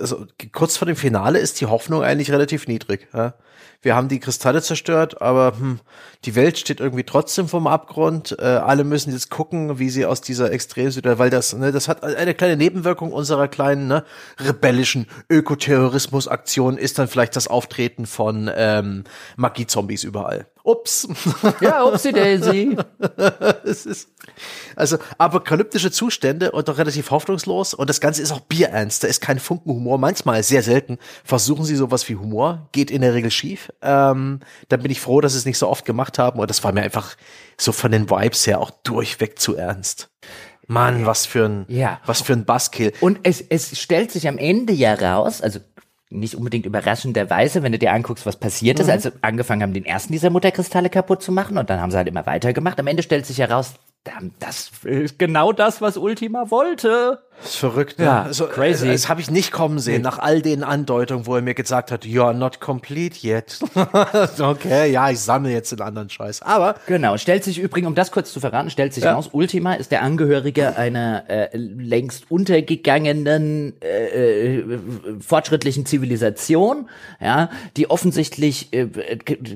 also 0.00 0.26
kurz 0.52 0.76
vor 0.76 0.86
dem 0.86 0.96
Finale 0.96 1.38
ist 1.38 1.60
die 1.60 1.66
Hoffnung 1.66 2.02
eigentlich 2.02 2.30
relativ 2.30 2.66
niedrig. 2.66 3.08
Ja? 3.12 3.34
Wir 3.82 3.94
haben 3.94 4.08
die 4.08 4.20
Kristalle 4.20 4.62
zerstört, 4.62 5.20
aber 5.20 5.54
hm, 5.58 5.80
die 6.24 6.34
Welt 6.34 6.58
steht 6.58 6.80
irgendwie 6.80 7.04
trotzdem 7.04 7.48
vom 7.48 7.66
Abgrund. 7.66 8.34
Äh, 8.38 8.44
alle 8.44 8.84
müssen 8.84 9.12
jetzt 9.12 9.30
gucken, 9.30 9.78
wie 9.78 9.90
sie 9.90 10.06
aus 10.06 10.20
dieser 10.20 10.50
Extremsituation, 10.52 11.18
weil 11.18 11.30
das, 11.30 11.52
ne, 11.52 11.70
das 11.70 11.88
hat 11.88 12.02
eine 12.02 12.34
kleine 12.34 12.56
Nebenwirkung 12.56 13.12
unserer 13.12 13.48
kleinen 13.48 13.88
ne, 13.88 14.04
rebellischen 14.38 15.06
Ökoterrorismus-Aktion 15.28 16.78
ist 16.78 16.98
dann 16.98 17.08
vielleicht 17.08 17.36
das 17.36 17.48
Auftreten 17.48 18.06
von 18.06 18.50
ähm, 18.54 19.04
Magie-Zombies 19.36 20.04
überall. 20.04 20.46
Ups. 20.64 21.06
Ja, 21.60 21.84
upsie 21.84 22.12
daisy. 22.12 22.76
Es 23.64 23.84
ist 23.84 24.08
also 24.76 24.96
apokalyptische 25.18 25.90
Zustände 25.90 26.52
und 26.52 26.68
doch 26.68 26.78
relativ 26.78 27.10
hoffnungslos 27.10 27.74
und 27.74 27.90
das 27.90 28.00
Ganze 28.00 28.22
ist 28.22 28.32
auch 28.32 28.40
bierernst. 28.40 29.04
Da 29.04 29.08
ist 29.08 29.20
kein 29.20 29.38
Funken 29.38 29.72
Humor. 29.72 29.98
Manchmal, 29.98 30.42
sehr 30.42 30.62
selten, 30.62 30.98
versuchen 31.22 31.64
sie 31.64 31.76
sowas 31.76 32.08
wie 32.08 32.16
Humor, 32.16 32.68
geht 32.72 32.90
in 32.90 33.02
der 33.02 33.12
Regel 33.12 33.30
schief. 33.30 33.43
Ähm, 33.82 34.40
da 34.68 34.76
bin 34.76 34.90
ich 34.90 35.00
froh, 35.00 35.20
dass 35.20 35.32
sie 35.32 35.38
es 35.38 35.44
nicht 35.46 35.58
so 35.58 35.68
oft 35.68 35.84
gemacht 35.84 36.18
haben 36.18 36.38
und 36.40 36.48
das 36.50 36.64
war 36.64 36.72
mir 36.72 36.82
einfach 36.82 37.16
so 37.56 37.72
von 37.72 37.92
den 37.92 38.10
Vibes 38.10 38.46
her 38.46 38.60
auch 38.60 38.70
durchweg 38.70 39.38
zu 39.38 39.56
ernst. 39.56 40.08
Mann, 40.66 41.04
was 41.06 41.26
für 41.26 41.44
ein, 41.44 41.64
Ja. 41.68 42.00
was 42.06 42.22
für 42.22 42.32
ein 42.32 42.44
Buzzkill. 42.46 42.92
Und 43.00 43.20
es, 43.22 43.40
es 43.42 43.78
stellt 43.78 44.10
sich 44.10 44.26
am 44.28 44.38
Ende 44.38 44.72
ja 44.72 44.94
raus, 44.94 45.42
also 45.42 45.60
nicht 46.10 46.36
unbedingt 46.36 46.64
überraschenderweise, 46.64 47.62
wenn 47.62 47.72
du 47.72 47.78
dir 47.78 47.92
anguckst, 47.92 48.24
was 48.24 48.36
passiert 48.36 48.78
ist, 48.78 48.88
als 48.88 49.02
sie 49.02 49.12
angefangen 49.22 49.62
haben, 49.62 49.74
den 49.74 49.84
ersten 49.84 50.12
dieser 50.12 50.30
Mutterkristalle 50.30 50.88
kaputt 50.88 51.22
zu 51.22 51.32
machen 51.32 51.58
und 51.58 51.68
dann 51.70 51.80
haben 51.80 51.90
sie 51.90 51.96
halt 51.96 52.08
immer 52.08 52.24
weitergemacht. 52.26 52.78
Am 52.78 52.86
Ende 52.86 53.02
stellt 53.02 53.26
sich 53.26 53.38
heraus, 53.38 53.74
das 54.38 54.70
ist 54.84 55.18
genau 55.18 55.52
das, 55.52 55.80
was 55.80 55.96
Ultima 55.96 56.50
wollte. 56.50 57.20
Das 57.40 57.48
ist 57.50 57.56
verrückt, 57.56 57.98
ne? 57.98 58.04
Ja, 58.04 58.22
also, 58.22 58.46
crazy. 58.46 58.86
Das 58.86 59.08
habe 59.08 59.20
ich 59.20 59.28
nicht 59.28 59.50
kommen 59.50 59.80
sehen, 59.80 60.02
nach 60.02 60.20
all 60.20 60.40
den 60.40 60.62
Andeutungen, 60.62 61.26
wo 61.26 61.34
er 61.34 61.42
mir 61.42 61.54
gesagt 61.54 61.90
hat, 61.90 62.04
you're 62.04 62.32
not 62.32 62.60
complete 62.60 63.26
yet. 63.26 63.58
okay, 64.38 64.92
ja, 64.92 65.10
ich 65.10 65.18
sammle 65.18 65.50
jetzt 65.50 65.72
den 65.72 65.80
anderen 65.80 66.08
Scheiß. 66.10 66.42
Aber 66.42 66.76
Genau, 66.86 67.16
stellt 67.16 67.42
sich 67.42 67.58
übrigens, 67.58 67.88
um 67.88 67.94
das 67.96 68.12
kurz 68.12 68.32
zu 68.32 68.38
verraten, 68.38 68.70
stellt 68.70 68.94
sich 68.94 69.02
Ja. 69.02 69.14
raus, 69.14 69.30
Ultima 69.32 69.74
ist 69.74 69.90
der 69.90 70.02
Angehörige 70.02 70.76
einer 70.76 71.24
äh, 71.28 71.48
längst 71.56 72.30
untergegangenen 72.30 73.74
äh, 73.82 74.58
äh, 74.58 74.78
fortschrittlichen 75.20 75.86
Zivilisation, 75.86 76.88
ja, 77.20 77.50
die 77.76 77.90
offensichtlich 77.90 78.72
äh, 78.72 78.86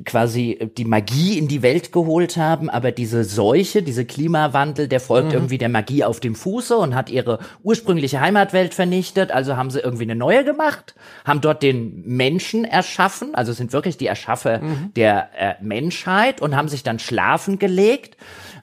quasi 0.05 0.73
die 0.77 0.85
Magie 0.85 1.39
in 1.39 1.47
die 1.47 1.63
Welt 1.63 1.93
geholt 1.93 2.37
haben, 2.37 2.71
aber 2.71 2.91
diese 2.91 3.23
Seuche, 3.23 3.83
diese 3.85 4.05
Klimawandel, 4.39 4.89
der 4.89 5.01
folgt 5.01 5.33
irgendwie 5.33 5.59
der 5.59 5.69
Magie 5.69 6.05
auf 6.05 6.21
dem 6.21 6.35
Fuße 6.35 6.77
und 6.77 6.95
hat 6.95 7.11
ihre 7.11 7.39
ursprüngliche 7.63 8.21
Heimatwelt 8.21 8.75
vernichtet, 8.75 9.33
also 9.33 9.57
haben 9.57 9.71
sie 9.71 9.81
irgendwie 9.81 10.05
eine 10.05 10.15
neue 10.15 10.45
gemacht, 10.45 10.95
haben 11.25 11.41
dort 11.41 11.63
den 11.63 12.03
Menschen 12.07 12.65
erschaffen, 12.65 13.35
also 13.35 13.53
sind 13.53 13.73
wirklich 13.73 13.97
die 13.97 14.07
Erschaffer 14.07 14.61
der 14.97 15.29
äh, 15.37 15.55
Menschheit 15.61 16.41
und 16.41 16.57
haben 16.57 16.69
sich 16.69 16.83
dann 16.83 16.99
schlafen 16.99 17.59
gelegt, 17.59 18.17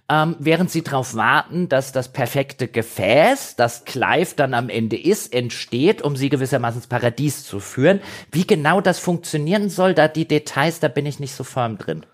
ähm, 0.07 0.35
während 0.39 0.72
sie 0.72 0.84
darauf 0.84 1.15
warten, 1.15 1.68
dass 1.68 1.91
das 1.91 2.10
perfekte 2.10 2.68
Gefäß, 2.68 3.56
das 3.56 3.85
Clive 3.85 4.35
dann 4.35 4.53
am 4.53 4.69
Ende 4.69 4.97
ist, 4.97 5.34
entsteht, 5.34 6.02
um 6.02 6.15
sie 6.15 6.30
gewissermaßen 6.30 6.80
ins 6.81 6.88
Paradies 6.88 7.43
zu 7.43 7.60
führen. 7.60 7.99
Wie 8.31 8.47
genau 8.47 8.81
das 8.81 8.99
funktionieren 8.99 9.69
soll, 9.69 9.93
da 9.93 10.07
die 10.07 10.27
Details, 10.27 10.80
da 10.80 10.88
bin 10.88 11.06
ich 11.06 11.19
nicht 11.19 11.34
so 11.34 11.43
firm 11.43 11.77
drin. 11.77 12.06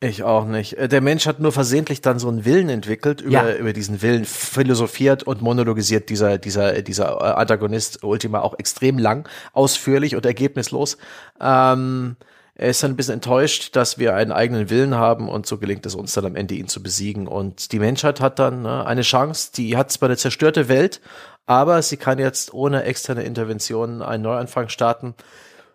Ich 0.00 0.22
auch 0.22 0.44
nicht. 0.44 0.74
Äh, 0.74 0.88
Der 0.88 1.00
Mensch 1.00 1.26
hat 1.26 1.40
nur 1.40 1.50
versehentlich 1.50 2.00
dann 2.00 2.18
so 2.20 2.28
einen 2.28 2.44
Willen 2.44 2.68
entwickelt, 2.68 3.20
über, 3.20 3.32
Ja. 3.50 3.56
über 3.56 3.72
diesen 3.72 4.00
Willen 4.00 4.24
philosophiert 4.24 5.24
und 5.24 5.42
monologisiert 5.42 6.08
dieser, 6.08 6.38
dieser, 6.38 6.82
dieser 6.82 7.16
äh, 7.20 7.24
Antagonist 7.32 8.04
Ultima 8.04 8.40
auch 8.40 8.56
extrem 8.58 8.98
lang, 8.98 9.28
ausführlich 9.52 10.14
und 10.14 10.24
ergebnislos. 10.24 10.98
Ähm, 11.40 12.16
er 12.54 12.68
ist 12.70 12.82
dann 12.82 12.92
ein 12.92 12.96
bisschen 12.96 13.14
enttäuscht, 13.14 13.74
dass 13.76 13.98
wir 13.98 14.14
einen 14.14 14.32
eigenen 14.32 14.70
Willen 14.70 14.94
haben 14.94 15.28
und 15.28 15.46
so 15.46 15.58
gelingt 15.58 15.84
es 15.86 15.94
uns 15.94 16.12
dann 16.12 16.26
am 16.26 16.36
Ende, 16.36 16.54
ihn 16.54 16.68
zu 16.68 16.82
besiegen. 16.82 17.26
Und 17.26 17.72
die 17.72 17.78
Menschheit 17.80 18.20
hat 18.20 18.38
dann 18.38 18.62
ne, 18.62 18.84
eine 18.86 19.02
Chance, 19.02 19.50
die 19.56 19.76
hat 19.76 19.90
zwar 19.92 20.08
eine 20.08 20.16
zerstörte 20.16 20.68
Welt, 20.68 21.00
aber 21.46 21.82
sie 21.82 21.96
kann 21.96 22.18
jetzt 22.18 22.52
ohne 22.54 22.82
externe 22.84 23.22
Interventionen 23.22 24.02
einen 24.02 24.22
Neuanfang 24.24 24.68
starten. 24.68 25.14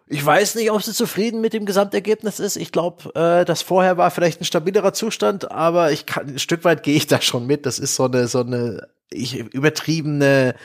Ich 0.08 0.26
weiß 0.26 0.56
nicht, 0.56 0.70
ob 0.72 0.84
sie 0.84 0.94
zufrieden 0.94 1.42
mit 1.42 1.54
dem 1.54 1.66
Gesamtergebnis 1.66 2.40
ist. 2.40 2.58
Ich 2.58 2.72
glaube, 2.72 3.16
äh, 3.16 3.46
das 3.46 3.62
vorher 3.62 3.98
war 3.98 4.12
vielleicht 4.12 4.42
ein 4.42 4.46
stabilerer 4.46 4.94
Zustand, 4.94 5.50
aber 5.52 5.92
ich 5.92 6.06
kann, 6.06 6.28
ein 6.28 6.40
Stück 6.40 6.66
weit 6.66 6.84
gehe 6.84 6.96
ich 6.96 7.08
da 7.08 7.22
schon 7.22 7.48
mit. 7.48 7.66
Das 7.66 7.80
ist 7.80 7.96
so 7.96 8.06
eine, 8.06 8.28
so 8.28 8.42
eine 8.42 8.88
ich, 9.10 9.38
übertriebene, 9.38 10.56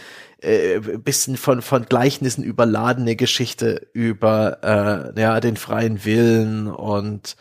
äh, 0.41 0.81
bisschen 0.81 1.37
von, 1.37 1.63
von 1.63 1.87
Gleichnissen 1.87 2.43
überladene 2.43 3.17
Geschichte 3.17 3.89
über 3.93 5.15
äh, 5.17 5.21
ja, 5.21 5.41
den 5.41 5.57
freien 5.57 6.05
Willen 6.05 6.69
und 6.69 7.37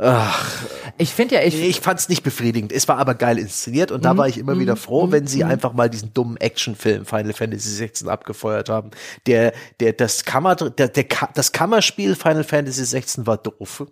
ach, 0.00 0.64
Ich 0.98 1.10
finde 1.10 1.36
ja, 1.36 1.42
ich, 1.42 1.60
ich 1.60 1.80
fand's 1.80 2.08
nicht 2.08 2.22
befriedigend. 2.22 2.72
Es 2.72 2.88
war 2.88 2.98
aber 2.98 3.14
geil 3.14 3.38
inszeniert 3.38 3.90
und 3.92 4.04
da 4.04 4.16
war 4.16 4.28
ich 4.28 4.38
immer 4.38 4.58
wieder 4.58 4.76
froh, 4.76 5.10
wenn 5.10 5.26
sie 5.26 5.44
einfach 5.44 5.72
mal 5.72 5.88
diesen 5.88 6.12
dummen 6.14 6.36
Actionfilm 6.36 7.04
Final 7.04 7.32
Fantasy 7.32 7.70
16 7.70 8.08
abgefeuert 8.08 8.68
haben. 8.68 8.90
Der, 9.26 9.52
der, 9.80 9.92
das 9.92 10.24
Kammer, 10.24 10.56
der, 10.56 10.88
der, 10.88 11.04
das 11.34 11.52
Kammerspiel 11.52 12.14
Final 12.14 12.44
Fantasy 12.44 12.84
16 12.84 13.26
war 13.26 13.36
doof. 13.38 13.86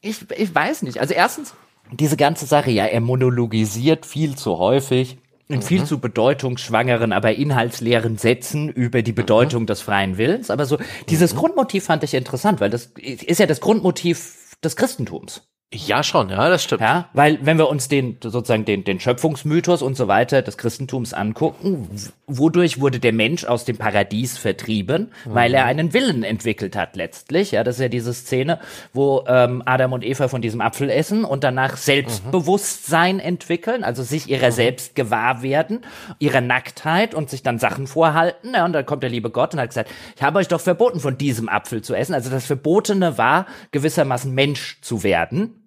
ich, 0.00 0.30
ich 0.36 0.54
weiß 0.54 0.82
nicht. 0.82 1.00
Also 1.00 1.14
erstens, 1.14 1.54
diese 1.92 2.16
ganze 2.16 2.46
Sache, 2.46 2.70
ja, 2.70 2.86
er 2.86 3.00
monologisiert 3.00 4.06
viel 4.06 4.36
zu 4.36 4.58
häufig 4.58 5.18
in 5.46 5.60
viel 5.60 5.84
zu 5.84 5.98
bedeutungsschwangeren, 5.98 7.12
aber 7.12 7.34
inhaltsleeren 7.34 8.16
Sätzen 8.16 8.70
über 8.70 9.02
die 9.02 9.12
Bedeutung 9.12 9.66
des 9.66 9.82
freien 9.82 10.16
Willens. 10.16 10.50
Aber 10.50 10.64
so, 10.64 10.78
dieses 11.10 11.36
Grundmotiv 11.36 11.84
fand 11.84 12.02
ich 12.02 12.14
interessant, 12.14 12.60
weil 12.60 12.70
das 12.70 12.92
ist 12.96 13.40
ja 13.40 13.46
das 13.46 13.60
Grundmotiv 13.60 14.36
des 14.64 14.74
Christentums. 14.74 15.53
Ja, 15.74 16.04
schon, 16.04 16.30
ja, 16.30 16.48
das 16.48 16.62
stimmt. 16.62 16.82
Ja, 16.82 17.08
weil 17.14 17.38
wenn 17.42 17.58
wir 17.58 17.68
uns 17.68 17.88
den 17.88 18.16
sozusagen 18.22 18.64
den, 18.64 18.84
den 18.84 19.00
Schöpfungsmythos 19.00 19.82
und 19.82 19.96
so 19.96 20.06
weiter 20.06 20.40
des 20.40 20.56
Christentums 20.56 21.12
angucken, 21.12 21.88
wodurch 22.28 22.80
wurde 22.80 23.00
der 23.00 23.12
Mensch 23.12 23.44
aus 23.44 23.64
dem 23.64 23.76
Paradies 23.76 24.38
vertrieben? 24.38 25.10
Weil 25.24 25.52
er 25.52 25.64
einen 25.64 25.92
Willen 25.92 26.22
entwickelt 26.22 26.76
hat 26.76 26.94
letztlich. 26.94 27.50
Ja, 27.50 27.64
das 27.64 27.76
ist 27.76 27.82
ja 27.82 27.88
diese 27.88 28.14
Szene, 28.14 28.60
wo 28.92 29.24
ähm, 29.26 29.62
Adam 29.66 29.92
und 29.92 30.04
Eva 30.04 30.28
von 30.28 30.42
diesem 30.42 30.60
Apfel 30.60 30.90
essen 30.90 31.24
und 31.24 31.42
danach 31.42 31.76
Selbstbewusstsein 31.76 33.18
entwickeln, 33.18 33.82
also 33.82 34.04
sich 34.04 34.28
ihrer 34.30 34.52
selbst 34.52 34.94
gewahr 34.94 35.42
werden, 35.42 35.80
ihrer 36.20 36.40
Nacktheit 36.40 37.14
und 37.14 37.30
sich 37.30 37.42
dann 37.42 37.58
Sachen 37.58 37.88
vorhalten. 37.88 38.52
Ja, 38.54 38.64
und 38.64 38.74
dann 38.74 38.86
kommt 38.86 39.02
der 39.02 39.10
liebe 39.10 39.30
Gott 39.30 39.54
und 39.54 39.60
hat 39.60 39.70
gesagt, 39.70 39.90
ich 40.14 40.22
habe 40.22 40.38
euch 40.38 40.48
doch 40.48 40.60
verboten, 40.60 41.00
von 41.00 41.18
diesem 41.18 41.48
Apfel 41.48 41.82
zu 41.82 41.94
essen. 41.94 42.14
Also 42.14 42.30
das 42.30 42.46
Verbotene 42.46 43.18
war 43.18 43.46
gewissermaßen 43.72 44.32
Mensch 44.32 44.80
zu 44.80 45.02
werden 45.02 45.63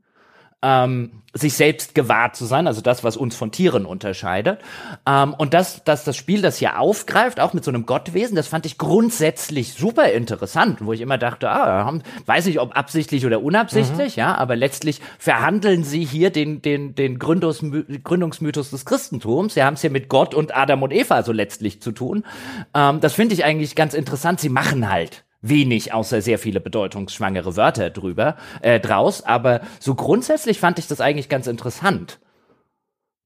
ähm, 0.64 1.22
sich 1.34 1.54
selbst 1.54 1.94
gewahr 1.94 2.34
zu 2.34 2.46
sein, 2.46 2.66
also 2.66 2.82
das, 2.82 3.04
was 3.04 3.16
uns 3.16 3.36
von 3.36 3.52
Tieren 3.52 3.86
unterscheidet. 3.86 4.60
Ähm, 5.06 5.36
und 5.36 5.54
das, 5.54 5.84
dass 5.84 6.04
das 6.04 6.18
Spiel 6.18 6.42
das 6.42 6.58
hier 6.58 6.80
aufgreift, 6.80 7.40
auch 7.40 7.54
mit 7.54 7.64
so 7.64 7.70
einem 7.70 7.86
Gottwesen, 7.86 8.36
das 8.36 8.48
fand 8.48 8.66
ich 8.66 8.80
grundsätzlich 8.80 9.74
super 9.74 10.12
interessant, 10.12 10.80
wo 10.84 10.94
ich 10.94 11.02
immer 11.02 11.20
dachte, 11.20 11.50
ah, 11.50 11.86
haben, 11.86 12.02
weiß 12.26 12.48
nicht, 12.48 12.60
ob 12.60 12.76
absichtlich 12.76 13.26
oder 13.26 13.44
unabsichtlich, 13.44 14.16
ja, 14.16 14.36
aber 14.36 14.56
letztlich 14.56 15.00
verhandeln 15.20 15.84
sie 15.84 16.04
hier 16.04 16.32
den, 16.32 16.62
den, 16.64 16.96
den 16.96 17.20
Gründungsmy 17.20 17.84
Gründungsmythos 18.04 18.72
des 18.72 18.86
Christentums. 18.86 19.54
Sie 19.54 19.64
haben 19.64 19.76
es 19.76 19.82
hier 19.82 19.92
mit 19.92 20.10
Gott 20.10 20.34
und 20.34 20.56
Adam 20.56 20.82
und 20.82 20.92
Eva 20.92 21.22
so 21.22 21.32
letztlich 21.32 21.82
zu 21.82 21.92
tun. 21.92 22.26
Ähm, 22.74 23.00
das 23.00 23.14
finde 23.14 23.36
ich 23.36 23.46
eigentlich 23.46 23.76
ganz 23.76 23.94
interessant. 23.94 24.40
Sie 24.40 24.50
machen 24.50 24.90
halt 24.90 25.27
wenig, 25.49 25.94
außer 25.94 26.22
sehr 26.22 26.40
viele 26.40 26.60
bedeutungsschwangere 26.60 27.56
Wörter 27.56 27.90
drüber, 27.90 28.36
äh, 28.61 28.80
draus. 28.80 29.24
Aber 29.24 29.61
so 29.80 29.95
grundsätzlich 29.95 30.60
fand 30.60 30.80
ich 30.80 30.88
das 30.88 31.02
eigentlich 31.02 31.30
ganz 31.30 31.48
interessant. 31.48 32.19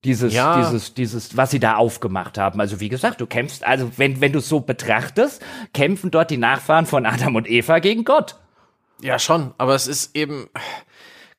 Dieses, 0.03 0.33
Ja. 0.33 0.59
dieses, 0.59 0.95
dieses, 0.95 1.37
was 1.37 1.51
sie 1.51 1.59
da 1.59 1.75
aufgemacht 1.75 2.37
haben. 2.39 2.59
Also 2.59 2.79
wie 2.79 2.89
gesagt, 2.89 3.21
du 3.21 3.27
kämpfst, 3.27 3.63
also 3.63 3.91
wenn, 3.97 4.19
wenn 4.19 4.31
du 4.31 4.39
es 4.39 4.49
so 4.49 4.59
betrachtest, 4.59 5.43
kämpfen 5.73 6.09
dort 6.09 6.31
die 6.31 6.37
Nachfahren 6.37 6.87
von 6.87 7.05
Adam 7.05 7.35
und 7.35 7.47
Eva 7.47 7.77
gegen 7.79 8.03
Gott. 8.03 8.37
Ja, 9.01 9.19
schon, 9.19 9.53
aber 9.59 9.75
es 9.75 9.85
ist 9.87 10.15
eben, 10.15 10.47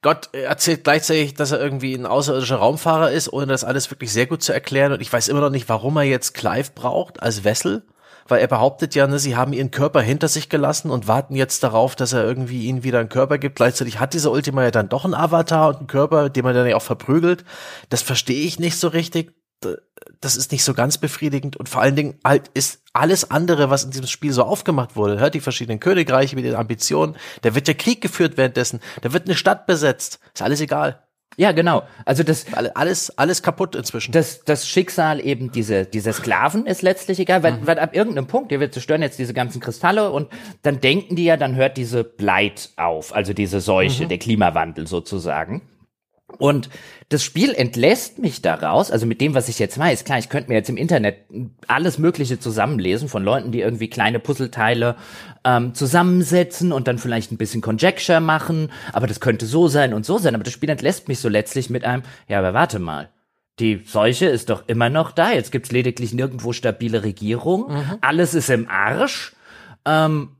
Gott 0.00 0.30
erzählt 0.32 0.84
gleichzeitig, 0.84 1.34
dass 1.34 1.50
er 1.52 1.60
irgendwie 1.60 1.94
ein 1.94 2.06
außerirdischer 2.06 2.56
Raumfahrer 2.56 3.10
ist, 3.10 3.32
ohne 3.32 3.46
das 3.46 3.64
alles 3.64 3.90
wirklich 3.90 4.12
sehr 4.12 4.26
gut 4.26 4.42
zu 4.42 4.52
erklären. 4.52 4.92
Und 4.92 5.00
ich 5.00 5.12
weiß 5.12 5.28
immer 5.28 5.40
noch 5.40 5.50
nicht, 5.50 5.68
warum 5.68 5.96
er 5.96 6.02
jetzt 6.04 6.34
Clive 6.34 6.70
braucht 6.74 7.22
als 7.22 7.42
Wessel. 7.44 7.82
Weil 8.28 8.40
er 8.40 8.46
behauptet 8.46 8.94
ja, 8.94 9.06
ne, 9.06 9.18
sie 9.18 9.36
haben 9.36 9.52
ihren 9.52 9.70
Körper 9.70 10.00
hinter 10.00 10.28
sich 10.28 10.48
gelassen 10.48 10.90
und 10.90 11.08
warten 11.08 11.34
jetzt 11.34 11.62
darauf, 11.62 11.96
dass 11.96 12.12
er 12.12 12.24
irgendwie 12.24 12.66
ihnen 12.66 12.84
wieder 12.84 13.00
einen 13.00 13.08
Körper 13.08 13.38
gibt. 13.38 13.56
Gleichzeitig 13.56 14.00
hat 14.00 14.14
dieser 14.14 14.30
Ultima 14.30 14.62
ja 14.62 14.70
dann 14.70 14.88
doch 14.88 15.04
einen 15.04 15.14
Avatar 15.14 15.68
und 15.68 15.76
einen 15.76 15.86
Körper, 15.86 16.30
den 16.30 16.44
man 16.44 16.54
dann 16.54 16.66
ja 16.66 16.76
auch 16.76 16.82
verprügelt. 16.82 17.44
Das 17.88 18.02
verstehe 18.02 18.44
ich 18.44 18.58
nicht 18.58 18.76
so 18.78 18.88
richtig. 18.88 19.34
Das 20.20 20.36
ist 20.36 20.50
nicht 20.50 20.64
so 20.64 20.74
ganz 20.74 20.98
befriedigend 20.98 21.56
und 21.56 21.68
vor 21.68 21.80
allen 21.80 21.94
Dingen 21.94 22.18
halt 22.24 22.48
ist 22.54 22.82
alles 22.92 23.30
andere, 23.30 23.70
was 23.70 23.84
in 23.84 23.92
diesem 23.92 24.08
Spiel 24.08 24.32
so 24.32 24.42
aufgemacht 24.42 24.96
wurde, 24.96 25.20
hört 25.20 25.34
die 25.34 25.40
verschiedenen 25.40 25.78
Königreiche 25.78 26.34
mit 26.34 26.44
den 26.44 26.56
Ambitionen, 26.56 27.16
da 27.42 27.54
wird 27.54 27.68
der 27.68 27.76
Krieg 27.76 28.00
geführt 28.00 28.36
währenddessen, 28.36 28.80
da 29.02 29.12
wird 29.12 29.26
eine 29.26 29.36
Stadt 29.36 29.66
besetzt, 29.66 30.18
ist 30.34 30.42
alles 30.42 30.60
egal. 30.60 31.04
Ja, 31.36 31.52
genau. 31.52 31.82
Also 32.04 32.22
das, 32.22 32.46
Alle- 32.52 32.76
Alles, 32.76 33.16
alles 33.18 33.42
kaputt 33.42 33.74
inzwischen. 33.74 34.12
das, 34.12 34.44
das 34.44 34.68
Schicksal 34.68 35.24
eben 35.24 35.50
dieser, 35.52 35.84
dieser 35.84 36.12
Sklaven 36.12 36.66
ist 36.66 36.82
letztlich 36.82 37.18
egal, 37.20 37.42
weil, 37.42 37.66
weil 37.66 37.78
ab 37.78 37.94
irgendeinem 37.94 38.26
Punkt, 38.26 38.50
wir 38.50 38.70
zerstören 38.70 39.02
jetzt 39.02 39.18
diese 39.18 39.32
ganzen 39.34 39.60
Kristalle 39.60 40.10
und 40.10 40.28
dann 40.62 40.80
denken 40.80 41.16
die 41.16 41.24
ja, 41.24 41.36
dann 41.36 41.54
hört 41.56 41.76
diese 41.76 42.04
Blight 42.04 42.70
auf, 42.76 43.14
also 43.14 43.32
diese 43.32 43.60
Seuche, 43.60 44.06
der 44.06 44.18
Klimawandel 44.18 44.86
sozusagen. 44.86 45.62
Und 46.38 46.70
das 47.10 47.22
Spiel 47.22 47.52
entlässt 47.54 48.18
mich 48.18 48.40
daraus, 48.40 48.90
also 48.90 49.04
mit 49.04 49.20
dem, 49.20 49.34
was 49.34 49.50
ich 49.50 49.58
jetzt 49.58 49.78
weiß, 49.78 50.04
klar, 50.04 50.18
ich 50.18 50.30
könnte 50.30 50.48
mir 50.50 50.56
jetzt 50.56 50.70
im 50.70 50.78
Internet 50.78 51.18
alles 51.68 51.98
Mögliche 51.98 52.38
zusammenlesen 52.38 53.08
von 53.08 53.22
Leuten, 53.22 53.52
die 53.52 53.60
irgendwie 53.60 53.88
kleine 53.88 54.18
Puzzleteile 54.18 54.96
ähm, 55.44 55.74
zusammensetzen 55.74 56.72
und 56.72 56.88
dann 56.88 56.98
vielleicht 56.98 57.32
ein 57.32 57.38
bisschen 57.38 57.60
Conjecture 57.60 58.20
machen, 58.20 58.70
aber 58.92 59.06
das 59.06 59.20
könnte 59.20 59.46
so 59.46 59.68
sein 59.68 59.94
und 59.94 60.06
so 60.06 60.18
sein, 60.18 60.34
aber 60.34 60.44
das 60.44 60.52
Spiel 60.52 60.70
entlässt 60.70 61.08
mich 61.08 61.18
so 61.18 61.28
letztlich 61.28 61.70
mit 61.70 61.84
einem, 61.84 62.02
ja, 62.28 62.38
aber 62.38 62.54
warte 62.54 62.78
mal, 62.78 63.10
die 63.58 63.82
Seuche 63.84 64.26
ist 64.26 64.50
doch 64.50 64.68
immer 64.68 64.88
noch 64.88 65.12
da, 65.12 65.32
jetzt 65.32 65.52
gibt's 65.52 65.72
lediglich 65.72 66.14
nirgendwo 66.14 66.52
stabile 66.52 67.02
Regierung, 67.02 67.70
alles 68.00 68.34
ist 68.34 68.50
im 68.50 68.68
Arsch, 68.68 69.34
ähm, 69.84 70.30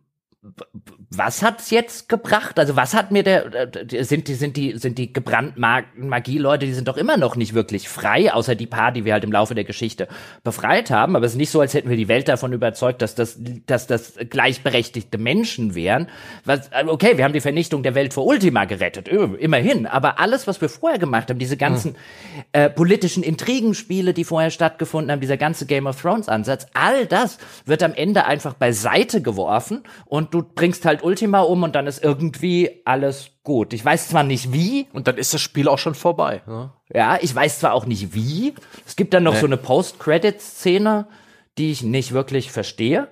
was 1.10 1.42
hat's 1.42 1.70
jetzt 1.70 2.08
gebracht? 2.08 2.58
Also 2.58 2.74
was 2.74 2.94
hat 2.94 3.12
mir 3.12 3.22
der 3.22 3.74
äh, 3.74 4.02
sind 4.02 4.26
die 4.26 4.34
sind 4.34 4.56
die 4.56 4.76
sind 4.76 4.98
die 4.98 5.12
gebrandmarkten 5.12 6.08
Magie-Leute, 6.08 6.66
die 6.66 6.72
sind 6.72 6.88
doch 6.88 6.96
immer 6.96 7.16
noch 7.16 7.36
nicht 7.36 7.54
wirklich 7.54 7.88
frei, 7.88 8.32
außer 8.32 8.56
die 8.56 8.66
paar, 8.66 8.90
die 8.90 9.04
wir 9.04 9.12
halt 9.12 9.22
im 9.22 9.30
Laufe 9.30 9.54
der 9.54 9.62
Geschichte 9.62 10.08
befreit 10.42 10.90
haben. 10.90 11.14
Aber 11.14 11.26
es 11.26 11.32
ist 11.32 11.38
nicht 11.38 11.50
so, 11.50 11.60
als 11.60 11.74
hätten 11.74 11.90
wir 11.90 11.96
die 11.96 12.08
Welt 12.08 12.26
davon 12.28 12.52
überzeugt, 12.52 13.02
dass 13.02 13.14
das 13.14 13.38
dass 13.66 13.86
das 13.86 14.14
gleichberechtigte 14.30 15.16
Menschen 15.16 15.76
wären. 15.76 16.08
Was, 16.44 16.68
äh, 16.68 16.84
okay, 16.86 17.16
wir 17.18 17.24
haben 17.24 17.34
die 17.34 17.40
Vernichtung 17.40 17.84
der 17.84 17.94
Welt 17.94 18.12
vor 18.12 18.26
Ultima 18.26 18.64
gerettet, 18.64 19.06
immerhin. 19.08 19.86
Aber 19.86 20.18
alles, 20.18 20.48
was 20.48 20.60
wir 20.60 20.68
vorher 20.68 20.98
gemacht 20.98 21.30
haben, 21.30 21.38
diese 21.38 21.56
ganzen 21.56 21.92
hm. 21.92 21.98
äh, 22.52 22.70
politischen 22.70 23.22
Intrigenspiele, 23.22 24.12
die 24.12 24.24
vorher 24.24 24.50
stattgefunden 24.50 25.12
haben, 25.12 25.20
dieser 25.20 25.36
ganze 25.36 25.66
Game 25.66 25.86
of 25.86 26.00
Thrones 26.00 26.28
Ansatz, 26.28 26.66
all 26.74 27.06
das 27.06 27.38
wird 27.64 27.84
am 27.84 27.94
Ende 27.94 28.24
einfach 28.24 28.54
beiseite 28.54 29.22
geworfen 29.22 29.84
und 30.06 30.31
du 30.32 30.42
bringst 30.42 30.84
halt 30.84 31.04
Ultima 31.04 31.40
um 31.40 31.62
und 31.62 31.74
dann 31.74 31.86
ist 31.86 32.02
irgendwie 32.02 32.82
alles 32.84 33.30
gut. 33.44 33.72
Ich 33.72 33.84
weiß 33.84 34.08
zwar 34.08 34.24
nicht 34.24 34.52
wie. 34.52 34.88
Und 34.92 35.06
dann 35.06 35.16
ist 35.16 35.34
das 35.34 35.40
Spiel 35.40 35.68
auch 35.68 35.78
schon 35.78 35.94
vorbei. 35.94 36.42
Ne? 36.46 36.72
Ja, 36.92 37.18
ich 37.20 37.34
weiß 37.34 37.60
zwar 37.60 37.74
auch 37.74 37.86
nicht 37.86 38.14
wie. 38.14 38.54
Es 38.86 38.96
gibt 38.96 39.14
dann 39.14 39.22
noch 39.22 39.34
nee. 39.34 39.40
so 39.40 39.46
eine 39.46 39.56
Post-Credit-Szene, 39.56 41.06
die 41.58 41.70
ich 41.70 41.82
nicht 41.82 42.12
wirklich 42.12 42.50
verstehe 42.50 43.08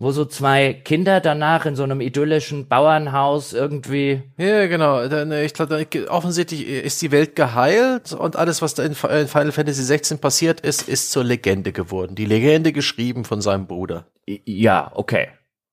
wo 0.00 0.12
so 0.12 0.24
zwei 0.24 0.72
Kinder 0.72 1.20
danach 1.20 1.66
in 1.66 1.76
so 1.76 1.82
einem 1.82 2.00
idyllischen 2.00 2.68
Bauernhaus 2.68 3.52
irgendwie. 3.52 4.22
Ja, 4.38 4.66
genau. 4.66 5.04
Ich 5.04 5.52
glaube, 5.52 5.86
offensichtlich 6.08 6.66
ist 6.66 7.02
die 7.02 7.12
Welt 7.12 7.36
geheilt 7.36 8.14
und 8.14 8.34
alles, 8.34 8.62
was 8.62 8.74
da 8.74 8.82
in 8.82 8.94
Final 8.94 9.52
Fantasy 9.52 9.82
16 9.82 10.18
passiert 10.18 10.60
ist, 10.60 10.88
ist 10.88 11.12
zur 11.12 11.22
Legende 11.22 11.72
geworden. 11.72 12.14
Die 12.14 12.24
Legende 12.24 12.72
geschrieben 12.72 13.26
von 13.26 13.42
seinem 13.42 13.66
Bruder. 13.66 14.06
Ja, 14.26 14.90
okay. 14.94 15.28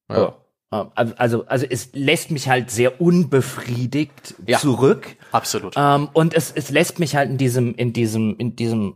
Ja. 0.09 0.25
Ähm, 0.25 0.31
also, 0.69 1.45
also 1.45 1.65
es 1.69 1.89
lässt 1.93 2.29
mich 2.29 2.49
halt 2.49 2.69
sehr 2.71 2.99
unbefriedigt 2.99 4.35
ja, 4.45 4.59
zurück. 4.59 5.15
Absolut. 5.31 5.75
Ähm, 5.77 6.09
und 6.11 6.33
es, 6.33 6.51
es 6.51 6.69
lässt 6.69 6.99
mich 6.99 7.15
halt 7.15 7.29
in 7.29 7.37
diesem, 7.37 7.73
in 7.75 7.93
diesem, 7.93 8.35
in 8.37 8.55
diesem 8.55 8.95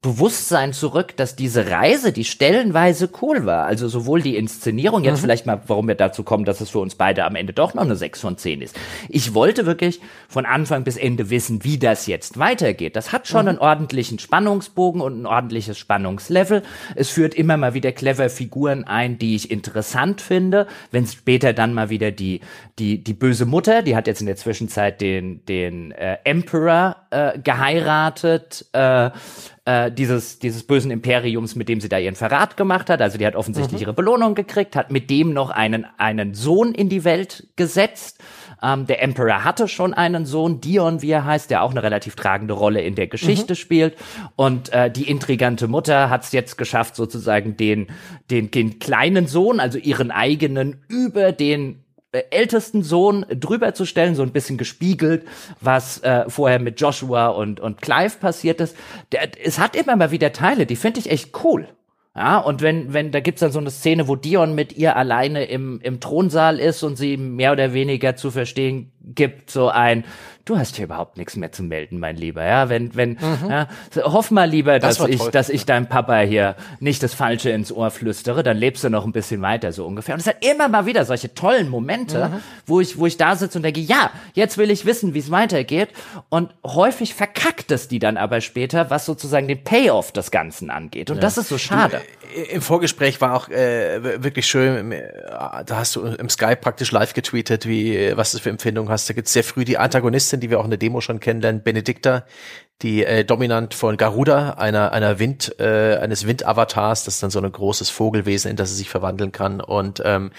Bewusstsein 0.00 0.72
zurück, 0.72 1.16
dass 1.16 1.36
diese 1.36 1.70
Reise, 1.70 2.12
die 2.12 2.24
stellenweise 2.24 3.10
cool 3.20 3.46
war, 3.46 3.66
also 3.66 3.88
sowohl 3.88 4.22
die 4.22 4.36
Inszenierung, 4.36 5.04
jetzt 5.04 5.18
mhm. 5.18 5.22
vielleicht 5.22 5.46
mal, 5.46 5.60
warum 5.66 5.88
wir 5.88 5.96
dazu 5.96 6.22
kommen, 6.22 6.44
dass 6.44 6.60
es 6.60 6.70
für 6.70 6.78
uns 6.78 6.94
beide 6.94 7.24
am 7.24 7.34
Ende 7.34 7.52
doch 7.52 7.74
noch 7.74 7.82
eine 7.82 7.96
6 7.96 8.20
von 8.20 8.38
10 8.38 8.62
ist. 8.62 8.76
Ich 9.08 9.34
wollte 9.34 9.66
wirklich 9.66 10.00
von 10.28 10.46
Anfang 10.46 10.84
bis 10.84 10.96
Ende 10.96 11.30
wissen, 11.30 11.64
wie 11.64 11.78
das 11.78 12.06
jetzt 12.06 12.38
weitergeht. 12.38 12.96
Das 12.96 13.12
hat 13.12 13.26
schon 13.26 13.42
mhm. 13.42 13.48
einen 13.48 13.58
ordentlichen 13.58 14.18
Spannungsbogen 14.18 15.00
und 15.00 15.22
ein 15.22 15.26
ordentliches 15.26 15.78
Spannungslevel. 15.78 16.62
Es 16.94 17.10
führt 17.10 17.34
immer 17.34 17.56
mal 17.56 17.74
wieder 17.74 17.92
clever 17.92 18.30
Figuren 18.30 18.84
ein, 18.84 19.18
die 19.18 19.34
ich 19.34 19.50
interessant 19.50 20.20
finde. 20.20 20.66
Wenn 20.90 21.06
später 21.06 21.52
dann 21.52 21.74
mal 21.74 21.90
wieder 21.90 22.12
die, 22.12 22.40
die, 22.78 23.02
die 23.02 23.14
böse 23.14 23.46
Mutter, 23.46 23.82
die 23.82 23.96
hat 23.96 24.06
jetzt 24.06 24.20
in 24.20 24.26
der 24.26 24.36
Zwischenzeit 24.36 25.00
den, 25.00 25.44
den 25.46 25.92
äh, 25.92 26.18
Emperor 26.24 26.96
äh, 27.10 27.38
geheiratet, 27.38 28.66
äh, 28.72 29.10
äh, 29.68 29.92
dieses, 29.92 30.38
dieses 30.38 30.62
bösen 30.62 30.90
Imperiums, 30.90 31.54
mit 31.54 31.68
dem 31.68 31.82
sie 31.82 31.90
da 31.90 31.98
ihren 31.98 32.14
Verrat 32.14 32.56
gemacht 32.56 32.88
hat. 32.88 33.02
Also 33.02 33.18
die 33.18 33.26
hat 33.26 33.36
offensichtlich 33.36 33.82
mhm. 33.82 33.88
ihre 33.88 33.92
Belohnung 33.92 34.34
gekriegt, 34.34 34.74
hat 34.74 34.90
mit 34.90 35.10
dem 35.10 35.34
noch 35.34 35.50
einen, 35.50 35.86
einen 35.98 36.32
Sohn 36.32 36.72
in 36.72 36.88
die 36.88 37.04
Welt 37.04 37.48
gesetzt. 37.56 38.18
Ähm, 38.62 38.86
der 38.86 39.02
Emperor 39.02 39.44
hatte 39.44 39.68
schon 39.68 39.92
einen 39.92 40.24
Sohn, 40.24 40.62
Dion, 40.62 41.02
wie 41.02 41.10
er 41.10 41.26
heißt, 41.26 41.50
der 41.50 41.62
auch 41.62 41.72
eine 41.72 41.82
relativ 41.82 42.16
tragende 42.16 42.54
Rolle 42.54 42.80
in 42.80 42.94
der 42.94 43.08
Geschichte 43.08 43.52
mhm. 43.52 43.56
spielt. 43.56 43.96
Und 44.36 44.72
äh, 44.72 44.90
die 44.90 45.06
intrigante 45.06 45.68
Mutter 45.68 46.08
hat 46.08 46.24
es 46.24 46.32
jetzt 46.32 46.56
geschafft, 46.56 46.96
sozusagen 46.96 47.58
den, 47.58 47.88
den, 48.30 48.50
den 48.50 48.78
kleinen 48.78 49.26
Sohn, 49.26 49.60
also 49.60 49.76
ihren 49.76 50.10
eigenen, 50.10 50.82
über 50.88 51.32
den 51.32 51.84
ältesten 52.12 52.82
Sohn 52.82 53.26
drüber 53.28 53.74
zu 53.74 53.84
stellen, 53.84 54.14
so 54.14 54.22
ein 54.22 54.32
bisschen 54.32 54.56
gespiegelt, 54.56 55.26
was 55.60 56.02
äh, 56.02 56.24
vorher 56.28 56.58
mit 56.58 56.80
Joshua 56.80 57.28
und, 57.28 57.60
und 57.60 57.82
Clive 57.82 58.16
passiert 58.18 58.60
ist. 58.60 58.76
Der, 59.12 59.28
es 59.44 59.58
hat 59.58 59.76
immer 59.76 59.96
mal 59.96 60.10
wieder 60.10 60.32
Teile, 60.32 60.66
die 60.66 60.76
finde 60.76 61.00
ich 61.00 61.10
echt 61.10 61.44
cool. 61.44 61.68
Ja, 62.16 62.38
und 62.38 62.62
wenn, 62.62 62.92
wenn, 62.92 63.12
da 63.12 63.20
gibt's 63.20 63.42
dann 63.42 63.52
so 63.52 63.60
eine 63.60 63.70
Szene, 63.70 64.08
wo 64.08 64.16
Dion 64.16 64.54
mit 64.54 64.76
ihr 64.76 64.96
alleine 64.96 65.44
im, 65.44 65.80
im 65.82 66.00
Thronsaal 66.00 66.58
ist 66.58 66.82
und 66.82 66.96
sie 66.96 67.16
mehr 67.16 67.52
oder 67.52 67.72
weniger 67.74 68.16
zu 68.16 68.32
verstehen 68.32 68.90
gibt, 69.00 69.50
so 69.50 69.68
ein, 69.68 70.04
du 70.48 70.58
hast 70.58 70.76
hier 70.76 70.86
überhaupt 70.86 71.16
nichts 71.18 71.36
mehr 71.36 71.52
zu 71.52 71.62
melden, 71.62 71.98
mein 71.98 72.16
Lieber. 72.16 72.44
Ja, 72.44 72.68
wenn, 72.68 72.94
wenn, 72.94 73.10
mhm. 73.10 73.50
ja, 73.50 73.68
hoff 73.96 74.30
mal 74.30 74.48
lieber, 74.48 74.78
das 74.78 74.98
dass 74.98 75.08
ich, 75.08 75.18
toll. 75.18 75.30
dass 75.30 75.48
ich 75.50 75.66
deinem 75.66 75.86
Papa 75.86 76.20
hier 76.20 76.56
nicht 76.80 77.02
das 77.02 77.14
Falsche 77.14 77.50
ins 77.50 77.70
Ohr 77.70 77.90
flüstere, 77.90 78.42
dann 78.42 78.56
lebst 78.56 78.82
du 78.84 78.88
noch 78.88 79.04
ein 79.04 79.12
bisschen 79.12 79.42
weiter, 79.42 79.72
so 79.72 79.86
ungefähr. 79.86 80.14
Und 80.14 80.20
es 80.20 80.26
hat 80.26 80.44
immer 80.44 80.68
mal 80.68 80.86
wieder 80.86 81.04
solche 81.04 81.34
tollen 81.34 81.68
Momente, 81.68 82.28
mhm. 82.28 82.40
wo 82.66 82.80
ich, 82.80 82.98
wo 82.98 83.06
ich 83.06 83.16
da 83.16 83.36
sitze 83.36 83.58
und 83.58 83.62
denke, 83.62 83.80
ja, 83.80 84.10
jetzt 84.34 84.56
will 84.58 84.70
ich 84.70 84.86
wissen, 84.86 85.14
wie 85.14 85.18
es 85.18 85.30
weitergeht. 85.30 85.90
Und 86.30 86.50
häufig 86.64 87.14
verkackt 87.14 87.70
es 87.70 87.88
die 87.88 87.98
dann 87.98 88.16
aber 88.16 88.40
später, 88.40 88.90
was 88.90 89.04
sozusagen 89.04 89.48
den 89.48 89.62
Payoff 89.62 90.12
des 90.12 90.30
Ganzen 90.30 90.70
angeht. 90.70 91.10
Und 91.10 91.16
ja. 91.16 91.22
das 91.22 91.36
ist 91.36 91.48
so 91.48 91.58
schade. 91.58 92.00
Im 92.50 92.62
Vorgespräch 92.62 93.20
war 93.20 93.34
auch 93.34 93.48
äh, 93.48 94.22
wirklich 94.22 94.46
schön, 94.46 94.92
äh, 94.92 95.12
da 95.64 95.76
hast 95.76 95.96
du 95.96 96.04
im 96.04 96.28
Skype 96.28 96.56
praktisch 96.56 96.92
live 96.92 97.14
getweetet, 97.14 97.66
wie, 97.66 98.16
was 98.16 98.32
du 98.32 98.38
für 98.38 98.50
Empfindungen 98.50 98.90
hast. 98.90 99.08
Da 99.08 99.14
gibt's 99.14 99.32
sehr 99.32 99.44
früh 99.44 99.64
die 99.64 99.78
Antagonistin 99.78 100.40
die 100.40 100.50
wir 100.50 100.60
auch 100.60 100.64
in 100.64 100.70
der 100.70 100.78
Demo 100.78 101.00
schon 101.00 101.20
kennenlernen, 101.20 101.62
Benedicta, 101.62 102.24
die 102.82 103.04
äh, 103.04 103.24
dominant 103.24 103.74
von 103.74 103.96
Garuda, 103.96 104.50
einer 104.50 104.92
einer 104.92 105.18
Wind 105.18 105.56
äh, 105.58 105.96
eines 105.96 106.26
Windavatars, 106.26 107.04
das 107.04 107.14
ist 107.14 107.22
dann 107.22 107.30
so 107.30 107.40
ein 107.40 107.50
großes 107.50 107.90
Vogelwesen, 107.90 108.50
in 108.50 108.56
das 108.56 108.70
sie 108.70 108.76
sich 108.76 108.90
verwandeln 108.90 109.32
kann 109.32 109.60
und 109.60 110.02
ähm, 110.04 110.30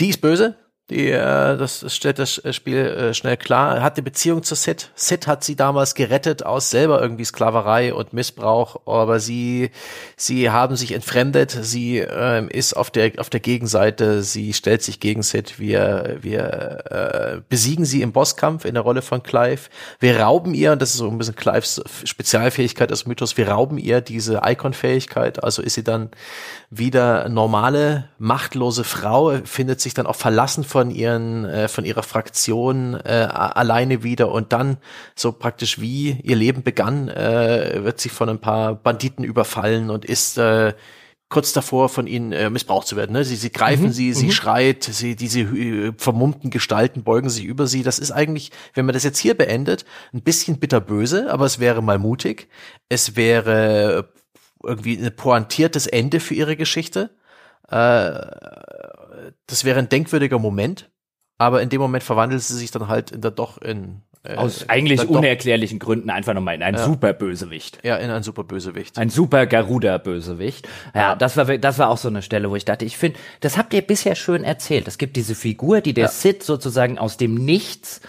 die 0.00 0.08
ist 0.08 0.20
böse, 0.20 0.56
die, 0.90 1.10
äh, 1.10 1.56
das 1.56 1.84
stellt 1.94 2.18
das 2.18 2.42
Spiel 2.50 2.78
äh, 2.78 3.14
schnell 3.14 3.36
klar. 3.36 3.80
Hat 3.80 3.96
eine 3.96 4.02
Beziehung 4.02 4.42
zu 4.42 4.56
Sid. 4.56 4.90
Sid 4.96 5.28
hat 5.28 5.44
sie 5.44 5.54
damals 5.54 5.94
gerettet 5.94 6.44
aus 6.44 6.70
selber 6.70 7.00
irgendwie 7.00 7.24
Sklaverei 7.24 7.94
und 7.94 8.12
Missbrauch, 8.12 8.80
aber 8.84 9.20
sie, 9.20 9.70
sie 10.16 10.50
haben 10.50 10.74
sich 10.76 10.92
entfremdet. 10.92 11.50
Sie 11.50 11.98
äh, 11.98 12.44
ist 12.48 12.74
auf 12.74 12.90
der 12.90 13.12
auf 13.18 13.30
der 13.30 13.40
Gegenseite. 13.40 14.24
Sie 14.24 14.52
stellt 14.52 14.82
sich 14.82 14.98
gegen 14.98 15.22
Sid. 15.22 15.60
Wir 15.60 16.18
wir 16.20 16.84
äh, 16.90 17.40
besiegen 17.48 17.84
sie 17.84 18.02
im 18.02 18.12
Bosskampf 18.12 18.64
in 18.64 18.74
der 18.74 18.82
Rolle 18.82 19.02
von 19.02 19.22
Clive. 19.22 19.70
Wir 20.00 20.20
rauben 20.20 20.52
ihr, 20.52 20.72
und 20.72 20.82
das 20.82 20.90
ist 20.90 20.96
so 20.96 21.08
ein 21.08 21.16
bisschen 21.16 21.36
Clives 21.36 21.80
Spezialfähigkeit 22.04 22.90
des 22.90 23.06
Mythos. 23.06 23.36
Wir 23.36 23.48
rauben 23.48 23.78
ihr 23.78 24.00
diese 24.00 24.40
Icon-Fähigkeit. 24.44 25.42
Also 25.44 25.62
ist 25.62 25.74
sie 25.74 25.84
dann 25.84 26.10
wieder 26.70 27.28
normale 27.28 28.08
machtlose 28.18 28.82
Frau, 28.82 29.38
findet 29.44 29.80
sich 29.80 29.94
dann 29.94 30.06
auch 30.06 30.16
verlassen 30.16 30.64
von 30.82 30.90
ihren, 30.90 31.44
äh, 31.44 31.68
von 31.68 31.84
ihrer 31.84 32.02
Fraktion 32.02 32.94
äh, 33.04 33.28
alleine 33.30 34.02
wieder 34.02 34.32
und 34.32 34.52
dann 34.52 34.78
so 35.14 35.30
praktisch 35.30 35.80
wie 35.80 36.18
ihr 36.24 36.34
Leben 36.34 36.64
begann, 36.64 37.08
äh, 37.08 37.84
wird 37.84 38.00
sie 38.00 38.08
von 38.08 38.28
ein 38.28 38.40
paar 38.40 38.74
Banditen 38.74 39.24
überfallen 39.24 39.90
und 39.90 40.04
ist 40.04 40.38
äh, 40.38 40.74
kurz 41.28 41.52
davor 41.52 41.88
von 41.88 42.08
ihnen 42.08 42.32
äh, 42.32 42.50
missbraucht 42.50 42.88
zu 42.88 42.96
werden. 42.96 43.12
Ne? 43.12 43.24
Sie, 43.24 43.36
sie 43.36 43.52
greifen 43.52 43.86
mhm, 43.86 43.92
sie, 43.92 44.12
sie 44.12 44.26
mhm. 44.26 44.32
schreit, 44.32 44.82
sie, 44.82 45.14
diese 45.14 45.42
äh, 45.42 45.92
vermummten 45.96 46.50
Gestalten 46.50 47.04
beugen 47.04 47.30
sich 47.30 47.44
über 47.44 47.68
sie. 47.68 47.84
Das 47.84 48.00
ist 48.00 48.10
eigentlich, 48.10 48.50
wenn 48.74 48.84
man 48.84 48.92
das 48.92 49.04
jetzt 49.04 49.18
hier 49.18 49.34
beendet, 49.34 49.84
ein 50.12 50.22
bisschen 50.22 50.58
bitterböse, 50.58 51.32
aber 51.32 51.46
es 51.46 51.60
wäre 51.60 51.80
mal 51.80 52.00
mutig. 52.00 52.48
Es 52.88 53.14
wäre 53.14 54.08
irgendwie 54.64 54.98
ein 54.98 55.14
pointiertes 55.14 55.86
Ende 55.86 56.18
für 56.18 56.34
ihre 56.34 56.56
Geschichte. 56.56 57.10
Äh, 57.70 58.18
das 59.46 59.64
wäre 59.64 59.78
ein 59.78 59.88
denkwürdiger 59.88 60.38
Moment, 60.38 60.90
aber 61.38 61.62
in 61.62 61.68
dem 61.68 61.80
Moment 61.80 62.04
verwandelt 62.04 62.42
sie 62.42 62.56
sich 62.56 62.70
dann 62.70 62.88
halt 62.88 63.10
in 63.10 63.20
der 63.20 63.30
doch 63.30 63.58
in 63.58 64.02
äh, 64.24 64.36
aus 64.36 64.68
eigentlich 64.68 65.08
unerklärlichen 65.08 65.78
doch, 65.78 65.86
Gründen 65.86 66.10
einfach 66.10 66.34
nochmal 66.34 66.54
in 66.54 66.62
einen 66.62 66.76
ja. 66.76 66.84
super 66.84 67.12
Bösewicht. 67.12 67.78
Ja, 67.82 67.96
in 67.96 68.10
einen 68.10 68.22
super 68.22 68.44
Bösewicht. 68.44 68.96
Ein 68.96 69.10
super 69.10 69.46
Garuda 69.46 69.98
Bösewicht. 69.98 70.68
Ja, 70.94 71.00
ja, 71.00 71.14
das 71.16 71.36
war 71.36 71.44
das 71.58 71.78
war 71.78 71.88
auch 71.88 71.98
so 71.98 72.08
eine 72.08 72.22
Stelle, 72.22 72.50
wo 72.50 72.56
ich 72.56 72.64
dachte, 72.64 72.84
ich 72.84 72.96
finde, 72.96 73.18
das 73.40 73.58
habt 73.58 73.74
ihr 73.74 73.82
bisher 73.82 74.14
schön 74.14 74.44
erzählt. 74.44 74.86
Es 74.86 74.98
gibt 74.98 75.16
diese 75.16 75.34
Figur, 75.34 75.80
die 75.80 75.94
der 75.94 76.04
ja. 76.04 76.10
Sid 76.10 76.44
sozusagen 76.44 76.98
aus 76.98 77.16
dem 77.16 77.34
Nichts 77.34 78.00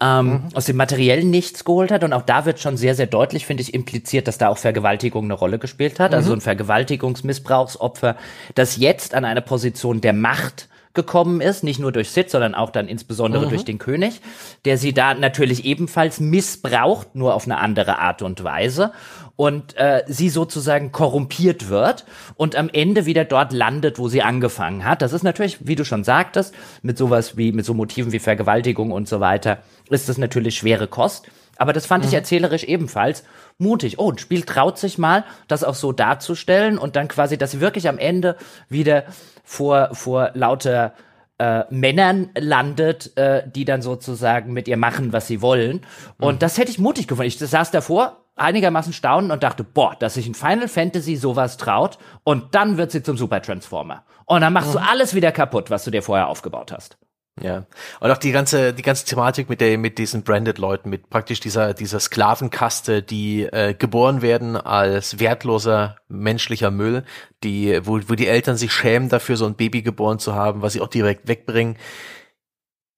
ähm, 0.00 0.26
mhm. 0.26 0.48
aus 0.54 0.64
dem 0.64 0.76
materiellen 0.76 1.30
Nichts 1.30 1.64
geholt 1.64 1.90
hat. 1.92 2.04
Und 2.04 2.12
auch 2.12 2.22
da 2.22 2.46
wird 2.46 2.58
schon 2.58 2.76
sehr, 2.76 2.94
sehr 2.94 3.06
deutlich, 3.06 3.46
finde 3.46 3.62
ich, 3.62 3.74
impliziert, 3.74 4.28
dass 4.28 4.38
da 4.38 4.48
auch 4.48 4.58
Vergewaltigung 4.58 5.24
eine 5.24 5.34
Rolle 5.34 5.58
gespielt 5.58 6.00
hat. 6.00 6.14
Also 6.14 6.28
mhm. 6.28 6.30
Also 6.30 6.32
ein 6.32 6.40
Vergewaltigungsmissbrauchsopfer, 6.40 8.16
das 8.54 8.76
jetzt 8.76 9.14
an 9.14 9.24
eine 9.24 9.42
Position 9.42 10.00
der 10.00 10.12
Macht 10.12 10.69
gekommen 10.92 11.40
ist, 11.40 11.62
nicht 11.62 11.78
nur 11.78 11.92
durch 11.92 12.10
Sid, 12.10 12.30
sondern 12.30 12.54
auch 12.54 12.70
dann 12.70 12.88
insbesondere 12.88 13.46
mhm. 13.46 13.50
durch 13.50 13.64
den 13.64 13.78
König, 13.78 14.20
der 14.64 14.76
sie 14.76 14.92
da 14.92 15.14
natürlich 15.14 15.64
ebenfalls 15.64 16.18
missbraucht, 16.18 17.14
nur 17.14 17.34
auf 17.34 17.44
eine 17.44 17.58
andere 17.58 17.98
Art 17.98 18.22
und 18.22 18.42
Weise 18.42 18.92
und 19.36 19.76
äh, 19.76 20.02
sie 20.06 20.28
sozusagen 20.28 20.92
korrumpiert 20.92 21.68
wird 21.68 22.04
und 22.36 22.56
am 22.56 22.68
Ende 22.68 23.06
wieder 23.06 23.24
dort 23.24 23.52
landet, 23.52 23.98
wo 23.98 24.08
sie 24.08 24.20
angefangen 24.20 24.84
hat. 24.84 25.00
Das 25.00 25.12
ist 25.12 25.22
natürlich, 25.22 25.66
wie 25.66 25.76
du 25.76 25.84
schon 25.84 26.04
sagtest, 26.04 26.54
mit 26.82 26.98
sowas 26.98 27.36
wie 27.36 27.52
mit 27.52 27.64
so 27.64 27.72
Motiven 27.72 28.12
wie 28.12 28.18
Vergewaltigung 28.18 28.90
und 28.90 29.08
so 29.08 29.20
weiter, 29.20 29.62
ist 29.88 30.08
das 30.08 30.18
natürlich 30.18 30.56
schwere 30.56 30.88
Kost. 30.88 31.30
Aber 31.56 31.72
das 31.72 31.86
fand 31.86 32.04
mhm. 32.04 32.08
ich 32.08 32.14
erzählerisch 32.14 32.64
ebenfalls 32.64 33.22
mutig. 33.58 33.98
Oh, 33.98 34.10
ein 34.10 34.18
Spiel 34.18 34.42
traut 34.42 34.78
sich 34.78 34.98
mal, 34.98 35.24
das 35.46 35.62
auch 35.62 35.74
so 35.74 35.92
darzustellen 35.92 36.78
und 36.78 36.96
dann 36.96 37.06
quasi, 37.08 37.38
dass 37.38 37.50
sie 37.52 37.60
wirklich 37.60 37.88
am 37.88 37.98
Ende 37.98 38.36
wieder 38.68 39.04
vor, 39.50 39.88
vor 39.94 40.30
lauter 40.34 40.94
äh, 41.38 41.64
Männern 41.70 42.30
landet, 42.38 43.16
äh, 43.16 43.42
die 43.50 43.64
dann 43.64 43.82
sozusagen 43.82 44.52
mit 44.52 44.68
ihr 44.68 44.76
machen, 44.76 45.12
was 45.12 45.26
sie 45.26 45.42
wollen. 45.42 45.80
Und 46.18 46.34
mhm. 46.34 46.38
das 46.38 46.56
hätte 46.56 46.70
ich 46.70 46.78
mutig 46.78 47.08
gefunden. 47.08 47.26
Ich 47.26 47.38
saß 47.38 47.72
davor 47.72 48.24
einigermaßen 48.36 48.92
staunen 48.92 49.32
und 49.32 49.42
dachte, 49.42 49.64
boah, 49.64 49.96
dass 49.98 50.14
sich 50.14 50.28
in 50.28 50.34
Final 50.34 50.68
Fantasy 50.68 51.16
sowas 51.16 51.56
traut 51.56 51.98
und 52.22 52.54
dann 52.54 52.76
wird 52.76 52.92
sie 52.92 53.02
zum 53.02 53.16
Super 53.16 53.42
Transformer. 53.42 54.04
Und 54.24 54.42
dann 54.42 54.52
machst 54.52 54.68
mhm. 54.68 54.74
du 54.74 54.88
alles 54.88 55.16
wieder 55.16 55.32
kaputt, 55.32 55.68
was 55.68 55.82
du 55.82 55.90
dir 55.90 56.02
vorher 56.02 56.28
aufgebaut 56.28 56.70
hast. 56.70 56.96
Ja. 57.42 57.64
Und 58.00 58.10
auch 58.10 58.18
die 58.18 58.32
ganze, 58.32 58.72
die 58.72 58.82
ganze 58.82 59.06
Thematik 59.06 59.48
mit 59.48 59.60
der, 59.60 59.78
mit 59.78 59.98
diesen 59.98 60.22
Branded-Leuten, 60.22 60.90
mit 60.90 61.08
praktisch 61.10 61.40
dieser, 61.40 61.74
dieser 61.74 62.00
Sklavenkaste, 62.00 63.02
die 63.02 63.44
äh, 63.44 63.74
geboren 63.74 64.22
werden 64.22 64.56
als 64.56 65.18
wertloser 65.18 65.96
menschlicher 66.08 66.70
Müll, 66.70 67.04
die, 67.42 67.80
wo, 67.84 68.00
wo 68.06 68.14
die 68.14 68.26
Eltern 68.26 68.56
sich 68.56 68.72
schämen 68.72 69.08
dafür, 69.08 69.36
so 69.36 69.46
ein 69.46 69.54
Baby 69.54 69.82
geboren 69.82 70.18
zu 70.18 70.34
haben, 70.34 70.62
was 70.62 70.74
sie 70.74 70.80
auch 70.80 70.88
direkt 70.88 71.28
wegbringen 71.28 71.76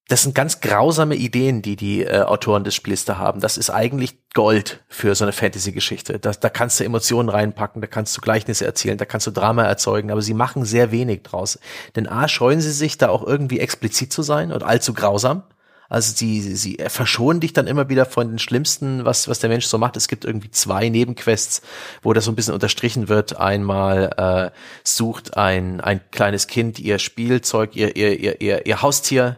das 0.08 0.22
sind 0.22 0.34
ganz 0.34 0.60
grausame 0.60 1.14
Ideen, 1.14 1.62
die 1.62 1.76
die 1.76 2.02
äh, 2.02 2.22
Autoren 2.22 2.64
des 2.64 2.74
Spiels 2.74 3.04
da 3.04 3.18
haben. 3.18 3.40
Das 3.40 3.56
ist 3.56 3.70
eigentlich 3.70 4.18
Gold 4.34 4.82
für 4.88 5.14
so 5.14 5.24
eine 5.24 5.32
Fantasy-Geschichte. 5.32 6.18
Da, 6.18 6.32
da 6.32 6.48
kannst 6.48 6.80
du 6.80 6.84
Emotionen 6.84 7.28
reinpacken, 7.28 7.80
da 7.80 7.86
kannst 7.86 8.16
du 8.16 8.20
Gleichnisse 8.20 8.66
erzählen, 8.66 8.98
da 8.98 9.04
kannst 9.04 9.26
du 9.26 9.30
Drama 9.30 9.64
erzeugen, 9.64 10.10
aber 10.10 10.20
sie 10.20 10.34
machen 10.34 10.64
sehr 10.64 10.90
wenig 10.90 11.22
draus. 11.22 11.58
Denn 11.96 12.08
A, 12.08 12.28
scheuen 12.28 12.60
sie 12.60 12.72
sich 12.72 12.98
da 12.98 13.08
auch 13.08 13.24
irgendwie 13.26 13.60
explizit 13.60 14.12
zu 14.12 14.22
sein 14.22 14.52
und 14.52 14.62
allzu 14.62 14.92
grausam. 14.92 15.44
Also 15.88 16.14
sie, 16.16 16.40
sie 16.40 16.78
verschonen 16.86 17.40
dich 17.40 17.52
dann 17.52 17.66
immer 17.66 17.90
wieder 17.90 18.06
von 18.06 18.26
den 18.30 18.38
Schlimmsten, 18.38 19.04
was, 19.04 19.28
was 19.28 19.40
der 19.40 19.50
Mensch 19.50 19.66
so 19.66 19.76
macht. 19.76 19.94
Es 19.98 20.08
gibt 20.08 20.24
irgendwie 20.24 20.50
zwei 20.50 20.88
Nebenquests, 20.88 21.60
wo 22.00 22.14
das 22.14 22.24
so 22.24 22.32
ein 22.32 22.34
bisschen 22.34 22.54
unterstrichen 22.54 23.10
wird. 23.10 23.36
Einmal 23.36 24.10
äh, 24.16 24.58
sucht 24.84 25.36
ein, 25.36 25.82
ein 25.82 26.00
kleines 26.10 26.46
Kind 26.46 26.78
ihr 26.78 26.98
Spielzeug, 26.98 27.76
ihr, 27.76 27.94
ihr, 27.94 28.18
ihr, 28.18 28.40
ihr, 28.40 28.64
ihr 28.64 28.80
Haustier 28.80 29.36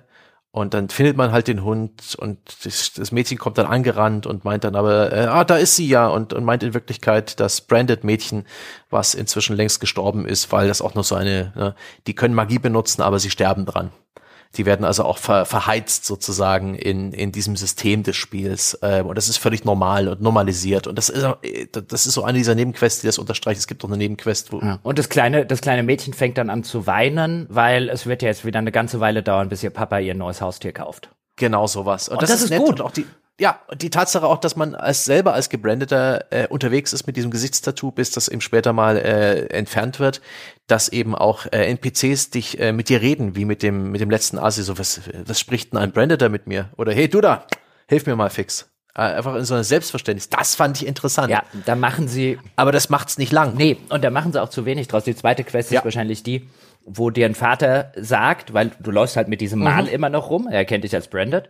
und 0.54 0.72
dann 0.72 0.88
findet 0.88 1.16
man 1.16 1.32
halt 1.32 1.48
den 1.48 1.64
Hund 1.64 2.14
und 2.16 2.38
das, 2.64 3.10
Mädchen 3.10 3.38
kommt 3.38 3.58
dann 3.58 3.66
angerannt 3.66 4.24
und 4.24 4.44
meint 4.44 4.62
dann 4.62 4.76
aber, 4.76 5.12
äh, 5.12 5.24
ah, 5.24 5.42
da 5.42 5.56
ist 5.56 5.74
sie 5.74 5.88
ja 5.88 6.06
und, 6.06 6.32
und 6.32 6.44
meint 6.44 6.62
in 6.62 6.74
Wirklichkeit 6.74 7.40
das 7.40 7.60
Branded 7.60 8.04
Mädchen, 8.04 8.46
was 8.88 9.14
inzwischen 9.14 9.56
längst 9.56 9.80
gestorben 9.80 10.26
ist, 10.26 10.52
weil 10.52 10.68
das 10.68 10.80
auch 10.80 10.94
noch 10.94 11.02
so 11.02 11.16
eine, 11.16 11.52
ne, 11.56 11.74
die 12.06 12.14
können 12.14 12.36
Magie 12.36 12.60
benutzen, 12.60 13.02
aber 13.02 13.18
sie 13.18 13.30
sterben 13.30 13.66
dran. 13.66 13.90
Die 14.56 14.66
werden 14.66 14.84
also 14.84 15.04
auch 15.04 15.18
ver, 15.18 15.44
verheizt 15.44 16.04
sozusagen 16.04 16.74
in, 16.74 17.12
in 17.12 17.32
diesem 17.32 17.56
System 17.56 18.02
des 18.02 18.16
Spiels. 18.16 18.78
Ähm, 18.82 19.06
und 19.06 19.16
das 19.16 19.28
ist 19.28 19.38
völlig 19.38 19.64
normal 19.64 20.08
und 20.08 20.20
normalisiert. 20.20 20.86
Und 20.86 20.96
das 20.96 21.08
ist, 21.08 21.24
äh, 21.42 21.66
das 21.72 22.06
ist 22.06 22.14
so 22.14 22.24
eine 22.24 22.38
dieser 22.38 22.54
Nebenquests, 22.54 23.00
die 23.00 23.06
das 23.06 23.18
unterstreicht. 23.18 23.58
Es 23.58 23.66
gibt 23.66 23.84
auch 23.84 23.88
eine 23.88 23.96
Nebenquest, 23.96 24.52
wo. 24.52 24.60
Ja. 24.60 24.78
Und 24.82 24.98
das 24.98 25.08
kleine, 25.08 25.46
das 25.46 25.60
kleine 25.60 25.82
Mädchen 25.82 26.14
fängt 26.14 26.38
dann 26.38 26.50
an 26.50 26.64
zu 26.64 26.86
weinen, 26.86 27.46
weil 27.48 27.88
es 27.88 28.06
wird 28.06 28.22
ja 28.22 28.28
jetzt 28.28 28.44
wieder 28.44 28.58
eine 28.58 28.72
ganze 28.72 29.00
Weile 29.00 29.22
dauern, 29.22 29.48
bis 29.48 29.62
ihr 29.62 29.70
Papa 29.70 29.98
ihr 29.98 30.14
neues 30.14 30.40
Haustier 30.40 30.72
kauft. 30.72 31.10
Genau 31.36 31.66
sowas. 31.66 32.08
Und, 32.08 32.16
und 32.16 32.22
das, 32.22 32.30
das, 32.30 32.42
ist, 32.42 32.50
ist 32.50 32.58
gut. 32.58 32.80
Und 32.80 32.80
auch 32.80 32.90
die, 32.92 33.06
ja, 33.40 33.58
die 33.74 33.90
Tatsache 33.90 34.26
auch, 34.26 34.38
dass 34.38 34.54
man 34.54 34.76
als 34.76 35.04
selber 35.04 35.34
als 35.34 35.48
gebrandeter 35.48 36.26
äh, 36.30 36.46
unterwegs 36.46 36.92
ist 36.92 37.06
mit 37.06 37.16
diesem 37.16 37.32
Gesichtstattoo, 37.32 37.90
bis 37.90 38.12
das 38.12 38.28
eben 38.28 38.40
später 38.40 38.72
mal 38.72 38.96
äh, 38.96 39.46
entfernt 39.46 39.98
wird, 39.98 40.20
dass 40.68 40.88
eben 40.88 41.16
auch 41.16 41.46
äh, 41.46 41.66
NPCs 41.66 42.30
dich 42.30 42.60
äh, 42.60 42.72
mit 42.72 42.88
dir 42.88 43.00
reden, 43.00 43.34
wie 43.34 43.44
mit 43.44 43.64
dem 43.64 43.90
mit 43.90 44.00
dem 44.00 44.10
letzten 44.10 44.38
Asi, 44.38 44.62
so 44.62 44.78
was 44.78 45.00
was 45.26 45.40
spricht 45.40 45.72
denn 45.72 45.80
ein 45.80 45.90
Brandeter 45.90 46.28
mit 46.28 46.46
mir? 46.46 46.70
Oder 46.76 46.92
hey 46.92 47.08
du 47.08 47.20
da, 47.20 47.46
hilf 47.88 48.06
mir 48.06 48.14
mal 48.14 48.30
fix. 48.30 48.70
Äh, 48.94 49.02
einfach 49.02 49.34
in 49.34 49.44
so 49.44 49.54
einem 49.54 49.64
Selbstverständnis. 49.64 50.28
Das 50.28 50.54
fand 50.54 50.80
ich 50.80 50.86
interessant. 50.86 51.28
Ja, 51.28 51.42
da 51.66 51.74
machen 51.74 52.06
sie. 52.06 52.38
Aber 52.54 52.70
das 52.70 52.88
macht's 52.88 53.18
nicht 53.18 53.32
lang. 53.32 53.54
Nee, 53.56 53.78
und 53.88 54.04
da 54.04 54.10
machen 54.10 54.32
sie 54.32 54.40
auch 54.40 54.48
zu 54.48 54.64
wenig 54.64 54.86
draus. 54.86 55.02
Die 55.02 55.16
zweite 55.16 55.42
Quest 55.42 55.72
ja. 55.72 55.80
ist 55.80 55.84
wahrscheinlich 55.84 56.22
die, 56.22 56.48
wo 56.84 57.10
dir 57.10 57.26
ein 57.26 57.34
Vater 57.34 57.90
sagt, 57.96 58.54
weil 58.54 58.70
du 58.78 58.92
läufst 58.92 59.16
halt 59.16 59.26
mit 59.26 59.40
diesem 59.40 59.58
Mal 59.58 59.82
mhm. 59.82 59.88
immer 59.88 60.08
noch 60.10 60.30
rum, 60.30 60.46
er 60.48 60.64
kennt 60.64 60.84
dich 60.84 60.94
als 60.94 61.08
Branded 61.08 61.48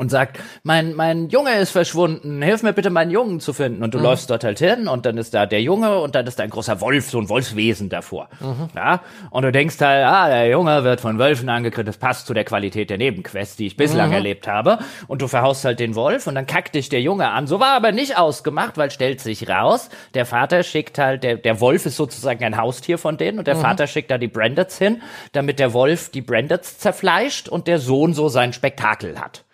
und 0.00 0.08
sagt, 0.08 0.38
mein, 0.62 0.94
mein 0.94 1.28
Junge 1.28 1.58
ist 1.58 1.72
verschwunden, 1.72 2.40
hilf 2.40 2.62
mir 2.62 2.72
bitte, 2.72 2.88
meinen 2.88 3.10
Jungen 3.10 3.38
zu 3.38 3.52
finden. 3.52 3.82
Und 3.82 3.92
du 3.92 3.98
mhm. 3.98 4.04
läufst 4.04 4.30
dort 4.30 4.44
halt 4.44 4.58
hin 4.58 4.88
und 4.88 5.04
dann 5.04 5.18
ist 5.18 5.34
da 5.34 5.44
der 5.44 5.60
Junge 5.60 6.00
und 6.00 6.14
dann 6.14 6.26
ist 6.26 6.38
da 6.38 6.42
ein 6.42 6.48
großer 6.48 6.80
Wolf, 6.80 7.10
so 7.10 7.18
ein 7.18 7.28
Wolfswesen 7.28 7.90
davor. 7.90 8.30
Mhm. 8.40 8.70
Ja? 8.74 9.02
Und 9.28 9.42
du 9.42 9.52
denkst 9.52 9.78
halt, 9.78 10.06
ah, 10.06 10.28
der 10.28 10.48
Junge 10.48 10.84
wird 10.84 11.02
von 11.02 11.18
Wölfen 11.18 11.50
angekündigt, 11.50 11.96
das 11.96 11.98
passt 11.98 12.26
zu 12.26 12.32
der 12.32 12.44
Qualität 12.44 12.88
der 12.88 12.96
Nebenquest, 12.96 13.58
die 13.58 13.66
ich 13.66 13.76
bislang 13.76 14.08
mhm. 14.08 14.14
erlebt 14.14 14.48
habe. 14.48 14.78
Und 15.06 15.20
du 15.20 15.28
verhaust 15.28 15.66
halt 15.66 15.80
den 15.80 15.94
Wolf 15.94 16.26
und 16.26 16.34
dann 16.34 16.46
kackt 16.46 16.74
dich 16.74 16.88
der 16.88 17.02
Junge 17.02 17.28
an. 17.28 17.46
So 17.46 17.60
war 17.60 17.74
aber 17.74 17.92
nicht 17.92 18.16
ausgemacht, 18.16 18.78
weil 18.78 18.90
stellt 18.90 19.20
sich 19.20 19.50
raus, 19.50 19.90
der 20.14 20.24
Vater 20.24 20.62
schickt 20.62 20.96
halt, 20.96 21.24
der, 21.24 21.36
der 21.36 21.60
Wolf 21.60 21.84
ist 21.84 21.96
sozusagen 21.96 22.42
ein 22.42 22.56
Haustier 22.56 22.96
von 22.96 23.18
denen 23.18 23.38
und 23.38 23.46
der 23.46 23.56
mhm. 23.56 23.60
Vater 23.60 23.86
schickt 23.86 24.10
da 24.10 24.16
die 24.16 24.28
Brandeds 24.28 24.78
hin, 24.78 25.02
damit 25.32 25.58
der 25.58 25.74
Wolf 25.74 26.10
die 26.10 26.22
Brandeds 26.22 26.78
zerfleischt 26.78 27.50
und 27.50 27.66
der 27.66 27.78
Sohn 27.78 28.14
so 28.14 28.30
sein 28.30 28.54
Spektakel 28.54 29.20
hat. 29.20 29.44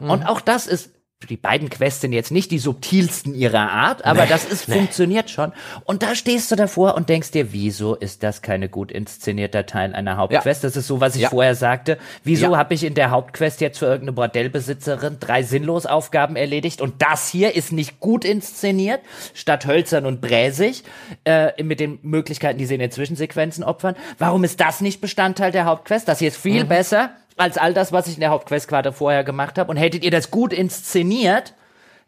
Mhm. 0.00 0.10
Und 0.10 0.26
auch 0.26 0.40
das 0.40 0.66
ist 0.66 0.90
die 1.26 1.36
beiden 1.36 1.70
Quests 1.70 2.00
sind 2.00 2.12
jetzt 2.12 2.30
nicht 2.30 2.50
die 2.50 2.58
subtilsten 2.58 3.34
ihrer 3.34 3.70
Art, 3.70 4.04
aber 4.04 4.24
nee, 4.24 4.28
das 4.28 4.44
ist 4.44 4.68
nee. 4.68 4.74
funktioniert 4.74 5.30
schon. 5.30 5.52
Und 5.84 6.02
da 6.02 6.14
stehst 6.14 6.50
du 6.50 6.56
davor 6.56 6.94
und 6.96 7.08
denkst 7.08 7.30
dir, 7.30 7.52
wieso 7.52 7.94
ist 7.94 8.22
das 8.22 8.42
keine 8.42 8.68
gut 8.68 8.92
inszenierter 8.92 9.66
Teil 9.66 9.94
einer 9.94 10.16
Hauptquest? 10.16 10.62
Ja. 10.62 10.68
Das 10.68 10.76
ist 10.76 10.86
so, 10.86 11.00
was 11.00 11.16
ich 11.16 11.22
ja. 11.22 11.30
vorher 11.30 11.54
sagte. 11.54 11.98
Wieso 12.22 12.52
ja. 12.52 12.58
habe 12.58 12.74
ich 12.74 12.84
in 12.84 12.94
der 12.94 13.10
Hauptquest 13.10 13.60
jetzt 13.60 13.78
für 13.78 13.86
irgendeine 13.86 14.12
Bordellbesitzerin 14.12 15.18
drei 15.20 15.42
sinnlos 15.42 15.86
Aufgaben 15.86 16.36
erledigt 16.36 16.80
und 16.80 17.00
das 17.00 17.28
hier 17.28 17.54
ist 17.54 17.72
nicht 17.72 18.00
gut 18.00 18.24
inszeniert, 18.24 19.00
statt 19.34 19.66
hölzern 19.66 20.06
und 20.06 20.20
bräsig, 20.20 20.84
äh, 21.24 21.62
mit 21.62 21.80
den 21.80 21.98
Möglichkeiten, 22.02 22.58
die 22.58 22.66
sie 22.66 22.74
in 22.74 22.80
den 22.80 22.90
Zwischensequenzen 22.90 23.64
opfern. 23.64 23.96
Warum 24.18 24.44
ist 24.44 24.60
das 24.60 24.80
nicht 24.80 25.00
Bestandteil 25.00 25.52
der 25.52 25.64
Hauptquest? 25.64 26.08
Das 26.08 26.18
hier 26.18 26.28
ist 26.28 26.36
viel 26.36 26.64
mhm. 26.64 26.68
besser 26.68 27.10
als 27.36 27.58
all 27.58 27.74
das, 27.74 27.92
was 27.92 28.06
ich 28.06 28.14
in 28.14 28.20
der 28.20 28.30
Hauptquest 28.30 28.68
gerade 28.68 28.92
vorher 28.92 29.24
gemacht 29.24 29.58
habe. 29.58 29.70
Und 29.70 29.76
hättet 29.76 30.04
ihr 30.04 30.10
das 30.10 30.30
gut 30.30 30.52
inszeniert, 30.52 31.54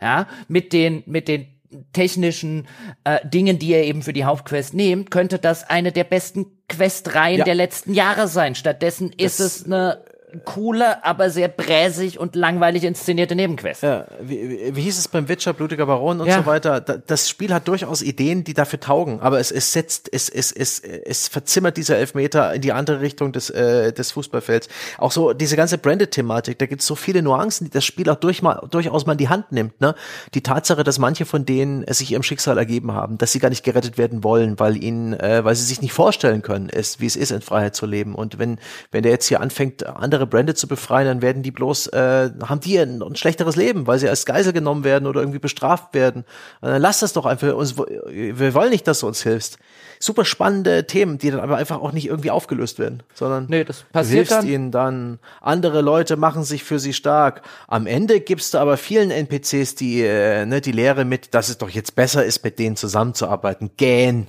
ja, 0.00 0.26
mit 0.48 0.72
den, 0.72 1.02
mit 1.06 1.28
den 1.28 1.46
technischen 1.92 2.66
äh, 3.04 3.18
Dingen, 3.26 3.58
die 3.58 3.68
ihr 3.68 3.82
eben 3.82 4.02
für 4.02 4.12
die 4.12 4.24
Hauptquest 4.24 4.74
nehmt, 4.74 5.10
könnte 5.10 5.38
das 5.38 5.68
eine 5.68 5.92
der 5.92 6.04
besten 6.04 6.46
Questreihen 6.68 7.38
ja. 7.38 7.44
der 7.44 7.54
letzten 7.54 7.92
Jahre 7.92 8.28
sein. 8.28 8.54
Stattdessen 8.54 9.10
das 9.10 9.38
ist 9.38 9.40
es 9.40 9.64
eine 9.66 10.04
coole, 10.44 11.04
aber 11.04 11.30
sehr 11.30 11.48
bräsig 11.48 12.18
und 12.18 12.36
langweilig 12.36 12.84
inszenierte 12.84 13.34
Nebenquest. 13.34 13.82
Ja, 13.82 14.06
wie, 14.20 14.74
wie 14.74 14.82
hieß 14.82 14.98
es 14.98 15.08
beim 15.08 15.28
Witcher, 15.28 15.52
Blutiger 15.52 15.86
Baron 15.86 16.20
und 16.20 16.26
ja. 16.26 16.38
so 16.38 16.46
weiter? 16.46 16.80
das 16.80 17.28
Spiel 17.28 17.52
hat 17.52 17.68
durchaus 17.68 18.02
Ideen, 18.02 18.44
die 18.44 18.54
dafür 18.54 18.80
taugen, 18.80 19.20
aber 19.20 19.38
es, 19.40 19.50
es 19.50 19.72
setzt, 19.72 20.08
es, 20.12 20.28
es, 20.28 20.52
es, 20.52 20.80
es 20.80 21.28
verzimmert 21.28 21.76
diese 21.76 21.96
Elfmeter 21.96 22.54
in 22.54 22.62
die 22.62 22.72
andere 22.72 23.00
Richtung 23.00 23.32
des, 23.32 23.50
äh, 23.50 23.92
des 23.92 24.12
Fußballfelds. 24.12 24.68
Auch 24.98 25.12
so 25.12 25.32
diese 25.32 25.56
ganze 25.56 25.78
Branded-Thematik, 25.78 26.58
da 26.58 26.66
gibt 26.66 26.80
es 26.80 26.86
so 26.86 26.94
viele 26.94 27.22
Nuancen, 27.22 27.66
die 27.66 27.70
das 27.70 27.84
Spiel 27.84 28.08
auch 28.10 28.16
durch 28.16 28.42
mal, 28.42 28.66
durchaus 28.70 29.06
mal 29.06 29.12
in 29.12 29.18
die 29.18 29.28
Hand 29.28 29.52
nimmt. 29.52 29.80
Ne? 29.80 29.94
Die 30.34 30.42
Tatsache, 30.42 30.84
dass 30.84 30.98
manche 30.98 31.24
von 31.24 31.44
denen 31.44 31.82
es 31.84 31.98
sich 31.98 32.12
ihrem 32.12 32.22
Schicksal 32.22 32.58
ergeben 32.58 32.92
haben, 32.92 33.18
dass 33.18 33.32
sie 33.32 33.38
gar 33.38 33.48
nicht 33.48 33.64
gerettet 33.64 33.98
werden 33.98 34.24
wollen, 34.24 34.58
weil 34.58 34.82
ihnen, 34.82 35.14
äh, 35.14 35.44
weil 35.44 35.54
sie 35.54 35.64
sich 35.64 35.82
nicht 35.82 35.92
vorstellen 35.92 36.42
können, 36.42 36.68
es, 36.70 37.00
wie 37.00 37.06
es 37.06 37.16
ist, 37.16 37.30
in 37.30 37.40
Freiheit 37.40 37.74
zu 37.74 37.86
leben. 37.86 38.14
Und 38.14 38.38
wenn, 38.38 38.58
wenn 38.90 39.02
der 39.02 39.12
jetzt 39.12 39.26
hier 39.26 39.40
anfängt, 39.40 39.86
andere 39.86 40.25
andere 40.26 40.38
Branded 40.38 40.58
zu 40.58 40.66
befreien, 40.66 41.06
dann 41.06 41.22
werden 41.22 41.42
die 41.42 41.50
bloß, 41.50 41.88
äh, 41.88 42.30
haben 42.42 42.60
die 42.60 42.78
ein, 42.78 43.02
ein, 43.02 43.16
schlechteres 43.16 43.56
Leben, 43.56 43.86
weil 43.86 43.98
sie 43.98 44.08
als 44.08 44.26
Geisel 44.26 44.52
genommen 44.52 44.84
werden 44.84 45.06
oder 45.06 45.20
irgendwie 45.20 45.38
bestraft 45.38 45.94
werden. 45.94 46.24
Und 46.60 46.70
dann 46.70 46.82
lass 46.82 47.00
das 47.00 47.12
doch 47.12 47.26
einfach 47.26 47.54
uns, 47.54 47.76
wir 47.78 48.54
wollen 48.54 48.70
nicht, 48.70 48.86
dass 48.86 49.00
du 49.00 49.06
uns 49.06 49.22
hilfst. 49.22 49.58
Super 49.98 50.26
spannende 50.26 50.86
Themen, 50.86 51.16
die 51.16 51.30
dann 51.30 51.40
aber 51.40 51.56
einfach 51.56 51.80
auch 51.80 51.92
nicht 51.92 52.06
irgendwie 52.06 52.30
aufgelöst 52.30 52.78
werden, 52.78 53.02
sondern 53.14 53.46
nee, 53.48 53.64
das 53.64 53.84
passiert 53.92 54.12
du 54.12 54.16
hilfst 54.16 54.32
dann. 54.32 54.46
ihnen 54.46 54.70
dann. 54.70 55.18
Andere 55.40 55.80
Leute 55.80 56.16
machen 56.16 56.44
sich 56.44 56.64
für 56.64 56.78
sie 56.78 56.92
stark. 56.92 57.42
Am 57.66 57.86
Ende 57.86 58.20
gibst 58.20 58.52
du 58.52 58.58
aber 58.58 58.76
vielen 58.76 59.10
NPCs 59.10 59.74
die, 59.74 60.02
äh, 60.02 60.44
ne, 60.44 60.60
die 60.60 60.72
Lehre 60.72 61.06
mit, 61.06 61.32
dass 61.32 61.48
es 61.48 61.56
doch 61.56 61.70
jetzt 61.70 61.94
besser 61.94 62.24
ist, 62.24 62.44
mit 62.44 62.58
denen 62.58 62.76
zusammenzuarbeiten. 62.76 63.70
Gähn. 63.78 64.28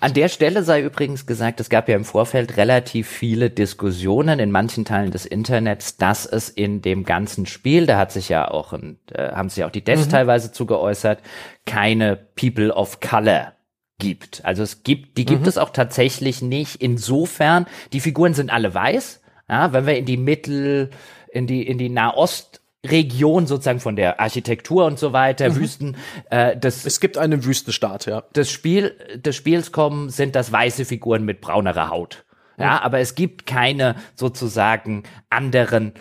An 0.00 0.14
der 0.14 0.28
Stelle 0.28 0.62
sei 0.62 0.82
übrigens 0.82 1.26
gesagt, 1.26 1.60
es 1.60 1.68
gab 1.68 1.88
ja 1.88 1.96
im 1.96 2.04
Vorfeld 2.04 2.56
relativ 2.56 3.08
viele 3.08 3.50
Diskussionen 3.50 4.38
in 4.38 4.50
manchen 4.50 4.84
Teilen 4.84 5.10
des 5.10 5.26
Internets, 5.26 5.96
dass 5.96 6.26
es 6.26 6.48
in 6.48 6.82
dem 6.82 7.04
ganzen 7.04 7.46
Spiel, 7.46 7.86
da 7.86 7.98
hat 7.98 8.12
sich 8.12 8.28
ja 8.28 8.50
auch, 8.50 8.72
ein, 8.72 8.98
äh, 9.12 9.32
haben 9.32 9.48
sich 9.48 9.64
auch 9.64 9.70
die 9.70 9.84
Devs 9.84 10.06
mhm. 10.06 10.10
teilweise 10.10 10.52
zu 10.52 10.66
geäußert, 10.66 11.20
keine 11.66 12.16
People 12.16 12.72
of 12.72 13.00
Color 13.00 13.52
gibt. 13.98 14.44
Also 14.44 14.62
es 14.62 14.82
gibt, 14.82 15.18
die 15.18 15.24
gibt 15.24 15.42
mhm. 15.42 15.48
es 15.48 15.58
auch 15.58 15.70
tatsächlich 15.70 16.42
nicht. 16.42 16.76
Insofern, 16.76 17.66
die 17.92 18.00
Figuren 18.00 18.34
sind 18.34 18.50
alle 18.50 18.74
weiß. 18.74 19.20
Ja, 19.48 19.72
wenn 19.72 19.86
wir 19.86 19.98
in 19.98 20.06
die 20.06 20.16
Mittel, 20.16 20.90
in 21.30 21.46
die, 21.46 21.66
in 21.66 21.78
die 21.78 21.90
Nahost 21.90 22.62
Region 22.84 23.46
sozusagen 23.46 23.80
von 23.80 23.96
der 23.96 24.20
Architektur 24.20 24.84
und 24.84 24.98
so 24.98 25.12
weiter, 25.12 25.50
mhm. 25.50 25.56
Wüsten. 25.56 25.96
Äh, 26.30 26.56
das, 26.56 26.84
es 26.84 27.00
gibt 27.00 27.18
einen 27.18 27.44
Wüstenstaat, 27.44 28.06
ja. 28.06 28.24
Das 28.32 28.50
Spiel 28.50 28.94
des 29.16 29.34
Spiels 29.36 29.72
kommen 29.72 30.10
sind 30.10 30.36
das 30.36 30.52
weiße 30.52 30.84
Figuren 30.84 31.24
mit 31.24 31.40
braunerer 31.40 31.90
Haut. 31.90 32.24
Ja, 32.58 32.74
mhm. 32.74 32.78
aber 32.84 32.98
es 33.00 33.14
gibt 33.14 33.46
keine 33.46 33.96
sozusagen 34.14 35.02
anderen 35.30 35.92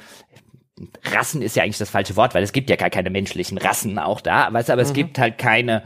Rassen 1.03 1.41
ist 1.41 1.55
ja 1.55 1.63
eigentlich 1.63 1.77
das 1.77 1.89
falsche 1.89 2.15
Wort, 2.15 2.33
weil 2.33 2.43
es 2.43 2.51
gibt 2.51 2.69
ja 2.69 2.75
gar 2.75 2.89
keine 2.89 3.09
menschlichen 3.09 3.57
Rassen 3.57 3.99
auch 3.99 4.21
da, 4.21 4.51
weißt 4.51 4.69
du, 4.69 4.73
aber 4.73 4.81
mhm. 4.81 4.87
es 4.87 4.93
gibt 4.93 5.19
halt 5.19 5.37
keine 5.37 5.83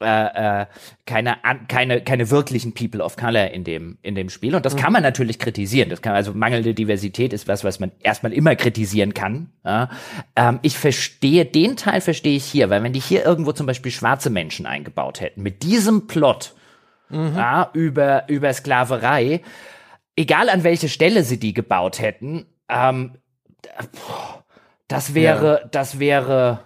äh, 0.00 0.62
äh, 0.62 0.66
keine, 1.06 1.36
keine, 1.68 2.00
keine 2.02 2.30
wirklichen 2.30 2.72
People 2.72 3.02
of 3.02 3.16
Color 3.16 3.50
in 3.50 3.64
dem, 3.64 3.98
in 4.02 4.14
dem 4.14 4.30
Spiel. 4.30 4.54
Und 4.54 4.64
das 4.64 4.76
kann 4.76 4.92
man 4.92 5.02
natürlich 5.02 5.38
kritisieren. 5.38 5.90
Das 5.90 6.00
kann, 6.00 6.14
also 6.14 6.32
mangelnde 6.32 6.74
Diversität 6.74 7.32
ist 7.32 7.48
was, 7.48 7.64
was 7.64 7.80
man 7.80 7.92
erstmal 8.00 8.32
immer 8.32 8.56
kritisieren 8.56 9.14
kann. 9.14 9.50
Ja. 9.64 9.90
Ähm, 10.36 10.58
ich 10.62 10.78
verstehe, 10.78 11.44
den 11.44 11.76
Teil 11.76 12.00
verstehe 12.00 12.36
ich 12.36 12.44
hier, 12.44 12.70
weil 12.70 12.82
wenn 12.82 12.92
die 12.92 13.00
hier 13.00 13.24
irgendwo 13.24 13.52
zum 13.52 13.66
Beispiel 13.66 13.92
schwarze 13.92 14.30
Menschen 14.30 14.66
eingebaut 14.66 15.20
hätten, 15.20 15.42
mit 15.42 15.62
diesem 15.62 16.06
Plot 16.06 16.54
mhm. 17.10 17.34
ja, 17.36 17.70
über, 17.74 18.24
über 18.28 18.52
Sklaverei, 18.52 19.42
egal 20.16 20.48
an 20.48 20.64
welche 20.64 20.88
Stelle 20.88 21.24
sie 21.24 21.38
die 21.38 21.52
gebaut 21.52 22.00
hätten, 22.00 22.46
ähm, 22.68 23.16
das 24.88 25.14
wäre, 25.14 25.60
ja. 25.62 25.68
das 25.68 25.98
wäre, 25.98 26.60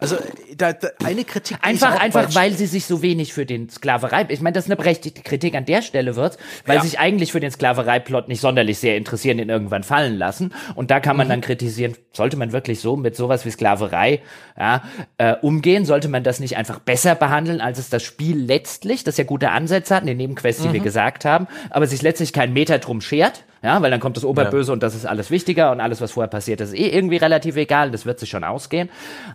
also 0.00 0.16
da, 0.56 0.72
da 0.72 0.88
eine 1.04 1.24
Kritik 1.24 1.58
einfach 1.62 1.98
einfach 2.00 2.34
weil 2.34 2.52
sie 2.52 2.66
sich 2.66 2.86
so 2.86 3.02
wenig 3.02 3.32
für 3.32 3.46
den 3.46 3.68
Sklaverei 3.68 4.26
ich 4.28 4.40
meine 4.40 4.54
das 4.54 4.64
ist 4.64 4.70
eine 4.70 4.76
berechtigte 4.76 5.22
Kritik 5.22 5.54
an 5.54 5.66
der 5.66 5.82
Stelle 5.82 6.16
wird 6.16 6.38
weil 6.66 6.76
ja. 6.76 6.82
sich 6.82 6.98
eigentlich 6.98 7.32
für 7.32 7.40
den 7.40 7.50
Sklavereiplot 7.50 8.28
nicht 8.28 8.40
sonderlich 8.40 8.78
sehr 8.78 8.96
interessieren 8.96 9.38
den 9.38 9.48
irgendwann 9.48 9.82
fallen 9.82 10.16
lassen 10.16 10.52
und 10.74 10.90
da 10.90 11.00
kann 11.00 11.16
man 11.16 11.26
mhm. 11.26 11.30
dann 11.30 11.40
kritisieren 11.42 11.94
sollte 12.12 12.36
man 12.36 12.52
wirklich 12.52 12.80
so 12.80 12.96
mit 12.96 13.14
sowas 13.14 13.44
wie 13.44 13.50
Sklaverei 13.50 14.20
ja, 14.58 14.82
äh, 15.18 15.36
umgehen 15.42 15.84
sollte 15.84 16.08
man 16.08 16.24
das 16.24 16.40
nicht 16.40 16.56
einfach 16.56 16.78
besser 16.78 17.14
behandeln 17.14 17.60
als 17.60 17.78
es 17.78 17.90
das 17.90 18.02
Spiel 18.02 18.38
letztlich 18.38 19.04
das 19.04 19.16
ja 19.16 19.24
gute 19.24 19.50
Ansätze 19.50 19.94
hat 19.94 20.02
in 20.02 20.08
den 20.08 20.16
Nebenquests 20.16 20.62
die 20.62 20.68
mhm. 20.68 20.74
wir 20.74 20.80
gesagt 20.80 21.24
haben 21.24 21.46
aber 21.70 21.86
sich 21.86 22.02
letztlich 22.02 22.32
keinen 22.32 22.52
Meter 22.52 22.78
drum 22.78 23.00
schert 23.00 23.44
ja, 23.62 23.82
weil 23.82 23.90
dann 23.90 24.00
kommt 24.00 24.16
das 24.16 24.24
Oberböse 24.24 24.68
ja. 24.68 24.72
und 24.72 24.82
das 24.82 24.94
ist 24.94 25.06
alles 25.06 25.30
wichtiger 25.30 25.70
und 25.70 25.80
alles, 25.80 26.00
was 26.00 26.12
vorher 26.12 26.28
passiert 26.28 26.60
ist, 26.60 26.72
eh 26.72 26.88
irgendwie 26.88 27.16
relativ 27.16 27.56
egal. 27.56 27.90
Das 27.90 28.06
wird 28.06 28.18
sich 28.18 28.30
schon 28.30 28.44
ausgehen. 28.44 28.88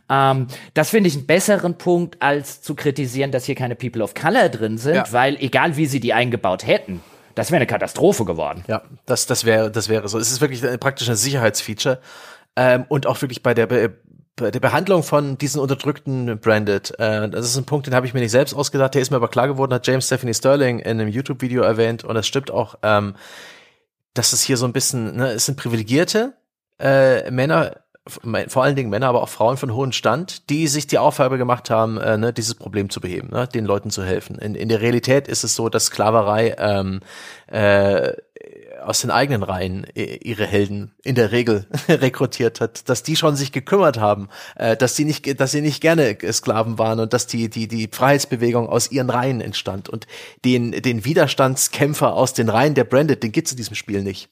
Ähm, 0.09 0.47
das 0.73 0.89
finde 0.89 1.09
ich 1.09 1.15
einen 1.15 1.27
besseren 1.27 1.77
Punkt, 1.77 2.21
als 2.21 2.61
zu 2.61 2.75
kritisieren, 2.75 3.31
dass 3.31 3.45
hier 3.45 3.55
keine 3.55 3.75
People 3.75 4.03
of 4.03 4.13
Color 4.13 4.49
drin 4.49 4.77
sind, 4.77 4.95
ja. 4.95 5.05
weil 5.11 5.37
egal 5.37 5.77
wie 5.77 5.85
sie 5.85 5.99
die 5.99 6.13
eingebaut 6.13 6.65
hätten, 6.65 7.01
das 7.35 7.51
wäre 7.51 7.57
eine 7.57 7.67
Katastrophe 7.67 8.25
geworden. 8.25 8.63
Ja, 8.67 8.81
das, 9.05 9.27
das 9.27 9.45
wäre, 9.45 9.69
das 9.69 9.89
wäre 9.89 10.07
so. 10.07 10.17
Es 10.17 10.31
ist 10.31 10.41
wirklich 10.41 10.61
praktisch 10.79 11.09
ein 11.09 11.17
Sicherheitsfeature. 11.17 11.99
Ähm, 12.55 12.85
und 12.87 13.05
auch 13.05 13.21
wirklich 13.21 13.43
bei 13.43 13.53
der, 13.53 13.67
bei 13.67 14.51
der 14.51 14.59
Behandlung 14.59 15.03
von 15.03 15.37
diesen 15.37 15.59
unterdrückten 15.59 16.39
Branded, 16.39 16.97
äh, 16.99 17.29
das 17.29 17.45
ist 17.45 17.57
ein 17.57 17.65
Punkt, 17.65 17.87
den 17.87 17.93
habe 17.93 18.07
ich 18.07 18.13
mir 18.13 18.21
nicht 18.21 18.31
selbst 18.31 18.53
ausgedacht, 18.53 18.93
der 18.93 19.01
ist 19.01 19.11
mir 19.11 19.17
aber 19.17 19.27
klar 19.27 19.47
geworden, 19.47 19.73
hat 19.73 19.85
James 19.85 20.05
Stephanie 20.05 20.33
Sterling 20.33 20.79
in 20.79 20.99
einem 20.99 21.09
YouTube-Video 21.09 21.61
erwähnt 21.63 22.03
und 22.03 22.15
das 22.15 22.25
stimmt 22.25 22.49
auch. 22.51 22.75
Ähm, 22.81 23.15
dass 24.15 24.33
es 24.33 24.41
hier 24.41 24.57
so 24.57 24.65
ein 24.65 24.73
bisschen, 24.73 25.15
ne, 25.15 25.33
es 25.33 25.45
sind 25.45 25.57
privilegierte 25.57 26.33
äh, 26.79 27.29
Männer, 27.29 27.77
vor 28.47 28.63
allen 28.63 28.75
Dingen 28.75 28.89
Männer, 28.89 29.07
aber 29.07 29.23
auch 29.23 29.29
Frauen 29.29 29.57
von 29.57 29.73
hohem 29.73 29.91
Stand, 29.91 30.49
die 30.49 30.67
sich 30.67 30.85
die 30.87 30.99
Aufgabe 30.99 31.37
gemacht 31.37 31.69
haben, 31.69 31.97
äh, 31.97 32.17
ne, 32.17 32.33
dieses 32.33 32.55
Problem 32.55 32.89
zu 32.89 33.01
beheben, 33.01 33.29
ne, 33.31 33.47
den 33.47 33.65
Leuten 33.65 33.89
zu 33.89 34.03
helfen. 34.03 34.37
In, 34.37 34.55
in 34.55 34.69
der 34.69 34.81
Realität 34.81 35.27
ist 35.27 35.43
es 35.43 35.55
so, 35.55 35.69
dass 35.69 35.85
Sklaverei 35.85 36.55
ähm, 36.57 37.01
äh, 37.47 38.13
aus 38.85 39.01
den 39.01 39.11
eigenen 39.11 39.43
Reihen 39.43 39.85
ihre 39.95 40.45
Helden 40.45 40.91
in 41.03 41.15
der 41.15 41.31
Regel 41.31 41.67
rekrutiert 41.89 42.61
hat, 42.61 42.87
dass 42.89 43.03
die 43.03 43.15
schon 43.15 43.35
sich 43.35 43.51
gekümmert 43.51 43.99
haben, 43.99 44.29
äh, 44.55 44.77
dass 44.77 44.95
sie 44.95 45.05
nicht, 45.05 45.39
dass 45.39 45.51
sie 45.51 45.61
nicht 45.61 45.81
gerne 45.81 46.17
Sklaven 46.31 46.77
waren 46.77 46.99
und 46.99 47.13
dass 47.13 47.27
die 47.27 47.49
die 47.49 47.67
die 47.67 47.89
Freiheitsbewegung 47.91 48.69
aus 48.69 48.91
ihren 48.91 49.09
Reihen 49.09 49.41
entstand 49.41 49.89
und 49.89 50.07
den 50.43 50.71
den 50.71 51.05
Widerstandskämpfer 51.05 52.13
aus 52.13 52.33
den 52.33 52.49
Reihen 52.49 52.75
der 52.75 52.83
Branded, 52.83 53.23
den 53.23 53.31
gibt's 53.31 53.51
in 53.51 53.57
diesem 53.57 53.75
Spiel 53.75 54.03
nicht. 54.03 54.29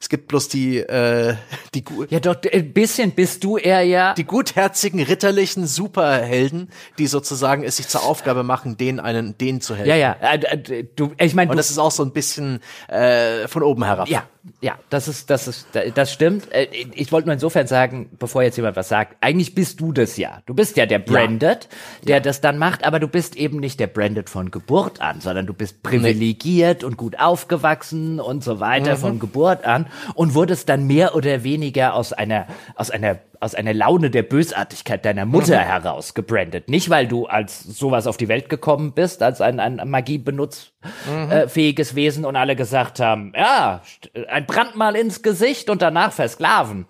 Es 0.00 0.08
gibt 0.08 0.28
bloß 0.28 0.48
die, 0.48 0.78
äh, 0.78 1.34
die 1.74 1.84
Ja, 2.10 2.20
doch, 2.20 2.36
ein 2.52 2.72
bisschen 2.72 3.12
bist 3.12 3.44
du 3.44 3.56
eher 3.56 3.82
ja. 3.82 4.14
Die 4.14 4.24
gutherzigen, 4.24 5.02
ritterlichen 5.02 5.66
Superhelden, 5.66 6.70
die 6.98 7.06
sozusagen 7.06 7.64
es 7.64 7.76
sich 7.76 7.88
zur 7.88 8.04
Aufgabe 8.04 8.42
machen, 8.42 8.76
denen 8.76 9.00
einen, 9.00 9.36
denen 9.38 9.60
zu 9.60 9.74
helfen. 9.74 9.90
Ja, 9.90 9.96
ja. 9.96 10.12
Äh, 10.20 10.80
äh 10.80 10.84
du, 10.96 11.12
ich 11.18 11.34
meine. 11.34 11.50
Und 11.50 11.56
das 11.56 11.70
ist 11.70 11.78
auch 11.78 11.90
so 11.90 12.04
ein 12.04 12.12
bisschen 12.12 12.60
äh, 12.88 13.48
von 13.48 13.62
oben 13.62 13.84
herab. 13.84 14.08
Ja, 14.08 14.24
ja, 14.60 14.78
das 14.90 15.08
ist, 15.08 15.28
das 15.30 15.48
ist, 15.48 15.66
das 15.94 16.12
stimmt. 16.12 16.50
Äh, 16.52 16.66
ich 16.94 17.12
wollte 17.12 17.28
nur 17.28 17.34
insofern 17.34 17.66
sagen, 17.66 18.08
bevor 18.18 18.42
jetzt 18.42 18.56
jemand 18.56 18.76
was 18.76 18.88
sagt, 18.88 19.16
eigentlich 19.20 19.54
bist 19.54 19.80
du 19.80 19.92
das 19.92 20.16
ja. 20.16 20.42
Du 20.46 20.54
bist 20.54 20.76
ja 20.76 20.86
der 20.86 20.98
Branded, 20.98 21.68
ja. 22.00 22.06
der 22.06 22.16
ja. 22.16 22.20
das 22.20 22.40
dann 22.40 22.58
macht, 22.58 22.84
aber 22.84 22.98
du 22.98 23.08
bist 23.08 23.36
eben 23.36 23.58
nicht 23.58 23.80
der 23.80 23.86
Branded 23.88 24.30
von 24.30 24.50
Geburt 24.50 25.00
an, 25.00 25.20
sondern 25.20 25.46
du 25.46 25.52
bist 25.52 25.82
privilegiert 25.82 26.82
nee. 26.82 26.86
und 26.86 26.96
gut 26.96 27.18
aufgewachsen 27.18 28.20
und 28.20 28.44
so 28.44 28.60
weiter 28.60 28.96
mhm. 28.96 29.00
von 29.00 29.18
Geburt 29.18 29.64
an 29.64 29.86
und 30.14 30.34
wurdest 30.34 30.68
dann 30.68 30.86
mehr 30.86 31.14
oder 31.14 31.44
weniger 31.44 31.94
aus 31.94 32.12
einer, 32.12 32.46
aus 32.76 32.90
einer 32.90 33.18
aus 33.46 33.54
einer 33.54 33.72
Laune 33.72 34.10
der 34.10 34.24
Bösartigkeit 34.24 35.04
deiner 35.04 35.24
Mutter 35.24 35.58
mhm. 35.58 35.64
heraus 35.64 36.14
gebrandet. 36.14 36.68
Nicht, 36.68 36.90
weil 36.90 37.06
du 37.06 37.26
als 37.26 37.62
sowas 37.62 38.06
auf 38.06 38.16
die 38.16 38.28
Welt 38.28 38.48
gekommen 38.48 38.92
bist, 38.92 39.22
als 39.22 39.40
ein, 39.40 39.60
ein 39.60 39.80
magiebenutzfähiges 39.88 41.92
mhm. 41.92 41.98
äh, 41.98 42.02
Wesen 42.02 42.24
und 42.24 42.36
alle 42.36 42.56
gesagt 42.56 43.00
haben, 43.00 43.32
ja, 43.34 43.82
ein 44.28 44.46
Brandmal 44.46 44.96
ins 44.96 45.22
Gesicht 45.22 45.70
und 45.70 45.80
danach 45.80 46.12
versklaven. 46.12 46.86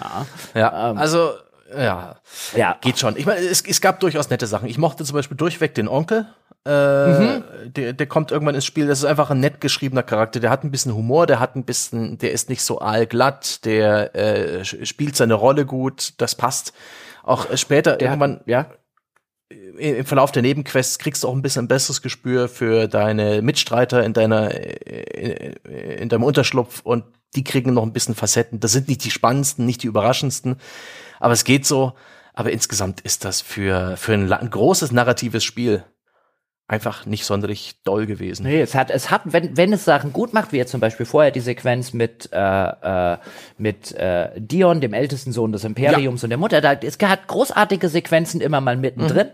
Ja, 0.00 0.26
ja 0.54 0.90
ähm, 0.90 0.98
also 0.98 1.30
ja, 1.76 2.16
ja, 2.54 2.76
geht 2.80 2.98
schon. 2.98 3.16
Ich 3.16 3.26
meine, 3.26 3.40
es, 3.40 3.66
es 3.66 3.80
gab 3.80 4.00
durchaus 4.00 4.30
nette 4.30 4.46
Sachen. 4.46 4.68
Ich 4.68 4.78
mochte 4.78 5.04
zum 5.04 5.14
Beispiel 5.14 5.36
durchweg 5.36 5.74
den 5.74 5.88
Onkel. 5.88 6.26
Äh, 6.66 7.08
mhm. 7.08 7.44
der, 7.66 7.92
der 7.92 8.06
kommt 8.06 8.30
irgendwann 8.30 8.54
ins 8.54 8.64
Spiel. 8.64 8.86
Das 8.86 8.98
ist 8.98 9.04
einfach 9.04 9.30
ein 9.30 9.40
nett 9.40 9.60
geschriebener 9.60 10.02
Charakter. 10.02 10.40
Der 10.40 10.50
hat 10.50 10.64
ein 10.64 10.70
bisschen 10.70 10.94
Humor, 10.94 11.26
der 11.26 11.40
hat 11.40 11.56
ein 11.56 11.64
bisschen, 11.64 12.18
der 12.18 12.32
ist 12.32 12.48
nicht 12.48 12.62
so 12.62 12.80
aalglatt, 12.80 13.64
der 13.64 14.14
äh, 14.14 14.64
spielt 14.64 15.16
seine 15.16 15.34
Rolle 15.34 15.66
gut, 15.66 16.14
das 16.18 16.34
passt. 16.34 16.72
Auch 17.22 17.50
äh, 17.50 17.56
später 17.56 17.96
der 17.96 18.08
irgendwann, 18.08 18.36
hat, 18.36 18.46
ja 18.46 18.66
im 19.78 20.04
Verlauf 20.04 20.32
der 20.32 20.42
Nebenquests 20.42 20.98
kriegst 20.98 21.22
du 21.22 21.28
auch 21.28 21.34
ein 21.34 21.42
bisschen 21.42 21.64
ein 21.64 21.68
besseres 21.68 22.02
Gespür 22.02 22.48
für 22.48 22.88
deine 22.88 23.42
Mitstreiter 23.42 24.04
in 24.04 24.12
deiner 24.12 24.50
in, 24.54 25.52
in 25.66 26.08
deinem 26.08 26.22
Unterschlupf 26.22 26.80
und 26.82 27.04
die 27.36 27.44
kriegen 27.44 27.74
noch 27.74 27.82
ein 27.82 27.92
bisschen 27.92 28.14
Facetten. 28.14 28.60
Das 28.60 28.72
sind 28.72 28.88
nicht 28.88 29.04
die 29.04 29.10
spannendsten, 29.10 29.66
nicht 29.66 29.82
die 29.82 29.88
überraschendsten, 29.88 30.56
aber 31.20 31.32
es 31.32 31.44
geht 31.44 31.66
so. 31.66 31.94
Aber 32.36 32.50
insgesamt 32.50 33.00
ist 33.02 33.24
das 33.24 33.40
für 33.40 33.96
für 33.96 34.14
ein, 34.14 34.32
ein 34.32 34.50
großes 34.50 34.92
narratives 34.92 35.44
Spiel 35.44 35.84
einfach 36.66 37.04
nicht 37.04 37.26
sonderlich 37.26 37.74
doll 37.84 38.06
gewesen. 38.06 38.44
Nee, 38.44 38.60
es 38.60 38.74
hat, 38.74 38.90
es 38.90 39.10
hat, 39.10 39.22
wenn, 39.24 39.56
wenn 39.56 39.72
es 39.72 39.84
Sachen 39.84 40.12
gut 40.12 40.32
macht, 40.32 40.52
wie 40.52 40.56
jetzt 40.56 40.70
zum 40.70 40.80
Beispiel 40.80 41.04
vorher 41.04 41.30
die 41.30 41.40
Sequenz 41.40 41.92
mit, 41.92 42.30
äh, 42.32 42.38
äh, 43.12 43.18
mit 43.58 43.92
äh, 43.92 44.30
Dion, 44.36 44.80
dem 44.80 44.94
ältesten 44.94 45.32
Sohn 45.32 45.52
des 45.52 45.64
Imperiums 45.64 46.22
ja. 46.22 46.26
und 46.26 46.30
der 46.30 46.38
Mutter, 46.38 46.60
da, 46.60 46.72
es 46.72 46.98
hat 47.02 47.28
großartige 47.28 47.88
Sequenzen 47.88 48.40
immer 48.40 48.60
mal 48.60 48.76
mittendrin. 48.76 49.26
Mhm. 49.26 49.32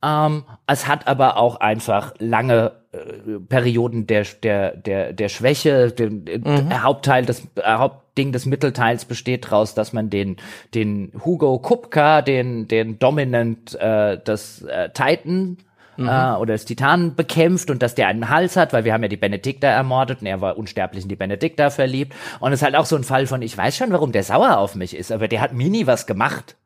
Ähm, 0.00 0.44
es 0.66 0.86
hat 0.86 1.08
aber 1.08 1.38
auch 1.38 1.56
einfach 1.56 2.14
lange 2.18 2.72
äh, 2.92 3.38
Perioden 3.48 4.06
der, 4.06 4.24
der, 4.42 4.76
der, 4.76 5.12
der 5.12 5.28
Schwäche. 5.28 5.90
Den, 5.90 6.24
mhm. 6.24 6.68
Der 6.68 6.82
Hauptteil 6.82 7.24
des 7.24 7.48
äh, 7.56 7.62
Hauptding 7.64 8.30
des 8.30 8.46
Mittelteils 8.46 9.06
besteht 9.06 9.46
daraus, 9.46 9.74
dass 9.74 9.92
man 9.92 10.10
den, 10.10 10.36
den 10.74 11.12
Hugo 11.24 11.58
Kupka, 11.58 12.22
den, 12.22 12.68
den 12.68 12.98
Dominant 12.98 13.74
äh, 13.74 14.22
des 14.22 14.62
äh, 14.62 14.90
Titan 14.90 15.56
mhm. 15.98 16.08
äh, 16.08 16.32
oder 16.36 16.54
des 16.54 16.64
Titanen 16.64 17.14
bekämpft 17.14 17.70
und 17.70 17.82
dass 17.82 17.94
der 17.94 18.08
einen 18.08 18.28
Hals 18.28 18.56
hat, 18.56 18.72
weil 18.72 18.84
wir 18.84 18.92
haben 18.92 19.02
ja 19.02 19.08
die 19.08 19.16
Benedikta 19.16 19.68
ermordet 19.68 20.20
und 20.20 20.26
er 20.26 20.40
war 20.40 20.56
unsterblich 20.56 21.02
in 21.02 21.08
die 21.08 21.16
Benedikta 21.16 21.70
verliebt. 21.70 22.14
Und 22.40 22.52
es 22.52 22.60
ist 22.60 22.64
halt 22.64 22.76
auch 22.76 22.86
so 22.86 22.96
ein 22.96 23.04
Fall 23.04 23.26
von, 23.26 23.42
ich 23.42 23.56
weiß 23.56 23.76
schon, 23.76 23.92
warum 23.92 24.12
der 24.12 24.22
sauer 24.22 24.58
auf 24.58 24.74
mich 24.74 24.96
ist, 24.96 25.12
aber 25.12 25.28
der 25.28 25.40
hat 25.40 25.52
mir 25.52 25.68
nie 25.68 25.86
was 25.86 26.06
gemacht. 26.06 26.56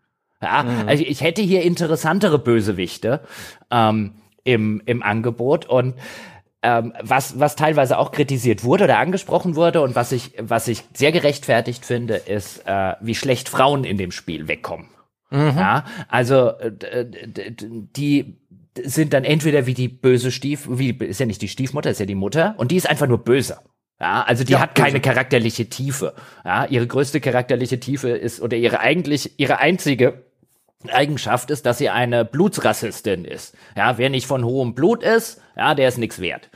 Ja, 0.40 0.62
mhm. 0.64 0.88
also 0.88 1.04
ich 1.04 1.20
hätte 1.20 1.42
hier 1.42 1.62
interessantere 1.62 2.38
Bösewichte 2.38 3.20
ähm, 3.70 4.14
im, 4.44 4.82
im 4.86 5.02
Angebot 5.02 5.66
und 5.66 5.94
ähm, 6.64 6.92
was, 7.00 7.38
was 7.40 7.56
teilweise 7.56 7.98
auch 7.98 8.12
kritisiert 8.12 8.62
wurde 8.62 8.84
oder 8.84 8.98
angesprochen 8.98 9.56
wurde 9.56 9.82
und 9.82 9.94
was 9.94 10.12
ich, 10.12 10.32
was 10.38 10.68
ich 10.68 10.84
sehr 10.94 11.12
gerechtfertigt 11.12 11.84
finde, 11.84 12.14
ist, 12.14 12.66
äh, 12.66 12.94
wie 13.00 13.14
schlecht 13.14 13.48
Frauen 13.48 13.84
in 13.84 13.98
dem 13.98 14.12
Spiel 14.12 14.46
wegkommen. 14.48 14.88
Mhm. 15.30 15.54
Ja, 15.56 15.84
also 16.09 16.50
äh, 16.59 17.06
die 17.09 18.41
sind 18.82 19.12
dann 19.12 19.24
entweder 19.24 19.66
wie 19.66 19.74
die 19.74 19.89
böse 19.89 20.31
Stief, 20.31 20.66
wie 20.70 20.90
ist 20.90 21.20
ja 21.20 21.27
nicht 21.27 21.43
die 21.43 21.49
Stiefmutter, 21.49 21.90
ist 21.90 22.01
ja 22.01 22.07
die 22.07 22.15
Mutter 22.15 22.55
und 22.59 22.70
die 22.70 22.77
ist 22.77 22.89
einfach 22.89 23.07
nur 23.07 23.19
böse. 23.19 23.59
Ja, 24.01 24.23
also 24.23 24.44
die 24.44 24.53
ja, 24.53 24.61
hat 24.61 24.74
keine 24.74 24.99
böse. 24.99 25.03
charakterliche 25.03 25.69
Tiefe. 25.69 26.15
Ja, 26.44 26.65
ihre 26.65 26.86
größte 26.86 27.20
charakterliche 27.20 27.78
Tiefe 27.78 28.11
ist 28.11 28.40
oder 28.40 28.57
ihre 28.57 28.81
eigentlich 28.81 29.39
ihre 29.39 29.59
einzige 29.59 30.24
Eigenschaft 30.90 31.51
ist, 31.51 31.66
dass 31.66 31.78
sie 31.78 31.90
eine 31.90 32.24
Blutsrassistin 32.24 33.24
ist. 33.24 33.55
Ja, 33.77 33.99
wer 33.99 34.11
nicht 34.11 34.27
von 34.27 34.44
hohem 34.44 34.74
Blut 34.74 35.03
ist, 35.03 35.40
ja, 35.57 35.74
der 35.74 35.89
ist 35.89 35.99
nichts 35.99 36.20
wert. 36.20 36.51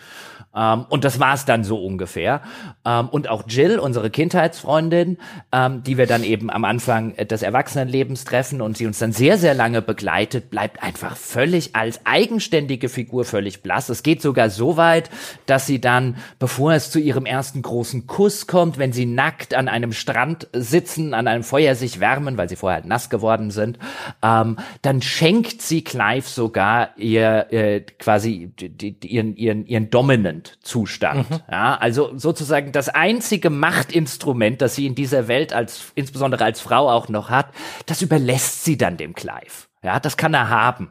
Ähm, 0.57 0.87
und 0.89 1.05
das 1.05 1.21
war's 1.21 1.45
dann 1.45 1.65
so 1.65 1.77
ungefähr. 1.85 2.41
Ähm, 2.85 3.09
und 3.09 3.29
auch 3.29 3.45
Jill, 3.47 3.79
unsere 3.79 4.11
Kindheitsfreundin, 4.11 5.19
ähm, 5.53 5.83
die 5.83 5.99
wir 5.99 6.07
dann 6.07 6.25
eben 6.25 6.51
am 6.51 6.65
Anfang 6.65 7.15
des 7.17 7.43
Erwachsenenlebens 7.43 8.25
treffen 8.25 8.63
und 8.63 8.77
sie 8.77 8.87
uns 8.87 8.99
dann 8.99 9.13
sehr, 9.13 9.37
sehr 9.39 9.55
lange 9.55 9.83
begleitet, 9.83 10.51
bleibt 10.51 10.83
einfach 10.83 11.17
völlig 11.17 11.77
als 11.77 12.01
eigenständige 12.05 12.89
Figur 12.89 13.25
völlig 13.25 13.63
blass. 13.63 13.89
Es 13.89 14.03
geht 14.03 14.23
sogar 14.23 14.49
so 14.49 14.77
weit, 14.77 15.11
dass 15.45 15.67
sie 15.67 15.81
dann, 15.81 16.17
bevor 16.39 16.73
es 16.73 16.91
zu 16.91 16.99
ihrem 16.99 17.27
ersten 17.27 17.61
großen 17.63 18.07
Kuss 18.07 18.47
kommt, 18.47 18.79
wenn 18.79 18.93
sie 18.93 19.07
nackt 19.07 19.55
an 19.55 19.69
einem 19.69 19.93
Strand 19.93 20.49
sitzen, 20.53 21.13
an 21.13 21.27
einem 21.29 21.43
Feuer 21.43 21.75
sich 21.75 22.01
wärmen, 22.01 22.39
weil 22.39 22.49
sie 22.49 22.57
vorher 22.57 22.77
halt 22.77 22.87
nass 22.87 23.11
geworden 23.11 23.51
sind, 23.51 23.79
ähm, 24.23 24.57
dann 24.83 25.03
schenkt 25.03 25.61
sie 25.61 25.85
Clive 25.85 26.27
sogar 26.27 26.97
ihr 26.97 27.53
äh, 27.53 27.81
quasi 27.81 28.53
die, 28.59 28.71
die, 28.71 29.07
ihren, 29.07 29.37
ihren, 29.37 29.67
ihren 29.67 29.91
Dominant 29.91 30.46
Zustand. 30.61 31.31
Mhm. 31.31 31.41
Ja, 31.51 31.77
also 31.77 32.17
sozusagen 32.17 32.73
das 32.73 32.89
einzige 32.89 33.51
Machtinstrument, 33.51 34.63
das 34.63 34.75
sie 34.75 34.87
in 34.87 34.95
dieser 34.95 35.29
Welt 35.29 35.53
als, 35.53 35.93
insbesondere 35.95 36.45
als 36.45 36.61
Frau 36.61 36.91
auch 36.91 37.09
noch 37.09 37.31
hat, 37.31 37.49
das 37.87 38.03
überlässt 38.03 38.65
sie 38.65 38.77
dann 38.77 38.97
dem 38.97 39.15
Clive. 39.15 39.67
Ja, 39.83 40.01
das 40.01 40.17
kann 40.17 40.35
er 40.35 40.49
haben. 40.49 40.91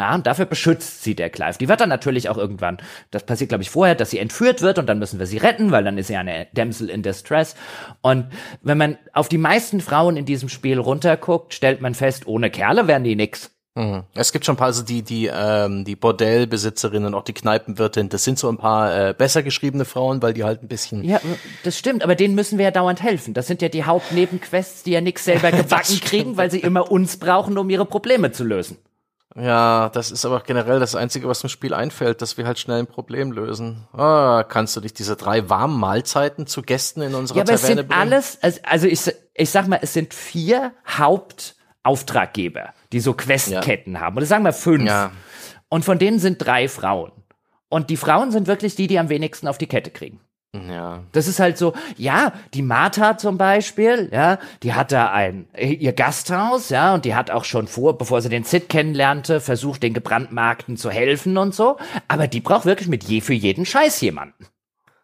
Ja, 0.00 0.14
und 0.14 0.26
dafür 0.26 0.46
beschützt 0.46 1.02
sie 1.02 1.14
der 1.14 1.28
Clive. 1.28 1.58
Die 1.58 1.68
wird 1.68 1.82
dann 1.82 1.90
natürlich 1.90 2.30
auch 2.30 2.38
irgendwann, 2.38 2.78
das 3.10 3.26
passiert 3.26 3.50
glaube 3.50 3.62
ich 3.62 3.68
vorher, 3.68 3.94
dass 3.94 4.08
sie 4.08 4.18
entführt 4.18 4.62
wird 4.62 4.78
und 4.78 4.86
dann 4.86 4.98
müssen 4.98 5.18
wir 5.18 5.26
sie 5.26 5.36
retten, 5.36 5.72
weil 5.72 5.84
dann 5.84 5.98
ist 5.98 6.06
sie 6.06 6.16
eine 6.16 6.46
Damsel 6.54 6.88
in 6.88 7.02
Distress. 7.02 7.54
Und 8.00 8.30
wenn 8.62 8.78
man 8.78 8.96
auf 9.12 9.28
die 9.28 9.36
meisten 9.36 9.82
Frauen 9.82 10.16
in 10.16 10.24
diesem 10.24 10.48
Spiel 10.48 10.78
runterguckt, 10.78 11.52
stellt 11.52 11.82
man 11.82 11.94
fest, 11.94 12.26
ohne 12.26 12.50
Kerle 12.50 12.86
wären 12.86 13.04
die 13.04 13.14
nix. 13.14 13.50
Mhm. 13.74 14.02
Es 14.14 14.32
gibt 14.32 14.44
schon 14.44 14.54
ein 14.54 14.58
paar, 14.58 14.66
also 14.66 14.82
die, 14.82 15.02
die, 15.02 15.30
ähm, 15.32 15.84
die 15.84 15.94
Bordellbesitzerinnen, 15.94 17.14
auch 17.14 17.22
die 17.22 17.32
Kneipenwirtin, 17.32 18.08
das 18.08 18.24
sind 18.24 18.38
so 18.38 18.48
ein 18.48 18.58
paar 18.58 19.10
äh, 19.10 19.14
besser 19.16 19.42
geschriebene 19.42 19.84
Frauen, 19.84 20.22
weil 20.22 20.34
die 20.34 20.42
halt 20.42 20.62
ein 20.62 20.68
bisschen. 20.68 21.04
Ja, 21.04 21.20
das 21.62 21.78
stimmt, 21.78 22.02
aber 22.02 22.16
denen 22.16 22.34
müssen 22.34 22.58
wir 22.58 22.64
ja 22.64 22.70
dauernd 22.72 23.02
helfen. 23.02 23.32
Das 23.32 23.46
sind 23.46 23.62
ja 23.62 23.68
die 23.68 23.84
Hauptnebenquests, 23.84 24.82
die 24.82 24.90
ja 24.90 25.00
nix 25.00 25.24
selber 25.24 25.52
gebacken 25.52 26.00
kriegen, 26.00 26.36
weil 26.36 26.50
sie 26.50 26.60
immer 26.60 26.90
uns 26.90 27.18
brauchen, 27.18 27.56
um 27.58 27.70
ihre 27.70 27.84
Probleme 27.84 28.32
zu 28.32 28.44
lösen. 28.44 28.76
Ja, 29.36 29.90
das 29.90 30.10
ist 30.10 30.24
aber 30.24 30.40
generell 30.40 30.80
das 30.80 30.96
Einzige, 30.96 31.28
was 31.28 31.42
im 31.44 31.48
Spiel 31.48 31.72
einfällt, 31.72 32.20
dass 32.20 32.36
wir 32.36 32.46
halt 32.46 32.58
schnell 32.58 32.80
ein 32.80 32.88
Problem 32.88 33.30
lösen. 33.30 33.86
Ah, 33.92 34.42
kannst 34.42 34.74
du 34.74 34.80
dich 34.80 34.92
diese 34.92 35.14
drei 35.14 35.48
warmen 35.48 35.78
Mahlzeiten 35.78 36.48
zu 36.48 36.62
Gästen 36.62 37.00
in 37.00 37.14
unserer 37.14 37.38
ja, 37.38 37.42
aber 37.44 37.52
Taverne 37.52 37.70
es 37.70 37.76
sind 37.78 37.88
bringen? 37.88 38.00
alles, 38.00 38.38
also 38.64 38.88
ich, 38.88 39.14
ich 39.34 39.50
sag 39.50 39.68
mal, 39.68 39.78
es 39.80 39.92
sind 39.92 40.14
vier 40.14 40.72
Haupt 40.98 41.54
Auftraggeber, 41.82 42.74
die 42.92 43.00
so 43.00 43.14
Questketten 43.14 43.94
ja. 43.94 44.00
haben. 44.00 44.16
Oder 44.16 44.26
sagen 44.26 44.44
wir 44.44 44.52
fünf. 44.52 44.86
Ja. 44.86 45.12
Und 45.68 45.84
von 45.84 45.98
denen 45.98 46.18
sind 46.18 46.38
drei 46.38 46.68
Frauen. 46.68 47.12
Und 47.68 47.90
die 47.90 47.96
Frauen 47.96 48.32
sind 48.32 48.46
wirklich 48.48 48.74
die, 48.74 48.86
die 48.86 48.98
am 48.98 49.08
wenigsten 49.08 49.46
auf 49.46 49.58
die 49.58 49.68
Kette 49.68 49.90
kriegen. 49.90 50.20
Ja. 50.52 51.04
Das 51.12 51.28
ist 51.28 51.38
halt 51.38 51.56
so, 51.56 51.74
ja, 51.96 52.32
die 52.54 52.62
Martha 52.62 53.16
zum 53.16 53.38
Beispiel, 53.38 54.10
ja, 54.12 54.40
die 54.64 54.74
hat 54.74 54.90
da 54.90 55.12
ein, 55.12 55.46
ihr 55.56 55.92
Gasthaus, 55.92 56.70
ja, 56.70 56.92
und 56.92 57.04
die 57.04 57.14
hat 57.14 57.30
auch 57.30 57.44
schon 57.44 57.68
vor, 57.68 57.96
bevor 57.96 58.20
sie 58.20 58.30
den 58.30 58.42
Sid 58.42 58.68
kennenlernte, 58.68 59.40
versucht, 59.40 59.84
den 59.84 59.94
gebrandmarkten 59.94 60.76
zu 60.76 60.90
helfen 60.90 61.38
und 61.38 61.54
so. 61.54 61.76
Aber 62.08 62.26
die 62.26 62.40
braucht 62.40 62.64
wirklich 62.64 62.88
mit 62.88 63.04
je 63.04 63.20
für 63.20 63.32
jeden 63.34 63.64
Scheiß 63.64 64.00
jemanden. 64.00 64.46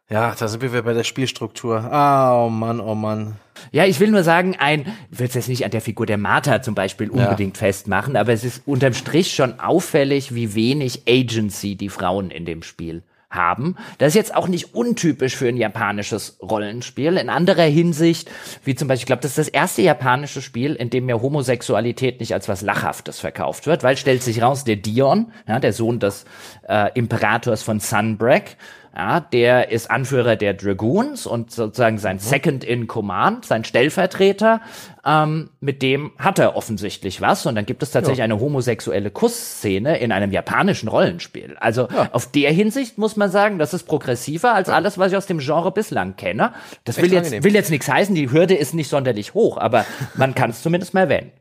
Ja, 0.08 0.36
da 0.38 0.46
sind 0.46 0.62
wir 0.62 0.82
bei 0.82 0.92
der 0.92 1.02
Spielstruktur. 1.02 1.78
Ah, 1.78 2.44
oh 2.44 2.48
Mann, 2.48 2.78
oh 2.78 2.94
Mann. 2.94 3.36
Ja, 3.72 3.86
ich 3.86 3.98
will 3.98 4.10
nur 4.10 4.22
sagen, 4.22 4.54
ein, 4.56 4.94
ich 5.10 5.18
will 5.18 5.26
es 5.26 5.34
jetzt 5.34 5.48
nicht 5.48 5.64
an 5.64 5.72
der 5.72 5.80
Figur 5.80 6.06
der 6.06 6.18
Martha 6.18 6.62
zum 6.62 6.76
Beispiel 6.76 7.10
unbedingt 7.10 7.56
ja. 7.56 7.66
festmachen, 7.66 8.16
aber 8.16 8.32
es 8.32 8.44
ist 8.44 8.62
unterm 8.66 8.94
Strich 8.94 9.34
schon 9.34 9.58
auffällig, 9.58 10.34
wie 10.34 10.54
wenig 10.54 11.02
Agency 11.08 11.74
die 11.74 11.88
Frauen 11.88 12.30
in 12.30 12.44
dem 12.44 12.62
Spiel 12.62 13.02
haben. 13.30 13.76
Das 13.98 14.08
ist 14.08 14.14
jetzt 14.14 14.34
auch 14.34 14.46
nicht 14.46 14.74
untypisch 14.74 15.36
für 15.36 15.48
ein 15.48 15.56
japanisches 15.56 16.38
Rollenspiel. 16.40 17.16
In 17.16 17.28
anderer 17.28 17.64
Hinsicht, 17.64 18.30
wie 18.64 18.76
zum 18.76 18.86
Beispiel, 18.86 19.02
ich 19.02 19.06
glaube, 19.06 19.22
das 19.22 19.32
ist 19.32 19.38
das 19.38 19.48
erste 19.48 19.82
japanische 19.82 20.40
Spiel, 20.40 20.74
in 20.74 20.90
dem 20.90 21.06
mir 21.06 21.20
Homosexualität 21.20 22.20
nicht 22.20 22.32
als 22.32 22.48
was 22.48 22.62
Lachhaftes 22.62 23.18
verkauft 23.18 23.66
wird, 23.66 23.82
weil 23.82 23.96
stellt 23.96 24.22
sich 24.22 24.42
raus, 24.42 24.62
der 24.62 24.76
Dion, 24.76 25.32
ja, 25.48 25.58
der 25.58 25.72
Sohn 25.72 25.98
des 25.98 26.24
äh, 26.68 26.90
Imperators 26.94 27.62
von 27.62 27.80
Sunbreak, 27.80 28.56
ja, 28.96 29.20
der 29.20 29.70
ist 29.70 29.90
Anführer 29.90 30.36
der 30.36 30.54
Dragoons 30.54 31.26
und 31.26 31.50
sozusagen 31.50 31.98
sein 31.98 32.16
mhm. 32.16 32.20
Second 32.20 32.64
in 32.64 32.86
Command, 32.86 33.44
sein 33.44 33.62
Stellvertreter. 33.62 34.62
Ähm, 35.04 35.50
mit 35.60 35.82
dem 35.82 36.12
hat 36.16 36.38
er 36.38 36.56
offensichtlich 36.56 37.20
was. 37.20 37.44
Und 37.44 37.56
dann 37.56 37.66
gibt 37.66 37.82
es 37.82 37.90
tatsächlich 37.90 38.20
ja. 38.20 38.24
eine 38.24 38.40
homosexuelle 38.40 39.10
Kussszene 39.10 39.98
in 39.98 40.12
einem 40.12 40.32
japanischen 40.32 40.88
Rollenspiel. 40.88 41.58
Also 41.60 41.88
ja. 41.94 42.08
auf 42.12 42.30
der 42.32 42.50
Hinsicht 42.52 42.96
muss 42.96 43.16
man 43.16 43.30
sagen, 43.30 43.58
das 43.58 43.74
ist 43.74 43.82
progressiver 43.82 44.54
als 44.54 44.70
alles, 44.70 44.96
was 44.96 45.12
ich 45.12 45.18
aus 45.18 45.26
dem 45.26 45.40
Genre 45.40 45.72
bislang 45.72 46.16
kenne. 46.16 46.54
Das 46.84 46.96
will 46.96 47.12
jetzt, 47.12 47.44
will 47.44 47.54
jetzt 47.54 47.70
nichts 47.70 47.90
heißen, 47.90 48.14
die 48.14 48.30
Hürde 48.30 48.54
ist 48.54 48.72
nicht 48.72 48.88
sonderlich 48.88 49.34
hoch, 49.34 49.58
aber 49.58 49.84
man 50.14 50.34
kann 50.34 50.48
es 50.48 50.62
zumindest 50.62 50.94
mal 50.94 51.00
erwähnen. 51.00 51.32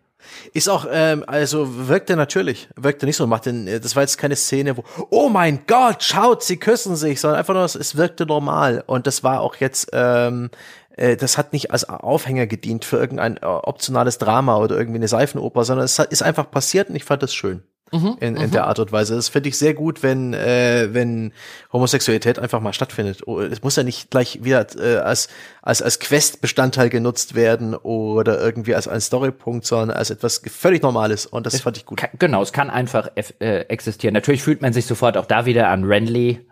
Ist 0.53 0.69
auch, 0.69 0.87
ähm, 0.89 1.23
also 1.27 1.87
wirkte 1.87 2.15
natürlich, 2.15 2.69
wirkte 2.75 3.05
nicht 3.05 3.17
so, 3.17 3.27
macht 3.27 3.45
den, 3.45 3.67
äh, 3.67 3.79
das 3.79 3.95
war 3.95 4.03
jetzt 4.03 4.17
keine 4.17 4.35
Szene, 4.35 4.77
wo, 4.77 4.83
oh 5.09 5.29
mein 5.29 5.61
Gott, 5.67 6.03
schaut, 6.03 6.43
sie 6.43 6.57
küssen 6.57 6.95
sich, 6.95 7.21
sondern 7.21 7.39
einfach 7.39 7.53
nur, 7.53 7.63
es 7.63 7.95
wirkte 7.95 8.25
normal. 8.25 8.83
Und 8.87 9.07
das 9.07 9.23
war 9.23 9.41
auch 9.41 9.55
jetzt, 9.57 9.89
ähm, 9.93 10.49
äh, 10.97 11.15
das 11.17 11.37
hat 11.37 11.53
nicht 11.53 11.71
als 11.71 11.87
Aufhänger 11.87 12.47
gedient 12.47 12.85
für 12.85 12.97
irgendein 12.97 13.37
äh, 13.37 13.45
optionales 13.45 14.17
Drama 14.17 14.57
oder 14.57 14.77
irgendwie 14.77 14.99
eine 14.99 15.07
Seifenoper, 15.07 15.63
sondern 15.63 15.85
es 15.85 15.99
ist 15.99 16.23
einfach 16.23 16.49
passiert 16.49 16.89
und 16.89 16.95
ich 16.95 17.03
fand 17.03 17.21
das 17.21 17.33
schön. 17.33 17.63
Mhm, 17.91 18.17
in, 18.19 18.35
in 18.35 18.47
mhm. 18.47 18.51
der 18.51 18.65
Art 18.65 18.79
und 18.79 18.91
Weise. 18.91 19.15
Das 19.15 19.29
finde 19.29 19.49
ich 19.49 19.57
sehr 19.57 19.75
gut, 19.75 20.01
wenn, 20.01 20.33
äh, 20.33 20.89
wenn 20.91 21.31
Homosexualität 21.71 22.39
einfach 22.39 22.59
mal 22.59 22.73
stattfindet. 22.73 23.27
Oh, 23.27 23.39
es 23.39 23.61
muss 23.61 23.75
ja 23.75 23.83
nicht 23.83 24.09
gleich 24.09 24.43
wieder 24.43 24.65
äh, 24.77 24.97
als, 24.97 25.29
als, 25.61 25.83
als 25.83 25.99
Quest-Bestandteil 25.99 26.89
genutzt 26.89 27.35
werden 27.35 27.75
oder 27.75 28.41
irgendwie 28.41 28.73
als 28.73 28.87
ein 28.87 29.01
Storypunkt, 29.01 29.65
sondern 29.65 29.91
als 29.95 30.09
etwas 30.09 30.41
völlig 30.47 30.81
Normales. 30.81 31.27
Und 31.27 31.45
das 31.45 31.53
es 31.53 31.61
fand 31.61 31.77
ich 31.77 31.85
gut. 31.85 31.99
Kann, 31.99 32.09
genau, 32.17 32.41
es 32.41 32.53
kann 32.53 32.71
einfach 32.71 33.11
äh, 33.15 33.59
existieren. 33.67 34.13
Natürlich 34.13 34.41
fühlt 34.41 34.61
man 34.61 34.73
sich 34.73 34.87
sofort 34.87 35.15
auch 35.15 35.27
da 35.27 35.45
wieder 35.45 35.69
an 35.69 35.83
Renly 35.83 36.45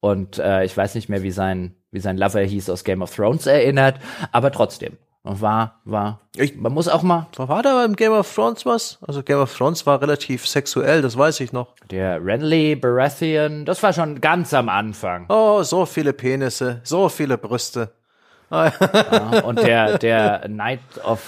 und 0.00 0.38
äh, 0.38 0.64
ich 0.64 0.76
weiß 0.76 0.94
nicht 0.94 1.08
mehr, 1.08 1.22
wie 1.22 1.30
sein, 1.30 1.74
wie 1.90 2.00
sein 2.00 2.16
Lover 2.16 2.40
hieß 2.40 2.70
aus 2.70 2.84
Game 2.84 3.02
of 3.02 3.14
Thrones 3.14 3.46
erinnert, 3.46 3.98
aber 4.32 4.52
trotzdem. 4.52 4.96
War, 5.30 5.74
war. 5.84 6.20
Ich, 6.36 6.56
man 6.56 6.72
muss 6.72 6.88
auch 6.88 7.02
mal. 7.02 7.26
War 7.36 7.62
da 7.62 7.84
im 7.84 7.96
Game 7.96 8.12
of 8.12 8.34
Thrones 8.34 8.64
was? 8.64 8.98
Also 9.06 9.22
Game 9.22 9.38
of 9.38 9.54
Thrones 9.54 9.84
war 9.84 10.00
relativ 10.00 10.46
sexuell, 10.46 11.02
das 11.02 11.18
weiß 11.18 11.40
ich 11.40 11.52
noch. 11.52 11.74
Der 11.90 12.24
Renly 12.24 12.74
Baratheon, 12.76 13.66
das 13.66 13.82
war 13.82 13.92
schon 13.92 14.22
ganz 14.22 14.54
am 14.54 14.70
Anfang. 14.70 15.26
Oh, 15.28 15.62
so 15.62 15.84
viele 15.84 16.14
Penisse, 16.14 16.80
so 16.82 17.10
viele 17.10 17.36
Brüste. 17.36 17.92
Ja, 18.50 19.40
und 19.44 19.58
der, 19.60 19.98
der 19.98 20.42
Knight 20.46 20.80
of 21.04 21.20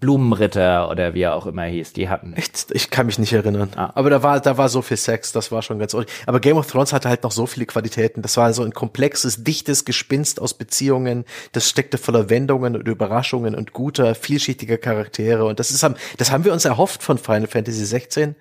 Blumenritter 0.00 0.88
oder 0.90 1.14
wie 1.14 1.22
er 1.22 1.34
auch 1.34 1.46
immer 1.46 1.64
hieß, 1.64 1.92
die 1.92 2.08
hatten. 2.08 2.32
Echt? 2.34 2.70
Ich 2.72 2.90
kann 2.90 3.06
mich 3.06 3.18
nicht 3.18 3.32
erinnern. 3.32 3.70
Ah. 3.76 3.90
Aber 3.94 4.10
da 4.10 4.22
war, 4.22 4.40
da 4.40 4.56
war 4.56 4.68
so 4.68 4.82
viel 4.82 4.96
Sex, 4.96 5.32
das 5.32 5.50
war 5.50 5.62
schon 5.62 5.78
ganz 5.78 5.94
ordentlich. 5.94 6.16
Aber 6.26 6.40
Game 6.40 6.56
of 6.56 6.66
Thrones 6.66 6.92
hatte 6.92 7.08
halt 7.08 7.22
noch 7.24 7.32
so 7.32 7.46
viele 7.46 7.66
Qualitäten. 7.66 8.22
Das 8.22 8.36
war 8.36 8.52
so 8.52 8.62
ein 8.62 8.72
komplexes, 8.72 9.42
dichtes 9.42 9.84
Gespinst 9.84 10.40
aus 10.40 10.54
Beziehungen. 10.54 11.24
Das 11.52 11.68
steckte 11.68 11.98
voller 11.98 12.30
Wendungen 12.30 12.76
und 12.76 12.86
Überraschungen 12.86 13.54
und 13.54 13.72
guter, 13.72 14.14
vielschichtiger 14.14 14.78
Charaktere. 14.78 15.44
Und 15.44 15.58
das 15.58 15.70
ist, 15.70 15.84
das 16.18 16.30
haben 16.30 16.44
wir 16.44 16.52
uns 16.52 16.64
erhofft 16.64 17.02
von 17.02 17.18
Final 17.18 17.48
Fantasy 17.48 17.84
16. 17.84 18.36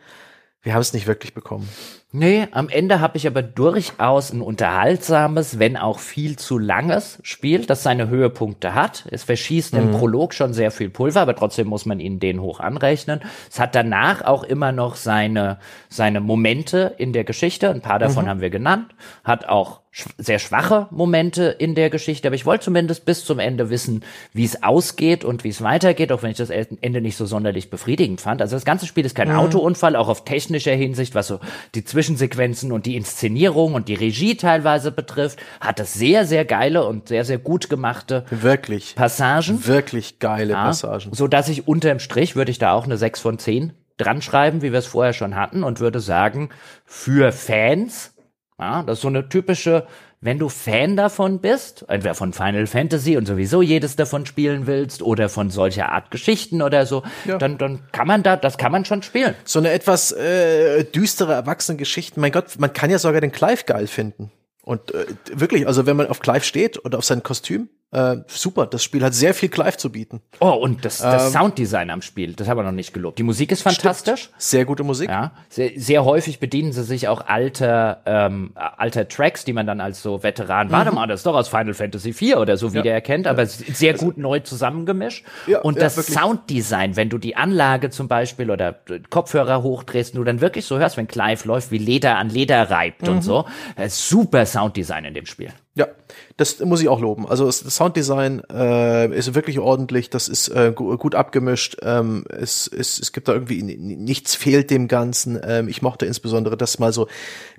Wir 0.61 0.73
haben 0.73 0.81
es 0.81 0.93
nicht 0.93 1.07
wirklich 1.07 1.33
bekommen. 1.33 1.69
Nee, 2.17 2.47
am 2.51 2.69
Ende 2.69 3.01
habe 3.01 3.17
ich 3.17 3.27
aber 3.27 3.41
durchaus 3.41 4.31
ein 4.31 4.39
unterhaltsames, 4.39 5.59
wenn 5.59 5.75
auch 5.75 5.99
viel 5.99 6.37
zu 6.37 6.57
langes 6.57 7.19
Spiel, 7.23 7.65
das 7.65 7.83
seine 7.83 8.07
Höhepunkte 8.07 8.73
hat. 8.73 9.05
Es 9.11 9.25
verschießt 9.25 9.73
mhm. 9.73 9.79
im 9.79 9.91
Prolog 9.91 10.33
schon 10.33 10.53
sehr 10.53 10.71
viel 10.71 10.89
Pulver, 10.89 11.19
aber 11.19 11.35
trotzdem 11.35 11.67
muss 11.67 11.85
man 11.85 11.99
ihnen 11.99 12.21
den 12.21 12.39
hoch 12.39 12.61
anrechnen. 12.61 13.19
Es 13.51 13.59
hat 13.59 13.75
danach 13.75 14.21
auch 14.23 14.45
immer 14.45 14.71
noch 14.71 14.95
seine, 14.95 15.57
seine 15.89 16.21
Momente 16.21 16.95
in 16.97 17.11
der 17.11 17.25
Geschichte. 17.25 17.69
Ein 17.69 17.81
paar 17.81 17.99
davon 17.99 18.23
mhm. 18.23 18.29
haben 18.29 18.39
wir 18.39 18.49
genannt. 18.49 18.95
Hat 19.25 19.49
auch 19.49 19.81
sehr 20.17 20.39
schwache 20.39 20.87
Momente 20.91 21.45
in 21.45 21.75
der 21.75 21.89
Geschichte, 21.89 22.27
aber 22.27 22.35
ich 22.35 22.45
wollte 22.45 22.65
zumindest 22.65 23.05
bis 23.05 23.23
zum 23.23 23.39
Ende 23.39 23.69
wissen, 23.69 24.03
wie 24.33 24.43
es 24.43 24.61
ausgeht 24.61 25.23
und 25.23 25.43
wie 25.43 25.49
es 25.49 25.61
weitergeht, 25.61 26.11
auch 26.11 26.21
wenn 26.21 26.31
ich 26.31 26.37
das 26.37 26.49
Ende 26.49 27.01
nicht 27.01 27.15
so 27.15 27.25
sonderlich 27.25 27.69
befriedigend 27.69 28.19
fand. 28.19 28.41
Also 28.41 28.55
das 28.55 28.65
ganze 28.65 28.87
Spiel 28.87 29.05
ist 29.05 29.15
kein 29.15 29.29
mhm. 29.29 29.35
Autounfall, 29.35 29.95
auch 29.95 30.09
auf 30.09 30.25
technischer 30.25 30.73
Hinsicht, 30.73 31.15
was 31.15 31.27
so 31.27 31.39
die 31.75 31.85
Zwischensequenzen 31.85 32.71
und 32.71 32.85
die 32.85 32.95
Inszenierung 32.95 33.73
und 33.73 33.87
die 33.87 33.93
Regie 33.93 34.35
teilweise 34.35 34.91
betrifft, 34.91 35.39
hat 35.61 35.79
es 35.79 35.93
sehr, 35.93 36.25
sehr 36.25 36.45
geile 36.45 36.85
und 36.85 37.07
sehr, 37.07 37.23
sehr 37.23 37.37
gut 37.37 37.69
gemachte 37.69 38.25
wirklich 38.29 38.95
Passagen. 38.95 39.65
Wirklich 39.65 40.19
geile 40.19 40.53
ja, 40.53 40.65
Passagen. 40.65 41.13
So 41.13 41.27
dass 41.27 41.47
ich 41.47 41.67
unterm 41.67 41.99
Strich 41.99 42.35
würde 42.35 42.51
ich 42.51 42.59
da 42.59 42.73
auch 42.73 42.85
eine 42.85 42.97
6 42.97 43.21
von 43.21 43.39
10 43.39 43.73
dran 43.97 44.21
schreiben, 44.21 44.61
wie 44.61 44.71
wir 44.71 44.79
es 44.79 44.87
vorher 44.87 45.13
schon 45.13 45.35
hatten 45.35 45.63
und 45.63 45.79
würde 45.79 45.99
sagen, 45.99 46.49
für 46.85 47.31
Fans 47.31 48.14
ja, 48.59 48.83
das 48.83 48.99
ist 48.99 49.01
so 49.01 49.09
eine 49.09 49.27
typische, 49.27 49.85
wenn 50.21 50.39
du 50.39 50.49
Fan 50.49 50.95
davon 50.95 51.39
bist, 51.39 51.85
entweder 51.87 52.15
von 52.15 52.31
Final 52.31 52.67
Fantasy 52.67 53.17
und 53.17 53.25
sowieso 53.25 53.61
jedes 53.61 53.95
davon 53.95 54.25
spielen 54.25 54.65
willst 54.65 55.01
oder 55.01 55.27
von 55.29 55.49
solcher 55.49 55.91
Art 55.91 56.09
Geschichten 56.09 56.61
oder 56.61 56.85
so, 56.85 57.03
ja. 57.25 57.37
dann, 57.37 57.57
dann 57.57 57.79
kann 57.91 58.07
man 58.07 58.23
da, 58.23 58.37
das 58.37 58.57
kann 58.57 58.71
man 58.71 58.85
schon 58.85 59.03
spielen. 59.03 59.35
So 59.43 59.59
eine 59.59 59.71
etwas 59.71 60.11
äh, 60.13 60.85
düstere 60.85 61.33
Erwachsenengeschichte. 61.33 62.19
Mein 62.19 62.31
Gott, 62.31 62.57
man 62.57 62.71
kann 62.71 62.89
ja 62.89 62.97
sogar 62.97 63.21
den 63.21 63.31
Clive 63.31 63.65
geil 63.65 63.87
finden. 63.87 64.31
Und 64.63 64.93
äh, 64.93 65.05
wirklich, 65.31 65.67
also 65.67 65.85
wenn 65.85 65.97
man 65.97 66.07
auf 66.07 66.21
Clive 66.21 66.43
steht 66.43 66.77
und 66.77 66.95
auf 66.95 67.05
sein 67.05 67.21
Kostüm, 67.21 67.69
äh, 67.95 68.17
super, 68.27 68.67
das 68.67 68.83
Spiel 68.83 69.03
hat 69.03 69.13
sehr 69.13 69.33
viel 69.33 69.47
Clive 69.47 69.77
zu 69.77 69.89
bieten. 69.89 70.21
Oh, 70.41 70.49
und 70.49 70.83
das, 70.83 70.97
das 70.97 71.27
ähm, 71.27 71.31
Sounddesign 71.31 71.89
am 71.89 72.01
Spiel, 72.01 72.33
das 72.33 72.49
haben 72.49 72.57
wir 72.57 72.63
noch 72.63 72.73
nicht 72.73 72.93
gelobt. 72.93 73.17
Die 73.17 73.23
Musik 73.23 73.53
ist 73.53 73.61
fantastisch. 73.61 74.23
Stimmt. 74.23 74.41
Sehr 74.41 74.65
gute 74.65 74.83
Musik. 74.83 75.09
Ja, 75.09 75.31
sehr, 75.47 75.71
sehr 75.77 76.03
häufig 76.03 76.41
bedienen 76.41 76.73
sie 76.73 76.83
sich 76.83 77.07
auch 77.07 77.25
alter, 77.25 78.01
ähm, 78.05 78.51
alter 78.55 79.07
Tracks, 79.07 79.45
die 79.45 79.53
man 79.53 79.65
dann 79.65 79.79
als 79.79 80.01
so 80.01 80.23
Veteran, 80.23 80.67
mhm. 80.67 80.71
warte 80.71 80.91
mal, 80.91 81.07
das 81.07 81.21
ist 81.21 81.25
doch 81.25 81.35
aus 81.35 81.47
Final 81.47 81.73
Fantasy 81.73 82.09
IV 82.09 82.35
oder 82.35 82.57
so 82.57 82.73
wiedererkennt, 82.73 83.27
ja. 83.27 83.31
aber 83.31 83.45
sehr 83.45 83.93
also, 83.93 84.07
gut 84.07 84.17
neu 84.17 84.41
zusammengemischt. 84.41 85.25
Ja, 85.47 85.61
und 85.61 85.81
das 85.81 85.95
wirklich. 85.95 86.17
Sounddesign, 86.17 86.97
wenn 86.97 87.09
du 87.09 87.17
die 87.17 87.37
Anlage 87.37 87.91
zum 87.91 88.09
Beispiel 88.09 88.51
oder 88.51 88.75
Kopfhörer 89.09 89.63
hochdrehst, 89.63 90.15
du 90.15 90.23
dann 90.25 90.41
wirklich 90.41 90.65
so 90.65 90.77
hörst, 90.77 90.97
wenn 90.97 91.07
Clive 91.07 91.47
läuft, 91.47 91.71
wie 91.71 91.77
Leder 91.77 92.17
an 92.17 92.29
Leder 92.29 92.69
reibt 92.69 93.03
mhm. 93.03 93.09
und 93.09 93.21
so. 93.21 93.45
Super 93.87 94.45
Sounddesign 94.45 95.05
in 95.05 95.13
dem 95.13 95.25
Spiel. 95.25 95.51
Ja, 95.75 95.87
das 96.37 96.59
muss 96.59 96.81
ich 96.81 96.89
auch 96.89 96.99
loben. 96.99 97.27
Also 97.27 97.45
das 97.45 97.59
Sounddesign 97.59 98.41
äh, 98.51 99.15
ist 99.15 99.35
wirklich 99.35 99.59
ordentlich, 99.59 100.09
das 100.09 100.27
ist 100.27 100.49
äh, 100.49 100.73
gut 100.73 101.15
abgemischt. 101.15 101.77
Ähm, 101.81 102.25
es, 102.29 102.67
es, 102.67 102.99
es 102.99 103.11
gibt 103.11 103.27
da 103.27 103.33
irgendwie 103.33 103.61
nichts 103.63 104.35
fehlt 104.35 104.69
dem 104.71 104.87
Ganzen. 104.87 105.39
Ähm, 105.43 105.67
ich 105.67 105.81
mochte 105.81 106.05
insbesondere, 106.05 106.57
dass 106.57 106.79
mal 106.79 106.93
so 106.93 107.07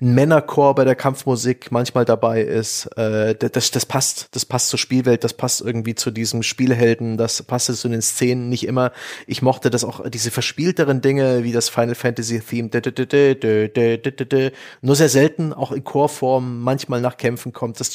ein 0.01 0.13
Männerchor 0.13 0.75
bei 0.75 0.85
der 0.85 0.95
Kampfmusik 0.95 1.71
manchmal 1.71 2.05
dabei 2.05 2.41
ist. 2.41 2.85
Äh, 2.97 3.35
das, 3.35 3.71
das 3.71 3.85
passt, 3.85 4.29
das 4.31 4.45
passt 4.45 4.69
zur 4.69 4.79
Spielwelt, 4.79 5.23
das 5.23 5.33
passt 5.33 5.61
irgendwie 5.61 5.95
zu 5.95 6.11
diesem 6.11 6.43
Spielhelden, 6.43 7.17
das 7.17 7.43
passt 7.43 7.67
zu 7.67 7.89
den 7.89 8.01
Szenen 8.01 8.49
nicht 8.49 8.65
immer. 8.65 8.91
Ich 9.25 9.41
mochte 9.41 9.69
das 9.69 9.83
auch 9.83 10.07
diese 10.09 10.31
verspielteren 10.31 11.01
Dinge 11.01 11.43
wie 11.43 11.51
das 11.51 11.69
Final 11.69 11.95
Fantasy 11.95 12.39
Theme, 12.39 12.69
nur 14.81 14.95
sehr 14.95 15.09
selten 15.09 15.53
auch 15.53 15.71
in 15.71 15.83
Chorform 15.83 16.61
manchmal 16.61 17.01
nach 17.01 17.17
Kämpfen 17.17 17.53
kommt. 17.53 17.79
Das 17.79 17.93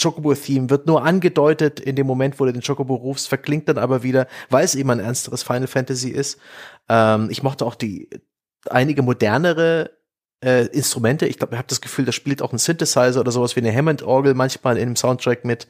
Chocobo-Theme 0.53 0.70
wird 0.70 0.87
nur 0.87 1.05
angedeutet 1.05 1.81
in 1.81 1.97
dem 1.97 2.07
Moment, 2.07 2.39
wo 2.39 2.45
du 2.45 2.53
den 2.53 2.62
Chocobo 2.62 2.95
rufst, 2.95 3.29
verklingt 3.29 3.69
dann 3.69 3.79
aber 3.79 4.03
wieder, 4.03 4.27
weil 4.51 4.65
es 4.65 4.74
eben 4.74 4.91
ein 4.91 5.01
ernsteres 5.01 5.43
Final 5.43 5.66
Fantasy 5.66 6.11
ist. 6.11 6.39
Ähm, 6.89 7.29
ich 7.31 7.43
mochte 7.43 7.65
auch 7.65 7.74
die 7.74 8.09
einige 8.70 9.03
modernere 9.03 9.91
äh, 10.45 10.66
Instrumente. 10.66 11.27
Ich 11.27 11.39
glaube, 11.39 11.55
ich 11.55 11.59
habe 11.59 11.69
das 11.69 11.81
Gefühl, 11.81 12.05
da 12.05 12.12
spielt 12.12 12.43
auch 12.43 12.53
ein 12.53 12.59
Synthesizer 12.59 13.20
oder 13.20 13.33
sowas 13.33 13.57
wie 13.57 13.61
eine 13.61 13.74
Hammond-Orgel 13.74 14.35
manchmal 14.35 14.77
in 14.77 14.91
dem 14.91 14.97
Soundtrack 14.97 15.45
mit. 15.45 15.66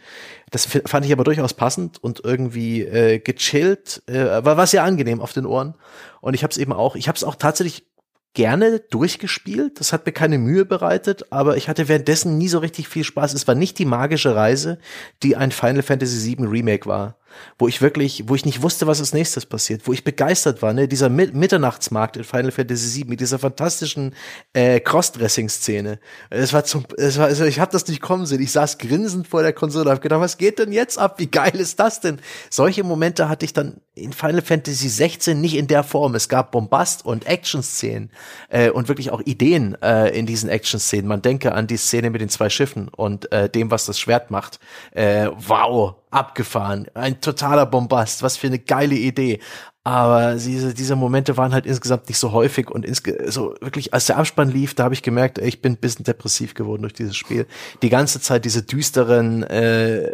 Das 0.51 0.67
fand 0.67 1.07
ich 1.07 1.13
aber 1.13 1.25
durchaus 1.25 1.55
passend 1.55 2.03
und 2.03 2.23
irgendwie 2.25 2.83
äh, 2.83 3.19
gechillt. 3.19 4.03
Äh, 4.07 4.45
war, 4.45 4.57
war 4.57 4.67
sehr 4.67 4.85
angenehm 4.85 5.21
auf 5.21 5.33
den 5.33 5.47
Ohren. 5.47 5.75
Und 6.21 6.35
ich 6.35 6.43
habe 6.43 6.51
es 6.51 6.59
eben 6.59 6.73
auch, 6.73 6.97
ich 6.97 7.09
habe 7.09 7.17
es 7.17 7.25
auch 7.25 7.35
tatsächlich 7.35 7.87
gerne 8.35 8.81
durchgespielt. 8.81 9.79
Das 9.81 9.93
hat 9.93 10.07
mir 10.07 10.13
keine 10.13 10.39
Mühe 10.39 10.65
bereitet, 10.65 11.27
aber 11.31 11.57
ich 11.57 11.69
hatte 11.69 11.89
währenddessen 11.89 12.39
nie 12.39 12.49
so 12.49 12.59
richtig 12.59 12.89
viel 12.89 13.05
Spaß. 13.05 13.35
Es 13.35 13.47
war 13.47 13.55
nicht 13.55 13.79
die 13.79 13.85
magische 13.85 14.35
Reise, 14.35 14.79
die 15.23 15.37
ein 15.37 15.53
Final 15.53 15.83
Fantasy 15.83 16.37
VII 16.37 16.47
Remake 16.47 16.87
war 16.87 17.17
wo 17.59 17.69
ich 17.69 17.83
wirklich, 17.83 18.25
wo 18.27 18.35
ich 18.35 18.45
nicht 18.45 18.63
wusste, 18.63 18.87
was 18.87 19.01
als 19.01 19.13
nächstes 19.13 19.47
passiert, 19.47 19.87
wo 19.87 19.93
ich 19.93 20.05
begeistert 20.05 20.63
war, 20.63 20.73
ne, 20.73 20.89
dieser 20.89 21.09
Mi 21.09 21.29
Mitternachtsmarkt 21.33 22.17
in 22.17 22.25
Final 22.25 22.51
Fantasy 22.51 23.01
VII 23.01 23.11
mit 23.11 23.21
dieser 23.21 23.39
fantastischen 23.39 24.15
äh, 24.53 24.81
Crossdressing-Szene. 24.81 25.99
Es 26.31 26.53
war 26.53 26.65
zum, 26.65 26.85
es 26.97 27.19
war, 27.19 27.27
also 27.27 27.45
ich 27.45 27.61
habe 27.61 27.73
das 27.73 27.87
nicht 27.89 28.01
kommen 28.01 28.27
sehen. 28.27 28.43
Ich 28.43 28.53
saß 28.53 28.79
grinsend 28.79 29.29
vor 29.29 29.43
der 29.43 29.53
Konsole, 29.53 29.91
hab 29.91 30.01
gedacht, 30.01 30.21
was 30.21 30.39
geht 30.39 30.59
denn 30.59 30.73
jetzt 30.73 30.99
ab? 30.99 31.19
Wie 31.19 31.27
geil 31.27 31.55
ist 31.55 31.79
das 31.81 32.01
denn? 32.01 32.19
Solche 32.51 32.85
Momente 32.85 33.29
hatte 33.29 33.45
ich 33.45 33.53
dann 33.53 33.81
in 33.95 34.13
Final 34.13 34.43
Fantasy 34.43 34.89
16 34.89 35.41
nicht 35.41 35.55
in 35.55 35.67
der 35.67 35.85
Form. 35.85 36.15
Es 36.15 36.29
gab 36.29 36.53
Bombast 36.53 37.05
und 37.05 37.27
Action-Szenen 37.27 38.11
äh, 38.49 38.71
und 38.71 38.89
wirklich 38.89 39.11
auch 39.11 39.21
Ideen 39.21 39.77
äh, 39.83 40.09
in 40.19 40.27
diesen 40.27 40.49
Action-Szenen. 40.49 41.07
Man 41.07 41.23
denke 41.23 41.53
an 41.53 41.67
die 41.67 41.77
Szene 41.77 42.11
mit 42.11 42.21
den 42.21 42.29
zwei 42.29 42.49
Schiffen 42.49 42.89
und 42.89 43.31
äh, 43.33 43.49
dem, 43.49 43.71
was 43.71 43.85
das 43.85 43.99
Schwert 43.99 44.31
macht. 44.31 44.61
Äh, 44.93 45.29
wow, 45.37 45.95
abgefahren. 46.12 46.86
Ein 46.94 47.20
totaler 47.20 47.66
Bombast. 47.66 48.22
Was 48.22 48.36
für 48.36 48.47
eine 48.47 48.59
geile 48.59 48.94
Idee. 48.94 49.40
Aber 49.84 50.34
diese, 50.34 50.74
diese 50.74 50.94
Momente 50.94 51.36
waren 51.36 51.52
halt 51.52 51.66
insgesamt 51.66 52.09
nicht 52.09 52.18
so 52.18 52.30
häufig 52.30 52.70
und 52.70 52.84
insge 52.84 53.30
so 53.32 53.55
wirklich, 53.60 53.93
als 53.93 54.06
der 54.06 54.16
Abspann 54.16 54.48
lief, 54.48 54.74
da 54.74 54.84
habe 54.84 54.94
ich 54.94 55.02
gemerkt, 55.02 55.39
ich 55.39 55.60
bin 55.60 55.72
ein 55.72 55.78
bisschen 55.78 56.05
depressiv 56.05 56.55
geworden 56.55 56.82
durch 56.82 56.93
dieses 56.93 57.16
Spiel. 57.16 57.47
Die 57.82 57.89
ganze 57.89 58.20
Zeit 58.20 58.44
diese 58.44 58.62
düsteren 58.62 59.43
äh, 59.43 60.12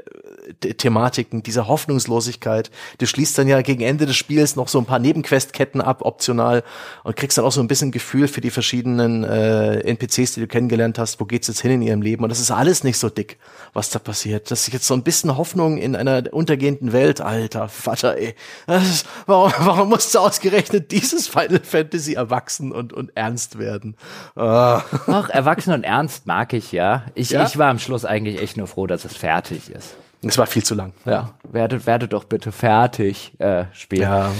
Thematiken, 0.60 1.42
diese 1.42 1.68
Hoffnungslosigkeit. 1.68 2.70
Du 2.98 3.06
schließt 3.06 3.36
dann 3.38 3.48
ja 3.48 3.62
gegen 3.62 3.82
Ende 3.82 4.06
des 4.06 4.16
Spiels 4.16 4.56
noch 4.56 4.68
so 4.68 4.78
ein 4.78 4.86
paar 4.86 4.98
Nebenquestketten 4.98 5.80
ab, 5.80 6.02
optional, 6.02 6.62
und 7.04 7.16
kriegst 7.16 7.38
dann 7.38 7.44
auch 7.44 7.52
so 7.52 7.60
ein 7.60 7.68
bisschen 7.68 7.90
Gefühl 7.90 8.28
für 8.28 8.40
die 8.40 8.50
verschiedenen 8.50 9.24
äh, 9.24 9.80
NPCs, 9.80 10.34
die 10.34 10.40
du 10.40 10.46
kennengelernt 10.46 10.98
hast, 10.98 11.20
wo 11.20 11.24
geht's 11.24 11.48
jetzt 11.48 11.60
hin 11.60 11.72
in 11.72 11.82
ihrem 11.82 12.02
Leben. 12.02 12.22
Und 12.22 12.30
das 12.30 12.40
ist 12.40 12.50
alles 12.50 12.84
nicht 12.84 12.98
so 12.98 13.08
dick, 13.08 13.38
was 13.72 13.90
da 13.90 13.98
passiert. 13.98 14.50
Das 14.50 14.66
ist 14.66 14.72
jetzt 14.72 14.86
so 14.86 14.94
ein 14.94 15.02
bisschen 15.02 15.36
Hoffnung 15.36 15.78
in 15.78 15.96
einer 15.96 16.24
untergehenden 16.32 16.92
Welt. 16.92 17.20
Alter 17.20 17.68
Vater, 17.68 18.16
ey. 18.16 18.34
Ist, 18.66 19.06
warum, 19.26 19.52
warum 19.58 19.88
musste 19.88 20.20
ausgerechnet 20.20 20.90
dieses 20.90 21.28
Final 21.28 21.60
Fantasy 21.62 22.14
erwachsen 22.14 22.72
und, 22.72 22.92
und 22.92 23.10
ernst 23.14 23.58
werden? 23.58 23.96
Ah. 24.36 24.82
Ach, 25.06 25.28
erwachsen 25.28 25.72
und 25.72 25.84
ernst 25.84 26.26
mag 26.26 26.52
ich, 26.52 26.72
ja. 26.72 27.04
Ich, 27.14 27.30
ja? 27.30 27.46
ich 27.46 27.58
war 27.58 27.68
am 27.68 27.78
Schluss 27.78 28.04
eigentlich 28.04 28.40
echt 28.40 28.56
nur 28.56 28.66
froh, 28.66 28.86
dass 28.86 29.04
es 29.04 29.16
fertig 29.16 29.70
ist. 29.70 29.96
Es 30.22 30.38
war 30.38 30.46
viel 30.46 30.64
zu 30.64 30.74
lang. 30.74 30.92
Ja, 31.04 31.34
werdet, 31.44 31.86
werdet 31.86 32.12
doch 32.12 32.24
bitte 32.24 32.52
fertig 32.52 33.32
äh, 33.38 33.64
spielen. 33.72 34.02
Ja. 34.02 34.32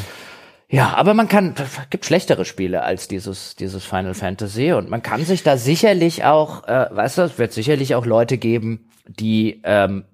Ja, 0.71 0.93
aber 0.97 1.15
man 1.15 1.29
kann, 1.29 1.55
gibt 1.89 2.05
schlechtere 2.05 2.45
Spiele 2.45 2.83
als 2.83 3.09
dieses, 3.09 3.57
dieses 3.57 3.87
Final 3.87 4.13
Fantasy 4.13 4.73
und 4.73 4.91
man 4.91 5.03
kann 5.03 5.25
sich 5.25 5.43
da 5.43 5.57
sicherlich 5.57 6.25
auch, 6.25 6.69
äh, 6.69 6.89
weißt 6.91 7.17
du, 7.17 7.23
es 7.23 7.39
wird 7.39 7.53
sicherlich 7.55 7.95
auch 7.95 8.05
Leute 8.05 8.37
geben, 8.37 8.91
die 9.07 9.63
ähm, 9.65 10.05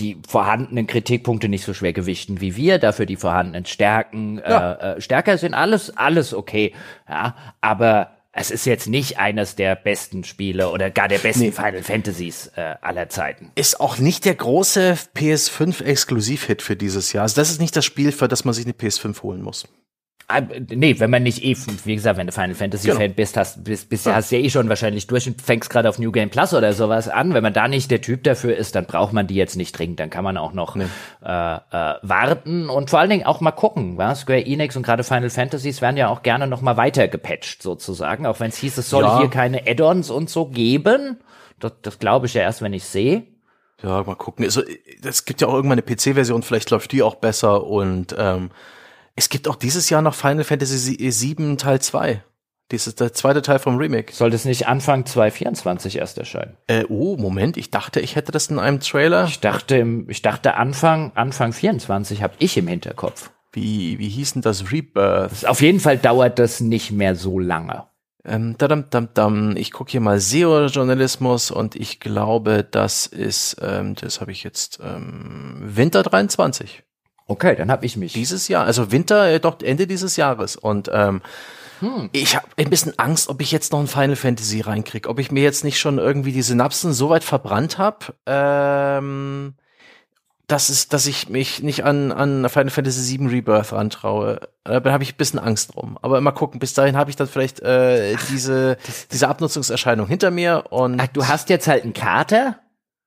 die 0.00 0.18
vorhandenen 0.26 0.86
Kritikpunkte 0.86 1.48
nicht 1.48 1.64
so 1.64 1.74
schwer 1.74 1.92
gewichten 1.92 2.40
wie 2.40 2.56
wir, 2.56 2.78
dafür 2.78 3.06
die 3.06 3.16
vorhandenen 3.16 3.66
Stärken 3.66 4.38
ja. 4.38 4.72
äh, 4.72 4.96
äh, 4.96 5.00
stärker 5.00 5.38
sind, 5.38 5.54
alles, 5.54 5.96
alles 5.96 6.34
okay. 6.34 6.74
Ja, 7.08 7.36
aber 7.60 8.16
es 8.32 8.50
ist 8.50 8.64
jetzt 8.64 8.86
nicht 8.86 9.18
eines 9.18 9.56
der 9.56 9.74
besten 9.74 10.22
Spiele 10.22 10.70
oder 10.70 10.90
gar 10.90 11.08
der 11.08 11.18
besten 11.18 11.44
nee. 11.44 11.52
Final 11.52 11.82
Fantasies 11.82 12.52
äh, 12.56 12.76
aller 12.80 13.08
Zeiten. 13.08 13.50
Ist 13.56 13.80
auch 13.80 13.98
nicht 13.98 14.24
der 14.24 14.36
große 14.36 14.96
PS5-Exklusiv-Hit 15.16 16.62
für 16.62 16.76
dieses 16.76 17.12
Jahr. 17.12 17.22
Also 17.22 17.36
das 17.36 17.50
ist 17.50 17.60
nicht 17.60 17.76
das 17.76 17.84
Spiel, 17.84 18.12
für 18.12 18.28
das 18.28 18.44
man 18.44 18.54
sich 18.54 18.64
eine 18.64 18.74
PS5 18.74 19.22
holen 19.22 19.42
muss. 19.42 19.66
Ah, 20.32 20.42
nee, 20.68 20.94
wenn 20.98 21.10
man 21.10 21.24
nicht 21.24 21.42
eh, 21.42 21.56
wie 21.84 21.96
gesagt, 21.96 22.16
wenn 22.16 22.26
du 22.26 22.32
Final 22.32 22.54
Fantasy 22.54 22.88
genau. 22.88 23.00
Fan 23.00 23.14
bist, 23.14 23.36
hast, 23.36 23.64
bist, 23.64 23.88
bist 23.88 24.06
ja. 24.06 24.14
hast 24.14 24.30
ja 24.30 24.38
eh 24.38 24.48
schon 24.48 24.68
wahrscheinlich 24.68 25.06
durch 25.06 25.26
und 25.26 25.42
fängst 25.42 25.70
gerade 25.70 25.88
auf 25.88 25.98
New 25.98 26.12
Game 26.12 26.30
Plus 26.30 26.54
oder 26.54 26.72
sowas 26.72 27.08
an. 27.08 27.34
Wenn 27.34 27.42
man 27.42 27.52
da 27.52 27.66
nicht 27.66 27.90
der 27.90 28.00
Typ 28.00 28.22
dafür 28.24 28.56
ist, 28.56 28.74
dann 28.76 28.86
braucht 28.86 29.12
man 29.12 29.26
die 29.26 29.34
jetzt 29.34 29.56
nicht 29.56 29.76
dringend. 29.76 29.98
Dann 29.98 30.08
kann 30.08 30.22
man 30.22 30.36
auch 30.36 30.52
noch 30.52 30.76
nee. 30.76 30.84
äh, 31.24 31.56
äh, 31.56 31.94
warten 32.02 32.70
und 32.70 32.90
vor 32.90 33.00
allen 33.00 33.10
Dingen 33.10 33.26
auch 33.26 33.40
mal 33.40 33.50
gucken. 33.50 33.98
Was? 33.98 34.20
Square 34.20 34.46
Enix 34.46 34.76
und 34.76 34.84
gerade 34.84 35.02
Final 35.02 35.30
Fantasies 35.30 35.82
werden 35.82 35.96
ja 35.96 36.08
auch 36.08 36.22
gerne 36.22 36.46
noch 36.46 36.60
mal 36.60 36.76
weiter 36.76 37.08
gepatcht 37.08 37.62
sozusagen, 37.62 38.26
auch 38.26 38.38
wenn 38.40 38.50
es 38.50 38.56
hieß, 38.56 38.78
es 38.78 38.88
soll 38.90 39.02
ja. 39.02 39.18
hier 39.18 39.28
keine 39.28 39.66
Add-ons 39.66 40.10
und 40.10 40.30
so 40.30 40.46
geben. 40.46 41.18
Das, 41.58 41.72
das 41.82 41.98
glaube 41.98 42.26
ich 42.26 42.34
ja 42.34 42.42
erst, 42.42 42.62
wenn 42.62 42.72
ich 42.72 42.84
sehe. 42.84 43.24
Ja, 43.82 44.02
mal 44.02 44.14
gucken. 44.14 44.44
Also, 44.44 44.62
es 45.02 45.24
gibt 45.24 45.40
ja 45.40 45.48
auch 45.48 45.54
irgendwann 45.54 45.80
eine 45.80 45.96
PC-Version, 45.96 46.42
vielleicht 46.42 46.70
läuft 46.70 46.92
die 46.92 47.02
auch 47.02 47.14
besser 47.14 47.66
und 47.66 48.14
ähm, 48.18 48.50
es 49.20 49.28
gibt 49.28 49.48
auch 49.48 49.56
dieses 49.56 49.90
Jahr 49.90 50.00
noch 50.00 50.14
Final 50.14 50.44
Fantasy 50.44 50.96
VII 50.98 51.58
Teil 51.58 51.78
2. 51.78 52.22
Das 52.68 52.86
ist 52.86 53.00
der 53.00 53.12
zweite 53.12 53.42
Teil 53.42 53.58
vom 53.58 53.76
Remake. 53.76 54.14
Soll 54.14 54.30
das 54.30 54.46
nicht 54.46 54.66
Anfang 54.66 55.04
2024 55.04 55.98
erst 55.98 56.16
erscheinen? 56.16 56.56
Äh, 56.68 56.84
oh, 56.88 57.18
Moment, 57.18 57.58
ich 57.58 57.70
dachte, 57.70 58.00
ich 58.00 58.16
hätte 58.16 58.32
das 58.32 58.46
in 58.46 58.58
einem 58.58 58.80
Trailer. 58.80 59.26
Ich 59.26 59.40
dachte, 59.40 59.86
ich 60.08 60.22
dachte 60.22 60.54
Anfang, 60.54 61.12
Anfang 61.16 61.52
24 61.52 62.22
habe 62.22 62.32
ich 62.38 62.56
im 62.56 62.66
Hinterkopf. 62.66 63.30
Wie, 63.52 63.98
wie 63.98 64.08
hieß 64.08 64.34
denn 64.34 64.42
das 64.42 64.72
Rebirth? 64.72 65.44
Auf 65.44 65.60
jeden 65.60 65.80
Fall 65.80 65.98
dauert 65.98 66.38
das 66.38 66.60
nicht 66.60 66.90
mehr 66.90 67.14
so 67.14 67.38
lange. 67.38 67.84
Ähm, 68.24 68.54
dadam, 68.56 68.88
dam, 68.88 69.10
dam. 69.12 69.54
Ich 69.54 69.70
gucke 69.70 69.90
hier 69.90 70.00
mal 70.00 70.18
SEO-Journalismus 70.18 71.50
und 71.50 71.76
ich 71.76 72.00
glaube, 72.00 72.66
das 72.70 73.06
ist, 73.06 73.58
ähm, 73.60 73.96
das 73.96 74.22
habe 74.22 74.32
ich 74.32 74.44
jetzt, 74.44 74.80
ähm, 74.82 75.56
Winter 75.60 76.02
23. 76.02 76.84
Okay, 77.30 77.54
dann 77.54 77.70
habe 77.70 77.86
ich 77.86 77.96
mich. 77.96 78.12
Dieses 78.12 78.48
Jahr, 78.48 78.66
also 78.66 78.90
Winter, 78.90 79.30
äh, 79.30 79.38
doch 79.38 79.62
Ende 79.62 79.86
dieses 79.86 80.16
Jahres. 80.16 80.56
Und 80.56 80.90
ähm, 80.92 81.22
hm. 81.78 82.10
ich 82.10 82.34
habe 82.34 82.48
ein 82.56 82.68
bisschen 82.68 82.98
Angst, 82.98 83.28
ob 83.28 83.40
ich 83.40 83.52
jetzt 83.52 83.70
noch 83.70 83.78
ein 83.78 83.86
Final 83.86 84.16
Fantasy 84.16 84.62
reinkrieg, 84.62 85.08
ob 85.08 85.20
ich 85.20 85.30
mir 85.30 85.44
jetzt 85.44 85.62
nicht 85.62 85.78
schon 85.78 85.98
irgendwie 85.98 86.32
die 86.32 86.42
Synapsen 86.42 86.92
so 86.92 87.08
weit 87.08 87.22
verbrannt 87.22 87.78
habe, 87.78 88.14
ähm, 88.26 89.54
dass, 90.48 90.70
es, 90.70 90.88
dass 90.88 91.06
ich 91.06 91.28
mich 91.28 91.62
nicht 91.62 91.84
an, 91.84 92.10
an 92.10 92.48
Final 92.48 92.70
Fantasy 92.70 93.20
VII 93.20 93.28
Rebirth 93.28 93.72
rantraue. 93.72 94.40
Da 94.64 94.82
habe 94.90 95.04
ich 95.04 95.14
ein 95.14 95.16
bisschen 95.16 95.38
Angst 95.38 95.76
drum. 95.76 96.00
Aber 96.02 96.20
mal 96.20 96.32
gucken, 96.32 96.58
bis 96.58 96.74
dahin 96.74 96.96
habe 96.96 97.10
ich 97.10 97.16
dann 97.16 97.28
vielleicht 97.28 97.60
äh, 97.60 98.16
diese, 98.28 98.76
diese 99.12 99.28
Abnutzungserscheinung 99.28 100.08
hinter 100.08 100.32
mir. 100.32 100.64
Und 100.70 101.00
Ach, 101.00 101.06
du 101.06 101.28
hast 101.28 101.48
jetzt 101.48 101.68
halt 101.68 101.84
einen 101.84 101.94
Kater? 101.94 102.58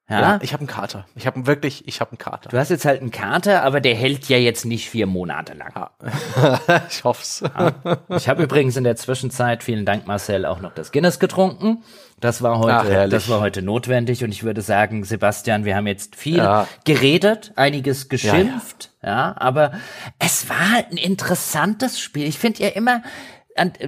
Ja, 0.10 0.20
ja 0.20 0.40
ich 0.42 0.52
habe 0.52 0.62
einen 0.62 0.68
Kater. 0.68 1.06
Ich 1.16 1.26
habe 1.26 1.48
wirklich, 1.48 1.88
ich 1.88 2.02
habe 2.02 2.12
einen 2.12 2.18
Kater. 2.18 2.50
Du 2.50 2.58
hast 2.58 2.70
jetzt 2.70 2.86
halt 2.86 3.02
einen 3.02 3.12
Kater, 3.12 3.64
aber 3.64 3.80
der 3.80 3.96
hält 3.96 4.28
ja 4.28 4.38
jetzt 4.38 4.66
nicht 4.66 4.90
vier 4.90 5.08
Monate 5.08 5.54
lang. 5.54 5.72
Ja. 5.76 6.60
ich 6.90 7.04
hoff's. 7.04 7.42
Ja. 7.42 7.74
Ich 8.10 8.28
habe 8.28 8.44
übrigens 8.44 8.76
in 8.76 8.84
der 8.84 8.98
Zwischenzeit, 8.98 9.64
vielen 9.64 9.86
Dank 9.86 10.06
Marcel, 10.06 10.46
auch 10.46 10.60
noch 10.60 10.74
das 10.74 10.92
Guinness 10.92 11.20
getrunken. 11.20 11.84
Das 12.20 12.42
war 12.42 12.60
heute, 12.60 13.04
Ach, 13.04 13.10
das 13.10 13.28
war 13.28 13.42
heute 13.42 13.62
notwendig 13.62 14.24
und 14.24 14.32
ich 14.32 14.44
würde 14.44 14.62
sagen, 14.62 15.04
Sebastian, 15.04 15.66
wir 15.66 15.76
haben 15.76 15.88
jetzt 15.88 16.16
viel 16.16 16.38
ja. 16.38 16.68
geredet, 16.86 17.52
einiges 17.58 18.08
geschimpft, 18.08 18.92
ja, 19.02 19.10
ja. 19.10 19.16
ja, 19.30 19.36
aber 19.38 19.74
es 20.20 20.48
war 20.48 20.72
halt 20.72 20.92
ein 20.92 20.98
interessantes 20.98 22.00
Spiel. 22.00 22.26
Ich 22.26 22.40
finde 22.40 22.64
ja 22.64 22.70
immer, 22.70 23.04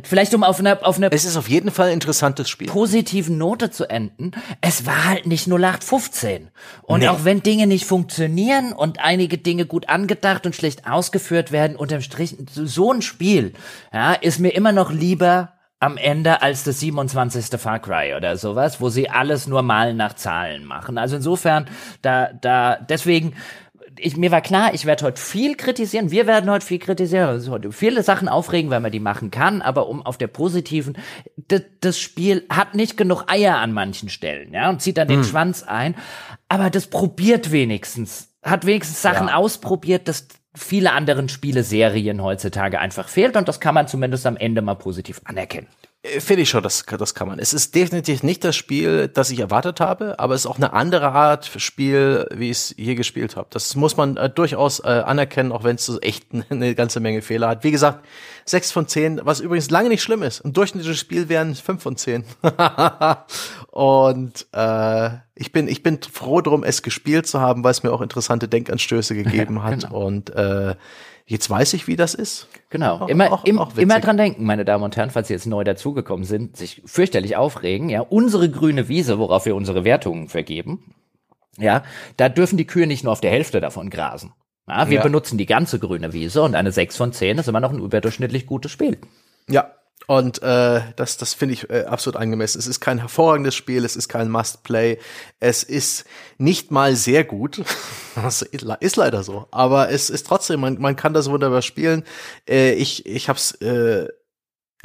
vielleicht 0.04 0.34
um 0.34 0.44
auf 0.44 0.60
einer 0.60 0.86
auf 0.86 0.98
einer 0.98 1.12
es 1.12 1.26
ist 1.26 1.38
auf 1.38 1.50
jeden 1.50 1.72
Fall 1.72 1.88
ein 1.88 1.94
interessantes 1.94 2.50
Spiel 2.50 2.68
positiven 2.68 3.38
Note 3.38 3.72
zu 3.72 3.90
enden 3.90 4.32
es 4.62 4.86
war 4.86 5.06
halt 5.06 5.26
nicht 5.26 5.48
0815 5.48 6.50
und 6.84 7.00
nee. 7.00 7.08
auch 7.08 7.24
wenn 7.24 7.42
Dinge 7.42 7.68
nicht 7.68 7.86
funktionieren 7.86 8.74
und 8.74 9.00
einige 9.00 9.38
Dinge 9.38 9.66
gut 9.66 9.90
angedacht 9.90 10.46
und 10.46 10.56
schlecht 10.56 10.88
ausgeführt 10.88 11.52
werden 11.52 11.76
unterm 11.76 12.02
Strich 12.02 12.36
so 12.54 12.92
ein 12.92 13.02
Spiel 13.02 13.54
ja 13.94 14.14
ist 14.14 14.40
mir 14.40 14.50
immer 14.50 14.72
noch 14.72 14.92
lieber 14.92 15.54
am 15.80 15.98
Ende 15.98 16.42
als 16.42 16.64
das 16.64 16.80
27. 16.80 17.60
Far 17.60 17.80
Cry 17.80 18.16
oder 18.16 18.38
sowas, 18.38 18.80
wo 18.80 18.90
sie 18.90 19.10
alles 19.10 19.46
nur 19.46 19.62
mal 19.62 19.94
nach 19.94 20.14
Zahlen 20.14 20.66
machen. 20.66 20.98
Also 20.98 21.18
insofern, 21.18 21.68
da, 22.02 22.32
da, 22.34 22.78
deswegen, 22.78 23.36
ich, 24.06 24.18
mir 24.18 24.32
war 24.32 24.42
klar, 24.42 24.74
ich 24.74 24.86
werde 24.86 25.04
heute 25.06 25.20
viel 25.20 25.56
kritisieren, 25.56 26.12
wir 26.12 26.28
werden 26.28 26.50
heute 26.50 26.66
viel 26.66 26.78
kritisieren, 26.78 27.28
also 27.28 27.52
heute 27.52 27.72
viele 27.72 28.04
Sachen 28.04 28.28
aufregen, 28.30 28.70
weil 28.70 28.80
man 28.80 28.92
die 28.92 29.00
machen 29.00 29.32
kann, 29.32 29.62
aber 29.62 29.88
um 29.88 30.06
auf 30.06 30.18
der 30.18 30.28
positiven, 30.28 30.98
das 31.82 32.00
Spiel 32.00 32.46
hat 32.50 32.76
nicht 32.76 32.98
genug 32.98 33.24
Eier 33.28 33.58
an 33.58 33.74
manchen 33.74 34.10
Stellen, 34.10 34.54
ja, 34.54 34.70
und 34.70 34.82
zieht 34.82 34.98
dann 34.98 35.08
den 35.08 35.22
hm. 35.22 35.26
Schwanz 35.26 35.64
ein, 35.64 35.96
aber 36.50 36.70
das 36.70 36.88
probiert 36.88 37.52
wenigstens, 37.52 38.30
hat 38.44 38.66
wenigstens 38.66 39.02
Sachen 39.02 39.30
ja. 39.30 39.36
ausprobiert, 39.36 40.08
das 40.08 40.28
viele 40.54 40.94
anderen 40.94 41.28
Spiele-Serien 41.28 42.22
heutzutage 42.22 42.80
einfach 42.80 43.08
fehlt 43.08 43.36
und 43.36 43.48
das 43.48 43.60
kann 43.60 43.74
man 43.74 43.88
zumindest 43.88 44.26
am 44.28 44.38
Ende 44.38 44.62
mal 44.62 44.76
positiv 44.76 45.20
anerkennen. 45.26 45.68
Äh, 46.06 46.20
finde 46.20 46.44
ich 46.44 46.50
schon, 46.50 46.64
das, 46.64 46.86
das 46.86 47.16
kann 47.16 47.28
man. 47.28 47.40
Es 47.40 47.54
ist 47.54 47.76
definitiv 47.76 48.24
nicht 48.24 48.44
das 48.44 48.56
Spiel, 48.56 49.08
das 49.08 49.32
ich 49.32 49.40
erwartet 49.40 49.80
habe, 49.80 50.20
aber 50.20 50.34
es 50.36 50.42
ist 50.42 50.48
auch 50.48 50.58
eine 50.58 50.74
andere 50.74 51.12
Art 51.12 51.50
Spiel, 51.58 52.28
wie 52.34 52.50
ich 52.50 52.58
es 52.58 52.76
hier 52.78 52.96
gespielt 52.96 53.36
habe. 53.36 53.48
Das 53.52 53.76
muss 53.76 53.98
man 53.98 54.18
äh, 54.18 54.30
durchaus 54.30 54.80
äh, 54.80 54.88
anerkennen, 54.88 55.52
auch 55.52 55.64
wenn 55.64 55.76
es 55.76 55.86
so 55.86 56.00
echt 56.02 56.28
eine 56.50 56.76
ganze 56.76 57.00
Menge 57.00 57.22
Fehler 57.22 57.50
hat. 57.50 57.64
Wie 57.64 57.72
gesagt, 57.72 58.06
sechs 58.46 58.72
von 58.72 58.88
zehn, 58.88 59.22
was 59.24 59.40
übrigens 59.40 59.70
lange 59.70 59.90
nicht 59.90 60.04
schlimm 60.04 60.24
ist. 60.24 60.44
Ein 60.44 60.54
durchschnittliches 60.54 61.00
Spiel 61.00 61.30
wären 61.30 61.56
fünf 61.56 61.82
von 61.82 61.98
zehn. 61.98 62.24
Und 63.72 64.48
äh, 64.54 65.10
ich 65.36 65.52
bin 65.52 65.68
ich 65.68 65.84
bin 65.84 66.00
froh 66.02 66.42
drum, 66.42 66.64
es 66.64 66.82
gespielt 66.82 67.28
zu 67.28 67.42
haben, 67.42 67.64
weil 67.64 67.72
es 67.72 67.84
mir 67.84 67.92
auch 67.92 68.02
interessante 68.02 68.48
Denkanstöße 68.48 69.16
gegeben 69.16 69.64
hat. 69.64 69.82
genau. 69.82 70.06
Und 70.06 70.30
äh, 70.30 70.76
Jetzt 71.28 71.50
weiß 71.50 71.74
ich, 71.74 71.88
wie 71.88 71.96
das 71.96 72.14
ist. 72.14 72.48
Genau. 72.70 73.00
Auch, 73.00 73.08
immer, 73.08 73.34
auch, 73.34 73.46
im, 73.46 73.58
auch 73.58 73.76
immer 73.78 74.00
dran 74.00 74.18
denken, 74.18 74.46
meine 74.46 74.64
Damen 74.64 74.84
und 74.84 74.96
Herren, 74.96 75.10
falls 75.10 75.28
Sie 75.28 75.34
jetzt 75.34 75.48
neu 75.48 75.64
dazugekommen 75.64 76.24
sind, 76.24 76.56
sich 76.56 76.84
fürchterlich 76.86 77.36
aufregen. 77.36 77.90
Ja, 77.90 78.02
unsere 78.02 78.50
grüne 78.50 78.90
Wiese, 78.90 79.18
worauf 79.18 79.46
wir 79.46 79.56
unsere 79.56 79.84
Wertungen 79.84 80.28
vergeben. 80.30 80.94
Ja, 81.58 81.84
da 82.18 82.30
dürfen 82.30 82.58
die 82.58 82.68
Kühe 82.68 82.86
nicht 82.86 83.04
nur 83.04 83.14
auf 83.14 83.22
der 83.22 83.32
Hälfte 83.32 83.60
davon 83.60 83.90
grasen. 83.90 84.34
Ja, 84.68 84.90
wir 84.90 84.98
ja. 84.98 85.04
benutzen 85.04 85.38
die 85.38 85.46
ganze 85.46 85.80
grüne 85.80 86.14
Wiese 86.14 86.44
und 86.44 86.56
eine 86.56 86.72
6 86.72 86.98
von 86.98 87.12
10 87.12 87.40
ist 87.40 87.48
immer 87.48 87.60
noch 87.60 87.72
ein 87.72 87.80
überdurchschnittlich 87.80 88.46
gutes 88.46 88.72
Spiel. 88.72 88.98
Ja, 89.50 89.72
und 90.08 90.44
äh, 90.44 90.82
das, 90.96 91.18
das 91.18 91.34
finde 91.34 91.54
ich 91.54 91.70
äh, 91.70 91.86
absolut 91.86 92.18
angemessen. 92.18 92.60
Es 92.60 92.68
ist 92.68 92.80
kein 92.80 93.00
hervorragendes 93.00 93.56
Spiel, 93.56 93.84
es 93.84 93.96
ist 93.96 94.08
kein 94.08 94.30
Must-Play, 94.30 95.00
es 95.40 95.64
ist 95.64 96.06
nicht 96.38 96.70
mal 96.70 96.96
sehr 96.96 97.24
gut. 97.24 97.64
das 98.16 98.44
ist 98.44 98.96
leider 98.96 99.24
so. 99.24 99.48
Aber 99.52 99.90
es 99.90 100.10
ist 100.10 100.28
trotzdem, 100.28 100.60
man, 100.60 100.80
man 100.80 100.96
kann 100.96 101.14
das 101.14 101.30
wunderbar 101.30 101.64
spielen. 101.64 102.04
Äh, 102.48 102.74
ich 102.74 103.06
ich 103.06 103.30
habe 103.30 103.38
es 103.38 103.54
äh, 103.62 104.08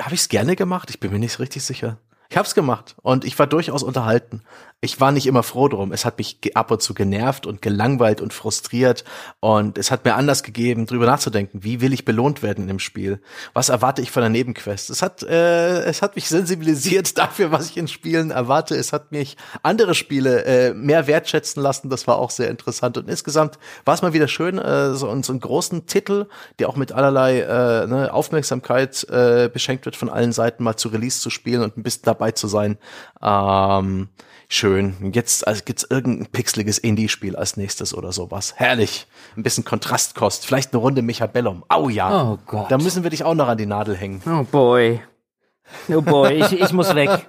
hab 0.01 0.13
ich's 0.13 0.29
gerne 0.29 0.57
gemacht. 0.57 0.89
Ich 0.89 1.01
bin 1.01 1.13
mir 1.13 1.19
nicht 1.19 1.39
richtig 1.39 1.65
sicher. 1.65 1.99
Ich 2.31 2.37
hab's 2.37 2.55
gemacht 2.55 2.95
und 3.03 3.25
ich 3.25 3.39
war 3.39 3.49
durchaus 3.49 3.83
unterhalten 3.83 4.43
ich 4.83 4.99
war 4.99 5.13
nicht 5.13 5.27
immer 5.27 5.43
froh 5.43 5.69
drum. 5.69 5.93
Es 5.93 6.07
hat 6.07 6.17
mich 6.17 6.39
ab 6.55 6.71
und 6.71 6.81
zu 6.81 6.95
genervt 6.95 7.47
und 7.47 7.61
gelangweilt 7.61 8.23
und 8.23 8.33
frustriert 8.33 9.05
und 9.39 9.77
es 9.77 9.91
hat 9.91 10.07
mir 10.07 10.15
Anlass 10.15 10.43
gegeben, 10.43 10.87
drüber 10.87 11.05
nachzudenken, 11.05 11.63
wie 11.63 11.83
will 11.83 11.93
ich 11.93 12.07
belohnt 12.07 12.43
werden 12.43 12.67
im 12.71 12.79
Spiel? 12.79 13.21
Was 13.53 13.69
erwarte 13.69 14.01
ich 14.01 14.11
von 14.11 14.23
der 14.23 14.31
Nebenquest? 14.31 14.89
Es 14.89 15.03
hat, 15.03 15.23
äh, 15.23 15.83
es 15.83 16.01
hat 16.01 16.17
mich 16.17 16.29
sensibilisiert 16.29 17.19
dafür, 17.19 17.53
was 17.53 17.69
ich 17.69 17.77
in 17.77 17.89
Spielen 17.89 18.31
erwarte. 18.31 18.75
Es 18.75 18.95
hat 18.95 19.13
mich 19.13 19.37
andere 19.63 19.95
Spiele 19.95 20.45
äh, 20.45 20.73
mehr 20.73 21.07
wertschätzen 21.07 21.63
lassen. 21.63 21.91
Das 21.91 22.07
war 22.07 22.17
auch 22.17 22.31
sehr 22.31 22.49
interessant 22.49 22.97
und 22.97 23.07
insgesamt 23.07 23.59
war 23.85 23.93
es 23.93 24.01
mal 24.01 24.15
wieder 24.15 24.29
schön, 24.29 24.59
äh, 24.59 24.95
so, 24.95 25.23
so 25.23 25.33
einen 25.33 25.41
großen 25.41 25.85
Titel, 25.87 26.27
der 26.59 26.71
auch 26.71 26.77
mit 26.77 26.93
allerlei 26.93 27.41
äh, 27.41 27.87
ne, 27.87 28.15
Aufmerksamkeit 28.15 29.05
äh, 29.11 29.51
beschenkt 29.53 29.85
wird 29.85 29.97
von 29.97 30.09
allen 30.09 30.33
Seiten, 30.33 30.65
mal 30.65 30.77
zu 30.77 30.89
Release 30.89 31.21
zu 31.21 31.29
spielen 31.29 31.63
und 31.63 31.77
ein 31.77 31.83
bisschen 31.83 32.05
dabei 32.05 32.31
zu 32.31 32.49
sein. 32.49 32.79
Ähm, 33.21 34.09
schön. 34.51 35.13
Jetzt 35.15 35.47
also 35.47 35.63
gibt's 35.65 35.87
irgendein 35.89 36.27
pixeliges 36.27 36.77
Indie-Spiel 36.77 37.37
als 37.37 37.57
nächstes 37.57 37.95
oder 37.95 38.13
sowas. 38.13 38.55
Herrlich. 38.57 39.07
Ein 39.37 39.43
bisschen 39.43 39.65
Kontrastkost. 39.65 40.45
Vielleicht 40.45 40.75
eine 40.75 40.83
Runde 40.83 41.01
Mechabellum. 41.01 41.65
Au 41.69 41.89
ja. 41.89 42.33
Oh 42.33 42.39
Gott. 42.47 42.71
Da 42.71 42.77
müssen 42.77 43.03
wir 43.03 43.11
dich 43.11 43.25
auch 43.25 43.35
noch 43.35 43.49
an 43.49 43.57
die 43.57 43.67
Nadel 43.67 43.97
hängen. 43.97 44.21
Oh 44.27 44.45
boy. 44.45 45.01
Oh 45.89 46.03
boy, 46.03 46.35
ich, 46.35 46.61
ich 46.61 46.73
muss 46.73 46.95
weg. 46.95 47.27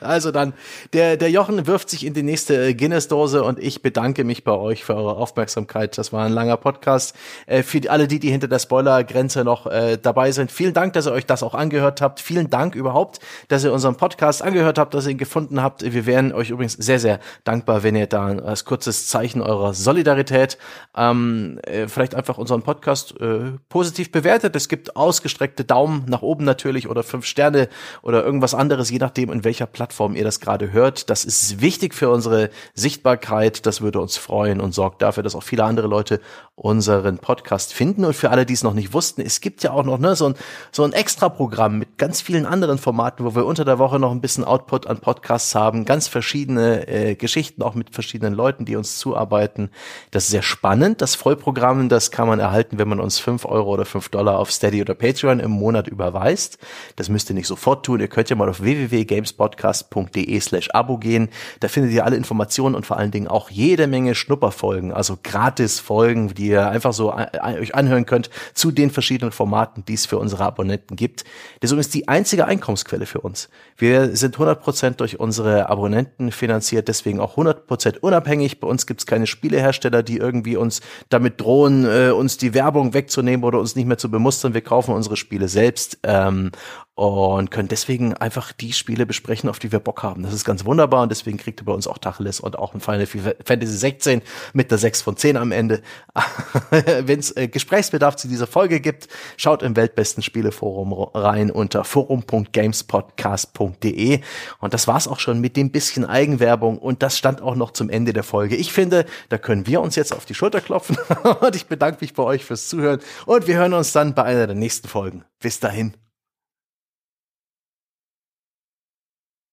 Also 0.00 0.30
dann, 0.30 0.54
der, 0.92 1.16
der 1.16 1.30
Jochen 1.30 1.66
wirft 1.66 1.90
sich 1.90 2.04
in 2.04 2.14
die 2.14 2.22
nächste 2.22 2.74
Guinness-Dose 2.74 3.42
und 3.42 3.58
ich 3.58 3.82
bedanke 3.82 4.24
mich 4.24 4.44
bei 4.44 4.52
euch 4.52 4.84
für 4.84 4.94
eure 4.94 5.16
Aufmerksamkeit. 5.16 5.96
Das 5.98 6.12
war 6.12 6.24
ein 6.24 6.32
langer 6.32 6.56
Podcast. 6.56 7.14
Äh, 7.46 7.62
für 7.62 7.80
alle 7.90 8.08
die, 8.08 8.18
die 8.18 8.30
hinter 8.30 8.48
der 8.48 8.58
Spoilergrenze 8.58 9.44
noch 9.44 9.66
äh, 9.66 9.98
dabei 10.00 10.32
sind, 10.32 10.50
vielen 10.50 10.74
Dank, 10.74 10.92
dass 10.94 11.06
ihr 11.06 11.12
euch 11.12 11.26
das 11.26 11.42
auch 11.42 11.54
angehört 11.54 12.00
habt. 12.00 12.20
Vielen 12.20 12.50
Dank 12.50 12.74
überhaupt, 12.74 13.20
dass 13.48 13.64
ihr 13.64 13.72
unseren 13.72 13.96
Podcast 13.96 14.42
angehört 14.42 14.78
habt, 14.78 14.94
dass 14.94 15.06
ihr 15.06 15.12
ihn 15.12 15.18
gefunden 15.18 15.62
habt. 15.62 15.82
Wir 15.82 16.06
wären 16.06 16.32
euch 16.32 16.50
übrigens 16.50 16.74
sehr, 16.74 16.98
sehr 16.98 17.20
dankbar, 17.44 17.82
wenn 17.82 17.96
ihr 17.96 18.06
da 18.06 18.26
als 18.26 18.64
kurzes 18.64 19.08
Zeichen 19.08 19.42
eurer 19.42 19.74
Solidarität 19.74 20.58
ähm, 20.96 21.58
äh, 21.64 21.88
vielleicht 21.88 22.14
einfach 22.14 22.38
unseren 22.38 22.62
Podcast 22.62 23.20
äh, 23.20 23.52
positiv 23.68 24.12
bewertet. 24.12 24.56
Es 24.56 24.68
gibt 24.68 24.96
ausgestreckte 24.96 25.64
Daumen 25.64 26.04
nach 26.08 26.22
oben 26.22 26.44
natürlich 26.44 26.88
oder 26.88 27.02
fünf 27.02 27.26
Sterne 27.26 27.55
Sterne 27.56 27.68
oder 28.02 28.24
irgendwas 28.24 28.54
anderes, 28.54 28.90
je 28.90 28.98
nachdem, 28.98 29.30
in 29.30 29.44
welcher 29.44 29.66
Plattform 29.66 30.14
ihr 30.14 30.24
das 30.24 30.40
gerade 30.40 30.72
hört. 30.72 31.10
Das 31.10 31.24
ist 31.24 31.60
wichtig 31.60 31.94
für 31.94 32.10
unsere 32.10 32.50
Sichtbarkeit. 32.74 33.66
Das 33.66 33.80
würde 33.80 34.00
uns 34.00 34.16
freuen 34.16 34.60
und 34.60 34.72
sorgt 34.72 35.02
dafür, 35.02 35.22
dass 35.22 35.34
auch 35.34 35.42
viele 35.42 35.64
andere 35.64 35.88
Leute 35.88 36.20
unseren 36.56 37.18
Podcast 37.18 37.74
finden. 37.74 38.06
Und 38.06 38.16
für 38.16 38.30
alle, 38.30 38.46
die 38.46 38.54
es 38.54 38.62
noch 38.62 38.72
nicht 38.72 38.94
wussten, 38.94 39.20
es 39.20 39.42
gibt 39.42 39.62
ja 39.62 39.72
auch 39.72 39.84
noch 39.84 39.98
ne, 39.98 40.16
so 40.16 40.30
ein, 40.30 40.34
so 40.72 40.84
ein 40.84 40.94
Extra-Programm 40.94 41.78
mit 41.78 41.98
ganz 41.98 42.22
vielen 42.22 42.46
anderen 42.46 42.78
Formaten, 42.78 43.26
wo 43.26 43.34
wir 43.34 43.44
unter 43.44 43.66
der 43.66 43.78
Woche 43.78 43.98
noch 43.98 44.10
ein 44.10 44.22
bisschen 44.22 44.42
Output 44.42 44.86
an 44.86 44.98
Podcasts 44.98 45.54
haben, 45.54 45.84
ganz 45.84 46.08
verschiedene 46.08 46.88
äh, 46.88 47.14
Geschichten, 47.14 47.62
auch 47.62 47.74
mit 47.74 47.90
verschiedenen 47.90 48.32
Leuten, 48.32 48.64
die 48.64 48.74
uns 48.74 48.98
zuarbeiten. 48.98 49.70
Das 50.12 50.24
ist 50.24 50.30
sehr 50.30 50.42
spannend. 50.42 51.02
Das 51.02 51.14
Vollprogramm, 51.14 51.90
das 51.90 52.10
kann 52.10 52.26
man 52.26 52.40
erhalten, 52.40 52.78
wenn 52.78 52.88
man 52.88 53.00
uns 53.00 53.18
fünf 53.18 53.44
Euro 53.44 53.74
oder 53.74 53.84
fünf 53.84 54.08
Dollar 54.08 54.38
auf 54.38 54.50
Steady 54.50 54.80
oder 54.80 54.94
Patreon 54.94 55.40
im 55.40 55.50
Monat 55.50 55.88
überweist. 55.88 56.56
Das 56.96 57.10
müsst 57.10 57.28
ihr 57.30 57.34
nicht 57.34 57.48
sofort 57.48 57.84
tun. 57.84 58.00
Ihr 58.00 58.08
könnt 58.08 58.30
ja 58.30 58.36
mal 58.36 58.48
auf 58.48 58.62
www.gamespodcast.de 58.62 60.40
slash 60.40 60.70
Abo 60.70 60.96
gehen. 60.96 61.28
Da 61.60 61.68
findet 61.68 61.92
ihr 61.92 62.06
alle 62.06 62.16
Informationen 62.16 62.74
und 62.74 62.86
vor 62.86 62.96
allen 62.96 63.10
Dingen 63.10 63.28
auch 63.28 63.50
jede 63.50 63.86
Menge 63.86 64.14
Schnupperfolgen, 64.14 64.90
also 64.90 65.18
Gratis-Folgen, 65.22 66.32
die 66.34 66.45
ihr 66.48 66.68
einfach 66.68 66.92
so 66.92 67.14
euch 67.14 67.74
anhören 67.74 68.06
könnt 68.06 68.30
zu 68.54 68.70
den 68.70 68.90
verschiedenen 68.90 69.32
Formaten, 69.32 69.84
die 69.84 69.94
es 69.94 70.06
für 70.06 70.18
unsere 70.18 70.44
Abonnenten 70.44 70.96
gibt. 70.96 71.24
Das 71.60 71.72
ist 71.72 71.94
die 71.94 72.08
einzige 72.08 72.46
Einkommensquelle 72.46 73.06
für 73.06 73.20
uns. 73.20 73.48
Wir 73.76 74.16
sind 74.16 74.36
100% 74.36 74.96
durch 74.96 75.20
unsere 75.20 75.68
Abonnenten 75.68 76.32
finanziert, 76.32 76.88
deswegen 76.88 77.20
auch 77.20 77.36
100% 77.36 77.98
unabhängig. 77.98 78.60
Bei 78.60 78.68
uns 78.68 78.86
gibt 78.86 79.00
es 79.00 79.06
keine 79.06 79.26
Spielehersteller, 79.26 80.02
die 80.02 80.16
irgendwie 80.16 80.56
uns 80.56 80.80
damit 81.08 81.40
drohen, 81.40 81.84
äh, 81.84 82.10
uns 82.10 82.38
die 82.38 82.54
Werbung 82.54 82.94
wegzunehmen 82.94 83.44
oder 83.44 83.58
uns 83.60 83.76
nicht 83.76 83.86
mehr 83.86 83.98
zu 83.98 84.10
bemustern. 84.10 84.54
Wir 84.54 84.62
kaufen 84.62 84.94
unsere 84.94 85.16
Spiele 85.16 85.48
selbst. 85.48 85.98
Ähm, 86.02 86.50
und 86.96 87.50
können 87.50 87.68
deswegen 87.68 88.14
einfach 88.14 88.52
die 88.52 88.72
Spiele 88.72 89.04
besprechen, 89.04 89.50
auf 89.50 89.58
die 89.58 89.70
wir 89.70 89.80
Bock 89.80 90.02
haben. 90.02 90.22
Das 90.22 90.32
ist 90.32 90.46
ganz 90.46 90.64
wunderbar 90.64 91.02
und 91.02 91.10
deswegen 91.10 91.36
kriegt 91.36 91.60
ihr 91.60 91.66
bei 91.66 91.74
uns 91.74 91.86
auch 91.86 91.98
Tacheles 91.98 92.40
und 92.40 92.58
auch 92.58 92.72
ein 92.72 92.80
Final 92.80 93.04
Fantasy 93.06 93.76
16 93.76 94.22
mit 94.54 94.70
der 94.70 94.78
6 94.78 95.02
von 95.02 95.14
10 95.14 95.36
am 95.36 95.52
Ende. 95.52 95.82
Wenn 96.70 97.18
es 97.18 97.36
äh, 97.36 97.48
Gesprächsbedarf 97.48 98.16
zu 98.16 98.28
dieser 98.28 98.46
Folge 98.46 98.80
gibt, 98.80 99.08
schaut 99.36 99.62
im 99.62 99.76
Weltbesten 99.76 100.22
Spieleforum 100.22 100.94
rein 100.94 101.50
unter 101.50 101.84
forum.gamespodcast.de 101.84 104.20
und 104.60 104.72
das 104.72 104.88
war's 104.88 105.06
auch 105.06 105.20
schon 105.20 105.42
mit 105.42 105.58
dem 105.58 105.70
bisschen 105.70 106.06
Eigenwerbung 106.06 106.78
und 106.78 107.02
das 107.02 107.18
stand 107.18 107.42
auch 107.42 107.56
noch 107.56 107.72
zum 107.72 107.90
Ende 107.90 108.14
der 108.14 108.22
Folge. 108.22 108.56
Ich 108.56 108.72
finde, 108.72 109.04
da 109.28 109.36
können 109.36 109.66
wir 109.66 109.82
uns 109.82 109.96
jetzt 109.96 110.14
auf 110.14 110.24
die 110.24 110.34
Schulter 110.34 110.62
klopfen 110.62 110.96
und 111.40 111.54
ich 111.54 111.66
bedanke 111.66 111.98
mich 112.00 112.14
bei 112.14 112.22
euch 112.22 112.42
fürs 112.42 112.70
Zuhören 112.70 113.00
und 113.26 113.46
wir 113.46 113.56
hören 113.56 113.74
uns 113.74 113.92
dann 113.92 114.14
bei 114.14 114.22
einer 114.22 114.46
der 114.46 114.56
nächsten 114.56 114.88
Folgen. 114.88 115.26
Bis 115.40 115.60
dahin. 115.60 115.92